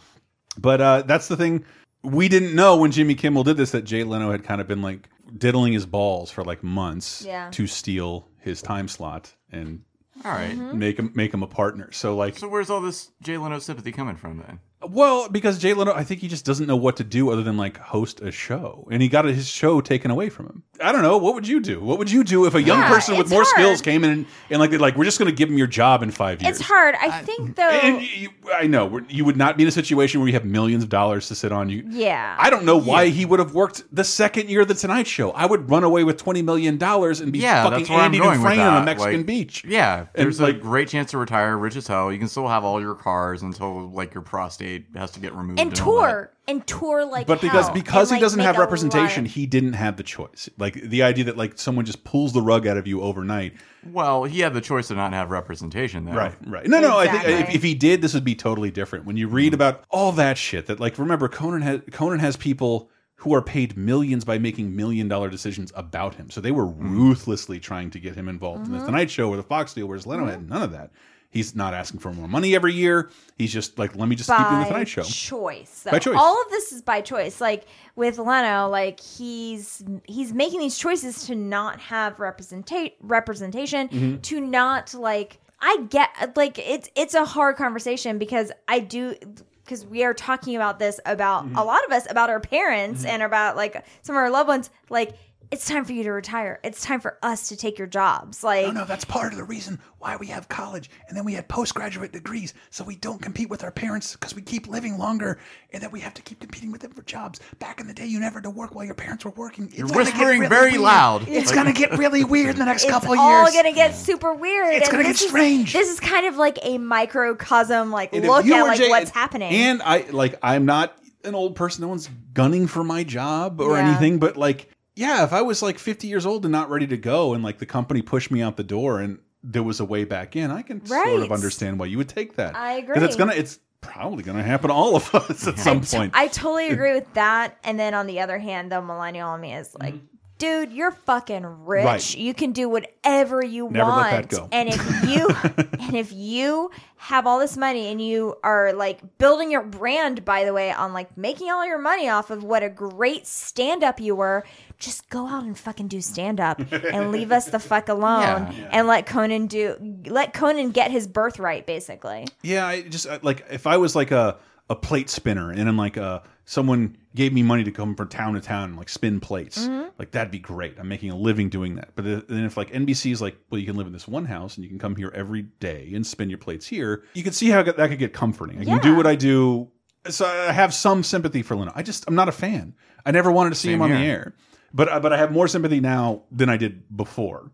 But 0.57 0.81
uh, 0.81 1.01
that's 1.03 1.27
the 1.27 1.37
thing. 1.37 1.65
We 2.03 2.27
didn't 2.29 2.55
know 2.55 2.77
when 2.77 2.91
Jimmy 2.91 3.13
Kimmel 3.15 3.43
did 3.43 3.57
this 3.57 3.71
that 3.71 3.83
Jay 3.83 4.03
Leno 4.03 4.31
had 4.31 4.43
kind 4.43 4.59
of 4.59 4.67
been 4.67 4.81
like 4.81 5.07
diddling 5.37 5.71
his 5.73 5.85
balls 5.85 6.29
for 6.31 6.43
like 6.43 6.63
months 6.63 7.23
Yeah. 7.25 7.49
to 7.51 7.67
steal 7.67 8.27
his 8.39 8.61
time 8.61 8.87
slot 8.87 9.33
and 9.51 9.81
All 10.23 10.31
right. 10.31 10.51
Mm-hmm. 10.51 10.71
Mhm. 10.71 10.73
make 10.75 10.99
him 10.99 11.11
make 11.15 11.33
him 11.33 11.43
a 11.43 11.47
partner. 11.47 11.91
So 11.91 12.15
like 12.15 12.37
So 12.37 12.47
where's 12.47 12.69
all 12.69 12.81
this 12.81 13.09
Jay 13.21 13.37
Leno 13.37 13.59
sympathy 13.59 13.91
coming 13.91 14.15
from 14.15 14.37
then? 14.37 14.59
Well, 14.89 15.29
because 15.29 15.59
Jay 15.59 15.73
Leno, 15.73 15.93
I 15.93 16.03
think 16.03 16.21
he 16.21 16.27
just 16.27 16.45
doesn't 16.45 16.65
know 16.65 16.75
what 16.75 16.97
to 16.97 17.03
do 17.03 17.29
other 17.31 17.43
than 17.43 17.57
like 17.57 17.77
host 17.77 18.21
a 18.21 18.31
show, 18.31 18.87
and 18.91 19.01
he 19.01 19.07
got 19.07 19.25
his 19.25 19.47
show 19.47 19.81
taken 19.81 20.09
away 20.11 20.29
from 20.29 20.47
him. 20.47 20.63
I 20.81 20.91
don't 20.91 21.03
know. 21.03 21.17
What 21.17 21.35
would 21.35 21.47
you 21.47 21.59
do? 21.59 21.79
What 21.79 21.99
would 21.99 22.09
you 22.09 22.23
do 22.23 22.45
if 22.47 22.55
a 22.55 22.61
young 22.61 22.79
Yeah, 22.79 22.89
person 22.89 23.17
with 23.17 23.29
more 23.29 23.43
hard. 23.43 23.53
skills 23.53 23.81
came 23.81 24.03
in 24.03 24.09
and, 24.09 24.25
and 24.49 24.59
like 24.59 24.71
they're 24.71 24.79
like, 24.79 24.95
we're 24.95 25.05
just 25.05 25.19
going 25.19 25.29
to 25.29 25.35
give 25.35 25.49
him 25.49 25.57
your 25.57 25.67
job 25.67 26.01
in 26.01 26.09
five 26.09 26.41
years? 26.41 26.57
It's 26.59 26.67
hard. 26.67 26.95
I 26.99 27.21
think 27.21 27.55
though. 27.55 27.69
And 27.69 28.01
you, 28.01 28.29
I 28.51 28.65
know 28.65 28.99
you 29.07 29.23
would 29.25 29.37
not 29.37 29.57
be 29.57 29.63
in 29.63 29.69
a 29.69 29.71
situation 29.71 30.19
where 30.19 30.27
you 30.27 30.33
have 30.33 30.45
millions 30.45 30.83
of 30.83 30.89
dollars 30.89 31.27
to 31.27 31.35
sit 31.35 31.51
on. 31.51 31.69
You, 31.69 31.83
yeah. 31.87 32.35
I 32.39 32.49
don't 32.49 32.65
know 32.65 32.77
why 32.77 33.09
he 33.09 33.25
would 33.25 33.39
have 33.39 33.53
worked 33.53 33.83
the 33.95 34.03
second 34.03 34.49
year 34.49 34.61
of 34.61 34.67
the 34.67 34.73
Tonight 34.73 35.05
Show. 35.05 35.29
I 35.31 35.45
would 35.45 35.69
run 35.69 35.83
away 35.83 36.03
with 36.03 36.17
twenty 36.17 36.41
million 36.41 36.77
dollars 36.79 37.21
and 37.21 37.31
be 37.31 37.39
Yeah, 37.39 37.63
fucking 37.69 37.87
Andy 37.89 38.17
I'm 38.19 38.23
going 38.23 38.39
Dufresne 38.39 38.59
on 38.59 38.81
a 38.81 38.85
Mexican 38.85 39.17
Like, 39.17 39.25
beach. 39.27 39.63
Yeah, 39.67 39.99
And, 39.99 40.25
there's 40.25 40.41
like- 40.41 40.55
a 40.55 40.59
great 40.59 40.87
chance 40.87 41.11
to 41.11 41.19
retire 41.19 41.55
rich 41.57 41.75
as 41.75 41.85
hell. 41.85 42.11
You 42.11 42.17
can 42.17 42.27
still 42.27 42.47
have 42.47 42.63
all 42.63 42.81
your 42.81 42.95
cars 42.95 43.43
until 43.43 43.87
like 43.91 44.15
your 44.15 44.23
prostate 44.23 44.70
has 44.95 45.11
to 45.11 45.19
get 45.19 45.33
removed. 45.33 45.59
and 45.59 45.69
all 45.79 46.01
that. 46.01 46.07
tour 46.07 46.31
and 46.47 46.67
tour 46.67 47.05
like 47.05 47.27
but 47.27 47.41
because 47.41 47.65
hell, 47.65 47.73
because 47.73 48.09
and, 48.09 48.17
he 48.17 48.21
like, 48.21 48.21
doesn't 48.21 48.39
have 48.39 48.57
representation, 48.57 49.25
he 49.25 49.45
didn't 49.45 49.73
have 49.73 49.97
the 49.97 50.03
choice. 50.03 50.49
Like 50.57 50.73
the 50.75 51.03
idea 51.03 51.25
that 51.25 51.37
like 51.37 51.57
someone 51.57 51.85
just 51.85 52.03
pulls 52.03 52.33
the 52.33 52.41
rug 52.41 52.67
out 52.67 52.77
of 52.77 52.87
you 52.87 53.01
overnight. 53.01 53.53
Well, 53.85 54.23
he 54.23 54.39
had 54.39 54.53
the 54.53 54.61
choice 54.61 54.89
to 54.89 54.95
not 54.95 55.13
have 55.13 55.31
representation 55.31 56.05
though. 56.05 56.13
Right, 56.13 56.35
right. 56.45 56.67
No, 56.67 56.79
no. 56.79 56.97
I 56.97 57.07
think 57.07 57.49
if, 57.49 57.55
if 57.55 57.63
he 57.63 57.73
did, 57.75 58.01
this 58.01 58.13
would 58.13 58.23
be 58.23 58.35
totally 58.35 58.71
different. 58.71 59.05
When 59.05 59.17
you 59.17 59.27
read 59.27 59.53
about 59.53 59.83
all 59.89 60.11
that 60.13 60.37
shit, 60.37 60.67
that 60.67 60.79
like 60.79 60.97
remember 60.97 61.27
Conan 61.27 61.61
has 61.61 61.81
Conan 61.91 62.19
has 62.19 62.35
people 62.35 62.89
who 63.21 63.35
are 63.35 63.41
paid 63.41 63.77
millions 63.77 64.25
by 64.25 64.39
making 64.39 64.75
million 64.75 65.07
dollar 65.07 65.29
decisions 65.29 65.71
about 65.75 66.15
him. 66.15 66.31
So 66.31 66.41
they 66.41 66.49
were 66.49 66.65
hmm. 66.65 66.99
ruthlessly 66.99 67.59
trying 67.59 67.91
to 67.91 67.99
get 67.99 68.15
him 68.15 68.27
involved 68.27 68.65
in 68.65 68.71
the. 68.71 68.77
Mm-hmm. 68.79 68.87
Tonight 68.87 69.11
Show 69.11 69.29
or 69.29 69.37
the 69.37 69.43
Fox 69.43 69.75
deal, 69.75 69.85
whereas 69.85 70.07
Leno 70.07 70.25
had 70.25 70.39
mm-hmm. 70.39 70.49
none 70.49 70.63
of 70.63 70.71
that. 70.71 70.91
He's 71.31 71.55
not 71.55 71.73
asking 71.73 72.01
for 72.01 72.11
more 72.13 72.27
money 72.27 72.53
every 72.55 72.73
year. 72.73 73.09
He's 73.37 73.53
just 73.53 73.79
like, 73.79 73.95
let 73.95 74.07
me 74.09 74.15
just 74.17 74.29
keep 74.29 74.37
doing 74.37 74.49
the 74.59 74.63
by 74.65 74.67
Tonight 74.67 74.87
Show. 74.89 75.03
choice. 75.03 75.87
By 75.89 75.97
choice. 75.99 76.17
All 76.19 76.41
of 76.41 76.49
this 76.49 76.71
is 76.73 76.81
by 76.81 76.99
choice. 77.01 77.39
Like 77.39 77.65
with 77.95 78.17
Leno, 78.19 78.67
like 78.69 78.99
he's 78.99 79.81
he's 80.05 80.33
making 80.33 80.59
these 80.59 80.77
choices 80.77 81.25
to 81.27 81.35
not 81.35 81.79
have 81.79 82.17
representate 82.17 82.93
representation, 83.01 83.87
Mhm. 83.89 84.21
to 84.23 84.41
not 84.41 84.93
like 84.93 85.39
I 85.61 85.85
get 85.89 86.09
like 86.35 86.59
it's 86.59 86.89
it's 86.95 87.13
a 87.13 87.23
hard 87.23 87.55
conversation 87.55 88.17
because 88.17 88.51
I 88.67 88.79
do 88.79 89.15
because 89.63 89.85
we 89.85 90.03
are 90.03 90.13
talking 90.13 90.57
about 90.57 90.79
this 90.79 90.99
about 91.05 91.45
Mm-hmm. 91.45 91.55
a 91.57 91.63
lot 91.63 91.85
of 91.85 91.91
us 91.93 92.05
about 92.11 92.29
our 92.29 92.41
parents 92.41 93.05
and 93.05 93.23
about 93.23 93.55
like 93.55 93.85
some 94.01 94.15
of 94.15 94.19
our 94.19 94.29
loved 94.29 94.49
ones 94.49 94.69
like 94.89 95.15
it's 95.51 95.65
time 95.67 95.83
for 95.85 95.91
you 95.91 96.03
to 96.03 96.11
retire. 96.11 96.59
It's 96.63 96.81
time 96.81 96.99
for 97.01 97.17
us 97.21 97.49
to 97.49 97.57
take 97.57 97.77
your 97.77 97.87
jobs. 97.87 98.43
Like 98.43 98.65
No, 98.67 98.71
no, 98.71 98.85
that's 98.85 99.03
part 99.05 99.33
of 99.33 99.37
the 99.37 99.43
reason 99.43 99.79
why 99.99 100.15
we 100.15 100.27
have 100.27 100.47
college 100.49 100.89
and 101.07 101.15
then 101.17 101.25
we 101.25 101.33
had 101.33 101.47
postgraduate 101.47 102.11
degrees 102.13 102.53
so 102.69 102.83
we 102.83 102.95
don't 102.95 103.21
compete 103.21 103.49
with 103.49 103.63
our 103.63 103.69
parents 103.71 104.13
because 104.13 104.33
we 104.33 104.41
keep 104.41 104.67
living 104.67 104.97
longer 104.97 105.37
and 105.73 105.83
that 105.83 105.91
we 105.91 105.99
have 105.99 106.13
to 106.15 106.21
keep 106.21 106.39
competing 106.39 106.71
with 106.71 106.81
them 106.81 106.91
for 106.91 107.01
jobs. 107.03 107.39
Back 107.59 107.79
in 107.81 107.87
the 107.87 107.93
day, 107.93 108.05
you 108.07 108.19
never 108.19 108.35
had 108.35 108.43
to 108.45 108.49
work 108.49 108.73
while 108.73 108.85
your 108.85 108.95
parents 108.95 109.25
were 109.25 109.31
working. 109.31 109.65
It's 109.65 109.77
You're 109.77 109.87
gonna 109.89 110.05
get 110.05 110.13
whispering 110.13 110.39
really 110.39 110.49
very 110.49 110.71
weird. 110.71 110.81
loud. 110.81 111.27
It's 111.27 111.47
Like- 111.51 111.55
going 111.63 111.73
to 111.73 111.79
get 111.79 111.97
really 111.97 112.23
weird 112.35 112.51
in 112.51 112.59
the 112.59 112.65
next 112.65 112.87
couple 112.89 113.11
of 113.11 113.19
years. 113.19 113.49
It's 113.49 113.57
all 113.57 113.63
gonna 113.63 113.75
get 113.75 113.95
super 113.95 114.33
weird. 114.33 114.73
It's 114.75 114.89
gonna 114.89 115.03
this 115.03 115.19
get 115.19 115.25
is- 115.25 115.29
strange. 115.29 115.73
This 115.73 115.89
is 115.89 115.99
kind 115.99 116.25
of 116.25 116.37
like 116.37 116.57
a 116.63 116.77
microcosm, 117.21 117.91
like 117.91 118.13
And 118.13 118.25
look 118.25 118.45
at 118.47 118.63
like 118.67 118.77
Jay- 118.79 118.89
what's 118.89 119.11
happening. 119.11 119.51
And 119.53 119.81
I 119.83 120.05
like 120.11 120.35
I'm 120.41 120.65
not 120.65 120.97
an 121.23 121.35
old 121.35 121.55
person. 121.55 121.81
No 121.81 121.89
one's 121.89 122.09
gunning 122.33 122.67
for 122.67 122.83
my 122.83 123.03
job 123.03 123.61
or 123.61 123.77
Yeah. 123.77 123.87
anything, 123.89 124.17
but 124.19 124.37
like 124.37 124.69
yeah, 124.95 125.23
if 125.23 125.33
I 125.33 125.41
was 125.41 125.61
like 125.61 125.79
50 125.79 126.07
years 126.07 126.25
old 126.25 126.45
and 126.45 126.51
not 126.51 126.69
ready 126.69 126.87
to 126.87 126.97
go 126.97 127.33
and 127.33 127.43
like 127.43 127.59
the 127.59 127.65
company 127.65 128.01
pushed 128.01 128.31
me 128.31 128.41
out 128.41 128.57
the 128.57 128.63
door 128.63 128.99
and 128.99 129.19
there 129.43 129.63
was 129.63 129.79
a 129.79 129.85
way 129.85 130.03
back 130.03 130.35
in, 130.35 130.51
I 130.51 130.61
can 130.61 130.85
sort 130.85 131.21
of 131.21 131.31
understand 131.31 131.79
why 131.79 131.87
you 131.87 131.97
would 131.97 132.09
take 132.09 132.35
that. 132.35 132.55
I 132.55 132.73
agree. 132.73 132.93
Because 132.93 133.03
it's 133.03 133.15
agree. 133.15 133.27
gonna 133.27 133.39
it's 133.39 133.59
probably 133.79 134.23
gonna 134.23 134.43
happen 134.43 134.67
to 134.69 134.73
all 134.73 134.95
of 134.95 135.13
us 135.15 135.47
at 135.47 135.57
some 135.59 135.81
point. 135.81 136.13
I 136.15 136.27
totally 136.27 136.67
agree 136.71 136.93
with 136.93 137.11
that. 137.13 137.57
And 137.63 137.79
then 137.79 137.93
on 137.93 138.07
the 138.07 138.19
other 138.19 138.37
hand, 138.37 138.71
the 138.71 138.81
millennial 138.81 139.33
in 139.33 139.41
me 139.41 139.55
is 139.55 139.75
like, 139.79 139.95
mm-hmm. 139.95 140.10
Dude, 140.41 140.71
you're 140.73 140.91
fucking 140.91 141.45
rich. 141.65 141.85
Right. 141.85 142.17
You 142.17 142.33
can 142.33 142.51
do 142.51 142.67
whatever 142.67 143.43
you 143.45 143.69
Never 143.69 143.89
want. 143.89 144.33
And 144.51 144.69
if 144.69 145.05
you 145.07 145.27
and 145.79 145.95
if 145.95 146.11
you 146.11 146.71
have 146.97 147.25
all 147.25 147.39
this 147.39 147.55
money 147.57 147.87
and 147.87 148.01
you 148.01 148.35
are 148.43 148.73
like 148.73 149.17
building 149.17 149.51
your 149.51 149.63
brand, 149.63 150.25
by 150.25 150.43
the 150.45 150.53
way, 150.53 150.71
on 150.71 150.93
like 150.93 151.15
making 151.17 151.49
all 151.49 151.65
your 151.65 151.79
money 151.79 152.09
off 152.09 152.29
of 152.31 152.43
what 152.43 152.63
a 152.63 152.69
great 152.69 153.25
stand 153.27 153.83
up 153.83 153.99
you 153.99 154.15
were, 154.15 154.43
just 154.77 155.09
go 155.09 155.27
out 155.27 155.43
and 155.43 155.57
fucking 155.57 155.87
do 155.87 156.01
stand 156.01 156.39
up 156.39 156.59
and 156.71 157.11
leave 157.11 157.31
us 157.31 157.45
the 157.49 157.59
fuck 157.59 157.87
alone 157.97 158.51
Yeah. 158.51 158.69
and 158.71 158.87
let 158.87 159.05
Conan 159.05 159.47
do 159.47 159.75
let 160.07 160.33
Conan 160.33 160.71
get 160.71 160.91
his 160.91 161.07
birthright, 161.07 161.65
basically. 161.65 162.27
Yeah, 162.41 162.65
I 162.67 162.81
just 162.81 163.07
like 163.23 163.45
if 163.51 163.67
I 163.67 163.77
was 163.77 163.95
like 163.95 164.11
a 164.11 164.37
a 164.69 164.75
plate 164.75 165.09
spinner 165.09 165.51
and 165.51 165.67
I'm 165.69 165.77
like 165.77 165.97
uh 165.97 166.21
someone 166.45 166.97
gave 167.15 167.33
me 167.33 167.43
money 167.43 167.63
to 167.63 167.71
come 167.71 167.95
from 167.95 168.07
town 168.07 168.33
to 168.33 168.41
town 168.41 168.69
and 168.69 168.77
like 168.77 168.89
spin 168.89 169.19
plates, 169.19 169.67
Mhm. 169.67 169.91
like 169.99 170.11
that'd 170.11 170.31
be 170.31 170.39
great. 170.39 170.77
I'm 170.79 170.87
making 170.87 171.09
a 171.11 171.15
living 171.15 171.49
doing 171.49 171.75
that. 171.75 171.91
But 171.95 172.27
then 172.27 172.43
if 172.45 172.57
like 172.57 172.71
NBC 172.71 173.11
is 173.11 173.21
like, 173.21 173.37
well, 173.49 173.59
you 173.59 173.65
can 173.67 173.75
live 173.75 173.87
in 173.87 173.93
this 173.93 174.07
one 174.07 174.25
house 174.25 174.55
and 174.55 174.63
you 174.63 174.69
can 174.69 174.79
come 174.79 174.95
here 174.95 175.11
every 175.15 175.43
day 175.59 175.91
and 175.93 176.05
spin 176.05 176.29
your 176.29 176.39
plates 176.39 176.67
here, 176.67 177.03
you 177.13 177.23
can 177.23 177.33
see 177.33 177.49
how 177.49 177.63
that 177.63 177.75
could 177.89 177.99
get 177.99 178.13
comforting. 178.13 178.59
I 178.59 178.65
can 178.65 178.79
do 178.81 178.95
what 178.95 179.05
I 179.07 179.15
do. 179.15 179.69
So 180.09 180.25
I 180.25 180.51
have 180.51 180.73
some 180.73 181.03
sympathy 181.03 181.43
for 181.43 181.55
Leno. 181.55 181.71
I 181.75 181.83
just 181.83 182.05
I'm 182.07 182.15
not 182.15 182.27
a 182.27 182.31
fan. 182.33 182.73
I 183.05 183.11
never 183.11 183.31
wanted 183.31 183.51
to 183.51 183.55
see 183.55 183.67
Same 183.69 183.75
him 183.75 183.81
on 183.83 183.89
the 183.91 183.97
air, 183.97 184.33
but 184.73 184.89
uh, 184.91 184.99
but 184.99 185.13
I 185.13 185.17
have 185.17 185.31
more 185.31 185.47
sympathy 185.47 185.79
now 185.79 186.23
than 186.31 186.49
I 186.49 186.57
did 186.57 186.83
before. 186.95 187.51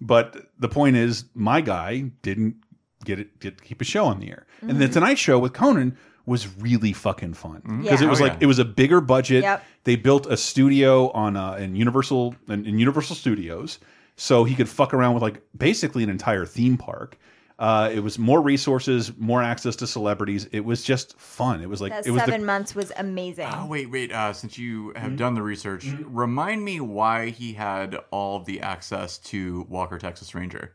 But 0.00 0.46
the 0.58 0.68
point 0.68 0.96
is, 0.96 1.26
my 1.34 1.60
guy 1.60 2.10
didn't 2.22 2.56
get 3.04 3.18
it 3.18 3.38
get 3.38 3.62
keep 3.62 3.82
a 3.82 3.84
show 3.84 4.06
on 4.06 4.18
the 4.20 4.30
air, 4.30 4.46
and 4.62 4.78
the 4.78 4.86
Mhm. 4.88 4.92
Tonight 4.94 5.18
Show 5.18 5.38
with 5.38 5.52
Conan 5.52 5.94
was 6.30 6.48
really 6.58 6.92
fucking 6.92 7.34
fun 7.34 7.60
because 7.82 8.00
Yeah. 8.00 8.06
it 8.06 8.10
was 8.10 8.20
Oh, 8.20 8.24
like 8.24 8.32
yeah. 8.34 8.44
it 8.44 8.46
was 8.46 8.58
a 8.58 8.64
bigger 8.64 9.00
budget. 9.00 9.42
Yep. 9.42 9.64
They 9.84 9.96
built 9.96 10.26
a 10.26 10.36
studio 10.36 11.10
on 11.10 11.36
uh, 11.36 11.54
in 11.54 11.74
Universal 11.76 12.34
in, 12.48 12.64
in 12.66 12.78
Universal 12.78 13.16
Studios, 13.16 13.78
so 14.16 14.44
he 14.44 14.54
could 14.54 14.68
fuck 14.68 14.94
around 14.94 15.14
with 15.14 15.22
like 15.22 15.42
basically 15.56 16.02
an 16.04 16.10
entire 16.10 16.46
theme 16.46 16.76
park. 16.78 17.18
Uh, 17.58 17.90
it 17.92 18.00
was 18.00 18.18
more 18.18 18.40
resources, 18.40 19.12
more 19.18 19.42
access 19.42 19.76
to 19.76 19.86
celebrities. 19.86 20.48
It 20.50 20.64
was 20.64 20.82
just 20.82 21.18
fun. 21.18 21.60
It 21.60 21.68
was 21.68 21.82
like 21.82 21.92
that 21.92 22.06
it 22.06 22.10
was 22.10 22.22
seven 22.22 22.40
the, 22.40 22.46
months 22.46 22.74
was 22.74 22.90
amazing. 22.96 23.48
Oh 23.52 23.66
wait, 23.66 23.90
wait. 23.90 24.12
Uh, 24.12 24.32
since 24.32 24.56
you 24.56 24.94
have 24.96 25.16
done 25.16 25.34
the 25.34 25.42
research, 25.42 25.84
remind 26.06 26.64
me 26.64 26.80
why 26.80 27.28
he 27.28 27.52
had 27.52 27.98
all 28.10 28.40
the 28.42 28.62
access 28.62 29.18
to 29.30 29.66
Walker 29.68 29.98
Texas 29.98 30.34
Ranger. 30.34 30.74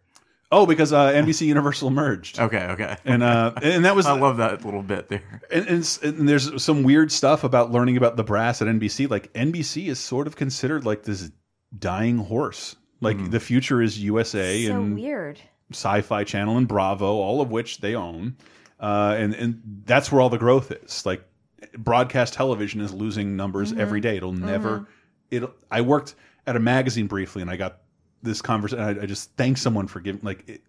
Oh, 0.51 0.65
because 0.65 0.93
uh, 0.93 1.11
NBC 1.11 1.47
Universal 1.47 1.89
merged. 1.89 2.39
Okay, 2.39 2.65
okay. 2.67 2.97
And 3.03 3.23
uh, 3.23 3.53
and 3.61 3.83
that 3.83 3.95
was 3.95 4.05
I 4.07 4.17
love 4.17 4.37
that 4.37 4.63
little 4.63 4.83
bit 4.83 5.09
there. 5.09 5.41
And, 5.51 5.67
and, 5.67 5.99
and 6.03 6.29
there's 6.29 6.63
some 6.63 6.83
weird 6.83 7.11
stuff 7.11 7.43
about 7.43 7.71
learning 7.71 7.97
about 7.97 8.15
the 8.15 8.23
brass 8.23 8.61
at 8.61 8.67
NBC. 8.67 9.09
Like 9.09 9.33
NBC 9.33 9.87
is 9.87 9.99
sort 9.99 10.27
of 10.27 10.35
considered 10.35 10.85
like 10.85 11.03
this 11.03 11.31
dying 11.77 12.17
horse. 12.17 12.75
Like 13.01 13.31
the 13.31 13.39
future 13.39 13.81
is 13.81 13.99
USA 13.99 14.65
so 14.67 14.71
and 14.81 14.95
weird. 14.95 15.39
Sci-Fi 15.71 16.23
Channel 16.23 16.57
and 16.57 16.67
Bravo, 16.67 17.05
all 17.15 17.41
of 17.41 17.51
which 17.51 17.79
they 17.79 17.95
own, 17.95 18.37
uh, 18.79 19.15
and 19.17 19.33
and 19.33 19.61
that's 19.85 20.11
where 20.11 20.21
all 20.21 20.29
the 20.29 20.37
growth 20.37 20.71
is. 20.71 21.05
Like 21.05 21.23
broadcast 21.77 22.33
television 22.35 22.81
is 22.81 22.93
losing 22.93 23.35
numbers 23.35 23.73
Mhm. 23.73 23.79
every 23.79 23.99
day. 23.99 24.17
It'll 24.17 24.31
never. 24.31 24.79
Mhm. 24.79 24.87
It. 25.31 25.49
I 25.71 25.81
worked 25.81 26.15
at 26.47 26.55
a 26.55 26.59
magazine 26.59 27.07
briefly, 27.07 27.41
and 27.41 27.49
I 27.51 27.57
got 27.57 27.79
this 28.25 28.41
conversation. 28.41 28.83
I, 28.83 29.03
I 29.03 29.05
just 29.05 29.31
thank 29.37 29.57
someone 29.57 29.87
for 29.87 29.99
giving. 30.01 30.21
Like, 30.23 30.43
it, 30.49 30.61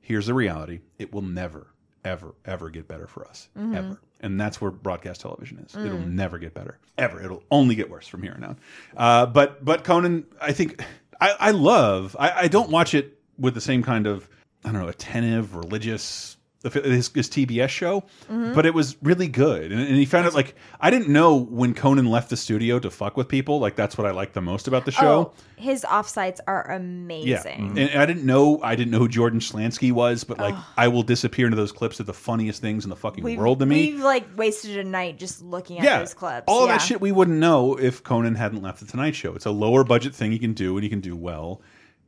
here's 0.00 0.26
the 0.26 0.34
reality: 0.34 0.80
it 0.98 1.12
will 1.12 1.22
never, 1.22 1.66
ever, 2.04 2.34
ever 2.44 2.70
get 2.70 2.88
better 2.88 3.06
for 3.06 3.26
us, 3.26 3.48
Mhm. 3.58 3.74
ever. 3.76 4.00
And 4.22 4.38
that's 4.40 4.60
where 4.60 4.70
broadcast 4.70 5.22
television 5.22 5.58
is. 5.58 5.74
It'll 5.74 5.98
Mm. 5.98 6.12
never 6.12 6.38
get 6.38 6.52
better, 6.54 6.78
ever. 6.98 7.22
It'll 7.22 7.42
only 7.50 7.74
get 7.74 7.88
worse 7.90 8.06
from 8.06 8.22
here 8.22 8.34
on 8.36 8.44
out. 8.44 8.58
Uh, 8.96 9.26
but 9.26 9.64
but 9.64 9.84
Conan, 9.84 10.26
I 10.40 10.52
think 10.52 10.82
I, 11.20 11.34
I 11.38 11.50
love. 11.52 12.16
I, 12.18 12.32
I 12.42 12.48
don't 12.48 12.70
watch 12.70 12.94
it 12.94 13.18
with 13.38 13.54
the 13.54 13.60
same 13.60 13.82
kind 13.82 14.06
of 14.06 14.28
I 14.64 14.72
don't 14.72 14.82
know 14.82 14.88
attentive 14.88 15.54
religious 15.54 16.36
his, 16.62 17.08
his 17.14 17.28
TBS 17.30 17.70
show, 17.70 18.04
Mhm. 18.30 18.54
but 18.54 18.66
it 18.66 18.74
was 18.74 18.96
really 19.02 19.28
good. 19.28 19.72
And, 19.72 19.80
and 19.80 19.96
he 19.96 20.04
found 20.04 20.26
it 20.26 20.34
like 20.34 20.54
I 20.80 20.90
didn't 20.90 21.08
know 21.08 21.36
when 21.36 21.72
Conan 21.74 22.06
left 22.10 22.28
the 22.28 22.36
studio 22.36 22.78
to 22.78 22.90
fuck 22.90 23.16
with 23.16 23.28
people. 23.28 23.60
Like 23.60 23.76
that's 23.76 23.96
what 23.96 24.06
I 24.06 24.10
like 24.10 24.34
the 24.34 24.42
most 24.42 24.68
about 24.68 24.84
the 24.84 24.90
show. 24.92 25.32
Oh, 25.32 25.32
his 25.56 25.84
offsites 25.84 26.38
are 26.46 26.70
amazing. 26.70 27.76
Yeah, 27.76 27.82
and 27.84 28.00
I 28.02 28.04
didn't 28.06 28.26
know 28.26 28.60
I 28.62 28.76
didn't 28.76 28.90
know 28.90 28.98
who 28.98 29.08
Jordan 29.08 29.40
Schlansky 29.40 29.90
was, 29.92 30.22
but 30.24 30.38
like 30.38 30.54
I 30.76 30.88
will 30.88 31.02
disappear 31.02 31.46
into 31.46 31.56
those 31.56 31.72
clips 31.72 31.98
of 31.98 32.06
the 32.06 32.12
funniest 32.14 32.60
things 32.60 32.84
in 32.84 32.90
the 32.90 32.96
fucking 32.96 33.24
We've, 33.24 33.38
world 33.38 33.58
to 33.60 33.66
me. 33.66 33.92
we've 33.92 34.00
like 34.02 34.26
wasted 34.36 34.76
a 34.78 34.84
night 34.84 35.18
just 35.18 35.42
looking 35.42 35.78
at 35.78 35.84
Yeah, 35.84 35.98
those 36.00 36.12
clips. 36.14 36.44
all 36.46 36.66
yeah. 36.66 36.72
that 36.72 36.78
shit 36.82 37.00
we 37.00 37.10
wouldn't 37.12 37.38
know 37.38 37.78
if 37.78 38.02
Conan 38.02 38.34
hadn't 38.34 38.60
left 38.62 38.80
the 38.80 38.86
Tonight 38.86 39.14
Show. 39.14 39.34
It's 39.34 39.46
a 39.46 39.50
lower 39.50 39.82
budget 39.82 40.14
thing 40.14 40.30
he 40.32 40.38
can 40.38 40.52
do, 40.52 40.76
and 40.76 40.84
he 40.84 40.90
can 40.90 41.00
do 41.00 41.16
well. 41.16 41.62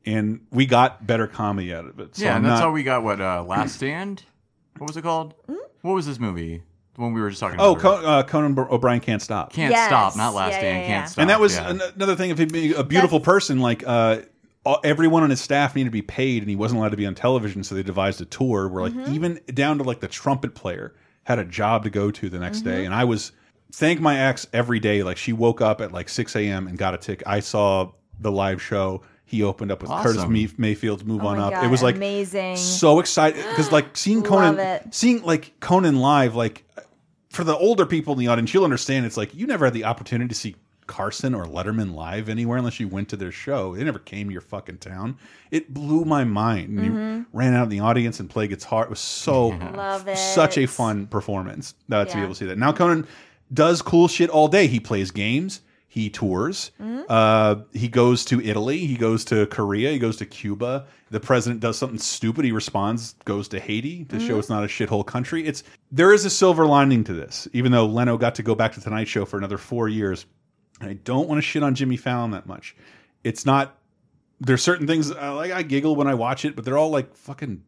And 0.05 0.41
we 0.51 0.67
got 0.67 1.07
better 1.07 1.29
comedy 1.29 1.73
out 1.73 1.85
of 1.87 2.01
it. 2.01 2.17
So 2.17 2.25
yeah, 2.25 2.31
I'm 2.33 2.37
and 2.39 2.47
that's 2.47 2.59
not- 2.61 2.67
how 2.67 2.73
we 2.73 2.83
got 2.83 3.05
what 3.05 3.21
uh, 3.21 3.45
Last 3.45 3.77
Stand. 3.77 4.25
What 4.79 4.89
was 4.89 4.97
it 4.97 5.03
called? 5.03 5.35
What 5.83 5.93
was 5.95 6.07
this 6.07 6.19
movie? 6.19 6.63
The 6.95 7.01
one 7.01 7.13
we 7.15 7.21
were 7.21 7.31
just 7.31 7.41
talking 7.41 7.59
Oh, 7.61 7.73
about. 7.73 7.81
Co 7.81 7.91
uh, 8.07 8.23
Conan 8.25 8.59
O'Brien 8.59 9.01
can't 9.01 9.23
stop. 9.23 9.53
Can't 9.53 9.75
stop, 9.75 10.15
not 10.17 10.35
Last 10.35 10.55
Stand. 10.55 10.87
Can't 10.87 11.09
stop. 11.09 11.23
And 11.23 11.31
that 11.31 11.41
was 11.41 11.55
yeah. 11.57 11.71
an 11.71 11.81
another 11.97 12.17
thing. 12.17 12.31
If 12.31 12.39
he'd 12.39 12.53
be 12.53 12.75
a 12.75 12.85
beautiful 12.85 13.19
person, 13.21 13.61
like 13.61 13.83
uh, 13.87 14.21
everyone 14.85 15.23
on 15.23 15.31
his 15.31 15.41
staff 15.41 15.75
needed 15.75 15.87
to 15.89 15.91
be 15.93 16.03
paid, 16.03 16.43
and 16.43 16.51
he 16.51 16.57
wasn't 16.57 16.79
allowed 16.79 16.91
to 16.91 16.97
be 16.97 17.07
on 17.07 17.15
television, 17.15 17.65
so 17.65 17.75
they 17.75 17.83
devised 17.83 18.21
a 18.21 18.25
tour 18.27 18.69
where, 18.69 18.83
like, 18.83 18.93
Mm-hmm. 18.93 19.15
even 19.15 19.41
down 19.55 19.79
to 19.79 19.85
like 19.85 20.01
the 20.01 20.09
trumpet 20.09 20.55
player 20.55 20.95
had 21.25 21.39
a 21.39 21.45
job 21.45 21.85
to 21.85 21.91
go 21.91 22.11
to 22.11 22.29
the 22.29 22.39
next 22.39 22.61
day. 22.61 22.83
Mhm. 22.83 22.87
And 22.87 22.95
I 22.95 23.05
was 23.05 23.33
thank 23.73 24.01
my 24.01 24.19
ex 24.19 24.47
every 24.53 24.79
day. 24.81 25.03
Like 25.03 25.17
she 25.17 25.33
woke 25.33 25.61
up 25.63 25.81
at 25.81 25.93
like 25.93 26.09
six 26.11 26.37
a.m. 26.37 26.67
and 26.67 26.77
got 26.77 26.93
a 26.95 26.99
tick. 26.99 27.23
I 27.27 27.41
saw 27.41 27.91
the 28.21 28.31
live 28.31 28.61
show. 28.61 29.03
He 29.33 29.43
opened 29.43 29.73
up 29.73 29.81
with 29.81 29.91
Curtis 29.91 30.19
Awesome. 30.19 30.33
May 30.35 30.47
Mayfield's 30.59 31.05
"Move 31.07 31.25
Oh 31.25 31.29
On 31.29 31.39
Up." 31.39 31.53
God, 31.53 31.65
it 31.65 31.69
was 31.71 31.83
like 31.83 31.97
amazing. 31.97 32.59
so 32.59 33.01
excited 33.01 33.43
because 33.49 33.73
like 33.73 33.97
seeing 33.97 34.23
Conan, 34.23 34.93
seeing 34.93 35.23
like 35.23 35.59
Conan 35.59 35.97
live, 36.01 36.35
like 36.37 36.65
for 37.31 37.43
the 37.43 37.57
older 37.57 37.87
people 37.87 38.13
in 38.13 38.19
the 38.19 38.29
audience, 38.29 38.53
you'll 38.53 38.63
understand. 38.65 39.07
It's 39.07 39.17
like 39.17 39.35
you 39.35 39.47
never 39.47 39.65
had 39.65 39.73
the 39.73 39.85
opportunity 39.85 40.29
to 40.29 40.35
see 40.35 40.55
Carson 40.87 41.35
or 41.35 41.47
Letterman 41.47 41.95
live 41.95 42.29
anywhere 42.29 42.59
unless 42.59 42.79
you 42.79 42.89
went 42.89 43.09
to 43.09 43.17
their 43.17 43.33
show. 43.33 43.75
They 43.75 43.85
never 43.85 43.99
came 44.01 44.27
to 44.27 44.33
your 44.35 44.43
fucking 44.43 44.77
town. 44.79 45.17
It 45.51 45.73
blew 45.73 46.05
my 46.05 46.25
mind. 46.25 46.79
And 46.79 46.91
Mhm. 46.91 47.17
You 47.21 47.27
ran 47.33 47.55
out 47.55 47.63
in 47.63 47.69
the 47.71 47.81
audience 47.81 48.21
and 48.21 48.29
played 48.29 48.51
guitar. 48.51 48.85
It 48.85 48.91
was 48.91 49.01
so 49.01 49.49
Love 49.49 50.09
it. 50.09 50.19
such 50.19 50.59
a 50.59 50.67
fun 50.67 51.07
performance 51.07 51.75
uh, 51.91 52.05
to 52.05 52.15
be 52.15 52.21
able 52.21 52.35
to 52.35 52.39
see 52.39 52.45
that. 52.45 52.59
Now 52.59 52.73
Conan 52.73 53.07
does 53.51 53.81
cool 53.81 54.09
shit 54.09 54.29
all 54.29 54.49
day. 54.49 54.67
He 54.67 54.79
plays 54.79 55.11
games. 55.11 55.63
He 55.95 56.09
tours. 56.09 56.71
Mhm. 56.81 57.05
Uh, 57.07 57.57
he 57.75 57.87
goes 57.87 58.25
to 58.25 58.41
Italy. 58.43 58.79
He 58.87 58.95
goes 58.97 59.27
to 59.27 59.45
Korea. 59.49 59.91
He 59.91 59.99
goes 59.99 60.17
to 60.17 60.25
Cuba. 60.25 60.87
The 61.11 61.21
president 61.21 61.61
does 61.61 61.77
something 61.77 61.99
stupid. 61.99 62.47
He 62.47 62.53
responds, 62.53 63.15
goes 63.27 63.47
to 63.49 63.61
Haiti 63.61 64.07
to 64.07 64.19
show 64.19 64.37
Mhm. 64.37 64.39
it's 64.39 64.49
not 64.49 64.65
a 64.65 64.69
shithole 64.69 65.05
country. 65.05 65.45
It's 65.47 65.63
there 65.91 66.15
is 66.15 66.25
a 66.25 66.31
silver 66.31 66.65
lining 66.65 67.05
to 67.05 67.13
this, 67.13 67.47
even 67.53 67.73
though 67.73 67.85
Leno 67.85 68.17
got 68.17 68.35
to 68.37 68.43
go 68.43 68.55
back 68.55 68.73
to 68.73 68.81
Tonight 68.81 69.07
Show 69.07 69.27
for 69.27 69.37
another 69.37 69.59
four 69.59 69.87
years. 69.87 70.25
I 70.81 70.95
don't 70.95 71.29
want 71.29 71.37
to 71.37 71.43
shit 71.43 71.63
on 71.63 71.75
Jimmy 71.75 71.99
Fallon 71.99 72.31
that 72.31 72.47
much. 72.47 72.75
It's 73.23 73.45
not. 73.45 73.77
There's 74.41 74.63
certain 74.63 74.87
things 74.87 75.11
uh, 75.13 75.35
like 75.37 75.53
I 75.53 75.61
giggle 75.63 75.95
when 75.95 76.07
I 76.07 76.15
watch 76.15 76.47
it, 76.47 76.57
but 76.57 76.65
they're 76.65 76.79
all 76.79 76.91
like 76.91 77.15
fucking 77.15 77.63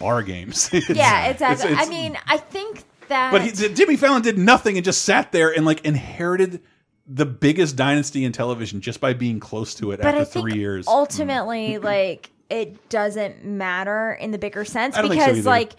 bar 0.00 0.24
games. 0.24 0.68
It's- 0.72 0.90
yeah, 0.96 1.26
exactly. 1.28 1.70
it's- 1.70 1.86
I 1.86 1.88
mean, 1.88 2.18
I 2.26 2.38
think 2.38 2.82
that. 3.06 3.30
but 3.30 3.42
he, 3.42 3.52
Jimmy 3.52 3.96
Fallon 3.96 4.22
did 4.22 4.38
nothing 4.38 4.76
and 4.76 4.84
just 4.84 5.04
sat 5.04 5.30
there 5.30 5.50
and 5.56 5.64
like 5.64 5.84
inherited 5.84 6.60
the 7.06 7.26
biggest 7.26 7.76
dynasty 7.76 8.24
in 8.24 8.32
television 8.32 8.80
just 8.80 9.00
by 9.00 9.12
being 9.12 9.38
close 9.40 9.74
to 9.74 9.90
it 9.92 10.00
but 10.00 10.14
after 10.14 10.40
three 10.40 10.54
years. 10.54 10.86
ultimately, 10.88 11.78
like, 11.78 12.30
it 12.50 12.88
doesn't 12.88 13.44
matter 13.44 14.12
in 14.12 14.30
the 14.30 14.38
bigger 14.38 14.64
sense 14.64 14.94
think 14.96 15.08
so 15.12 15.12
because, 15.14 15.44
like, 15.46 15.74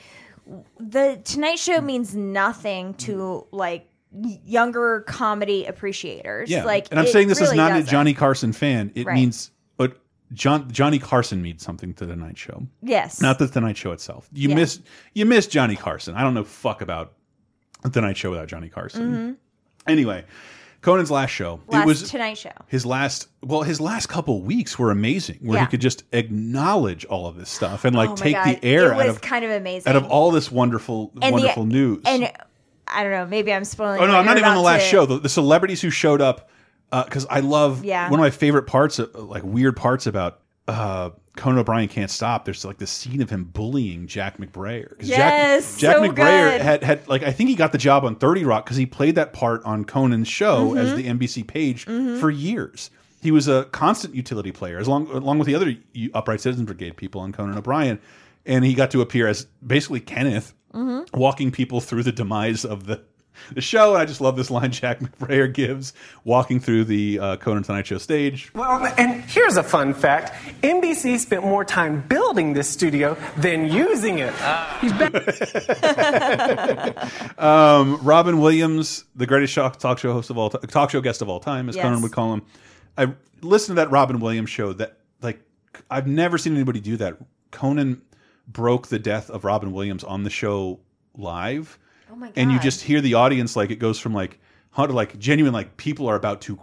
the 0.79 1.19
Tonight 1.23 1.57
Show 1.57 1.81
means 1.81 2.15
nothing 2.15 2.93
to 2.95 3.47
like 3.51 3.89
younger 4.45 5.01
comedy 5.07 5.65
appreciators. 5.65 6.49
yeah, 6.49 6.63
like, 6.63 6.87
and 6.91 6.99
I'm 6.99 7.07
saying 7.07 7.27
this 7.27 7.41
is 7.41 7.53
not 7.53 7.69
doesn't. 7.69 7.87
a 7.87 7.91
Johnny 7.91 8.13
Carson 8.13 8.53
fan. 8.53 8.91
It 8.95 9.05
Right. 9.07 9.15
means, 9.15 9.51
but 9.77 9.97
John 10.33 10.69
Johnny 10.71 10.99
Carson 10.99 11.41
means 11.41 11.63
something 11.63 11.93
to 11.95 12.05
the 12.05 12.15
Night 12.15 12.37
Show. 12.37 12.67
Yes. 12.83 13.19
not 13.21 13.39
the 13.39 13.47
Tonight 13.47 13.77
Show 13.77 13.91
itself. 13.91 14.29
You 14.31 14.49
Yeah. 14.49 14.55
miss 14.55 14.79
you 15.13 15.25
miss 15.25 15.47
Johnny 15.47 15.75
Carson. 15.75 16.13
I 16.15 16.21
don't 16.21 16.33
know 16.35 16.43
fuck 16.43 16.81
about 16.81 17.13
the 17.83 18.01
Night 18.01 18.15
Show 18.17 18.29
without 18.29 18.47
Johnny 18.47 18.69
Carson. 18.69 19.11
Mhm. 19.13 19.35
Anyway, 19.87 20.23
Conan's 20.85 21.09
last 21.11 21.31
show. 21.31 21.59
Last 21.67 21.81
it 21.83 21.85
was 21.87 22.09
Tonight 22.09 22.37
Show. 22.37 22.51
his 22.67 22.85
last 22.85 23.27
well 23.41 23.63
his 23.63 23.81
last 23.81 24.07
couple 24.07 24.41
weeks 24.41 24.77
were 24.79 24.91
amazing 24.91 25.39
where 25.41 25.57
Yeah. 25.57 25.65
he 25.65 25.69
could 25.71 25.81
just 25.81 26.03
acknowledge 26.13 27.03
all 27.05 27.27
of 27.27 27.35
this 27.37 27.49
stuff 27.49 27.85
and 27.85 27.95
like 27.95 28.11
Oh 28.11 28.15
take 28.15 28.35
God. 28.35 28.45
the 28.45 28.63
air 28.65 28.85
It 28.87 28.91
out 28.91 28.97
was 28.97 29.15
of 29.15 29.21
kind 29.21 29.43
of 29.43 29.51
amazing. 29.51 29.89
out 29.89 29.95
of 29.95 30.05
all 30.05 30.31
this 30.31 30.51
wonderful 30.51 31.11
And 31.21 31.23
the- 31.23 31.31
wonderful 31.33 31.65
news 31.65 32.01
And 32.05 32.31
I 32.87 33.01
don't 33.03 33.11
know, 33.11 33.25
maybe 33.25 33.51
I'm 33.51 33.65
spoiling. 33.65 33.99
oh 33.99 34.05
no 34.05 34.15
i'm 34.15 34.25
not 34.25 34.37
even 34.37 34.47
on 34.49 34.55
the 34.55 34.61
last 34.61 34.83
to- 34.83 34.89
show 34.89 35.05
the, 35.07 35.19
the 35.19 35.29
celebrities 35.29 35.81
who 35.81 35.89
showed 35.89 36.21
up 36.21 36.49
because 36.91 37.25
i 37.29 37.39
love 37.39 37.83
Yeah. 37.83 38.09
one 38.09 38.19
of 38.19 38.23
my 38.23 38.29
favorite 38.29 38.67
parts 38.67 38.99
of, 38.99 39.13
like 39.15 39.43
weird 39.43 39.75
parts 39.75 40.05
about 40.07 40.39
uh 40.67 41.09
Conan 41.35 41.59
O'Brien 41.59 41.87
can't 41.87 42.09
stop. 42.09 42.45
There's 42.45 42.63
like 42.65 42.77
the 42.77 42.87
scene 42.87 43.21
of 43.21 43.29
him 43.29 43.43
bullying 43.45 44.07
Jack 44.07 44.37
McBrayer. 44.37 44.95
Yes, 45.01 45.77
Jack, 45.77 45.79
Jack 45.79 45.95
so 45.97 46.09
McBrayer 46.13 46.51
good. 46.51 46.61
had 46.61 46.83
had 46.83 47.07
like 47.07 47.23
I 47.23 47.31
think 47.31 47.49
he 47.49 47.55
got 47.55 47.71
the 47.71 47.77
job 47.77 48.03
on 48.05 48.15
Thirty 48.15 48.43
Rock 48.45 48.65
because 48.65 48.77
he 48.77 48.85
played 48.85 49.15
that 49.15 49.33
part 49.33 49.63
on 49.65 49.83
Conan's 49.85 50.27
show 50.27 50.75
as 50.75 50.91
Mhm. 50.91 50.95
the 50.95 51.07
NBC 51.07 51.43
page 51.43 51.85
Mhm. 51.85 52.19
for 52.19 52.29
years. 52.31 52.89
He 53.21 53.31
was 53.31 53.47
a 53.47 53.65
constant 53.71 54.13
utility 54.15 54.51
player, 54.51 54.77
as 54.77 54.87
long 54.87 55.07
along 55.09 55.39
with 55.39 55.47
the 55.47 55.55
other 55.55 55.75
Upright 56.13 56.41
Citizens 56.41 56.67
Brigade 56.67 56.95
people 56.95 57.21
on 57.21 57.31
Conan 57.31 57.57
O'Brien, 57.57 57.99
and 58.45 58.63
he 58.63 58.73
got 58.73 58.91
to 58.91 59.01
appear 59.01 59.27
as 59.27 59.47
basically 59.65 59.99
Kenneth, 59.99 60.53
Mhm. 60.75 61.07
walking 61.13 61.51
people 61.51 61.81
through 61.81 62.03
the 62.03 62.11
demise 62.11 62.63
of 62.65 62.85
the 62.85 63.01
the 63.53 63.61
show. 63.61 63.93
And 63.93 64.01
I 64.01 64.05
just 64.05 64.21
love 64.21 64.35
this 64.35 64.49
line 64.49 64.71
Jack 64.71 64.99
McBrayer 64.99 65.51
gives 65.51 65.93
walking 66.23 66.59
through 66.59 66.85
the 66.85 67.19
uh, 67.19 67.35
Conan 67.37 67.63
Tonight 67.63 67.87
Show 67.87 67.97
stage. 67.97 68.51
Well, 68.53 68.85
and 68.97 69.21
here's 69.23 69.57
a 69.57 69.63
fun 69.63 69.93
fact 69.93 70.33
NBC 70.61 71.19
spent 71.19 71.43
more 71.43 71.63
time 71.63 72.01
building 72.07 72.53
this 72.53 72.69
studio 72.69 73.17
than 73.37 73.71
using 73.71 74.19
it. 74.19 74.33
He's 74.81 74.93
back. 74.93 75.13
um, 77.39 77.99
Robin 78.03 78.39
Williams, 78.39 79.05
the 79.15 79.25
greatest 79.25 79.55
talk 79.55 79.99
show 79.99 80.13
host 80.13 80.29
of 80.29 80.37
all 80.37 80.49
time, 80.49 80.61
talk 80.61 80.89
show 80.89 81.01
guest 81.01 81.21
of 81.21 81.29
all 81.29 81.39
time, 81.39 81.69
as 81.69 81.75
Yes. 81.75 81.83
Conan 81.83 82.01
would 82.01 82.11
call 82.11 82.33
him. 82.33 82.41
I 82.97 83.13
listened 83.41 83.75
to 83.75 83.81
that 83.81 83.91
Robin 83.91 84.19
Williams 84.19 84.49
show. 84.49 84.73
That 84.73 84.97
like 85.21 85.39
I've 85.89 86.07
never 86.07 86.37
seen 86.37 86.55
anybody 86.55 86.79
do 86.79 86.97
that. 86.97 87.17
Conan 87.51 88.01
broke 88.47 88.87
the 88.87 88.99
death 88.99 89.29
of 89.29 89.43
Robin 89.43 89.71
Williams 89.71 90.03
on 90.03 90.23
the 90.23 90.29
show 90.29 90.79
live, 91.17 91.77
Oh 92.15 92.17
my 92.17 92.31
and 92.37 92.49
you 92.49 92.59
just 92.59 92.81
hear 92.81 93.01
the 93.01 93.15
audience 93.15 93.57
like 93.57 93.71
it 93.71 93.75
goes 93.75 93.99
from 93.99 94.13
like 94.13 94.39
how 94.71 94.87
to 94.87 94.93
like 94.93 95.19
genuine 95.19 95.53
like 95.53 95.75
people 95.75 96.07
are 96.07 96.15
about 96.15 96.41
to. 96.41 96.59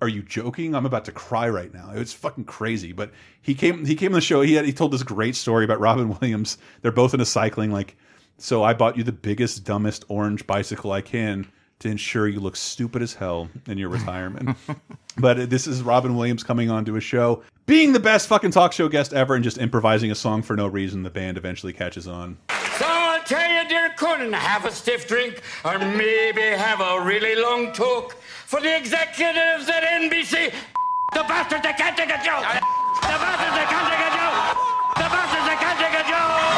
Are 0.00 0.08
you 0.08 0.22
joking? 0.22 0.74
I'm 0.74 0.86
about 0.86 1.04
to 1.06 1.12
cry 1.12 1.48
right 1.48 1.74
now. 1.74 1.90
It 1.90 1.98
was 1.98 2.14
fucking 2.14 2.44
crazy. 2.44 2.92
But 2.92 3.10
he 3.42 3.54
came. 3.54 3.84
He 3.84 3.94
came 3.94 4.12
on 4.12 4.14
the 4.14 4.20
show. 4.22 4.40
He 4.40 4.54
had. 4.54 4.64
He 4.64 4.72
told 4.72 4.92
this 4.92 5.02
great 5.02 5.36
story 5.36 5.64
about 5.64 5.78
Robin 5.78 6.08
Williams. 6.20 6.56
They're 6.80 6.90
both 6.90 7.12
in 7.12 7.20
a 7.20 7.26
cycling 7.26 7.70
like 7.70 7.96
so 8.38 8.62
I 8.62 8.72
bought 8.72 8.96
you 8.96 9.02
the 9.02 9.12
biggest, 9.12 9.64
dumbest 9.64 10.04
orange 10.08 10.46
bicycle 10.46 10.92
I 10.92 11.00
can 11.00 11.46
to 11.80 11.88
ensure 11.88 12.28
you 12.28 12.40
look 12.40 12.56
stupid 12.56 13.02
as 13.02 13.14
hell 13.14 13.48
in 13.66 13.78
your 13.78 13.88
retirement. 13.88 14.56
but 15.18 15.50
this 15.50 15.66
is 15.66 15.82
Robin 15.82 16.16
Williams 16.16 16.44
coming 16.44 16.70
onto 16.70 16.96
a 16.96 17.00
show, 17.00 17.42
being 17.66 17.92
the 17.92 18.00
best 18.00 18.28
fucking 18.28 18.52
talk 18.52 18.72
show 18.72 18.88
guest 18.88 19.12
ever, 19.12 19.34
and 19.34 19.44
just 19.44 19.58
improvising 19.58 20.10
a 20.10 20.14
song 20.14 20.42
for 20.42 20.56
no 20.56 20.66
reason. 20.66 21.02
The 21.02 21.10
band 21.10 21.36
eventually 21.36 21.72
catches 21.72 22.06
on. 22.08 22.38
So 22.78 22.86
I'll 22.86 22.97
tell 23.28 23.50
you, 23.50 23.68
dear, 23.68 23.90
couldn't 23.98 24.32
have 24.32 24.64
a 24.64 24.70
stiff 24.70 25.06
drink 25.06 25.42
or 25.62 25.78
maybe 25.78 26.40
have 26.40 26.80
a 26.80 27.02
really 27.04 27.34
long 27.36 27.72
talk 27.74 28.14
for 28.46 28.58
the 28.58 28.74
executives 28.74 29.68
at 29.68 29.82
NBC. 29.82 30.50
The 31.12 31.24
bastards, 31.28 31.62
they 31.62 31.74
can't 31.74 31.94
take 31.94 32.08
a 32.08 32.16
joke. 32.24 32.40
The 32.40 33.18
bastards, 33.20 33.52
they 33.52 33.68
can't 33.68 33.88
take 33.92 34.00
a 34.00 34.12
joke. 34.16 34.56
The 34.96 35.08
bastards, 35.12 35.44
they 35.44 35.56
can't 35.60 35.78
take 35.78 35.92
a 35.92 36.04
joke. 36.08 36.48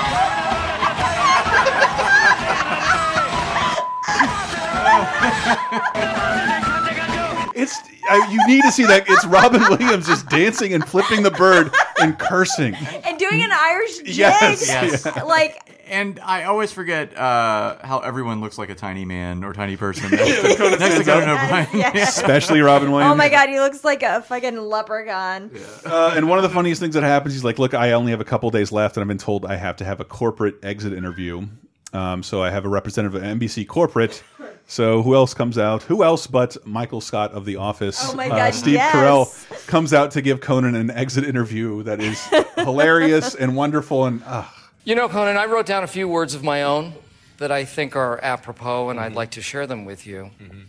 It's 7.52 7.76
uh, 8.10 8.26
you 8.30 8.46
need 8.46 8.62
to 8.62 8.72
see 8.72 8.84
that 8.84 9.04
it's 9.08 9.26
Robin 9.26 9.60
Williams 9.68 10.06
just 10.06 10.28
dancing 10.28 10.72
and 10.72 10.86
flipping 10.86 11.22
the 11.22 11.30
bird 11.30 11.72
and 12.00 12.18
cursing 12.18 12.74
and 12.74 13.18
doing 13.18 13.42
an 13.42 13.50
Irish 13.52 13.98
jig. 13.98 14.16
Yes, 14.16 14.66
yes. 14.66 15.04
like 15.26 15.79
and 15.90 16.20
I 16.20 16.44
always 16.44 16.72
forget 16.72 17.16
uh, 17.16 17.76
how 17.82 17.98
everyone 17.98 18.40
looks 18.40 18.58
like 18.58 18.70
a 18.70 18.74
tiny 18.76 19.04
man 19.04 19.42
or 19.42 19.52
tiny 19.52 19.76
person. 19.76 20.10
Next 20.12 20.98
to 20.98 21.04
Conan. 21.04 21.28
O'Brien. 21.28 21.66
Yes. 21.74 22.16
Especially 22.16 22.60
Robin 22.60 22.90
Williams. 22.92 23.12
Oh 23.12 23.16
my 23.16 23.28
god, 23.28 23.48
he 23.48 23.58
looks 23.58 23.82
like 23.84 24.02
a 24.04 24.22
fucking 24.22 24.56
leprechaun. 24.56 25.50
Uh, 25.84 26.14
and 26.16 26.28
one 26.28 26.38
of 26.38 26.42
the 26.44 26.48
funniest 26.48 26.80
things 26.80 26.94
that 26.94 27.02
happens, 27.02 27.34
he's 27.34 27.42
like, 27.44 27.58
"Look, 27.58 27.74
I 27.74 27.92
only 27.92 28.12
have 28.12 28.20
a 28.20 28.24
couple 28.24 28.48
days 28.50 28.70
left, 28.70 28.96
and 28.96 29.02
I've 29.02 29.08
been 29.08 29.18
told 29.18 29.44
I 29.44 29.56
have 29.56 29.76
to 29.78 29.84
have 29.84 30.00
a 30.00 30.04
corporate 30.04 30.56
exit 30.62 30.92
interview. 30.92 31.46
Um, 31.92 32.22
so 32.22 32.40
I 32.40 32.50
have 32.50 32.64
a 32.64 32.68
representative 32.68 33.20
of 33.20 33.22
NBC 33.38 33.66
corporate. 33.66 34.22
So 34.66 35.02
who 35.02 35.16
else 35.16 35.34
comes 35.34 35.58
out? 35.58 35.82
Who 35.84 36.04
else 36.04 36.28
but 36.28 36.56
Michael 36.64 37.00
Scott 37.00 37.32
of 37.32 37.44
The 37.44 37.56
Office? 37.56 37.98
Oh 38.08 38.14
my 38.14 38.26
Uh, 38.28 38.36
God, 38.36 38.54
Steve 38.54 38.74
yes. 38.74 38.94
Carell 38.94 39.66
comes 39.66 39.92
out 39.92 40.12
to 40.12 40.22
give 40.22 40.40
Conan 40.40 40.76
an 40.76 40.92
exit 40.92 41.24
interview 41.24 41.82
that 41.82 42.00
is 42.00 42.24
hilarious 42.54 43.34
and 43.34 43.56
wonderful. 43.56 44.06
And 44.06 44.22
uh, 44.24 44.44
You 44.82 44.94
know, 44.94 45.10
Conan, 45.10 45.36
I 45.36 45.44
wrote 45.44 45.66
down 45.66 45.84
a 45.84 45.86
few 45.86 46.08
words 46.08 46.34
of 46.34 46.42
my 46.42 46.62
own 46.62 46.94
that 47.36 47.52
I 47.52 47.66
think 47.66 47.96
are 47.96 48.18
apropos, 48.22 48.88
and 48.88 48.98
I'd 48.98 49.08
mm-hmm. 49.08 49.16
like 49.16 49.30
to 49.32 49.42
share 49.42 49.66
them 49.66 49.84
with 49.84 50.06
you. 50.06 50.30
Mm-hmm. 50.40 50.60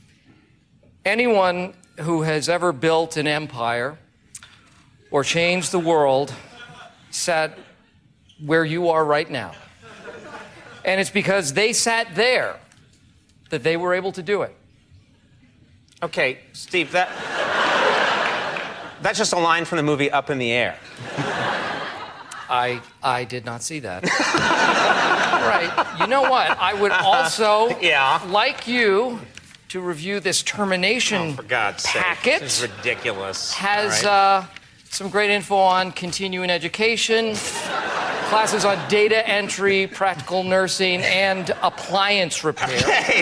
Anyone 1.06 1.74
who 2.02 2.24
has 2.24 2.50
ever 2.50 2.74
built 2.74 3.16
an 3.16 3.26
empire 3.26 3.98
or 5.12 5.24
changed 5.24 5.72
the 5.72 5.80
world 5.80 6.34
sat 7.10 7.58
where 8.46 8.66
you 8.66 8.90
are 8.90 9.06
right 9.06 9.30
now. 9.30 9.54
And 10.84 11.00
it's 11.00 11.10
because 11.10 11.54
they 11.54 11.72
sat 11.72 12.14
there 12.14 12.60
that 13.50 13.64
they 13.64 13.78
were 13.78 13.94
able 13.94 14.12
to 14.12 14.24
do 14.24 14.42
it. 14.42 14.54
Okay, 16.04 16.40
Steve, 16.52 16.92
that. 16.92 17.10
That's 19.02 19.18
just 19.18 19.32
a 19.32 19.40
line 19.40 19.64
from 19.64 19.78
the 19.78 19.84
movie 19.84 20.12
Up 20.12 20.30
in 20.30 20.38
the 20.38 20.52
Air. 20.52 20.78
I 22.52 22.82
I 23.02 23.24
did 23.24 23.46
not 23.46 23.64
see 23.64 23.80
that. 23.80 24.04
right. 24.84 25.72
You 26.00 26.08
know 26.08 26.24
what? 26.24 26.50
I 26.60 26.74
would 26.74 26.92
also 26.92 27.70
Yeah. 27.82 28.22
like 28.28 28.68
you 28.68 29.20
to 29.70 29.80
review 29.80 30.20
this 30.20 30.44
termination 30.44 31.22
Oh, 31.30 31.34
For 31.34 31.44
God's 31.44 31.86
packet. 31.86 32.24
sake. 32.34 32.42
This 32.42 32.62
is 32.64 32.70
ridiculous. 32.70 33.54
has 33.54 34.04
All 34.04 34.10
right. 34.12 34.44
uh, 34.44 34.46
some 34.90 35.10
great 35.10 35.30
info 35.30 35.56
on 35.56 35.94
continuing 35.94 36.50
education, 36.50 37.36
classes 38.30 38.66
on 38.66 38.78
data 38.90 39.26
entry, 39.28 39.88
practical 39.88 40.44
nursing, 40.44 41.02
and 41.04 41.50
appliance 41.62 42.44
repair. 42.44 42.68
Hey, 43.02 43.22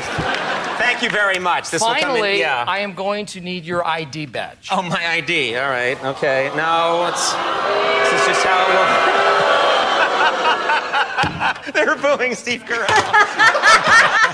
thank 0.80 1.01
you 1.03 1.10
very 1.10 1.38
much. 1.39 1.69
This 1.69 1.81
will 1.81 1.89
come 1.89 1.97
in. 1.97 2.03
Finally, 2.03 2.39
Yeah. 2.39 2.65
I 2.68 2.80
am 2.80 2.93
going 2.93 3.26
to 3.27 3.39
need 3.41 3.65
your 3.65 3.85
ID 3.85 4.26
badge. 4.27 4.69
Oh, 4.72 4.81
my 4.81 5.06
ID. 5.07 5.56
All 5.57 5.69
right. 5.69 6.01
Okay. 6.03 6.51
No, 6.56 7.06
it's. 7.11 7.31
This 7.34 8.22
is 8.22 8.27
just 8.27 8.43
how 8.45 8.64
it 8.64 8.69
will. 8.73 8.88
They're 11.73 11.95
booing 11.95 12.34
Steve 12.35 12.64
Carell. 12.68 12.88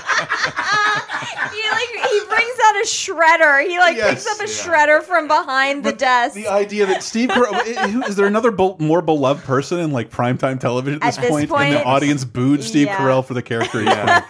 He 1.52 1.62
like 1.70 2.10
he 2.10 2.20
brings 2.28 2.58
out 2.64 2.76
a 2.76 2.86
shredder. 2.86 3.66
He 3.66 3.78
like 3.78 3.96
Yes. 3.96 4.24
picks 4.24 4.26
up 4.26 4.40
a 4.40 4.44
shredder 4.50 5.02
from 5.02 5.26
behind 5.28 5.84
the 5.84 5.92
desk. 5.92 6.34
the 6.34 6.48
idea 6.48 6.86
that 6.86 7.02
Steve 7.02 7.30
Carell 7.30 8.06
is 8.08 8.16
there 8.16 8.26
another 8.26 8.50
be 8.50 8.74
more 8.78 9.00
beloved 9.02 9.44
person 9.44 9.78
in 9.80 9.90
like 9.90 10.10
primetime 10.10 10.58
television 10.60 11.02
at 11.02 11.08
At 11.08 11.22
this, 11.22 11.30
this 11.30 11.30
point? 11.30 11.50
And 11.66 11.72
the 11.74 11.76
point, 11.78 11.86
audience 11.86 12.24
booed 12.24 12.62
Steve 12.62 12.86
yeah. 12.88 12.96
Carell 12.98 13.24
for 13.24 13.34
the 13.34 13.42
character 13.42 13.80
he's 13.80 13.92
playing. 13.92 14.22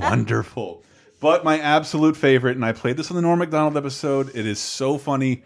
Wonderful. 0.00 0.82
But 1.22 1.44
my 1.44 1.60
absolute 1.60 2.16
favorite, 2.16 2.56
and 2.56 2.64
I 2.64 2.72
played 2.72 2.96
this 2.96 3.08
on 3.12 3.14
the 3.14 3.22
Norm 3.22 3.38
Macdonald 3.38 3.76
episode. 3.76 4.34
It 4.34 4.44
is 4.44 4.58
so 4.58 4.98
funny. 4.98 5.44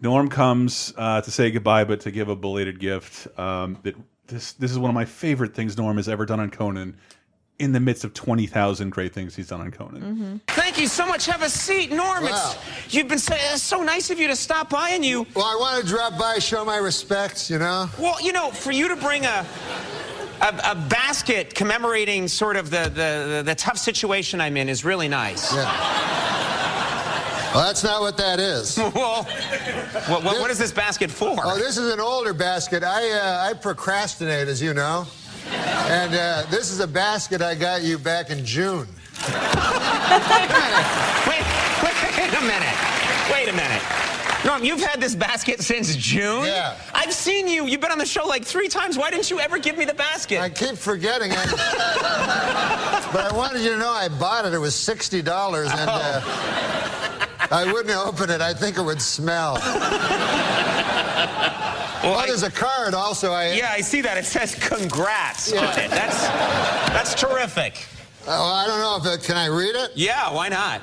Norm 0.00 0.28
comes 0.28 0.94
uh, 0.96 1.20
to 1.20 1.30
say 1.32 1.50
goodbye, 1.50 1.82
but 1.82 2.00
to 2.02 2.12
give 2.12 2.28
a 2.28 2.36
belated 2.36 2.78
gift. 2.78 3.26
Um, 3.36 3.76
that 3.82 3.96
this 4.28 4.52
this 4.52 4.70
is 4.70 4.78
one 4.78 4.88
of 4.88 4.94
my 4.94 5.04
favorite 5.04 5.52
things 5.52 5.76
Norm 5.76 5.96
has 5.96 6.08
ever 6.08 6.26
done 6.26 6.38
on 6.38 6.50
Conan. 6.50 6.96
In 7.58 7.72
the 7.72 7.80
midst 7.80 8.04
of 8.04 8.12
twenty 8.12 8.46
thousand 8.46 8.90
great 8.90 9.14
things 9.14 9.34
he's 9.34 9.48
done 9.48 9.62
on 9.62 9.70
Conan. 9.72 10.42
Thank 10.46 10.78
you 10.78 10.86
so 10.86 11.06
much. 11.06 11.24
Have 11.26 11.42
a 11.42 11.48
seat, 11.48 11.90
Norm. 11.90 12.24
It's, 12.24 12.94
you've 12.94 13.08
been 13.08 13.18
so, 13.18 13.34
it's 13.34 13.62
so 13.62 13.82
nice 13.82 14.10
of 14.10 14.20
you 14.20 14.28
to 14.28 14.36
stop 14.36 14.68
by, 14.68 14.90
and 14.90 15.02
you. 15.02 15.26
Well, 15.34 15.46
I 15.46 15.56
want 15.58 15.82
to 15.82 15.88
drop 15.88 16.18
by, 16.18 16.38
show 16.38 16.66
my 16.66 16.76
respects, 16.76 17.50
you 17.50 17.58
know? 17.58 17.88
Well, 17.98 18.20
you 18.20 18.32
know, 18.32 18.50
for 18.50 18.72
you 18.72 18.88
to 18.88 18.96
bring 18.96 19.24
a 19.24 19.46
a, 20.40 20.72
a 20.72 20.74
basket 20.74 21.54
commemorating 21.54 22.28
sort 22.28 22.56
of 22.56 22.70
the, 22.70 22.84
the, 22.84 23.36
the, 23.36 23.42
the 23.46 23.54
tough 23.54 23.78
situation 23.78 24.40
I'm 24.40 24.56
in 24.56 24.68
is 24.68 24.84
really 24.84 25.08
nice. 25.08 25.52
Yeah. 25.54 25.64
Well, 27.54 27.64
that's 27.64 27.82
not 27.82 28.02
what 28.02 28.16
that 28.18 28.38
is. 28.38 28.76
well, 28.94 29.22
what, 29.22 30.22
what, 30.22 30.40
what 30.40 30.50
is 30.50 30.58
this 30.58 30.72
basket 30.72 31.10
for? 31.10 31.36
Oh, 31.42 31.56
this 31.56 31.78
is 31.78 31.92
an 31.92 32.00
older 32.00 32.34
basket. 32.34 32.84
I, 32.84 33.10
uh, 33.10 33.48
I 33.48 33.54
procrastinate, 33.54 34.48
as 34.48 34.60
you 34.60 34.74
know. 34.74 35.06
And 35.48 36.14
uh, 36.14 36.44
this 36.50 36.70
is 36.70 36.80
a 36.80 36.86
basket 36.86 37.40
I 37.40 37.54
got 37.54 37.82
you 37.82 37.98
back 37.98 38.30
in 38.30 38.44
June. 38.44 38.86
wait, 38.86 39.32
Wait, 41.26 41.94
wait 42.18 42.34
a 42.34 42.40
minute. 42.42 42.76
Wait 43.32 43.48
a 43.48 43.52
minute. 43.52 43.82
Norm, 44.46 44.62
you've 44.62 44.80
had 44.80 45.00
this 45.00 45.16
basket 45.16 45.60
since 45.60 45.96
June? 45.96 46.44
Yeah. 46.44 46.76
I've 46.94 47.12
seen 47.12 47.48
you. 47.48 47.66
You've 47.66 47.80
been 47.80 47.90
on 47.90 47.98
the 47.98 48.06
show 48.06 48.24
like 48.24 48.44
three 48.44 48.68
times. 48.68 48.96
Why 48.96 49.10
didn't 49.10 49.28
you 49.28 49.40
ever 49.40 49.58
give 49.58 49.76
me 49.76 49.84
the 49.84 49.94
basket? 49.94 50.40
I 50.40 50.48
keep 50.48 50.76
forgetting 50.76 51.32
it. 51.32 51.50
but 51.50 53.24
I 53.24 53.30
wanted 53.34 53.62
you 53.62 53.70
to 53.70 53.78
know 53.78 53.90
I 53.90 54.06
bought 54.08 54.44
it. 54.44 54.54
It 54.54 54.58
was 54.58 54.74
$60, 54.74 55.18
and 55.18 55.90
uh, 55.90 56.20
I 57.50 57.70
wouldn't 57.72 57.96
open 57.96 58.30
it. 58.30 58.40
I 58.40 58.54
think 58.54 58.78
it 58.78 58.82
would 58.82 59.02
smell. 59.02 59.58
oh, 62.04 62.22
there's 62.26 62.44
a 62.44 62.50
card 62.50 62.94
also. 62.94 63.32
I 63.32 63.52
Yeah, 63.54 63.72
I 63.72 63.80
see 63.80 64.00
that. 64.02 64.16
It 64.16 64.26
says 64.26 64.54
congrats 64.54 65.52
Yeah. 65.52 65.66
on 65.66 65.76
it. 65.78 65.90
That's, 65.90 66.22
that's 66.90 67.14
terrific. 67.16 67.84
Oh, 68.28 68.44
I 68.52 68.66
don't 68.66 68.78
know 68.78 68.96
if 69.12 69.20
it, 69.20 69.24
can 69.24 69.36
I 69.36 69.46
read 69.46 69.74
it? 69.74 69.90
Yeah, 69.96 70.32
why 70.32 70.48
not? 70.48 70.82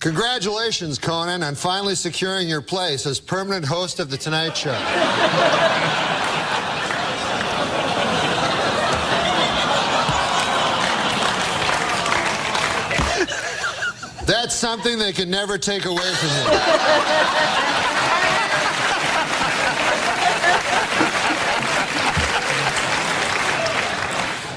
Congratulations, 0.00 0.98
Conan, 0.98 1.42
on 1.42 1.54
finally 1.54 1.94
securing 1.94 2.48
your 2.48 2.62
place 2.62 3.04
as 3.04 3.20
permanent 3.20 3.66
host 3.66 4.00
of 4.00 4.08
The 4.08 4.16
Tonight 4.16 4.56
Show. 4.56 4.70
That's 14.26 14.54
something 14.54 14.98
they 14.98 15.12
can 15.12 15.28
never 15.28 15.58
take 15.58 15.84
away 15.84 16.14
from 16.14 16.28
you. 16.28 17.79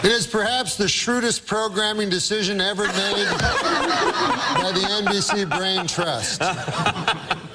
It 0.04 0.12
is 0.12 0.28
perhaps 0.28 0.76
the 0.76 0.88
shrewdest 0.90 1.46
programming 1.48 2.10
decision 2.10 2.60
ever 2.60 2.86
made 2.88 2.94
by 3.40 4.72
the 4.74 4.82
NBC 5.06 5.50
Brain 5.58 5.88
Trust. 5.88 6.42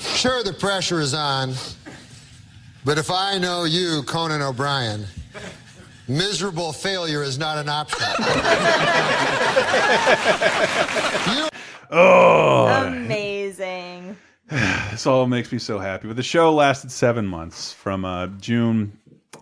Sure, 0.01 0.43
the 0.43 0.55
pressure 0.55 1.01
is 1.01 1.13
on, 1.13 1.53
but 2.87 2.97
if 2.97 3.11
I 3.11 3.37
know 3.39 3.65
you, 3.65 4.03
Conan 4.05 4.41
O'Brien, 4.41 5.05
miserable 6.09 6.73
failure 6.73 7.23
is 7.23 7.39
not 7.39 7.59
an 7.59 7.69
option. 7.69 8.07
Oh, 11.91 12.67
Amazing. 12.87 14.17
this 14.49 15.07
all 15.07 15.27
makes 15.27 15.53
me 15.53 15.59
so 15.59 15.79
happy. 15.79 16.07
But 16.07 16.17
the 16.17 16.23
show 16.23 16.53
lasted 16.55 16.91
seven 16.93 17.27
months 17.27 17.73
from 17.73 18.05
uh, 18.05 18.27
June 18.41 18.93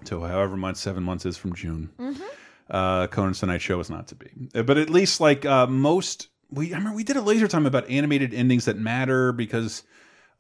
to 0.05 0.23
however 0.23 0.57
month 0.57 0.77
seven 0.77 1.03
months 1.03 1.27
is 1.27 1.37
from 1.37 1.55
June. 1.55 1.89
Mm-hmm. 1.99 2.23
Uh, 2.71 3.07
Conan's 3.07 3.39
Tonight 3.41 3.61
Show 3.63 3.79
was 3.79 3.91
not 3.91 4.09
to 4.09 4.15
be, 4.17 4.29
Uh, 4.55 4.63
but 4.63 4.77
at 4.77 4.91
least 4.91 5.21
like 5.21 5.45
uh, 5.47 5.67
most, 5.67 6.29
we 6.51 6.73
I 6.75 6.79
remember 6.79 6.97
we 6.97 7.05
did 7.05 7.17
a 7.17 7.21
laser 7.23 7.47
time 7.49 7.65
about 7.67 7.89
animated 7.89 8.35
endings 8.35 8.65
that 8.65 8.77
matter 8.77 9.33
because 9.33 9.85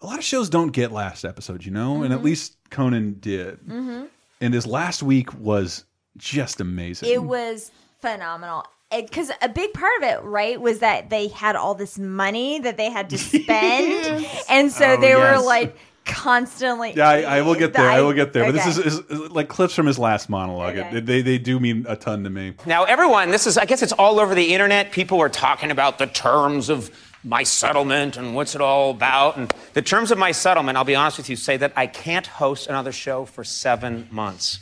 a 0.02 0.06
lot 0.06 0.18
of 0.18 0.24
shows 0.24 0.50
don't 0.50 0.72
get 0.72 0.90
last 0.92 1.24
episodes, 1.24 1.64
you 1.64 1.72
know, 1.72 2.02
and 2.02 2.12
at 2.12 2.20
Mhm. 2.20 2.24
least 2.24 2.56
Conan 2.70 3.16
did. 3.20 3.60
Mhm. 3.66 4.08
And 4.40 4.52
his 4.54 4.66
last 4.66 5.02
week 5.02 5.32
was 5.34 5.84
just 6.16 6.60
amazing. 6.60 7.08
It 7.10 7.22
was 7.22 7.70
phenomenal. 8.00 8.64
Because 8.90 9.30
a 9.42 9.48
big 9.48 9.72
part 9.72 9.90
of 9.98 10.02
it, 10.04 10.22
right, 10.22 10.60
was 10.60 10.78
that 10.80 11.10
they 11.10 11.28
had 11.28 11.56
all 11.56 11.74
this 11.74 11.98
money 11.98 12.58
that 12.60 12.76
they 12.76 12.90
had 12.90 13.10
to 13.10 13.18
spend, 13.18 14.26
and 14.48 14.70
so 14.70 14.92
Oh, 14.92 15.00
they 15.00 15.14
were 15.14 15.38
like 15.40 15.76
constantly. 16.06 16.92
Yeah, 16.96 17.08
I, 17.08 17.22
I 17.38 17.42
will 17.42 17.54
get 17.56 17.72
there. 17.74 17.90
I 17.90 18.00
will 18.00 18.12
get 18.14 18.32
there. 18.32 18.44
But 18.44 18.52
this 18.52 18.66
is, 18.66 18.78
is 18.78 19.00
like 19.30 19.48
clips 19.48 19.74
from 19.74 19.86
his 19.86 19.98
last 19.98 20.28
monologue. 20.30 20.76
It- 20.76 21.04
they 21.06 21.20
they 21.20 21.36
do 21.38 21.60
mean 21.60 21.84
a 21.88 21.96
ton 21.96 22.24
to 22.24 22.30
me. 22.30 22.54
Now, 22.64 22.84
everyone, 22.84 23.30
this 23.30 23.46
is, 23.46 23.58
I 23.58 23.64
guess 23.66 23.82
it's 23.82 23.92
all 23.92 24.18
over 24.20 24.34
the 24.34 24.54
internet. 24.54 24.92
People 24.92 25.20
are 25.20 25.28
talking 25.28 25.70
about 25.70 25.98
the 25.98 26.06
terms 26.06 26.68
of 26.70 26.90
my 27.24 27.42
settlement 27.42 28.16
and 28.16 28.34
what's 28.34 28.54
it 28.54 28.60
all 28.60 28.90
about. 28.90 29.36
And 29.36 29.52
the 29.74 29.82
terms 29.82 30.10
of 30.12 30.18
my 30.18 30.30
settlement, 30.32 30.78
I'll 30.78 30.84
be 30.84 30.94
honest 30.94 31.18
with 31.18 31.28
you, 31.28 31.34
say 31.36 31.56
that 31.56 31.72
I 31.76 31.86
can't 31.88 32.26
host 32.26 32.68
another 32.68 32.92
show 32.92 33.24
for 33.24 33.42
seven 33.44 34.06
months. 34.12 34.60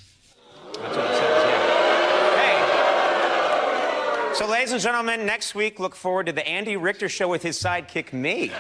That's 0.73 0.97
what 0.97 1.05
it 1.05 1.15
says, 1.15 1.45
yeah. 1.45 2.37
Hey. 4.31 4.35
So, 4.35 4.47
ladies 4.49 4.73
and 4.73 4.81
gentlemen, 4.81 5.27
next 5.27 5.55
week, 5.55 5.79
look 5.79 5.95
forward 5.95 6.27
to 6.27 6.33
the 6.33 6.47
Andy 6.49 6.77
Richter 6.77 7.09
show 7.09 7.29
with 7.29 7.43
his 7.43 7.59
sidekick, 7.63 8.13
me. 8.15 8.51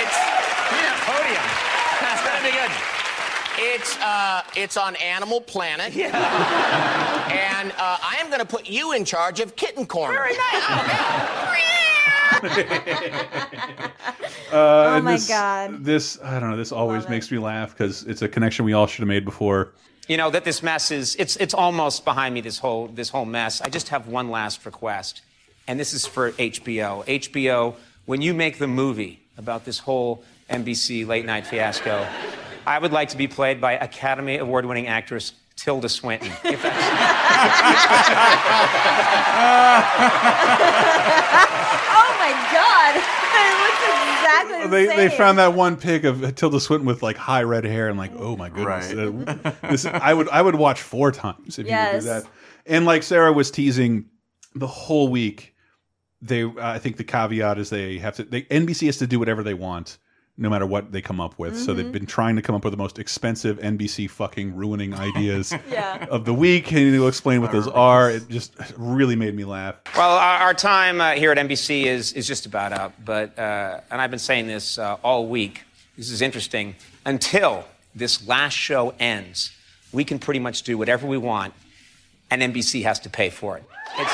It's 0.00 0.16
podium. 1.06 1.46
That's 2.00 2.22
gonna 2.24 2.44
be 2.46 2.52
good. 2.54 2.72
It's 3.58 3.98
uh, 4.30 4.42
it's 4.56 4.76
on 4.76 4.94
Animal 4.96 5.40
Planet. 5.40 5.92
Yeah. 5.92 6.06
and 7.32 7.72
uh, 7.72 7.98
I 8.02 8.16
am 8.20 8.30
gonna 8.30 8.44
put 8.44 8.68
you 8.68 8.92
in 8.92 9.04
charge 9.04 9.40
of 9.40 9.56
Kitten 9.56 9.86
Corner. 9.86 10.14
Very 10.14 10.36
nice. 10.36 11.58
Uh, 14.52 14.94
and 14.96 15.04
my 15.04 15.12
this, 15.12 15.28
God. 15.28 15.84
This 15.84 16.18
I 16.24 16.40
don't 16.40 16.50
know. 16.50 16.56
This 16.56 16.72
always 16.72 17.08
makes 17.08 17.30
me 17.30 17.38
laugh 17.38 17.70
because 17.70 18.02
it's 18.02 18.22
a 18.22 18.28
connection 18.28 18.64
we 18.64 18.72
all 18.72 18.88
should 18.88 18.98
have 18.98 19.06
made 19.06 19.24
before. 19.24 19.68
You 20.08 20.16
know 20.16 20.28
that 20.30 20.42
this 20.42 20.60
mess 20.60 20.90
is 20.90 21.14
it's 21.20 21.36
it's 21.36 21.54
almost 21.54 22.04
behind 22.04 22.34
me. 22.34 22.40
This 22.40 22.58
whole 22.58 22.88
this 22.88 23.10
whole 23.10 23.24
mess. 23.24 23.60
I 23.60 23.68
just 23.68 23.90
have 23.90 24.08
one 24.08 24.28
last 24.28 24.66
request, 24.66 25.22
and 25.68 25.78
this 25.78 25.92
is 25.92 26.04
for 26.04 26.32
HBO. 26.32 27.06
HBO, 27.06 27.76
when 28.06 28.22
you 28.22 28.34
make 28.34 28.58
the 28.58 28.66
movie 28.66 29.20
about 29.38 29.64
this 29.64 29.78
whole 29.78 30.24
NBC 30.50 31.06
late 31.06 31.26
night 31.26 31.46
fiasco, 31.46 32.04
I 32.66 32.78
would 32.78 32.92
like 32.92 33.08
to 33.10 33.16
be 33.16 33.26
played 33.26 33.60
by 33.60 33.72
Academy 33.72 34.38
Award 34.38 34.66
winning 34.66 34.86
actress 34.86 35.32
Tilda 35.56 35.88
Swinton. 35.88 36.28
If 36.44 36.62
that's- 36.62 37.90
oh 41.92 42.16
my 42.18 42.32
god! 42.52 43.02
Exactly 44.20 44.62
the 44.64 44.68
They, 44.68 44.86
they 44.96 45.08
found 45.16 45.38
that 45.38 45.54
one 45.54 45.76
pic 45.76 46.04
of 46.04 46.34
Tilda 46.34 46.60
Swinton 46.60 46.86
with 46.86 47.02
like 47.02 47.16
high 47.16 47.42
red 47.42 47.64
hair 47.64 47.88
and 47.88 47.98
like 47.98 48.12
oh 48.16 48.36
my 48.36 48.48
goodness. 48.48 48.92
Uh, 48.92 49.52
this, 49.70 49.86
I 49.86 50.12
would 50.14 50.28
I 50.28 50.42
would 50.42 50.54
watch 50.54 50.80
four 50.82 51.12
times 51.12 51.58
if 51.58 51.66
you 51.66 51.72
would 51.72 52.00
do 52.00 52.06
that. 52.06 52.24
And 52.66 52.84
like 52.84 53.02
Sarah 53.02 53.32
was 53.32 53.50
teasing 53.50 54.06
the 54.54 54.66
whole 54.66 55.08
week 55.08 55.54
they 56.22 56.44
I 56.44 56.78
think 56.78 56.96
the 56.96 57.04
caveat 57.04 57.58
is 57.58 57.70
they 57.70 57.98
have 57.98 58.16
to 58.16 58.24
they 58.24 58.42
NBC 58.42 58.86
has 58.86 58.98
to 58.98 59.06
do 59.06 59.18
whatever 59.18 59.42
they 59.42 59.54
want 59.54 59.98
no 60.40 60.48
matter 60.50 60.66
what 60.66 60.90
they 60.90 61.00
come 61.02 61.20
up 61.20 61.38
with 61.38 61.56
so 61.56 61.74
they've 61.74 61.86
Mhm. 61.86 61.92
been 61.92 62.06
trying 62.06 62.34
to 62.36 62.42
come 62.42 62.54
up 62.56 62.64
with 62.64 62.72
the 62.72 62.76
most 62.78 62.98
expensive 62.98 63.58
NBC 63.60 64.08
fucking 64.08 64.56
ruining 64.56 64.94
ideas 64.94 65.54
Yeah. 65.70 66.06
of 66.10 66.24
the 66.24 66.32
week 66.34 66.72
and 66.72 66.78
he'll 66.94 67.06
explain 67.08 67.42
what 67.42 67.52
those 67.52 67.68
are 67.68 68.10
it 68.10 68.28
just 68.28 68.54
really 68.76 69.16
made 69.16 69.36
me 69.36 69.44
laugh 69.44 69.74
Well, 69.96 70.16
our, 70.16 70.38
our 70.38 70.54
time 70.54 71.00
uh, 71.00 71.12
here 71.12 71.30
at 71.30 71.36
NBC 71.38 71.84
is, 71.84 72.12
is 72.14 72.26
just 72.26 72.46
about 72.46 72.72
up, 72.72 72.94
but, 73.04 73.38
uh, 73.38 73.80
and 73.90 74.00
I've 74.00 74.10
been 74.10 74.18
saying 74.18 74.46
this 74.46 74.78
uh, 74.78 74.96
all 75.04 75.26
week. 75.28 75.62
This 75.96 76.10
is 76.10 76.22
interesting. 76.22 76.74
Until 77.04 77.64
this 77.94 78.26
last 78.26 78.54
show 78.54 78.94
ends, 78.98 79.52
we 79.92 80.04
can 80.04 80.18
pretty 80.18 80.40
much 80.40 80.62
do 80.62 80.78
whatever 80.78 81.06
we 81.06 81.18
want, 81.18 81.52
and 82.30 82.40
NBC 82.42 82.82
has 82.84 82.98
to 83.00 83.10
pay 83.10 83.28
for 83.28 83.58
it. 83.58 83.64
It's, 83.98 84.12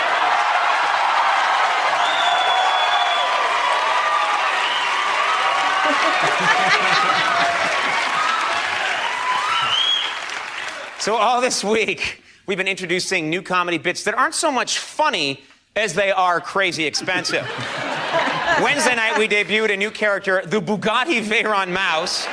So, 11.06 11.14
all 11.14 11.40
this 11.40 11.62
week, 11.62 12.20
we've 12.46 12.58
been 12.58 12.66
introducing 12.66 13.30
new 13.30 13.40
comedy 13.40 13.78
bits 13.78 14.02
that 14.02 14.14
aren't 14.14 14.34
so 14.34 14.50
much 14.50 14.80
funny 14.80 15.40
as 15.76 15.94
they 15.94 16.10
are 16.10 16.40
crazy 16.40 16.84
expensive. 16.84 17.42
Wednesday 18.60 18.96
night, 18.96 19.16
we 19.16 19.28
debuted 19.28 19.72
a 19.72 19.76
new 19.76 19.92
character, 19.92 20.42
the 20.44 20.60
Bugatti 20.60 21.22
Veyron 21.22 21.68
Mouse. 21.68 22.26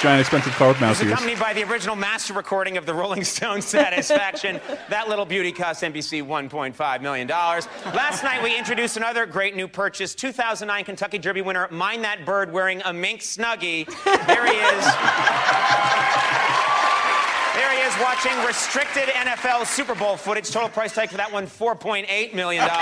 Giant 0.00 0.20
expensive 0.20 0.54
car 0.54 0.68
with 0.68 0.80
mouse 0.80 0.92
It's 0.96 1.02
ears 1.02 1.12
accompanied 1.12 1.38
by 1.38 1.52
the 1.52 1.62
original 1.64 1.94
master 1.94 2.32
recording 2.32 2.78
of 2.78 2.86
the 2.86 2.94
Rolling 2.94 3.22
Stones 3.22 3.66
Satisfaction. 3.68 4.58
that 4.88 5.10
little 5.10 5.26
beauty 5.26 5.52
cost 5.52 5.82
NBC 5.82 6.24
$1.5 6.26 7.02
million. 7.02 7.28
Last 7.28 8.22
night, 8.24 8.42
we 8.42 8.56
introduced 8.56 8.96
another 8.96 9.26
great 9.26 9.54
new 9.54 9.68
purchase 9.68 10.14
2009 10.14 10.84
Kentucky 10.86 11.18
Derby 11.18 11.42
winner, 11.42 11.68
Mine 11.70 12.00
That 12.00 12.24
Bird, 12.24 12.50
wearing 12.50 12.80
a 12.86 12.94
mink 12.94 13.20
snuggie. 13.20 13.84
There 14.26 14.46
he 14.46 14.56
is. 14.56 14.84
There 17.54 17.70
he 17.70 17.80
is 17.82 17.94
watching 18.00 18.32
restricted 18.46 19.10
NFL 19.14 19.66
Super 19.66 19.94
Bowl 19.94 20.16
footage. 20.16 20.50
Total 20.50 20.70
price 20.70 20.94
tag 20.94 21.10
for 21.10 21.18
that 21.18 21.30
one 21.30 21.46
$4.8 21.46 22.32
million. 22.32 22.66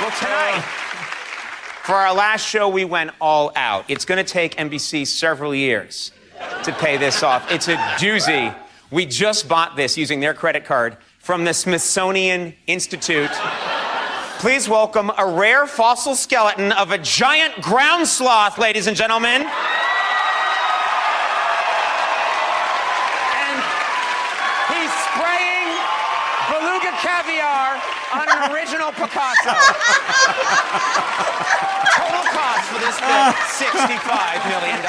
Well, 0.00 0.12
tonight, 0.20 0.62
for 1.88 1.94
our 1.94 2.12
last 2.12 2.46
show, 2.46 2.68
we 2.68 2.84
went 2.84 3.12
all 3.18 3.50
out. 3.56 3.86
It's 3.88 4.04
going 4.04 4.22
to 4.22 4.32
take 4.32 4.56
NBC 4.56 5.06
several 5.06 5.54
years 5.54 6.12
to 6.64 6.70
pay 6.70 6.98
this 6.98 7.22
off. 7.22 7.50
It's 7.50 7.66
a 7.66 7.76
doozy. 7.96 8.54
We 8.90 9.06
just 9.06 9.48
bought 9.48 9.74
this 9.74 9.96
using 9.96 10.20
their 10.20 10.34
credit 10.34 10.66
card 10.66 10.98
from 11.18 11.46
the 11.46 11.54
Smithsonian 11.54 12.52
Institute. 12.66 13.30
Please 14.38 14.68
welcome 14.68 15.10
a 15.16 15.26
rare 15.26 15.66
fossil 15.66 16.14
skeleton 16.14 16.72
of 16.72 16.90
a 16.90 16.98
giant 16.98 17.58
ground 17.62 18.06
sloth, 18.06 18.58
ladies 18.58 18.86
and 18.86 18.94
gentlemen. 18.94 19.40
And 19.40 19.48
he's 24.68 24.92
spraying 25.08 25.72
beluga 26.52 26.92
caviar 27.28 27.80
on 28.14 28.26
an 28.28 28.52
original 28.52 28.90
Picasso. 28.92 29.54
Total 31.96 32.24
cost 32.32 32.64
for 32.72 32.80
this 32.80 32.96
bit, 33.00 33.34
$65 33.68 34.48
million. 34.48 34.80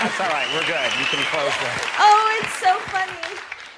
That's 0.00 0.20
all 0.20 0.28
right, 0.28 0.48
we're 0.54 0.66
good. 0.66 0.90
You 0.98 1.04
can 1.06 1.24
close 1.30 1.52
the. 1.60 1.68
Oh, 1.98 2.40
it's 2.42 2.54
so 2.54 2.78
funny. 2.90 3.12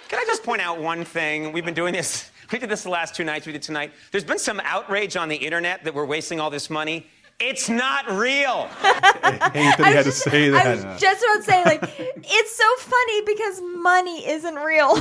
Can 0.08 0.18
I 0.18 0.24
just 0.26 0.42
point 0.44 0.60
out 0.60 0.80
one 0.80 1.04
thing? 1.04 1.52
We've 1.52 1.64
been 1.64 1.74
doing 1.74 1.94
this. 1.94 2.30
We 2.52 2.58
did 2.58 2.68
this 2.68 2.82
the 2.82 2.90
last 2.90 3.14
two 3.14 3.24
nights. 3.24 3.46
We 3.46 3.52
did 3.52 3.62
tonight. 3.62 3.92
There's 4.10 4.24
been 4.24 4.38
some 4.38 4.60
outrage 4.64 5.16
on 5.16 5.28
the 5.28 5.36
internet 5.36 5.84
that 5.84 5.94
we're 5.94 6.04
wasting 6.04 6.40
all 6.40 6.50
this 6.50 6.68
money. 6.68 7.06
It's 7.40 7.70
not 7.70 8.06
real. 8.10 8.68
I 8.82 9.50
hate 9.54 9.78
that 9.78 9.86
he 9.86 9.92
had 9.94 10.04
to 10.04 10.12
say 10.12 10.48
I 10.48 10.50
that 10.50 10.76
was 10.76 11.00
just 11.00 11.24
about 11.24 11.36
to 11.36 11.42
say, 11.42 11.64
like, 11.64 11.82
it's 11.98 12.56
so 12.56 12.64
funny 12.78 13.22
because 13.24 13.62
money 13.82 14.28
isn't 14.28 14.56
real. 14.56 14.94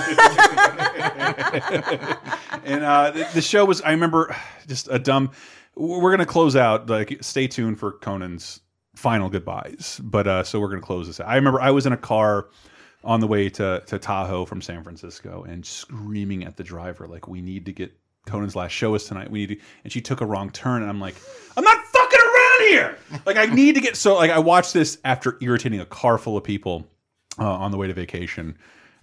and 2.64 2.84
uh, 2.86 3.12
the, 3.12 3.28
the 3.34 3.42
show 3.42 3.66
was 3.66 3.82
I 3.82 3.92
remember 3.92 4.34
just 4.68 4.88
a 4.90 5.00
dumb. 5.00 5.32
We're 5.76 6.12
gonna 6.12 6.26
close 6.26 6.56
out. 6.56 6.90
Like, 6.90 7.18
stay 7.22 7.48
tuned 7.48 7.78
for 7.78 7.92
Conan's 7.92 8.62
final 8.96 9.30
goodbyes. 9.30 10.00
But 10.02 10.28
uh, 10.28 10.44
so 10.44 10.62
we're 10.62 10.70
gonna 10.70 10.82
close 10.82 11.08
this. 11.08 11.20
out. 11.20 11.28
I 11.28 11.36
remember 11.36 11.60
I 11.60 11.72
was 11.72 11.86
in 11.86 11.92
a 11.94 11.98
car 11.98 12.48
on 13.04 13.20
the 13.20 13.28
way 13.28 13.50
to 13.50 13.84
to 13.86 14.00
Tahoe 14.00 14.46
from 14.46 14.62
San 14.62 14.84
Francisco 14.84 15.44
and 15.48 15.66
screaming 15.66 16.46
at 16.46 16.56
the 16.56 16.64
driver 16.64 17.06
like, 17.06 17.28
"We 17.28 17.42
need 17.42 17.66
to 17.66 17.74
get 17.74 17.92
Conan's 18.26 18.56
last 18.56 18.72
show 18.72 18.96
is 18.96 19.04
tonight. 19.06 19.30
We 19.30 19.40
need 19.40 19.60
to." 19.60 19.66
And 19.84 19.92
she 19.92 20.00
took 20.02 20.22
a 20.22 20.26
wrong 20.26 20.50
turn, 20.52 20.82
and 20.82 20.90
I'm 20.90 21.00
like, 21.02 21.16
"I'm 21.58 21.64
not 21.64 21.86
here." 22.60 22.98
Like, 23.26 23.38
I 23.38 23.46
need 23.46 23.76
to 23.76 23.82
get 23.82 23.96
so 23.96 24.16
like 24.16 24.32
I 24.32 24.40
watched 24.40 24.74
this 24.74 24.98
after 25.04 25.38
irritating 25.42 25.80
a 25.80 25.86
car 25.86 26.18
full 26.18 26.38
of 26.38 26.44
people 26.44 26.88
uh, 27.40 27.50
on 27.50 27.72
the 27.72 27.78
way 27.78 27.88
to 27.88 27.94
vacation. 27.94 28.58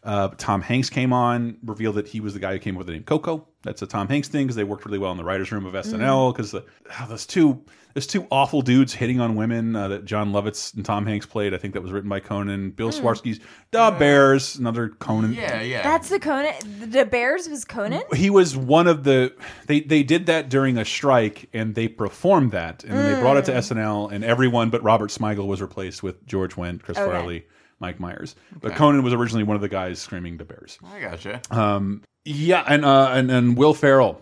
Uh, 0.06 0.28
Tom 0.38 0.62
Hanks 0.62 0.88
came 0.88 1.12
on, 1.12 1.56
revealed 1.64 1.96
that 1.96 2.06
he 2.06 2.20
was 2.20 2.32
the 2.32 2.38
guy 2.40 2.52
who 2.52 2.58
came 2.60 2.76
up 2.76 2.78
with 2.78 2.86
the 2.86 2.92
name 2.92 3.02
Coco. 3.02 3.46
That's 3.64 3.82
a 3.82 3.86
Tom 3.88 4.06
Hanks 4.06 4.28
thing 4.28 4.46
because 4.46 4.54
they 4.54 4.62
worked 4.64 4.86
really 4.86 4.98
well 4.98 5.10
in 5.10 5.16
the 5.18 5.24
writers' 5.24 5.50
room 5.50 5.66
of 5.66 5.74
SNL. 5.74 6.32
Because 6.32 6.52
the 6.52 6.64
oh, 7.00 7.06
those 7.08 7.26
two, 7.26 7.64
those 7.94 8.06
two 8.06 8.24
awful 8.30 8.62
dudes 8.62 8.94
hitting 8.94 9.18
on 9.18 9.34
women 9.34 9.74
uh, 9.74 9.88
that 9.88 10.04
Jon 10.04 10.30
Lovitz 10.30 10.72
and 10.76 10.84
Tom 10.84 11.04
Hanks 11.06 11.26
played. 11.26 11.52
I 11.52 11.58
think 11.58 11.74
that 11.74 11.80
was 11.82 11.90
written 11.90 12.08
by 12.08 12.20
Conan. 12.20 12.70
Bill 12.70 12.90
Mm. 12.90 13.02
Swerski's 13.02 13.40
Da 13.72 13.90
Bears, 13.90 14.54
another 14.54 14.90
Conan. 14.90 15.32
Yeah, 15.32 15.60
yeah. 15.62 15.82
That's 15.82 16.08
the 16.08 16.20
Conan. 16.20 16.54
The 16.88 17.04
Bears 17.04 17.48
was 17.48 17.64
Conan. 17.64 18.02
He 18.14 18.30
was 18.30 18.56
one 18.56 18.86
of 18.86 19.02
the 19.02 19.34
they 19.66 19.80
they 19.80 20.04
did 20.04 20.26
that 20.26 20.48
during 20.48 20.78
a 20.78 20.84
strike 20.84 21.48
and 21.52 21.74
they 21.74 21.88
performed 21.88 22.52
that 22.52 22.84
and 22.84 22.92
then 22.96 23.12
they 23.12 23.20
brought 23.20 23.38
it 23.38 23.44
to 23.46 23.52
Mm. 23.52 23.56
SNL 23.56 24.12
and 24.12 24.22
everyone 24.22 24.70
but 24.70 24.80
Robert 24.84 25.10
Smigel 25.10 25.48
was 25.48 25.60
replaced 25.60 26.04
with 26.04 26.24
George 26.28 26.54
Wendt, 26.54 26.82
Chris 26.82 26.96
Okay. 26.96 27.10
Farley, 27.10 27.46
Mike 27.80 28.00
Myers. 28.00 28.34
But 28.60 28.74
Conan 28.74 29.02
was 29.02 29.12
originally 29.12 29.44
one 29.44 29.56
of 29.56 29.62
the 29.62 29.68
guys 29.68 29.98
screaming 29.98 30.36
the 30.38 30.44
Bears. 30.44 30.78
I 30.84 31.00
gotcha. 31.00 31.40
Um, 31.50 32.02
yeah, 32.24 32.64
and 32.66 32.84
uh, 32.84 33.10
and 33.12 33.30
and 33.30 33.56
Will 33.56 33.74
Ferrell 33.74 34.20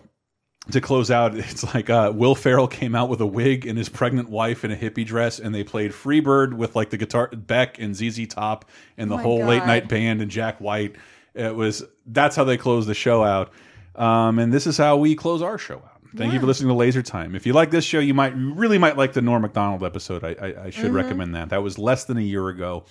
to 0.71 0.81
close 0.81 1.11
out. 1.11 1.35
It's 1.39 1.75
like 1.75 1.89
uh, 1.91 2.13
Will 2.15 2.35
Ferrell 2.35 2.69
came 2.69 2.95
out 2.95 3.09
with 3.09 3.21
a 3.21 3.27
wig 3.27 3.67
and 3.67 3.79
his 3.79 3.89
pregnant 3.89 4.29
wife 4.31 4.65
in 4.65 4.71
a 4.73 4.77
hippie 4.77 5.07
dress, 5.07 5.39
and 5.39 5.55
they 5.55 5.65
played 5.65 5.93
Freebird 5.93 6.55
with 6.55 6.75
like 6.77 6.91
the 6.91 6.97
guitar 6.97 7.29
Beck 7.29 7.79
and 7.79 7.95
ZZ 7.95 8.27
Top 8.29 8.65
and 8.99 9.11
the 9.11 9.15
Oh 9.15 9.19
my 9.19 9.23
whole 9.23 9.45
late 9.45 9.65
night 9.67 9.89
band 9.89 10.21
and 10.21 10.31
Jack 10.31 10.61
White. 10.61 10.97
It 11.35 11.55
was 11.55 11.83
that's 12.07 12.37
how 12.37 12.45
they 12.45 12.57
closed 12.57 12.89
the 12.89 12.95
show 12.95 13.25
out, 13.25 13.53
um, 13.97 14.39
and 14.39 14.53
this 14.53 14.67
is 14.67 14.77
how 14.77 14.97
we 14.97 15.15
close 15.15 15.43
our 15.43 15.59
show 15.59 15.77
out. 15.77 15.91
Thank 16.17 16.33
you 16.33 16.39
for 16.39 16.47
listening 16.47 16.69
to 16.69 16.75
Laser 16.75 17.03
Time. 17.03 17.35
If 17.35 17.45
you 17.45 17.53
like 17.55 17.73
this 17.73 17.85
show, 17.85 17.99
you 17.99 18.15
might 18.15 18.37
you 18.37 18.55
really 18.55 18.79
might 18.79 18.97
like 18.97 19.15
the 19.15 19.21
Norm 19.23 19.43
Macdonald 19.43 19.83
episode. 19.83 20.23
I, 20.23 20.37
I, 20.41 20.65
I 20.67 20.71
should 20.71 20.93
Mhm. 20.93 20.95
recommend 20.95 21.35
that. 21.35 21.49
That 21.49 21.63
was 21.65 21.77
less 21.77 22.05
than 22.05 22.19
a 22.19 22.21
year 22.23 22.49
ago. 22.51 22.85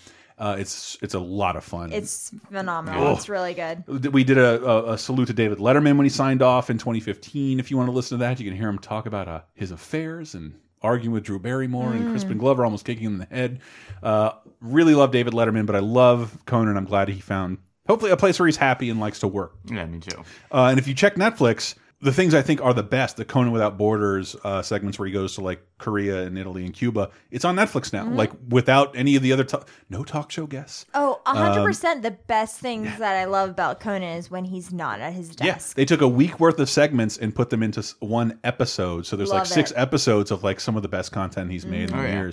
Uh, 0.44 0.56
it's 0.60 0.98
it's 1.02 1.14
a 1.14 1.20
lot 1.20 1.56
of 1.56 1.64
fun. 1.64 1.94
It's 1.94 2.32
phenomenal. 2.52 3.08
Oh. 3.08 3.14
It's 3.14 3.30
really 3.30 3.54
good. 3.54 3.86
We 4.14 4.26
did 4.26 4.38
a, 4.38 4.62
a, 4.64 4.94
a 4.94 4.98
salute 4.98 5.28
to 5.28 5.34
David 5.34 5.60
Letterman 5.60 5.96
when 5.96 6.04
he 6.06 6.10
signed 6.10 6.42
off 6.42 6.70
in 6.70 6.78
2015. 6.78 7.60
If 7.62 7.72
you 7.72 7.78
want 7.78 7.88
to 7.88 7.94
listen 7.94 8.18
to 8.18 8.24
that, 8.26 8.40
you 8.42 8.46
can 8.50 8.58
hear 8.58 8.68
him 8.68 8.78
talk 8.78 9.06
about 9.06 9.30
uh, 9.30 9.42
his 9.54 9.72
affairs 9.72 10.36
and 10.36 10.56
arguing 10.82 11.14
with 11.14 11.24
Drew 11.24 11.40
Barrymore 11.40 11.94
and 11.94 12.04
Mm. 12.04 12.10
Crispin 12.12 12.38
Glover, 12.38 12.66
almost 12.66 12.84
kicking 12.84 13.06
him 13.06 13.14
in 13.14 13.20
the 13.20 13.34
head. 13.34 13.62
Uh, 14.04 14.32
really 14.60 14.96
love 14.96 15.12
David 15.12 15.32
Letterman, 15.32 15.66
but 15.66 15.78
I 15.78 15.80
love 15.80 16.38
Conan. 16.46 16.76
I'm 16.76 16.84
glad 16.84 17.08
he 17.08 17.22
found 17.22 17.58
hopefully 17.88 18.12
a 18.12 18.18
place 18.18 18.38
where 18.38 18.48
he's 18.48 18.58
happy 18.58 18.90
and 18.90 19.00
likes 19.00 19.20
to 19.20 19.30
work. 19.30 19.56
Yeah, 19.72 19.86
me 19.86 20.00
too. 20.00 20.24
Uh, 20.52 20.66
and 20.66 20.78
if 20.78 20.90
you 20.90 20.94
check 20.94 21.16
Netflix, 21.16 21.76
the 22.04 22.12
things 22.14 22.34
I 22.36 22.42
think 22.42 22.62
are 22.62 22.74
the 22.74 22.84
best, 22.84 23.18
the 23.18 23.26
Conan 23.26 23.52
Without 23.52 23.78
Borders 23.78 24.36
uh, 24.44 24.62
segments 24.62 25.00
where 25.00 25.08
he 25.08 25.12
goes 25.14 25.36
to 25.36 25.42
like 25.42 25.66
Korea 25.78 26.24
and 26.24 26.38
Italy 26.38 26.66
and 26.66 26.74
Cuba, 26.74 27.10
it's 27.32 27.46
on 27.46 27.56
Netflix 27.56 27.92
now. 27.94 28.06
Mhm. 28.06 28.16
Like 28.16 28.32
without 28.50 28.96
any 28.96 29.16
of 29.16 29.24
the 29.24 29.32
other, 29.34 29.44
to- 29.46 29.66
no 29.90 30.04
talk 30.04 30.32
show 30.32 30.46
guests. 30.46 30.86
Oh, 30.94 31.22
Um, 31.26 31.38
100% 31.38 32.02
the 32.02 32.12
best 32.12 32.60
things 32.60 32.90
that 33.00 33.16
I 33.16 33.26
love 33.26 33.50
about 33.50 33.80
Conan 33.80 34.18
is 34.18 34.30
when 34.30 34.46
he's 34.46 34.72
not 34.74 35.00
at 35.00 35.14
his 35.14 35.30
desk. 35.30 35.46
Yes, 35.46 35.74
they 35.74 35.86
took 35.86 36.02
a 36.02 36.08
week 36.08 36.40
worth 36.40 36.60
of 36.60 36.70
segments 36.70 37.18
and 37.18 37.34
put 37.34 37.50
them 37.50 37.64
into 37.64 37.82
one 38.00 38.38
episode. 38.44 39.06
So 39.06 39.16
there's 39.16 39.32
like 39.32 39.46
six 39.46 39.72
it. 39.72 39.78
episodes 39.78 40.30
of 40.32 40.44
like 40.44 40.60
some 40.60 40.76
of 40.76 40.82
the 40.84 40.90
best 40.90 41.12
content 41.12 41.52
he's 41.52 41.66
made 41.66 41.90
Mhm. 41.90 41.94
in 41.94 42.00
Oh, 42.00 42.04
yeah. 42.04 42.32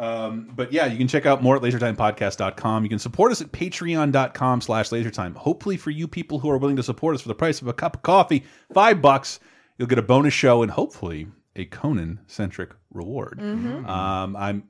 Um, 0.00 0.50
but 0.56 0.72
yeah, 0.72 0.86
you 0.86 0.96
can 0.96 1.08
check 1.08 1.26
out 1.26 1.42
more 1.42 1.56
at 1.56 1.62
lasertimepodcast.com. 1.62 2.82
You 2.84 2.88
can 2.88 2.98
support 2.98 3.32
us 3.32 3.40
at 3.42 3.52
patreon.com 3.52 4.60
slash 4.62 4.88
lasertime. 4.88 5.36
Hopefully 5.36 5.76
for 5.76 5.90
you 5.90 6.08
people 6.08 6.38
who 6.38 6.48
are 6.50 6.56
willing 6.58 6.76
to 6.76 6.82
support 6.82 7.14
us 7.14 7.20
for 7.20 7.28
the 7.28 7.34
price 7.34 7.60
of 7.60 7.68
a 7.68 7.72
cup 7.74 7.96
of 7.96 8.02
coffee, 8.02 8.44
five 8.72 9.02
bucks, 9.02 9.40
you'll 9.78 9.88
get 9.88 9.98
a 9.98 10.02
bonus 10.02 10.32
show 10.32 10.62
and 10.62 10.70
hopefully 10.72 11.26
a 11.54 11.66
Conan 11.66 12.20
centric 12.26 12.70
reward. 12.92 13.40
Mhm. 13.40 13.86
Um, 13.86 14.36
I'm, 14.36 14.64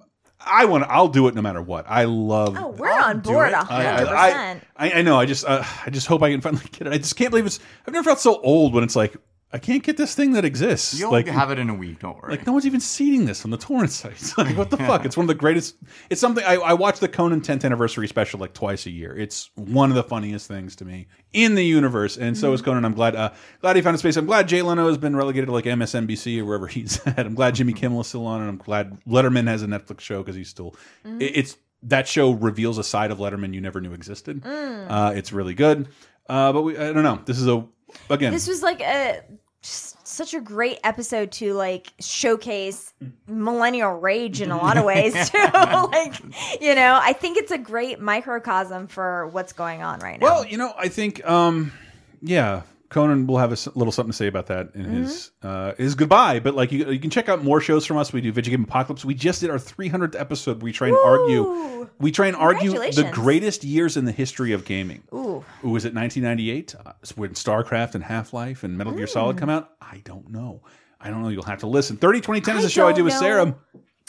I 0.45 0.65
want 0.65 0.85
to, 0.85 0.91
I'll 0.91 1.09
do 1.09 1.29
it 1.29 1.35
no 1.35 1.43
matter 1.43 1.61
what. 1.63 1.85
I 1.87 2.05
love 2.05 2.57
Oh, 2.59 2.69
we're 2.71 2.91
on 2.91 3.21
board 3.21 3.53
I, 3.53 3.63
100%. 3.63 3.69
I, 3.69 4.61
I, 4.77 4.93
I 4.95 5.03
know. 5.03 5.21
I 5.21 5.27
just 5.27 5.45
uh, 5.45 5.63
I 5.85 5.91
just 5.91 6.07
hope 6.07 6.23
I 6.23 6.31
can 6.31 6.41
finally 6.41 6.65
get 6.73 6.87
it. 6.87 6.93
I 6.93 6.99
just 6.99 7.15
can't 7.15 7.31
believe 7.31 7.45
it's. 7.47 7.61
I've 7.87 7.93
never 7.93 8.05
felt 8.05 8.21
so 8.21 8.41
old 8.41 8.73
when 8.73 8.83
it's 8.83 8.97
like 8.97 9.15
I 9.53 9.59
can't 9.59 9.83
get 9.83 9.97
this 9.97 10.15
thing 10.15 10.33
that 10.35 10.45
exists. 10.45 10.99
You'll 10.99 11.11
like 11.11 11.27
have 11.27 11.51
it 11.51 11.59
in 11.59 11.69
a 11.71 11.75
week. 11.75 11.99
Don't 11.99 12.17
worry. 12.23 12.31
Like 12.37 12.47
no 12.47 12.53
one's 12.53 12.67
even 12.67 12.79
seeding 12.79 13.25
this 13.27 13.45
on 13.45 13.51
the 13.51 13.57
torrent 13.57 13.91
sites. 13.91 14.33
Like 14.39 14.57
what 14.57 14.71
the 14.71 14.77
fuck? 14.77 15.05
It's 15.05 15.17
one 15.17 15.25
of 15.25 15.29
the 15.29 15.35
greatest. 15.35 15.75
It's 16.09 16.21
something 16.21 16.45
I, 16.45 16.55
I 16.55 16.73
watch 16.75 17.01
the 17.01 17.09
Conan 17.09 17.41
10th 17.41 17.65
anniversary 17.65 18.07
special 18.07 18.39
like 18.39 18.53
twice 18.53 18.87
a 18.87 18.91
year. 18.91 19.17
It's 19.17 19.51
one 19.57 19.91
of 19.91 19.97
the 19.97 20.05
funniest 20.05 20.47
things 20.47 20.77
to 20.77 20.85
me 20.85 21.09
in 21.33 21.57
the 21.57 21.65
universe, 21.65 22.17
and 22.17 22.37
so 22.39 22.49
Mm-hmm. 22.49 22.55
is 22.55 22.63
Conan. 22.63 22.85
I'm 22.85 22.95
glad 22.95 23.17
uh, 23.17 23.33
glad 23.61 23.75
he 23.75 23.83
found 23.83 23.97
a 23.97 23.99
space. 23.99 24.17
I'm 24.17 24.27
glad 24.27 24.47
Jay 24.47 24.63
Leno 24.63 24.87
has 24.87 24.99
been 24.99 25.17
relegated 25.17 25.47
to 25.49 25.53
like 25.53 25.65
MSNBC 25.65 26.39
or 26.39 26.45
wherever 26.45 26.69
he's 26.69 27.01
at. 27.07 27.19
I'm 27.19 27.35
glad 27.35 27.57
Jimmy 27.57 27.73
Kimmel 27.73 28.03
is 28.03 28.07
still 28.07 28.27
on, 28.27 28.41
and 28.41 28.49
I'm 28.49 28.59
glad 28.59 28.99
Letterman 29.05 29.49
has 29.49 29.63
a 29.65 29.67
Netflix 29.67 30.01
show 30.01 30.23
because 30.23 30.37
he's 30.37 30.49
still. 30.49 30.77
Mhm. 31.05 31.21
it- 31.21 31.33
it's 31.37 31.57
that 31.83 32.07
show 32.07 32.33
reveals 32.33 32.77
a 32.79 32.85
side 32.85 33.11
of 33.11 33.17
Letterman 33.19 33.55
you 33.55 33.61
never 33.63 33.81
knew 33.81 33.95
existed. 33.95 34.43
Mm. 34.43 34.87
Uh, 34.91 35.13
it's 35.17 35.33
really 35.33 35.55
good, 35.55 35.89
uh, 36.29 36.53
but 36.53 36.61
we, 36.63 36.77
I 36.77 36.93
don't 36.93 37.03
know. 37.03 37.21
This 37.25 37.39
is 37.39 37.49
a 37.49 37.67
again. 38.09 38.33
This 38.33 38.49
was 38.49 38.63
like 38.63 38.81
a 38.81 39.23
such 39.63 40.35
a 40.35 40.41
great 40.41 40.79
episode 40.85 41.31
to 41.33 41.55
like 41.55 41.93
showcase 42.01 42.93
millennial 43.27 43.93
rage 43.93 44.41
in 44.41 44.51
a 44.51 44.57
lot 44.57 44.77
of 44.77 44.85
ways 44.85 45.13
too. 45.31 45.39
like, 45.55 46.15
you 46.61 46.75
know, 46.75 46.99
I 47.03 47.13
think 47.13 47.39
it's 47.39 47.51
a 47.51 47.59
great 47.59 48.01
microcosm 48.01 48.87
for 48.87 49.29
what's 49.29 49.53
going 49.53 49.83
on 49.83 50.01
right 50.01 50.21
now. 50.21 50.27
Well, 50.27 50.47
you 50.47 50.57
know, 50.57 50.73
I 50.77 50.89
think, 50.89 51.25
um, 51.29 51.73
yeah, 52.23 52.63
Conan 52.91 53.27
will 53.27 53.39
have 53.39 53.53
a 53.53 53.57
little 53.79 53.93
something 53.93 54.11
to 54.11 54.17
say 54.17 54.27
about 54.27 54.47
that 54.49 54.71
in 54.75 54.85
his 54.85 55.31
Mm-hmm. 55.43 55.49
uh, 55.49 55.75
his 55.77 55.95
goodbye. 55.95 56.41
But 56.41 56.55
like, 56.55 56.71
you, 56.73 56.91
you 56.91 56.99
can 56.99 57.09
check 57.09 57.29
out 57.29 57.43
more 57.43 57.61
shows 57.61 57.87
from 57.87 57.97
us. 57.97 58.13
We 58.13 58.21
do 58.21 58.33
Video 58.33 58.51
Game 58.51 58.65
Apocalypse. 58.65 59.05
We 59.05 59.15
just 59.15 59.41
did 59.41 59.49
our 59.49 59.57
300th 59.59 60.19
episode. 60.21 60.61
We 60.63 60.73
try 60.73 60.89
and 60.89 60.97
argue. 60.99 61.89
We 61.99 62.11
try 62.13 62.27
and 62.27 62.37
argue 62.37 62.73
the 62.73 63.09
greatest 63.13 63.65
years 63.65 63.97
in 63.97 64.05
the 64.05 64.13
history 64.13 64.53
of 64.53 64.65
gaming. 64.65 65.03
Ooh. 65.15 65.45
Ooh, 65.65 65.71
was 65.71 65.85
it 65.85 65.95
1998 65.95 66.75
uh, 66.85 66.93
when 67.15 67.31
StarCraft 67.31 67.95
and 67.95 68.05
Half 68.05 68.33
Life 68.33 68.65
and 68.65 68.77
Metal 68.77 68.93
Gear 68.93 69.07
Solid 69.07 69.39
come 69.39 69.49
out? 69.51 69.71
I 69.81 70.03
don't 70.05 70.29
know. 70.31 70.61
I 71.01 71.09
don't 71.11 71.23
know. 71.23 71.29
You'll 71.29 71.45
have 71.45 71.61
to 71.61 71.67
listen. 71.67 71.97
30 71.97 72.21
2010 72.21 72.57
is 72.59 72.65
a 72.65 72.71
show 72.71 72.87
I 72.87 72.93
do 72.93 72.97
don't 72.99 73.05
with 73.07 73.15
know, 73.15 73.21
Sarah. 73.21 73.57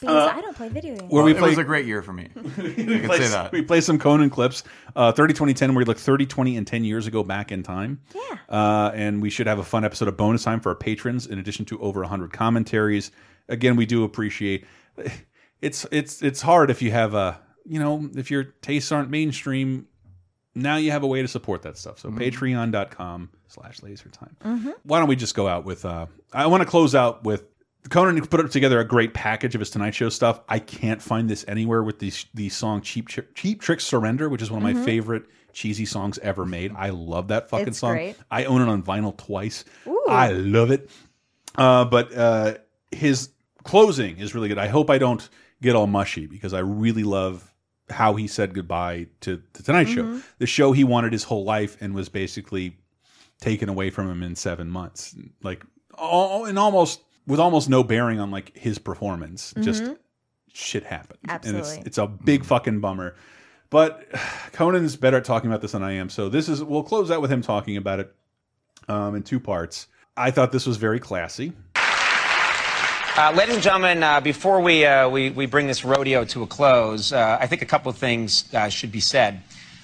Because 0.02 0.28
uh, 0.30 0.34
I 0.36 0.42
don't 0.42 0.56
play 0.56 0.68
video 0.70 0.96
games. 0.96 1.10
Where 1.12 1.24
we 1.24 1.32
it 1.32 1.38
play, 1.38 1.50
was 1.50 1.58
a 1.58 1.64
great 1.64 1.86
year 1.86 2.02
for 2.02 2.12
me. 2.14 2.28
I 2.36 2.62
we 2.62 2.74
can 2.74 3.06
play, 3.06 3.18
say 3.20 3.28
that. 3.30 3.52
We 3.52 3.62
play 3.62 3.80
some 3.82 3.98
Conan 3.98 4.30
clips. 4.30 4.64
Uh, 4.96 5.12
30, 5.12 5.34
20, 5.34 5.54
10, 5.54 5.70
where 5.74 5.78
we 5.80 5.86
look 5.86 5.98
30, 5.98 6.26
20, 6.26 6.58
and 6.58 6.68
10 6.68 6.84
years 6.84 7.08
ago 7.08 7.24
back 7.24 7.52
in 7.52 7.64
time. 7.64 8.02
Yeah. 8.14 8.38
Uh, 8.50 8.92
and 8.94 9.22
we 9.22 9.30
should 9.30 9.48
have 9.48 9.60
a 9.60 9.64
fun 9.64 9.86
episode 9.86 10.08
of 10.08 10.18
bonus 10.18 10.44
time 10.44 10.60
for 10.60 10.70
our 10.70 10.76
patrons, 10.76 11.28
in 11.28 11.40
addition 11.40 11.64
to 11.66 11.80
over 11.80 12.02
100 12.02 12.34
commentaries. 12.34 13.12
Again, 13.48 13.76
we 13.76 13.86
do 13.86 14.04
appreciate 14.04 14.66
it's 15.62 15.86
it's 15.92 16.22
it's 16.22 16.42
hard 16.42 16.70
if 16.72 16.82
you 16.82 16.92
have 16.92 17.14
a 17.14 17.40
you 17.66 17.80
know 17.80 18.10
if 18.16 18.32
your 18.32 18.44
tastes 18.44 18.92
aren't 18.92 19.10
mainstream. 19.10 19.88
Now 20.54 20.76
you 20.76 20.92
have 20.92 21.04
a 21.04 21.08
way 21.08 21.22
to 21.22 21.28
support 21.30 21.62
that 21.62 21.78
stuff. 21.78 22.00
So 22.00 22.10
Mm-hmm. 22.10 22.20
patreon.com 22.20 23.30
slash 23.48 23.80
lasertime. 23.80 24.36
Mhm. 24.44 24.74
Why 24.84 25.00
don't 25.00 25.08
we 25.08 25.16
just 25.16 25.36
go 25.36 25.48
out 25.48 25.64
with 25.66 25.86
uh 25.86 26.08
I 26.34 26.48
want 26.48 26.62
to 26.62 26.68
close 26.68 26.94
out 26.96 27.24
with 27.24 27.46
Conan 27.90 28.20
put 28.28 28.40
up 28.40 28.50
together 28.52 28.80
a 28.80 28.86
great 28.86 29.14
package 29.14 29.56
of 29.56 29.60
his 29.60 29.70
Tonight 29.70 29.96
Show 29.96 30.10
stuff. 30.10 30.42
I 30.48 30.60
can't 30.60 31.02
find 31.02 31.30
this 31.30 31.44
anywhere 31.48 31.84
with 31.84 32.00
the 32.00 32.12
the 32.34 32.50
song 32.50 32.82
"Cheap 32.82 33.08
Cheap 33.36 33.62
Trick 33.62 33.82
Surrender," 33.82 34.30
which 34.30 34.42
is 34.42 34.52
one 34.52 34.58
of 34.60 34.64
my 34.64 34.80
Mhm. 34.80 34.86
favorite 34.86 35.24
cheesy 35.54 35.86
songs 35.86 36.18
ever 36.20 36.46
made. 36.46 36.72
I 36.76 36.90
love 36.92 37.28
that 37.30 37.50
fucking 37.50 37.70
It's 37.70 37.80
song. 37.80 37.94
great. 37.94 38.16
I 38.30 38.46
own 38.46 38.62
it 38.62 38.70
on 38.70 38.84
vinyl 38.84 39.18
twice. 39.18 39.66
Ooh. 39.88 40.06
I 40.08 40.32
love 40.32 40.72
it. 40.72 40.90
Uh, 41.56 41.84
but 41.86 42.16
uh, 42.16 42.54
his 42.92 43.30
closing 43.64 44.18
is 44.20 44.34
really 44.34 44.48
good. 44.48 44.58
I 44.58 44.68
hope 44.68 44.90
I 44.90 44.98
don't 44.98 45.28
get 45.62 45.76
all 45.76 45.88
mushy 45.88 46.26
because 46.28 46.54
I 46.54 46.60
really 46.60 47.04
love 47.04 47.54
how 47.90 48.14
he 48.16 48.28
said 48.28 48.54
goodbye 48.54 49.08
to 49.22 49.42
the 49.54 49.64
Tonight 49.64 49.90
Show, 49.90 50.04
Mhm. 50.04 50.24
the 50.38 50.48
show 50.48 50.72
he 50.72 50.86
wanted 50.86 51.12
his 51.12 51.26
whole 51.26 51.44
life 51.44 51.76
and 51.82 51.94
was 51.94 52.08
basically 52.08 52.78
taken 53.42 53.68
away 53.68 53.90
from 53.90 54.10
him 54.10 54.24
in 54.24 54.36
seven 54.38 54.70
months. 54.70 55.14
Like, 55.44 55.66
all, 55.96 56.46
and 56.46 56.58
almost 56.58 57.02
with 57.28 57.40
almost 57.40 57.70
no 57.70 57.84
bearing 57.84 58.20
on 58.20 58.32
like 58.32 58.56
his 58.58 58.80
performance. 58.80 59.54
Just 59.62 59.84
Mhm. 59.84 59.98
shit 60.54 60.84
happened. 60.84 61.20
And 61.28 61.58
it's, 61.58 61.76
it's 61.86 61.98
a 61.98 62.08
big 62.08 62.44
fucking 62.46 62.80
bummer. 62.82 63.16
But 63.70 64.06
Conan's 64.54 64.96
better 64.96 65.18
at 65.18 65.26
talking 65.26 65.50
about 65.50 65.62
this 65.62 65.72
than 65.74 65.84
I 65.84 65.94
am. 65.94 66.10
So 66.10 66.30
this 66.30 66.50
is 66.50 66.64
we'll 66.64 66.84
close 66.84 67.10
out 67.12 67.22
with 67.22 67.32
him 67.32 67.42
talking 67.42 67.78
about 67.78 68.00
it 68.00 68.16
um, 68.88 69.16
in 69.16 69.24
two 69.24 69.40
parts. 69.40 69.88
I 70.18 70.32
thought 70.32 70.52
this 70.52 70.66
was 70.66 70.78
very 70.78 71.00
classy. 71.00 71.54
Uh, 73.18 73.32
ladies 73.36 73.56
and 73.56 73.64
gentlemen, 73.64 74.02
uh, 74.04 74.22
before 74.22 74.62
we, 74.62 74.86
uh, 74.86 75.08
we, 75.10 75.30
we 75.32 75.46
bring 75.46 75.68
this 75.68 75.84
rodeo 75.84 76.24
to 76.24 76.44
a 76.44 76.48
close, 76.48 77.12
uh, 77.12 77.38
I 77.40 77.46
think 77.46 77.62
a 77.62 77.66
couple 77.66 77.90
of 77.90 77.98
things 77.98 78.46
uh, 78.54 78.70
should 78.70 78.92
be 78.92 79.02
said. 79.02 79.42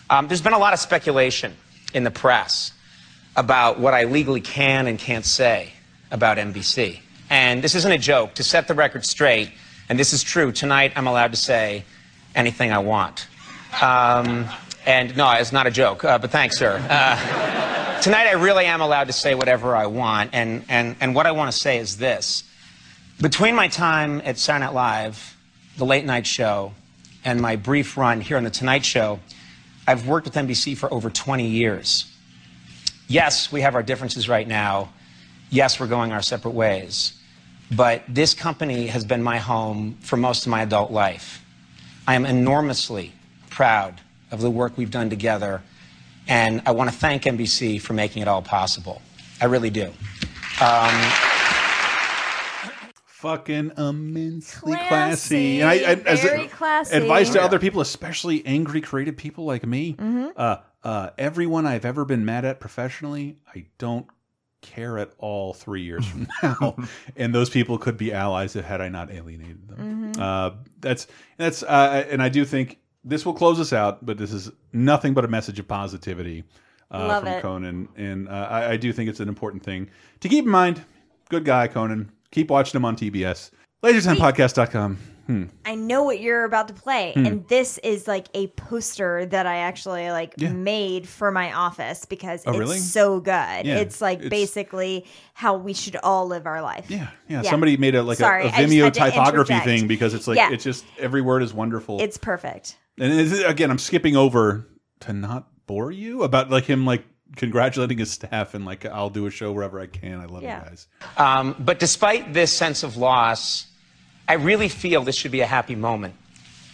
Um, 0.10 0.28
there's 0.30 0.42
been 0.42 0.54
a 0.54 0.58
lot 0.58 0.72
of 0.74 0.80
speculation 0.80 1.54
in 1.94 2.04
the 2.06 2.12
press 2.12 2.72
about 3.36 3.80
what 3.80 3.94
I 3.94 4.06
legally 4.06 4.40
can 4.40 4.88
and 4.88 4.98
can't 4.98 5.26
say 5.26 5.74
about 6.10 6.38
NBC. 6.38 7.00
And 7.30 7.64
this 7.64 7.76
isn't 7.76 7.92
a 7.92 7.98
joke. 7.98 8.36
To 8.36 8.44
set 8.44 8.68
the 8.68 8.74
record 8.74 9.06
straight, 9.06 9.52
and 9.90 10.00
this 10.00 10.14
is 10.14 10.24
true, 10.24 10.52
tonight 10.52 10.94
I'm 10.96 11.08
allowed 11.08 11.32
to 11.32 11.38
say 11.38 11.84
anything 12.36 12.72
I 12.72 12.80
want. 12.80 13.28
Um, 13.82 14.46
and 14.86 15.16
no, 15.18 15.30
it's 15.34 15.52
not 15.52 15.68
a 15.68 15.72
joke, 15.72 16.06
uh, 16.06 16.18
but 16.18 16.32
thanks, 16.32 16.58
sir. 16.58 16.82
Uh, 16.90 18.02
tonight 18.02 18.28
I 18.28 18.34
really 18.34 18.66
am 18.66 18.80
allowed 18.80 19.08
to 19.08 19.14
say 19.14 19.36
whatever 19.36 19.76
I 19.76 19.88
want, 19.88 20.30
and, 20.34 20.64
and, 20.70 20.96
and 21.02 21.14
what 21.14 21.26
I 21.26 21.32
want 21.32 21.52
to 21.52 21.58
say 21.58 21.78
is 21.78 21.98
this. 21.98 22.44
Between 23.20 23.56
my 23.56 23.68
time 23.68 24.22
at 24.24 24.38
Saturday 24.38 24.66
Night 24.66 24.74
Live, 24.74 25.38
The 25.78 25.86
Late 25.86 26.06
Night 26.06 26.26
Show, 26.26 26.74
and 27.26 27.42
my 27.42 27.58
brief 27.58 27.98
run 27.98 28.22
here 28.22 28.38
on 28.38 28.44
The 28.44 28.50
Tonight 28.50 28.86
Show, 28.86 29.20
I've 29.86 30.08
worked 30.08 30.26
with 30.26 30.36
NBC 30.36 30.78
for 30.78 30.94
over 30.94 31.10
20 31.10 31.48
years. 31.48 32.14
Yes, 33.08 33.52
we 33.52 33.62
have 33.62 33.76
our 33.76 33.84
differences 33.84 34.30
right 34.30 34.48
now. 34.48 34.90
Yes, 35.50 35.80
we're 35.80 35.88
going 35.88 36.12
our 36.12 36.22
separate 36.22 36.52
ways. 36.52 37.17
But 37.76 38.04
this 38.08 38.34
company 38.34 38.88
has 38.88 39.04
been 39.04 39.22
my 39.22 39.40
home 39.40 39.98
for 40.02 40.16
most 40.18 40.46
of 40.46 40.50
my 40.52 40.62
adult 40.62 40.92
life. 40.92 41.44
I 42.08 42.16
am 42.16 42.26
enormously 42.26 43.14
proud 43.50 44.00
of 44.32 44.40
the 44.42 44.50
work 44.50 44.78
we've 44.78 44.92
done 44.92 45.10
together, 45.10 45.62
and 46.28 46.62
I 46.66 46.72
want 46.72 46.90
to 46.90 46.96
thank 46.96 47.24
NBC 47.24 47.82
for 47.82 47.94
making 47.94 48.22
it 48.22 48.28
all 48.28 48.42
possible. 48.42 49.02
I 49.42 49.46
really 49.46 49.70
do. 49.70 49.92
Um, 50.62 51.12
Fucking 53.06 53.72
immensely 53.78 54.74
Classy. 54.74 54.88
classy. 54.88 55.62
And 55.62 55.70
I, 55.70 55.74
I 55.74 55.94
as 56.06 56.24
a- 56.24 56.28
Very 56.28 56.48
classy. 56.48 56.96
advice 56.96 57.30
to 57.32 57.40
Yeah. 57.40 57.46
other 57.46 57.58
people, 57.60 57.82
especially 57.82 58.46
angry 58.46 58.80
creative 58.80 59.18
people 59.18 59.44
like 59.46 59.66
me. 59.66 59.94
Mhm. 59.96 60.32
Uh, 60.38 60.58
uh, 60.84 61.10
everyone 61.18 61.66
I've 61.66 61.84
ever 61.84 62.06
been 62.06 62.24
mad 62.26 62.46
at 62.46 62.60
professionally, 62.60 63.38
I 63.54 63.66
don't 63.80 64.06
care 64.62 64.98
at 64.98 65.12
all 65.18 65.54
three 65.54 65.82
years 65.82 66.06
from 66.06 66.28
now. 66.44 66.76
and 67.16 67.34
those 67.34 67.50
people 67.50 67.78
could 67.78 67.98
be 67.98 68.12
allies 68.14 68.56
if 68.56 68.66
had 68.66 68.82
I 68.82 68.90
not 68.90 69.12
alienated 69.12 69.68
them. 69.68 70.14
Mhm. 70.14 70.20
Uh, 70.20 70.56
that's 70.80 71.08
that's 71.38 71.64
uh, 71.64 72.06
and 72.10 72.22
I 72.22 72.30
do 72.30 72.44
think 72.46 72.80
this 73.04 73.26
will 73.26 73.34
close 73.34 73.60
us 73.60 73.74
out. 73.74 74.06
But 74.06 74.18
this 74.18 74.32
is 74.34 74.52
nothing 74.74 75.14
but 75.14 75.26
a 75.26 75.28
message 75.28 75.60
of 75.60 75.68
positivity 75.68 76.44
uh, 76.92 77.20
from 77.20 77.28
it. 77.28 77.42
Conan, 77.42 77.90
and 77.96 78.28
uh, 78.30 78.48
I, 78.50 78.72
I 78.72 78.78
do 78.78 78.92
think 78.94 79.10
it's 79.10 79.20
an 79.20 79.30
important 79.30 79.64
thing 79.64 79.90
to 80.22 80.30
keep 80.30 80.46
in 80.46 80.52
mind. 80.52 80.84
Good 81.30 81.46
guy, 81.46 81.68
Conan. 81.68 82.12
Keep 82.32 82.50
watching 82.50 82.78
him 82.78 82.86
on 82.86 82.96
TBS. 82.96 83.52
LaserTimePodcast.com. 83.84 84.98
Hmm. 85.28 85.44
I 85.66 85.76
know 85.76 86.04
what 86.04 86.20
you're 86.20 86.44
about 86.46 86.70
to 86.70 86.74
play, 86.74 87.12
Hmm. 87.14 87.26
and 87.26 87.48
this 87.48 87.78
is 87.80 88.08
like 88.08 88.28
a 88.34 88.48
poster 88.48 89.26
that 89.28 89.46
I 89.46 89.58
actually 89.58 90.10
like 90.10 90.34
Yeah. 90.38 90.52
made 90.54 91.08
for 91.08 91.32
my 91.32 91.54
office 91.54 92.06
because 92.06 92.44
Oh, 92.48 92.52
it's 92.52 92.60
really? 92.60 92.80
so 92.80 93.20
good. 93.20 93.32
Yeah, 93.66 93.78
it's 93.78 94.02
like 94.02 94.20
it's- 94.20 94.30
basically 94.30 95.06
how 95.34 95.58
we 95.58 95.74
should 95.74 95.98
all 96.02 96.28
live 96.28 96.48
our 96.48 96.62
life. 96.62 96.86
Yeah, 96.90 97.10
yeah. 97.28 97.42
Somebody 97.44 97.78
made 97.78 97.94
a 97.96 98.04
like 98.04 98.18
Sorry, 98.18 98.44
a, 98.44 98.48
a 98.48 98.52
I 98.52 98.62
just 98.64 98.74
Vimeo 98.74 98.92
typography 98.94 99.60
thing 99.60 99.88
because 99.88 100.14
it's 100.14 100.28
like 100.28 100.38
Yeah. 100.38 100.52
it's 100.52 100.64
just 100.64 100.86
every 100.98 101.22
word 101.22 101.44
is 101.44 101.54
wonderful. 101.54 102.02
It's 102.02 102.18
perfect. 102.18 102.78
and 103.00 103.14
it's, 103.14 103.40
again, 103.44 103.70
I'm 103.70 103.78
skipping 103.78 104.16
over 104.16 104.66
to 105.02 105.14
not 105.14 105.48
bore 105.68 105.92
you 105.92 106.24
about 106.24 106.50
like 106.50 106.64
him 106.66 106.86
like 106.86 107.04
congratulating 107.36 107.98
his 107.98 108.10
staff 108.10 108.54
and 108.54 108.66
like 108.66 108.86
I'll 108.86 109.10
do 109.10 109.26
a 109.28 109.30
show 109.30 109.52
wherever 109.52 109.80
I 109.80 109.86
can. 109.88 110.20
I 110.22 110.26
love 110.26 110.42
Yeah. 110.44 110.64
you 110.64 110.70
guys. 110.70 110.88
Um, 111.18 111.56
but 111.60 111.78
despite 111.80 112.34
this 112.34 112.52
sense 112.54 112.84
of 112.84 112.96
loss, 112.98 113.68
I 114.30 114.34
really 114.34 114.68
feel 114.68 115.04
this 115.04 115.16
should 115.16 115.32
be 115.32 115.40
a 115.40 115.46
happy 115.46 115.76
moment. 115.76 116.14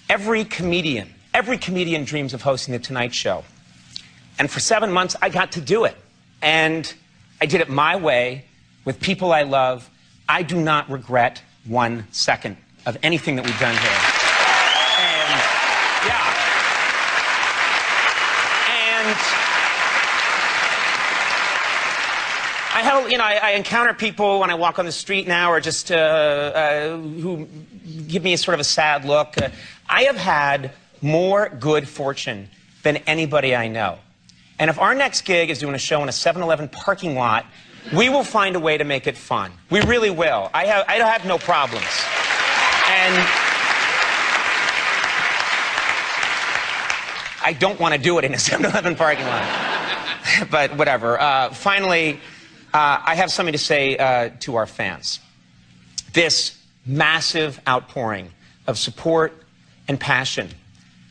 Every 0.10 0.44
comedian, 0.44 1.14
every 1.36 1.60
comedian 1.60 2.04
dreams 2.04 2.34
of 2.34 2.42
hosting 2.42 2.72
The 2.72 2.80
Tonight 2.80 3.14
Show. 3.14 3.44
And 4.40 4.50
for 4.50 4.60
seven 4.60 4.92
months, 4.92 5.16
I 5.22 5.30
got 5.30 5.52
to 5.52 5.62
do 5.62 5.86
it. 5.86 5.96
And 6.42 6.92
I 7.40 7.46
did 7.46 7.62
it 7.62 7.70
my 7.70 7.96
way 7.96 8.46
with 8.86 9.00
people 9.00 9.32
I 9.32 9.44
love. 9.44 9.88
I 10.28 10.42
do 10.42 10.60
not 10.60 10.90
regret 10.90 11.44
one 11.66 12.08
second 12.12 12.58
of 12.88 12.98
anything 13.04 13.36
that 13.36 13.46
we've 13.46 13.60
done 13.60 13.76
here. 13.76 14.00
And 14.98 15.40
yeah. 16.10 16.44
And 22.76 22.88
Have, 23.04 23.12
you 23.12 23.18
know, 23.18 23.26
I, 23.26 23.40
I 23.44 23.50
encounter 23.52 23.94
people 23.94 24.40
when 24.40 24.50
I 24.50 24.54
walk 24.54 24.80
on 24.80 24.86
the 24.86 24.92
street 24.92 25.28
now, 25.28 25.52
or 25.52 25.60
just 25.60 25.92
uh, 25.92 25.96
uh, 25.96 26.98
who 26.98 27.48
give 28.08 28.24
me 28.24 28.32
a 28.32 28.38
sort 28.38 28.54
of 28.54 28.62
a 28.62 28.64
sad 28.64 29.04
look. 29.04 29.38
Uh, 29.42 29.50
I 29.90 30.04
have 30.04 30.16
had 30.16 30.72
more 31.02 31.50
good 31.50 31.90
fortune 31.90 32.48
than 32.84 32.98
anybody 32.98 33.58
I 33.58 33.68
know. 33.68 33.98
And 34.58 34.70
if 34.70 34.80
our 34.80 34.96
next 34.96 35.24
gig 35.24 35.50
is 35.50 35.60
doing 35.60 35.76
a 35.76 35.80
show 35.80 36.02
in 36.02 36.08
a 36.08 36.14
7-Eleven 36.14 36.70
parking 36.70 37.16
lot, 37.16 37.46
we 37.94 38.08
will 38.08 38.24
find 38.24 38.56
a 38.56 38.60
way 38.60 38.78
to 38.78 38.86
make 38.86 39.06
it 39.06 39.18
fun. 39.18 39.52
We 39.70 39.82
really 39.82 40.10
will. 40.10 40.50
I 40.54 40.66
have, 40.68 40.86
I 40.88 40.94
have 40.94 41.26
no 41.26 41.38
problems. 41.38 41.84
And 42.88 43.28
I 47.44 47.54
don't 47.60 47.80
want 47.82 47.96
to 47.96 48.00
do 48.00 48.18
it 48.18 48.24
in 48.24 48.34
a 48.34 48.38
7-Eleven 48.50 48.96
parking 48.96 49.26
lot. 49.26 49.74
but 50.50 50.76
whatever. 50.78 51.20
Uh, 51.20 51.50
finally, 51.50 52.20
uh, 52.74 53.02
I 53.06 53.16
have 53.16 53.32
something 53.32 53.54
to 53.54 53.60
say 53.60 53.98
uh, 53.98 54.32
to 54.42 54.56
our 54.56 54.66
fans. 54.66 55.20
This 56.14 56.58
massive 56.86 57.60
outpouring 57.68 58.32
of 58.68 58.78
support 58.78 59.34
and 59.88 60.00
passion 60.00 60.50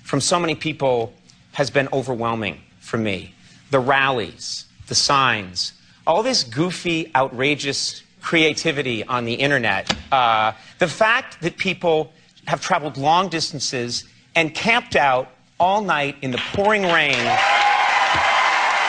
from 0.03 0.21
so 0.21 0.39
many 0.39 0.55
people 0.55 1.13
has 1.53 1.71
been 1.71 1.89
overwhelming 1.93 2.61
for 2.81 2.99
me. 2.99 3.35
The 3.71 3.79
rallies, 3.79 4.67
the 4.89 4.95
signs, 4.95 5.73
all 6.07 6.23
this 6.23 6.45
goofy, 6.45 7.11
outrageous 7.15 8.03
creativity 8.21 9.05
on 9.05 9.25
the 9.25 9.35
internet, 9.35 9.95
uh, 10.13 10.53
the 10.79 10.89
fact 10.89 11.41
that 11.43 11.57
people 11.57 12.13
have 12.47 12.61
traveled 12.61 12.97
long 12.97 13.29
distances 13.29 14.05
and 14.35 14.55
camped 14.55 14.97
out 14.97 15.29
all 15.61 15.83
night 15.83 16.17
in 16.23 16.31
the 16.31 16.41
pouring 16.53 16.83
rain. 16.83 17.15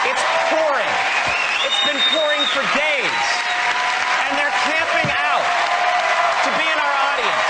It's 0.05 0.23
pouring. 0.49 0.93
It's 1.61 1.81
been 1.85 2.01
pouring 2.09 2.43
for 2.49 2.63
days. 2.73 3.23
And 4.25 4.33
they're 4.37 4.57
camping 4.65 5.09
out 5.13 5.45
to 6.43 6.49
be 6.57 6.65
in 6.65 6.79
our 6.81 6.95
audience. 7.09 7.47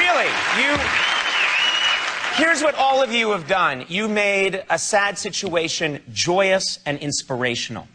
Really, 0.00 0.30
you. 0.56 0.72
Here's 2.38 2.62
what 2.62 2.76
all 2.76 3.02
of 3.02 3.12
you 3.12 3.32
have 3.32 3.48
done. 3.48 3.84
You 3.88 4.06
made 4.06 4.62
a 4.70 4.78
sad 4.78 5.18
situation 5.18 6.00
joyous 6.12 6.78
and 6.86 6.96
inspirational. 7.00 7.88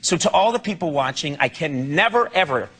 So, 0.00 0.16
to 0.16 0.30
all 0.30 0.52
the 0.52 0.58
people 0.58 0.90
watching, 0.90 1.36
I 1.38 1.50
can 1.50 1.94
never, 1.94 2.32
ever 2.32 2.70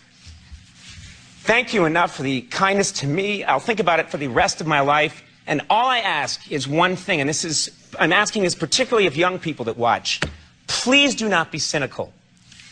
thank 1.42 1.74
you 1.74 1.84
enough 1.84 2.16
for 2.16 2.22
the 2.22 2.40
kindness 2.40 2.90
to 2.92 3.06
me. 3.06 3.44
I'll 3.44 3.60
think 3.60 3.80
about 3.80 4.00
it 4.00 4.08
for 4.08 4.16
the 4.16 4.28
rest 4.28 4.62
of 4.62 4.66
my 4.66 4.80
life. 4.80 5.22
And 5.46 5.60
all 5.68 5.90
I 5.90 5.98
ask 5.98 6.50
is 6.50 6.66
one 6.66 6.96
thing, 6.96 7.20
and 7.20 7.28
this 7.28 7.44
is, 7.44 7.70
I'm 8.00 8.14
asking 8.14 8.42
this 8.42 8.54
particularly 8.54 9.06
of 9.06 9.14
young 9.14 9.38
people 9.38 9.66
that 9.66 9.76
watch. 9.76 10.20
Please 10.68 11.14
do 11.14 11.28
not 11.28 11.52
be 11.52 11.58
cynical. 11.58 12.14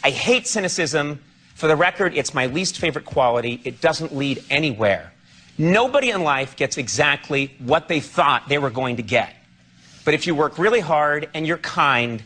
I 0.02 0.08
hate 0.08 0.46
cynicism. 0.46 1.22
For 1.54 1.66
the 1.66 1.76
record, 1.76 2.16
it's 2.16 2.32
my 2.32 2.46
least 2.46 2.78
favorite 2.78 3.04
quality. 3.04 3.60
It 3.64 3.82
doesn't 3.82 4.16
lead 4.16 4.42
anywhere. 4.48 5.11
Nobody 5.58 6.10
in 6.10 6.22
life 6.22 6.56
gets 6.56 6.78
exactly 6.78 7.54
what 7.58 7.88
they 7.88 8.00
thought 8.00 8.48
they 8.48 8.58
were 8.58 8.70
going 8.70 8.96
to 8.96 9.02
get. 9.02 9.34
But 10.04 10.14
if 10.14 10.26
you 10.26 10.34
work 10.34 10.58
really 10.58 10.80
hard 10.80 11.28
and 11.34 11.46
you're 11.46 11.58
kind, 11.58 12.22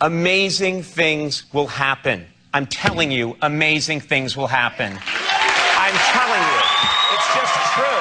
amazing 0.00 0.82
things 0.82 1.44
will 1.52 1.66
happen. 1.66 2.26
I'm 2.52 2.66
telling 2.66 3.12
you, 3.12 3.36
amazing 3.42 4.00
things 4.00 4.36
will 4.36 4.48
happen. 4.48 4.98
I'm 5.04 5.94
telling 6.10 6.42
you. 6.42 6.60
It's 7.14 7.34
just 7.34 7.54
true. 7.74 8.00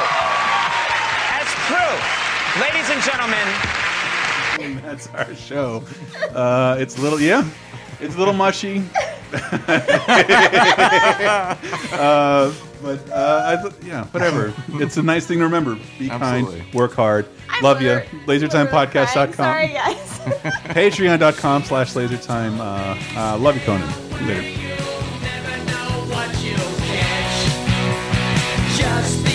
That's 1.30 1.54
true. 1.68 1.94
Ladies 2.62 2.90
and 2.90 3.02
gentlemen, 3.04 3.48
That's 4.82 5.08
our 5.08 5.36
show. 5.36 5.84
Uh, 6.34 6.78
it's 6.80 6.98
a 6.98 7.02
little, 7.02 7.22
yeah, 7.22 7.48
it's 8.00 8.16
a 8.16 8.18
little 8.18 8.34
mushy. 8.34 8.84
uh, 11.94 12.52
but 12.82 13.10
uh, 13.12 13.58
I, 13.58 13.62
th- 13.62 13.84
yeah, 13.84 14.06
whatever. 14.06 14.54
it's 14.74 14.98
a 14.98 15.04
nice 15.04 15.26
thing 15.26 15.40
to 15.40 15.44
remember. 15.46 15.78
Be 15.98 16.10
Absolutely. 16.10 16.62
kind, 16.62 16.74
work 16.74 16.94
hard. 16.94 17.28
I'm 17.50 17.64
Love 17.64 17.82
you. 17.82 18.02
LaserTimePodcast.com. 18.26 19.34
Sorry, 19.34 19.68
guys. 19.70 19.98
Patreon.com 20.70 21.64
slash 21.64 21.94
LaserTime. 21.94 22.58
Uh, 22.60 23.20
uh, 23.20 23.38
love 23.38 23.56
you, 23.56 23.62
Conan. 23.62 23.88
Later. 24.28 24.44
Just 28.78 29.29